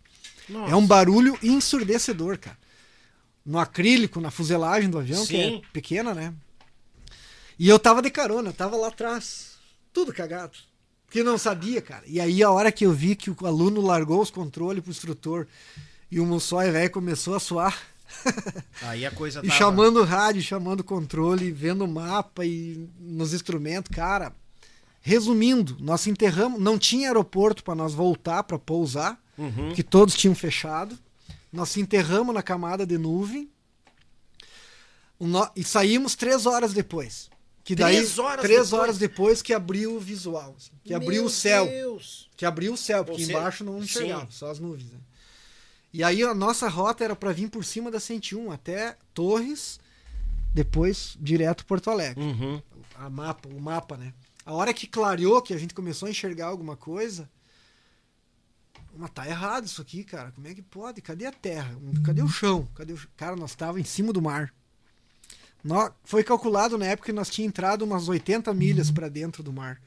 Nossa. 0.48 0.72
É 0.72 0.76
um 0.76 0.86
barulho 0.86 1.36
ensurdecedor, 1.42 2.38
cara. 2.38 2.56
No 3.48 3.58
acrílico, 3.58 4.20
na 4.20 4.30
fuselagem 4.30 4.90
do 4.90 4.98
avião, 4.98 5.22
que 5.24 5.32
Sim. 5.32 5.56
é 5.64 5.72
pequena, 5.72 6.12
né? 6.14 6.34
E 7.58 7.66
eu 7.66 7.78
tava 7.78 8.02
de 8.02 8.10
carona, 8.10 8.52
tava 8.52 8.76
lá 8.76 8.88
atrás, 8.88 9.52
tudo 9.90 10.12
cagado. 10.12 10.52
Porque 11.06 11.22
não 11.24 11.38
sabia, 11.38 11.80
cara. 11.80 12.02
E 12.06 12.20
aí 12.20 12.42
a 12.42 12.50
hora 12.50 12.70
que 12.70 12.84
eu 12.84 12.92
vi 12.92 13.16
que 13.16 13.30
o 13.30 13.36
aluno 13.46 13.80
largou 13.80 14.20
os 14.20 14.30
controles 14.30 14.82
pro 14.82 14.90
instrutor 14.92 15.46
e 16.10 16.20
o 16.20 16.26
Mussói 16.26 16.70
velho 16.70 16.90
começou 16.90 17.34
a 17.34 17.40
suar. 17.40 17.74
Aí 18.82 19.04
a 19.06 19.10
coisa 19.10 19.40
E 19.40 19.48
tava... 19.48 19.58
chamando 19.58 20.00
o 20.00 20.04
rádio, 20.04 20.42
chamando 20.42 20.80
o 20.80 20.84
controle, 20.84 21.50
vendo 21.50 21.84
o 21.84 21.88
mapa 21.88 22.44
e 22.44 22.88
nos 23.00 23.32
instrumentos, 23.34 23.90
cara. 23.94 24.32
Resumindo, 25.00 25.76
nós 25.80 26.06
enterramos, 26.06 26.60
não 26.60 26.78
tinha 26.78 27.08
aeroporto 27.08 27.62
para 27.64 27.74
nós 27.74 27.94
voltar 27.94 28.42
para 28.44 28.58
pousar, 28.58 29.18
Uhum. 29.38 29.72
que 29.72 29.82
todos 29.82 30.14
tinham 30.14 30.34
fechado. 30.34 30.98
Nós 31.52 31.68
se 31.70 31.80
enterramos 31.80 32.34
na 32.34 32.42
camada 32.42 32.86
de 32.86 32.98
nuvem 32.98 33.50
e 35.56 35.64
saímos 35.64 36.14
três 36.14 36.46
horas 36.46 36.72
depois. 36.72 37.30
Que 37.64 37.74
daí, 37.74 37.96
Três 37.96 38.18
horas 38.18 38.40
três 38.44 38.60
depois? 38.64 38.72
horas 38.82 38.98
depois 38.98 39.42
que 39.42 39.52
abriu 39.52 39.94
o 39.96 40.00
visual, 40.00 40.54
assim, 40.56 40.70
que 40.82 40.94
abriu 40.94 41.20
Meu 41.22 41.24
o 41.26 41.30
céu 41.30 41.66
Deus. 41.66 42.30
que 42.34 42.46
abriu 42.46 42.72
o 42.72 42.76
céu, 42.78 43.04
porque 43.04 43.22
Você- 43.26 43.32
embaixo 43.32 43.62
não 43.62 43.74
Sim. 43.78 43.84
enxergava, 43.84 44.28
só 44.30 44.50
as 44.50 44.58
nuvens. 44.58 44.90
Né? 44.90 44.98
E 45.92 46.02
aí 46.02 46.22
a 46.22 46.32
nossa 46.32 46.66
rota 46.66 47.04
era 47.04 47.14
para 47.14 47.30
vir 47.30 47.50
por 47.50 47.62
cima 47.64 47.90
da 47.90 48.00
101 48.00 48.50
até 48.50 48.96
Torres, 49.12 49.78
depois 50.54 51.14
direto 51.20 51.66
Porto 51.66 51.90
Alegre. 51.90 52.22
Uhum. 52.24 52.62
A 52.94 53.10
mapa, 53.10 53.50
o 53.50 53.60
mapa, 53.60 53.98
né? 53.98 54.14
A 54.46 54.54
hora 54.54 54.72
que 54.72 54.86
clareou, 54.86 55.42
que 55.42 55.52
a 55.52 55.58
gente 55.58 55.74
começou 55.74 56.06
a 56.06 56.10
enxergar 56.10 56.46
alguma 56.46 56.74
coisa, 56.74 57.28
mas 58.98 59.10
tá 59.10 59.26
errado 59.26 59.64
isso 59.64 59.80
aqui, 59.80 60.02
cara. 60.04 60.30
Como 60.32 60.46
é 60.48 60.54
que 60.54 60.60
pode? 60.62 61.00
Cadê 61.00 61.24
a 61.26 61.32
terra? 61.32 61.74
Cadê 62.04 62.22
o 62.22 62.28
chão? 62.28 62.68
Cadê 62.74 62.92
o... 62.92 63.00
Cara, 63.16 63.36
nós 63.36 63.54
tava 63.54 63.80
em 63.80 63.84
cima 63.84 64.12
do 64.12 64.20
mar. 64.20 64.52
Nó- 65.62 65.90
Foi 66.04 66.22
calculado 66.24 66.76
na 66.78 66.86
época 66.86 67.06
que 67.06 67.12
nós 67.12 67.28
tinha 67.30 67.46
entrado 67.46 67.82
umas 67.84 68.08
80 68.08 68.52
milhas 68.54 68.90
para 68.90 69.08
dentro 69.08 69.42
do 69.42 69.52
mar. 69.52 69.80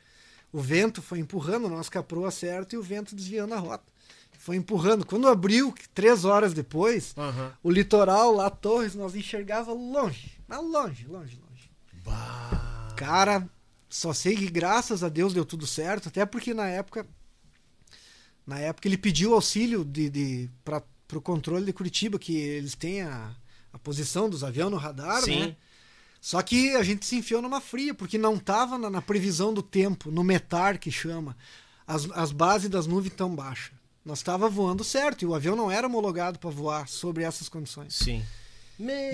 O 0.52 0.60
vento 0.62 1.02
foi 1.02 1.20
empurrando, 1.20 1.70
nós 1.70 1.88
caproa 1.90 2.30
certo 2.32 2.74
e 2.74 2.78
o 2.78 2.84
vento 2.84 3.16
desviando 3.16 3.54
a 3.54 3.58
rota. 3.58 3.84
Foi 4.38 4.56
empurrando. 4.56 5.06
Quando 5.06 5.28
abriu, 5.28 5.74
três 5.94 6.26
horas 6.26 6.54
depois, 6.54 7.14
Aham. 7.18 7.54
o 7.64 7.70
litoral 7.70 8.32
lá, 8.34 8.50
Torres, 8.50 8.96
nós 8.96 9.16
enxergava 9.16 9.72
longe. 9.72 10.32
Mas 10.48 10.60
longe, 10.60 11.06
longe, 11.08 11.40
longe. 11.40 11.70
Bah. 12.04 12.94
Cara, 12.98 13.48
só 13.90 14.14
sei 14.14 14.36
que 14.36 14.50
graças 14.50 15.04
a 15.04 15.10
Deus 15.10 15.34
deu 15.34 15.46
tudo 15.46 15.68
certo, 15.68 16.08
até 16.10 16.26
porque 16.26 16.54
na 16.54 16.68
época 16.68 17.06
na 18.46 18.60
época 18.60 18.88
ele 18.88 18.98
pediu 18.98 19.34
auxílio 19.34 19.84
de, 19.84 20.10
de 20.10 20.50
para 20.64 20.84
o 21.14 21.22
controle 21.22 21.66
de 21.66 21.74
Curitiba, 21.74 22.18
que 22.18 22.36
eles 22.36 22.76
têm 22.76 23.02
a, 23.02 23.36
a 23.72 23.80
posição 23.80 24.30
dos 24.30 24.44
aviões 24.44 24.72
no 24.72 24.78
radar, 24.78 25.22
Sim. 25.22 25.40
né? 25.40 25.56
Só 26.22 26.42
que 26.44 26.76
a 26.76 26.84
gente 26.84 27.06
se 27.06 27.16
enfiou 27.16 27.42
numa 27.42 27.60
fria, 27.60 27.96
porque 27.96 28.18
não 28.18 28.38
tava 28.38 28.78
na, 28.78 28.90
na 28.90 29.02
previsão 29.02 29.52
do 29.52 29.64
tempo, 29.64 30.12
no 30.12 30.24
METAR 30.24 30.80
que 30.80 30.92
chama. 30.92 31.36
As, 31.88 32.10
as 32.12 32.32
bases 32.32 32.70
das 32.70 32.86
nuvens 32.86 33.16
tão 33.16 33.36
baixas. 33.36 33.74
Nós 34.06 34.20
estava 34.20 34.48
voando 34.48 34.84
certo 34.84 35.24
e 35.24 35.26
o 35.26 35.34
avião 35.34 35.56
não 35.56 35.70
era 35.72 35.88
homologado 35.88 36.38
para 36.38 36.50
voar 36.50 36.88
sobre 36.88 37.24
essas 37.24 37.50
condições. 37.50 37.96
Sim. 37.96 38.24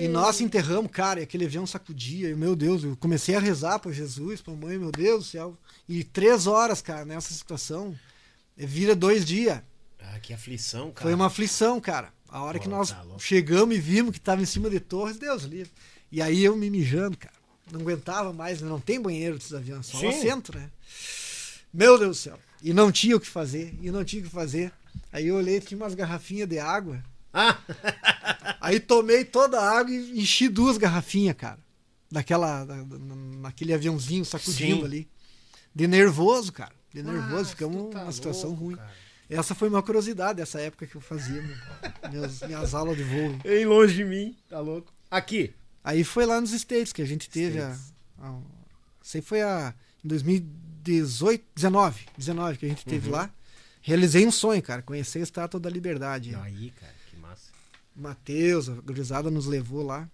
E 0.00 0.08
nós 0.08 0.40
enterramos, 0.40 0.90
cara, 0.90 1.20
e 1.20 1.22
aquele 1.22 1.44
avião 1.44 1.66
sacudia. 1.66 2.30
E, 2.30 2.34
meu 2.34 2.56
Deus, 2.56 2.84
eu 2.84 2.96
comecei 2.96 3.34
a 3.34 3.40
rezar 3.40 3.78
para 3.78 3.92
Jesus, 3.92 4.40
pra 4.40 4.54
mãe, 4.54 4.78
meu 4.78 4.90
Deus 4.90 5.24
do 5.24 5.30
céu. 5.30 5.58
E 5.88 6.02
três 6.04 6.46
horas, 6.46 6.80
cara, 6.80 7.04
nessa 7.04 7.34
situação, 7.34 7.94
vira 8.66 8.94
dois 8.94 9.24
dias. 9.24 9.60
Ah, 10.00 10.18
que 10.20 10.32
aflição, 10.32 10.90
cara. 10.90 11.02
Foi 11.02 11.14
uma 11.14 11.26
aflição, 11.26 11.80
cara. 11.80 12.12
A 12.28 12.42
hora 12.42 12.58
Pô, 12.58 12.64
que 12.64 12.68
nós 12.68 12.90
tá 12.90 13.04
chegamos 13.18 13.74
e 13.76 13.80
vimos 13.80 14.12
que 14.12 14.20
tava 14.20 14.42
em 14.42 14.46
cima 14.46 14.68
de 14.68 14.80
torres, 14.80 15.16
Deus 15.18 15.44
livre. 15.44 15.72
E 16.12 16.20
aí 16.20 16.44
eu 16.44 16.56
me 16.56 16.68
mijando, 16.70 17.16
cara. 17.16 17.34
Não 17.70 17.80
aguentava 17.80 18.32
mais, 18.32 18.60
né? 18.60 18.68
não 18.68 18.80
tem 18.80 19.00
banheiro 19.00 19.36
desses 19.36 19.52
aviões, 19.52 19.86
só 19.86 19.98
Sim. 19.98 20.06
um 20.06 20.08
assento, 20.10 20.54
né? 20.56 20.70
Meu 21.72 21.98
Deus 21.98 22.16
do 22.16 22.20
céu. 22.22 22.38
E 22.62 22.72
não 22.72 22.90
tinha 22.90 23.16
o 23.16 23.20
que 23.20 23.26
fazer, 23.28 23.74
e 23.80 23.90
não 23.90 24.04
tinha 24.04 24.22
o 24.22 24.24
que 24.24 24.30
fazer. 24.30 24.72
Aí 25.12 25.26
eu 25.28 25.36
olhei, 25.36 25.60
tinha 25.60 25.76
umas 25.78 25.94
garrafinhas 25.94 26.48
de 26.48 26.58
água. 26.58 27.02
Ah, 27.32 27.58
Aí 28.60 28.80
tomei 28.80 29.24
toda 29.24 29.60
a 29.60 29.78
água 29.78 29.92
e 29.94 30.18
enchi 30.18 30.48
duas 30.48 30.76
garrafinhas, 30.78 31.36
cara. 31.36 31.58
Daquela. 32.10 32.64
da- 32.64 32.82
da- 32.82 32.98
naquele 33.40 33.72
aviãozinho 33.74 34.24
sacudindo 34.24 34.80
Sim. 34.80 34.84
ali. 34.84 35.08
De 35.74 35.86
nervoso, 35.86 36.52
cara. 36.52 36.72
De 36.92 37.02
nervoso. 37.02 37.50
Ficamos 37.50 37.92
tá 37.92 38.00
numa 38.00 38.12
situação 38.12 38.50
louco, 38.50 38.64
ruim. 38.64 38.76
cara. 38.76 38.92
Essa 39.30 39.54
foi 39.54 39.68
uma 39.68 39.82
curiosidade 39.82 40.38
dessa 40.38 40.58
época 40.60 40.86
que 40.86 40.94
eu 40.94 41.00
fazia 41.02 41.42
meu- 41.42 41.56
meus- 42.12 42.40
minhas 42.42 42.74
aulas 42.74 42.96
de 42.96 43.02
voo. 43.04 43.36
Bem 43.42 43.66
longe 43.66 43.94
de 43.96 44.04
mim, 44.04 44.34
tá 44.48 44.58
louco. 44.58 44.92
Aqui. 45.10 45.52
Aí 45.84 46.02
foi 46.02 46.24
lá 46.24 46.40
nos 46.40 46.52
States 46.52 46.92
que 46.92 47.02
a 47.02 47.06
gente 47.06 47.28
teve 47.28 47.60
a. 47.60 47.76
a 48.18 48.34
aí 49.14 49.20
foi 49.22 49.42
a. 49.42 49.74
Em 50.04 50.08
2018, 50.08 51.44
19, 51.54 52.06
19 52.16 52.58
que 52.58 52.66
a 52.66 52.68
gente 52.68 52.84
Uhum. 52.86 52.90
teve 52.92 53.10
lá. 53.10 53.30
Realizei 53.82 54.26
um 54.26 54.30
sonho, 54.30 54.62
cara. 54.62 54.80
Conhecer 54.82 55.18
a 55.20 55.22
Estátua 55.22 55.60
da 55.60 55.68
Liberdade. 55.70 56.34
Aí, 56.34 56.70
cara, 56.78 56.92
que 57.10 57.16
massa. 57.16 57.50
Matheus, 57.94 58.68
a 58.68 58.74
gurizada 58.74 59.30
nos 59.30 59.46
levou 59.46 59.82
lá. 59.82 60.08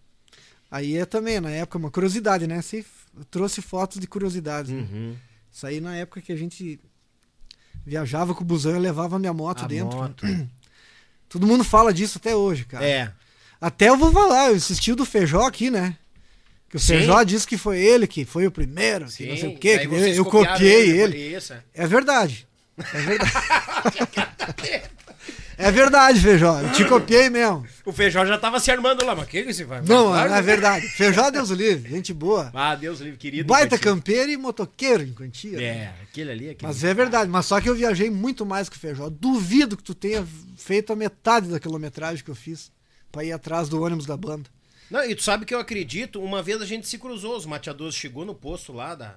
Aí 0.71 0.97
é 0.97 1.05
também, 1.05 1.41
na 1.41 1.51
época, 1.51 1.79
uma 1.79 1.91
curiosidade, 1.91 2.47
né? 2.47 2.61
Você 2.61 2.85
trouxe 3.31 3.63
fotos 3.63 4.01
de 4.01 4.07
curiosidades. 4.07 4.73
né? 4.73 5.17
Isso 5.55 5.69
aí 5.69 5.81
na 5.81 5.95
época 5.95 6.21
que 6.21 6.33
a 6.33 6.37
gente 6.37 6.81
viajava 7.87 8.35
com 8.35 8.43
o 8.43 8.45
busão 8.47 8.75
e 8.75 8.79
levava 8.81 9.21
minha 9.21 9.33
moto 9.33 9.65
A 9.65 9.69
dentro. 9.69 9.97
moto. 9.97 10.27
Todo 11.29 11.47
mundo 11.47 11.63
fala 11.63 11.95
disso 11.95 12.19
até 12.19 12.35
hoje, 12.35 12.65
cara. 12.65 12.85
É. 12.85 13.13
Até 13.61 13.89
eu 13.89 13.97
vou 13.97 14.11
falar, 14.11 14.49
eu 14.49 14.57
assisti 14.57 14.91
o 14.91 14.97
do 14.97 15.05
Feijó 15.05 15.47
aqui, 15.47 15.71
né? 15.71 15.97
Que 16.69 16.77
o 16.77 16.81
Sim. 16.81 16.95
Feijó 16.99 17.23
disse 17.23 17.47
que 17.47 17.57
foi 17.57 17.79
ele 17.79 18.09
que 18.09 18.25
foi 18.25 18.49
o 18.49 18.51
primeiro, 18.51 19.07
que 19.07 19.27
não 19.29 19.37
sei 19.37 19.55
o 19.55 19.59
quê. 19.59 19.79
que 19.79 19.95
eu 19.95 20.25
copiei 20.25 20.91
ele. 20.91 21.37
Isso, 21.37 21.53
é. 21.53 21.63
É 21.73 21.87
verdade. 21.87 22.49
É 22.77 23.01
verdade. 23.01 23.33
é 25.59 25.71
verdade, 25.71 26.21
Feijó. 26.21 26.61
Eu 26.61 26.73
te 26.73 26.85
copiei 26.85 27.29
mesmo. 27.31 27.67
O 27.85 27.93
Feijó 27.93 28.25
já 28.25 28.39
tava 28.39 28.59
se 28.61 28.71
armando 28.71 29.05
lá, 29.05 29.15
mas 29.15 29.29
que 29.29 29.43
que 29.43 29.51
esse 29.51 29.65
vai? 29.65 29.83
Não, 29.83 30.11
vai- 30.11 30.39
é 30.39 30.43
verdade. 30.43 30.87
Feijó, 30.89 31.31
Deus 31.31 31.51
o 31.51 31.55
livre. 31.55 31.91
Gente 31.91 32.13
boa. 32.13 32.51
Ah, 32.55 32.75
Deus 32.75 33.01
livre, 33.01 33.19
querido. 33.19 33.47
Baita 33.47 33.79
campeiro 33.79 34.31
e 34.31 34.37
motoqueiro 34.37 35.03
em 35.03 35.13
quantia. 35.13 35.57
né? 35.59 35.65
É, 35.65 35.95
aquele 36.03 36.31
ali, 36.31 36.51
aquele. 36.51 36.67
Mas 36.73 36.83
é 36.85 36.93
verdade, 36.95 37.31
mas 37.31 37.47
só 37.47 37.61
que 37.61 37.69
eu 37.69 37.75
viajei 37.75 38.11
muito 38.11 38.45
mais 38.47 38.69
que 38.69 38.77
o 38.77 38.81
Feijó. 38.81 39.09
Duvido 39.11 39.77
que 39.77 39.83
tu 39.83 39.95
tenha 39.95 40.27
feito 40.57 40.93
a 40.93 40.97
metade 40.97 41.49
da 41.49 41.61
quilometragem 41.61 42.25
que 42.25 42.31
eu 42.31 42.35
fiz 42.35 42.71
pra 43.13 43.23
ir 43.25 43.33
atrás 43.33 43.69
do 43.69 43.83
ônibus 43.83 44.07
da 44.07 44.17
banda. 44.17 44.49
Não, 44.91 45.03
e 45.05 45.15
tu 45.15 45.23
sabe 45.23 45.45
que 45.47 45.55
eu 45.55 45.59
acredito, 45.59 46.21
uma 46.21 46.43
vez 46.43 46.61
a 46.61 46.67
gente 46.67 46.87
se 46.87 46.99
cruzou, 46.99 47.37
os 47.37 47.47
mateadores 47.47 47.95
chegou 47.95 48.25
no 48.25 48.35
posto 48.35 48.73
lá 48.73 48.95
da, 48.95 49.17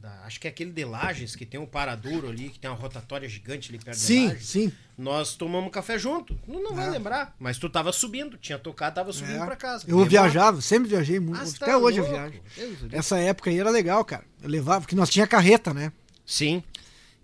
da- 0.00 0.22
acho 0.24 0.38
que 0.40 0.46
é 0.46 0.50
aquele 0.50 0.70
de 0.72 0.84
Lages, 0.84 1.34
que 1.34 1.44
tem 1.46 1.58
um 1.58 1.66
paradouro 1.66 2.28
ali, 2.28 2.48
que 2.50 2.58
tem 2.58 2.70
uma 2.70 2.76
rotatória 2.76 3.28
gigante 3.28 3.70
ali 3.70 3.78
perto 3.82 3.96
de 3.98 4.04
Sim, 4.04 4.28
Lages. 4.28 4.46
sim. 4.48 4.72
Nós 4.96 5.34
tomamos 5.34 5.70
café 5.72 5.98
junto. 5.98 6.38
Não, 6.46 6.62
não 6.62 6.74
vai 6.74 6.86
É. 6.86 6.90
lembrar, 6.90 7.34
mas 7.38 7.58
tu 7.58 7.68
tava 7.68 7.92
subindo, 7.92 8.36
tinha 8.38 8.58
tocado, 8.58 8.94
tava 8.96 9.12
subindo 9.12 9.42
É. 9.42 9.46
pra 9.46 9.56
casa. 9.56 9.84
Eu 9.88 10.04
viajava, 10.04 10.60
sempre 10.60 10.88
viajei 10.88 11.18
muito. 11.20 11.40
Ah, 11.40 11.44
Até 11.44 11.66
tá 11.66 11.78
hoje 11.78 11.98
eu 11.98 12.04
louco? 12.04 12.18
viajo. 12.18 12.40
Deus 12.56 12.78
do 12.78 12.82
livre. 12.84 12.98
Essa 12.98 13.18
época 13.18 13.50
aí 13.50 13.58
era 13.58 13.70
legal, 13.70 14.04
cara. 14.04 14.24
Eu 14.42 14.48
levava, 14.48 14.80
porque 14.82 14.96
nós 14.96 15.10
tinha 15.10 15.26
carreta, 15.26 15.72
né? 15.74 15.92
Sim. 16.24 16.62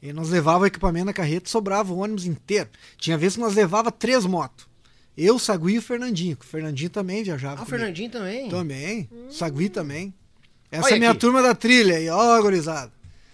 E 0.03 0.12
nós 0.12 0.28
levava 0.31 0.65
o 0.65 0.66
equipamento 0.66 1.07
na 1.07 1.12
carreta 1.12 1.47
e 1.47 1.51
sobrava 1.51 1.93
o 1.93 1.99
ônibus 1.99 2.27
inteiro. 2.27 2.69
Tinha 2.97 3.16
vezes 3.16 3.36
que 3.36 3.40
nós 3.43 3.55
levava 3.55 3.93
três 3.93 4.27
motos. 4.27 4.66
Eu, 5.16 5.39
Sagui 5.39 5.74
e 5.74 5.78
o 5.78 5.82
Fernandinho. 5.82 6.36
O 6.40 6.44
Fernandinho 6.44 6.90
também 6.90 7.23
viajava. 7.23 7.61
Ah, 7.61 7.65
o. 7.65 7.66
Fernandinho 7.66 8.11
também. 8.11 8.49
Também. 8.49 9.09
Sagui 9.31 9.69
também. 9.69 10.12
Essa 10.73 10.86
Olha 10.86 10.94
é 10.94 10.99
minha 10.99 11.11
aqui. 11.11 11.20
turma 11.20 11.43
da 11.43 11.55
trilha 11.55 11.97
aí, 11.97 12.09
ó, 12.09 12.40
gurizada. 12.43 12.90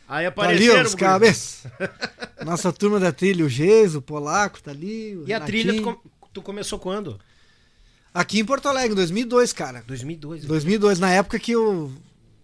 Aí 0.08 0.24
Tá 0.30 0.42
ali, 0.42 0.66
apareceram. 0.68 0.80
ó, 0.80 0.82
os 0.84 0.94
guri. 0.94 1.04
cabeças. 1.04 1.62
Nossa 2.44 2.72
turma 2.72 2.98
da 2.98 3.12
trilha, 3.12 3.44
o 3.44 3.48
Geiso, 3.48 3.98
o 3.98 4.02
Polaco, 4.02 4.60
tá 4.62 4.70
ali. 4.72 5.16
o 5.16 5.24
E 5.26 5.32
a 5.32 5.40
trilha, 5.40 5.74
tu, 5.74 5.82
com- 5.82 5.98
tu 6.32 6.42
começou 6.42 6.78
quando? 6.78 7.18
Aqui 8.12 8.40
em 8.40 8.44
Porto 8.44 8.68
Alegre, 8.68 8.92
em 8.92 8.96
2002, 8.96 9.52
cara. 9.52 9.84
2002. 9.86 10.44
2002, 10.46 10.98
na 10.98 11.12
época 11.12 11.38
que 11.38 11.52
eu 11.52 11.90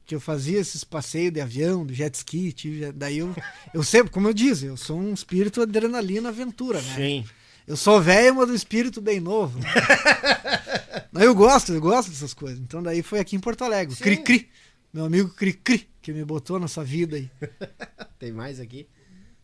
que 0.06 0.14
eu 0.14 0.20
fazia 0.20 0.60
esses 0.60 0.84
passeios 0.84 1.32
de 1.32 1.40
avião, 1.40 1.86
de 1.86 1.94
jet 1.94 2.14
ski, 2.14 2.52
tive, 2.52 2.92
daí 2.92 3.18
eu 3.18 3.34
eu 3.72 3.82
sempre, 3.82 4.12
como 4.12 4.28
eu 4.28 4.34
disse, 4.34 4.66
eu 4.66 4.76
sou 4.76 4.98
um 5.00 5.14
espírito 5.14 5.62
adrenalina 5.62 6.28
aventura, 6.28 6.80
né? 6.82 6.94
Sim. 6.94 7.24
Eu 7.66 7.74
sou 7.78 7.98
velho, 8.02 8.34
mas 8.34 8.46
do 8.48 8.54
espírito 8.54 9.00
bem 9.00 9.18
novo. 9.18 9.58
eu 11.14 11.34
gosto, 11.34 11.72
eu 11.72 11.80
gosto 11.80 12.10
dessas 12.10 12.34
coisas. 12.34 12.60
Então 12.60 12.82
daí 12.82 13.02
foi 13.02 13.18
aqui 13.18 13.34
em 13.36 13.40
Porto 13.40 13.64
Alegre. 13.64 13.96
Cri 13.96 14.18
Cri, 14.18 14.48
meu 14.94 15.04
amigo 15.06 15.28
Cri 15.30 15.52
Cri, 15.52 15.88
que 16.00 16.12
me 16.12 16.24
botou 16.24 16.60
nessa 16.60 16.84
vida 16.84 17.16
aí. 17.16 17.28
Tem 18.16 18.30
mais 18.30 18.60
aqui? 18.60 18.88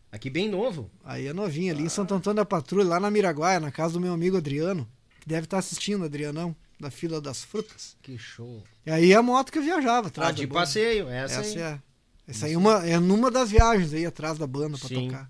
Aqui 0.09 0.29
bem 0.29 0.49
novo. 0.49 0.89
Aí 1.03 1.27
é 1.27 1.33
novinho, 1.33 1.73
ali 1.73 1.83
em 1.83 1.89
Santo 1.89 2.13
Antônio 2.13 2.37
da 2.37 2.45
Patrulha, 2.45 2.87
lá 2.87 2.99
na 3.01 3.11
Miraguaia, 3.11 3.59
na 3.59 3.69
casa 3.69 3.93
do 3.93 3.99
meu 3.99 4.13
amigo 4.13 4.37
Adriano, 4.37 4.87
que 5.19 5.27
deve 5.27 5.43
estar 5.45 5.57
assistindo, 5.57 6.05
Adrianão, 6.05 6.55
da 6.79 6.89
fila 6.89 7.19
das 7.19 7.43
frutas. 7.43 7.97
Que 8.01 8.17
show. 8.17 8.63
E 8.85 8.91
aí 8.91 9.11
é 9.11 9.15
a 9.15 9.21
moto 9.21 9.51
que 9.51 9.57
eu 9.57 9.63
viajava 9.63 10.07
atrás. 10.07 10.29
Ah, 10.29 10.31
de 10.31 10.41
da 10.43 10.47
banda. 10.47 10.59
passeio, 10.61 11.09
essa, 11.09 11.41
Essa 11.41 11.59
é. 11.59 11.79
Essa 12.27 12.45
aí 12.45 12.53
é, 12.53 12.57
uma, 12.57 12.87
é 12.87 12.97
numa 12.97 13.29
das 13.29 13.51
viagens 13.51 13.93
aí 13.93 14.05
atrás 14.05 14.37
da 14.37 14.47
banda 14.47 14.77
pra 14.77 14.87
Sim. 14.87 15.07
tocar. 15.07 15.29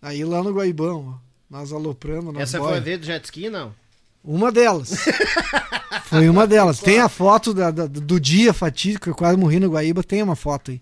Aí 0.00 0.24
lá 0.24 0.42
no 0.42 0.52
Guaibão, 0.52 1.20
ó, 1.20 1.28
nós 1.50 1.70
aloprando 1.72 2.32
nas 2.32 2.42
Essa 2.44 2.58
boias. 2.58 2.72
foi 2.72 2.78
a 2.78 2.82
vez 2.82 3.00
do 3.00 3.06
jet 3.06 3.24
ski, 3.24 3.50
não? 3.50 3.74
Uma 4.24 4.50
delas. 4.52 4.90
Foi 6.04 6.28
uma 6.28 6.46
delas. 6.46 6.80
Tem 6.80 6.98
a 7.00 7.08
foto 7.08 7.52
da- 7.54 7.70
da- 7.70 7.86
do 7.86 8.18
dia 8.20 8.52
fatídico, 8.52 9.04
que 9.04 9.10
eu 9.10 9.14
quase 9.14 9.36
morri 9.38 9.58
no 9.60 9.70
Guaíba, 9.70 10.02
tem 10.02 10.22
uma 10.22 10.36
foto 10.36 10.70
aí. 10.70 10.80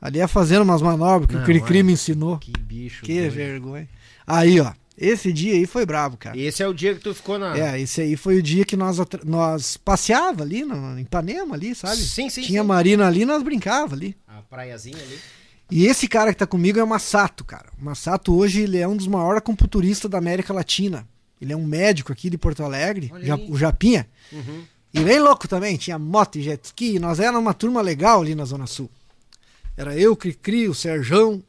Ali 0.00 0.20
é 0.20 0.26
fazendo 0.28 0.62
umas 0.62 0.80
manobras 0.80 1.28
que 1.28 1.34
Não, 1.34 1.42
o 1.42 1.44
Cricri 1.44 1.82
me 1.82 1.92
ensinou. 1.92 2.38
Que 2.38 2.52
bicho. 2.52 3.02
Que 3.04 3.20
doido. 3.20 3.32
vergonha. 3.34 3.88
Aí, 4.26 4.60
ó. 4.60 4.72
Esse 4.96 5.32
dia 5.32 5.54
aí 5.54 5.64
foi 5.66 5.86
brabo, 5.86 6.16
cara. 6.16 6.36
Esse 6.36 6.60
é 6.62 6.66
o 6.66 6.74
dia 6.74 6.92
que 6.94 7.00
tu 7.00 7.14
ficou 7.14 7.38
na. 7.38 7.56
É, 7.56 7.80
esse 7.80 8.00
aí 8.00 8.16
foi 8.16 8.36
o 8.38 8.42
dia 8.42 8.64
que 8.64 8.76
nós, 8.76 8.98
nós 9.24 9.76
passeava 9.76 10.42
ali 10.42 10.64
no, 10.64 10.98
em 10.98 11.02
Ipanema 11.02 11.54
ali, 11.54 11.72
sabe? 11.74 11.96
Sim, 11.98 12.28
sim, 12.28 12.42
Tinha 12.42 12.62
sim. 12.62 12.66
marina 12.66 13.06
ali, 13.06 13.24
nós 13.24 13.40
brincava 13.44 13.94
ali. 13.94 14.16
A 14.26 14.42
praiazinha 14.42 14.96
ali. 14.96 15.18
E 15.70 15.86
esse 15.86 16.08
cara 16.08 16.32
que 16.32 16.38
tá 16.38 16.46
comigo 16.48 16.80
é 16.80 16.82
o 16.82 16.88
Massato, 16.88 17.44
cara. 17.44 17.66
O 17.80 17.84
Massato 17.84 18.34
hoje 18.36 18.62
ele 18.62 18.78
é 18.78 18.88
um 18.88 18.96
dos 18.96 19.06
maiores 19.06 19.38
acupunturistas 19.38 20.10
da 20.10 20.18
América 20.18 20.52
Latina. 20.52 21.06
Ele 21.40 21.52
é 21.52 21.56
um 21.56 21.64
médico 21.64 22.12
aqui 22.12 22.28
de 22.28 22.36
Porto 22.38 22.62
Alegre, 22.62 23.10
Ja- 23.22 23.36
o 23.36 23.56
Japinha. 23.56 24.08
Uhum. 24.32 24.64
E 24.92 25.00
bem 25.00 25.20
louco 25.20 25.46
também, 25.46 25.76
tinha 25.76 25.98
moto 25.98 26.36
e 26.38 26.42
jet 26.42 26.64
ski. 26.64 26.98
Nós 26.98 27.20
éramos 27.20 27.40
uma 27.40 27.54
turma 27.54 27.80
legal 27.80 28.22
ali 28.22 28.34
na 28.34 28.44
Zona 28.44 28.66
Sul. 28.66 28.90
Era 29.76 29.96
eu, 29.96 30.16
Cricri, 30.16 30.68
o 30.68 30.74
Serjão, 30.74 31.42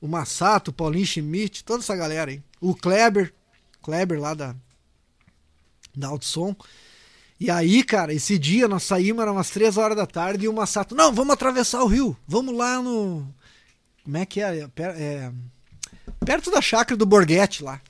o 0.00 0.08
Massato, 0.08 0.70
o 0.70 0.74
Paulinho 0.74 1.06
Schmidt, 1.06 1.64
toda 1.64 1.82
essa 1.82 1.96
galera 1.96 2.30
aí. 2.30 2.42
O 2.60 2.74
Kleber, 2.74 3.32
Kleber 3.82 4.20
lá 4.20 4.34
da, 4.34 4.54
da 5.96 6.08
Autosom. 6.08 6.54
E 7.38 7.50
aí, 7.50 7.82
cara, 7.82 8.12
esse 8.12 8.38
dia 8.38 8.68
nós 8.68 8.82
saímos, 8.82 9.22
eram 9.22 9.32
umas 9.32 9.48
três 9.48 9.78
horas 9.78 9.96
da 9.96 10.06
tarde, 10.06 10.44
e 10.44 10.48
o 10.48 10.52
Massato, 10.52 10.94
não, 10.94 11.10
vamos 11.12 11.32
atravessar 11.32 11.82
o 11.82 11.86
rio, 11.86 12.14
vamos 12.28 12.54
lá 12.54 12.82
no. 12.82 13.26
Como 14.04 14.16
é 14.18 14.26
que 14.26 14.42
é? 14.42 14.58
É, 14.58 14.68
é, 14.84 15.32
perto 16.24 16.50
da 16.50 16.60
chácara 16.60 16.98
do 16.98 17.06
Borghetti 17.06 17.62
lá. 17.62 17.80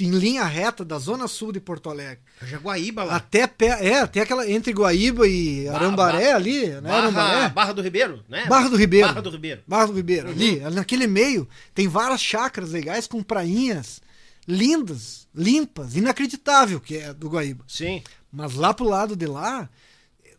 Em 0.00 0.10
linha 0.10 0.44
reta 0.44 0.84
da 0.84 0.98
zona 0.98 1.26
sul 1.26 1.50
de 1.52 1.58
Porto 1.60 1.90
Alegre. 1.90 2.20
Jaguaíba 2.42 3.02
lá. 3.04 3.16
Até, 3.16 3.46
pe- 3.46 3.66
é, 3.66 4.00
até 4.00 4.20
aquela 4.20 4.48
entre 4.48 4.72
Guaíba 4.72 5.26
e 5.26 5.68
Arambaré 5.68 6.24
Barra- 6.26 6.36
ali, 6.36 6.66
né? 6.68 6.80
Barra, 6.80 6.96
Arambaré. 6.98 7.48
Barra 7.48 7.72
do 7.72 7.82
Ribeiro, 7.82 8.24
né? 8.28 8.46
Barra 8.46 8.68
do 8.68 8.76
Ribeiro. 8.76 9.08
Barra 9.08 9.20
do 9.22 9.30
Ribeiro. 9.30 9.60
Barra 9.66 9.86
do 9.86 9.92
Ribeiro, 9.94 10.28
ali, 10.28 10.62
ali 10.62 10.74
naquele 10.76 11.06
meio, 11.06 11.48
tem 11.74 11.88
várias 11.88 12.20
chácaras 12.22 12.70
legais 12.70 13.06
com 13.06 13.22
prainhas 13.22 14.00
lindas, 14.46 15.26
limpas, 15.34 15.94
inacreditável 15.96 16.80
que 16.80 16.96
é 16.96 17.12
do 17.12 17.28
Guaíba. 17.28 17.64
Sim. 17.68 18.02
Mas 18.32 18.54
lá 18.54 18.72
pro 18.72 18.86
lado 18.88 19.14
de 19.16 19.26
lá, 19.26 19.68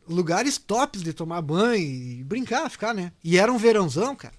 lugares 0.08 0.58
tops 0.58 1.04
de 1.04 1.14
tomar 1.14 1.42
banho 1.42 1.78
e 1.84 2.24
brincar, 2.24 2.70
ficar, 2.70 2.94
né? 2.94 3.12
E 3.24 3.38
era 3.38 3.52
um 3.52 3.58
verãozão, 3.58 4.16
cara. 4.16 4.34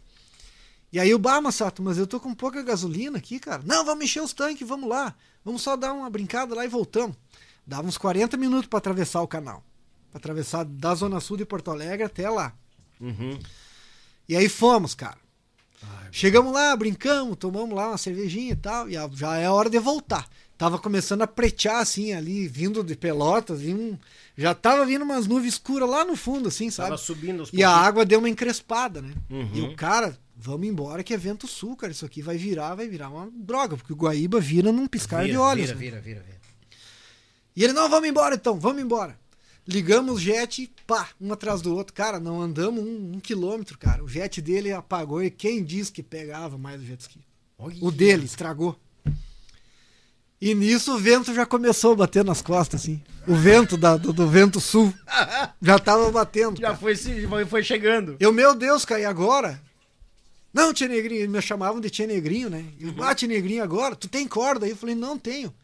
E 0.92 0.98
aí 0.98 1.14
o 1.14 1.18
Bah, 1.18 1.40
Massato, 1.40 1.82
mas 1.82 1.98
eu 1.98 2.06
tô 2.06 2.18
com 2.18 2.34
pouca 2.34 2.62
gasolina 2.62 3.18
aqui, 3.18 3.38
cara. 3.38 3.62
Não, 3.64 3.84
vamos 3.84 4.04
encher 4.04 4.22
os 4.22 4.32
tanques, 4.32 4.66
vamos 4.66 4.88
lá. 4.88 5.14
Vamos 5.44 5.62
só 5.62 5.76
dar 5.76 5.92
uma 5.92 6.10
brincada 6.10 6.54
lá 6.54 6.64
e 6.64 6.68
voltamos. 6.68 7.16
Dava 7.66 7.86
uns 7.86 7.96
40 7.96 8.36
minutos 8.36 8.66
para 8.66 8.78
atravessar 8.78 9.22
o 9.22 9.28
canal. 9.28 9.62
Pra 10.10 10.18
atravessar 10.18 10.64
da 10.64 10.94
Zona 10.94 11.20
Sul 11.20 11.36
de 11.36 11.44
Porto 11.44 11.70
Alegre 11.70 12.04
até 12.04 12.28
lá. 12.28 12.52
Uhum. 13.00 13.38
E 14.28 14.36
aí 14.36 14.48
fomos, 14.48 14.94
cara. 14.94 15.18
Chegamos 16.12 16.52
lá, 16.52 16.74
brincamos, 16.74 17.36
tomamos 17.36 17.74
lá 17.74 17.88
uma 17.88 17.98
cervejinha 17.98 18.52
e 18.52 18.56
tal, 18.56 18.88
e 18.88 18.94
já 19.14 19.36
é 19.36 19.48
hora 19.48 19.70
de 19.70 19.78
voltar. 19.78 20.28
Tava 20.58 20.78
começando 20.78 21.22
a 21.22 21.26
pretear 21.26 21.76
assim 21.76 22.12
ali, 22.12 22.46
vindo 22.46 22.82
de 22.82 22.94
Pelotas, 22.94 23.62
e 23.62 23.72
um, 23.72 23.96
já 24.36 24.54
tava 24.54 24.84
vindo 24.84 25.02
umas 25.02 25.26
nuvens 25.26 25.54
escuras 25.54 25.88
lá 25.88 26.04
no 26.04 26.16
fundo, 26.16 26.48
assim, 26.48 26.70
sabe? 26.70 26.90
Tava 26.90 26.98
subindo 26.98 27.42
os 27.44 27.50
E 27.52 27.62
a 27.62 27.70
água 27.70 28.04
deu 28.04 28.18
uma 28.18 28.28
encrespada, 28.28 29.00
né? 29.00 29.14
Uhum. 29.30 29.50
E 29.54 29.60
o 29.62 29.76
cara, 29.76 30.18
vamos 30.40 30.66
embora 30.66 31.04
que 31.04 31.12
é 31.12 31.16
vento 31.16 31.46
sul, 31.46 31.76
cara. 31.76 31.92
Isso 31.92 32.04
aqui 32.06 32.22
vai 32.22 32.36
virar, 32.36 32.74
vai 32.74 32.88
virar 32.88 33.10
uma 33.10 33.30
droga, 33.32 33.76
porque 33.76 33.92
o 33.92 33.96
Guaíba 33.96 34.40
vira 34.40 34.72
num 34.72 34.86
piscar 34.86 35.22
de 35.22 35.28
vira, 35.28 35.40
olhos. 35.40 35.66
Vira, 35.70 35.74
né? 35.74 35.80
vira, 35.80 36.00
vira, 36.00 36.20
vira. 36.20 36.40
E 37.54 37.64
ele, 37.64 37.72
não, 37.72 37.88
vamos 37.90 38.08
embora 38.08 38.34
então, 38.34 38.58
vamos 38.58 38.82
embora. 38.82 39.18
Ligamos 39.68 40.14
o 40.14 40.18
jet, 40.18 40.72
pá, 40.86 41.08
um 41.20 41.32
atrás 41.32 41.60
do 41.60 41.74
outro. 41.74 41.92
Cara, 41.92 42.18
não 42.18 42.40
andamos 42.40 42.82
um, 42.82 43.12
um 43.16 43.20
quilômetro, 43.20 43.78
cara. 43.78 44.02
O 44.02 44.08
jet 44.08 44.40
dele 44.40 44.72
apagou 44.72 45.22
e 45.22 45.30
quem 45.30 45.62
disse 45.62 45.92
que 45.92 46.02
pegava 46.02 46.56
mais 46.56 46.80
o 46.80 46.84
jet 46.84 47.00
ski? 47.00 47.20
O 47.80 47.90
dele 47.90 48.24
estragou. 48.24 48.76
E 50.40 50.54
nisso 50.54 50.94
o 50.94 50.98
vento 50.98 51.34
já 51.34 51.44
começou 51.44 51.92
a 51.92 51.96
bater 51.96 52.24
nas 52.24 52.40
costas, 52.40 52.80
assim. 52.80 53.02
O 53.28 53.34
vento 53.34 53.76
da- 53.76 53.98
do, 53.98 54.10
do 54.10 54.26
vento 54.26 54.58
sul 54.58 54.92
já 55.60 55.78
tava 55.78 56.10
batendo. 56.10 56.58
Já 56.58 56.68
cara. 56.68 56.78
foi, 56.78 56.96
foi 57.46 57.62
chegando. 57.62 58.16
Eu, 58.18 58.32
meu 58.32 58.54
Deus, 58.54 58.86
cara, 58.86 59.02
e 59.02 59.04
agora? 59.04 59.60
Não, 60.52 60.74
Tia 60.74 60.88
Negrinho, 60.88 61.28
me 61.30 61.40
chamavam 61.40 61.80
de 61.80 61.90
Tia 61.90 62.06
Negrinho, 62.06 62.50
né? 62.50 62.64
Eu, 62.78 62.92
ah, 63.04 63.14
Tia 63.14 63.28
Negrinho, 63.28 63.62
agora? 63.62 63.94
Tu 63.94 64.08
tem 64.08 64.26
corda? 64.26 64.66
Aí 64.66 64.72
eu 64.72 64.76
falei, 64.76 64.94
não 64.94 65.18
tenho. 65.18 65.54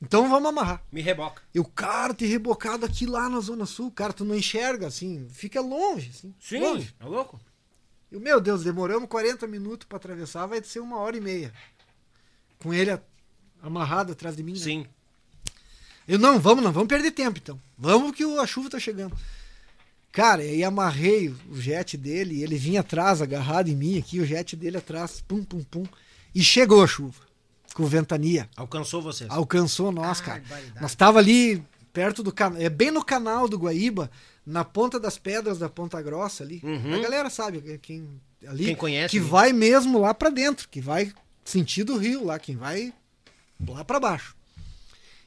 Então 0.00 0.28
vamos 0.28 0.48
amarrar. 0.48 0.82
Me 0.92 1.00
reboca. 1.00 1.42
E 1.54 1.58
o 1.60 1.64
cara 1.64 2.12
te 2.12 2.26
rebocado 2.26 2.84
aqui 2.84 3.06
lá 3.06 3.28
na 3.30 3.40
Zona 3.40 3.64
Sul, 3.64 3.90
cara, 3.90 4.12
tu 4.12 4.24
não 4.24 4.34
enxerga, 4.34 4.86
assim, 4.86 5.26
fica 5.30 5.60
longe, 5.60 6.10
assim. 6.14 6.34
Sim, 6.38 6.60
Longe. 6.60 6.94
é 7.00 7.04
louco? 7.04 7.40
E, 8.12 8.18
meu 8.18 8.40
Deus, 8.40 8.62
demoramos 8.62 9.08
40 9.08 9.46
minutos 9.46 9.86
pra 9.88 9.96
atravessar, 9.96 10.46
vai 10.46 10.62
ser 10.62 10.80
uma 10.80 10.98
hora 10.98 11.16
e 11.16 11.20
meia. 11.20 11.52
Com 12.58 12.74
ele 12.74 12.98
amarrado 13.62 14.12
atrás 14.12 14.36
de 14.36 14.42
mim, 14.42 14.52
né? 14.52 14.58
Sim. 14.58 14.86
Eu, 16.06 16.18
não, 16.18 16.38
vamos, 16.38 16.62
não, 16.62 16.72
vamos 16.72 16.88
perder 16.88 17.10
tempo 17.10 17.38
então. 17.38 17.60
Vamos 17.76 18.14
que 18.14 18.22
a 18.22 18.46
chuva 18.46 18.70
tá 18.70 18.78
chegando. 18.78 19.16
Cara, 20.16 20.42
e 20.42 20.48
aí 20.48 20.64
amarrei 20.64 21.28
o 21.28 21.60
jet 21.60 21.94
dele, 21.94 22.36
e 22.36 22.42
ele 22.42 22.56
vinha 22.56 22.80
atrás, 22.80 23.20
agarrado 23.20 23.68
em 23.68 23.76
mim 23.76 23.98
aqui, 23.98 24.18
o 24.18 24.24
jet 24.24 24.56
dele 24.56 24.78
atrás, 24.78 25.20
pum, 25.20 25.44
pum, 25.44 25.62
pum. 25.62 25.84
E 26.34 26.42
chegou 26.42 26.82
a 26.82 26.86
chuva, 26.86 27.20
com 27.74 27.84
ventania. 27.84 28.48
Alcançou 28.56 29.02
vocês. 29.02 29.28
Alcançou 29.30 29.92
nós, 29.92 30.22
cara. 30.22 30.40
Barbaridade. 30.40 30.80
Nós 30.80 30.94
tava 30.94 31.18
ali 31.18 31.62
perto 31.92 32.22
do 32.22 32.32
canal, 32.32 32.58
é 32.58 32.70
bem 32.70 32.90
no 32.90 33.04
canal 33.04 33.46
do 33.46 33.58
Guaíba, 33.58 34.10
na 34.46 34.64
ponta 34.64 34.98
das 34.98 35.18
pedras 35.18 35.58
da 35.58 35.68
Ponta 35.68 36.00
Grossa 36.00 36.42
ali. 36.42 36.62
Uhum. 36.64 36.94
A 36.94 36.98
galera 36.98 37.28
sabe 37.28 37.60
que- 37.60 37.76
quem 37.76 38.08
ali 38.46 38.64
Quem 38.64 38.74
conhece, 38.74 39.10
que 39.10 39.20
né? 39.20 39.28
vai 39.28 39.52
mesmo 39.52 39.98
lá 39.98 40.14
pra 40.14 40.30
dentro, 40.30 40.66
que 40.70 40.80
vai 40.80 41.12
sentido 41.44 41.94
rio 41.98 42.24
lá, 42.24 42.38
quem 42.38 42.56
vai 42.56 42.90
lá 43.68 43.84
pra 43.84 44.00
baixo. 44.00 44.34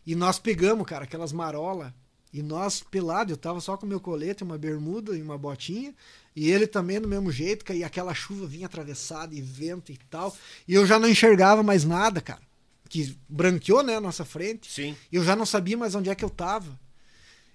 E 0.03 0.15
nós 0.15 0.39
pegamos, 0.39 0.87
cara, 0.87 1.03
aquelas 1.03 1.31
marolas 1.31 1.91
e 2.31 2.41
nós 2.43 2.81
pelado, 2.81 3.33
eu 3.33 3.37
tava 3.37 3.59
só 3.59 3.75
com 3.75 3.85
meu 3.85 3.99
colete, 3.99 4.43
uma 4.43 4.57
bermuda 4.57 5.17
e 5.17 5.21
uma 5.21 5.37
botinha, 5.37 5.93
e 6.35 6.49
ele 6.49 6.67
também 6.67 7.01
do 7.01 7.07
mesmo 7.07 7.31
jeito, 7.31 7.71
e 7.73 7.83
aquela 7.83 8.13
chuva 8.13 8.45
vinha 8.45 8.67
atravessada 8.67 9.33
e 9.33 9.41
vento 9.41 9.91
e 9.91 9.97
tal, 10.09 10.35
e 10.67 10.73
eu 10.73 10.85
já 10.85 10.99
não 10.99 11.09
enxergava 11.09 11.63
mais 11.63 11.83
nada, 11.83 12.21
cara. 12.21 12.41
Que 12.87 13.15
branqueou, 13.27 13.83
né, 13.83 13.97
a 13.97 14.01
nossa 14.01 14.25
frente. 14.25 14.71
Sim. 14.71 14.95
E 15.11 15.15
eu 15.15 15.23
já 15.23 15.35
não 15.35 15.45
sabia 15.45 15.77
mais 15.77 15.93
onde 15.93 16.09
é 16.09 16.15
que 16.15 16.25
eu 16.25 16.29
tava. 16.29 16.79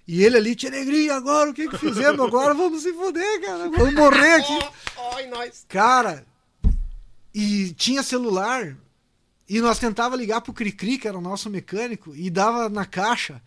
E 0.07 0.23
ele 0.23 0.37
ali, 0.37 0.55
tia 0.55 0.69
Negrinho, 0.69 1.13
agora 1.13 1.49
o 1.49 1.53
que 1.53 1.67
que 1.67 1.77
fizemos? 1.77 2.19
Agora 2.19 2.53
vamos 2.53 2.83
se 2.83 2.93
foder, 2.93 3.41
cara. 3.41 3.69
Vamos 3.69 3.93
morrer 3.93 4.35
aqui. 4.39 4.59
Ai, 5.13 5.27
nós. 5.27 5.65
Cara, 5.67 6.25
e 7.33 7.73
tinha 7.73 8.03
celular. 8.03 8.77
E 9.47 9.59
nós 9.59 9.77
tentava 9.77 10.15
ligar 10.15 10.41
pro 10.41 10.53
Cricri, 10.53 10.97
que 10.97 11.07
era 11.07 11.17
o 11.17 11.21
nosso 11.21 11.49
mecânico, 11.49 12.15
e 12.15 12.29
dava 12.29 12.69
na 12.69 12.85
caixa. 12.85 13.41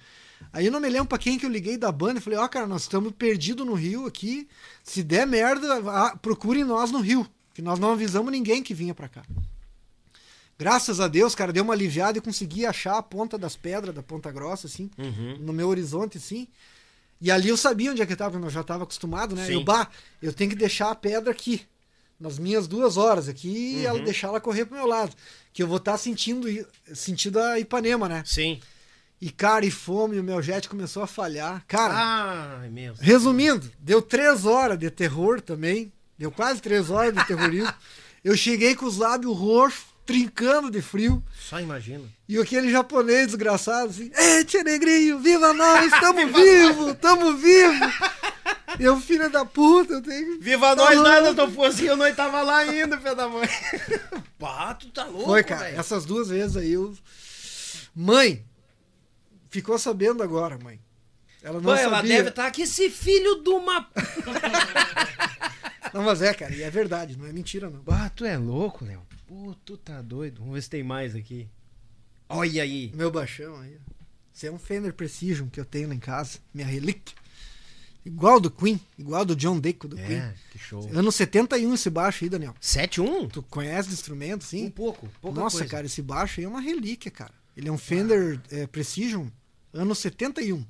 Aí 0.52 0.66
eu 0.66 0.73
não 0.73 0.81
me 0.81 0.89
lembro 0.89 1.09
pra 1.09 1.19
quem 1.19 1.39
que 1.39 1.44
eu 1.47 1.51
liguei 1.51 1.77
da 1.77 1.93
banda 1.93 2.19
e 2.19 2.23
falei, 2.23 2.39
ó, 2.39 2.48
cara, 2.48 2.66
nós 2.66 2.82
estamos 2.82 3.12
perdidos 3.12 3.66
no 3.66 3.74
Rio 3.74 4.06
aqui. 4.06 4.48
Se 4.82 5.02
der 5.02 5.27
merda, 5.27 5.81
vá- 5.81 6.16
procure 6.16 6.65
nós 6.65 6.90
no 6.90 7.01
Rio. 7.01 7.27
Que 7.52 7.60
nós 7.62 7.78
não 7.78 7.93
avisamos 7.93 8.31
ninguém 8.32 8.62
que 8.62 8.73
vinha 8.73 8.94
pra 8.94 9.09
cá. 9.09 9.23
Graças 10.59 10.98
a 11.01 11.06
Deus, 11.06 11.35
cara, 11.35 11.52
deu 11.52 11.62
uma 11.62 11.73
aliviada 11.73 12.19
e 12.19 12.20
consegui 12.20 12.66
achar 12.66 12.97
a 12.98 13.02
ponta 13.02 13.39
das 13.39 13.55
pedras 13.55 13.94
da 13.94 14.02
Ponta 14.02 14.31
Grossa, 14.32 14.66
assim, 14.66 14.90
Uhum. 14.98 15.36
no 15.40 15.52
meu 15.52 15.69
horizonte, 15.69 16.19
assim. 16.19 16.48
E 17.20 17.31
ali 17.31 17.48
eu 17.48 17.56
sabia 17.56 17.93
onde 17.93 18.02
é 18.02 18.06
que 18.06 18.12
eu 18.12 18.16
tava, 18.16 18.39
eu 18.39 18.51
já 18.51 18.62
tava 18.65 18.82
acostumado, 18.85 19.36
né? 19.36 19.47
Sim. 19.47 19.55
Eu, 19.55 19.65
bah, 19.65 19.89
eu 20.20 20.32
tenho 20.32 20.51
que 20.51 20.56
deixar 20.56 20.90
a 20.90 20.94
pedra 20.97 21.31
aqui, 21.31 21.62
nas 22.19 22.39
minhas 22.39 22.66
duas 22.66 22.97
horas 22.97 23.28
aqui, 23.28 23.77
e 23.77 23.86
ela 23.86 24.01
deixar 24.01 24.28
ela 24.28 24.40
correr 24.40 24.65
pro 24.66 24.77
meu 24.77 24.86
lado. 24.86 25.15
Que 25.52 25.62
eu 25.62 25.69
vou 25.69 25.77
estar 25.77 25.97
sentindo, 25.97 26.48
i- 26.48 26.66
sentindo 26.93 27.39
a 27.39 27.59
Ipanema, 27.60 28.09
né? 28.09 28.23
Sim. 28.27 28.60
E, 29.20 29.31
cara, 29.31 29.65
e 29.66 29.70
fome, 29.70 30.19
o 30.19 30.23
meu 30.23 30.40
jet 30.40 30.69
começou 30.69 31.03
a 31.03 31.07
falhar. 31.07 31.65
Cara, 31.66 31.95
Ai, 32.61 32.69
meu. 32.69 32.95
resumindo, 33.01 33.69
deu 33.81 34.01
três 34.01 34.47
horas 34.47 34.78
de 34.78 34.90
terror 34.90 35.40
também. 35.40 35.93
Deu 36.16 36.31
quase 36.31 36.61
três 36.61 36.89
horas 36.90 37.15
de 37.15 37.24
terrorismo. 37.27 37.73
Eu 38.24 38.36
cheguei 38.36 38.74
com 38.74 38.85
os 38.86 38.97
lábios 38.97 39.36
roxos, 39.36 39.85
trincando 40.05 40.70
de 40.70 40.82
frio. 40.82 41.23
Só 41.39 41.61
imagina. 41.61 42.05
E 42.28 42.36
aquele 42.39 42.70
japonês 42.70 43.27
desgraçado 43.28 43.90
assim, 43.90 44.11
Ei, 44.16 44.45
tia 44.45 44.62
negrinho, 44.65 45.19
viva 45.20 45.53
nós, 45.53 45.90
tamo 46.01 46.27
vivo, 46.32 46.95
tamo 46.97 47.36
vivo. 47.36 47.85
Eu, 48.78 49.01
filho 49.01 49.31
da 49.31 49.45
puta, 49.45 49.95
eu 49.95 50.03
tenho. 50.03 50.40
Viva 50.40 50.69
Tá 50.74 50.77
nós, 50.77 50.95
louco. 50.97 51.09
nada, 51.09 51.35
tô 51.35 51.49
focinho, 51.51 51.97
nós 51.97 52.15
tava 52.16 52.43
lá 52.43 52.59
ainda, 52.59 52.99
filho 52.99 53.15
da 53.15 53.28
mãe. 53.28 53.49
Pá, 54.39 54.74
tu 54.74 54.89
tá 54.90 55.05
louco, 55.05 55.27
Foi, 55.27 55.43
cara, 55.45 55.65
velho. 55.65 55.81
essas 55.81 56.05
duas 56.05 56.28
vezes 56.28 56.57
aí 56.57 56.73
eu. 56.73 56.93
Mãe, 57.95 58.45
ficou 59.51 59.79
sabendo 59.79 60.23
agora, 60.23 60.59
mãe. 60.59 60.81
Ela 61.43 61.55
não 61.61 61.62
Pô, 61.62 61.75
ela 61.75 61.97
sabia. 61.99 62.16
deve 62.16 62.29
estar 62.31 62.47
aqui, 62.47 62.62
esse 62.62 62.91
filho 62.91 63.43
de 63.43 63.51
uma... 63.51 63.89
Não, 65.95 66.03
mas 66.03 66.20
é, 66.20 66.35
cara, 66.35 66.55
e 66.55 66.62
é 66.62 66.70
verdade, 66.70 67.16
não 67.16 67.27
é 67.27 67.33
mentira, 67.33 67.70
não. 67.70 67.83
Ah, 67.87 68.11
tu 68.11 68.25
é 68.25 68.37
louco, 68.37 68.85
Léo. 68.85 69.01
Pô, 69.27 69.55
tu 69.65 69.77
tá 69.77 70.03
doido. 70.03 70.41
Vamos 70.41 70.55
ver 70.55 70.62
se 70.62 70.70
tem 70.70 70.83
mais 70.83 71.15
aqui. 71.15 71.49
Olha 72.29 72.62
aí. 72.62 72.93
Meu 72.95 73.11
baixão 73.11 73.59
aí. 73.61 73.75
ó. 73.77 73.93
Esse 74.35 74.47
é 74.47 74.53
um 74.53 74.59
Fender 74.59 74.93
Precision 74.93 75.49
que 75.49 75.59
eu 75.59 75.65
tenho 75.65 75.89
lá 75.89 75.95
em 75.95 75.99
casa, 75.99 76.39
minha 76.53 76.66
relíquia. 76.66 77.16
Igual 78.05 78.39
do 78.41 78.51
Queen, 78.51 78.81
igual 78.97 79.25
do 79.25 79.35
John 79.35 79.59
Deco 79.59 79.89
do 79.89 79.97
Queen. 79.97 80.19
É, 80.19 80.35
que 80.51 80.59
show. 80.59 80.89
Ano 80.93 81.11
71 81.11 81.75
esse 81.75 81.91
baixo 81.91 82.25
aí, 82.25 82.31
Daniel. 82.31 82.55
7-1? 82.62 83.31
Tu 83.31 83.43
conhece 83.43 83.89
de 83.89 83.95
instrumento, 83.95 84.45
sim? 84.45 84.66
Um 84.66 84.70
pouco, 84.70 85.09
pouca 85.20 85.41
Nossa, 85.41 85.59
coisa. 85.59 85.70
cara, 85.70 85.87
esse 85.87 86.01
baixo 86.01 86.41
aí 86.41 86.45
é 86.45 86.49
uma 86.49 86.61
relíquia, 86.61 87.11
cara. 87.11 87.33
Ele 87.57 87.69
é 87.69 87.73
um 87.73 87.77
Fender 87.79 88.41
é, 88.51 88.66
Precision, 88.66 89.27
ano 89.73 89.95
71. 89.95 90.65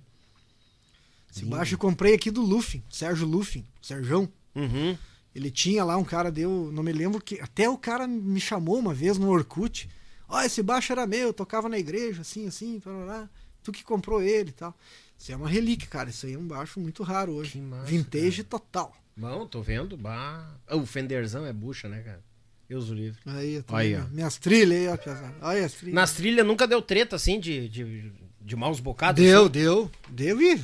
Esse 1.31 1.41
Lindo. 1.45 1.57
baixo 1.57 1.75
eu 1.75 1.79
comprei 1.79 2.15
aqui 2.15 2.31
do 2.31 2.41
Luffy, 2.43 2.83
Sérgio 2.91 3.27
Luffy, 3.27 3.65
Sérgio. 3.83 4.33
Uhum. 4.55 4.97
Ele 5.35 5.51
tinha 5.51 5.85
lá 5.85 5.97
um 5.97 6.05
cara 6.05 6.33
deu, 6.33 6.71
não 6.73 6.83
me 6.83 6.93
lembro 6.93 7.21
que 7.21 7.39
até 7.41 7.69
o 7.69 7.77
cara 7.79 8.07
me 8.09 8.41
chamou 8.41 8.79
uma 8.79 8.95
vez 8.95 9.19
no 9.19 9.29
Orkut. 9.29 9.89
Ó, 10.29 10.41
esse 10.43 10.63
baixo 10.63 10.93
era 10.93 11.07
meu, 11.07 11.29
eu 11.29 11.33
tocava 11.33 11.69
na 11.69 11.79
igreja, 11.79 12.23
assim, 12.23 12.47
assim, 12.47 12.81
parará. 12.81 13.29
Tu 13.63 13.73
que 13.73 13.85
comprou 13.85 14.23
ele 14.23 14.51
e 14.51 14.53
tal. 14.53 14.75
Isso 15.17 15.31
é 15.33 15.37
uma 15.37 15.49
relíquia, 15.49 15.89
cara. 15.89 16.11
Isso 16.11 16.27
aí 16.27 16.35
é 16.35 16.39
um 16.39 16.47
baixo 16.47 16.81
muito 16.81 17.03
raro 17.03 17.33
hoje. 17.33 17.53
Que 17.53 17.59
massa, 17.61 17.85
Vintage 17.85 18.43
total. 18.45 18.97
Bom, 19.17 19.47
tô 19.47 19.61
vendo. 19.63 19.97
Bah. 19.97 20.55
Ah, 20.67 20.77
O 20.77 20.87
Fenderzão 20.87 21.45
é 21.45 21.53
bucha, 21.53 21.89
né, 21.89 22.01
cara? 22.03 22.23
Deus 22.69 22.89
o 22.89 22.95
livre. 22.95 23.19
Aí, 23.27 23.55
eu 23.55 23.63
tô 23.63 23.75
Aí, 23.75 23.95
vendo 23.95 24.05
ó. 24.07 24.09
minhas 24.11 24.39
trilhas 24.39 24.79
aí, 24.79 24.89
ó, 24.89 24.97
Piazada. 24.97 25.35
Olha 25.41 25.65
as 25.67 25.73
trilhas. 25.73 25.95
Nas 25.95 26.13
trilhas 26.13 26.47
nunca 26.47 26.67
deu 26.69 26.81
treta, 26.83 27.17
assim, 27.17 27.41
de, 27.41 27.69
de, 27.69 28.13
de 28.49 28.57
maus 28.57 28.81
bocados? 28.81 29.23
Deu, 29.23 29.43
assim? 29.43 29.51
deu. 29.51 29.91
Deu 30.09 30.41
e 30.43 30.61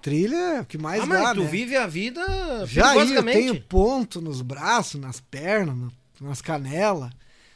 trilha 0.00 0.36
é 0.36 0.60
o 0.60 0.64
que 0.64 0.78
mais 0.78 1.02
Ah, 1.02 1.06
dá, 1.06 1.22
mas 1.24 1.34
tu 1.34 1.42
né? 1.42 1.48
vive 1.48 1.76
a 1.76 1.86
vida 1.86 2.22
Já 2.66 2.90
aí 2.90 3.12
eu 3.14 3.22
tenho 3.24 3.60
ponto 3.60 4.20
nos 4.20 4.40
braços, 4.40 4.98
nas 5.00 5.20
pernas, 5.20 5.76
no- 5.76 5.92
nas 6.20 6.40
canelas. 6.40 7.10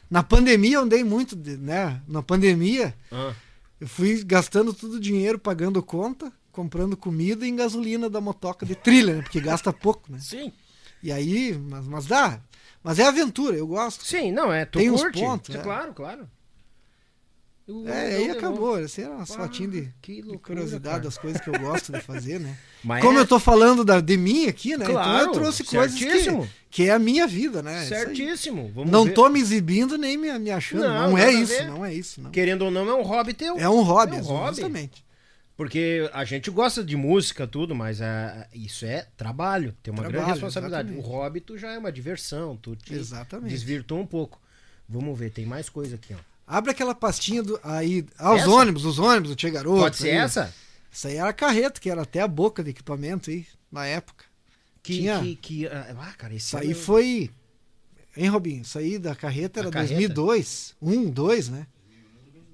Na 0.09 0.21
pandemia 0.21 0.75
eu 0.77 0.81
andei 0.81 1.03
muito, 1.03 1.35
né? 1.35 2.01
Na 2.07 2.21
pandemia 2.21 2.93
Ah, 3.11 3.33
eu 3.81 3.87
fui 3.87 4.23
gastando 4.23 4.73
todo 4.73 4.93
o 4.93 4.99
dinheiro 4.99 5.39
pagando 5.39 5.81
conta, 5.81 6.31
comprando 6.51 6.95
comida 6.95 7.45
e 7.45 7.49
em 7.49 7.55
gasolina 7.55 8.09
da 8.09 8.21
motoca 8.21 8.65
de 8.65 8.75
trilha, 8.75 9.15
né? 9.15 9.21
Porque 9.23 9.39
gasta 9.39 9.73
pouco, 9.73 10.11
né? 10.11 10.19
sim. 10.21 10.51
E 11.01 11.11
aí, 11.11 11.55
mas, 11.69 11.87
mas 11.87 12.05
dá. 12.07 12.39
Mas 12.83 12.97
é 12.99 13.03
aventura, 13.05 13.55
eu 13.55 13.67
gosto. 13.67 14.03
Sim, 14.05 14.31
não, 14.31 14.51
é. 14.51 14.65
Tu 14.65 14.79
Tem 14.79 14.89
curte. 14.91 15.19
pontos, 15.19 15.53
Sim, 15.53 15.59
é. 15.59 15.63
Claro, 15.63 15.93
claro. 15.93 16.27
O- 17.67 17.87
É, 17.87 18.15
aí 18.17 18.29
acabou. 18.29 18.77
Essa 18.79 19.01
era 19.01 19.11
uma 19.11 19.23
Ah, 19.23 19.25
fotinha 19.25 19.67
de, 19.67 19.93
que 20.01 20.15
de 20.15 20.21
loucura, 20.21 20.39
curiosidade 20.55 20.83
cara. 20.97 21.03
das 21.03 21.17
coisas 21.17 21.41
que 21.41 21.49
eu 21.49 21.59
gosto 21.59 21.91
de 21.91 21.99
fazer, 22.01 22.39
né? 22.39 22.55
Mas 22.83 23.03
Como 23.03 23.17
é 23.17 23.21
eu 23.21 23.27
tô 23.27 23.39
falando 23.39 23.83
da, 23.83 23.99
de 23.99 24.15
mim 24.17 24.45
aqui, 24.45 24.77
né? 24.77 24.83
então 24.83 24.91
Claro, 24.93 25.25
eu 25.27 25.31
trouxe 25.31 25.63
coisas 25.63 25.97
que, 25.97 26.03
certíssimo. 26.05 26.47
que 26.69 26.83
é 26.83 26.91
a 26.91 26.99
minha 26.99 27.25
vida, 27.25 27.63
né? 27.63 27.79
Aí. 27.79 27.87
certíssimo. 27.87 28.71
Vamos 28.75 28.91
Não 28.91 29.05
ver. 29.05 29.13
tô 29.13 29.27
me 29.29 29.39
exibindo 29.39 29.97
nem 29.97 30.15
me, 30.15 30.31
me 30.37 30.51
achando. 30.51 30.83
Não, 30.83 31.09
Não, 31.11 31.17
é 31.17 31.31
isso, 31.31 31.63
não 31.65 31.83
é 31.83 31.91
isso. 31.91 32.21
Não. 32.21 32.29
Querendo 32.29 32.65
ou 32.65 32.69
não, 32.71 32.87
é 32.87 32.93
um 32.93 33.01
hobby 33.01 33.33
teu. 33.33 33.57
É 33.57 33.67
um 33.67 33.81
hobby, 33.81 34.17
É 34.17 34.19
um 34.19 34.23
hobby. 34.25 34.47
justamente. 34.57 35.03
Porque 35.57 36.07
a 36.13 36.23
gente 36.25 36.51
gosta 36.51 36.83
de 36.83 36.95
música, 36.97 37.47
tudo, 37.47 37.73
mas 37.73 38.01
é, 38.01 38.47
isso 38.53 38.85
é 38.85 39.07
trabalho, 39.15 39.73
tem 39.81 39.91
uma 39.91 40.01
grande 40.03 40.17
Trabalho, 40.17 40.33
responsabilidade. 40.33 40.89
exatamente. 40.89 41.07
O 41.07 41.17
hobby 41.17 41.39
tu 41.39 41.57
já 41.57 41.71
é 41.71 41.77
uma 41.79 41.91
diversão, 41.91 42.57
tu 42.57 42.75
te 42.75 42.93
Exatamente. 42.93 43.49
desvirtou 43.49 43.97
um 43.99 44.05
pouco. 44.05 44.39
Vamos 44.87 45.17
ver, 45.17 45.31
tem 45.31 45.45
mais 45.45 45.67
coisa 45.69 45.95
aqui, 45.95 46.13
ó. 46.13 46.34
Abre 46.47 46.71
aquela 46.71 46.93
pastinha 46.93 47.41
do, 47.41 47.59
aí. 47.63 48.05
Ah, 48.17 48.33
os 48.35 48.45
ônibus, 48.47 48.85
os 48.85 48.99
ônibus 48.99 49.29
do 49.31 49.35
Tia 49.35 49.49
Garoto. 49.49 49.79
Pode 49.79 49.97
ser 49.97 50.09
aí. 50.11 50.17
essa? 50.17 50.53
Essa 50.91 51.07
aí 51.07 51.15
era 51.17 51.29
a 51.29 51.33
carreta, 51.33 51.79
que 51.79 51.89
era 51.89 52.03
até 52.03 52.21
a 52.21 52.27
boca 52.27 52.63
de 52.63 52.69
equipamento 52.69 53.29
aí, 53.29 53.45
na 53.71 53.85
época. 53.85 54.25
Que, 54.83 54.93
Tinha. 54.99 55.19
que, 55.19 55.35
que- 55.35 55.67
ah, 55.67 56.13
cara, 56.17 56.33
esse 56.35 56.45
Isso 56.47 56.57
aí 56.57 56.73
foi. 56.73 57.31
Hein, 58.15 58.29
Robinho? 58.29 58.61
Isso 58.61 58.77
aí 58.77 58.97
da 58.99 59.15
carreta 59.15 59.59
era 59.59 59.71
carreta? 59.71 59.93
2002. 59.95 60.75
1, 60.81 61.09
2, 61.09 61.49
né? 61.49 61.67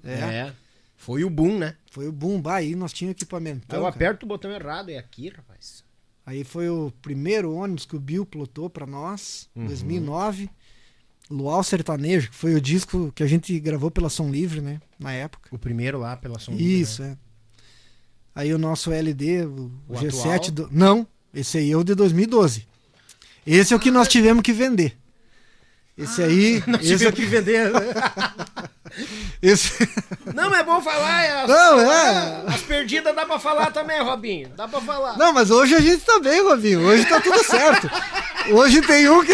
É. 0.02 0.12
É. 0.14 0.52
Foi 0.96 1.22
o 1.24 1.30
boom, 1.30 1.58
né? 1.58 1.76
Foi 1.90 2.08
o 2.08 2.12
boom. 2.12 2.40
Bah, 2.40 2.56
aí 2.56 2.74
nós 2.74 2.92
tínhamos 2.92 3.16
equipamento. 3.16 3.72
eu 3.74 3.86
aperto 3.86 4.24
o 4.24 4.28
botão 4.28 4.50
errado, 4.50 4.88
é 4.88 4.96
aqui, 4.98 5.28
rapaz. 5.28 5.84
Aí 6.24 6.42
foi 6.44 6.68
o 6.68 6.92
primeiro 7.02 7.52
ônibus 7.52 7.84
que 7.84 7.96
o 7.96 8.00
Bill 8.00 8.24
plotou 8.24 8.70
pra 8.70 8.86
nós, 8.86 9.48
Uhum. 9.54 9.66
2009. 9.66 10.48
Luau 11.32 11.62
Sertanejo, 11.64 12.30
que 12.30 12.36
foi 12.36 12.54
o 12.54 12.60
disco 12.60 13.10
que 13.14 13.22
a 13.22 13.26
gente 13.26 13.58
gravou 13.58 13.90
pela 13.90 14.08
Som 14.10 14.30
Livre, 14.30 14.60
né? 14.60 14.80
Na 14.98 15.12
época. 15.12 15.48
O 15.50 15.58
primeiro 15.58 15.98
lá 15.98 16.16
pela 16.16 16.38
som 16.38 16.52
Isso, 16.52 17.02
é. 17.02 17.16
Aí 18.34 18.52
o 18.54 18.58
nosso 18.58 18.92
LD, 18.92 19.44
o, 19.46 19.70
O 19.88 19.94
G7 19.94 20.34
atual? 20.36 20.50
do... 20.50 20.68
Não, 20.70 21.06
esse 21.34 21.58
aí 21.58 21.70
é 21.72 21.76
o 21.76 21.82
de 21.84 21.94
2012. 21.94 22.66
Esse 23.46 23.72
é 23.72 23.76
o 23.76 23.80
que 23.80 23.90
nós 23.90 24.08
tivemos 24.08 24.42
que 24.42 24.52
vender. 24.52 24.96
Esse 25.98 26.22
aí. 26.22 26.62
Nós 26.66 26.80
esse, 26.82 26.92
tivemos 26.96 27.14
que 27.14 27.26
vender. 27.26 27.70
esse... 29.42 29.72
Não, 30.34 30.48
mas 30.48 30.60
é 30.60 30.64
bom 30.64 30.80
falar. 30.80 31.22
é 31.22 31.42
as- 31.42 31.48
Não, 31.48 31.80
é. 31.80 32.44
As 32.54 32.62
perdidas 32.62 33.14
dá 33.14 33.26
pra 33.26 33.38
falar 33.38 33.70
também, 33.72 34.00
Robinho. 34.02 34.48
Dá 34.56 34.66
pra 34.66 34.80
falar. 34.80 35.18
Não, 35.18 35.32
mas 35.34 35.50
hoje 35.50 35.74
a 35.74 35.80
gente 35.80 36.02
tá 36.02 36.18
bem, 36.20 36.42
Robinho. 36.42 36.80
Hoje 36.80 37.04
tá 37.06 37.20
tudo 37.20 37.44
certo. 37.44 37.90
Hoje 38.52 38.80
tem 38.82 39.08
um 39.10 39.22
que. 39.24 39.32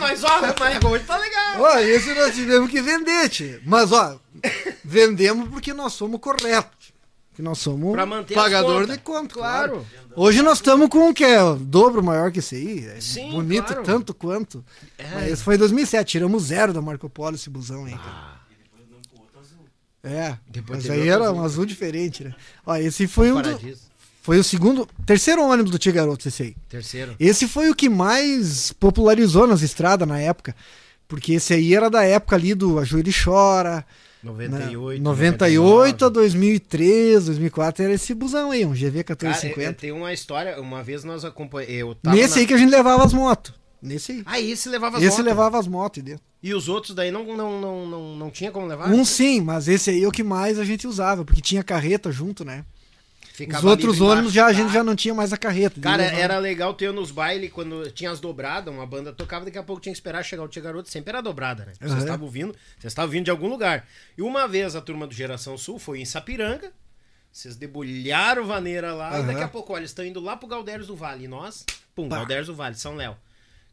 Nós 0.00 0.24
ó, 0.24 0.40
mas 0.58 0.84
hoje 0.84 1.04
tá 1.04 1.18
legal. 1.18 1.60
Ó, 1.60 1.78
esse 1.78 2.14
nós 2.14 2.34
tivemos 2.34 2.70
que 2.70 2.80
vender, 2.80 3.28
tio. 3.28 3.60
Mas, 3.64 3.92
ó, 3.92 4.18
vendemos 4.84 5.48
porque 5.48 5.72
nós 5.72 5.92
somos 5.92 6.20
corretos. 6.20 6.92
Que 7.34 7.42
nós 7.42 7.58
somos 7.58 7.96
pagador 8.34 8.80
contas. 8.80 8.96
de 8.96 9.02
conta. 9.02 9.34
Claro. 9.34 9.86
Hoje 10.16 10.42
nós 10.42 10.58
estamos 10.58 10.88
com 10.88 11.08
um 11.08 11.14
que 11.14 11.24
é 11.24 11.40
o 11.40 11.54
dobro 11.54 12.02
maior 12.02 12.32
que 12.32 12.40
esse 12.40 12.56
aí. 12.56 12.86
É 12.86 13.00
Sim, 13.00 13.30
bonito 13.30 13.66
claro. 13.66 13.82
tanto 13.84 14.12
quanto. 14.12 14.64
É. 14.98 15.08
Mas 15.14 15.32
esse 15.34 15.42
foi 15.44 15.54
em 15.54 15.58
2007. 15.58 16.10
Tiramos 16.10 16.44
zero 16.44 16.72
da 16.72 16.82
Marco 16.82 17.08
Polo 17.08 17.36
esse 17.36 17.48
busão 17.48 17.84
aí, 17.84 17.92
cara. 17.96 18.38
É, 20.02 20.38
Depois 20.48 20.84
mas 20.84 20.90
aí 20.90 20.98
outro 20.98 21.12
era 21.12 21.24
azul. 21.26 21.36
um 21.36 21.44
azul 21.44 21.66
diferente, 21.66 22.24
né? 22.24 22.34
Ó, 22.64 22.74
esse 22.76 23.06
foi 23.06 23.30
um 23.32 23.42
do. 23.42 23.50
Foi 24.28 24.38
o 24.38 24.44
segundo, 24.44 24.86
terceiro 25.06 25.42
ônibus 25.42 25.70
do 25.70 25.78
Tia 25.78 25.90
Garoto, 25.90 26.28
esse 26.28 26.42
aí. 26.42 26.56
Terceiro. 26.68 27.16
Esse 27.18 27.48
foi 27.48 27.70
o 27.70 27.74
que 27.74 27.88
mais 27.88 28.72
popularizou 28.72 29.46
nas 29.46 29.62
estradas 29.62 30.06
na 30.06 30.20
época. 30.20 30.54
Porque 31.08 31.32
esse 31.32 31.54
aí 31.54 31.74
era 31.74 31.88
da 31.88 32.04
época 32.04 32.36
ali 32.36 32.54
do 32.54 32.78
A 32.78 32.84
Joelho 32.84 33.10
Chora. 33.24 33.86
98. 34.22 34.98
né? 34.98 35.02
98 35.04 36.04
a 36.04 36.10
99. 36.10 36.10
2003, 36.12 37.24
2004 37.24 37.84
era 37.84 37.94
esse 37.94 38.12
busão 38.12 38.50
aí, 38.50 38.66
um 38.66 38.72
GV 38.74 39.02
Cara, 39.04 39.16
eu- 39.18 39.26
eu 39.26 39.30
1450. 39.30 39.72
tenho 39.80 39.96
uma 39.96 40.12
história. 40.12 40.60
Uma 40.60 40.82
vez 40.82 41.04
nós 41.04 41.24
acompanhamos. 41.24 41.96
Nesse 42.04 42.34
na- 42.34 42.40
aí 42.42 42.46
que 42.46 42.52
a 42.52 42.58
gente 42.58 42.70
levava 42.70 43.02
as 43.04 43.14
motos. 43.14 43.54
Nesse 43.80 44.12
aí. 44.12 44.22
Ah, 44.26 44.38
esse 44.38 44.68
levava 44.68 44.98
as 44.98 45.02
esse 45.02 45.12
motos. 45.12 45.24
levava 45.24 45.58
as 45.58 45.66
motos 45.66 46.02
dentro. 46.02 46.22
E 46.42 46.52
os 46.52 46.68
outros 46.68 46.94
daí 46.94 47.10
não, 47.10 47.24
não, 47.34 47.58
não, 47.60 47.86
não, 47.86 48.16
não 48.16 48.30
tinha 48.30 48.50
como 48.50 48.66
levar? 48.66 48.90
Um 48.90 49.04
sim, 49.06 49.40
mas 49.40 49.68
esse 49.68 49.88
aí 49.88 50.02
é 50.04 50.06
o 50.06 50.12
que 50.12 50.22
mais 50.22 50.58
a 50.58 50.64
gente 50.64 50.86
usava, 50.86 51.24
porque 51.24 51.40
tinha 51.40 51.62
carreta 51.64 52.12
junto, 52.12 52.44
né? 52.44 52.64
Ficava 53.38 53.64
Os 53.64 53.70
outros 53.70 54.00
ônibus 54.00 54.32
já 54.32 54.46
a 54.46 54.52
gente 54.52 54.72
já 54.72 54.82
não 54.82 54.96
tinha 54.96 55.14
mais 55.14 55.32
a 55.32 55.36
carreta. 55.36 55.80
Cara, 55.80 56.02
era 56.02 56.38
legal 56.38 56.74
ter 56.74 56.92
nos 56.92 57.12
bailes 57.12 57.52
quando 57.52 57.88
tinha 57.92 58.10
as 58.10 58.18
dobradas, 58.18 58.74
uma 58.74 58.84
banda 58.84 59.12
tocava, 59.12 59.44
daqui 59.44 59.56
a 59.56 59.62
pouco 59.62 59.80
tinha 59.80 59.92
que 59.92 59.96
esperar 59.96 60.24
chegar 60.24 60.42
o 60.42 60.48
Tia 60.48 60.60
Garoto, 60.60 60.90
sempre 60.90 61.10
era 61.10 61.20
dobrada, 61.20 61.64
né? 61.64 61.72
Vocês 61.78 61.98
estavam 62.00 62.26
ouvindo, 62.26 62.52
vocês 62.76 62.90
estavam 62.90 63.12
vindo 63.12 63.26
de 63.26 63.30
algum 63.30 63.46
lugar. 63.46 63.86
E 64.16 64.22
uma 64.22 64.48
vez 64.48 64.74
a 64.74 64.80
turma 64.80 65.06
do 65.06 65.14
Geração 65.14 65.56
Sul 65.56 65.78
foi 65.78 66.00
em 66.00 66.04
Sapiranga, 66.04 66.72
vocês 67.30 67.54
debulharam 67.54 68.44
vaneira 68.44 68.92
lá, 68.92 69.12
e 69.12 69.20
Aham. 69.20 69.26
daqui 69.28 69.42
a 69.44 69.48
pouco, 69.48 69.72
olha, 69.72 69.82
eles 69.82 69.92
estão 69.92 70.04
indo 70.04 70.18
lá 70.18 70.36
pro 70.36 70.48
Galdérios 70.48 70.88
do 70.88 70.96
Vale, 70.96 71.26
e 71.26 71.28
nós, 71.28 71.64
pum, 71.94 72.08
Pá. 72.08 72.16
Galdérios 72.16 72.48
do 72.48 72.56
Vale, 72.56 72.74
São 72.74 72.96
Léo. 72.96 73.16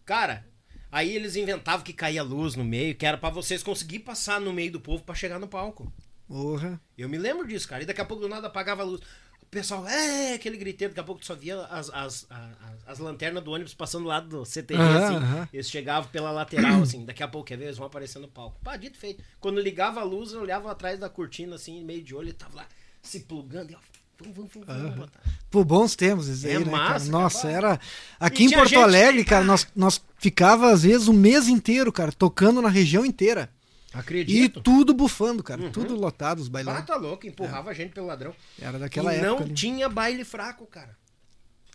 Cara, 0.06 0.45
aí 0.92 1.16
eles 1.16 1.35
inventavam 1.35 1.84
que 1.84 1.92
caía 1.92 2.22
luz 2.22 2.56
no 2.56 2.64
meio, 2.64 2.94
que 2.94 3.03
era 3.03 3.18
pra 3.18 3.32
vocês 3.32 3.64
conseguir 3.64 3.98
passar 3.98 4.40
no 4.40 4.53
meio 4.53 4.74
do 4.74 4.80
povo 4.80 5.02
pra 5.02 5.16
chegar 5.16 5.40
no 5.40 5.48
palco. 5.48 5.92
Porra. 6.27 6.80
Eu 6.98 7.08
me 7.08 7.18
lembro 7.18 7.48
disso, 7.48 7.68
cara. 7.68 7.84
E 7.84 7.85
daqui 7.85 8.02
a 8.02 8.06
pouco 8.06 8.22
do 8.22 8.30
nada 8.30 8.48
apagava 8.48 8.82
a 8.82 8.85
luz. 8.85 9.02
O 9.48 9.52
pessoal, 9.56 9.88
é, 9.88 10.34
aquele 10.34 10.58
griteiro, 10.58 10.92
daqui 10.94 11.00
a 11.00 11.04
pouco 11.04 11.22
tu 11.22 11.28
só 11.28 11.36
via 11.36 11.62
as, 11.66 11.90
as, 11.94 12.28
as, 12.30 12.48
as 12.88 13.00
lanternas 13.00 13.44
do 13.44 13.52
ônibus 13.52 13.74
passando 13.74 14.04
do 14.04 14.10
lado 14.10 14.28
do 14.28 14.46
CTG, 14.46 14.82
Aham, 14.82 15.06
assim. 15.06 15.16
aham. 15.16 15.50
Eles 15.54 15.70
chegavam 15.70 16.10
pela 16.10 16.32
lateral, 16.32 16.82
assim, 16.82 17.06
daqui 17.06 17.24
a 17.24 17.28
pouco, 17.28 17.48
quer 17.48 17.58
ver, 17.58 17.66
eles 17.66 17.78
vão 17.78 17.88
aparecer 17.88 18.20
no 18.20 18.28
palco. 18.28 18.60
Pá, 18.64 18.76
dito 18.76 18.98
feito. 18.98 19.24
Quando 19.40 19.62
ligava 19.62 20.02
a 20.02 20.04
luz, 20.04 20.34
eu 20.34 20.42
olhava 20.42 20.70
atrás 20.72 21.00
da 21.00 21.08
cortina, 21.10 21.56
assim, 21.56 21.84
meio 21.84 22.04
de 22.04 22.14
olho, 22.14 22.30
e 22.30 22.34
tava 22.34 22.58
lá 22.58 22.68
se 23.02 23.22
plugando. 23.22 23.72
E, 23.72 23.76
ó, 23.76 23.80
vamos, 24.20 24.36
vamos, 24.36 24.52
vamos, 24.54 24.68
vamos 24.68 24.96
botar. 24.96 25.20
Pô, 25.50 25.64
bons 25.64 25.96
tempos 25.96 26.28
isso 26.28 26.46
É 26.48 26.58
aí, 26.58 26.66
né, 26.66 26.72
cara? 26.72 26.78
massa, 26.90 27.12
Nossa, 27.12 27.42
cara. 27.44 27.54
era... 27.54 27.76
E 27.76 27.80
Aqui 28.20 28.44
em 28.46 28.52
Porto 28.52 28.70
gente 28.70 28.82
Alegre, 28.82 29.24
cara, 29.24 29.46
nós, 29.46 29.66
nós 29.76 30.02
ficava 30.18 30.72
às 30.72 30.84
vezes 30.84 31.08
o 31.08 31.14
mês 31.14 31.48
inteiro, 31.48 31.94
cara, 31.94 32.12
tocando 32.12 32.62
na 32.62 32.70
região 32.70 33.06
inteira. 33.06 33.50
E 33.96 34.00
Acredito. 34.00 34.62
tudo 34.62 34.94
bufando, 34.94 35.42
cara. 35.42 35.70
Tudo 35.72 35.96
lotado, 35.96 36.40
os 36.40 36.48
Ah, 36.48 36.52
bailão. 36.52 36.82
tá 36.84 36.96
louco, 36.96 37.26
empurrava 37.26 37.72
a 37.72 37.74
gente 37.74 37.94
pelo 37.94 38.08
ladrão. 38.08 38.36
Era 38.60 38.78
daquela 38.78 39.14
e 39.14 39.18
época. 39.18 39.30
não 39.32 39.38
ali. 39.40 39.54
tinha 39.54 39.88
baile 39.88 40.24
fraco, 40.26 40.66
cara. 40.68 40.98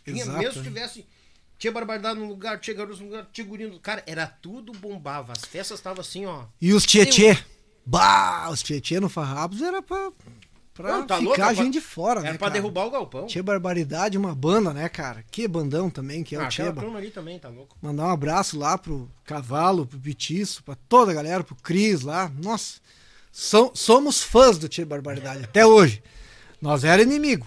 Tinha, 0.05 0.23
Exato, 0.23 0.39
mesmo 0.39 0.53
se 0.53 0.59
né? 0.59 0.65
tivesse. 0.65 1.07
Tinha 1.59 1.73
barbaridade 1.73 2.19
num 2.19 2.27
lugar, 2.29 2.59
tinha 2.59 2.75
garotos 2.75 3.01
num 3.01 3.07
lugar, 3.07 3.29
tinha 3.33 3.47
gurinho 3.47 3.71
no 3.71 3.81
Cara, 3.81 4.03
era 4.07 4.27
tudo 4.27 4.73
bombava. 4.73 5.33
As 5.33 5.45
festas 5.45 5.79
estavam 5.79 6.01
assim, 6.01 6.25
ó. 6.27 6.45
E 6.61 6.73
os 6.73 6.85
tietê. 6.87 7.37
Bah, 7.85 8.49
os 8.51 8.63
tietê 8.63 8.99
no 9.01 9.09
Farrapos 9.09 9.61
era 9.63 9.83
pra, 9.83 10.11
pra 10.81 10.93
Não, 10.93 11.07
tá 11.07 11.17
ficar 11.17 11.25
louco, 11.29 11.43
a 11.43 11.45
era 11.47 11.55
gente 11.55 11.73
de 11.75 11.81
fora, 11.81 12.21
Era 12.21 12.33
né, 12.33 12.39
pra 12.39 12.49
cara? 12.49 12.53
derrubar 12.61 12.87
o 12.87 12.91
galpão. 12.91 13.27
Tinha 13.27 13.43
Barbaridade, 13.43 14.17
uma 14.19 14.35
banda, 14.35 14.73
né, 14.73 14.89
cara? 14.89 15.25
Que 15.31 15.47
bandão 15.47 15.89
também, 15.91 16.23
que 16.23 16.35
é 16.35 16.39
ah, 16.39 16.43
o 16.43 16.45
aquela 16.47 16.69
Cheba. 16.69 16.81
turma 16.83 16.99
ali 16.99 17.11
também, 17.11 17.39
tá 17.39 17.49
louco. 17.49 17.77
Mandar 17.83 18.07
um 18.07 18.11
abraço 18.11 18.59
lá 18.59 18.77
pro 18.79 19.09
Cavalo, 19.25 19.87
pro 19.87 19.99
Pitiço, 19.99 20.63
pra 20.65 20.75
toda 20.89 21.11
a 21.13 21.15
galera, 21.15 21.45
pro 21.45 21.55
Cris 21.57 22.03
lá. 22.03 22.31
Nossa, 22.43 22.81
são- 23.33 23.71
somos 23.75 24.23
fãs 24.23 24.59
do 24.59 24.69
Tia 24.69 24.85
Barbaridade, 24.87 25.45
até 25.45 25.65
hoje. 25.67 26.03
Nós 26.61 26.85
era 26.85 27.03
inimigo. 27.03 27.47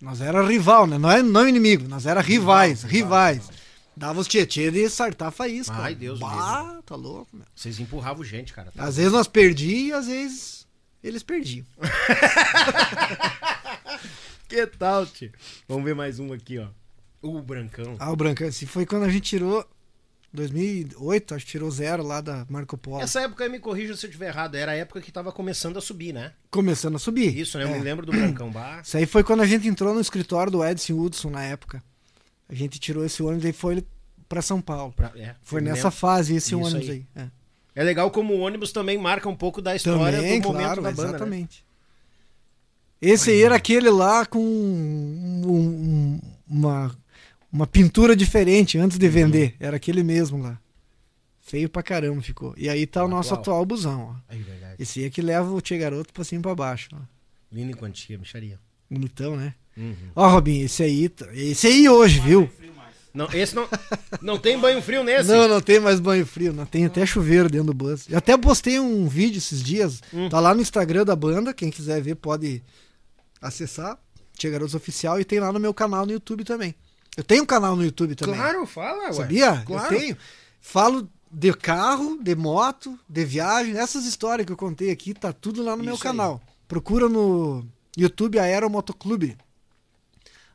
Nós 0.00 0.20
era 0.20 0.46
rival, 0.46 0.86
né? 0.86 0.96
Não 0.96 1.10
é 1.10 1.22
não 1.22 1.48
inimigo, 1.48 1.88
nós 1.88 2.06
era 2.06 2.20
rivais, 2.20 2.82
rivais. 2.82 3.50
Dava 3.96 4.20
os 4.20 4.28
tietê 4.28 4.70
de 4.70 4.88
sartar 4.88 5.32
faísca. 5.32 5.74
Ai, 5.76 5.92
Deus 5.92 6.20
bah, 6.20 6.78
tá 6.86 6.94
louco, 6.94 7.26
meu. 7.32 7.44
Vocês 7.52 7.80
empurravam 7.80 8.22
gente, 8.22 8.52
cara. 8.52 8.70
tá 8.70 8.84
Às 8.84 8.96
vezes 8.96 9.10
nós 9.12 9.26
perdíamos 9.26 9.88
e 9.88 9.92
às 9.92 10.06
vezes 10.06 10.57
eles 11.02 11.22
perdiam. 11.22 11.64
Que 14.48 14.66
tal, 14.66 15.04
tio? 15.06 15.30
Vamos 15.68 15.84
ver 15.84 15.94
mais 15.94 16.18
um 16.18 16.32
aqui, 16.32 16.58
ó. 16.58 16.68
O 17.20 17.42
Brancão. 17.42 17.96
Ah, 17.98 18.10
o 18.10 18.16
Brancão, 18.16 18.48
assim, 18.48 18.64
foi 18.64 18.86
quando 18.86 19.02
a 19.02 19.08
gente 19.10 19.24
tirou 19.28 19.68
2008, 20.32 21.34
acho 21.34 21.44
que 21.44 21.50
tirou 21.52 21.70
zero 21.70 22.02
lá 22.02 22.20
da 22.22 22.46
Marco 22.48 22.78
Polo. 22.78 23.02
Essa 23.02 23.20
época, 23.22 23.44
aí 23.44 23.50
me 23.50 23.58
corrija 23.58 23.94
se 23.94 24.06
eu 24.06 24.08
estiver 24.08 24.28
errado, 24.28 24.54
era 24.54 24.72
a 24.72 24.74
época 24.74 25.02
que 25.02 25.12
tava 25.12 25.32
começando 25.32 25.76
a 25.76 25.80
subir, 25.82 26.14
né? 26.14 26.32
Começando 26.50 26.96
a 26.96 26.98
subir. 26.98 27.36
Isso, 27.36 27.58
né? 27.58 27.64
Eu 27.64 27.68
É. 27.68 27.78
me 27.78 27.84
lembro 27.84 28.06
do 28.06 28.12
Brancão. 28.12 28.50
Bah. 28.50 28.80
Isso 28.82 28.96
aí 28.96 29.04
foi 29.04 29.22
quando 29.22 29.42
a 29.42 29.46
gente 29.46 29.68
entrou 29.68 29.92
no 29.92 30.00
escritório 30.00 30.50
do 30.50 30.64
Edson 30.64 30.94
Hudson 30.98 31.28
na 31.30 31.42
época. 31.44 31.82
A 32.48 32.54
gente 32.54 32.78
tirou 32.78 33.04
esse 33.04 33.22
ônibus 33.22 33.44
e 33.44 33.52
foi 33.52 33.84
pra 34.28 34.40
São 34.40 34.62
Paulo. 34.62 34.92
Pra- 34.94 35.12
é, 35.14 35.34
Foi 35.42 35.60
nessa 35.60 35.88
lembro. 35.88 35.90
fase 35.98 36.34
esse 36.36 36.54
Isso 36.54 36.58
ônibus 36.60 36.88
aí. 36.88 37.06
aí. 37.16 37.22
É. 37.24 37.37
É 37.74 37.82
legal 37.84 38.10
como 38.10 38.34
o 38.34 38.40
ônibus 38.40 38.72
também 38.72 38.98
marca 38.98 39.28
um 39.28 39.36
pouco 39.36 39.62
da 39.62 39.74
história 39.76 40.18
Também, 40.18 40.40
do 40.40 40.48
momento 40.48 40.64
claro, 40.64 40.82
da 40.82 40.90
banda, 40.90 41.02
né? 41.02 41.08
exatamente. 41.10 41.64
Esse 43.00 43.30
aí 43.30 43.42
era 43.42 43.54
aquele 43.54 43.90
lá 43.90 44.26
com 44.26 44.38
um- 44.40 45.42
um- 45.48 46.20
uma, 46.48 46.96
uma 47.52 47.66
pintura 47.66 48.16
diferente 48.16 48.76
antes 48.78 48.96
Uhum. 48.96 49.00
de 49.00 49.08
vender. 49.08 49.54
Era 49.60 49.76
aquele 49.76 50.02
mesmo 50.02 50.38
lá. 50.42 50.58
Feio 51.40 51.68
pra 51.68 51.82
caramba 51.82 52.20
ficou. 52.20 52.52
E 52.56 52.68
aí 52.68 52.86
tá 52.86 53.04
o 53.04 53.08
nosso 53.08 53.32
atual. 53.32 53.56
atual 53.58 53.66
busão, 53.66 54.02
ó. 54.10 54.14
Aí, 54.28 54.42
verdade. 54.42 54.74
Esse 54.78 55.00
aí 55.00 55.06
é 55.06 55.10
que 55.10 55.22
leva 55.22 55.50
o 55.50 55.60
Tia 55.60 55.78
Garoto 55.78 56.12
pra 56.12 56.24
cima 56.24 56.40
e 56.40 56.42
pra 56.42 56.54
baixo. 56.54 56.88
Ó. 56.92 56.98
Lindo 57.52 57.70
em 57.70 57.74
quantia, 57.74 58.18
micharia. 58.18 58.58
Bonitão, 58.90 59.36
né? 59.36 59.54
Uhum. 59.76 59.94
Ó, 60.16 60.28
Robinho, 60.28 60.66
esse 60.66 60.82
aí, 60.82 61.08
tá- 61.08 61.28
esse 61.32 61.66
aí 61.68 61.88
hoje, 61.88 62.18
viu? 62.20 62.50
Não, 63.18 63.28
esse 63.32 63.54
não. 63.54 63.68
Não 64.22 64.38
tem 64.38 64.58
banho 64.58 64.80
frio 64.80 65.02
nesse? 65.02 65.28
Não, 65.28 65.48
não 65.48 65.60
tem 65.60 65.80
mais 65.80 65.98
banho 65.98 66.24
frio, 66.24 66.52
não 66.52 66.64
tem 66.64 66.86
até 66.86 67.04
chuveiro 67.04 67.48
dentro 67.50 67.66
do 67.66 67.74
bus. 67.74 68.06
Eu 68.08 68.16
até 68.16 68.36
postei 68.36 68.78
um 68.78 69.08
vídeo 69.08 69.38
esses 69.38 69.62
dias, 69.62 70.00
Hum. 70.14 70.28
tá 70.28 70.38
lá 70.38 70.54
no 70.54 70.62
Instagram 70.62 71.04
da 71.04 71.16
banda, 71.16 71.52
quem 71.52 71.70
quiser 71.70 72.00
ver 72.00 72.14
pode 72.14 72.62
acessar, 73.42 73.98
Tia 74.36 74.50
Garotos 74.50 74.74
Oficial, 74.74 75.20
e 75.20 75.24
tem 75.24 75.40
lá 75.40 75.52
no 75.52 75.58
meu 75.60 75.74
canal 75.74 76.06
no 76.06 76.12
YouTube 76.12 76.44
também. 76.44 76.74
Eu 77.16 77.24
tenho 77.24 77.42
um 77.42 77.46
canal 77.46 77.74
no 77.74 77.82
YouTube 77.84 78.14
também. 78.14 78.36
Claro, 78.36 78.64
fala, 78.66 79.06
ué. 79.06 79.12
Sabia? 79.12 79.62
Claro. 79.66 79.94
Eu 79.94 79.98
tenho. 80.00 80.16
Falo 80.60 81.08
de 81.30 81.52
carro, 81.52 82.18
de 82.22 82.34
moto, 82.36 82.96
de 83.08 83.24
viagem, 83.24 83.76
essas 83.76 84.04
histórias 84.06 84.46
que 84.46 84.52
eu 84.52 84.56
contei 84.56 84.90
aqui, 84.90 85.12
tá 85.12 85.32
tudo 85.32 85.62
lá 85.62 85.76
no 85.76 85.82
meu 85.82 85.94
Isso 85.94 86.06
aí. 86.06 86.10
canal. 86.12 86.40
Procura 86.68 87.08
no 87.08 87.66
YouTube 87.96 88.38
Aeromotoclube. 88.38 89.36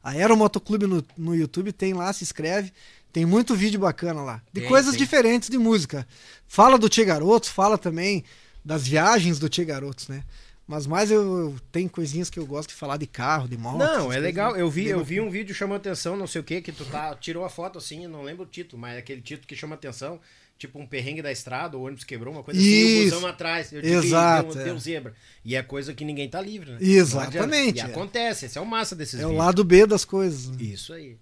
Aeromotoclube 0.03 0.85
no, 0.85 1.03
no 1.17 1.35
YouTube 1.35 1.72
tem 1.72 1.93
lá, 1.93 2.11
se 2.11 2.23
inscreve. 2.23 2.72
Tem 3.11 3.25
muito 3.25 3.56
vídeo 3.56 3.80
bacana 3.80 4.22
lá. 4.22 4.41
De 4.51 4.61
Tem, 4.61 4.69
coisas 4.69 4.91
tem. 4.91 4.99
diferentes 4.99 5.48
de 5.49 5.57
música. 5.57 6.06
Fala 6.48 6.77
do 6.77 6.90
Tia 6.90 7.06
Garotos, 7.06 7.49
fala 7.49 7.77
também 7.77 8.23
das 8.65 8.88
viagens 8.88 9.38
do 9.40 9.48
Tia 9.48 9.64
Garotos, 9.64 10.07
né? 10.07 10.23
Mas 10.65 10.88
mais 10.88 11.11
eu, 11.11 11.22
eu 11.22 11.56
tenho 11.72 11.90
coisinhas 11.90 12.30
que 12.30 12.40
eu 12.40 12.45
gosto 12.45 12.69
de 12.69 12.75
falar 12.75 12.98
de 12.98 13.06
carro, 13.06 13.48
de 13.48 13.57
moto. 13.57 13.77
Não, 13.77 14.11
é 14.11 14.17
legal. 14.17 14.53
né? 14.53 14.61
Eu 14.61 14.69
vi, 14.69 14.88
eu 14.88 15.03
vi 15.03 15.19
um 15.19 15.30
vídeo 15.30 15.53
chamando 15.53 15.77
atenção, 15.77 16.15
não 16.15 16.25
sei 16.25 16.41
o 16.41 16.43
que, 16.43 16.61
que 16.61 16.72
tu 16.72 16.85
tá, 16.85 17.14
tirou 17.15 17.43
a 17.43 17.49
foto 17.49 17.77
assim, 17.77 18.07
não 18.07 18.23
lembro 18.23 18.43
o 18.43 18.48
título, 18.48 18.82
mas 18.82 18.95
é 18.95 18.99
aquele 18.99 19.22
título 19.22 19.45
que 19.48 19.56
chama 19.56 19.75
atenção, 19.75 20.19
tipo 20.67 20.80
um 20.80 20.85
perrengue 20.88 21.22
da 21.22 21.32
estrada, 21.32 21.77
o 21.77 21.83
ônibus 21.83 22.03
quebrou, 22.03 22.33
uma 22.33 22.43
coisa 22.43 22.59
assim, 22.59 22.69
e 22.69 22.83
o 22.83 23.03
Isso. 23.08 23.16
busão 23.16 23.30
atrás. 23.30 23.72
Eu 23.74 23.82
digo, 23.82 23.93
"Ih, 23.93 23.98
Exato, 24.08 24.53
deu, 24.53 24.61
é. 24.61 24.66
deu 24.66 24.80
zebra. 24.80 25.14
E 25.43 25.56
é 25.56 25.61
coisa 25.64 25.93
que 25.93 26.06
ninguém 26.06 26.30
tá 26.30 26.40
livre, 26.42 26.72
né? 26.72 26.77
Exatamente. 26.82 27.77
E 27.77 27.82
é. 27.82 27.83
acontece, 27.83 28.45
esse 28.45 28.58
é 28.58 28.61
o 28.61 28.66
massa 28.66 28.95
desses 28.95 29.19
É 29.19 29.25
o 29.25 29.30
vídeos. 29.30 29.45
lado 29.45 29.64
B 29.64 29.85
das 29.85 30.06
coisas. 30.06 30.50
né? 30.50 30.58
Isso 30.61 30.93
aí. 30.93 31.17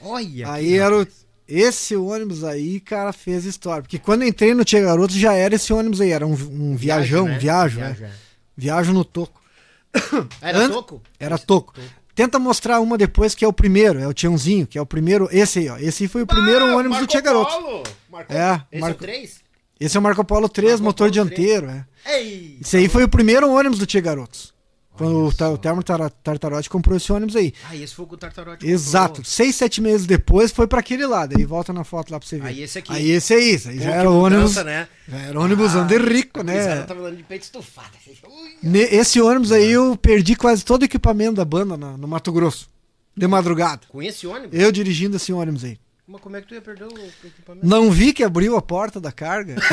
Olha. 0.00 0.50
Aí 0.52 0.78
era 0.78 0.96
o, 1.02 1.06
esse 1.46 1.94
ônibus 1.96 2.44
aí, 2.44 2.80
cara, 2.80 3.12
fez 3.12 3.44
história. 3.44 3.82
Porque 3.82 3.98
quando 3.98 4.22
eu 4.22 4.28
entrei 4.28 4.54
no 4.54 4.64
Tia 4.64 4.80
Garoto 4.80 5.12
já 5.12 5.34
era 5.34 5.54
esse 5.56 5.72
ônibus 5.72 6.00
aí, 6.00 6.10
era 6.10 6.26
um, 6.26 6.32
um 6.32 6.76
viajão, 6.76 7.26
né? 7.26 7.38
viajo, 7.38 7.80
né? 7.80 7.92
Viajo, 7.92 8.04
é. 8.04 8.12
Viajo 8.56 8.92
no 8.92 9.04
toco. 9.04 9.40
Era 10.40 10.58
Antes- 10.58 10.76
toco? 10.76 11.02
Era 11.18 11.36
toco. 11.38 11.74
Tenta 12.14 12.38
mostrar 12.38 12.80
uma 12.80 12.98
depois 12.98 13.34
que 13.34 13.44
é 13.44 13.48
o 13.48 13.52
primeiro, 13.52 13.98
é 13.98 14.06
o 14.06 14.12
Tiãozinho, 14.12 14.66
que 14.66 14.76
é 14.76 14.82
o 14.82 14.86
primeiro. 14.86 15.28
Esse 15.30 15.60
aí, 15.60 15.68
ó. 15.68 15.76
Esse 15.78 16.04
aí 16.04 16.08
foi 16.08 16.22
o 16.22 16.26
primeiro 16.26 16.64
Ah, 16.66 16.76
ônibus 16.76 16.98
do 16.98 17.00
Marco 17.00 17.06
Tia 17.06 17.20
Garoto. 17.20 17.50
Polo. 17.54 17.82
Marco... 18.10 18.32
É, 18.32 18.60
Esse 18.72 18.80
Marco- 18.80 19.04
é 19.04 19.06
o 19.06 19.08
3? 19.08 19.40
Esse 19.80 19.96
é 19.96 20.00
o 20.00 20.02
Marco 20.02 20.24
Polo 20.24 20.48
3, 20.48 20.72
Marco 20.72 20.84
motor 20.84 21.10
Polo 21.10 21.12
dianteiro, 21.12 21.66
é. 21.70 21.84
Ei! 22.06 22.58
Esse 22.60 22.76
aí 22.76 22.88
foi 22.88 23.04
o 23.04 23.08
primeiro 23.08 23.50
ônibus 23.50 23.78
do 23.78 23.86
Tia 23.86 24.00
Garotos. 24.00 24.52
Quando 24.96 25.26
o, 25.28 25.32
Ta- 25.32 25.48
o 25.48 25.56
Termo 25.56 25.82
Tar- 25.82 26.10
Tartarote 26.10 26.68
comprou 26.68 26.96
esse 26.96 27.10
ônibus 27.10 27.34
aí. 27.34 27.54
Ah, 27.68 27.74
esse 27.74 27.94
foi 27.94 28.04
o 28.04 28.08
que 28.08 28.14
o 28.14 28.18
Tartarote 28.18 28.66
Exato. 28.68 29.08
comprou. 29.08 29.24
Seis, 29.24 29.56
sete 29.56 29.80
meses 29.80 30.06
depois 30.06 30.50
foi 30.52 30.66
pra 30.66 30.80
aquele 30.80 31.06
lado. 31.06 31.34
Aí 31.38 31.44
volta 31.46 31.72
na 31.72 31.84
foto 31.84 32.10
lá 32.12 32.18
pra 32.18 32.28
você 32.28 32.38
ver. 32.38 32.48
Aí 32.48 32.62
esse 32.62 32.78
aqui. 32.78 32.92
Aí 32.92 33.10
esse 33.10 33.32
aí, 33.32 33.48
esse 33.50 33.68
aí 33.70 33.78
Pô, 33.78 33.84
já 33.84 33.90
era 33.94 34.10
ônibus. 34.10 34.42
mudança, 34.42 34.64
né? 34.64 34.88
Já 35.08 35.16
era 35.18 35.38
o 35.40 35.42
ônibusão 35.42 35.86
de 35.86 35.96
rico, 35.96 36.42
né? 36.42 36.66
cara 36.66 36.82
tava 36.84 37.02
dando 37.02 37.16
de 37.16 37.22
peito 37.22 37.42
estufado. 37.44 37.90
Esse 38.90 39.20
ônibus 39.22 39.52
aí 39.52 39.70
eu 39.70 39.96
perdi 39.96 40.36
quase 40.36 40.62
todo 40.64 40.82
o 40.82 40.84
equipamento 40.84 41.34
da 41.34 41.44
banda 41.46 41.76
na- 41.78 41.96
no 41.96 42.06
Mato 42.06 42.30
Grosso. 42.30 42.68
De 43.16 43.26
madrugada. 43.26 43.82
Com 43.88 44.02
esse 44.02 44.26
ônibus? 44.26 44.58
Eu 44.58 44.70
dirigindo 44.70 45.16
esse 45.16 45.32
ônibus 45.32 45.64
aí. 45.64 45.78
Mas 46.06 46.20
como 46.20 46.36
é 46.36 46.40
que 46.42 46.48
tu 46.48 46.54
ia 46.54 46.60
perder 46.60 46.84
o 46.84 46.98
equipamento? 47.24 47.66
Não 47.66 47.90
vi 47.90 48.12
que 48.12 48.22
abriu 48.22 48.56
a 48.56 48.62
porta 48.62 49.00
da 49.00 49.10
carga. 49.12 49.56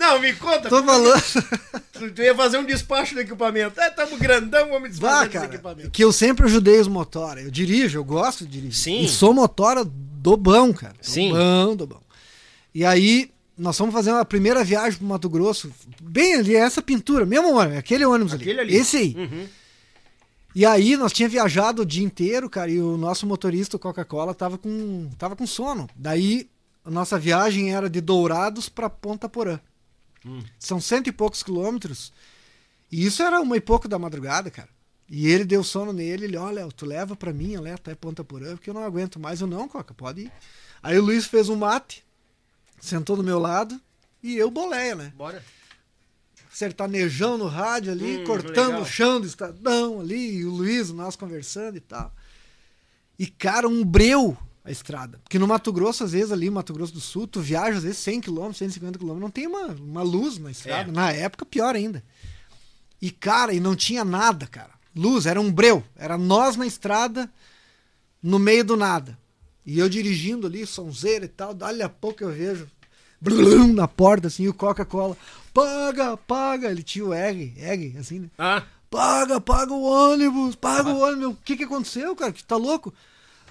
Não, 0.00 0.18
me 0.18 0.32
conta. 0.32 0.68
Tô 0.70 0.82
falando. 0.82 1.22
Tu, 1.92 2.10
tu 2.12 2.22
ia 2.22 2.34
fazer 2.34 2.56
um 2.56 2.64
despacho 2.64 3.14
do 3.14 3.20
equipamento. 3.20 3.78
É, 3.78 3.90
tamo 3.90 4.16
grandão, 4.16 4.70
vamos 4.70 4.88
desfazer 4.88 5.28
cara. 5.28 5.44
equipamento. 5.44 5.90
Que 5.90 6.02
eu 6.02 6.10
sempre 6.10 6.46
ajudei 6.46 6.80
os 6.80 6.88
motora. 6.88 7.42
Eu 7.42 7.50
dirijo, 7.50 7.98
eu 7.98 8.04
gosto 8.04 8.46
de 8.46 8.52
dirigir. 8.52 8.82
Sim. 8.82 9.02
E 9.02 9.08
sou 9.08 9.34
motora 9.34 9.84
do 9.84 10.34
bom, 10.34 10.72
cara. 10.72 10.94
Do 10.94 11.06
Sim. 11.06 11.30
bom, 11.30 11.76
do 11.76 11.86
bom. 11.86 12.00
E 12.74 12.86
aí, 12.86 13.30
nós 13.58 13.76
fomos 13.76 13.92
fazer 13.92 14.12
uma 14.12 14.24
primeira 14.24 14.64
viagem 14.64 14.98
pro 14.98 15.06
Mato 15.06 15.28
Grosso. 15.28 15.70
Bem 16.00 16.36
ali, 16.36 16.56
essa 16.56 16.80
pintura, 16.80 17.26
mesmo 17.26 17.54
ônibus, 17.54 17.76
aquele 17.76 18.06
ônibus 18.06 18.32
Aquele 18.32 18.60
ali. 18.60 18.70
ali. 18.72 18.76
Esse 18.80 18.96
aí. 18.96 19.14
Uhum. 19.18 19.46
E 20.54 20.64
aí, 20.64 20.96
nós 20.96 21.12
tínhamos 21.12 21.34
viajado 21.34 21.82
o 21.82 21.86
dia 21.86 22.02
inteiro, 22.02 22.48
cara, 22.48 22.70
e 22.70 22.80
o 22.80 22.96
nosso 22.96 23.26
motorista, 23.26 23.76
o 23.76 23.80
Coca-Cola, 23.80 24.34
tava 24.34 24.56
com, 24.56 25.10
tava 25.18 25.36
com 25.36 25.46
sono. 25.46 25.86
Daí, 25.94 26.48
a 26.82 26.90
nossa 26.90 27.18
viagem 27.18 27.74
era 27.74 27.90
de 27.90 28.00
Dourados 28.00 28.70
pra 28.70 28.88
Ponta 28.88 29.28
Porã. 29.28 29.60
Hum. 30.24 30.42
São 30.58 30.80
cento 30.80 31.06
e 31.08 31.12
poucos 31.12 31.42
quilômetros. 31.42 32.12
E 32.90 33.04
isso 33.06 33.22
era 33.22 33.40
uma 33.40 33.56
e 33.56 33.60
pouco 33.60 33.88
da 33.88 33.98
madrugada, 33.98 34.50
cara. 34.50 34.68
E 35.08 35.26
ele 35.28 35.44
deu 35.44 35.64
sono 35.64 35.92
nele, 35.92 36.26
ele, 36.26 36.36
olha, 36.36 36.68
tu 36.68 36.86
leva 36.86 37.16
pra 37.16 37.32
mim, 37.32 37.56
olha, 37.56 37.74
até 37.74 37.94
Ponta 37.94 38.22
Porã, 38.22 38.54
porque 38.56 38.70
eu 38.70 38.74
não 38.74 38.84
aguento 38.84 39.18
mais. 39.18 39.40
Eu, 39.40 39.46
não, 39.46 39.66
Coca, 39.68 39.92
pode 39.92 40.22
ir. 40.22 40.32
Aí 40.82 40.98
o 40.98 41.02
Luiz 41.02 41.26
fez 41.26 41.48
um 41.48 41.56
mate, 41.56 42.04
sentou 42.80 43.16
do 43.16 43.22
meu 43.24 43.38
lado, 43.38 43.80
e 44.22 44.36
eu 44.36 44.50
boleia, 44.50 44.94
né? 44.94 45.12
Bora. 45.16 45.42
sertanejão 46.52 47.38
no 47.38 47.46
rádio 47.46 47.92
ali, 47.92 48.18
Hum, 48.18 48.24
cortando 48.24 48.66
legal. 48.68 48.82
o 48.82 48.86
chão 48.86 49.20
do 49.20 49.26
estadão 49.26 50.00
ali, 50.00 50.36
e 50.38 50.44
o 50.44 50.50
Luiz, 50.50 50.90
nós 50.90 51.16
conversando 51.16 51.76
e 51.76 51.80
tal. 51.80 52.14
E, 53.18 53.26
cara, 53.26 53.68
um 53.68 53.84
breu 53.84 54.36
a 54.70 54.72
estrada. 54.72 55.20
Porque 55.22 55.38
no 55.38 55.46
Mato 55.46 55.72
Grosso, 55.72 56.04
às 56.04 56.12
vezes, 56.12 56.32
ali, 56.32 56.48
Mato 56.48 56.72
Grosso 56.72 56.92
do 56.92 57.00
Sul, 57.00 57.26
tu 57.26 57.40
viaja, 57.40 57.78
às 57.78 57.82
vezes, 57.82 57.98
100 57.98 58.22
km, 58.22 58.52
150 58.52 58.98
km, 58.98 59.14
não 59.14 59.30
tem 59.30 59.46
uma, 59.46 59.66
uma 59.66 60.02
luz 60.02 60.38
na 60.38 60.50
estrada. 60.50 60.90
É. 60.90 60.92
Na 60.92 61.12
época, 61.12 61.44
pior 61.44 61.74
ainda. 61.74 62.02
E, 63.00 63.10
cara, 63.10 63.52
e 63.52 63.60
não 63.60 63.74
tinha 63.74 64.04
nada, 64.04 64.46
cara. 64.46 64.70
Luz, 64.94 65.26
era 65.26 65.40
um 65.40 65.52
breu. 65.52 65.82
Era 65.96 66.16
nós 66.16 66.56
na 66.56 66.66
estrada, 66.66 67.30
no 68.22 68.38
meio 68.38 68.64
do 68.64 68.76
nada. 68.76 69.18
E 69.64 69.78
eu 69.78 69.88
dirigindo 69.88 70.46
ali, 70.46 70.66
sonzeira 70.66 71.24
e 71.24 71.28
tal, 71.28 71.52
dali 71.52 71.82
a 71.82 71.88
pouco 71.88 72.24
eu 72.24 72.30
vejo 72.30 72.68
blum, 73.20 73.72
na 73.72 73.86
porta, 73.86 74.28
assim, 74.28 74.48
o 74.48 74.54
Coca-Cola. 74.54 75.16
Paga, 75.52 76.16
paga. 76.16 76.70
Ele 76.70 76.82
tinha 76.82 77.04
o 77.04 77.12
R, 77.12 77.54
R, 77.58 77.96
assim, 77.98 78.20
né? 78.20 78.30
Ah, 78.38 78.62
Paga, 78.90 79.40
paga 79.40 79.72
o 79.72 79.82
ônibus, 79.82 80.56
paga 80.56 80.90
o 80.90 80.98
ônibus. 80.98 81.34
O 81.34 81.38
que 81.44 81.56
que 81.56 81.62
aconteceu, 81.62 82.16
cara? 82.16 82.32
Que 82.32 82.42
tá 82.42 82.56
louco? 82.56 82.92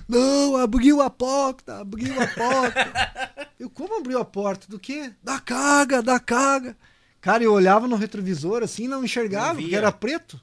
Não, 0.10 0.58
abriu 0.58 1.04
a 1.04 1.10
porta, 1.10 1.82
abriu 1.82 2.20
a 2.20 2.26
porta. 2.26 3.48
eu, 3.60 3.70
como 3.70 4.00
abriu 4.00 4.18
a 4.18 4.26
porta? 4.26 4.66
Do 4.68 4.80
quê? 4.80 5.14
Da 5.22 5.40
carga, 5.40 6.02
da 6.02 6.20
carga. 6.20 6.76
Cara, 7.22 7.44
eu 7.44 7.54
olhava 7.54 7.88
no 7.88 7.96
retrovisor 7.96 8.64
assim, 8.64 8.88
não 8.88 9.06
enxergava, 9.06 9.54
Não 9.54 9.62
porque 9.62 9.76
era 9.76 9.92
preto. 9.92 10.42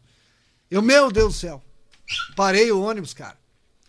Eu, 0.71 0.81
meu 0.81 1.11
Deus 1.11 1.35
do 1.35 1.41
céu. 1.41 1.63
Parei 2.37 2.71
o 2.71 2.81
ônibus, 2.81 3.13
cara. 3.13 3.37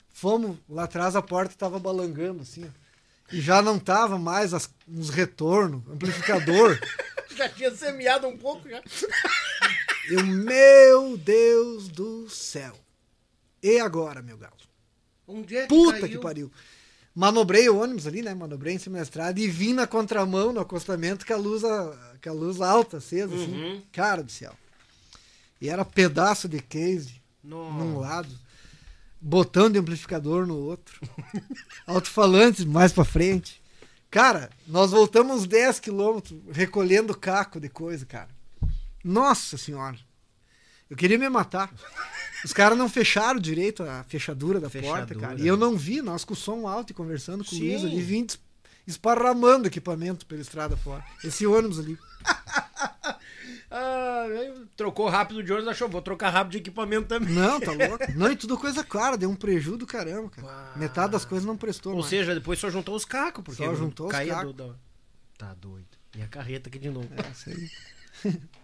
Fomos 0.10 0.58
lá 0.68 0.86
atrás, 0.86 1.16
a 1.16 1.22
porta 1.22 1.54
tava 1.56 1.78
balangando 1.78 2.42
assim, 2.42 2.66
ó. 2.66 2.88
E 3.32 3.40
já 3.40 3.62
não 3.62 3.78
tava 3.78 4.18
mais 4.18 4.56
as, 4.56 4.68
uns 4.88 5.12
retornos, 5.12 5.84
amplificador. 5.92 6.80
já 7.38 7.48
tinha 7.50 7.70
semeado 7.76 8.28
um 8.28 8.36
pouco 8.36 8.68
já. 8.68 8.82
Eu, 10.10 10.26
meu 10.26 11.18
Deus 11.18 11.88
do 11.88 12.28
céu. 12.30 12.74
E 13.62 13.80
agora, 13.80 14.24
meu 14.24 14.38
galo? 14.38 14.56
Onde 15.28 15.56
é 15.58 15.62
que 15.64 15.68
Puta 15.68 16.00
caiu? 16.00 16.10
que 16.10 16.18
pariu. 16.20 16.52
Manobrei 17.14 17.68
o 17.68 17.80
ônibus 17.82 18.06
ali, 18.08 18.22
né? 18.22 18.34
Manobrei 18.34 18.76
em 18.76 18.80
cima 18.80 18.98
da 18.98 19.04
estrada 19.04 19.40
e 19.40 19.48
vim 19.48 19.74
na 19.74 19.88
contramão, 19.88 20.54
no 20.54 20.60
acostamento, 20.60 21.26
com 21.26 21.34
a 21.34 21.38
luz, 21.38 21.64
a- 21.64 22.16
com 22.24 22.30
a 22.30 22.34
luz 22.34 22.62
alta, 22.62 22.98
acesa, 22.98 23.34
Uhum. 23.34 23.44
assim. 23.44 23.84
Cara 23.92 24.24
do 24.24 24.32
céu. 24.32 24.54
E 25.60 25.68
era 25.70 25.84
pedaço 25.84 26.48
de 26.48 26.62
case 26.62 27.20
Nossa. 27.44 27.74
num 27.74 28.00
lado, 28.00 28.30
botão 29.20 29.70
de 29.70 29.80
amplificador 29.80 30.46
no 30.46 30.56
outro, 30.56 31.02
alto-falante 31.88 32.64
mais 32.66 32.94
pra 32.94 33.04
frente. 33.04 33.60
Cara, 34.12 34.50
nós 34.68 34.92
voltamos 34.92 35.38
uns 35.42 35.48
10 35.48 35.80
quilômetros 35.80 36.40
recolhendo 36.52 37.18
caco 37.18 37.60
de 37.60 37.68
coisa, 37.68 38.06
cara. 38.06 38.30
Nossa 39.04 39.58
senhora. 39.58 39.98
Eu 40.90 40.96
queria 40.98 41.18
me 41.18 41.28
matar. 41.30 41.72
Os 42.46 42.54
caras 42.54 42.78
não 42.78 42.88
fecharam 42.88 43.40
direito 43.40 43.84
a 43.84 44.04
fechadura 44.04 44.60
da 44.60 44.70
porta, 44.70 44.80
Fechadura. 45.08 45.20
cara. 45.20 45.40
E 45.42 45.48
eu 45.48 45.58
não 45.58 45.76
vi, 45.78 46.02
nós 46.02 46.24
com 46.24 46.34
o 46.34 46.38
som 46.38 46.68
alto 46.68 46.92
e 46.92 46.94
conversando 46.94 47.44
com 47.44 47.56
o 47.56 47.58
Sim. 47.58 47.70
Luiz 47.72 47.84
ali, 47.84 48.02
vim 48.02 48.26
esparramando 48.86 49.68
equipamento 49.68 50.26
pela 50.26 50.42
estrada 50.42 50.78
fora. 50.78 51.04
Esse 51.24 51.46
ônibus 51.46 51.80
ali. 51.80 51.98
Ah, 53.70 54.26
trocou 54.78 55.10
rápido 55.10 55.44
de 55.44 55.52
ônibus, 55.52 55.70
achou, 55.70 55.90
vou 55.90 56.02
trocar 56.02 56.30
rápido 56.30 56.54
de 56.54 56.58
equipamento 56.60 57.08
também. 57.08 57.34
Não, 57.34 57.60
tá 57.60 57.72
louco. 57.76 58.12
Não, 58.16 58.32
e 58.32 58.36
tudo 58.38 58.58
coisa 58.58 58.82
clara, 58.82 59.18
deu 59.18 59.30
um 59.30 59.36
prejuízo 59.36 59.78
do 59.80 59.86
caramba, 59.86 60.30
cara. 60.30 60.48
Uau. 60.48 60.78
Metade 60.78 61.12
das 61.12 61.26
coisas 61.26 61.46
não 61.46 61.58
prestou 61.58 61.92
Ou 61.92 62.00
mais. 62.00 62.10
seja, 62.10 62.34
depois 62.34 62.58
só 62.60 62.70
juntou 62.70 62.96
os 62.96 63.04
cacos, 63.04 63.44
porque 63.44 63.62
Só 63.64 63.76
juntou 63.76 64.08
os 64.08 64.12
cacos. 64.14 64.54
do- 64.56 64.76
Tá 65.38 65.54
doido. 65.54 65.86
E 66.16 66.22
a 66.22 66.28
carreta 66.28 66.70
aqui 66.70 66.80
de 66.80 66.90
novo. 66.90 67.10
É, 67.16 67.30
isso 67.30 67.50
aí. 67.50 68.42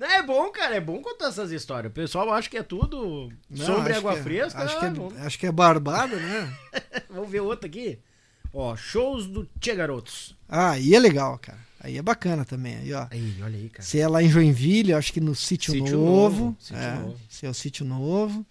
É 0.00 0.22
bom, 0.22 0.48
cara, 0.50 0.76
é 0.76 0.80
bom 0.80 1.00
contar 1.02 1.28
essas 1.28 1.50
histórias. 1.50 1.90
O 1.90 1.94
pessoal 1.94 2.32
acha 2.32 2.48
que 2.48 2.56
é 2.56 2.62
tudo 2.62 3.30
Não, 3.50 3.78
e 3.86 3.90
acho 3.90 3.98
água 3.98 4.12
é- 4.14 4.22
fresca. 4.22 4.62
Acho, 4.62 4.76
Ah, 4.76 4.80
que 4.80 4.86
é, 4.86 4.90
vamos, 4.90 5.16
acho 5.18 5.38
que 5.38 5.46
é 5.46 5.52
barbada, 5.52 6.16
né? 6.16 6.56
vamos 7.10 7.28
ver 7.30 7.40
outra 7.40 7.66
aqui. 7.68 7.98
Ó, 8.54 8.76
shows 8.76 9.26
do 9.26 9.48
Tchê 9.60 9.74
Garotos. 9.74 10.36
Ah, 10.48 10.70
aí 10.70 10.94
é 10.94 10.98
legal, 10.98 11.38
cara. 11.38 11.58
Aí 11.80 11.96
é 11.96 12.02
bacana 12.02 12.44
também. 12.44 12.76
Aí, 12.76 12.92
ó. 12.92 13.06
Aí, 13.10 13.36
olha 13.42 13.56
aí, 13.56 13.68
cara. 13.68 13.82
Se 13.82 14.00
é 14.00 14.08
lá 14.08 14.22
em 14.22 14.28
Joinville, 14.28 14.94
acho 14.94 15.12
que 15.12 15.20
no 15.20 15.34
Sítio, 15.34 15.72
Sítio 15.72 15.96
Novo. 15.98 16.44
Novo, 16.44 16.56
Sítio 16.58 16.76
é, 16.82 16.94
Novo. 16.94 17.16
Se 17.28 17.46
é 17.46 17.50
o 17.50 17.54
Sítio 17.54 17.84
Novo. 17.84 18.46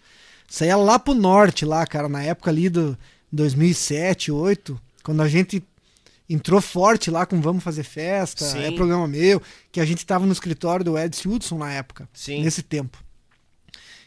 Isso 0.49 0.63
aí 0.63 0.69
é 0.69 0.75
lá 0.75 0.97
pro 0.99 1.13
norte, 1.13 1.65
lá, 1.65 1.85
cara, 1.85 2.07
na 2.07 2.23
época 2.23 2.49
ali 2.49 2.69
do 2.69 2.97
2007, 3.31 4.31
2008, 4.31 4.81
quando 5.03 5.21
a 5.21 5.27
gente 5.27 5.61
entrou 6.29 6.59
forte 6.61 7.09
lá 7.09 7.25
com 7.25 7.39
Vamos 7.41 7.63
Fazer 7.63 7.83
Festa, 7.83 8.45
Sim. 8.45 8.59
é 8.59 8.71
programa 8.71 9.07
meu, 9.07 9.41
que 9.71 9.79
a 9.79 9.85
gente 9.85 10.05
tava 10.05 10.25
no 10.25 10.33
escritório 10.33 10.83
do 10.83 10.97
Edson 10.97 11.29
Hudson 11.29 11.57
na 11.57 11.71
época, 11.71 12.09
Sim. 12.13 12.43
nesse 12.43 12.61
tempo. 12.61 13.01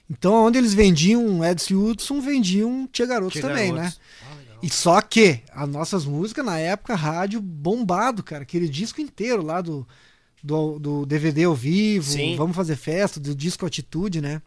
Então, 0.09 0.47
onde 0.47 0.59
eles 0.59 0.75
vendiam 0.75 1.45
Edson 1.45 1.75
Hudson, 1.77 2.21
vendiam 2.21 2.89
Tia 2.93 3.07
Garotos 3.07 3.35
Tchê 3.35 3.41
também, 3.41 3.73
Garotos. 3.73 3.97
né? 3.97 4.05
Ah. 4.29 4.41
E 4.63 4.69
só 4.69 5.01
que 5.01 5.41
as 5.53 5.69
nossas 5.69 6.05
músicas, 6.05 6.45
na 6.45 6.59
época, 6.59 6.95
rádio 6.95 7.41
bombado, 7.41 8.23
cara. 8.23 8.43
Aquele 8.43 8.69
disco 8.69 9.01
inteiro 9.01 9.43
lá 9.43 9.61
do, 9.61 9.87
do, 10.43 10.79
do 10.79 11.07
DVD 11.07 11.45
ao 11.45 11.55
vivo, 11.55 12.11
Sim. 12.11 12.37
Vamos 12.37 12.57
Fazer 12.57 12.77
Festa, 12.77 13.19
do 13.19 13.35
disco 13.35 13.65
Atitude, 13.65 14.21
né? 14.21 14.43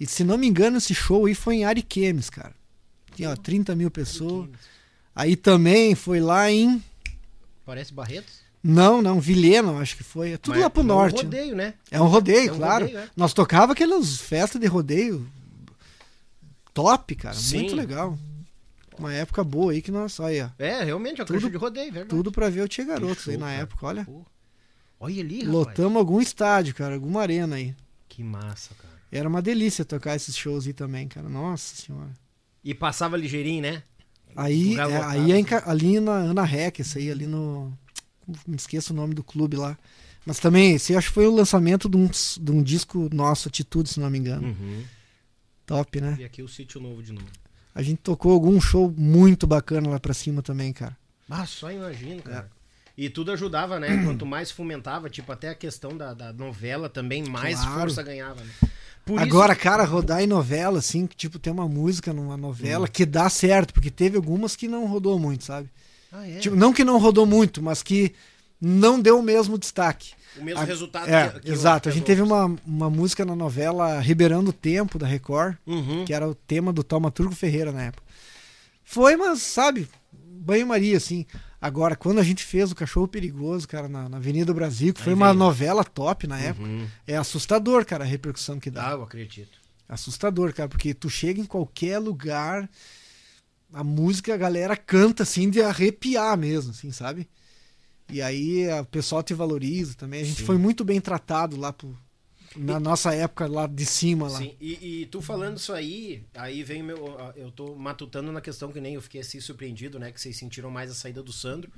E 0.00 0.06
se 0.06 0.24
não 0.24 0.38
me 0.38 0.46
engano, 0.46 0.78
esse 0.78 0.94
show 0.94 1.26
aí 1.26 1.34
foi 1.34 1.56
em 1.56 1.64
Ariquemes, 1.64 2.30
cara. 2.30 2.54
Tinha 3.14 3.30
ó, 3.30 3.36
30 3.36 3.74
mil 3.74 3.90
pessoas. 3.90 4.48
Aí 5.14 5.34
também 5.36 5.94
foi 5.94 6.20
lá 6.20 6.50
em. 6.50 6.82
Parece 7.68 7.92
Barretos? 7.92 8.40
Não, 8.64 9.02
não, 9.02 9.20
Vilhena, 9.20 9.72
acho 9.78 9.94
que 9.94 10.02
foi. 10.02 10.30
É 10.32 10.38
tudo 10.38 10.54
Mas 10.54 10.62
lá 10.62 10.70
pro 10.70 10.80
é 10.80 10.84
um 10.84 10.86
norte. 10.86 11.16
né? 11.16 11.22
rodeio, 11.22 11.54
né? 11.54 11.74
É 11.90 12.00
um 12.00 12.06
rodeio, 12.06 12.48
É 12.48 12.52
um 12.52 12.56
claro. 12.56 12.86
rodeio, 12.86 12.98
é. 13.00 13.10
Nós 13.14 13.34
tocava 13.34 13.72
aquelas 13.74 14.16
festas 14.18 14.58
de 14.58 14.66
rodeio 14.66 15.30
top, 16.72 17.14
cara. 17.14 17.34
Sim. 17.34 17.58
Muito 17.60 17.76
legal. 17.76 18.18
Uma 18.98 19.12
época 19.12 19.44
boa 19.44 19.72
aí 19.72 19.82
que 19.82 19.90
nós. 19.90 20.18
Olha, 20.18 20.50
É, 20.58 20.82
realmente, 20.82 21.20
é 21.20 21.24
um 21.24 21.26
Tudo- 21.26 21.50
de 21.50 21.56
rodeio, 21.58 21.92
verdade. 21.92 22.08
tudo 22.08 22.32
pra 22.32 22.48
ver 22.48 22.62
o 22.62 22.68
Tia 22.68 22.84
Garotos 22.86 23.24
Que 23.24 23.32
aí 23.32 23.36
na 23.36 23.46
cara. 23.46 23.58
época, 23.60 23.86
olha. 23.86 24.04
Pô. 24.06 24.24
Olha 24.98 25.20
ali, 25.22 25.36
rapaz. 25.40 25.52
Lotamos 25.52 25.96
algum 25.98 26.20
estádio, 26.20 26.74
cara, 26.74 26.94
alguma 26.94 27.20
arena 27.20 27.56
aí. 27.56 27.76
Que 28.08 28.24
massa, 28.24 28.74
cara. 28.80 28.94
Era 29.12 29.28
uma 29.28 29.40
delícia 29.42 29.84
tocar 29.84 30.16
esses 30.16 30.34
shows 30.36 30.66
aí 30.66 30.72
também, 30.72 31.06
cara. 31.06 31.28
Nossa 31.28 31.76
senhora. 31.76 32.10
E 32.64 32.74
passava 32.74 33.14
ligeirinho, 33.16 33.62
né? 33.62 33.82
Aí, 34.36 34.76
é, 34.78 34.82
aí 35.04 35.32
é 35.32 35.36
em 35.36 35.40
assim. 35.40 35.44
Ca- 35.44 35.62
ali 35.66 36.00
na 36.00 36.12
Ana 36.12 36.44
Rec, 36.44 36.78
isso 36.80 36.98
aí, 36.98 37.10
ali 37.10 37.26
no. 37.26 37.72
Me 38.46 38.56
esqueço 38.56 38.92
o 38.92 38.96
nome 38.96 39.14
do 39.14 39.24
clube 39.24 39.56
lá. 39.56 39.76
Mas 40.26 40.38
também, 40.38 40.74
esse 40.74 40.94
acho 40.94 41.08
que 41.08 41.14
foi 41.14 41.26
o 41.26 41.34
lançamento 41.34 41.88
de 41.88 41.96
um, 41.96 42.06
de 42.08 42.52
um 42.52 42.62
disco 42.62 43.08
nosso, 43.12 43.48
Atitude, 43.48 43.88
se 43.88 43.98
não 44.00 44.10
me 44.10 44.18
engano. 44.18 44.48
Uhum. 44.48 44.84
Top, 45.66 46.00
né? 46.00 46.16
E 46.20 46.24
aqui 46.24 46.42
o 46.42 46.48
sítio 46.48 46.80
novo 46.80 47.02
de 47.02 47.12
novo. 47.12 47.26
A 47.74 47.82
gente 47.82 47.98
tocou 47.98 48.32
algum 48.32 48.60
show 48.60 48.92
muito 48.96 49.46
bacana 49.46 49.88
lá 49.88 49.98
pra 50.00 50.12
cima 50.12 50.42
também, 50.42 50.72
cara. 50.72 50.96
Ah, 51.30 51.46
só 51.46 51.70
imagino, 51.70 52.22
cara. 52.22 52.50
É. 52.54 52.58
E 53.02 53.08
tudo 53.08 53.30
ajudava, 53.32 53.78
né? 53.78 54.02
Quanto 54.04 54.26
mais 54.26 54.50
fomentava, 54.50 55.08
tipo, 55.08 55.30
até 55.30 55.50
a 55.50 55.54
questão 55.54 55.96
da, 55.96 56.12
da 56.12 56.32
novela 56.32 56.88
também, 56.88 57.22
mais 57.22 57.60
Claro. 57.60 57.80
força 57.80 58.02
ganhava, 58.02 58.42
né? 58.42 58.50
Por 59.08 59.18
Agora, 59.20 59.54
isso... 59.54 59.62
cara, 59.62 59.84
rodar 59.84 60.20
em 60.22 60.26
novela, 60.26 60.78
assim, 60.80 61.06
que 61.06 61.16
tipo, 61.16 61.38
tem 61.38 61.50
uma 61.52 61.66
música 61.66 62.12
numa 62.12 62.36
novela 62.36 62.84
Hum. 62.86 62.90
que 62.92 63.06
dá 63.06 63.28
certo, 63.30 63.72
porque 63.72 63.90
teve 63.90 64.16
algumas 64.16 64.54
que 64.54 64.68
não 64.68 64.86
rodou 64.86 65.18
muito, 65.18 65.44
sabe? 65.44 65.68
Ah, 66.12 66.28
é? 66.28 66.38
Tipo, 66.38 66.54
não 66.54 66.72
que 66.72 66.84
não 66.84 66.98
rodou 66.98 67.24
muito, 67.24 67.62
mas 67.62 67.82
que 67.82 68.14
não 68.60 69.00
deu 69.00 69.18
o 69.18 69.22
mesmo 69.22 69.56
destaque. 69.56 70.12
o 70.38 70.44
mesmo 70.44 70.60
A- 70.60 70.64
resultado 70.64 71.08
é, 71.08 71.30
que, 71.30 71.40
que 71.40 71.50
exato. 71.50 71.88
A 71.88 71.92
gente 71.92 72.04
teve 72.04 72.20
uma, 72.22 72.54
uma 72.66 72.90
música 72.90 73.24
na 73.24 73.34
novela 73.34 73.98
Ribeirando 73.98 74.50
o 74.50 74.52
Tempo, 74.52 74.98
da 74.98 75.06
Record, 75.06 75.56
Uhum. 75.66 76.04
que 76.04 76.12
era 76.12 76.28
o 76.28 76.34
tema 76.34 76.70
do 76.72 76.84
Taumaturgo 76.84 77.34
Ferreira 77.34 77.72
na 77.72 77.84
época. 77.84 78.02
Foi, 78.84 79.16
mas, 79.16 79.40
sabe, 79.42 79.88
banho-maria, 80.12 80.96
assim. 80.98 81.24
Agora, 81.60 81.96
quando 81.96 82.20
a 82.20 82.22
gente 82.22 82.44
fez 82.44 82.70
o 82.70 82.74
Cachorro 82.74 83.08
Perigoso, 83.08 83.66
cara, 83.66 83.88
na, 83.88 84.08
na 84.08 84.18
Avenida 84.18 84.54
Brasil, 84.54 84.94
que 84.94 85.00
Aí 85.00 85.04
foi 85.04 85.14
uma 85.14 85.28
veio. 85.28 85.38
novela 85.38 85.82
top 85.84 86.26
na 86.26 86.38
época, 86.38 86.66
Uhum. 86.68 86.86
é 87.06 87.16
assustador, 87.16 87.84
cara, 87.84 88.04
a 88.04 88.06
repercussão 88.06 88.60
que 88.60 88.70
dá. 88.70 88.88
Ah, 88.88 88.92
eu 88.92 89.02
acredito. 89.02 89.58
Assustador, 89.88 90.52
cara, 90.54 90.68
porque 90.68 90.94
tu 90.94 91.10
chega 91.10 91.40
em 91.40 91.44
qualquer 91.46 91.98
lugar, 91.98 92.68
a 93.72 93.82
música, 93.82 94.34
a 94.34 94.36
galera 94.36 94.76
canta 94.76 95.24
assim 95.24 95.50
de 95.50 95.60
arrepiar 95.60 96.36
mesmo, 96.38 96.70
assim, 96.70 96.92
sabe? 96.92 97.28
E 98.10 98.22
aí 98.22 98.70
a- 98.70 98.82
o 98.82 98.86
pessoal 98.86 99.22
te 99.22 99.34
valoriza 99.34 99.94
também. 99.94 100.22
A 100.22 100.24
gente 100.24 100.40
Sim. 100.40 100.46
foi 100.46 100.56
muito 100.58 100.84
bem 100.84 101.00
tratado 101.00 101.56
lá 101.56 101.72
pro, 101.72 101.96
na 102.56 102.80
nossa 102.80 103.14
época 103.14 103.46
lá 103.46 103.66
de 103.66 103.84
cima 103.86 104.28
lá. 104.28 104.38
Sim, 104.38 104.54
e, 104.60 105.02
e 105.02 105.06
tu 105.06 105.20
falando 105.20 105.56
isso 105.56 105.72
aí, 105.72 106.22
aí 106.34 106.62
vem 106.62 106.82
meu. 106.82 107.16
Eu 107.36 107.50
tô 107.50 107.74
matutando 107.74 108.30
na 108.32 108.40
questão 108.40 108.72
que 108.72 108.80
nem 108.80 108.94
eu 108.94 109.02
fiquei 109.02 109.20
assim 109.20 109.40
surpreendido, 109.40 109.98
né? 109.98 110.12
Que 110.12 110.20
vocês 110.20 110.36
sentiram 110.36 110.70
mais 110.70 110.90
a 110.90 110.94
saída 110.94 111.22
do 111.22 111.32
Sandro 111.32 111.70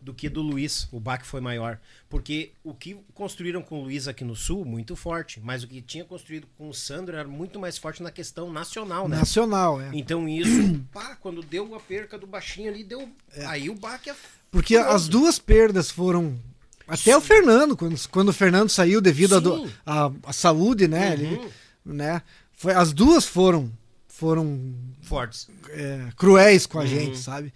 do 0.00 0.14
que 0.14 0.28
do 0.28 0.40
Luiz. 0.40 0.88
O 0.92 1.00
baque 1.00 1.26
foi 1.26 1.40
maior. 1.40 1.78
Porque 2.08 2.52
o 2.62 2.72
que 2.72 2.96
construíram 3.14 3.62
com 3.62 3.80
o 3.80 3.82
Luiz 3.84 4.06
aqui 4.06 4.24
no 4.24 4.36
Sul, 4.36 4.64
muito 4.64 4.94
forte. 4.94 5.40
Mas 5.40 5.62
o 5.62 5.68
que 5.68 5.82
tinha 5.82 6.04
construído 6.04 6.46
com 6.56 6.68
o 6.68 6.74
Sandro 6.74 7.16
era 7.16 7.28
muito 7.28 7.58
mais 7.58 7.76
forte 7.76 8.02
na 8.02 8.10
questão 8.10 8.52
nacional, 8.52 9.08
né? 9.08 9.16
Nacional, 9.16 9.80
é. 9.80 9.90
Então 9.92 10.28
isso, 10.28 10.80
pá, 10.92 11.16
quando 11.16 11.42
deu 11.42 11.74
a 11.74 11.80
perca 11.80 12.18
do 12.18 12.26
baixinho 12.26 12.70
ali, 12.70 12.84
deu. 12.84 13.08
É. 13.32 13.44
Aí 13.46 13.68
o 13.68 13.74
baque 13.74 14.10
é. 14.10 14.16
Porque 14.50 14.76
as 14.76 15.08
duas 15.08 15.38
perdas 15.38 15.90
foram. 15.90 16.38
Até 16.88 17.16
o 17.16 17.20
Fernando, 17.20 17.76
quando, 17.76 18.08
quando 18.08 18.28
o 18.30 18.32
Fernando 18.32 18.70
saiu 18.70 19.00
devido 19.00 19.36
à 19.36 19.40
do- 19.40 19.66
Sim. 19.68 19.72
à 19.84 20.10
à 20.24 20.32
saúde, 20.32 20.88
né? 20.88 21.08
Uhum. 21.08 21.12
Ele, 21.12 21.50
né? 21.84 22.22
Foi, 22.56 22.72
as 22.74 22.92
duas 22.92 23.24
foram 23.26 23.70
foram 24.08 24.74
Fortes. 25.02 25.48
é, 25.70 26.08
cruéis 26.16 26.66
com 26.66 26.78
a 26.78 26.82
Uhum. 26.82 26.88
gente, 26.88 27.18
sabe? 27.18 27.52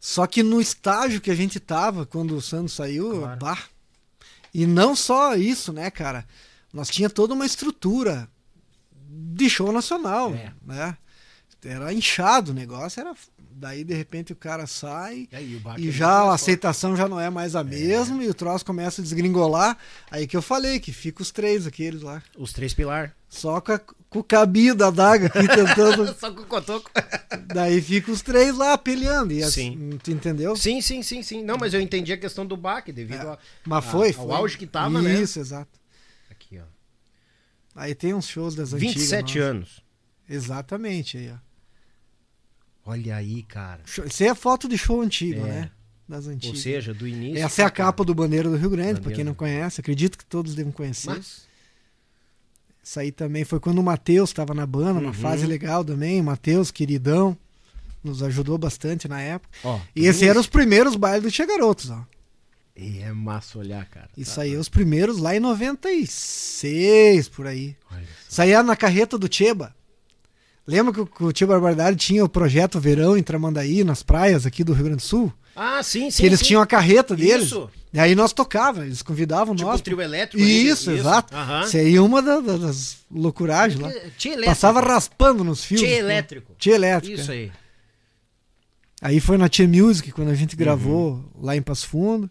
Só 0.00 0.26
que 0.26 0.42
no 0.42 0.60
estágio 0.60 1.20
que 1.20 1.30
a 1.30 1.34
gente 1.34 1.60
tava 1.60 2.04
quando 2.04 2.34
o 2.36 2.42
Santos 2.42 2.72
saiu, 2.72 3.20
Claro. 3.20 3.38
bah. 3.38 3.58
E 4.52 4.66
não 4.66 4.96
só 4.96 5.34
isso, 5.36 5.72
né, 5.72 5.90
cara? 5.90 6.26
nós 6.72 6.88
tinha 6.88 7.10
toda 7.10 7.34
uma 7.34 7.44
estrutura 7.44 8.26
de 9.06 9.48
show 9.50 9.70
nacional, 9.70 10.32
É. 10.34 10.52
né? 10.66 10.96
Era 11.64 11.92
inchado 11.92 12.50
o 12.50 12.54
negócio, 12.54 12.98
era 13.00 13.14
daí 13.62 13.84
de 13.84 13.94
repente 13.94 14.32
o 14.32 14.36
cara 14.36 14.66
sai 14.66 15.28
E 15.32 15.36
aí, 15.36 15.62
e 15.78 15.88
é 15.88 15.90
já 15.92 16.10
a 16.10 16.34
aceitação 16.34 16.94
já 16.96 17.08
não 17.08 17.18
é 17.18 17.30
mais 17.30 17.54
a 17.56 17.62
mesma 17.64 18.22
e 18.22 18.28
o 18.28 18.34
troço 18.34 18.64
começa 18.64 19.00
a 19.00 19.04
desgringolar. 19.04 19.78
Aí 20.10 20.26
que 20.26 20.36
eu 20.36 20.42
falei 20.42 20.78
que 20.80 20.92
fica 20.92 21.22
os 21.22 21.30
três 21.30 21.66
aqueles 21.66 22.02
lá. 22.02 22.22
Os 22.36 22.52
três 22.52 22.74
pilar. 22.74 23.14
só 23.28 23.60
com, 23.60 23.72
a, 23.72 23.78
com 23.78 24.18
o 24.18 24.24
cabinho 24.24 24.74
da 24.74 24.90
daga 24.90 25.26
aqui 25.28 25.46
tentando, 25.48 26.12
Só 26.18 26.30
com 26.32 26.42
o 26.42 26.46
cotoco. 26.46 26.90
daí 27.46 27.80
fica 27.80 28.10
os 28.10 28.20
três 28.20 28.56
lá 28.56 28.76
peleando 28.76 29.32
e 29.32 29.38
Sim. 29.42 29.44
assim, 29.46 29.98
tu 30.02 30.10
entendeu? 30.10 30.54
Sim, 30.56 30.80
sim, 30.80 31.02
sim, 31.02 31.22
sim. 31.22 31.42
Não, 31.42 31.56
mas 31.56 31.72
eu 31.72 31.80
entendi 31.80 32.12
a 32.12 32.18
questão 32.18 32.44
do 32.44 32.56
baque 32.56 32.92
devido 32.92 33.28
a, 33.28 33.38
Mas 33.64 33.78
a- 33.86 33.90
foi, 33.90 34.08
ao 34.08 34.14
foi. 34.26 34.34
auge 34.36 34.58
que 34.58 34.66
tava, 34.66 35.00
né? 35.00 35.14
Isso, 35.20 35.38
exato. 35.40 35.80
Aqui, 36.30 36.58
ó. 36.58 36.64
Aí 37.74 37.94
tem 37.94 38.12
uns 38.12 38.26
shows 38.28 38.54
das 38.54 38.72
antigas. 38.74 38.94
27 38.96 39.38
nossa. 39.38 39.50
anos. 39.50 39.82
Exatamente 40.28 41.16
aí, 41.18 41.30
ó. 41.32 41.51
Olha 42.84 43.16
aí, 43.16 43.42
cara. 43.44 43.80
Isso 43.86 44.22
aí 44.22 44.28
é 44.28 44.34
foto 44.34 44.68
de 44.68 44.76
show 44.76 45.00
antigo, 45.00 45.40
É. 45.46 45.48
né? 45.48 45.70
Das 46.08 46.26
Ou 46.26 46.32
antigas. 46.32 46.60
seja, 46.60 46.92
do 46.92 47.06
início. 47.06 47.38
Essa 47.42 47.62
é 47.62 47.64
a 47.64 47.70
capa 47.70 48.04
do 48.04 48.14
Bandeira 48.14 48.48
do 48.50 48.56
Rio 48.56 48.68
Grande, 48.70 48.94
pra 48.94 49.02
Bandeira. 49.02 49.16
quem 49.16 49.24
não 49.24 49.34
conhece. 49.34 49.80
Acredito 49.80 50.18
que 50.18 50.24
todos 50.24 50.54
devem 50.54 50.72
conhecer. 50.72 51.10
Mas, 51.10 51.46
Isso 52.84 52.98
aí 52.98 53.12
também 53.12 53.44
foi 53.44 53.60
quando 53.60 53.78
o 53.78 53.82
Matheus 53.82 54.30
estava 54.30 54.52
na 54.52 54.66
banda, 54.66 54.98
uma 54.98 55.06
Uhum. 55.08 55.12
fase 55.14 55.46
legal 55.46 55.84
também. 55.84 56.20
O 56.20 56.24
Matheus, 56.24 56.72
queridão, 56.72 57.38
nos 58.02 58.20
ajudou 58.24 58.58
bastante 58.58 59.06
na 59.06 59.20
época. 59.20 59.56
ó. 59.62 59.78
E 59.94 60.06
esse 60.06 60.26
eram 60.26 60.40
os 60.40 60.48
primeiros 60.48 60.96
bailes 60.96 61.22
do 61.22 61.30
Tia 61.30 61.46
Garotos, 61.46 61.90
ó. 61.90 62.04
E 62.76 62.98
é 62.98 63.12
massa 63.12 63.56
olhar, 63.58 63.86
cara. 63.86 64.08
Isso 64.18 64.34
Tá- 64.34 64.42
aí, 64.42 64.56
os 64.56 64.68
primeiros 64.68 65.18
lá 65.18 65.36
em 65.36 65.38
96, 65.40 67.28
por 67.28 67.46
aí. 67.46 67.76
Aí 68.38 68.50
era 68.50 68.62
na 68.64 68.74
carreta 68.76 69.16
do 69.16 69.32
Cheba. 69.32 69.72
Lembra 70.66 70.92
que 70.92 71.00
o, 71.00 71.06
que 71.06 71.24
o 71.24 71.32
Tia 71.32 71.46
Barbaridade 71.46 71.96
tinha 71.96 72.24
o 72.24 72.28
projeto 72.28 72.78
Verão 72.78 73.16
em 73.16 73.22
Tramandaí, 73.22 73.82
nas 73.82 74.02
praias 74.02 74.46
aqui 74.46 74.62
do 74.62 74.72
Rio 74.72 74.84
Grande 74.84 74.98
do 74.98 75.06
Sul? 75.06 75.32
Ah, 75.56 75.82
sim, 75.82 76.10
sim. 76.10 76.22
que 76.22 76.26
eles 76.26 76.38
sim. 76.38 76.46
tinham 76.46 76.62
a 76.62 76.66
carreta 76.66 77.14
deles. 77.16 77.46
Isso. 77.46 77.68
E 77.92 77.98
aí 77.98 78.14
nós 78.14 78.32
tocávamos, 78.32 78.86
eles 78.86 79.02
convidavam 79.02 79.54
Tipo 79.54 79.68
nós. 79.68 79.80
o 79.80 79.82
trio 79.82 80.00
elétrico. 80.00 80.42
ali, 80.42 80.66
Isso, 80.68 80.90
exato. 80.92 81.34
Aham. 81.36 81.64
Isso 81.64 81.76
aí 81.76 81.94
é 81.96 82.00
uma 82.00 82.22
da- 82.22 82.40
da- 82.40 82.56
das 82.56 82.98
loucuragens 83.10 83.78
lá. 83.78 83.90
Tia 84.16 84.32
elétrico. 84.32 84.46
Passava 84.46 84.80
raspando 84.80 85.44
nos 85.44 85.62
fios. 85.64 85.80
Tia 85.82 85.90
né? 85.90 85.96
elétrico. 85.98 86.54
Tia 86.58 86.74
elétrica. 86.74 87.20
Isso 87.20 87.30
aí. 87.32 87.52
Aí 89.02 89.20
foi 89.20 89.36
na 89.36 89.48
Tia 89.48 89.66
Music, 89.68 90.10
quando 90.12 90.30
a 90.30 90.34
gente 90.34 90.54
gravou 90.56 91.14
Uhum. 91.14 91.24
lá 91.42 91.54
em 91.56 91.60
Passo 91.60 91.86
Fundo. 91.88 92.30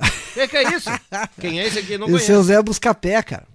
O 0.00 0.34
que, 0.34 0.46
que 0.48 0.56
é 0.56 0.74
isso? 0.74 0.90
Quem 1.40 1.60
é 1.60 1.66
esse 1.66 1.78
aqui? 1.78 1.96
Não 1.98 2.06
Esse 2.08 2.16
é 2.16 2.26
conheço. 2.26 2.40
o 2.40 2.42
Zé 2.44 2.62
Buscapé, 2.62 3.22
cara. 3.22 3.46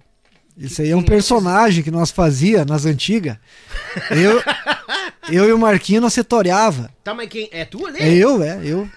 Isso 0.60 0.82
aí 0.82 0.90
é 0.90 0.96
um 0.96 1.00
é 1.00 1.04
personagem 1.04 1.82
que 1.82 1.90
nós 1.90 2.10
fazia 2.10 2.64
nas 2.64 2.84
antigas. 2.84 3.38
Eu, 4.10 4.42
eu 5.32 5.48
e 5.48 5.52
o 5.52 5.58
Marquinho 5.58 6.02
nós 6.02 6.12
setoreava. 6.12 6.90
Tá, 7.02 7.14
mas 7.14 7.28
quem? 7.28 7.48
É 7.50 7.64
tu 7.64 7.86
ali? 7.86 7.98
É 7.98 8.14
eu, 8.14 8.42
é, 8.42 8.60
eu. 8.62 8.88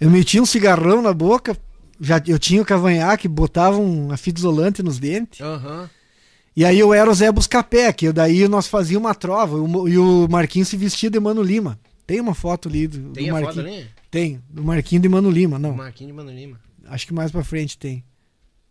Eu 0.00 0.08
metia 0.10 0.42
um 0.42 0.46
cigarrão 0.46 1.02
na 1.02 1.12
boca, 1.12 1.56
já, 2.00 2.22
eu 2.26 2.38
tinha 2.38 2.62
o 2.62 2.64
cavanhaque, 2.64 3.28
botava 3.28 3.76
uma 3.76 4.16
fita 4.16 4.40
isolante 4.40 4.82
nos 4.82 4.98
dentes. 4.98 5.40
Aham. 5.40 5.90
E 6.56 6.64
aí 6.64 6.78
eu 6.78 6.92
era 6.92 7.08
o 7.08 7.14
Zé 7.14 7.30
Buscapé, 7.30 7.92
que 7.92 8.10
daí 8.12 8.48
nós 8.48 8.66
fazíamos 8.66 9.06
uma 9.06 9.14
trova, 9.14 9.56
e 9.88 9.98
o 9.98 10.26
Marquinho 10.28 10.64
se 10.64 10.76
vestia 10.76 11.10
de 11.10 11.20
Mano 11.20 11.42
Lima. 11.42 11.78
Tem 12.06 12.20
uma 12.20 12.34
foto 12.34 12.68
ali 12.68 12.88
do, 12.88 13.10
Tem 13.10 13.26
do 13.26 13.36
a 13.36 13.40
Marquinho. 13.40 13.64
foto 13.64 13.74
ali? 13.74 13.86
Tem, 14.10 14.42
do 14.48 14.64
Marquinho 14.64 15.02
de 15.02 15.08
Mano 15.08 15.30
Lima, 15.30 15.58
não. 15.58 15.74
Marquinhos 15.74 16.12
de 16.12 16.16
Mano 16.16 16.30
Lima. 16.30 16.58
Acho 16.86 17.06
que 17.06 17.12
mais 17.12 17.30
pra 17.30 17.44
frente 17.44 17.76
tem. 17.76 18.02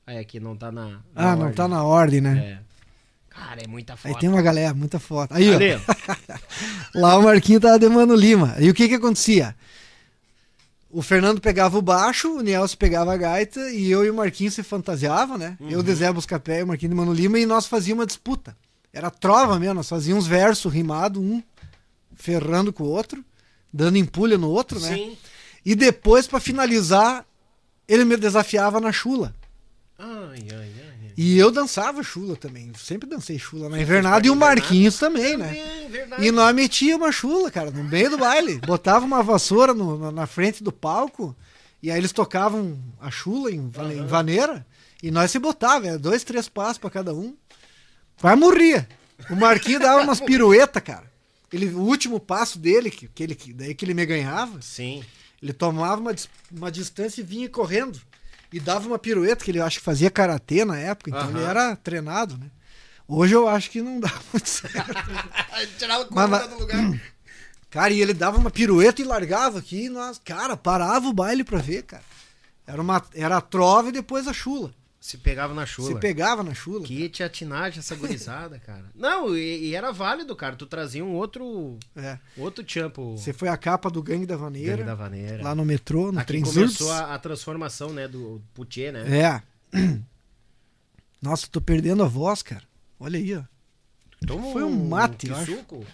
É 0.08 0.24
que 0.24 0.40
não 0.40 0.56
tá 0.56 0.72
na. 0.72 0.86
na 0.88 1.02
Ah, 1.16 1.36
não 1.36 1.42
ordem. 1.44 1.56
tá 1.56 1.68
na 1.68 1.84
ordem, 1.84 2.22
né? 2.22 2.38
É. 2.64 2.68
Cara, 3.30 3.62
é 3.62 3.68
muita 3.68 3.96
foto. 3.96 4.08
Aí 4.14 4.20
tem 4.20 4.30
uma 4.30 4.42
galera, 4.42 4.74
muita 4.74 5.00
foto. 5.00 5.32
Aí, 5.36 5.54
Ali, 5.54 5.74
ó, 5.76 5.80
lá 7.00 7.18
o 7.18 7.24
Marquinho 7.24 7.60
tava 7.60 7.78
de 7.78 7.88
Mano 7.88 8.16
Lima. 8.16 8.56
E 8.60 8.70
o 8.70 8.74
que 8.74 8.88
que 8.88 8.96
acontecia? 8.96 9.56
O 10.90 11.02
Fernando 11.04 11.40
pegava 11.42 11.78
o 11.78 11.82
baixo, 11.82 12.38
o 12.38 12.42
Nielsen 12.42 12.78
pegava 12.78 13.14
a 13.14 13.18
gaita 13.18 13.60
e 13.72 13.92
eu 13.92 14.04
e 14.06 14.10
o 14.10 14.14
Marquinho 14.16 14.50
se 14.50 14.64
fantasiava, 14.64 15.38
né? 15.38 15.58
Eu 15.70 15.84
de 15.84 15.94
Zé 15.94 16.12
Buscapé 16.12 16.62
e 16.62 16.64
o 16.64 16.68
Marquinho 16.68 16.90
de 16.92 16.96
Mano 16.96 17.14
Lima 17.14 17.38
e 17.38 17.46
nós 17.46 17.68
fazíamos 17.68 18.00
uma 18.02 18.08
disputa. 18.08 18.56
Era 18.92 19.12
trova 19.12 19.60
mesmo, 19.60 19.76
nós 19.76 19.90
fazíamos 19.90 20.26
versos 20.26 20.74
rimados, 20.74 21.22
um 21.22 21.44
ferrando 22.16 22.72
com 22.74 22.84
o 22.86 22.90
outro, 22.90 23.24
dando 23.72 23.98
empulha 23.98 24.38
no 24.38 24.50
outro, 24.50 24.80
né? 24.80 24.96
Sim. 24.96 25.18
E 25.64 25.76
depois, 25.76 26.26
pra 26.26 26.40
finalizar, 26.40 27.24
ele 27.88 28.06
me 28.06 28.16
desafiava 28.18 28.80
na 28.80 28.92
chula. 28.92 29.36
Ai, 30.00 30.46
ai, 30.52 30.72
ai. 30.80 31.12
E 31.18 31.38
eu 31.38 31.50
dançava 31.52 32.04
chula 32.04 32.36
também. 32.36 32.72
Sempre 32.78 33.10
dancei 33.10 33.40
chula 33.40 33.68
na 33.70 33.82
invernada 33.82 34.28
e 34.28 34.30
o 34.30 34.36
Marquinhos 34.36 35.00
também, 35.00 35.36
né? 35.36 35.88
Verdade. 35.90 36.24
E 36.28 36.32
nós 36.32 36.54
metia 36.54 36.96
uma 36.96 37.12
chula, 37.12 37.50
cara, 37.50 37.72
no 37.72 37.84
meio 37.84 38.12
do 38.12 38.18
baile. 38.18 38.60
Botava 38.66 39.04
uma 39.06 39.24
vassoura 39.24 39.74
no- 39.74 40.12
na- 40.12 40.28
frente 40.28 40.64
do 40.64 40.72
palco. 40.72 41.36
E 41.82 41.90
aí 41.90 41.98
eles 42.00 42.12
tocavam 42.12 42.78
a 43.02 43.10
chula 43.10 43.50
em, 43.52 43.72
em 43.94 44.06
vaneira. 44.06 44.66
E 45.02 45.10
nós 45.10 45.32
se 45.32 45.40
botava, 45.40 45.88
era 45.88 45.98
dois, 45.98 46.24
três 46.24 46.48
passos 46.48 46.78
pra 46.78 46.90
cada 46.92 47.14
um. 47.14 47.36
Quase 48.20 48.40
morria. 48.40 48.88
O 49.32 49.36
Marquinhos 49.36 49.82
dava 49.82 50.04
umas 50.04 50.20
piruetas, 50.22 50.84
cara. 50.84 51.12
Ele, 51.52 51.68
o 51.68 51.80
último 51.82 52.20
passo 52.20 52.60
dele, 52.60 52.92
que, 52.92 53.08
que 53.08 53.24
ele, 53.24 53.36
daí 53.56 53.74
que 53.74 53.86
ele 53.86 53.94
me 53.96 54.06
ganhava, 54.06 54.62
Sim. 54.62 55.04
ele 55.42 55.54
tomava 55.54 56.00
uma, 56.02 56.14
uma 56.52 56.72
distância 56.72 57.22
e 57.22 57.24
vinha 57.24 57.50
correndo. 57.50 58.00
E 58.52 58.60
dava 58.60 58.88
uma 58.88 58.98
pirueta, 58.98 59.44
que 59.44 59.52
ele 59.52 59.60
acho 59.60 59.80
que 59.80 59.86
fazia 59.86 60.10
karatê 60.10 60.64
na 60.64 60.78
época, 60.78 61.10
então 61.10 61.30
ele 61.30 61.44
era 61.44 61.76
treinado, 61.76 62.38
né? 62.38 62.50
Hoje 63.08 63.34
eu 63.34 63.48
acho 63.48 63.70
que 63.70 63.82
não 63.82 64.00
dá 64.00 64.12
muito 64.34 64.50
certo. 64.50 64.78
Tirava 65.78 66.04
o 66.04 66.14
mas, 66.14 66.48
do 66.48 66.60
lugar. 66.60 66.78
Cara, 67.70 67.94
e 67.94 68.02
ele 68.02 68.14
dava 68.14 68.38
uma 68.38 68.50
pirueta 68.50 69.02
e 69.02 69.06
largava 69.06 69.60
aqui, 69.60 69.86
e 69.86 69.90
nós, 69.90 70.20
cara, 70.24 70.56
parava 70.56 71.08
o 71.08 71.14
baile 71.14 71.44
pra 71.44 71.60
ver, 71.60 71.84
cara. 71.84 72.04
Era, 72.66 72.82
uma, 72.82 73.04
era 73.14 73.38
a 73.38 73.42
trova 73.42 73.90
e 73.90 73.92
depois 73.92 74.26
a 74.26 74.34
chula. 74.34 74.74
Se 75.08 75.18
pegava 75.18 75.54
na 75.54 75.66
chula. 75.66 75.88
Se 75.88 75.96
pegava 76.02 76.44
na 76.44 76.54
chula. 76.54 76.86
Que 76.86 77.08
tiatinagem 77.08 77.80
essa 77.80 77.96
gurizada, 77.96 78.60
cara. 78.60 78.84
Não, 78.94 79.38
e, 79.38 79.70
e 79.70 79.74
era 79.74 79.90
válido, 79.90 80.36
cara. 80.36 80.58
Tu 80.58 80.66
trazia 80.66 81.06
um 81.06 81.14
outro 81.16 81.78
É. 81.96 82.20
outro 82.38 82.62
champo. 82.68 83.16
Você 83.18 83.32
foi 83.32 83.48
a 83.48 83.56
capa 83.56 83.90
do 83.90 84.04
Gangue 84.04 84.26
da 84.26 84.36
Vaneira, 84.36 84.76
Gangue 84.76 84.86
da 84.86 84.96
Vaneira. 84.96 85.42
lá 85.42 85.56
no 85.56 85.64
metrô, 85.64 86.12
no 86.12 86.20
Aqui 86.20 86.28
trem 86.28 86.42
começou 86.44 86.92
a, 86.92 87.16
a 87.16 87.20
transformação, 87.20 87.94
né, 87.94 88.06
do 88.06 88.42
Putier, 88.54 88.92
né? 88.92 89.42
É. 89.74 89.78
Nossa, 91.22 91.48
tô 91.50 91.62
perdendo 91.62 92.04
a 92.04 92.08
voz, 92.08 92.42
cara. 92.44 92.64
Olha 93.00 93.18
aí, 93.18 93.34
ó. 93.34 93.44
Toma 94.28 94.52
Foi 94.52 94.64
um 94.66 94.90
mate, 94.90 95.30
eu 95.30 95.36
acho. 95.38 95.56
suco. 95.56 95.86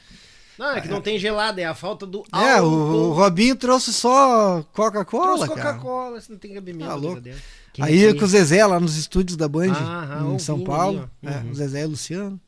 Não, 0.58 0.72
é 0.72 0.82
que 0.82 0.88
não 0.88 1.02
tem 1.02 1.20
gelada, 1.20 1.62
é 1.62 1.66
a 1.66 1.76
falta 1.76 2.08
do 2.08 2.24
É, 2.34 2.60
o, 2.62 2.66
o 2.66 2.68
álcool. 2.68 3.14
Robinho 3.14 3.56
trouxe 3.56 3.94
só 3.94 4.64
Coca-Cola. 4.74 5.48
Coca-Cola, 5.48 6.20
você 6.20 6.32
não 6.32 6.40
tem 6.40 6.56
cabimento. 6.56 6.90
Tá 6.90 6.96
louco. 6.96 7.22
dentro. 7.22 7.42
Quem 7.74 7.84
Aí 7.84 8.06
é 8.06 8.14
com 8.14 8.24
o 8.24 8.28
Zezé 8.28 8.66
lá 8.66 8.80
nos 8.80 8.96
estúdios 8.98 9.36
da 9.36 9.48
Band, 9.48 9.72
Aham, 9.72 10.36
em 10.36 10.40
São 10.40 10.64
Paulo. 10.64 11.10
ali. 11.24 11.34
É, 11.34 11.40
Uhum. 11.40 11.52
o 11.52 11.56
Zezé 11.56 11.82
e 11.82 11.86
o 11.86 11.90
Luciano. 11.90 12.40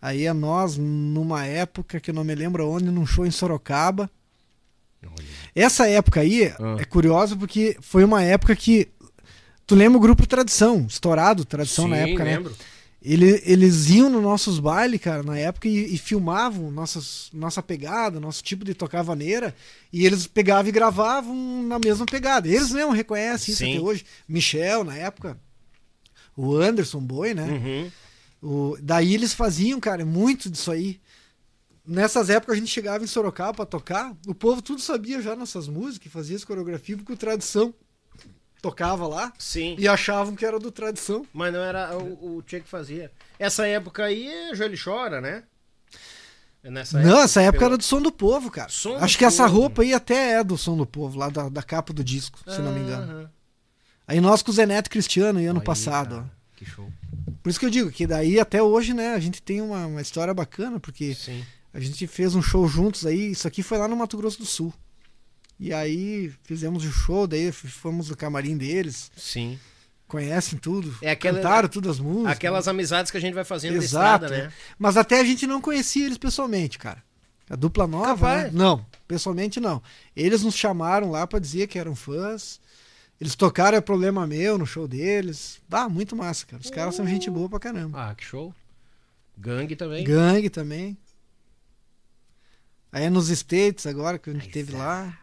Aí 0.00 0.24
é 0.24 0.32
nós, 0.32 0.76
numa 0.76 1.44
época 1.44 1.98
que 2.00 2.10
eu 2.10 2.14
não 2.14 2.24
me 2.24 2.34
lembro 2.34 2.68
onde, 2.68 2.86
num 2.86 3.06
show 3.06 3.26
em 3.26 3.30
Sorocaba. 3.30 4.10
Essa 5.54 5.88
época 5.88 6.20
aí 6.20 6.46
Ah. 6.58 6.76
é 6.78 6.84
curiosa 6.84 7.36
porque 7.36 7.76
foi 7.80 8.04
uma 8.04 8.22
época 8.22 8.54
que. 8.56 8.88
Tu 9.66 9.74
lembra 9.74 9.98
o 9.98 10.00
grupo 10.00 10.26
Tradição, 10.26 10.86
estourado 10.88 11.44
Tradição 11.44 11.88
na 11.88 11.96
Sim, 11.96 12.02
época, 12.02 12.24
né? 12.24 12.42
Ele, 13.08 13.40
eles 13.44 13.88
iam 13.88 14.10
nos 14.10 14.20
nossos 14.20 14.58
bailes, 14.58 15.00
cara, 15.00 15.22
na 15.22 15.38
época, 15.38 15.68
e, 15.68 15.94
e 15.94 15.96
filmavam 15.96 16.72
nossas, 16.72 17.30
nossa 17.32 17.62
pegada, 17.62 18.18
nosso 18.18 18.42
tipo 18.42 18.64
de 18.64 18.74
tocar 18.74 19.02
vaneira, 19.02 19.54
e 19.92 20.04
eles 20.04 20.26
pegavam 20.26 20.68
e 20.68 20.72
gravavam 20.72 21.62
na 21.62 21.78
mesma 21.78 22.04
pegada. 22.04 22.48
Eles 22.48 22.72
mesmo 22.72 22.90
reconhecem 22.90 23.52
isso 23.52 23.62
Sim. 23.62 23.76
até 23.76 23.80
hoje. 23.80 24.04
Michel, 24.26 24.82
na 24.82 24.96
época, 24.96 25.38
o 26.36 26.56
Anderson 26.56 26.98
Boi, 26.98 27.32
né? 27.32 27.44
Uhum. 27.44 27.90
O, 28.42 28.76
daí 28.82 29.14
eles 29.14 29.32
faziam, 29.32 29.78
cara, 29.78 30.04
muito 30.04 30.50
disso 30.50 30.72
aí. 30.72 30.98
Nessas 31.86 32.28
épocas 32.28 32.56
a 32.56 32.58
gente 32.58 32.72
chegava 32.72 33.04
em 33.04 33.06
Sorocaba 33.06 33.54
pra 33.54 33.66
tocar, 33.66 34.16
o 34.26 34.34
povo 34.34 34.60
tudo 34.60 34.80
sabia 34.80 35.22
já 35.22 35.36
nossas 35.36 35.68
músicas, 35.68 36.10
fazia 36.10 36.34
as 36.34 36.44
coreografias, 36.44 36.98
porque 36.98 37.12
o 37.12 37.16
Tradição 37.16 37.72
tocava 38.70 39.06
lá 39.06 39.32
Sim. 39.38 39.76
e 39.78 39.86
achavam 39.88 40.34
que 40.34 40.44
era 40.44 40.58
do 40.58 40.70
Tradição. 40.70 41.26
Mas 41.32 41.52
não 41.52 41.60
era 41.60 41.96
o, 41.96 42.36
o 42.36 42.42
Tchê 42.42 42.60
que 42.60 42.68
fazia. 42.68 43.10
Essa 43.38 43.66
época 43.66 44.04
aí, 44.04 44.50
Joelho 44.54 44.78
Chora, 44.82 45.20
né? 45.20 45.42
Nessa 46.62 47.00
Não, 47.00 47.20
essa 47.20 47.40
época 47.42 47.60
pelo- 47.60 47.70
era 47.72 47.78
do 47.78 47.84
Som 47.84 48.02
do 48.02 48.10
Povo, 48.10 48.50
cara. 48.50 48.68
Som 48.68 48.96
Acho 48.96 49.14
do 49.14 49.18
que 49.18 49.24
essa 49.24 49.44
Povo. 49.44 49.60
roupa 49.60 49.82
aí 49.82 49.94
até 49.94 50.32
é 50.32 50.44
do 50.44 50.58
Som 50.58 50.76
do 50.76 50.84
Povo, 50.84 51.16
lá 51.18 51.28
da, 51.28 51.48
da 51.48 51.62
capa 51.62 51.92
do 51.92 52.02
disco, 52.02 52.38
se 52.44 52.60
não 52.60 52.72
me 52.72 52.80
engano. 52.80 53.02
Aham. 53.12 53.30
Aí 54.08 54.20
nós 54.20 54.42
com 54.42 54.50
o 54.50 54.54
Zé 54.54 54.66
Neto 54.66 54.90
Cristiano, 54.90 55.40
e 55.40 55.46
ano 55.46 55.60
Aí, 55.60 55.64
passado, 55.64 56.16
cara, 56.16 56.26
ó. 56.32 56.36
Que 56.56 56.64
show. 56.64 56.90
Por 57.42 57.50
isso 57.50 57.60
que 57.60 57.66
eu 57.66 57.70
digo 57.70 57.90
que 57.92 58.06
daí 58.06 58.40
até 58.40 58.60
hoje, 58.62 58.94
né, 58.94 59.14
a 59.14 59.20
gente 59.20 59.40
tem 59.42 59.60
uma, 59.60 59.86
uma 59.86 60.00
história 60.00 60.32
bacana, 60.34 60.80
porque 60.80 61.14
Sim. 61.14 61.44
a 61.72 61.78
gente 61.78 62.04
fez 62.06 62.34
um 62.34 62.42
show 62.42 62.66
juntos 62.66 63.06
aí, 63.06 63.30
isso 63.32 63.46
aqui 63.46 63.62
foi 63.62 63.78
lá 63.78 63.86
no 63.86 63.96
Mato 63.96 64.16
Grosso 64.16 64.38
do 64.38 64.46
Sul. 64.46 64.72
E 65.58 65.72
aí 65.72 66.32
fizemos 66.44 66.84
o 66.84 66.90
show, 66.92 67.26
daí 67.26 67.50
fomos 67.52 68.10
no 68.10 68.16
camarim 68.16 68.56
deles. 68.56 69.10
Sim. 69.16 69.58
conhecem 70.08 70.56
tudo, 70.56 70.96
É 71.02 71.10
aquela- 71.10 71.38
cantaram 71.38 71.68
todas 71.68 71.96
as 71.96 71.98
músicas. 71.98 72.32
Aquelas 72.32 72.68
amizades 72.68 73.10
que 73.10 73.16
a 73.16 73.20
gente 73.20 73.34
vai 73.34 73.42
fazendo 73.42 73.74
Exato. 73.74 74.24
estrada, 74.24 74.28
né? 74.28 74.52
Mas 74.78 74.96
até 74.96 75.18
a 75.18 75.24
gente 75.24 75.48
não 75.48 75.60
conhecia 75.60 76.06
eles 76.06 76.16
pessoalmente, 76.16 76.78
cara. 76.78 77.02
A 77.50 77.56
dupla 77.56 77.88
nova, 77.88 78.44
né? 78.44 78.50
Não, 78.52 78.86
pessoalmente 79.08 79.58
não. 79.58 79.82
Eles 80.14 80.42
nos 80.44 80.54
chamaram 80.54 81.10
lá 81.10 81.26
pra 81.26 81.40
dizer 81.40 81.66
que 81.66 81.76
eram 81.76 81.96
fãs. 81.96 82.60
Eles 83.20 83.34
tocaram 83.34 83.76
É 83.78 83.80
Problema 83.80 84.26
Meu 84.28 84.56
no 84.56 84.64
show 84.66 84.86
deles. 84.86 85.58
Ah, 85.70 85.88
muito 85.88 86.14
massa, 86.14 86.46
cara. 86.46 86.62
Os 86.62 86.70
caras 86.70 86.94
são 86.94 87.04
gente 87.06 87.28
boa 87.28 87.48
pra 87.48 87.58
caramba. 87.58 88.10
Ah, 88.10 88.14
que 88.14 88.24
show. 88.24 88.54
Gangue 89.36 89.74
também. 89.74 90.04
Gangue 90.04 90.48
também. 90.50 90.96
Aí 92.92 93.04
é 93.04 93.10
nos 93.10 93.28
States 93.28 93.86
agora, 93.86 94.18
que 94.18 94.30
a 94.30 94.32
gente 94.32 94.48
teve 94.50 94.70
tá. 94.72 94.78
lá. 94.78 95.18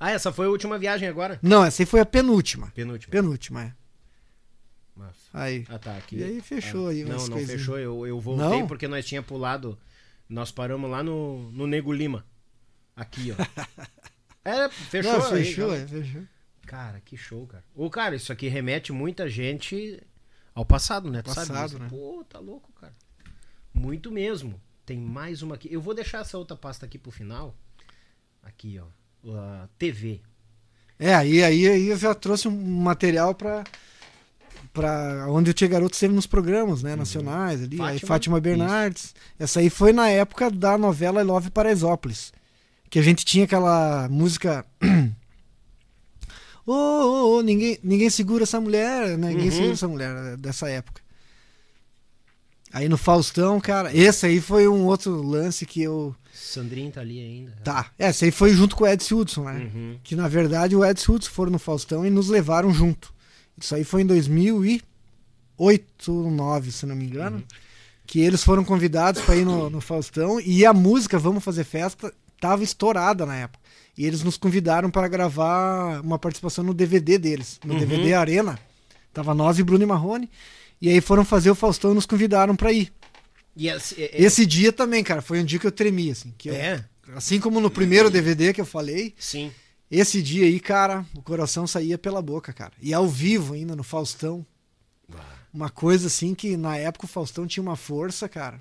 Ah, 0.00 0.10
essa 0.10 0.32
foi 0.32 0.46
a 0.46 0.50
última 0.50 0.78
viagem 0.78 1.08
agora? 1.08 1.38
Não, 1.42 1.64
essa 1.64 1.82
aí 1.82 1.86
foi 1.86 2.00
a 2.00 2.06
penúltima. 2.06 2.70
Penúltima. 2.74 3.10
Penúltima, 3.10 3.62
é. 3.64 3.74
Massa. 4.96 5.28
Aí. 5.32 5.64
Ah, 5.68 5.78
tá. 5.78 5.96
Aqui. 5.96 6.16
E 6.16 6.24
aí 6.24 6.40
fechou 6.40 6.88
Ah, 6.88 6.90
aí 6.90 7.04
Não, 7.04 7.16
não 7.16 7.28
coisinhas. 7.30 7.50
fechou. 7.60 7.78
Eu, 7.78 8.06
eu 8.06 8.20
voltei 8.20 8.60
Não? 8.60 8.66
porque 8.66 8.86
nós 8.88 9.04
tinha 9.06 9.22
pulado. 9.22 9.78
Nós 10.28 10.50
paramos 10.50 10.90
lá 10.90 11.02
no, 11.02 11.50
no 11.52 11.66
Nego 11.66 11.92
Lima. 11.92 12.24
Aqui, 12.96 13.32
ó. 13.32 13.36
É, 14.46 14.68
fechou. 14.68 15.10
Não, 15.10 15.24
aí, 15.32 15.42
fechou, 15.44 15.70
já. 15.70 15.76
é, 15.78 15.86
fechou. 15.86 16.22
Cara, 16.66 17.00
que 17.00 17.16
show, 17.16 17.46
cara. 17.46 17.64
Ô, 17.74 17.88
cara, 17.88 18.14
isso 18.14 18.30
aqui 18.30 18.46
remete 18.46 18.92
muita 18.92 19.26
gente 19.26 20.02
ao 20.54 20.66
passado, 20.66 21.10
né? 21.10 21.22
Tu 21.22 21.32
sabe 21.32 21.48
Passado, 21.48 21.68
disso? 21.70 21.78
né? 21.78 21.88
Pô, 21.88 22.22
tá 22.28 22.38
louco, 22.40 22.70
cara. 22.74 22.92
Muito 23.72 24.10
mesmo. 24.12 24.60
Tem 24.84 24.98
mais 24.98 25.40
uma 25.40 25.54
aqui. 25.54 25.72
Eu 25.72 25.80
vou 25.80 25.94
deixar 25.94 26.18
essa 26.18 26.36
outra 26.36 26.54
pasta 26.58 26.84
aqui 26.84 26.98
pro 26.98 27.10
final. 27.10 27.56
Aqui, 28.42 28.78
ó. 28.78 28.84
TV. 29.78 30.20
É, 30.98 31.14
aí, 31.14 31.42
aí, 31.42 31.68
aí 31.68 31.86
eu 31.88 31.96
já 31.96 32.14
trouxe 32.14 32.46
um 32.48 32.52
material 32.80 33.34
pra, 33.34 33.64
pra 34.72 35.26
onde 35.28 35.50
o 35.50 35.54
Tia 35.54 35.66
Garoto 35.68 35.94
esteve 35.94 36.14
nos 36.14 36.26
programas, 36.26 36.82
né, 36.82 36.94
nacionais 36.96 37.62
ali. 37.62 37.76
aí 37.80 37.98
Fátima, 37.98 38.08
Fátima 38.08 38.40
Bernardes. 38.40 39.14
Essa 39.38 39.60
aí 39.60 39.68
foi 39.70 39.92
na 39.92 40.08
época 40.08 40.50
da 40.50 40.78
novela 40.78 41.22
Love 41.22 41.50
Paraisópolis. 41.50 42.32
Que 42.88 42.98
a 42.98 43.02
gente 43.02 43.24
tinha 43.24 43.44
aquela 43.44 44.08
música. 44.08 44.64
Ô, 46.66 46.72
ô, 46.72 47.36
ô, 47.36 47.42
ninguém, 47.42 47.78
ninguém 47.82 48.08
segura 48.08 48.44
essa 48.44 48.58
mulher, 48.58 49.18
né? 49.18 49.28
Ninguém 49.28 49.46
Uhum. 49.46 49.52
segura 49.52 49.72
essa 49.72 49.88
mulher 49.88 50.16
é, 50.32 50.36
dessa 50.38 50.66
época. 50.68 51.02
Aí 52.74 52.88
no 52.88 52.98
Faustão, 52.98 53.60
cara, 53.60 53.96
esse 53.96 54.26
aí 54.26 54.40
foi 54.40 54.66
um 54.66 54.84
outro 54.86 55.22
lance 55.22 55.64
que 55.64 55.80
eu. 55.80 56.12
Sandrinho 56.32 56.90
tá 56.90 57.00
ali 57.00 57.20
ainda. 57.20 57.52
Tá, 57.62 57.86
esse 57.96 58.24
aí 58.24 58.32
foi 58.32 58.52
junto 58.52 58.74
com 58.74 58.82
o 58.82 58.88
Edson 58.88 59.14
Hudson, 59.20 59.44
né? 59.44 59.70
Uhum. 59.72 59.96
Que 60.02 60.16
na 60.16 60.26
verdade 60.26 60.74
o 60.74 60.84
Edson 60.84 61.12
Hudson 61.12 61.30
foram 61.30 61.52
no 61.52 61.58
Faustão 61.60 62.04
e 62.04 62.10
nos 62.10 62.28
levaram 62.28 62.74
junto. 62.74 63.14
Isso 63.56 63.76
aí 63.76 63.84
foi 63.84 64.02
em 64.02 64.06
2008, 64.06 64.84
2009, 66.04 66.72
se 66.72 66.84
não 66.84 66.96
me 66.96 67.04
engano. 67.04 67.44
Que 68.06 68.20
eles 68.20 68.42
foram 68.42 68.64
convidados 68.64 69.22
para 69.22 69.36
ir 69.36 69.44
no, 69.44 69.70
no 69.70 69.80
Faustão 69.80 70.40
e 70.40 70.66
a 70.66 70.72
música 70.72 71.16
Vamos 71.18 71.44
Fazer 71.44 71.62
Festa 71.64 72.12
tava 72.40 72.64
estourada 72.64 73.24
na 73.24 73.36
época. 73.36 73.62
E 73.96 74.04
eles 74.04 74.22
nos 74.24 74.36
convidaram 74.36 74.90
para 74.90 75.06
gravar 75.06 76.00
uma 76.02 76.18
participação 76.18 76.64
no 76.64 76.74
DVD 76.74 77.16
deles, 77.18 77.60
no 77.64 77.74
Uhum. 77.74 77.78
DVD 77.78 78.14
Arena. 78.14 78.58
Tava 79.12 79.32
nós 79.32 79.58
e 79.60 79.62
Bruno 79.62 79.84
e 79.84 79.86
Marrone. 79.86 80.28
E 80.84 80.90
aí 80.90 81.00
foram 81.00 81.24
fazer 81.24 81.50
o 81.50 81.54
Faustão 81.54 81.92
e 81.92 81.94
nos 81.94 82.04
convidaram 82.04 82.54
para 82.54 82.70
ir. 82.70 82.92
Esse, 83.56 84.02
é- 84.02 84.22
Esse 84.22 84.44
dia 84.44 84.70
também, 84.70 85.02
cara, 85.02 85.22
foi 85.22 85.40
um 85.40 85.44
dia 85.44 85.58
que 85.58 85.66
eu 85.66 85.72
tremi, 85.72 86.10
assim. 86.10 86.34
Que 86.36 86.50
eu- 86.50 86.54
É, 86.54 86.84
assim 87.14 87.40
como 87.40 87.58
no 87.58 87.70
primeiro 87.70 88.10
DVD 88.10 88.52
que 88.52 88.60
eu 88.60 88.66
falei, 88.66 89.14
sim. 89.18 89.50
esse 89.90 90.20
dia 90.20 90.44
aí, 90.44 90.60
cara, 90.60 91.06
o 91.16 91.22
coração 91.22 91.66
saía 91.66 91.96
pela 91.96 92.20
boca, 92.20 92.52
cara. 92.52 92.72
E 92.82 92.92
ao 92.92 93.08
vivo 93.08 93.54
ainda, 93.54 93.74
no 93.74 93.82
Faustão. 93.82 94.44
Uma 95.52 95.70
coisa 95.70 96.08
assim 96.08 96.34
que 96.34 96.54
na 96.56 96.76
época 96.76 97.06
o 97.06 97.08
Faustão 97.08 97.46
tinha 97.46 97.62
uma 97.62 97.76
força, 97.76 98.28
cara. 98.28 98.60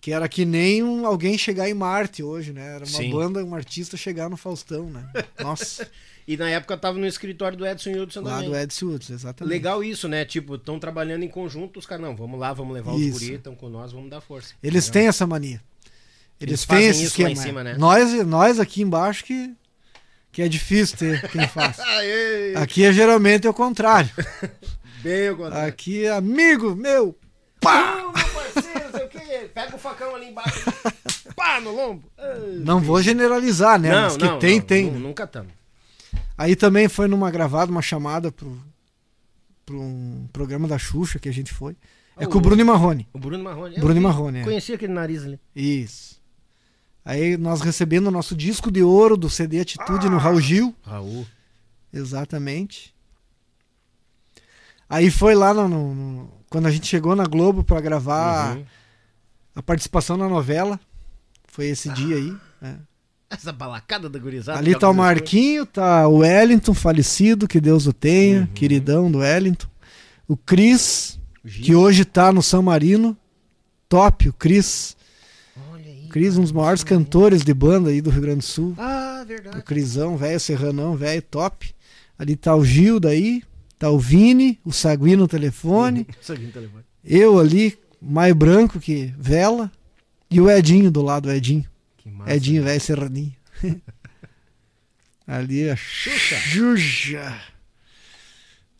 Que 0.00 0.12
era 0.12 0.28
que 0.30 0.46
nem 0.46 0.82
um, 0.82 1.04
alguém 1.04 1.36
chegar 1.36 1.68
em 1.68 1.74
Marte 1.74 2.22
hoje, 2.22 2.52
né? 2.52 2.76
Era 2.76 2.84
uma 2.86 2.98
Sim. 2.98 3.10
banda, 3.10 3.44
um 3.44 3.54
artista 3.54 3.96
chegar 3.96 4.30
no 4.30 4.36
Faustão, 4.38 4.88
né? 4.88 5.06
Nossa, 5.40 5.90
E 6.26 6.36
na 6.36 6.48
época 6.50 6.76
tava 6.76 6.98
no 6.98 7.06
escritório 7.06 7.56
do 7.56 7.64
Edson 7.66 7.90
Hudson 7.92 8.20
lá 8.22 8.34
também. 8.36 8.50
do 8.50 8.56
Edson 8.56 8.86
Hudson, 8.86 9.14
exatamente. 9.14 9.52
Legal 9.52 9.84
isso, 9.84 10.08
né? 10.08 10.24
Tipo, 10.24 10.56
estão 10.56 10.78
trabalhando 10.78 11.22
em 11.22 11.28
conjunto, 11.28 11.78
os 11.78 11.86
caras, 11.86 12.04
não, 12.04 12.16
vamos 12.16 12.38
lá, 12.40 12.52
vamos 12.52 12.74
levar 12.74 12.92
os 12.92 13.00
Isso. 13.00 13.12
guri, 13.20 13.34
estão 13.34 13.54
com 13.54 13.68
nós, 13.68 13.92
vamos 13.92 14.10
dar 14.10 14.20
força. 14.20 14.54
Eles 14.62 14.88
têm 14.90 15.06
essa 15.06 15.24
mania. 15.26 15.62
Eles, 16.40 16.50
Eles 16.60 16.66
têm 16.66 16.86
esse 16.88 17.04
isso 17.04 17.22
lá 17.22 17.30
esquema. 17.30 17.30
em 17.30 17.36
cima, 17.48 17.60
é. 17.60 17.64
né? 17.64 17.76
Nós, 17.78 18.12
nós 18.26 18.58
aqui 18.60 18.82
embaixo 18.82 19.24
que, 19.24 19.54
que 20.32 20.42
é 20.42 20.48
difícil 20.48 20.96
ter 20.98 21.30
quem 21.30 21.46
faça. 21.48 21.82
Aqui 22.60 22.84
é 22.84 22.92
geralmente 22.92 23.46
o 23.46 23.54
contrário. 23.54 24.10
Bem, 25.02 25.30
o 25.30 25.36
contrário. 25.36 25.68
Aqui 25.68 26.04
é 26.06 26.10
amigo 26.10 26.74
meu. 26.74 27.16
Pá! 27.60 28.02
Pega 29.54 29.76
o 29.76 29.78
facão 29.78 30.14
ali 30.14 30.26
embaixo. 30.28 30.64
Pá, 31.36 31.60
no 31.60 31.70
lombo. 31.74 32.10
Não 32.64 32.80
vou 32.80 33.00
generalizar, 33.00 33.78
né? 33.80 33.90
Mas 33.92 34.16
que 34.16 34.28
tem, 34.38 34.60
tem. 34.60 34.90
nu- 34.90 34.98
Nunca 34.98 35.24
estamos. 35.24 35.52
Aí 36.38 36.54
também 36.54 36.88
foi 36.88 37.08
numa 37.08 37.30
gravada, 37.30 37.70
uma 37.70 37.80
chamada 37.82 38.30
pro, 38.30 38.58
pro 39.64 39.80
um 39.80 40.28
programa 40.32 40.68
da 40.68 40.78
Xuxa 40.78 41.18
que 41.18 41.28
a 41.28 41.32
gente 41.32 41.52
foi. 41.52 41.76
É 42.18 42.26
Oh, 42.26 42.30
com 42.30 42.38
o 42.38 42.40
Bruno 42.40 42.64
Marrone. 42.64 43.06
O 43.12 43.18
Bruno 43.18 43.42
Marrone. 43.44 43.76
Eu 43.76 43.82
Bruno 43.82 44.00
Marrone, 44.00 44.38
é. 44.40 44.44
Conheci 44.44 44.72
aquele 44.72 44.92
nariz 44.92 45.24
ali. 45.24 45.38
Isso. 45.54 46.20
Aí 47.04 47.36
nós 47.36 47.60
recebendo 47.60 48.08
o 48.08 48.10
nosso 48.10 48.34
disco 48.34 48.70
de 48.70 48.82
ouro 48.82 49.16
do 49.16 49.28
CD 49.30 49.60
Atitude 49.60 50.08
no 50.08 50.18
Raul 50.18 50.40
Gil. 50.40 50.74
Raul. 50.82 51.26
Exatamente. 51.92 52.94
Aí 54.88 55.10
foi 55.10 55.34
lá 55.34 55.52
no, 55.52 55.68
no- 55.68 55.94
no- 55.94 56.32
quando 56.48 56.66
a 56.66 56.70
gente 56.70 56.86
chegou 56.86 57.16
na 57.16 57.24
Globo 57.24 57.64
pra 57.64 57.80
gravar 57.80 58.56
Uhum. 58.56 58.64
a 59.54 59.62
participação 59.62 60.16
na 60.16 60.28
novela. 60.28 60.78
Foi 61.48 61.66
esse 61.66 61.88
dia 61.90 62.16
aí. 62.16 62.36
né? 62.60 62.78
Essa 63.28 63.52
balacada 63.52 64.08
da 64.08 64.18
gurizada. 64.18 64.58
Ali 64.58 64.78
tá 64.78 64.88
o. 64.88 64.94
Marquinho, 64.94 65.66
tá 65.66 66.06
o 66.06 66.18
Wellington, 66.18 66.72
falecido, 66.74 67.48
que 67.48 67.60
Deus 67.60 67.86
o 67.86 67.92
tenha, 67.92 68.40
Uhum. 68.42 68.46
queridão 68.48 69.10
do 69.10 69.18
Wellington. 69.18 69.66
O 70.28 70.36
Cris, 70.36 71.18
que 71.44 71.74
hoje 71.74 72.04
tá 72.04 72.32
no 72.32 72.42
São 72.42 72.62
Marino. 72.62 73.16
Top, 73.88 74.28
o 74.28 74.32
Cris. 74.32 74.96
Cris, 76.10 76.36
um 76.38 76.42
dos 76.42 76.52
maiores 76.52 76.82
cantores 76.82 77.42
de 77.42 77.52
banda 77.52 77.90
aí 77.90 78.00
do 78.00 78.10
Rio 78.10 78.22
Grande 78.22 78.38
do 78.38 78.44
Sul. 78.44 78.74
Ah, 78.78 79.20
O 79.22 79.26
verdade. 79.26 79.62
Crisão, 79.62 80.16
velho, 80.16 80.40
Serranão, 80.40 80.96
velho, 80.96 81.20
top. 81.22 81.74
Ali 82.18 82.36
tá 82.36 82.54
o 82.54 82.64
Gil 82.64 82.98
daí, 82.98 83.42
tá 83.78 83.90
o 83.90 83.98
Vini, 83.98 84.58
o 84.64 84.72
Sagui 84.72 85.14
no 85.16 85.28
telefone. 85.28 86.06
Isso 86.20 86.32
aqui 86.32 86.44
no 86.46 86.52
telefone. 86.52 86.84
Eu 87.04 87.38
ali, 87.38 87.76
Maio 88.00 88.34
Branco, 88.34 88.80
que 88.80 89.12
vela. 89.18 89.70
E 90.30 90.40
o 90.40 90.50
Edinho 90.50 90.90
do 90.90 91.02
lado, 91.02 91.28
o 91.28 91.32
Edinho. 91.32 91.64
Massa. 92.26 92.36
Edinho, 92.36 92.62
velho, 92.62 92.80
Serraninho. 92.80 93.34
Ali 95.26 95.68
a 95.68 95.76
Xuxa. 95.76 96.36
Xuxa. 96.36 97.40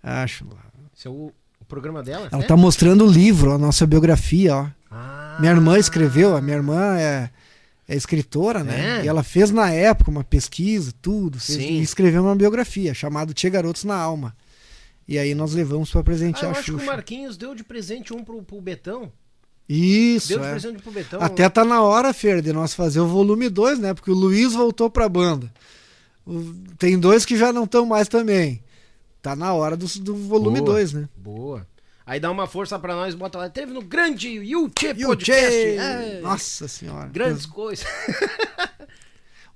Acho 0.02 0.44
lá. 0.48 0.62
Esse 0.96 1.08
é 1.08 1.10
o, 1.10 1.32
o 1.60 1.64
programa 1.66 2.02
dela? 2.02 2.28
Ela 2.30 2.44
é? 2.44 2.46
tá 2.46 2.56
mostrando 2.56 3.04
o 3.04 3.10
livro, 3.10 3.52
a 3.52 3.58
nossa 3.58 3.86
biografia, 3.86 4.54
ó. 4.54 4.68
Ah. 4.90 5.36
Minha 5.40 5.52
irmã 5.52 5.78
escreveu, 5.78 6.36
a 6.36 6.40
minha 6.40 6.56
irmã 6.56 6.96
é, 6.98 7.30
é 7.88 7.96
escritora, 7.96 8.62
né? 8.62 9.00
É? 9.00 9.04
E 9.04 9.08
ela 9.08 9.22
fez 9.24 9.50
na 9.50 9.70
época 9.70 10.10
uma 10.10 10.22
pesquisa, 10.22 10.92
tudo, 11.02 11.40
fez, 11.40 11.58
Sim. 11.58 11.80
e 11.80 11.82
escreveu 11.82 12.22
uma 12.22 12.36
biografia 12.36 12.94
chamada 12.94 13.34
Tia 13.34 13.50
Garotos 13.50 13.82
na 13.84 13.96
Alma. 13.96 14.34
E 15.08 15.18
aí 15.18 15.34
nós 15.34 15.52
levamos 15.52 15.90
pra 15.90 16.00
Ah, 16.00 16.04
presentear 16.04 16.44
eu 16.44 16.48
a 16.50 16.52
acho 16.52 16.64
que 16.64 16.70
o 16.72 16.78
Xuxa. 16.78 16.86
Marquinhos 16.86 17.36
deu 17.36 17.54
de 17.54 17.64
presente 17.64 18.14
um 18.14 18.22
pro, 18.24 18.40
pro 18.42 18.60
Betão. 18.60 19.12
Isso, 19.68 20.28
Deu 20.28 20.38
de 20.40 20.46
é. 20.46 20.50
presente 20.50 20.82
pro 20.82 20.92
Betão. 20.92 21.20
Até 21.20 21.48
tá 21.48 21.64
na 21.64 21.82
hora, 21.82 22.12
Fer, 22.14 22.40
de 22.40 22.52
nós 22.52 22.72
fazer 22.74 23.00
o 23.00 23.06
volume 23.06 23.48
2, 23.48 23.78
né? 23.80 23.94
Porque 23.94 24.10
o 24.10 24.14
Luiz 24.14 24.52
voltou 24.52 24.88
pra 24.88 25.08
banda. 25.08 25.52
O- 26.26 26.54
Tem 26.78 26.98
dois 26.98 27.24
que 27.24 27.36
já 27.36 27.52
não 27.52 27.64
estão 27.64 27.84
mais 27.86 28.06
também. 28.08 28.62
Tá 29.20 29.34
na 29.34 29.52
hora 29.54 29.76
do, 29.76 29.86
do 30.00 30.14
volume 30.14 30.60
Boa. 30.60 30.72
2, 30.74 30.92
né? 30.92 31.08
Boa. 31.16 31.66
Aí 32.06 32.20
dá 32.20 32.30
uma 32.30 32.46
força 32.46 32.78
pra 32.78 32.94
nós, 32.94 33.16
bota 33.16 33.38
lá. 33.38 33.48
Teve 33.50 33.72
no 33.72 33.82
grande 33.82 34.28
YouTube 34.28 35.04
o 35.04 35.08
Podcast. 35.08 35.52
É, 35.76 36.20
Nossa 36.22 36.68
senhora. 36.68 37.08
Grandes 37.08 37.44
coisas. 37.46 37.84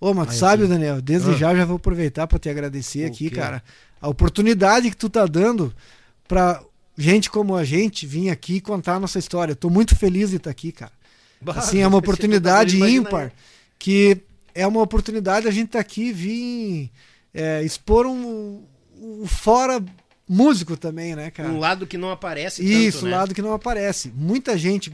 Ô, 0.01 0.15
mas 0.15 0.29
tu 0.29 0.35
sabe, 0.35 0.65
aqui. 0.65 0.73
Daniel, 0.73 1.01
desde 1.01 1.31
Ah. 1.31 1.35
já 1.35 1.55
já 1.55 1.65
vou 1.65 1.77
aproveitar 1.77 2.27
pra 2.27 2.39
te 2.39 2.49
agradecer 2.49 3.05
O 3.05 3.07
aqui, 3.07 3.29
quê? 3.29 3.37
cara. 3.37 3.63
A 4.01 4.09
oportunidade 4.09 4.91
que 4.91 4.97
tu 4.97 5.09
tá 5.11 5.27
dando 5.27 5.73
pra 6.27 6.61
gente 7.01 7.31
como 7.31 7.57
a 7.57 7.65
gente 7.65 8.07
vir 8.07 8.31
aqui 8.31 8.61
contar 8.61 8.97
a 8.97 9.01
nossa 9.01 9.19
história. 9.19 9.57
Tô 9.57 9.71
muito 9.71 9.97
feliz 9.97 10.31
de 10.31 10.37
estar 10.37 10.51
aqui, 10.51 10.71
cara. 10.71 10.93
Assim, 11.47 11.79
é 11.79 11.87
uma 11.87 11.97
oportunidade 11.99 12.77
Imagina 12.77 12.99
ímpar 12.99 13.33
que 13.79 14.19
é 14.55 14.67
uma 14.67 14.83
oportunidade 14.83 15.49
a 15.49 15.51
gente 15.51 15.69
estar 15.69 15.81
aqui 15.81 16.09
e 16.09 16.13
vir 16.13 16.91
é, 17.33 17.63
expor 17.63 18.07
um, 18.07 18.63
um 19.01 19.27
fora 19.27 19.83
músico 20.29 20.77
também, 20.77 21.17
né, 21.17 21.31
cara? 21.31 21.49
Um 21.49 21.59
lado 21.59 21.87
que 21.87 21.97
não 21.97 22.11
aparece 22.11 22.63
Isso, 22.63 22.99
tanto, 22.99 23.11
né? 23.11 23.17
lado 23.17 23.35
que 23.35 23.43
não 23.43 23.55
aparece. 23.55 24.13
Muita 24.15 24.59
gente 24.59 24.93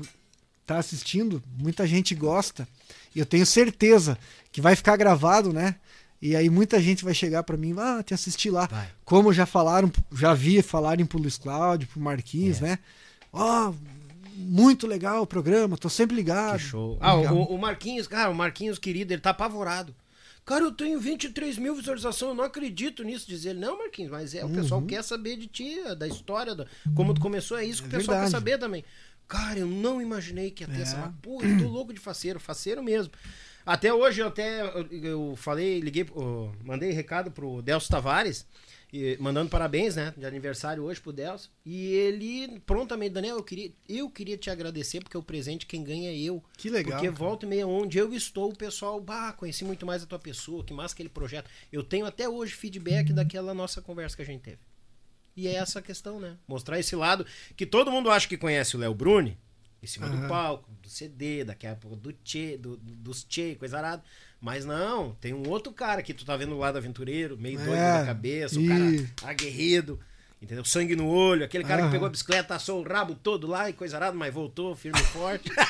tá 0.65 0.78
assistindo, 0.78 1.43
muita 1.59 1.86
gente 1.86 2.15
gosta. 2.15 2.67
E 3.15 3.18
eu 3.18 3.26
tenho 3.26 3.44
certeza 3.44 4.17
que 4.52 4.60
vai 4.60 4.76
ficar 4.76 4.97
gravado, 4.97 5.52
né? 5.52 5.75
E 6.26 6.34
aí 6.36 6.50
muita 6.50 6.80
gente 6.80 7.05
vai 7.05 7.14
chegar 7.14 7.42
para 7.44 7.56
mim, 7.56 7.74
ah, 7.78 8.02
te 8.02 8.12
assisti 8.14 8.50
lá. 8.50 8.66
Vai. 8.66 8.88
Como 9.05 9.32
já 9.32 9.46
falaram, 9.46 9.90
já 10.12 10.34
vi 10.34 10.60
falarem 10.62 11.06
pro 11.06 11.18
Luiz 11.18 11.38
Cláudio, 11.38 11.86
pro 11.88 12.00
Marquinhos, 12.00 12.58
É. 12.58 12.62
né? 12.62 12.78
Ó, 13.32 13.72
muito 14.34 14.86
legal 14.86 15.22
o 15.22 15.26
programa, 15.26 15.76
tô 15.78 15.88
sempre 15.88 16.16
ligado. 16.16 16.58
Que 16.58 16.64
show. 16.64 16.98
Ah, 17.00 17.14
Legal. 17.14 17.34
o, 17.36 17.55
o 17.55 17.58
Marquinhos, 17.58 18.06
cara, 18.06 18.30
o 18.30 18.34
Marquinhos 18.34 18.78
querido, 18.78 19.12
ele 19.12 19.20
tá 19.20 19.30
apavorado. 19.30 19.94
Cara, 20.44 20.62
eu 20.64 20.70
tenho 20.72 21.00
23 21.00 21.58
mil 21.58 21.74
visualizações, 21.74 22.30
eu 22.30 22.34
não 22.34 22.44
acredito 22.44 23.02
nisso. 23.02 23.26
Dizer 23.26 23.50
ele, 23.50 23.60
não, 23.60 23.78
Marquinhos, 23.78 24.10
mas 24.12 24.34
é, 24.34 24.44
o 24.44 24.48
pessoal 24.48 24.80
quer 24.82 25.02
saber 25.02 25.36
de 25.36 25.46
ti, 25.48 25.76
da 25.98 26.06
história, 26.06 26.55
da, 26.55 26.66
como 26.94 27.12
tu 27.14 27.20
começou, 27.20 27.56
é 27.58 27.64
isso 27.64 27.82
que 27.82 27.88
É 27.88 27.96
o 27.96 27.98
pessoal 27.98 28.18
verdade. 28.18 28.32
quer 28.32 28.36
saber 28.38 28.58
também. 28.58 28.84
Cara, 29.26 29.58
eu 29.58 29.66
não 29.66 30.00
imaginei 30.00 30.50
que 30.52 30.62
ia 30.62 30.68
ter 30.68 30.78
É. 30.78 30.82
essa. 30.82 31.12
Pô, 31.20 31.42
eu 31.42 31.58
tô 31.58 31.68
louco 31.68 31.92
de 31.92 31.98
faceiro, 31.98 32.38
faceiro 32.38 32.80
mesmo. 32.82 33.12
Até 33.67 33.93
hoje 33.93 34.23
eu 34.23 34.28
até 34.28 34.61
eu, 34.62 34.86
eu 35.03 35.36
falei, 35.36 35.81
liguei, 35.81 36.05
pro- 36.05 36.53
mandei 36.65 36.93
recado 36.93 37.33
pro 37.33 37.61
Delcio 37.61 37.91
Tavares, 37.91 38.47
e- 38.93 39.17
mandando 39.19 39.51
parabéns, 39.51 39.97
né, 39.97 40.15
de 40.17 40.25
aniversário 40.25 40.85
hoje 40.85 41.01
pro 41.01 41.12
Delcio. 41.12 41.51
E 41.65 41.86
ele 41.93 42.61
prontamente, 42.61 43.15
Daniel, 43.15 43.36
eu 43.39 43.43
queria, 43.43 43.73
eu 43.89 44.09
queria 44.09 44.36
te 44.39 44.49
agradecer 44.51 45.01
porque 45.01 45.19
o 45.19 45.23
presente 45.23 45.67
quem 45.67 45.83
ganha 45.83 46.11
é 46.12 46.17
eu. 46.17 46.41
Que 46.57 46.70
legal. 46.70 46.93
Porque 46.93 47.07
cara. 47.09 47.19
volta 47.19 47.45
e 47.45 47.49
meia, 47.49 47.67
onde 47.67 47.99
eu 47.99 48.15
estou, 48.15 48.51
o 48.53 48.57
pessoal, 48.57 49.01
bah, 49.01 49.33
conheci 49.33 49.65
muito 49.65 49.85
mais 49.85 50.01
a 50.03 50.07
tua 50.07 50.19
pessoa, 50.20 50.62
que 50.62 50.73
massa 50.73 50.95
aquele 50.95 51.09
projeto. 51.09 51.51
Eu 51.73 51.83
tenho 51.83 52.07
até 52.07 52.28
hoje 52.28 52.55
feedback 52.55 53.12
daquela 53.12 53.53
nossa 53.53 53.83
conversa 53.83 54.15
que 54.15 54.23
a 54.23 54.27
gente 54.27 54.43
teve. 54.43 54.59
E 55.36 55.49
é 55.49 55.55
essa 55.57 55.81
a 55.81 55.83
questão, 55.83 56.20
né? 56.20 56.36
Mostrar 56.47 56.78
esse 56.78 56.95
lado 56.97 57.27
que 57.57 57.67
todo 57.67 57.91
mundo 57.91 58.11
acha 58.11 58.28
que 58.28 58.39
conhece 58.39 58.77
o 58.77 58.78
Léo 58.78 58.95
Bruni, 58.95 59.36
em 59.86 59.92
cima 59.92 60.08
do 60.08 60.16
Aham. 60.16 60.28
palco, 60.28 60.68
do 60.82 60.89
CD, 60.89 61.44
daqui 61.44 61.66
a 61.66 61.74
pouco 61.74 61.97
do 61.97 62.12
Tchê, 62.12 62.56
do, 62.58 62.76
do- 62.76 62.94
dos 62.97 63.24
Tchê, 63.24 63.55
coisa 63.55 63.78
arada. 63.78 64.02
Mas 64.40 64.65
não, 64.65 65.12
tem 65.20 65.32
um 65.32 65.48
outro 65.48 65.73
cara 65.73 66.02
que 66.02 66.12
tu 66.12 66.24
tá 66.24 66.36
vendo 66.36 66.58
lá 66.58 66.70
do 66.70 66.78
aventureiro, 66.78 67.39
meio 67.39 67.56
doido 67.58 67.74
É, 67.74 68.00
da 68.00 68.06
cabeça, 68.06 68.58
o 68.58 68.62
e- 68.62 68.68
cara 68.68 69.31
aguerrido. 69.32 69.98
Entendeu? 70.42 70.65
Sangue 70.65 70.94
no 70.94 71.06
olho, 71.08 71.44
aquele 71.44 71.65
cara 71.65 71.81
Aham. 71.82 71.89
que 71.89 71.92
pegou 71.94 72.06
a 72.06 72.10
bicicleta, 72.10 72.55
assou 72.55 72.84
o 72.84 72.86
rabo 72.86 73.15
todo 73.15 73.47
lá 73.47 73.70
e 73.70 73.73
coisa 73.73 73.97
arada, 73.97 74.15
mas 74.16 74.32
voltou 74.34 74.76
firme 74.76 75.00
e 75.00 75.05
forte. 75.05 75.48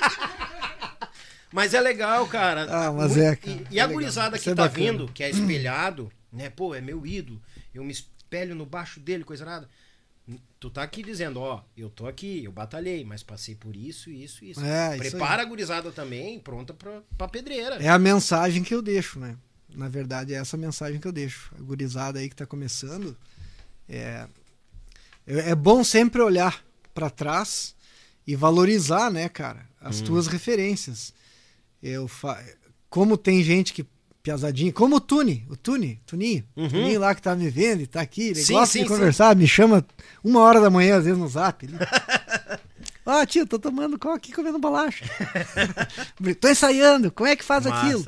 Mas 1.53 1.73
é 1.75 1.81
legal, 1.81 2.27
cara. 2.27 2.67
Ah, 2.69 2.93
mas 2.93 3.13
Muito- 3.17 3.23
é, 3.25 3.37
cara. 3.37 3.57
E, 3.71 3.79
É 3.79 3.83
a 3.83 3.87
gurizada 3.87 4.39
que 4.39 4.51
é 4.51 4.55
tá 4.55 4.65
bacana. 4.65 4.91
vindo, 4.93 5.09
que 5.13 5.23
é 5.23 5.31
espelhado, 5.31 6.11
né? 6.33 6.51
Pô, 6.51 6.75
é 6.75 6.81
meu 6.81 7.07
ídolo. 7.07 7.41
Eu 7.73 7.85
me 7.85 7.93
espelho 7.93 8.55
no 8.55 8.67
baixo 8.67 8.99
dele, 9.01 9.25
coisa 9.25 9.45
nada. 9.45 9.69
Tu 10.67 10.71
tá 10.71 10.83
aqui 10.83 11.01
dizendo, 11.01 11.39
ó, 11.39 11.63
eu 11.77 11.89
tô 11.89 12.09
aqui, 12.09 12.43
eu 12.43 12.51
batalhei, 12.51 13.05
mas 13.05 13.23
passei 13.23 13.55
por 13.55 13.77
isso, 13.77 14.11
isso, 14.11 14.45
isso. 14.45 14.61
É, 14.65 14.97
isso 14.97 15.11
Prepara 15.11 15.43
a 15.43 15.45
gurizada 15.45 15.93
também, 15.93 16.41
pronta 16.41 16.75
pra, 16.75 17.03
pra 17.17 17.29
pedreira. 17.29 17.77
É 17.77 17.89
a 17.89 17.97
mensagem 17.97 18.65
que 18.65 18.75
eu 18.75 18.83
deixo, 18.83 19.21
né? 19.21 19.37
Na 19.73 19.89
verdade, 19.89 20.35
é 20.35 20.39
essa 20.39 20.57
mensagem 20.57 20.99
que 20.99 21.07
eu 21.07 21.13
deixo. 21.13 21.53
A 21.57 21.63
gurizada 21.63 22.19
aí 22.19 22.29
que 22.29 22.35
tá 22.35 22.45
começando. 22.45 23.17
É, 23.89 24.27
é 25.25 25.51
é 25.51 25.55
bom 25.55 25.85
sempre 25.85 26.21
olhar 26.21 26.65
pra 26.93 27.11
trás 27.11 27.77
e 28.27 28.35
valorizar, 28.35 29.09
né, 29.09 29.29
cara, 29.29 29.69
as 29.81 30.01
tuas 30.01 30.27
referências. 30.27 31.15
Eu 31.81 32.09
fa... 32.09 32.45
Como 32.91 33.17
tem 33.17 33.41
gente 33.45 33.73
que. 33.73 33.87
Piazadinha, 34.27 34.73
como 34.73 34.97
o 34.97 35.01
Tune, 35.01 35.47
o 35.49 35.55
Tune, 35.57 36.01
Tuninho, 36.05 36.43
Uhum. 36.57 36.69
Tuninho 36.69 36.99
lá 36.99 37.15
que 37.15 37.23
tá 37.23 37.37
me 37.37 37.49
vendo 37.49 37.83
e 37.83 37.87
tá 37.87 38.01
aqui, 38.01 38.31
ele 38.31 38.43
Sim, 38.43 38.55
gosta 38.55 38.73
sim, 38.73 38.83
de 38.83 38.89
sim. 38.89 38.93
conversar, 38.93 39.37
me 39.37 39.47
chama 39.47 39.87
uma 40.25 40.41
hora 40.41 40.61
da 40.61 40.69
manhã, 40.69 40.97
às 40.97 41.05
vezes, 41.05 41.17
no 41.17 41.29
zap. 41.29 41.65
Ele... 41.65 41.77
Ah, 43.09 43.25
tio, 43.25 43.47
tô 43.47 43.57
tomando 43.57 43.97
coca 43.97 44.17
aqui 44.17 44.33
comendo 44.33 44.59
bolacha. 44.59 45.05
tô 46.41 46.49
ensaiando, 46.49 47.09
como 47.13 47.29
é 47.29 47.37
que 47.37 47.45
faz 47.45 47.65
Massa. 47.65 47.87
aquilo? 47.87 48.05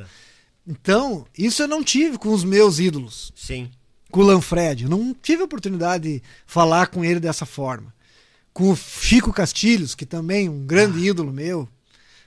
Então, 0.67 1.25
isso 1.39 1.63
eu 1.63 1.69
não 1.69 1.85
tive 1.85 2.19
com 2.19 2.31
os 2.31 2.43
meus 2.43 2.81
ídolos. 2.81 3.33
Sim. 3.37 3.71
Com 4.11 4.19
o 4.19 4.25
Lanfred. 4.25 4.83
Eu 4.83 4.91
não 4.91 5.15
tive 5.15 5.45
oportunidade 5.45 6.15
de 6.15 6.23
falar 6.45 6.89
com 6.89 7.05
ele 7.05 7.21
dessa 7.21 7.47
forma. 7.47 7.95
Com 8.53 8.73
o 8.73 8.77
Chico 8.77 9.33
Castilhos, 9.33 9.95
que 9.95 10.05
também 10.05 10.49
é 10.49 10.51
um 10.51 10.67
grande 10.67 10.99
ídolo 10.99 11.33
meu. 11.33 11.69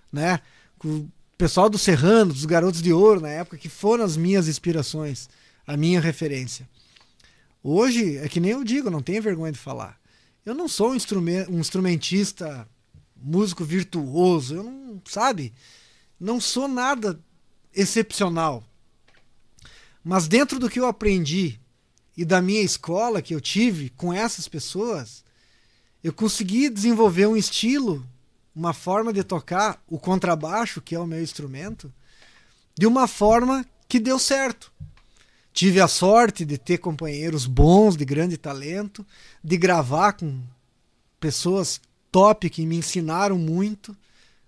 Né? 0.10 0.40
Com 0.80 1.10
pessoal 1.42 1.72
do 1.72 1.78
Serrano, 1.80 2.34
dos 2.34 2.46
Garotos 2.46 2.84
de 2.84 2.94
Ouro 2.94 3.20
na 3.20 3.30
época, 3.30 3.58
que 3.58 3.68
foram 3.68 4.04
as 4.04 4.16
minhas 4.16 4.48
inspirações, 4.48 5.28
a 5.66 5.76
minha 5.76 6.00
referência. 6.00 6.70
Hoje, 7.64 8.18
é 8.18 8.30
que 8.30 8.40
nem 8.40 8.52
eu 8.52 8.64
digo, 8.64 8.92
não 8.92 9.02
tenho 9.02 9.24
vergonha 9.24 9.52
de 9.52 9.58
falar. 9.58 10.00
Eu 10.46 10.54
não 10.54 10.68
sou 10.68 10.94
um, 10.94 10.98
um 11.50 11.60
instrumentista, 11.60 12.68
músico 13.16 13.66
virtuoso, 13.66 14.54
eu 14.54 14.64
não, 14.64 15.02
sabe? 15.04 15.52
Não 16.20 16.40
sou 16.40 16.68
nada 16.68 17.20
excepcional. 17.74 18.64
Mas 20.04 20.28
dentro 20.28 20.60
do 20.60 20.70
que 20.70 20.80
eu 20.80 20.86
aprendi 20.86 21.60
e 22.16 22.24
da 22.24 22.40
minha 22.40 22.62
escola 22.62 23.20
que 23.20 23.34
eu 23.34 23.42
tive 23.42 23.90
com 23.90 24.14
essas 24.14 24.48
pessoas, 24.48 25.24
eu 26.04 26.14
consegui 26.14 26.70
desenvolver 26.70 27.26
um 27.26 27.36
estilo, 27.36 28.08
uma 28.56 28.74
forma 28.74 29.14
de 29.14 29.24
tocar 29.24 29.82
o 29.88 29.98
contrabaixo, 29.98 30.82
que 30.82 30.96
é 30.96 31.00
o 31.00 31.08
meu 31.08 31.22
instrumento, 31.22 31.92
de 32.78 32.86
uma 32.86 33.08
forma 33.08 33.66
que 33.88 34.00
deu 34.00 34.20
certo. 34.20 34.72
Tive 35.54 35.82
a 35.82 35.88
sorte 35.88 36.46
de 36.46 36.58
ter 36.58 36.78
companheiros 36.78 37.46
bons, 37.46 37.98
de 37.98 38.06
grande 38.06 38.38
talento, 38.38 39.06
de 39.44 39.58
gravar 39.58 40.14
com 40.14 40.42
pessoas 41.20 41.82
top 42.12 42.50
que 42.50 42.66
me 42.66 42.78
ensinaram 42.78 43.38
muito, 43.38 43.96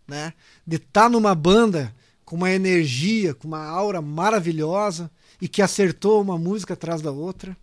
né? 0.08 0.34
De 0.66 0.78
estar 0.78 1.10
numa 1.10 1.36
banda 1.36 1.94
com 2.26 2.36
uma 2.36 2.52
energia, 2.52 3.34
com 3.34 3.48
uma 3.48 3.66
aura 3.66 4.02
maravilhosa 4.02 5.12
e 5.42 5.48
que 5.48 5.62
acertou 5.62 6.22
uma 6.22 6.38
música 6.38 6.74
atrás 6.74 7.02
da 7.02 7.12
outra, 7.12 7.56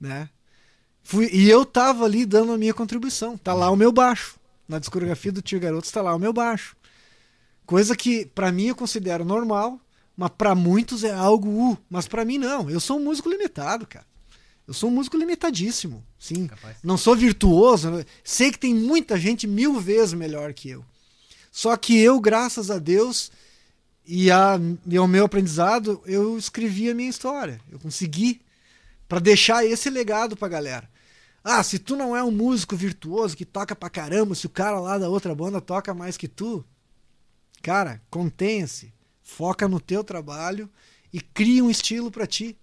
né? 0.00 0.28
Fui, 1.02 1.28
e 1.32 1.48
eu 1.48 1.64
tava 1.64 2.04
ali 2.04 2.26
dando 2.26 2.52
a 2.52 2.58
minha 2.58 2.74
contribuição. 2.74 3.38
Tá 3.38 3.54
lá 3.54 3.70
o 3.70 3.76
meu 3.76 3.92
baixo. 3.92 4.36
Na 4.68 4.78
discografia 4.78 5.32
do 5.32 5.42
Tio 5.42 5.60
Garotos 5.60 5.90
tá 5.90 6.02
lá 6.02 6.14
o 6.14 6.18
meu 6.18 6.32
baixo. 6.32 6.76
Coisa 7.64 7.96
que 7.96 8.26
pra 8.26 8.52
mim 8.52 8.66
eu 8.66 8.76
considero 8.76 9.24
normal, 9.24 9.80
mas 10.16 10.30
pra 10.36 10.54
muitos 10.54 11.04
é 11.04 11.12
algo 11.12 11.48
uh, 11.72 11.78
mas 11.90 12.06
pra 12.06 12.24
mim 12.24 12.38
não. 12.38 12.70
Eu 12.70 12.80
sou 12.80 12.98
um 12.98 13.04
músico 13.04 13.28
limitado, 13.28 13.86
cara. 13.86 14.06
Eu 14.66 14.74
sou 14.74 14.90
um 14.90 14.92
músico 14.92 15.16
limitadíssimo, 15.16 16.04
sim. 16.18 16.48
Capaz. 16.48 16.76
Não 16.82 16.96
sou 16.96 17.14
virtuoso, 17.14 17.90
né? 17.90 18.04
sei 18.24 18.50
que 18.50 18.58
tem 18.58 18.74
muita 18.74 19.16
gente 19.18 19.46
mil 19.46 19.78
vezes 19.80 20.14
melhor 20.14 20.52
que 20.52 20.70
eu. 20.70 20.84
Só 21.52 21.76
que 21.76 21.98
eu, 21.98 22.20
graças 22.20 22.70
a 22.70 22.78
Deus 22.78 23.30
e, 24.04 24.30
a, 24.30 24.58
e 24.86 24.96
ao 24.96 25.06
meu 25.06 25.24
aprendizado, 25.24 26.02
eu 26.04 26.36
escrevi 26.36 26.90
a 26.90 26.94
minha 26.94 27.08
história. 27.08 27.60
Eu 27.70 27.78
consegui 27.78 28.40
para 29.08 29.20
deixar 29.20 29.64
esse 29.64 29.88
legado 29.88 30.36
pra 30.36 30.48
galera. 30.48 30.88
Ah, 31.48 31.62
se 31.62 31.78
tu 31.78 31.94
não 31.94 32.16
é 32.16 32.24
um 32.24 32.30
músico 32.32 32.74
virtuoso 32.74 33.36
que 33.36 33.44
toca 33.44 33.76
pra 33.76 33.88
caramba, 33.88 34.34
se 34.34 34.46
o 34.46 34.50
cara 34.50 34.80
lá 34.80 34.98
da 34.98 35.08
outra 35.08 35.32
banda 35.32 35.60
toca 35.60 35.94
mais 35.94 36.16
que 36.16 36.26
tu, 36.26 36.64
cara, 37.62 38.02
contenha-se, 38.10 38.92
foca 39.22 39.68
no 39.68 39.78
teu 39.78 40.02
trabalho 40.02 40.68
e 41.12 41.20
cria 41.20 41.62
um 41.62 41.70
estilo 41.70 42.10
pra 42.10 42.26
ti. 42.26 42.58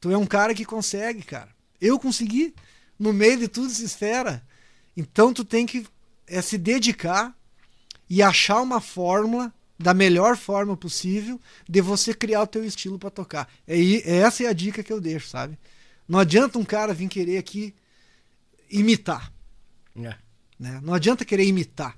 Tu 0.00 0.10
é 0.10 0.18
um 0.18 0.26
cara 0.26 0.52
que 0.52 0.64
consegue, 0.64 1.22
cara. 1.22 1.48
Eu 1.80 1.96
consegui 1.96 2.52
no 2.98 3.12
meio 3.12 3.38
de 3.38 3.46
tudo 3.46 3.70
se 3.70 3.84
esfera. 3.84 4.42
Então 4.96 5.32
tu 5.32 5.44
tem 5.44 5.64
que 5.64 5.86
é, 6.26 6.42
se 6.42 6.58
dedicar 6.58 7.32
e 8.10 8.20
achar 8.20 8.60
uma 8.60 8.80
fórmula 8.80 9.54
da 9.78 9.94
melhor 9.94 10.36
forma 10.36 10.76
possível 10.76 11.40
de 11.68 11.80
você 11.80 12.12
criar 12.12 12.42
o 12.42 12.46
teu 12.48 12.64
estilo 12.64 12.98
pra 12.98 13.10
tocar. 13.10 13.48
É, 13.64 13.78
i- 13.78 14.02
essa 14.04 14.42
é 14.42 14.48
a 14.48 14.52
dica 14.52 14.82
que 14.82 14.92
eu 14.92 15.00
deixo, 15.00 15.28
sabe? 15.28 15.56
Não 16.08 16.18
adianta 16.18 16.58
um 16.58 16.64
cara 16.64 16.92
vir 16.92 17.08
querer 17.08 17.38
aqui 17.38 17.72
imitar, 18.70 19.32
É. 19.96 20.14
né? 20.58 20.80
Não 20.82 20.94
adianta 20.94 21.24
querer 21.24 21.44
imitar. 21.46 21.96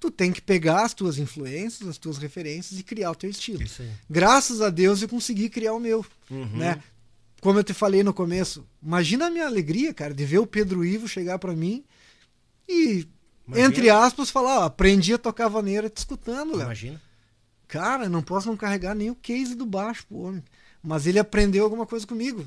Tu 0.00 0.10
tem 0.10 0.32
que 0.32 0.40
pegar 0.42 0.84
as 0.84 0.92
tuas 0.92 1.16
influências, 1.18 1.88
as 1.88 1.96
tuas 1.98 2.18
referências 2.18 2.78
e 2.78 2.82
criar 2.82 3.10
o 3.10 3.14
teu 3.14 3.30
estilo. 3.30 3.62
Isso 3.62 3.80
aí. 3.82 3.90
Graças 4.10 4.60
a 4.60 4.68
Deus 4.68 5.00
eu 5.02 5.08
consegui 5.08 5.48
criar 5.48 5.72
o 5.74 5.80
meu, 5.80 6.04
Uhum. 6.30 6.56
né? 6.58 6.82
Como 7.40 7.58
eu 7.58 7.64
te 7.64 7.72
falei 7.74 8.02
no 8.02 8.12
começo, 8.14 8.66
imagina 8.82 9.26
a 9.26 9.30
minha 9.30 9.46
alegria, 9.46 9.92
cara, 9.94 10.12
de 10.14 10.24
ver 10.24 10.38
o 10.38 10.46
Pedro 10.46 10.84
Ivo 10.84 11.06
chegar 11.08 11.38
pra 11.38 11.54
mim 11.54 11.84
e, 12.68 13.06
Imagina. 13.46 13.66
entre 13.68 13.90
aspas, 13.90 14.30
falar, 14.30 14.60
ó, 14.60 14.62
aprendi 14.64 15.12
a 15.14 15.18
tocar 15.18 15.48
vaneira 15.48 15.88
te 15.90 15.98
escutando, 15.98 16.52
Léo. 16.56 16.66
Imagina. 16.66 17.00
Cara, 17.68 18.08
não 18.08 18.22
posso 18.22 18.48
não 18.48 18.56
carregar 18.56 18.94
nem 18.94 19.10
o 19.10 19.14
case 19.16 19.54
do 19.54 19.66
baixo 19.66 20.06
pro 20.06 20.18
homem. 20.18 20.42
Mas 20.82 21.06
ele 21.06 21.18
aprendeu 21.18 21.64
alguma 21.64 21.86
coisa 21.86 22.06
comigo. 22.06 22.46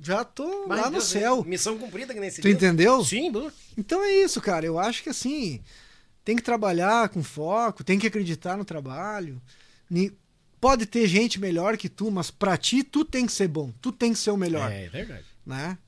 Já 0.00 0.24
tô 0.24 0.66
Mas, 0.66 0.80
lá 0.80 0.90
no 0.90 1.00
céu. 1.00 1.44
Missão 1.44 1.76
cumprida 1.76 2.14
que 2.14 2.20
nem 2.20 2.30
se 2.30 2.40
Tu 2.40 2.48
entendeu? 2.48 3.04
Sim, 3.04 3.32
Bu. 3.32 3.52
Então 3.76 4.02
é 4.02 4.12
isso, 4.12 4.40
cara. 4.40 4.64
Eu 4.64 4.78
acho 4.78 5.02
que 5.02 5.08
assim, 5.10 5.60
tem 6.24 6.36
que 6.36 6.42
trabalhar 6.42 7.08
com 7.08 7.22
foco, 7.22 7.82
tem 7.82 7.98
que 7.98 8.06
acreditar 8.06 8.56
no 8.56 8.64
trabalho. 8.64 9.40
Pode 10.60 10.86
ter 10.86 11.06
gente 11.06 11.40
melhor 11.40 11.76
que 11.76 11.88
tu, 11.88 12.10
mas 12.10 12.30
pra 12.30 12.56
ti, 12.56 12.82
tu 12.82 13.04
tem 13.04 13.26
que 13.26 13.32
ser 13.32 13.48
bom. 13.48 13.72
Tu 13.80 13.92
tem 13.92 14.12
que 14.12 14.18
ser 14.18 14.30
o 14.30 14.36
melhor, 14.36 14.70
É, 14.70 14.84
é 14.84 14.88
verdade. 14.88 15.24
né? 15.46 15.78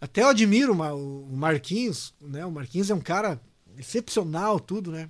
Até 0.00 0.22
eu 0.22 0.28
admiro 0.28 0.72
o 0.72 1.36
Marquinhos, 1.36 2.14
né? 2.20 2.44
O 2.44 2.50
Marquinhos 2.50 2.90
é 2.90 2.94
um 2.94 3.00
cara 3.00 3.40
excepcional, 3.78 4.60
tudo, 4.60 4.92
né? 4.92 5.08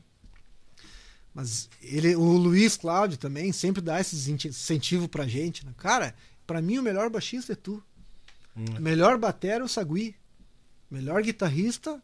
Mas 1.34 1.68
ele, 1.82 2.16
o 2.16 2.22
Luiz 2.32 2.76
Cláudio 2.76 3.18
também 3.18 3.52
sempre 3.52 3.82
dá 3.82 4.00
esse 4.00 4.30
incentivo 4.30 5.08
pra 5.08 5.26
gente. 5.26 5.66
Né? 5.66 5.72
Cara, 5.76 6.14
pra 6.46 6.62
mim 6.62 6.78
o 6.78 6.82
melhor 6.82 7.10
baixista 7.10 7.52
é 7.52 7.56
tu. 7.56 7.82
Hum. 8.56 8.64
Melhor 8.80 9.18
batera 9.18 9.62
é 9.62 9.64
o 9.64 9.68
Sagui. 9.68 10.16
Melhor 10.90 11.22
guitarrista 11.22 12.00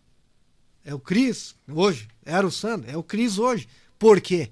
é 0.84 0.94
o 0.94 0.98
Cris, 0.98 1.54
hoje. 1.68 2.08
Era 2.24 2.46
o 2.46 2.50
Sandro, 2.50 2.90
é 2.90 2.96
o 2.96 3.02
Cris 3.02 3.38
hoje. 3.38 3.68
Por 3.98 4.20
quê? 4.20 4.50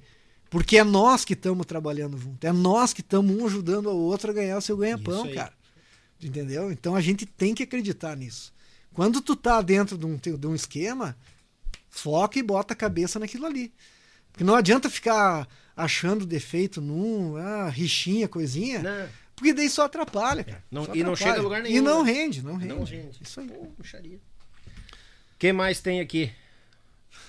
Porque 0.49 0.79
é 0.79 0.85
nós 0.85 1.25
que 1.25 1.35
estamos 1.35 1.67
trabalhando 1.67 2.17
junto. 2.17 2.45
É 2.45 2.53
nós 2.53 2.93
que 2.93 3.01
estamos 3.01 3.37
um 3.37 3.47
ajudando 3.47 3.87
o 3.87 3.97
outro 3.97 4.31
a 4.31 4.35
ganhar 4.35 4.59
o 4.59 4.61
seu 4.61 4.77
ganha-pão, 4.77 5.31
cara. 5.33 5.53
Entendeu? 6.23 6.71
Então 6.71 6.95
a 6.95 7.01
gente 7.01 7.25
tem 7.25 7.55
que 7.55 7.63
acreditar 7.63 8.17
nisso. 8.17 8.53
Quando 8.93 9.21
tu 9.21 9.37
tá 9.37 9.63
dentro 9.63 9.97
de 9.97 10.07
um, 10.07 10.17
de 10.17 10.47
um 10.47 10.55
esquema, 10.55 11.17
foca 11.89 12.39
e 12.39 12.43
bota 12.43 12.75
a 12.75 12.77
cabeça 12.77 13.19
naquilo 13.19 13.47
ali. 13.47 13.73
Porque 14.33 14.45
não 14.45 14.55
adianta 14.55 14.91
ficar 14.91 15.49
achando 15.77 16.27
defeito 16.27 16.81
num, 16.81 17.37
ah, 17.37 17.69
rixinha, 17.69 18.29
coisinha. 18.29 18.83
Não. 18.83 19.09
Porque 19.41 19.55
daí 19.55 19.71
só 19.71 19.87
atrapalha. 19.87 20.45
É. 20.47 20.57
Não, 20.71 20.85
só 20.85 20.95
e 20.95 21.03
não 21.03 21.17
chega 21.17 21.39
a 21.39 21.43
lugar 21.43 21.63
nenhum. 21.63 21.79
E 21.79 21.81
não 21.81 22.05
né? 22.05 22.13
rende, 22.13 22.43
não 22.43 22.57
rende. 22.57 22.75
Não 22.75 22.85
rende. 22.85 23.19
Isso 23.23 23.41
aí. 23.41 23.49
Pô, 23.49 23.63
O 23.63 24.19
que 25.39 25.51
mais 25.51 25.81
tem 25.81 25.99
aqui? 25.99 26.31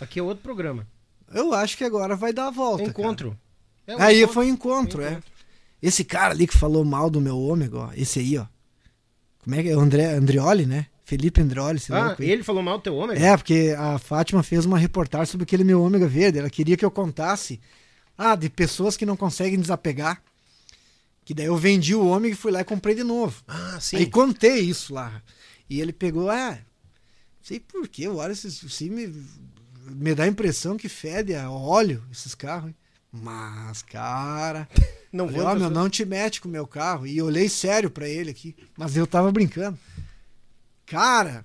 Aqui 0.01 0.19
é 0.19 0.21
outro 0.21 0.43
programa. 0.43 0.85
Eu 1.33 1.53
acho 1.53 1.77
que 1.77 1.85
agora 1.85 2.13
vai 2.13 2.33
dar 2.33 2.47
a 2.47 2.51
volta. 2.51 2.83
Encontro. 2.83 3.39
É 3.87 3.95
um 3.95 4.01
aí 4.01 4.17
encontro. 4.17 4.33
foi 4.33 4.47
encontro, 4.49 5.01
é. 5.01 5.11
Encontro. 5.11 5.31
Esse 5.81 6.03
cara 6.03 6.33
ali 6.33 6.47
que 6.47 6.57
falou 6.57 6.83
mal 6.83 7.09
do 7.09 7.21
meu 7.21 7.39
ômega, 7.39 7.77
ó, 7.77 7.89
esse 7.95 8.19
aí, 8.19 8.37
ó. 8.37 8.45
Como 9.39 9.55
é 9.55 9.63
que 9.63 9.69
é? 9.69 9.71
André 9.71 10.07
Andrioli, 10.07 10.65
né? 10.65 10.87
Felipe 11.05 11.39
Andrioli. 11.39 11.81
Ah, 11.91 12.07
louco, 12.07 12.23
ele 12.23 12.43
falou 12.43 12.61
mal 12.61 12.77
do 12.77 12.83
teu 12.83 12.93
ômega? 12.93 13.25
É, 13.25 13.37
porque 13.37 13.73
a 13.77 13.97
Fátima 13.97 14.43
fez 14.43 14.65
uma 14.65 14.77
reportagem 14.77 15.27
sobre 15.27 15.43
aquele 15.43 15.63
meu 15.63 15.81
ômega 15.81 16.09
verde. 16.09 16.39
Ela 16.39 16.49
queria 16.49 16.75
que 16.75 16.83
eu 16.83 16.91
contasse 16.91 17.57
ah, 18.17 18.35
de 18.35 18.49
pessoas 18.49 18.97
que 18.97 19.05
não 19.05 19.15
conseguem 19.15 19.57
desapegar. 19.57 20.21
Que 21.23 21.33
daí 21.33 21.45
eu 21.45 21.57
vendi 21.57 21.93
o 21.93 22.05
ômega 22.05 22.33
e 22.33 22.37
fui 22.37 22.51
lá 22.51 22.61
e 22.61 22.65
comprei 22.65 22.95
de 22.95 23.03
novo. 23.03 23.43
Ah, 23.47 23.79
sim. 23.79 23.97
Aí 23.97 24.05
contei 24.05 24.59
isso 24.59 24.93
lá. 24.93 25.21
E 25.69 25.79
ele 25.79 25.93
pegou, 25.93 26.29
ah, 26.29 26.57
sei 27.41 27.59
por 27.59 27.87
que, 27.87 28.07
olha, 28.07 28.35
se 28.35 28.89
me 28.89 29.07
me 29.89 30.13
dá 30.15 30.23
a 30.23 30.27
impressão 30.27 30.77
que 30.77 30.89
fede 30.89 31.35
a 31.35 31.49
óleo 31.49 32.03
esses 32.11 32.35
carros. 32.35 32.71
Mas, 33.11 33.81
cara. 33.81 34.69
Não 35.11 35.27
falei, 35.27 35.41
ó, 35.41 35.55
meu, 35.55 35.69
não 35.69 35.89
te 35.89 36.05
mete 36.05 36.39
com 36.39 36.47
o 36.47 36.51
meu 36.51 36.65
carro. 36.65 37.05
E 37.05 37.21
olhei 37.21 37.49
sério 37.49 37.91
para 37.91 38.07
ele 38.07 38.31
aqui. 38.31 38.55
Mas 38.77 38.95
eu 38.95 39.05
tava 39.05 39.29
brincando. 39.29 39.77
Cara, 40.85 41.43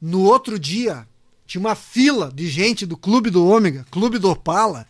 no 0.00 0.22
outro 0.22 0.58
dia, 0.58 1.06
tinha 1.46 1.60
uma 1.60 1.74
fila 1.74 2.32
de 2.34 2.48
gente 2.48 2.86
do 2.86 2.96
Clube 2.96 3.28
do 3.28 3.46
Ômega, 3.46 3.84
Clube 3.90 4.18
do 4.18 4.30
Opala. 4.30 4.86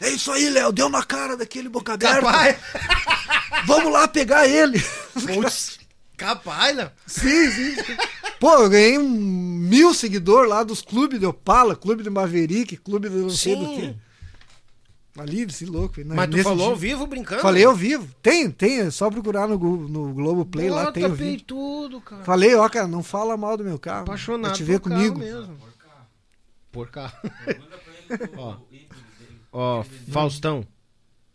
É 0.00 0.08
isso 0.10 0.32
aí, 0.32 0.48
Léo, 0.48 0.72
deu 0.72 0.88
na 0.88 1.02
cara 1.02 1.36
daquele 1.36 1.68
boca 1.68 1.94
aberta. 1.94 2.20
Capaz. 2.20 2.56
Vamos 3.66 3.92
lá 3.92 4.08
pegar 4.08 4.46
ele. 4.46 4.82
Putz, 5.12 5.78
capaz, 6.16 6.74
Léo. 6.74 6.90
Sim, 7.06 7.50
sim. 7.50 7.76
Pô, 8.38 8.54
eu 8.54 8.70
ganhei 8.70 8.98
um 8.98 9.08
mil 9.08 9.92
seguidores 9.92 10.48
lá 10.48 10.62
dos 10.62 10.80
clubes 10.80 11.20
de 11.20 11.26
Opala, 11.26 11.76
clube 11.76 12.02
de 12.02 12.08
Maverick, 12.08 12.76
clube 12.78 13.10
de 13.10 13.16
não 13.16 13.30
sei 13.30 13.54
do 13.54 13.66
quê. 13.76 13.94
Ali, 15.18 15.42
esse 15.42 15.66
louco. 15.66 16.00
Né? 16.00 16.14
Mas 16.14 16.30
tu 16.30 16.42
falou 16.42 16.58
dia. 16.58 16.66
ao 16.68 16.76
vivo 16.76 17.06
brincando? 17.06 17.42
Falei 17.42 17.64
ao 17.64 17.74
vivo. 17.74 18.08
Tem, 18.22 18.50
tem. 18.50 18.80
É 18.80 18.90
só 18.90 19.10
procurar 19.10 19.46
no, 19.46 19.58
no 19.58 20.14
Globo 20.14 20.46
Play 20.46 20.70
lá, 20.70 20.90
tem 20.92 21.04
o 21.04 21.14
vídeo. 21.14 21.44
tudo, 21.44 22.00
cara. 22.00 22.24
Falei, 22.24 22.54
ó, 22.54 22.66
cara, 22.68 22.86
não 22.86 23.02
fala 23.02 23.36
mal 23.36 23.56
do 23.56 23.64
meu 23.64 23.78
carro. 23.78 24.04
Apaixonado 24.04 24.54
te 24.54 24.62
ver 24.62 24.80
comigo. 24.80 25.18
mesmo. 25.18 25.58
Por 26.72 26.88
carro. 26.90 27.12
ó, 28.38 28.56
ó, 29.52 29.82
Faustão. 29.82 30.66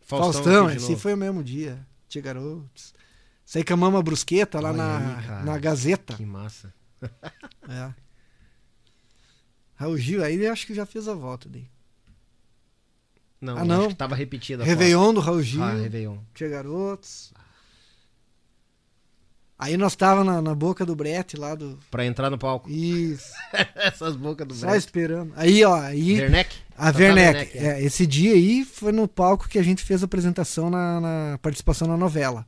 Faustão, 0.02 0.44
Faustão 0.44 0.69
esse 0.69 0.95
foi 0.95 1.14
o 1.14 1.18
mesmo 1.18 1.44
dia. 1.44 1.85
Tia 2.08 2.22
Garotos. 2.22 2.94
Saí 3.45 3.64
com 3.64 3.74
a 3.74 3.77
mama 3.77 4.02
brusqueta 4.02 4.60
lá 4.60 4.74
na, 4.74 5.18
aí, 5.18 5.45
na 5.45 5.58
Gazeta. 5.58 6.16
Que 6.16 6.26
massa. 6.26 6.74
é. 7.69 7.94
Raul 9.76 9.98
Gil, 9.98 10.24
aí 10.24 10.48
acho 10.48 10.66
que 10.66 10.74
já 10.74 10.85
fez 10.85 11.08
a 11.08 11.14
volta 11.14 11.50
daí. 11.50 11.68
Não, 13.42 13.58
ah, 13.58 13.66
não. 13.66 13.80
acho 13.82 13.90
que 13.90 13.95
tava 13.95 14.16
repetida. 14.16 14.64
Réveillon 14.64 15.14
do 15.14 15.19
Raul 15.19 15.42
Gil. 15.42 15.61
Ah, 15.61 15.74
Réveillon. 15.74 16.18
Tinha 16.34 16.50
garotos. 16.50 17.34
Aí 19.58 19.77
nós 19.77 19.95
tava 19.95 20.24
na, 20.24 20.42
na, 20.42 20.53
boca 20.53 20.85
do 20.85 20.95
brete 20.95 21.38
lá 21.38 21.56
do. 21.56 21.80
Pra 21.90 22.06
entrar 22.06 22.30
no 22.30 22.38
palco. 22.38 22.69
Isso. 22.69 23.32
Essas 23.75 24.16
bocas 24.16 24.45
do 24.45 24.53
Só 24.53 24.67
brete. 24.67 24.80
esperando. 24.80 25.34
Aí, 25.35 25.64
ó. 25.64 25.75
Aí, 25.75 26.19
Werneck? 26.19 26.58
A 26.77 26.88
Werneck. 26.88 27.09
Werneck 27.14 27.58
é. 27.58 27.67
é. 27.67 27.84
esse 27.84 28.06
dia 28.06 28.34
aí 28.34 28.66
foi 28.66 28.92
no 28.92 29.08
palco 29.08 29.48
que 29.48 29.58
a 29.58 29.64
gente 29.64 29.82
fez 29.82 30.01
a 30.01 30.06
apresentação 30.06 30.69
na, 30.69 31.00
na 31.00 31.40
participação 31.42 31.88
na 31.88 31.95
novela. 31.95 32.45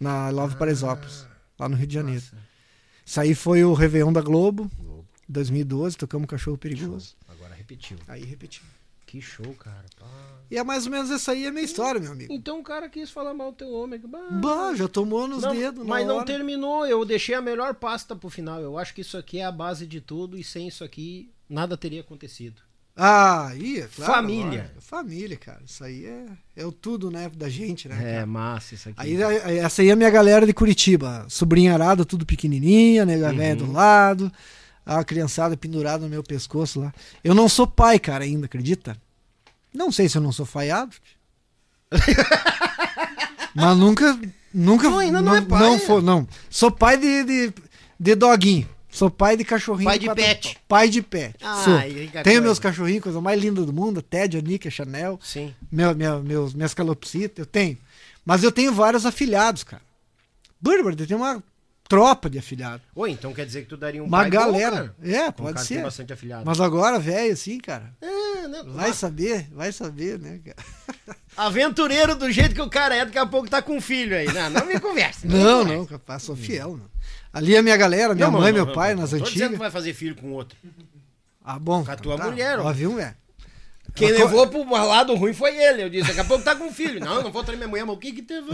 Na 0.00 0.30
Love 0.30 0.54
ah, 0.54 0.58
Paraisópolis. 0.58 1.26
Lá 1.58 1.68
no 1.68 1.76
Rio 1.76 1.86
de 1.86 1.94
Janeiro. 1.94 2.22
Nossa. 2.22 2.44
Isso 3.04 3.20
aí 3.20 3.34
foi 3.34 3.62
o 3.64 3.74
Réveillon 3.74 4.12
da 4.12 4.22
Globo, 4.22 4.70
Globo. 4.78 5.06
2012, 5.28 5.96
tocamos 5.96 6.26
Cachorro 6.26 6.56
Perigoso. 6.56 7.08
Show. 7.08 7.34
Agora 7.36 7.54
repetiu. 7.54 7.98
Aí 8.08 8.24
repetiu. 8.24 8.62
Que 9.14 9.20
show, 9.20 9.54
cara. 9.54 9.84
Pá. 9.96 10.06
E 10.50 10.58
é 10.58 10.64
mais 10.64 10.86
ou 10.86 10.90
menos 10.90 11.08
essa 11.08 11.30
aí 11.30 11.46
a 11.46 11.52
minha 11.52 11.64
história, 11.64 12.00
meu 12.00 12.10
amigo. 12.10 12.34
Então 12.34 12.58
o 12.58 12.64
cara 12.64 12.88
quis 12.88 13.12
falar 13.12 13.32
mal 13.32 13.52
do 13.52 13.58
teu 13.58 13.72
ômega. 13.72 14.08
Bah, 14.08 14.28
bah 14.32 14.74
já 14.74 14.88
tomou 14.88 15.28
nos 15.28 15.44
não, 15.44 15.54
dedos. 15.54 15.86
Mas 15.86 16.04
não 16.04 16.24
terminou, 16.24 16.84
eu 16.84 17.04
deixei 17.04 17.36
a 17.36 17.40
melhor 17.40 17.74
pasta 17.74 18.16
pro 18.16 18.28
final. 18.28 18.60
Eu 18.60 18.76
acho 18.76 18.92
que 18.92 19.02
isso 19.02 19.16
aqui 19.16 19.38
é 19.38 19.44
a 19.44 19.52
base 19.52 19.86
de 19.86 20.00
tudo 20.00 20.36
e 20.36 20.42
sem 20.42 20.66
isso 20.66 20.82
aqui 20.82 21.30
nada 21.48 21.76
teria 21.76 22.00
acontecido. 22.00 22.60
Ah, 22.96 23.52
ia, 23.54 23.88
claro. 23.94 24.12
Família. 24.14 24.72
família, 24.80 25.36
cara. 25.36 25.62
Isso 25.64 25.84
aí 25.84 26.06
é, 26.06 26.26
é 26.56 26.66
o 26.66 26.72
tudo, 26.72 27.08
né, 27.08 27.30
da 27.36 27.48
gente, 27.48 27.88
né? 27.88 27.96
É, 27.96 28.14
cara? 28.14 28.26
massa 28.26 28.74
isso 28.74 28.88
aqui. 28.88 29.00
Aí, 29.00 29.58
essa 29.58 29.80
aí 29.80 29.90
é 29.90 29.92
a 29.92 29.96
minha 29.96 30.10
galera 30.10 30.44
de 30.44 30.52
Curitiba. 30.52 31.24
Sobrinha 31.28 31.72
arada, 31.72 32.04
tudo 32.04 32.26
pequenininha, 32.26 33.04
nega 33.04 33.30
uhum. 33.30 33.36
velha 33.36 33.54
do 33.54 33.70
lado. 33.70 34.32
A 34.84 35.04
criançada 35.04 35.56
pendurada 35.56 36.02
no 36.02 36.10
meu 36.10 36.22
pescoço 36.24 36.80
lá. 36.80 36.92
Eu 37.22 37.32
não 37.32 37.48
sou 37.48 37.64
pai, 37.64 38.00
cara, 38.00 38.24
ainda, 38.24 38.46
acredita? 38.46 38.96
Não 39.74 39.90
sei 39.90 40.08
se 40.08 40.16
eu 40.16 40.22
não 40.22 40.32
sou 40.32 40.46
falhado. 40.46 40.94
Mas 43.54 43.76
nunca. 43.76 44.18
Nunca. 44.52 44.88
Não, 44.88 44.98
ainda 44.98 45.20
não, 45.20 45.32
não 45.32 45.36
é 45.36 45.40
pai. 45.40 45.60
Não, 45.60 45.78
for, 45.78 46.02
não. 46.02 46.28
Sou 46.48 46.70
pai 46.70 46.96
de, 46.96 47.24
de, 47.24 47.52
de 47.98 48.14
doguinho. 48.14 48.68
Sou 48.88 49.10
pai 49.10 49.36
de 49.36 49.44
cachorrinho. 49.44 49.90
Pai 49.90 49.98
de 49.98 50.14
pet. 50.14 50.56
Pai 50.68 50.88
de 50.88 51.02
pet. 51.02 51.34
Ah, 51.42 51.62
Sou. 51.64 51.80
Tenho 51.80 52.22
coisa. 52.22 52.40
meus 52.40 52.60
cachorrinhos, 52.60 53.02
coisa 53.02 53.20
mais 53.20 53.40
linda 53.40 53.64
do 53.64 53.72
mundo. 53.72 54.00
Ted, 54.00 54.38
Anica, 54.38 54.70
Chanel. 54.70 55.18
Sim. 55.20 55.52
Meu, 55.70 55.96
meu, 55.96 56.22
meus, 56.22 56.54
minhas 56.54 56.72
calopsitas, 56.72 57.38
eu 57.38 57.46
tenho. 57.46 57.76
Mas 58.24 58.44
eu 58.44 58.52
tenho 58.52 58.72
vários 58.72 59.04
afilhados, 59.04 59.64
cara. 59.64 59.82
Eu 60.64 61.06
tenho 61.06 61.18
uma 61.18 61.42
tropa 61.88 62.30
de 62.30 62.38
afilhados. 62.38 62.86
Oi, 62.94 63.10
então 63.10 63.32
quer 63.32 63.46
dizer 63.46 63.62
que 63.62 63.68
tu 63.68 63.76
daria 63.76 64.02
um 64.02 64.06
Uma 64.06 64.28
galera. 64.28 64.94
Bom, 64.98 65.08
é, 65.08 65.30
pode 65.30 65.60
ser. 65.62 65.82
bastante 65.82 66.12
afilhado. 66.12 66.44
Mas 66.44 66.60
agora, 66.60 66.98
velho, 66.98 67.32
assim, 67.32 67.58
cara. 67.58 67.94
É, 68.00 68.48
né? 68.48 68.62
Vai 68.66 68.92
saber, 68.92 69.48
vai 69.52 69.70
saber, 69.72 70.18
né, 70.18 70.40
cara? 70.44 70.56
Aventureiro 71.36 72.14
do 72.14 72.30
jeito 72.30 72.54
que 72.54 72.62
o 72.62 72.70
cara 72.70 72.94
é, 72.94 73.04
daqui 73.04 73.18
a 73.18 73.26
pouco 73.26 73.48
tá 73.48 73.60
com 73.60 73.76
um 73.76 73.80
filho 73.80 74.16
aí. 74.16 74.26
Não, 74.32 74.50
não 74.50 74.66
me 74.66 74.78
conversa. 74.78 75.26
Não, 75.26 75.64
não, 75.64 75.78
não 75.78 75.86
capaz, 75.86 76.22
sou 76.22 76.36
fiel. 76.36 76.78
Ali 77.32 77.56
é 77.56 77.62
minha 77.62 77.76
galera, 77.76 78.14
minha 78.14 78.30
não, 78.30 78.38
mãe, 78.38 78.52
não, 78.52 78.64
meu 78.64 78.72
pai, 78.72 78.94
nas 78.94 79.12
antigas. 79.12 79.28
Tô 79.28 79.34
dizendo 79.34 79.52
que 79.52 79.58
vai 79.58 79.70
fazer 79.70 79.92
filho 79.94 80.14
com 80.14 80.30
outro. 80.32 80.56
Ah, 81.44 81.58
bom. 81.58 81.84
Com 81.84 81.90
a 81.90 81.96
tua 81.96 82.16
tá. 82.16 82.24
mulher, 82.24 82.58
ó. 82.58 82.72
viu, 82.72 82.98
é? 82.98 83.14
Quem 83.94 84.10
a 84.10 84.12
levou 84.12 84.48
co... 84.48 84.64
pro 84.64 84.70
lado 84.72 85.14
ruim 85.14 85.32
foi 85.32 85.56
ele. 85.56 85.84
Eu 85.84 85.88
disse, 85.88 86.08
daqui 86.08 86.20
a 86.20 86.24
pouco 86.24 86.44
tá 86.44 86.56
com 86.56 86.72
filho. 86.72 86.98
Não, 87.04 87.22
não 87.22 87.30
vou 87.30 87.44
trair 87.44 87.56
minha 87.56 87.68
mulher, 87.68 87.84
mas 87.84 87.96
o 87.96 87.98
que 87.98 88.12
que 88.12 88.22
teve? 88.22 88.48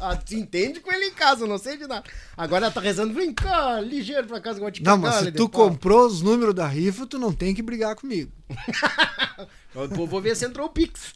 ah, 0.00 0.18
entende 0.30 0.80
com 0.80 0.92
ele 0.92 1.06
em 1.06 1.12
casa, 1.12 1.46
não 1.46 1.58
sei 1.58 1.76
de 1.76 1.86
nada. 1.86 2.04
Agora 2.36 2.66
ela 2.66 2.74
tá 2.74 2.80
rezando, 2.80 3.14
vem 3.14 3.32
cá, 3.32 3.80
ligeiro 3.80 4.26
pra 4.26 4.40
casa, 4.40 4.56
que 4.56 4.60
eu 4.60 4.64
vou 4.64 4.70
te 4.70 4.82
Não, 4.82 4.96
mas 4.98 5.16
se 5.16 5.32
tu 5.32 5.48
comprou 5.48 6.06
os 6.06 6.20
números 6.20 6.54
da 6.54 6.66
rifa, 6.66 7.06
tu 7.06 7.18
não 7.18 7.32
tem 7.32 7.54
que 7.54 7.62
brigar 7.62 7.94
comigo. 7.94 8.30
Eu 9.74 9.88
vou 10.06 10.20
ver 10.20 10.36
se 10.36 10.44
entrou 10.44 10.66
o 10.66 10.70
Pix. 10.70 11.14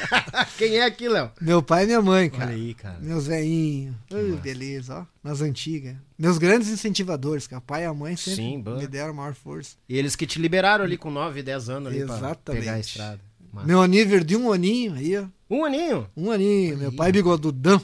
Quem 0.58 0.76
é 0.76 0.84
aqui, 0.84 1.08
Léo? 1.08 1.30
Meu 1.40 1.62
pai 1.62 1.84
e 1.84 1.86
minha 1.86 2.02
mãe, 2.02 2.28
cara. 2.28 2.50
Olha 2.50 2.54
aí, 2.54 2.74
cara. 2.74 2.98
Meus 3.00 3.26
velhinhos. 3.26 3.96
beleza, 4.42 5.00
ó. 5.00 5.06
Nas 5.22 5.40
antigas. 5.40 5.96
Meus 6.18 6.36
grandes 6.36 6.68
incentivadores, 6.68 7.46
que 7.46 7.54
o 7.54 7.60
pai 7.60 7.82
e 7.82 7.86
a 7.86 7.94
mãe 7.94 8.14
sempre 8.16 8.36
Sim, 8.36 8.62
me 8.62 8.86
deram 8.86 9.14
maior 9.14 9.34
força. 9.34 9.76
E 9.88 9.96
eles 9.96 10.14
que 10.14 10.26
te 10.26 10.38
liberaram 10.38 10.84
ali 10.84 10.98
com 10.98 11.10
9, 11.10 11.42
10 11.42 11.68
anos 11.70 11.88
ali 11.88 12.00
Exatamente. 12.00 12.38
pra 12.44 12.54
pegar 12.54 12.72
a 12.74 12.78
estrada. 12.80 13.20
Massa. 13.52 13.66
Meu 13.66 13.80
aniversário 13.80 14.26
de 14.26 14.36
um 14.36 14.52
aninho 14.52 14.94
aí, 14.94 15.16
ó. 15.16 15.26
Um 15.48 15.64
aninho? 15.64 16.06
Um 16.16 16.30
aninho. 16.30 16.76
Meu 16.76 16.92
pai 16.92 17.10
bigodudão. 17.12 17.80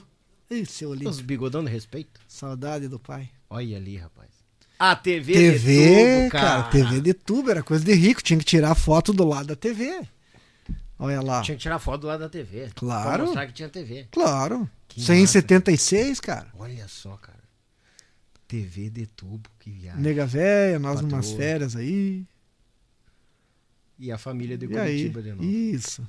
Ih, 0.51 0.67
seu 0.67 0.93
lindo. 0.93 1.09
Os 1.09 1.21
bigodão 1.21 1.65
de 1.65 1.71
respeito. 1.71 2.21
Saudade 2.27 2.89
do 2.89 2.99
pai. 2.99 3.31
Olha 3.49 3.77
ali, 3.77 3.97
rapaz. 3.97 4.30
A 4.81 4.97
TV, 4.97 5.33
TV 5.35 5.59
de 5.59 6.23
tubo, 6.23 6.31
cara. 6.31 6.63
cara. 6.63 6.71
TV 6.71 7.01
de 7.03 7.13
tubo, 7.13 7.51
era 7.51 7.63
coisa 7.63 7.85
de 7.85 7.93
rico. 7.93 8.23
Tinha 8.23 8.39
que 8.39 8.47
tirar 8.47 8.75
foto 8.75 9.13
do 9.13 9.25
lado 9.29 9.49
da 9.49 9.55
TV. 9.57 10.01
Olha 10.99 11.21
lá. 11.21 11.43
Tinha 11.43 11.55
que 11.55 11.61
tirar 11.63 11.79
foto 11.79 12.01
do 12.01 12.07
lado 12.07 12.21
da 12.21 12.31
TV. 12.31 12.71
Claro. 12.75 13.11
Pra 13.11 13.25
mostrar 13.25 13.47
que 13.47 13.53
tinha 13.53 13.69
TV. 13.69 14.09
Claro. 14.11 14.69
Que 14.89 15.03
176, 15.03 16.09
massa. 16.09 16.23
cara. 16.23 16.49
Olha 16.59 16.89
só, 16.89 17.15
cara. 17.19 17.39
TV 18.49 18.89
de 18.89 19.07
tubo, 19.07 19.49
que 19.59 19.71
viagem. 19.71 20.01
Nega 20.01 20.25
velha, 20.27 20.79
nós 20.79 20.95
Patroa. 20.95 21.11
numas 21.11 21.31
férias 21.31 21.77
aí. 21.77 22.27
e 23.99 24.11
a 24.11 24.17
família 24.17 24.57
de? 24.57 24.67
Curitiba 24.67 25.23
de 25.23 25.31
novo. 25.33 25.45
Isso. 25.45 26.03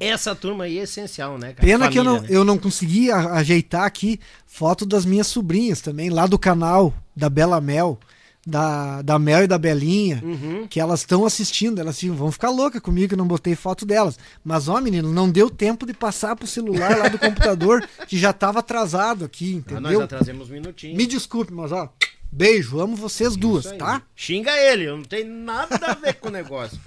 Essa 0.00 0.34
turma 0.34 0.64
aí 0.64 0.78
é 0.78 0.82
essencial, 0.82 1.36
né, 1.38 1.52
cara? 1.52 1.66
Pena 1.66 1.88
que 1.88 1.98
eu 1.98 2.04
não, 2.04 2.16
Família, 2.16 2.30
né? 2.34 2.40
eu 2.40 2.44
não 2.44 2.56
consegui 2.58 3.10
a- 3.10 3.32
ajeitar 3.34 3.84
aqui 3.84 4.20
foto 4.46 4.86
das 4.86 5.04
minhas 5.04 5.26
sobrinhas 5.26 5.80
também, 5.80 6.10
lá 6.10 6.26
do 6.26 6.38
canal 6.38 6.94
da 7.14 7.28
Bela 7.28 7.60
Mel, 7.60 7.98
da, 8.46 9.02
da 9.02 9.18
Mel 9.18 9.44
e 9.44 9.46
da 9.46 9.56
Belinha, 9.58 10.20
Uhum. 10.22 10.66
que 10.68 10.78
elas 10.78 11.00
estão 11.00 11.24
assistindo. 11.24 11.80
Elas 11.80 11.96
assim, 11.96 12.10
vão 12.10 12.30
ficar 12.30 12.50
loucas 12.50 12.80
comigo 12.80 13.08
que 13.08 13.14
eu 13.14 13.18
não 13.18 13.26
botei 13.26 13.54
foto 13.56 13.84
delas. 13.86 14.18
Mas, 14.44 14.68
ó, 14.68 14.80
menino, 14.80 15.10
não 15.12 15.28
deu 15.30 15.48
tempo 15.50 15.86
de 15.86 15.94
passar 15.94 16.36
pro 16.36 16.46
celular 16.46 16.96
lá 16.98 17.08
do 17.08 17.18
computador, 17.18 17.84
que 18.06 18.18
já 18.18 18.32
tava 18.32 18.58
atrasado 18.60 19.24
aqui, 19.24 19.62
Ah, 19.66 19.72
nós 19.72 19.80
entendeu? 19.82 20.02
atrasemos 20.02 20.50
um 20.50 20.52
minutinho. 20.52 20.96
Me 20.96 21.06
desculpe, 21.06 21.52
mas 21.52 21.72
ó, 21.72 21.90
beijo, 22.30 22.78
amo 22.78 22.94
vocês 22.94 23.34
duas, 23.34 23.64
Isso 23.64 23.72
aí. 23.74 23.78
tá? 23.78 24.02
Xinga 24.14 24.52
ele, 24.56 24.84
eu 24.84 24.96
não 24.98 25.04
tenho 25.04 25.32
nada 25.34 25.74
a 25.86 25.94
ver 25.94 26.14
com 26.14 26.28
o 26.28 26.32
negócio. 26.32 26.78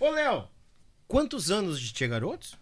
Ô, 0.00 0.10
Léo, 0.10 0.44
quantos 1.06 1.50
anos 1.50 1.80
de 1.80 1.92
Tia 1.92 2.08
Garotos? 2.08 2.56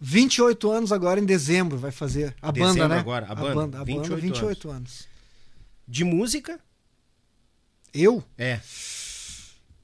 28 0.00 0.70
anos 0.70 0.92
agora 0.92 1.20
em 1.20 1.24
dezembro 1.24 1.78
vai 1.78 1.92
fazer. 1.92 2.34
A 2.42 2.50
Dezembro 2.50 2.74
banda, 2.74 2.88
né? 2.88 2.98
agora, 2.98 3.26
a 3.26 3.34
banda, 3.36 3.78
a 3.78 3.84
banda, 3.84 3.84
28 3.84 4.20
28 4.20 4.70
anos. 4.70 5.08
De 5.86 6.02
música? 6.02 6.58
Eu? 7.94 8.24
É. 8.36 8.60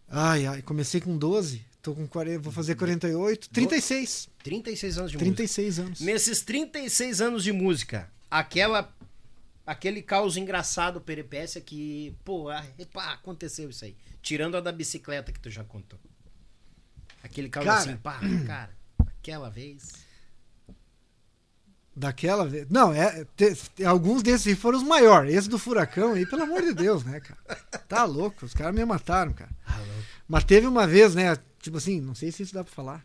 Ai, 0.09 0.47
ai, 0.47 0.63
comecei 0.63 1.01
com 1.01 1.17
12, 1.17 1.65
tô 1.83 1.95
com 1.95 2.07
40, 2.07 2.41
vou 2.41 2.53
fazer 2.53 2.75
48, 2.75 3.51
36. 3.51 4.29
36 4.43 4.99
anos 4.99 5.11
de 5.13 5.19
música. 5.19 5.37
36 5.37 5.79
anos. 5.79 6.01
Nesses 6.01 6.41
36 6.43 7.21
anos 7.21 7.45
de 7.45 7.53
música, 7.53 8.11
aquela. 8.31 8.93
Aquele 9.65 10.01
caos 10.01 10.39
engraçado, 10.39 10.99
peripécia 10.99 11.61
que, 11.61 12.17
pô, 12.25 12.49
ah, 12.49 12.65
pá, 12.91 13.13
aconteceu 13.13 13.69
isso 13.69 13.85
aí. 13.85 13.95
Tirando 14.23 14.57
a 14.57 14.63
da 14.63 14.73
bicicleta 14.73 15.31
que 15.31 15.39
tu 15.39 15.51
já 15.51 15.63
contou. 15.63 16.01
Aquele 17.31 17.49
caos 17.49 17.67
Cara. 17.67 17.79
assim, 17.81 17.97
pá, 17.97 18.19
cara, 18.47 18.71
aquela 19.19 19.51
vez. 19.51 19.93
Daquela 21.95 22.47
vez. 22.47 22.67
Não, 22.71 22.93
é, 22.93 23.25
te- 23.37 23.85
alguns 23.85 24.23
desses 24.23 24.57
foram 24.57 24.79
os 24.79 24.85
maiores. 24.85 25.35
Esse 25.35 25.49
do 25.49 25.59
furacão 25.59 26.13
aí, 26.13 26.25
pelo 26.25 26.45
amor 26.45 26.63
de 26.63 26.73
Deus, 26.73 27.03
né, 27.05 27.19
cara? 27.21 27.61
Tá 27.89 28.05
louco, 28.05 28.47
os 28.47 28.55
caras 28.55 28.75
me 28.75 28.85
mataram, 28.85 29.33
cara. 29.33 29.51
Mas 30.29 30.45
teve 30.45 30.67
uma 30.69 30.87
vez, 30.87 31.15
né? 31.17 31.37
Tipo 31.61 31.79
assim, 31.79 32.01
não 32.01 32.15
sei 32.15 32.31
se 32.31 32.45
isso 32.45 32.55
dá 32.55 32.63
pra 32.63 32.73
falar. 32.73 33.05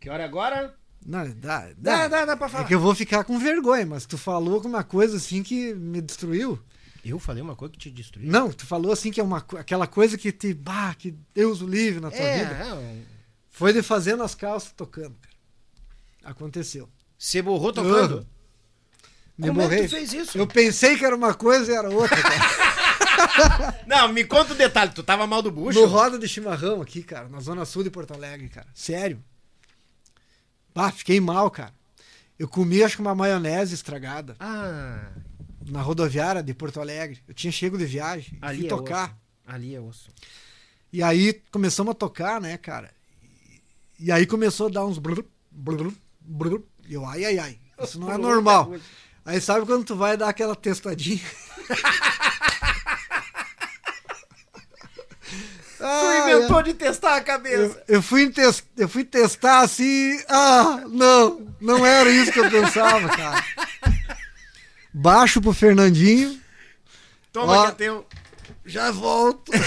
Que 0.00 0.08
hora 0.08 0.22
é 0.22 0.26
agora? 0.26 0.74
Não, 1.04 1.24
dá, 1.32 1.66
Dá, 1.76 2.06
dá. 2.06 2.08
dá, 2.08 2.24
dá 2.24 2.36
pra 2.38 2.46
É 2.46 2.50
falar. 2.50 2.64
que 2.64 2.74
eu 2.74 2.80
vou 2.80 2.94
ficar 2.94 3.24
com 3.24 3.38
vergonha, 3.38 3.84
mas 3.84 4.06
tu 4.06 4.16
falou 4.16 4.62
com 4.62 4.68
uma 4.68 4.82
coisa 4.82 5.18
assim 5.18 5.42
que 5.42 5.74
me 5.74 6.00
destruiu. 6.00 6.58
Eu 7.04 7.18
falei 7.18 7.42
uma 7.42 7.54
coisa 7.54 7.72
que 7.72 7.78
te 7.78 7.90
destruiu. 7.90 8.30
Não, 8.30 8.50
tu 8.50 8.66
falou 8.66 8.90
assim 8.92 9.10
que 9.10 9.20
é 9.20 9.22
uma, 9.22 9.38
aquela 9.58 9.86
coisa 9.86 10.16
que 10.16 10.32
te. 10.32 10.54
Bah, 10.54 10.94
que 10.94 11.14
Deus 11.34 11.60
o 11.60 11.66
livre 11.66 12.00
na 12.00 12.10
tua 12.10 12.18
vida. 12.18 12.54
É, 12.54 12.68
é, 12.72 13.02
Foi 13.50 13.72
de 13.72 13.82
fazendo 13.82 14.22
as 14.22 14.34
calças 14.34 14.72
tocando, 14.72 15.14
cara. 15.20 15.34
Aconteceu. 16.32 16.88
você 17.18 17.42
borrou 17.42 17.72
tocando? 17.72 18.26
Me 19.36 19.48
Como 19.48 19.60
é 19.60 19.64
borrei. 19.64 19.80
que 19.82 19.88
tu 19.88 19.90
fez 19.90 20.12
isso? 20.12 20.38
Eu 20.38 20.46
pensei 20.46 20.96
que 20.96 21.04
era 21.04 21.14
uma 21.14 21.34
coisa 21.34 21.70
e 21.70 21.74
era 21.74 21.90
outra, 21.90 22.16
cara. 22.16 23.80
Não, 23.86 24.08
me 24.08 24.24
conta 24.24 24.52
o 24.52 24.56
detalhe, 24.56 24.92
tu 24.92 25.02
tava 25.02 25.26
mal 25.26 25.42
do 25.42 25.50
bucho? 25.50 25.78
No 25.78 25.86
roda 25.86 26.18
de 26.18 26.26
chimarrão 26.28 26.80
aqui, 26.80 27.02
cara, 27.02 27.28
na 27.28 27.40
zona 27.40 27.64
sul 27.64 27.82
de 27.82 27.90
Porto 27.90 28.14
Alegre, 28.14 28.48
cara. 28.48 28.66
Sério. 28.72 29.22
Bah, 30.74 30.90
fiquei 30.90 31.20
mal, 31.20 31.50
cara. 31.50 31.72
Eu 32.38 32.48
comi, 32.48 32.82
acho 32.82 32.96
que 32.96 33.02
uma 33.02 33.14
maionese 33.14 33.74
estragada 33.74 34.34
Ah, 34.40 35.08
na 35.68 35.82
rodoviária 35.82 36.42
de 36.42 36.54
Porto 36.54 36.80
Alegre. 36.80 37.20
Eu 37.26 37.34
tinha 37.34 37.52
chego 37.52 37.78
de 37.78 37.84
viagem, 37.84 38.38
ali 38.40 38.58
fui 38.58 38.66
é 38.66 38.68
tocar. 38.68 39.04
osso. 39.08 39.16
Ali 39.46 39.74
é 39.74 39.80
osso. 39.80 40.10
E 40.92 41.02
aí 41.02 41.42
começamos 41.50 41.90
a 41.92 41.94
tocar, 41.94 42.40
né, 42.40 42.56
cara? 42.56 42.90
E 43.98 44.10
aí 44.12 44.26
começou 44.26 44.68
a 44.68 44.70
dar 44.70 44.84
uns 44.84 44.98
brrr, 44.98 45.24
brrr, 45.50 45.92
brrr. 46.20 46.62
E 46.88 46.94
eu, 46.94 47.04
ai, 47.06 47.24
ai, 47.24 47.38
ai. 47.38 47.58
Isso 47.82 47.98
não 47.98 48.12
é 48.12 48.16
normal. 48.18 48.74
Aí 49.24 49.40
sabe 49.40 49.66
quando 49.66 49.84
tu 49.84 49.96
vai 49.96 50.16
dar 50.16 50.28
aquela 50.28 50.54
testadinha? 50.54 51.20
Tu 55.84 55.86
Ai, 55.86 56.32
inventou 56.32 56.62
de 56.62 56.72
testar 56.72 57.16
a 57.16 57.20
cabeça. 57.20 57.82
Eu, 57.86 57.96
eu 57.96 58.02
fui 58.02 58.32
eu 58.78 58.88
fui 58.88 59.04
testar 59.04 59.60
assim. 59.60 60.18
Ah, 60.30 60.82
não, 60.88 61.46
não 61.60 61.84
era 61.84 62.08
isso 62.08 62.32
que 62.32 62.40
eu 62.40 62.50
pensava, 62.50 63.06
cara. 63.08 63.44
Baixo 64.94 65.40
pro 65.42 65.52
Fernandinho, 65.52 66.38
Toma 67.32 67.52
Ó. 67.52 67.62
que 67.64 67.68
é 67.68 67.72
teu. 67.72 68.06
já 68.64 68.90
volto. 68.92 69.50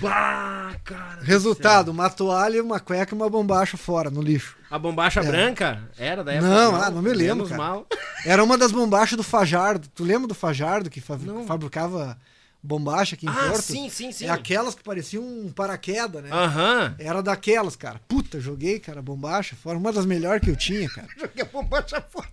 Bah, 0.00 0.74
cara. 0.84 1.18
Resultado: 1.22 1.90
uma 1.90 2.08
toalha, 2.08 2.62
uma 2.62 2.78
cueca 2.80 3.14
e 3.14 3.16
uma 3.16 3.28
bombacha 3.28 3.76
fora, 3.76 4.10
no 4.10 4.22
lixo. 4.22 4.56
A 4.70 4.78
bombacha 4.78 5.22
branca 5.22 5.82
era 5.98 6.22
da 6.22 6.32
época? 6.32 6.48
Não, 6.48 6.74
ah, 6.76 6.90
não 6.90 7.02
me 7.02 7.12
lembro, 7.12 7.36
Menos 7.46 7.48
cara. 7.50 7.62
mal. 7.62 7.86
Era 8.24 8.42
uma 8.44 8.56
das 8.56 8.70
bombachas 8.72 9.16
do 9.16 9.22
Fajardo. 9.24 9.88
Tu 9.94 10.04
lembra 10.04 10.28
do 10.28 10.34
Fajardo 10.34 10.88
que 10.90 11.00
fa- 11.00 11.16
Não. 11.18 11.46
fabricava 11.46 12.16
bombacha 12.62 13.14
aqui 13.16 13.26
em 13.26 13.28
Ah, 13.28 13.48
Porto? 13.50 13.62
sim, 13.62 13.88
sim, 13.90 14.12
sim. 14.12 14.26
É 14.26 14.30
aquelas 14.30 14.74
que 14.74 14.82
pareciam 14.82 15.22
um 15.24 15.50
paraquedas, 15.52 16.22
né? 16.22 16.30
Aham. 16.32 16.94
Era 16.98 17.22
daquelas, 17.22 17.74
cara. 17.76 18.00
Puta, 18.08 18.40
joguei, 18.40 18.78
cara, 18.78 19.02
bombacha 19.02 19.56
fora. 19.56 19.78
Uma 19.78 19.92
das 19.92 20.06
melhores 20.06 20.42
que 20.42 20.50
eu 20.50 20.56
tinha, 20.56 20.88
cara. 20.88 21.08
Joguei 21.18 21.42
a 21.42 21.46
bombacha 21.46 22.00
fora. 22.10 22.28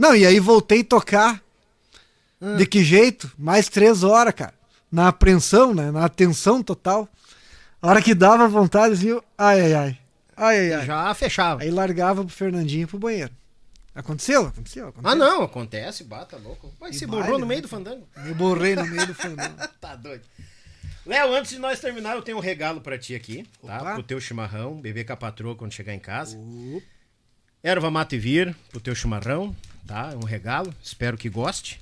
Não, 0.00 0.16
e 0.16 0.24
aí 0.24 0.40
voltei 0.40 0.80
a 0.80 0.84
tocar. 0.84 1.42
De 2.56 2.64
que 2.64 2.82
jeito? 2.82 3.30
Mais 3.38 3.68
três 3.68 4.02
horas, 4.02 4.32
cara. 4.32 4.54
Na 4.90 5.08
apreensão, 5.08 5.74
né? 5.74 5.90
Na 5.90 6.06
atenção 6.06 6.62
total. 6.62 7.06
A 7.82 7.88
hora 7.88 8.00
que 8.00 8.14
dava 8.14 8.48
vontade, 8.48 8.94
assim, 8.94 9.08
eu- 9.08 9.22
ai, 9.36 9.60
ai, 9.60 9.74
ai. 9.74 9.98
Ai, 10.34 10.58
ai, 10.58 10.72
ai. 10.72 10.86
Já 10.86 11.14
fechava. 11.14 11.62
Aí 11.62 11.70
largava 11.70 12.24
pro 12.24 12.32
Fernandinho 12.34 12.88
pro 12.88 12.98
banheiro. 12.98 13.30
Aconteceu? 13.94 14.46
Aconteceu? 14.46 14.88
aconteceu. 14.88 15.10
Ah, 15.12 15.14
não, 15.14 15.42
acontece, 15.42 16.02
bata 16.02 16.38
louco. 16.38 16.72
Mas 16.80 16.96
se 16.96 17.04
borrou 17.04 17.32
no 17.38 17.40
né? 17.40 17.46
meio 17.48 17.62
do 17.62 17.68
fandango. 17.68 18.08
Me 18.24 18.32
borrei 18.32 18.74
no 18.74 18.86
meio 18.86 19.06
do 19.06 19.14
fandango. 19.14 19.54
Tá 19.78 19.94
doido. 19.96 20.24
Léo, 21.04 21.34
antes 21.34 21.50
de 21.52 21.58
nós 21.58 21.78
terminar, 21.78 22.16
eu 22.16 22.22
tenho 22.22 22.38
um 22.38 22.40
regalo 22.40 22.80
pra 22.80 22.96
ti 22.98 23.14
aqui, 23.14 23.44
tá? 23.66 23.76
Opa. 23.82 23.94
Pro 23.94 24.02
teu 24.02 24.18
chimarrão, 24.18 24.80
beber 24.80 25.04
com 25.04 25.12
a 25.12 25.16
patroa 25.16 25.54
quando 25.54 25.72
chegar 25.72 25.92
em 25.92 25.98
casa. 25.98 26.38
Erva 27.62 27.90
mate 27.90 28.16
vir 28.18 28.56
pro 28.70 28.80
teu 28.80 28.94
chimarrão, 28.94 29.54
tá? 29.90 30.10
É 30.12 30.16
um 30.16 30.24
regalo, 30.24 30.72
espero 30.80 31.18
que 31.18 31.28
goste, 31.28 31.80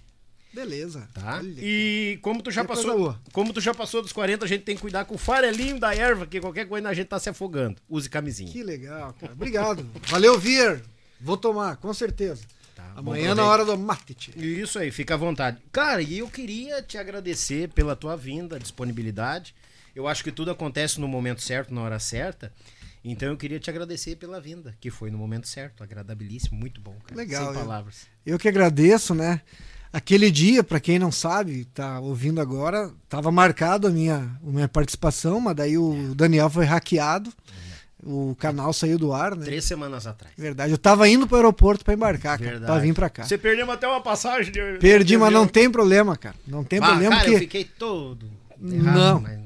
Beleza. 0.51 1.07
tá? 1.13 1.37
Olha. 1.37 1.55
E 1.59 2.19
como 2.23 2.43
tu 2.43 2.51
já 2.51 2.65
passou, 2.65 3.15
como 3.33 3.53
tu 3.53 3.61
já 3.61 3.75
passou 3.75 4.01
dos 4.01 4.13
40, 4.13 4.47
a 4.47 4.49
gente 4.49 4.63
tem 4.65 4.75
que 4.75 4.81
cuidar 4.81 5.05
com 5.05 5.15
o 5.15 5.19
farelinho 5.19 5.79
da 5.79 5.95
erva, 5.95 6.27
que 6.27 6.41
qualquer 6.41 6.67
coisa 6.67 6.89
a 6.89 6.95
gente 6.95 7.09
tá 7.09 7.19
se 7.19 7.29
afogando. 7.29 7.77
Use 7.87 8.09
camisinha. 8.09 8.51
Que 8.51 8.63
legal, 8.63 9.15
cara. 9.21 9.35
Obrigado. 9.35 9.87
Valeu, 10.09 10.39
Vier. 10.39 10.81
Vou 11.21 11.37
tomar, 11.37 11.77
com 11.77 11.93
certeza. 11.93 12.43
Tá, 12.75 12.95
Amanhã 12.97 13.35
na 13.35 13.45
hora 13.45 13.65
do 13.65 13.77
mate. 13.77 14.33
Isso 14.37 14.79
aí, 14.79 14.91
fica 14.91 15.15
à 15.15 15.17
vontade. 15.19 15.59
Cara, 15.71 16.01
e 16.01 16.19
eu 16.19 16.29
queria 16.29 16.81
te 16.81 16.97
agradecer 16.97 17.69
pela 17.71 17.95
tua 17.95 18.17
vinda, 18.17 18.59
disponibilidade. 18.59 19.55
Eu 19.95 20.09
acho 20.09 20.25
que 20.25 20.33
tudo 20.33 20.51
acontece 20.51 20.99
no 20.99 21.09
momento 21.09 21.43
certo, 21.43 21.75
na 21.75 21.83
hora 21.83 21.99
certa. 21.99 22.53
Então 23.11 23.29
eu 23.29 23.37
queria 23.37 23.59
te 23.59 23.71
agradecer 23.71 24.17
pela 24.17 24.41
vinda, 24.41 24.77
que 24.81 24.91
foi 24.91 25.11
no 25.11 25.19
momento 25.19 25.49
certo, 25.49 25.83
agradabilíssimo, 25.83 26.59
muito 26.59 26.81
bom, 26.81 26.95
cara. 27.05 27.17
Legal, 27.17 27.45
Sem 27.47 27.55
eu- 27.55 27.61
palavras. 27.61 28.07
Eu 28.27 28.39
que 28.39 28.49
agradeço, 28.49 29.15
né? 29.15 29.41
Aquele 29.93 30.31
dia, 30.31 30.63
pra 30.63 30.79
quem 30.79 30.99
não 30.99 31.11
sabe, 31.11 31.65
tá 31.67 31.99
ouvindo 32.01 32.41
agora, 32.41 32.93
tava 33.09 33.33
marcado 33.33 33.87
a 33.87 33.91
minha, 33.91 34.31
a 34.47 34.51
minha 34.51 34.69
participação, 34.69 35.41
mas 35.41 35.57
daí 35.57 35.79
o 35.79 36.15
Daniel 36.15 36.51
foi 36.51 36.67
hackeado. 36.67 37.33
O 38.05 38.37
canal 38.39 38.73
saiu 38.73 38.97
do 38.99 39.13
ar, 39.13 39.35
né? 39.35 39.45
Três 39.47 39.65
semanas 39.65 40.07
atrás. 40.07 40.33
Verdade. 40.37 40.71
Eu 40.71 40.79
tava 40.79 41.09
indo 41.09 41.27
pro 41.27 41.37
aeroporto 41.37 41.85
pra 41.85 41.95
embarcar, 41.95 42.39
cara, 42.39 42.51
Verdade. 42.51 42.67
pra 42.73 42.79
vir 42.81 42.95
pra 42.95 43.11
cá. 43.11 43.25
Você 43.25 43.37
perdeu 43.37 43.69
até 43.73 43.89
uma 43.89 44.01
passagem 44.01 44.53
de. 44.53 44.61
Perdi, 44.79 45.05
de 45.09 45.17
mas 45.17 45.33
não 45.33 45.49
tem 45.49 45.69
problema, 45.71 46.17
cara. 46.17 46.37
Não 46.47 46.63
tem 46.63 46.79
Ah, 46.79 46.87
problema 46.87 47.11
cara, 47.17 47.23
porque 47.25 47.35
eu 47.37 47.41
fiquei 47.41 47.65
todo. 47.65 48.31
errado, 48.63 48.95
Não. 48.97 49.21
mas- 49.21 49.41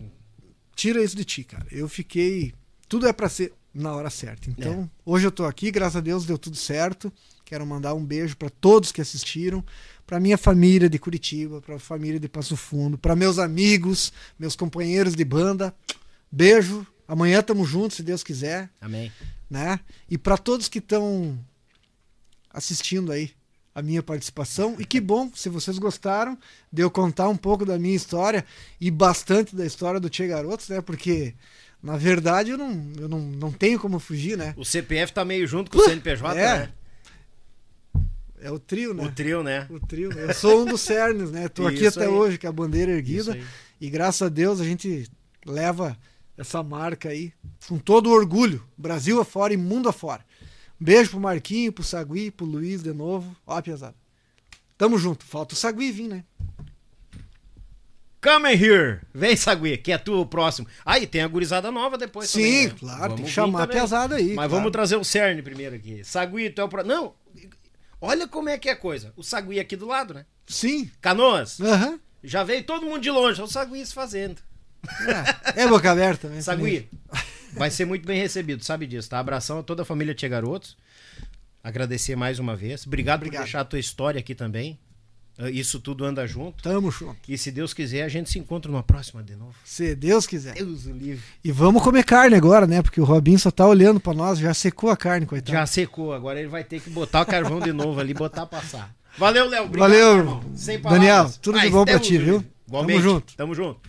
tira 0.77 1.03
isso 1.03 1.17
de 1.17 1.25
ti, 1.25 1.45
cara. 1.45 1.65
Eu 1.71 1.89
fiquei. 1.89 2.53
Tudo 2.93 3.07
é 3.07 3.13
pra 3.15 3.27
ser 3.31 3.55
na 3.73 3.95
hora 3.95 4.11
certa. 4.11 4.51
Então, 4.51 4.91
hoje 5.03 5.27
eu 5.27 5.33
tô 5.33 5.47
aqui, 5.47 5.71
graças 5.71 5.97
a 5.97 6.01
Deus 6.01 6.27
deu 6.27 6.37
tudo 6.37 6.59
certo. 6.59 7.11
Quero 7.43 7.65
mandar 7.65 7.95
um 7.95 8.05
beijo 8.05 8.37
pra 8.37 8.51
todos 8.51 8.93
que 8.93 9.01
assistiram, 9.01 9.65
pra 10.07 10.21
minha 10.21 10.37
família 10.37 10.91
de 10.91 10.99
Curitiba, 10.99 11.63
pra 11.63 11.79
família 11.79 12.21
de 12.21 12.29
Passo 12.29 12.55
Fundo, 12.55 12.99
pra 12.99 13.17
meus 13.17 13.39
amigos, 13.39 14.13
meus 14.39 14.55
companheiros 14.55 15.15
de 15.15 15.25
banda. 15.25 15.75
Beijo. 16.31 16.87
Amanhã 17.09 17.41
estamos 17.41 17.67
juntos, 17.67 17.97
se 17.97 18.03
Deus 18.03 18.23
quiser, 18.23 18.69
Amém. 18.79 19.11
né? 19.49 19.81
E 20.07 20.19
pra 20.19 20.37
todos 20.37 20.69
que 20.69 20.79
estão 20.79 21.43
assistindo 22.53 23.11
aí 23.11 23.31
a 23.75 23.81
minha 23.81 24.03
participação. 24.03 24.77
E 24.79 24.85
que 24.85 25.01
bom, 25.01 25.31
se 25.35 25.49
vocês 25.49 25.79
gostaram 25.79 26.37
de 26.71 26.83
eu 26.83 26.91
contar 26.91 27.29
um 27.31 27.37
pouco 27.37 27.65
da 27.65 27.79
minha 27.79 27.97
história 27.97 28.45
e 28.79 28.91
bastante 28.91 29.57
da 29.57 29.65
história 29.65 29.99
do 29.99 30.11
Tchê 30.11 30.27
Garotos, 30.27 30.69
né? 30.69 30.81
Porque, 30.81 31.35
na 31.83 31.97
verdade, 31.97 32.51
eu 32.51 32.59
não, 32.59 32.93
eu 32.99 33.09
não, 33.09 33.19
não 33.21 33.51
tenho 33.53 33.79
como 33.81 33.99
fugir, 33.99 34.37
né? 34.39 34.55
O 34.57 34.65
CPF 34.65 35.13
tá 35.13 35.25
meio 35.25 35.47
junto 35.47 35.71
com 35.71 35.79
o 35.79 35.85
CNPJ, 35.85 36.39
É. 36.39 36.59
né? 36.59 36.73
É 38.41 38.51
o 38.51 38.59
trio, 38.59 38.93
né? 38.93 39.05
O 39.05 39.13
trio, 39.13 39.43
né? 39.43 39.67
O 39.71 39.79
trio. 39.79 40.11
Eu 40.13 40.35
sou 40.35 40.63
um 40.63 40.65
dos 40.65 40.81
cernes, 40.81 41.31
né? 41.31 41.49
Tô 41.49 41.67
aqui 41.67 41.85
Isso 41.85 41.99
até 42.01 42.09
aí. 42.09 42.15
hoje 42.15 42.39
com 42.39 42.49
a 42.49 42.53
bandeira 42.53 42.91
erguida. 42.91 43.39
E 43.81 43.89
graças 43.89 44.23
a 44.23 44.29
Deus 44.29 44.61
a 44.61 44.65
gente 44.65 45.09
leva 45.47 45.97
essa 46.37 46.61
marca 46.63 47.09
aí, 47.11 47.33
com 47.69 47.79
todo 47.79 48.11
orgulho, 48.11 48.65
Brasil 48.77 49.21
afora 49.21 49.53
e 49.55 49.57
mundo 49.57 49.89
afora. 49.89 50.25
Um 50.81 50.85
beijo 50.85 51.11
pro 51.11 51.21
Marquinho, 51.21 51.73
pro 51.73 51.85
Sagui, 51.85 52.33
pro 52.33 52.45
Luiz 52.45 52.83
de 52.83 52.93
novo. 52.93 53.37
Ó, 53.47 53.61
pesado. 53.63 53.95
Tamo 54.77 54.99
junto. 54.99 55.25
Falta 55.25 55.55
o 55.55 55.57
Sagui 55.57 55.93
vir, 55.93 56.09
né? 56.09 56.25
Come 58.23 58.53
here. 58.53 59.01
Vem, 59.13 59.37
Sagui, 59.37 59.77
que 59.77 59.91
é 59.91 59.99
tu 59.99 60.21
o 60.21 60.27
próximo. 60.27 60.69
Aí 60.85 61.07
tem 61.07 61.23
a 61.23 61.27
gurizada 61.29 61.73
nova 61.73 61.99
depois 61.99 62.31
Sim, 62.31 62.41
também, 62.43 62.67
né? 62.69 62.75
claro, 62.79 63.01
Vamos 63.01 63.17
tem 63.17 63.25
que 63.25 63.31
chamar 63.33 63.63
a 63.65 63.67
pesada 63.67 64.15
aí. 64.17 64.29
Mas 64.29 64.35
claro. 64.37 64.51
vamos 64.51 64.71
trazer 64.71 64.97
o 64.97 65.03
cerne 65.05 65.43
primeiro 65.43 65.75
aqui. 65.75 66.05
Sagui, 66.05 66.49
tu 66.51 66.61
é 66.61 66.65
o 66.65 66.69
próximo. 66.69 66.95
Não, 66.95 67.15
olha 68.01 68.29
como 68.29 68.49
é 68.49 68.57
que 68.57 68.69
é 68.69 68.73
a 68.73 68.77
coisa. 68.77 69.13
O 69.17 69.25
Sagui 69.25 69.59
aqui 69.59 69.75
do 69.75 69.87
lado, 69.87 70.15
né? 70.15 70.25
Sim. 70.47 70.89
Canoas, 71.01 71.61
Aham. 71.61 71.99
já 72.23 72.45
veio 72.45 72.63
todo 72.63 72.87
mundo 72.87 73.01
de 73.01 73.11
longe. 73.11 73.41
Olha 73.41 73.49
o 73.49 73.51
Sagui 73.51 73.85
se 73.85 73.93
fazendo. 73.93 74.37
É 75.57 75.67
boca 75.67 75.91
aberta, 75.91 76.29
né? 76.29 76.41
Sagui, 76.41 76.89
vai 77.55 77.71
ser 77.71 77.85
muito 77.85 78.07
bem 78.07 78.21
recebido, 78.21 78.65
sabe 78.65 78.87
disso, 78.87 79.09
tá? 79.11 79.19
Abração 79.19 79.59
a 79.59 79.63
toda 79.65 79.83
a 79.83 79.85
família 79.85 80.15
Tia 80.15 80.29
Garotos. 80.29 80.77
Agradecer 81.63 82.17
mais 82.17 82.39
uma 82.39 82.57
vez. 82.57 82.87
Obrigado, 82.87 83.19
Obrigado. 83.21 83.41
por 83.41 83.45
deixar 83.45 83.61
a 83.61 83.65
tua 83.65 83.79
história 83.79 84.19
aqui 84.19 84.35
também. 84.35 84.79
Ah, 85.39 85.51
Isso 85.51 85.81
tudo 85.81 86.05
anda 86.05 86.27
junto. 86.27 86.63
Tamo 86.63 86.91
junto. 86.91 87.17
E 87.29 87.39
se 87.39 87.51
Deus 87.51 87.73
quiser, 87.73 88.03
a 88.03 88.09
gente 88.09 88.31
se 88.31 88.39
encontra 88.39 88.71
numa 88.71 88.83
próxima 88.83 89.23
de 89.23 89.35
novo. 89.35 89.55
Se 89.65 89.95
Deus 89.95 90.27
quiser. 90.27 90.55
Deus 90.55 90.87
o 90.87 90.93
livre. 90.93 91.23
E 91.43 91.51
vamos 91.51 91.83
comer 91.83 92.05
carne 92.05 92.37
agora, 92.37 92.67
né? 92.67 92.83
Porque 92.83 93.01
o 93.01 93.05
Robinho 93.05 93.39
só 93.39 93.51
tá 93.51 93.67
olhando 93.67 93.99
pra 93.99 94.13
nós, 94.13 94.39
já 94.39 94.53
secou 94.53 94.91
a 94.91 94.97
carne, 94.97 95.27
coitado. 95.27 95.53
Já 95.53 95.67
secou, 95.67 96.13
agora 96.13 96.39
ele 96.39 96.49
vai 96.49 96.63
ter 96.65 96.81
que 96.81 96.91
botar 96.91 97.23
o 97.23 97.27
carvão 97.27 97.61
de 97.61 97.73
novo 97.73 97.99
ali, 98.01 98.13
botar 98.15 98.47
passar. 98.47 98.95
Valeu, 99.19 99.49
Léo. 99.49 99.65
obrigado, 99.65 99.91
Valeu, 99.91 100.17
irmão. 100.19 100.43
Sem 100.55 100.79
palavras. 100.81 101.07
Daniel, 101.07 101.33
tudo 101.41 101.59
de 101.59 101.65
Mas 101.65 101.73
bom 101.73 101.85
pra 101.85 101.99
ti, 101.99 102.19
viu? 102.19 102.45
Igualmente. 102.67 102.99
Tamo 103.01 103.11
junto. 103.13 103.37
Tamo 103.37 103.55
junto. 103.55 103.81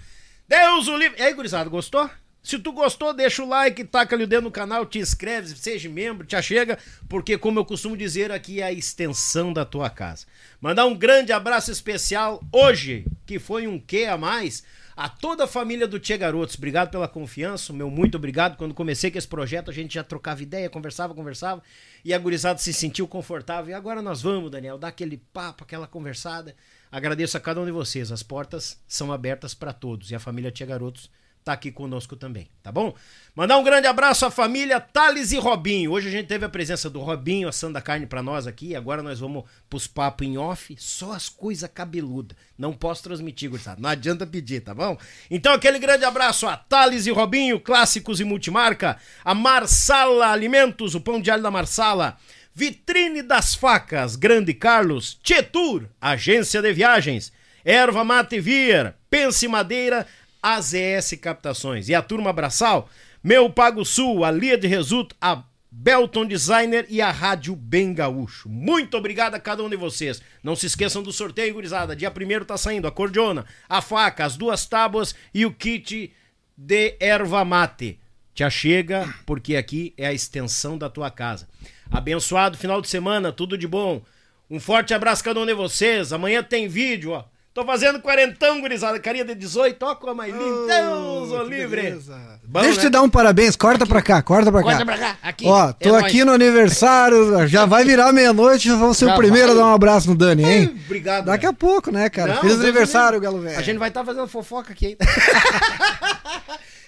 Deus 0.48 0.88
o 0.88 0.98
livre. 0.98 1.20
E 1.20 1.24
aí, 1.24 1.34
gurizada, 1.34 1.70
gostou? 1.70 2.10
Se 2.44 2.60
tu 2.60 2.74
gostou, 2.74 3.14
deixa 3.14 3.42
o 3.42 3.48
like, 3.48 3.86
taca 3.86 4.18
ali 4.18 4.26
o 4.26 4.28
dedo 4.28 4.44
no 4.44 4.52
canal, 4.52 4.86
te 4.86 5.00
inscreve, 5.00 5.56
seja 5.56 5.88
membro, 5.88 6.28
te 6.28 6.36
achega, 6.36 6.78
porque 7.08 7.38
como 7.38 7.58
eu 7.58 7.64
costumo 7.64 7.96
dizer, 7.96 8.34
aqui 8.34 8.60
é 8.60 8.66
a 8.66 8.72
extensão 8.72 9.54
da 9.54 9.64
tua 9.64 9.90
casa. 9.90 10.26
Mandar 10.60 10.86
um 10.86 10.94
grande 10.94 11.32
abraço 11.32 11.72
especial 11.72 12.44
hoje, 12.52 13.06
que 13.26 13.40
foi 13.40 13.66
um 13.66 13.80
quê 13.80 14.04
a 14.04 14.18
mais, 14.18 14.62
a 14.94 15.08
toda 15.08 15.46
a 15.46 15.48
família 15.48 15.88
do 15.88 15.98
Tia 16.02 16.18
Garotos. 16.18 16.58
Obrigado 16.58 16.92
pela 16.92 17.08
confiança, 17.08 17.72
meu 17.72 17.90
muito 17.90 18.18
obrigado. 18.18 18.58
Quando 18.58 18.74
comecei 18.74 19.10
com 19.10 19.18
esse 19.18 19.28
projeto, 19.28 19.72
a 19.72 19.74
gente 19.74 19.94
já 19.94 20.04
trocava 20.04 20.44
ideia, 20.44 20.70
conversava, 20.70 21.16
conversava, 21.16 21.64
e 22.04 22.14
a 22.14 22.18
gurizada 22.18 22.60
se 22.60 22.74
sentiu 22.74 23.08
confortável. 23.08 23.72
E 23.72 23.74
agora 23.74 24.02
nós 24.02 24.22
vamos, 24.22 24.52
Daniel, 24.52 24.78
dar 24.78 24.90
aquele 24.90 25.16
papo, 25.32 25.64
aquela 25.64 25.88
conversada. 25.88 26.54
Agradeço 26.92 27.38
a 27.38 27.40
cada 27.40 27.62
um 27.62 27.66
de 27.66 27.72
vocês. 27.72 28.12
As 28.12 28.22
portas 28.22 28.78
são 28.86 29.14
abertas 29.14 29.54
para 29.54 29.72
todos 29.72 30.12
e 30.12 30.16
a 30.16 30.20
família 30.20 30.52
Tia 30.52 30.68
Garotos 30.68 31.10
tá 31.44 31.54
aqui 31.54 31.72
conosco 31.72 32.16
também, 32.16 32.50
tá 32.62 32.72
bom? 32.72 32.96
Mandar 33.36 33.58
um 33.58 33.64
grande 33.64 33.88
abraço 33.88 34.26
à 34.26 34.32
família 34.32 34.80
Thales 34.80 35.32
e 35.32 35.38
Robinho. 35.38 35.92
Hoje 35.92 36.08
a 36.08 36.12
gente 36.12 36.28
teve 36.28 36.46
a 36.46 36.50
presença 36.50 36.90
do 36.90 37.02
Robinho 37.02 37.48
assando 37.48 37.78
a 37.78 37.82
carne 37.82 38.06
pra 38.06 38.24
nós 38.24 38.48
aqui. 38.48 38.76
Agora 38.76 39.04
nós 39.04 39.20
vamos 39.20 39.44
pros 39.70 39.88
papos 39.88 40.26
em 40.26 40.38
off, 40.38 40.76
só 40.80 41.12
as 41.12 41.30
coisas 41.30 41.70
cabeludas. 41.74 42.38
Não 42.58 42.74
posso 42.74 43.04
transmitir, 43.04 43.50
gurizada. 43.50 43.82
Não 43.82 43.90
adianta 43.90 44.26
pedir, 44.26 44.62
tá 44.62 44.74
bom? 44.74 44.98
Então 45.30 45.54
aquele 45.54 45.80
grande 45.80 46.06
abraço 46.06 46.48
a 46.48 46.56
Thales 46.56 47.06
e 47.06 47.12
Robinho, 47.12 47.60
clássicos 47.60 48.20
e 48.20 48.24
multimarca. 48.24 48.98
A 49.26 49.36
Marsala 49.36 50.28
Alimentos, 50.28 50.96
o 50.96 51.02
pão 51.02 51.20
de 51.20 51.30
alho 51.30 51.44
da 51.44 51.52
Marsala. 51.52 52.18
Vitrine 52.56 53.24
das 53.24 53.56
Facas, 53.56 54.16
Grande 54.16 54.54
Carlos, 54.54 55.18
Tietur, 55.24 55.90
Agência 56.00 56.62
de 56.62 56.72
Viagens, 56.72 57.34
Erva 57.66 58.04
Mate 58.04 58.40
Vier, 58.40 58.94
Pense 59.10 59.48
Madeira, 59.48 60.06
AZS 60.44 61.14
Captações. 61.22 61.88
E 61.88 61.96
a 61.96 62.02
turma 62.02 62.30
Abraçal, 62.30 62.90
Meu 63.24 63.50
Pago 63.50 63.86
Sul, 63.86 64.26
a 64.26 64.30
Lia 64.30 64.58
de 64.58 64.68
Resulto, 64.68 65.16
a 65.22 65.44
Belton 65.72 66.26
Designer 66.26 66.86
e 66.90 67.02
a 67.02 67.10
Rádio 67.10 67.56
Bem 67.56 67.94
Gaúcho. 67.94 68.48
Muito 68.48 68.96
obrigado 68.96 69.34
a 69.34 69.40
cada 69.40 69.64
um 69.64 69.70
de 69.70 69.76
vocês. 69.76 70.22
Não 70.44 70.56
se 70.56 70.68
esqueçam 70.68 71.02
do 71.02 71.12
sorteio, 71.12 71.56
gurizada. 71.56 71.96
Dia 71.96 72.12
primeiro 72.12 72.46
tá 72.46 72.58
saindo 72.58 72.88
a 72.88 72.92
cordiona, 72.92 73.46
a 73.68 73.82
faca, 73.82 74.24
as 74.24 74.38
duas 74.38 74.68
tábuas 74.68 75.16
e 75.34 75.46
o 75.46 75.52
kit 75.52 76.14
de 76.56 76.96
erva 77.00 77.44
mate. 77.44 78.00
Te 78.36 78.44
achega, 78.44 79.12
porque 79.26 79.56
aqui 79.56 79.94
é 79.98 80.06
a 80.06 80.14
extensão 80.14 80.78
da 80.78 80.90
tua 80.90 81.10
casa. 81.10 81.48
Abençoado 81.90 82.58
final 82.58 82.82
de 82.82 82.90
semana, 82.90 83.32
tudo 83.32 83.58
de 83.58 83.68
bom. 83.68 84.04
Um 84.50 84.60
forte 84.60 84.94
abraço 84.94 85.22
a 85.22 85.26
cada 85.26 85.40
um 85.40 85.46
de 85.46 85.54
vocês. 85.54 86.14
Amanhã 86.14 86.44
tem 86.44 86.68
vídeo, 86.68 87.12
ó. 87.12 87.26
Tô 87.54 87.64
fazendo 87.64 88.00
quarentão, 88.02 88.60
gurizada. 88.60 89.00
Carinha 89.00 89.24
de 89.24 89.36
18, 89.36 89.84
ó, 89.86 89.94
com 89.94 90.10
a 90.10 90.16
mais 90.16 90.34
linda. 90.34 90.66
Deus, 90.68 91.30
o 91.32 91.44
que 91.44 91.50
livre. 91.52 91.92
Bom, 92.44 92.62
Deixa 92.62 92.72
eu 92.72 92.76
né? 92.78 92.82
te 92.82 92.90
dar 92.90 93.02
um 93.04 93.10
parabéns, 93.10 93.56
corta 93.56 93.86
pra 93.86 94.02
cá, 94.02 94.24
corta 94.24 94.52
pra 94.52 94.62
cá. 94.64 94.70
Corta 94.70 94.86
pra 94.86 94.98
cá, 94.98 95.18
aqui. 95.22 95.46
Ó, 95.46 95.70
É 95.70 95.74
tô 95.74 95.90
nóis. 95.92 96.06
aqui 96.06 96.24
no 96.26 96.32
aniversário, 96.32 97.48
já 97.48 97.68
vai 97.68 97.86
virar 97.86 98.12
meia-noite, 98.12 98.70
vamos 98.70 98.98
ser 98.98 99.06
Já 99.06 99.14
o 99.14 99.18
primeiro 99.18 99.50
vai. 99.50 99.56
a 99.58 99.60
dar 99.60 99.66
um 99.68 99.74
abraço 99.76 100.10
no 100.10 100.16
Dani, 100.16 100.44
hein? 100.44 100.70
Ai, 100.74 100.82
Obrigado. 100.86 101.26
Daqui 101.26 101.46
a 101.46 101.54
pouco, 101.54 101.92
né, 101.92 102.10
cara? 102.10 102.34
Não, 102.34 102.42
Feliz 102.42 102.56
Deus 102.56 102.66
aniversário. 102.68 103.20
Galo 103.22 103.40
Velho. 103.40 103.60
A 103.60 103.62
gente 103.62 103.78
vai 103.78 103.90
estar 103.90 104.04
fazendo 104.04 104.28
fofoca 104.28 104.72
aqui 104.74 104.88
ainda. 104.88 105.06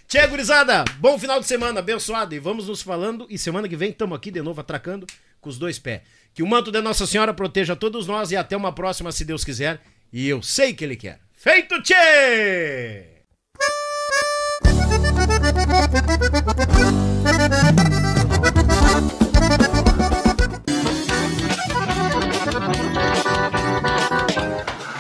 Tchê, 0.07 0.25
gurizada, 0.27 0.83
bom 0.99 1.17
final 1.19 1.39
de 1.39 1.45
semana, 1.45 1.79
abençoado. 1.79 2.33
E 2.33 2.39
vamos 2.39 2.67
nos 2.67 2.81
falando. 2.81 3.27
E 3.29 3.37
semana 3.37 3.67
que 3.69 3.75
vem 3.75 3.89
estamos 3.91 4.15
aqui 4.15 4.31
de 4.31 4.41
novo 4.41 4.61
atracando 4.61 5.05
com 5.39 5.49
os 5.49 5.57
dois 5.59 5.77
pés. 5.77 6.01
Que 6.33 6.41
o 6.43 6.47
manto 6.47 6.71
de 6.71 6.81
Nossa 6.81 7.05
Senhora 7.05 7.33
proteja 7.33 7.75
todos 7.75 8.07
nós 8.07 8.31
e 8.31 8.35
até 8.35 8.57
uma 8.57 8.71
próxima, 8.73 9.11
se 9.11 9.23
Deus 9.23 9.43
quiser. 9.43 9.79
E 10.17 10.29
eu 10.29 10.41
sei 10.41 10.73
que 10.73 10.85
Ele 10.85 10.95
quer. 10.95 11.19
Feito, 11.33 11.75
Tchê! 11.81 13.03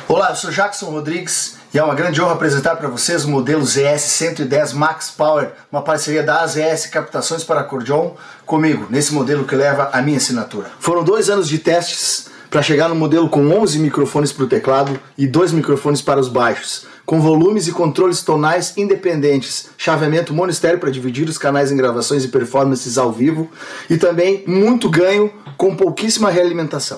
Olá, 0.09 0.31
eu 0.31 0.35
sou 0.35 0.51
Jackson 0.51 0.87
Rodrigues 0.87 1.59
e 1.73 1.79
é 1.79 1.83
uma 1.83 1.95
grande 1.95 2.21
honra 2.21 2.33
apresentar 2.33 2.75
para 2.75 2.89
vocês 2.89 3.23
o 3.23 3.29
modelo 3.29 3.63
ZS 3.63 4.01
110 4.01 4.73
Max 4.73 5.11
Power, 5.11 5.53
uma 5.71 5.81
parceria 5.81 6.23
da 6.23 6.41
AZS 6.41 6.87
Captações 6.87 7.41
para 7.41 7.61
Acordeon 7.61 8.15
comigo, 8.45 8.87
nesse 8.89 9.13
modelo 9.13 9.45
que 9.45 9.55
leva 9.55 9.91
a 9.93 10.01
minha 10.01 10.17
assinatura. 10.17 10.69
Foram 10.77 11.05
dois 11.05 11.29
anos 11.29 11.47
de 11.47 11.59
testes 11.59 12.34
para 12.49 12.61
chegar 12.61 12.89
no 12.89 12.95
modelo 12.95 13.29
com 13.29 13.47
11 13.47 13.79
microfones 13.79 14.31
para 14.31 14.45
o 14.45 14.47
teclado 14.47 14.99
e 15.17 15.27
dois 15.27 15.51
microfones 15.51 16.01
para 16.01 16.19
os 16.19 16.27
baixos, 16.27 16.85
com 17.05 17.21
volumes 17.21 17.67
e 17.67 17.71
controles 17.71 18.23
tonais 18.23 18.77
independentes, 18.77 19.69
chaveamento 19.77 20.33
monistério 20.33 20.79
para 20.79 20.89
dividir 20.89 21.27
os 21.27 21.37
canais 21.37 21.71
em 21.71 21.77
gravações 21.77 22.23
e 22.23 22.29
performances 22.29 22.97
ao 22.97 23.11
vivo 23.11 23.49
e 23.89 23.97
também 23.97 24.43
muito 24.47 24.89
ganho 24.89 25.31
com 25.57 25.75
pouquíssima 25.75 26.29
realimentação. 26.29 26.97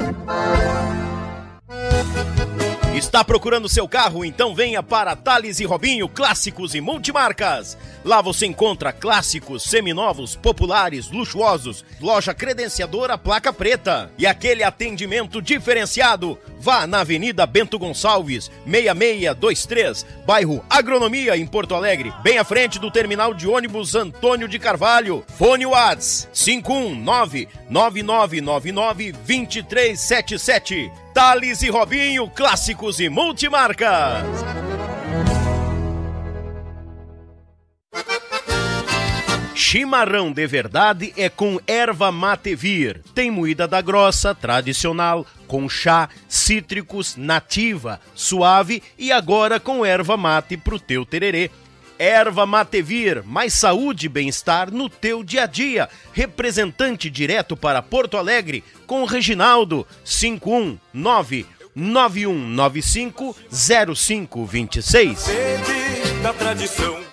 Está 3.02 3.24
procurando 3.24 3.68
seu 3.68 3.88
carro? 3.88 4.24
Então 4.24 4.54
venha 4.54 4.80
para 4.80 5.16
Thales 5.16 5.58
e 5.58 5.64
Robinho 5.64 6.08
Clássicos 6.08 6.72
e 6.72 6.80
Multimarcas. 6.80 7.76
Lá 8.04 8.22
você 8.22 8.46
encontra 8.46 8.92
clássicos, 8.92 9.64
seminovos, 9.64 10.36
populares, 10.36 11.10
luxuosos, 11.10 11.84
loja 12.00 12.32
credenciadora 12.32 13.18
placa 13.18 13.52
preta 13.52 14.08
e 14.16 14.24
aquele 14.24 14.62
atendimento 14.62 15.42
diferenciado. 15.42 16.38
Vá 16.60 16.86
na 16.86 17.00
Avenida 17.00 17.44
Bento 17.44 17.76
Gonçalves, 17.76 18.48
6623, 18.64 20.06
bairro 20.24 20.64
Agronomia 20.70 21.36
em 21.36 21.44
Porto 21.44 21.74
Alegre, 21.74 22.12
bem 22.22 22.38
à 22.38 22.44
frente 22.44 22.78
do 22.78 22.88
terminal 22.88 23.34
de 23.34 23.48
ônibus 23.48 23.96
Antônio 23.96 24.46
de 24.46 24.60
Carvalho. 24.60 25.24
Fone 25.36 25.66
Whats 25.66 26.28
519 26.32 27.48
9999 27.68 29.12
2377. 29.12 31.01
Thales 31.12 31.62
e 31.62 31.68
Robinho, 31.68 32.28
clássicos 32.30 32.98
e 32.98 33.08
multimarcas. 33.10 34.24
Chimarrão 39.54 40.32
de 40.32 40.46
verdade 40.46 41.12
é 41.16 41.28
com 41.28 41.60
erva 41.66 42.10
mate 42.10 42.54
vir. 42.54 43.02
Tem 43.14 43.30
moída 43.30 43.68
da 43.68 43.80
grossa, 43.80 44.34
tradicional, 44.34 45.26
com 45.46 45.68
chá, 45.68 46.08
cítricos, 46.28 47.16
nativa, 47.16 48.00
suave 48.14 48.82
e 48.98 49.12
agora 49.12 49.60
com 49.60 49.84
erva 49.84 50.16
mate 50.16 50.56
pro 50.56 50.80
teu 50.80 51.04
tererê. 51.04 51.50
Erva 52.02 52.44
Matevir, 52.44 53.22
mais 53.24 53.54
saúde 53.54 54.06
e 54.06 54.08
bem-estar 54.08 54.72
no 54.72 54.88
teu 54.88 55.22
dia 55.22 55.44
a 55.44 55.46
dia. 55.46 55.88
Representante 56.12 57.08
direto 57.08 57.56
para 57.56 57.80
Porto 57.80 58.16
Alegre 58.16 58.64
com 58.88 59.04
Reginaldo 59.04 59.86
519 60.04 61.46
9195 61.76 63.36
0526. 63.52 65.16
Sede 65.16 66.22
da 66.24 66.32
tradição. 66.32 67.11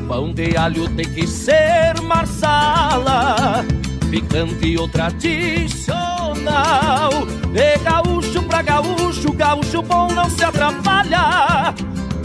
Pão 0.08 0.34
de 0.34 0.56
alho 0.56 0.88
tem 0.96 1.14
que 1.14 1.28
ser 1.28 2.00
marsala 2.02 3.66
picante 4.10 4.78
ou 4.78 4.88
tradicional. 4.88 7.10
De 7.52 7.78
gaúcho 7.84 8.42
pra 8.44 8.62
gaúcho, 8.62 9.34
gaúcho 9.34 9.82
bom 9.82 10.08
não 10.14 10.30
se 10.30 10.46
atrapalha. 10.46 11.76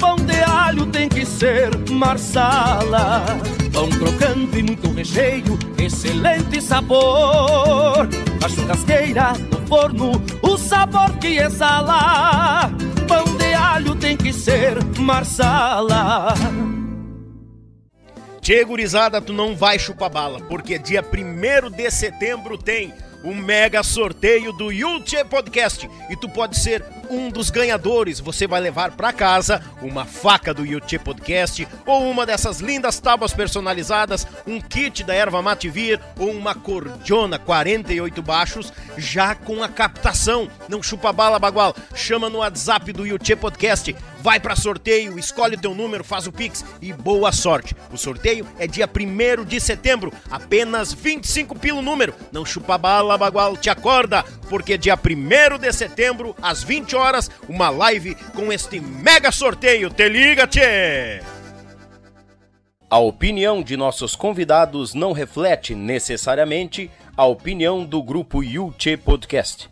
Pão 0.01 0.17
de 0.17 0.41
alho 0.43 0.87
tem 0.87 1.09
que 1.09 1.27
ser 1.27 1.69
marsala. 1.91 3.23
Pão 3.73 3.91
crocante 3.91 4.59
e 4.59 4.63
muito 4.63 4.91
recheio, 4.93 5.59
excelente 5.79 6.61
sabor. 6.63 8.09
A 8.43 8.49
churrasqueira, 8.49 9.35
no 9.51 9.67
forno, 9.69 10.13
o 10.43 10.57
sabor 10.57 11.17
que 11.19 11.37
exala. 11.37 12.71
Pão 13.07 13.25
de 13.37 13.53
alho 13.53 13.95
tem 13.95 14.17
que 14.17 14.33
ser 14.33 14.83
marsala. 14.99 16.35
Tchê, 18.41 18.65
gurizada, 18.65 19.21
tu 19.21 19.35
não 19.35 19.55
vai 19.55 19.79
chupar 19.79 20.09
bala, 20.09 20.41
porque 20.49 20.79
dia 20.79 21.05
1 21.05 21.71
de 21.71 21.91
setembro 21.91 22.57
tem 22.57 22.95
o 23.23 23.35
mega 23.35 23.83
sorteio 23.83 24.51
do 24.55 24.73
YouTube 24.73 25.29
Podcast 25.29 25.89
e 26.09 26.17
tu 26.17 26.27
pode 26.27 26.57
ser 26.57 26.83
um 27.11 27.29
dos 27.29 27.51
ganhadores. 27.51 28.21
Você 28.21 28.47
vai 28.47 28.61
levar 28.61 28.93
para 28.93 29.13
casa 29.13 29.61
uma 29.83 30.05
faca 30.05 30.55
do 30.55 30.65
YouTube 30.65 31.05
Podcast 31.05 31.67
ou 31.85 32.09
uma 32.09 32.25
dessas 32.25 32.61
lindas 32.61 33.01
tábuas 33.01 33.35
personalizadas, 33.35 34.27
um 34.47 34.61
kit 34.61 35.03
da 35.03 35.15
erva 35.15 35.43
Mativir 35.43 36.01
ou 36.19 36.31
uma 36.31 36.55
cordiona 36.55 37.39
48 37.39 38.23
baixos 38.23 38.73
já 38.97 39.35
com 39.35 39.63
a 39.63 39.69
captação. 39.69 40.49
Não 40.69 40.83
chupa 40.83 41.13
bala, 41.13 41.39
bagual. 41.39 41.75
Chama 41.95 42.31
no 42.31 42.39
WhatsApp 42.39 42.93
do 42.93 43.07
YouTube 43.07 43.41
Podcast. 43.41 43.97
Vai 44.23 44.39
para 44.39 44.55
sorteio, 44.55 45.19
escolhe 45.19 45.57
o 45.57 45.61
teu 45.61 45.75
número, 45.75 46.05
faz 46.05 46.27
o 46.27 46.33
Pix 46.33 46.63
e 46.83 46.93
boa 46.93 47.33
sorte. 47.33 47.75
O 47.91 47.97
sorteio 47.97 48.47
é 48.59 48.67
dia 48.67 48.87
1 48.87 49.45
de 49.45 49.59
setembro, 49.59 50.13
apenas 50.31 50.93
25 50.93 51.59
pelo 51.59 51.81
número. 51.81 52.15
Não 52.31 52.45
chupa 52.45 52.77
bala, 52.77 53.17
bagual, 53.17 53.57
te 53.57 53.71
acorda, 53.71 54.23
porque 54.51 54.77
dia 54.77 54.95
1 54.95 55.59
de 55.59 55.73
setembro, 55.73 56.37
às 56.43 56.63
20 56.63 56.95
horas, 56.97 57.00
uma 57.49 57.71
live 57.71 58.15
com 58.35 58.53
este 58.53 58.81
mega 58.81 59.33
sorteio. 59.33 59.91
Te 59.91 60.09
liga, 60.09 60.47
tchê! 60.47 61.21
A 62.89 62.99
opinião 62.99 63.63
de 63.63 63.77
nossos 63.77 64.17
convidados 64.17 64.95
não 64.95 65.13
reflete 65.13 65.75
necessariamente 65.75 66.91
a 67.17 67.25
opinião 67.25 67.85
do 67.85 68.03
grupo 68.03 68.43
Yuchê 68.43 68.97
Podcast. 68.97 69.71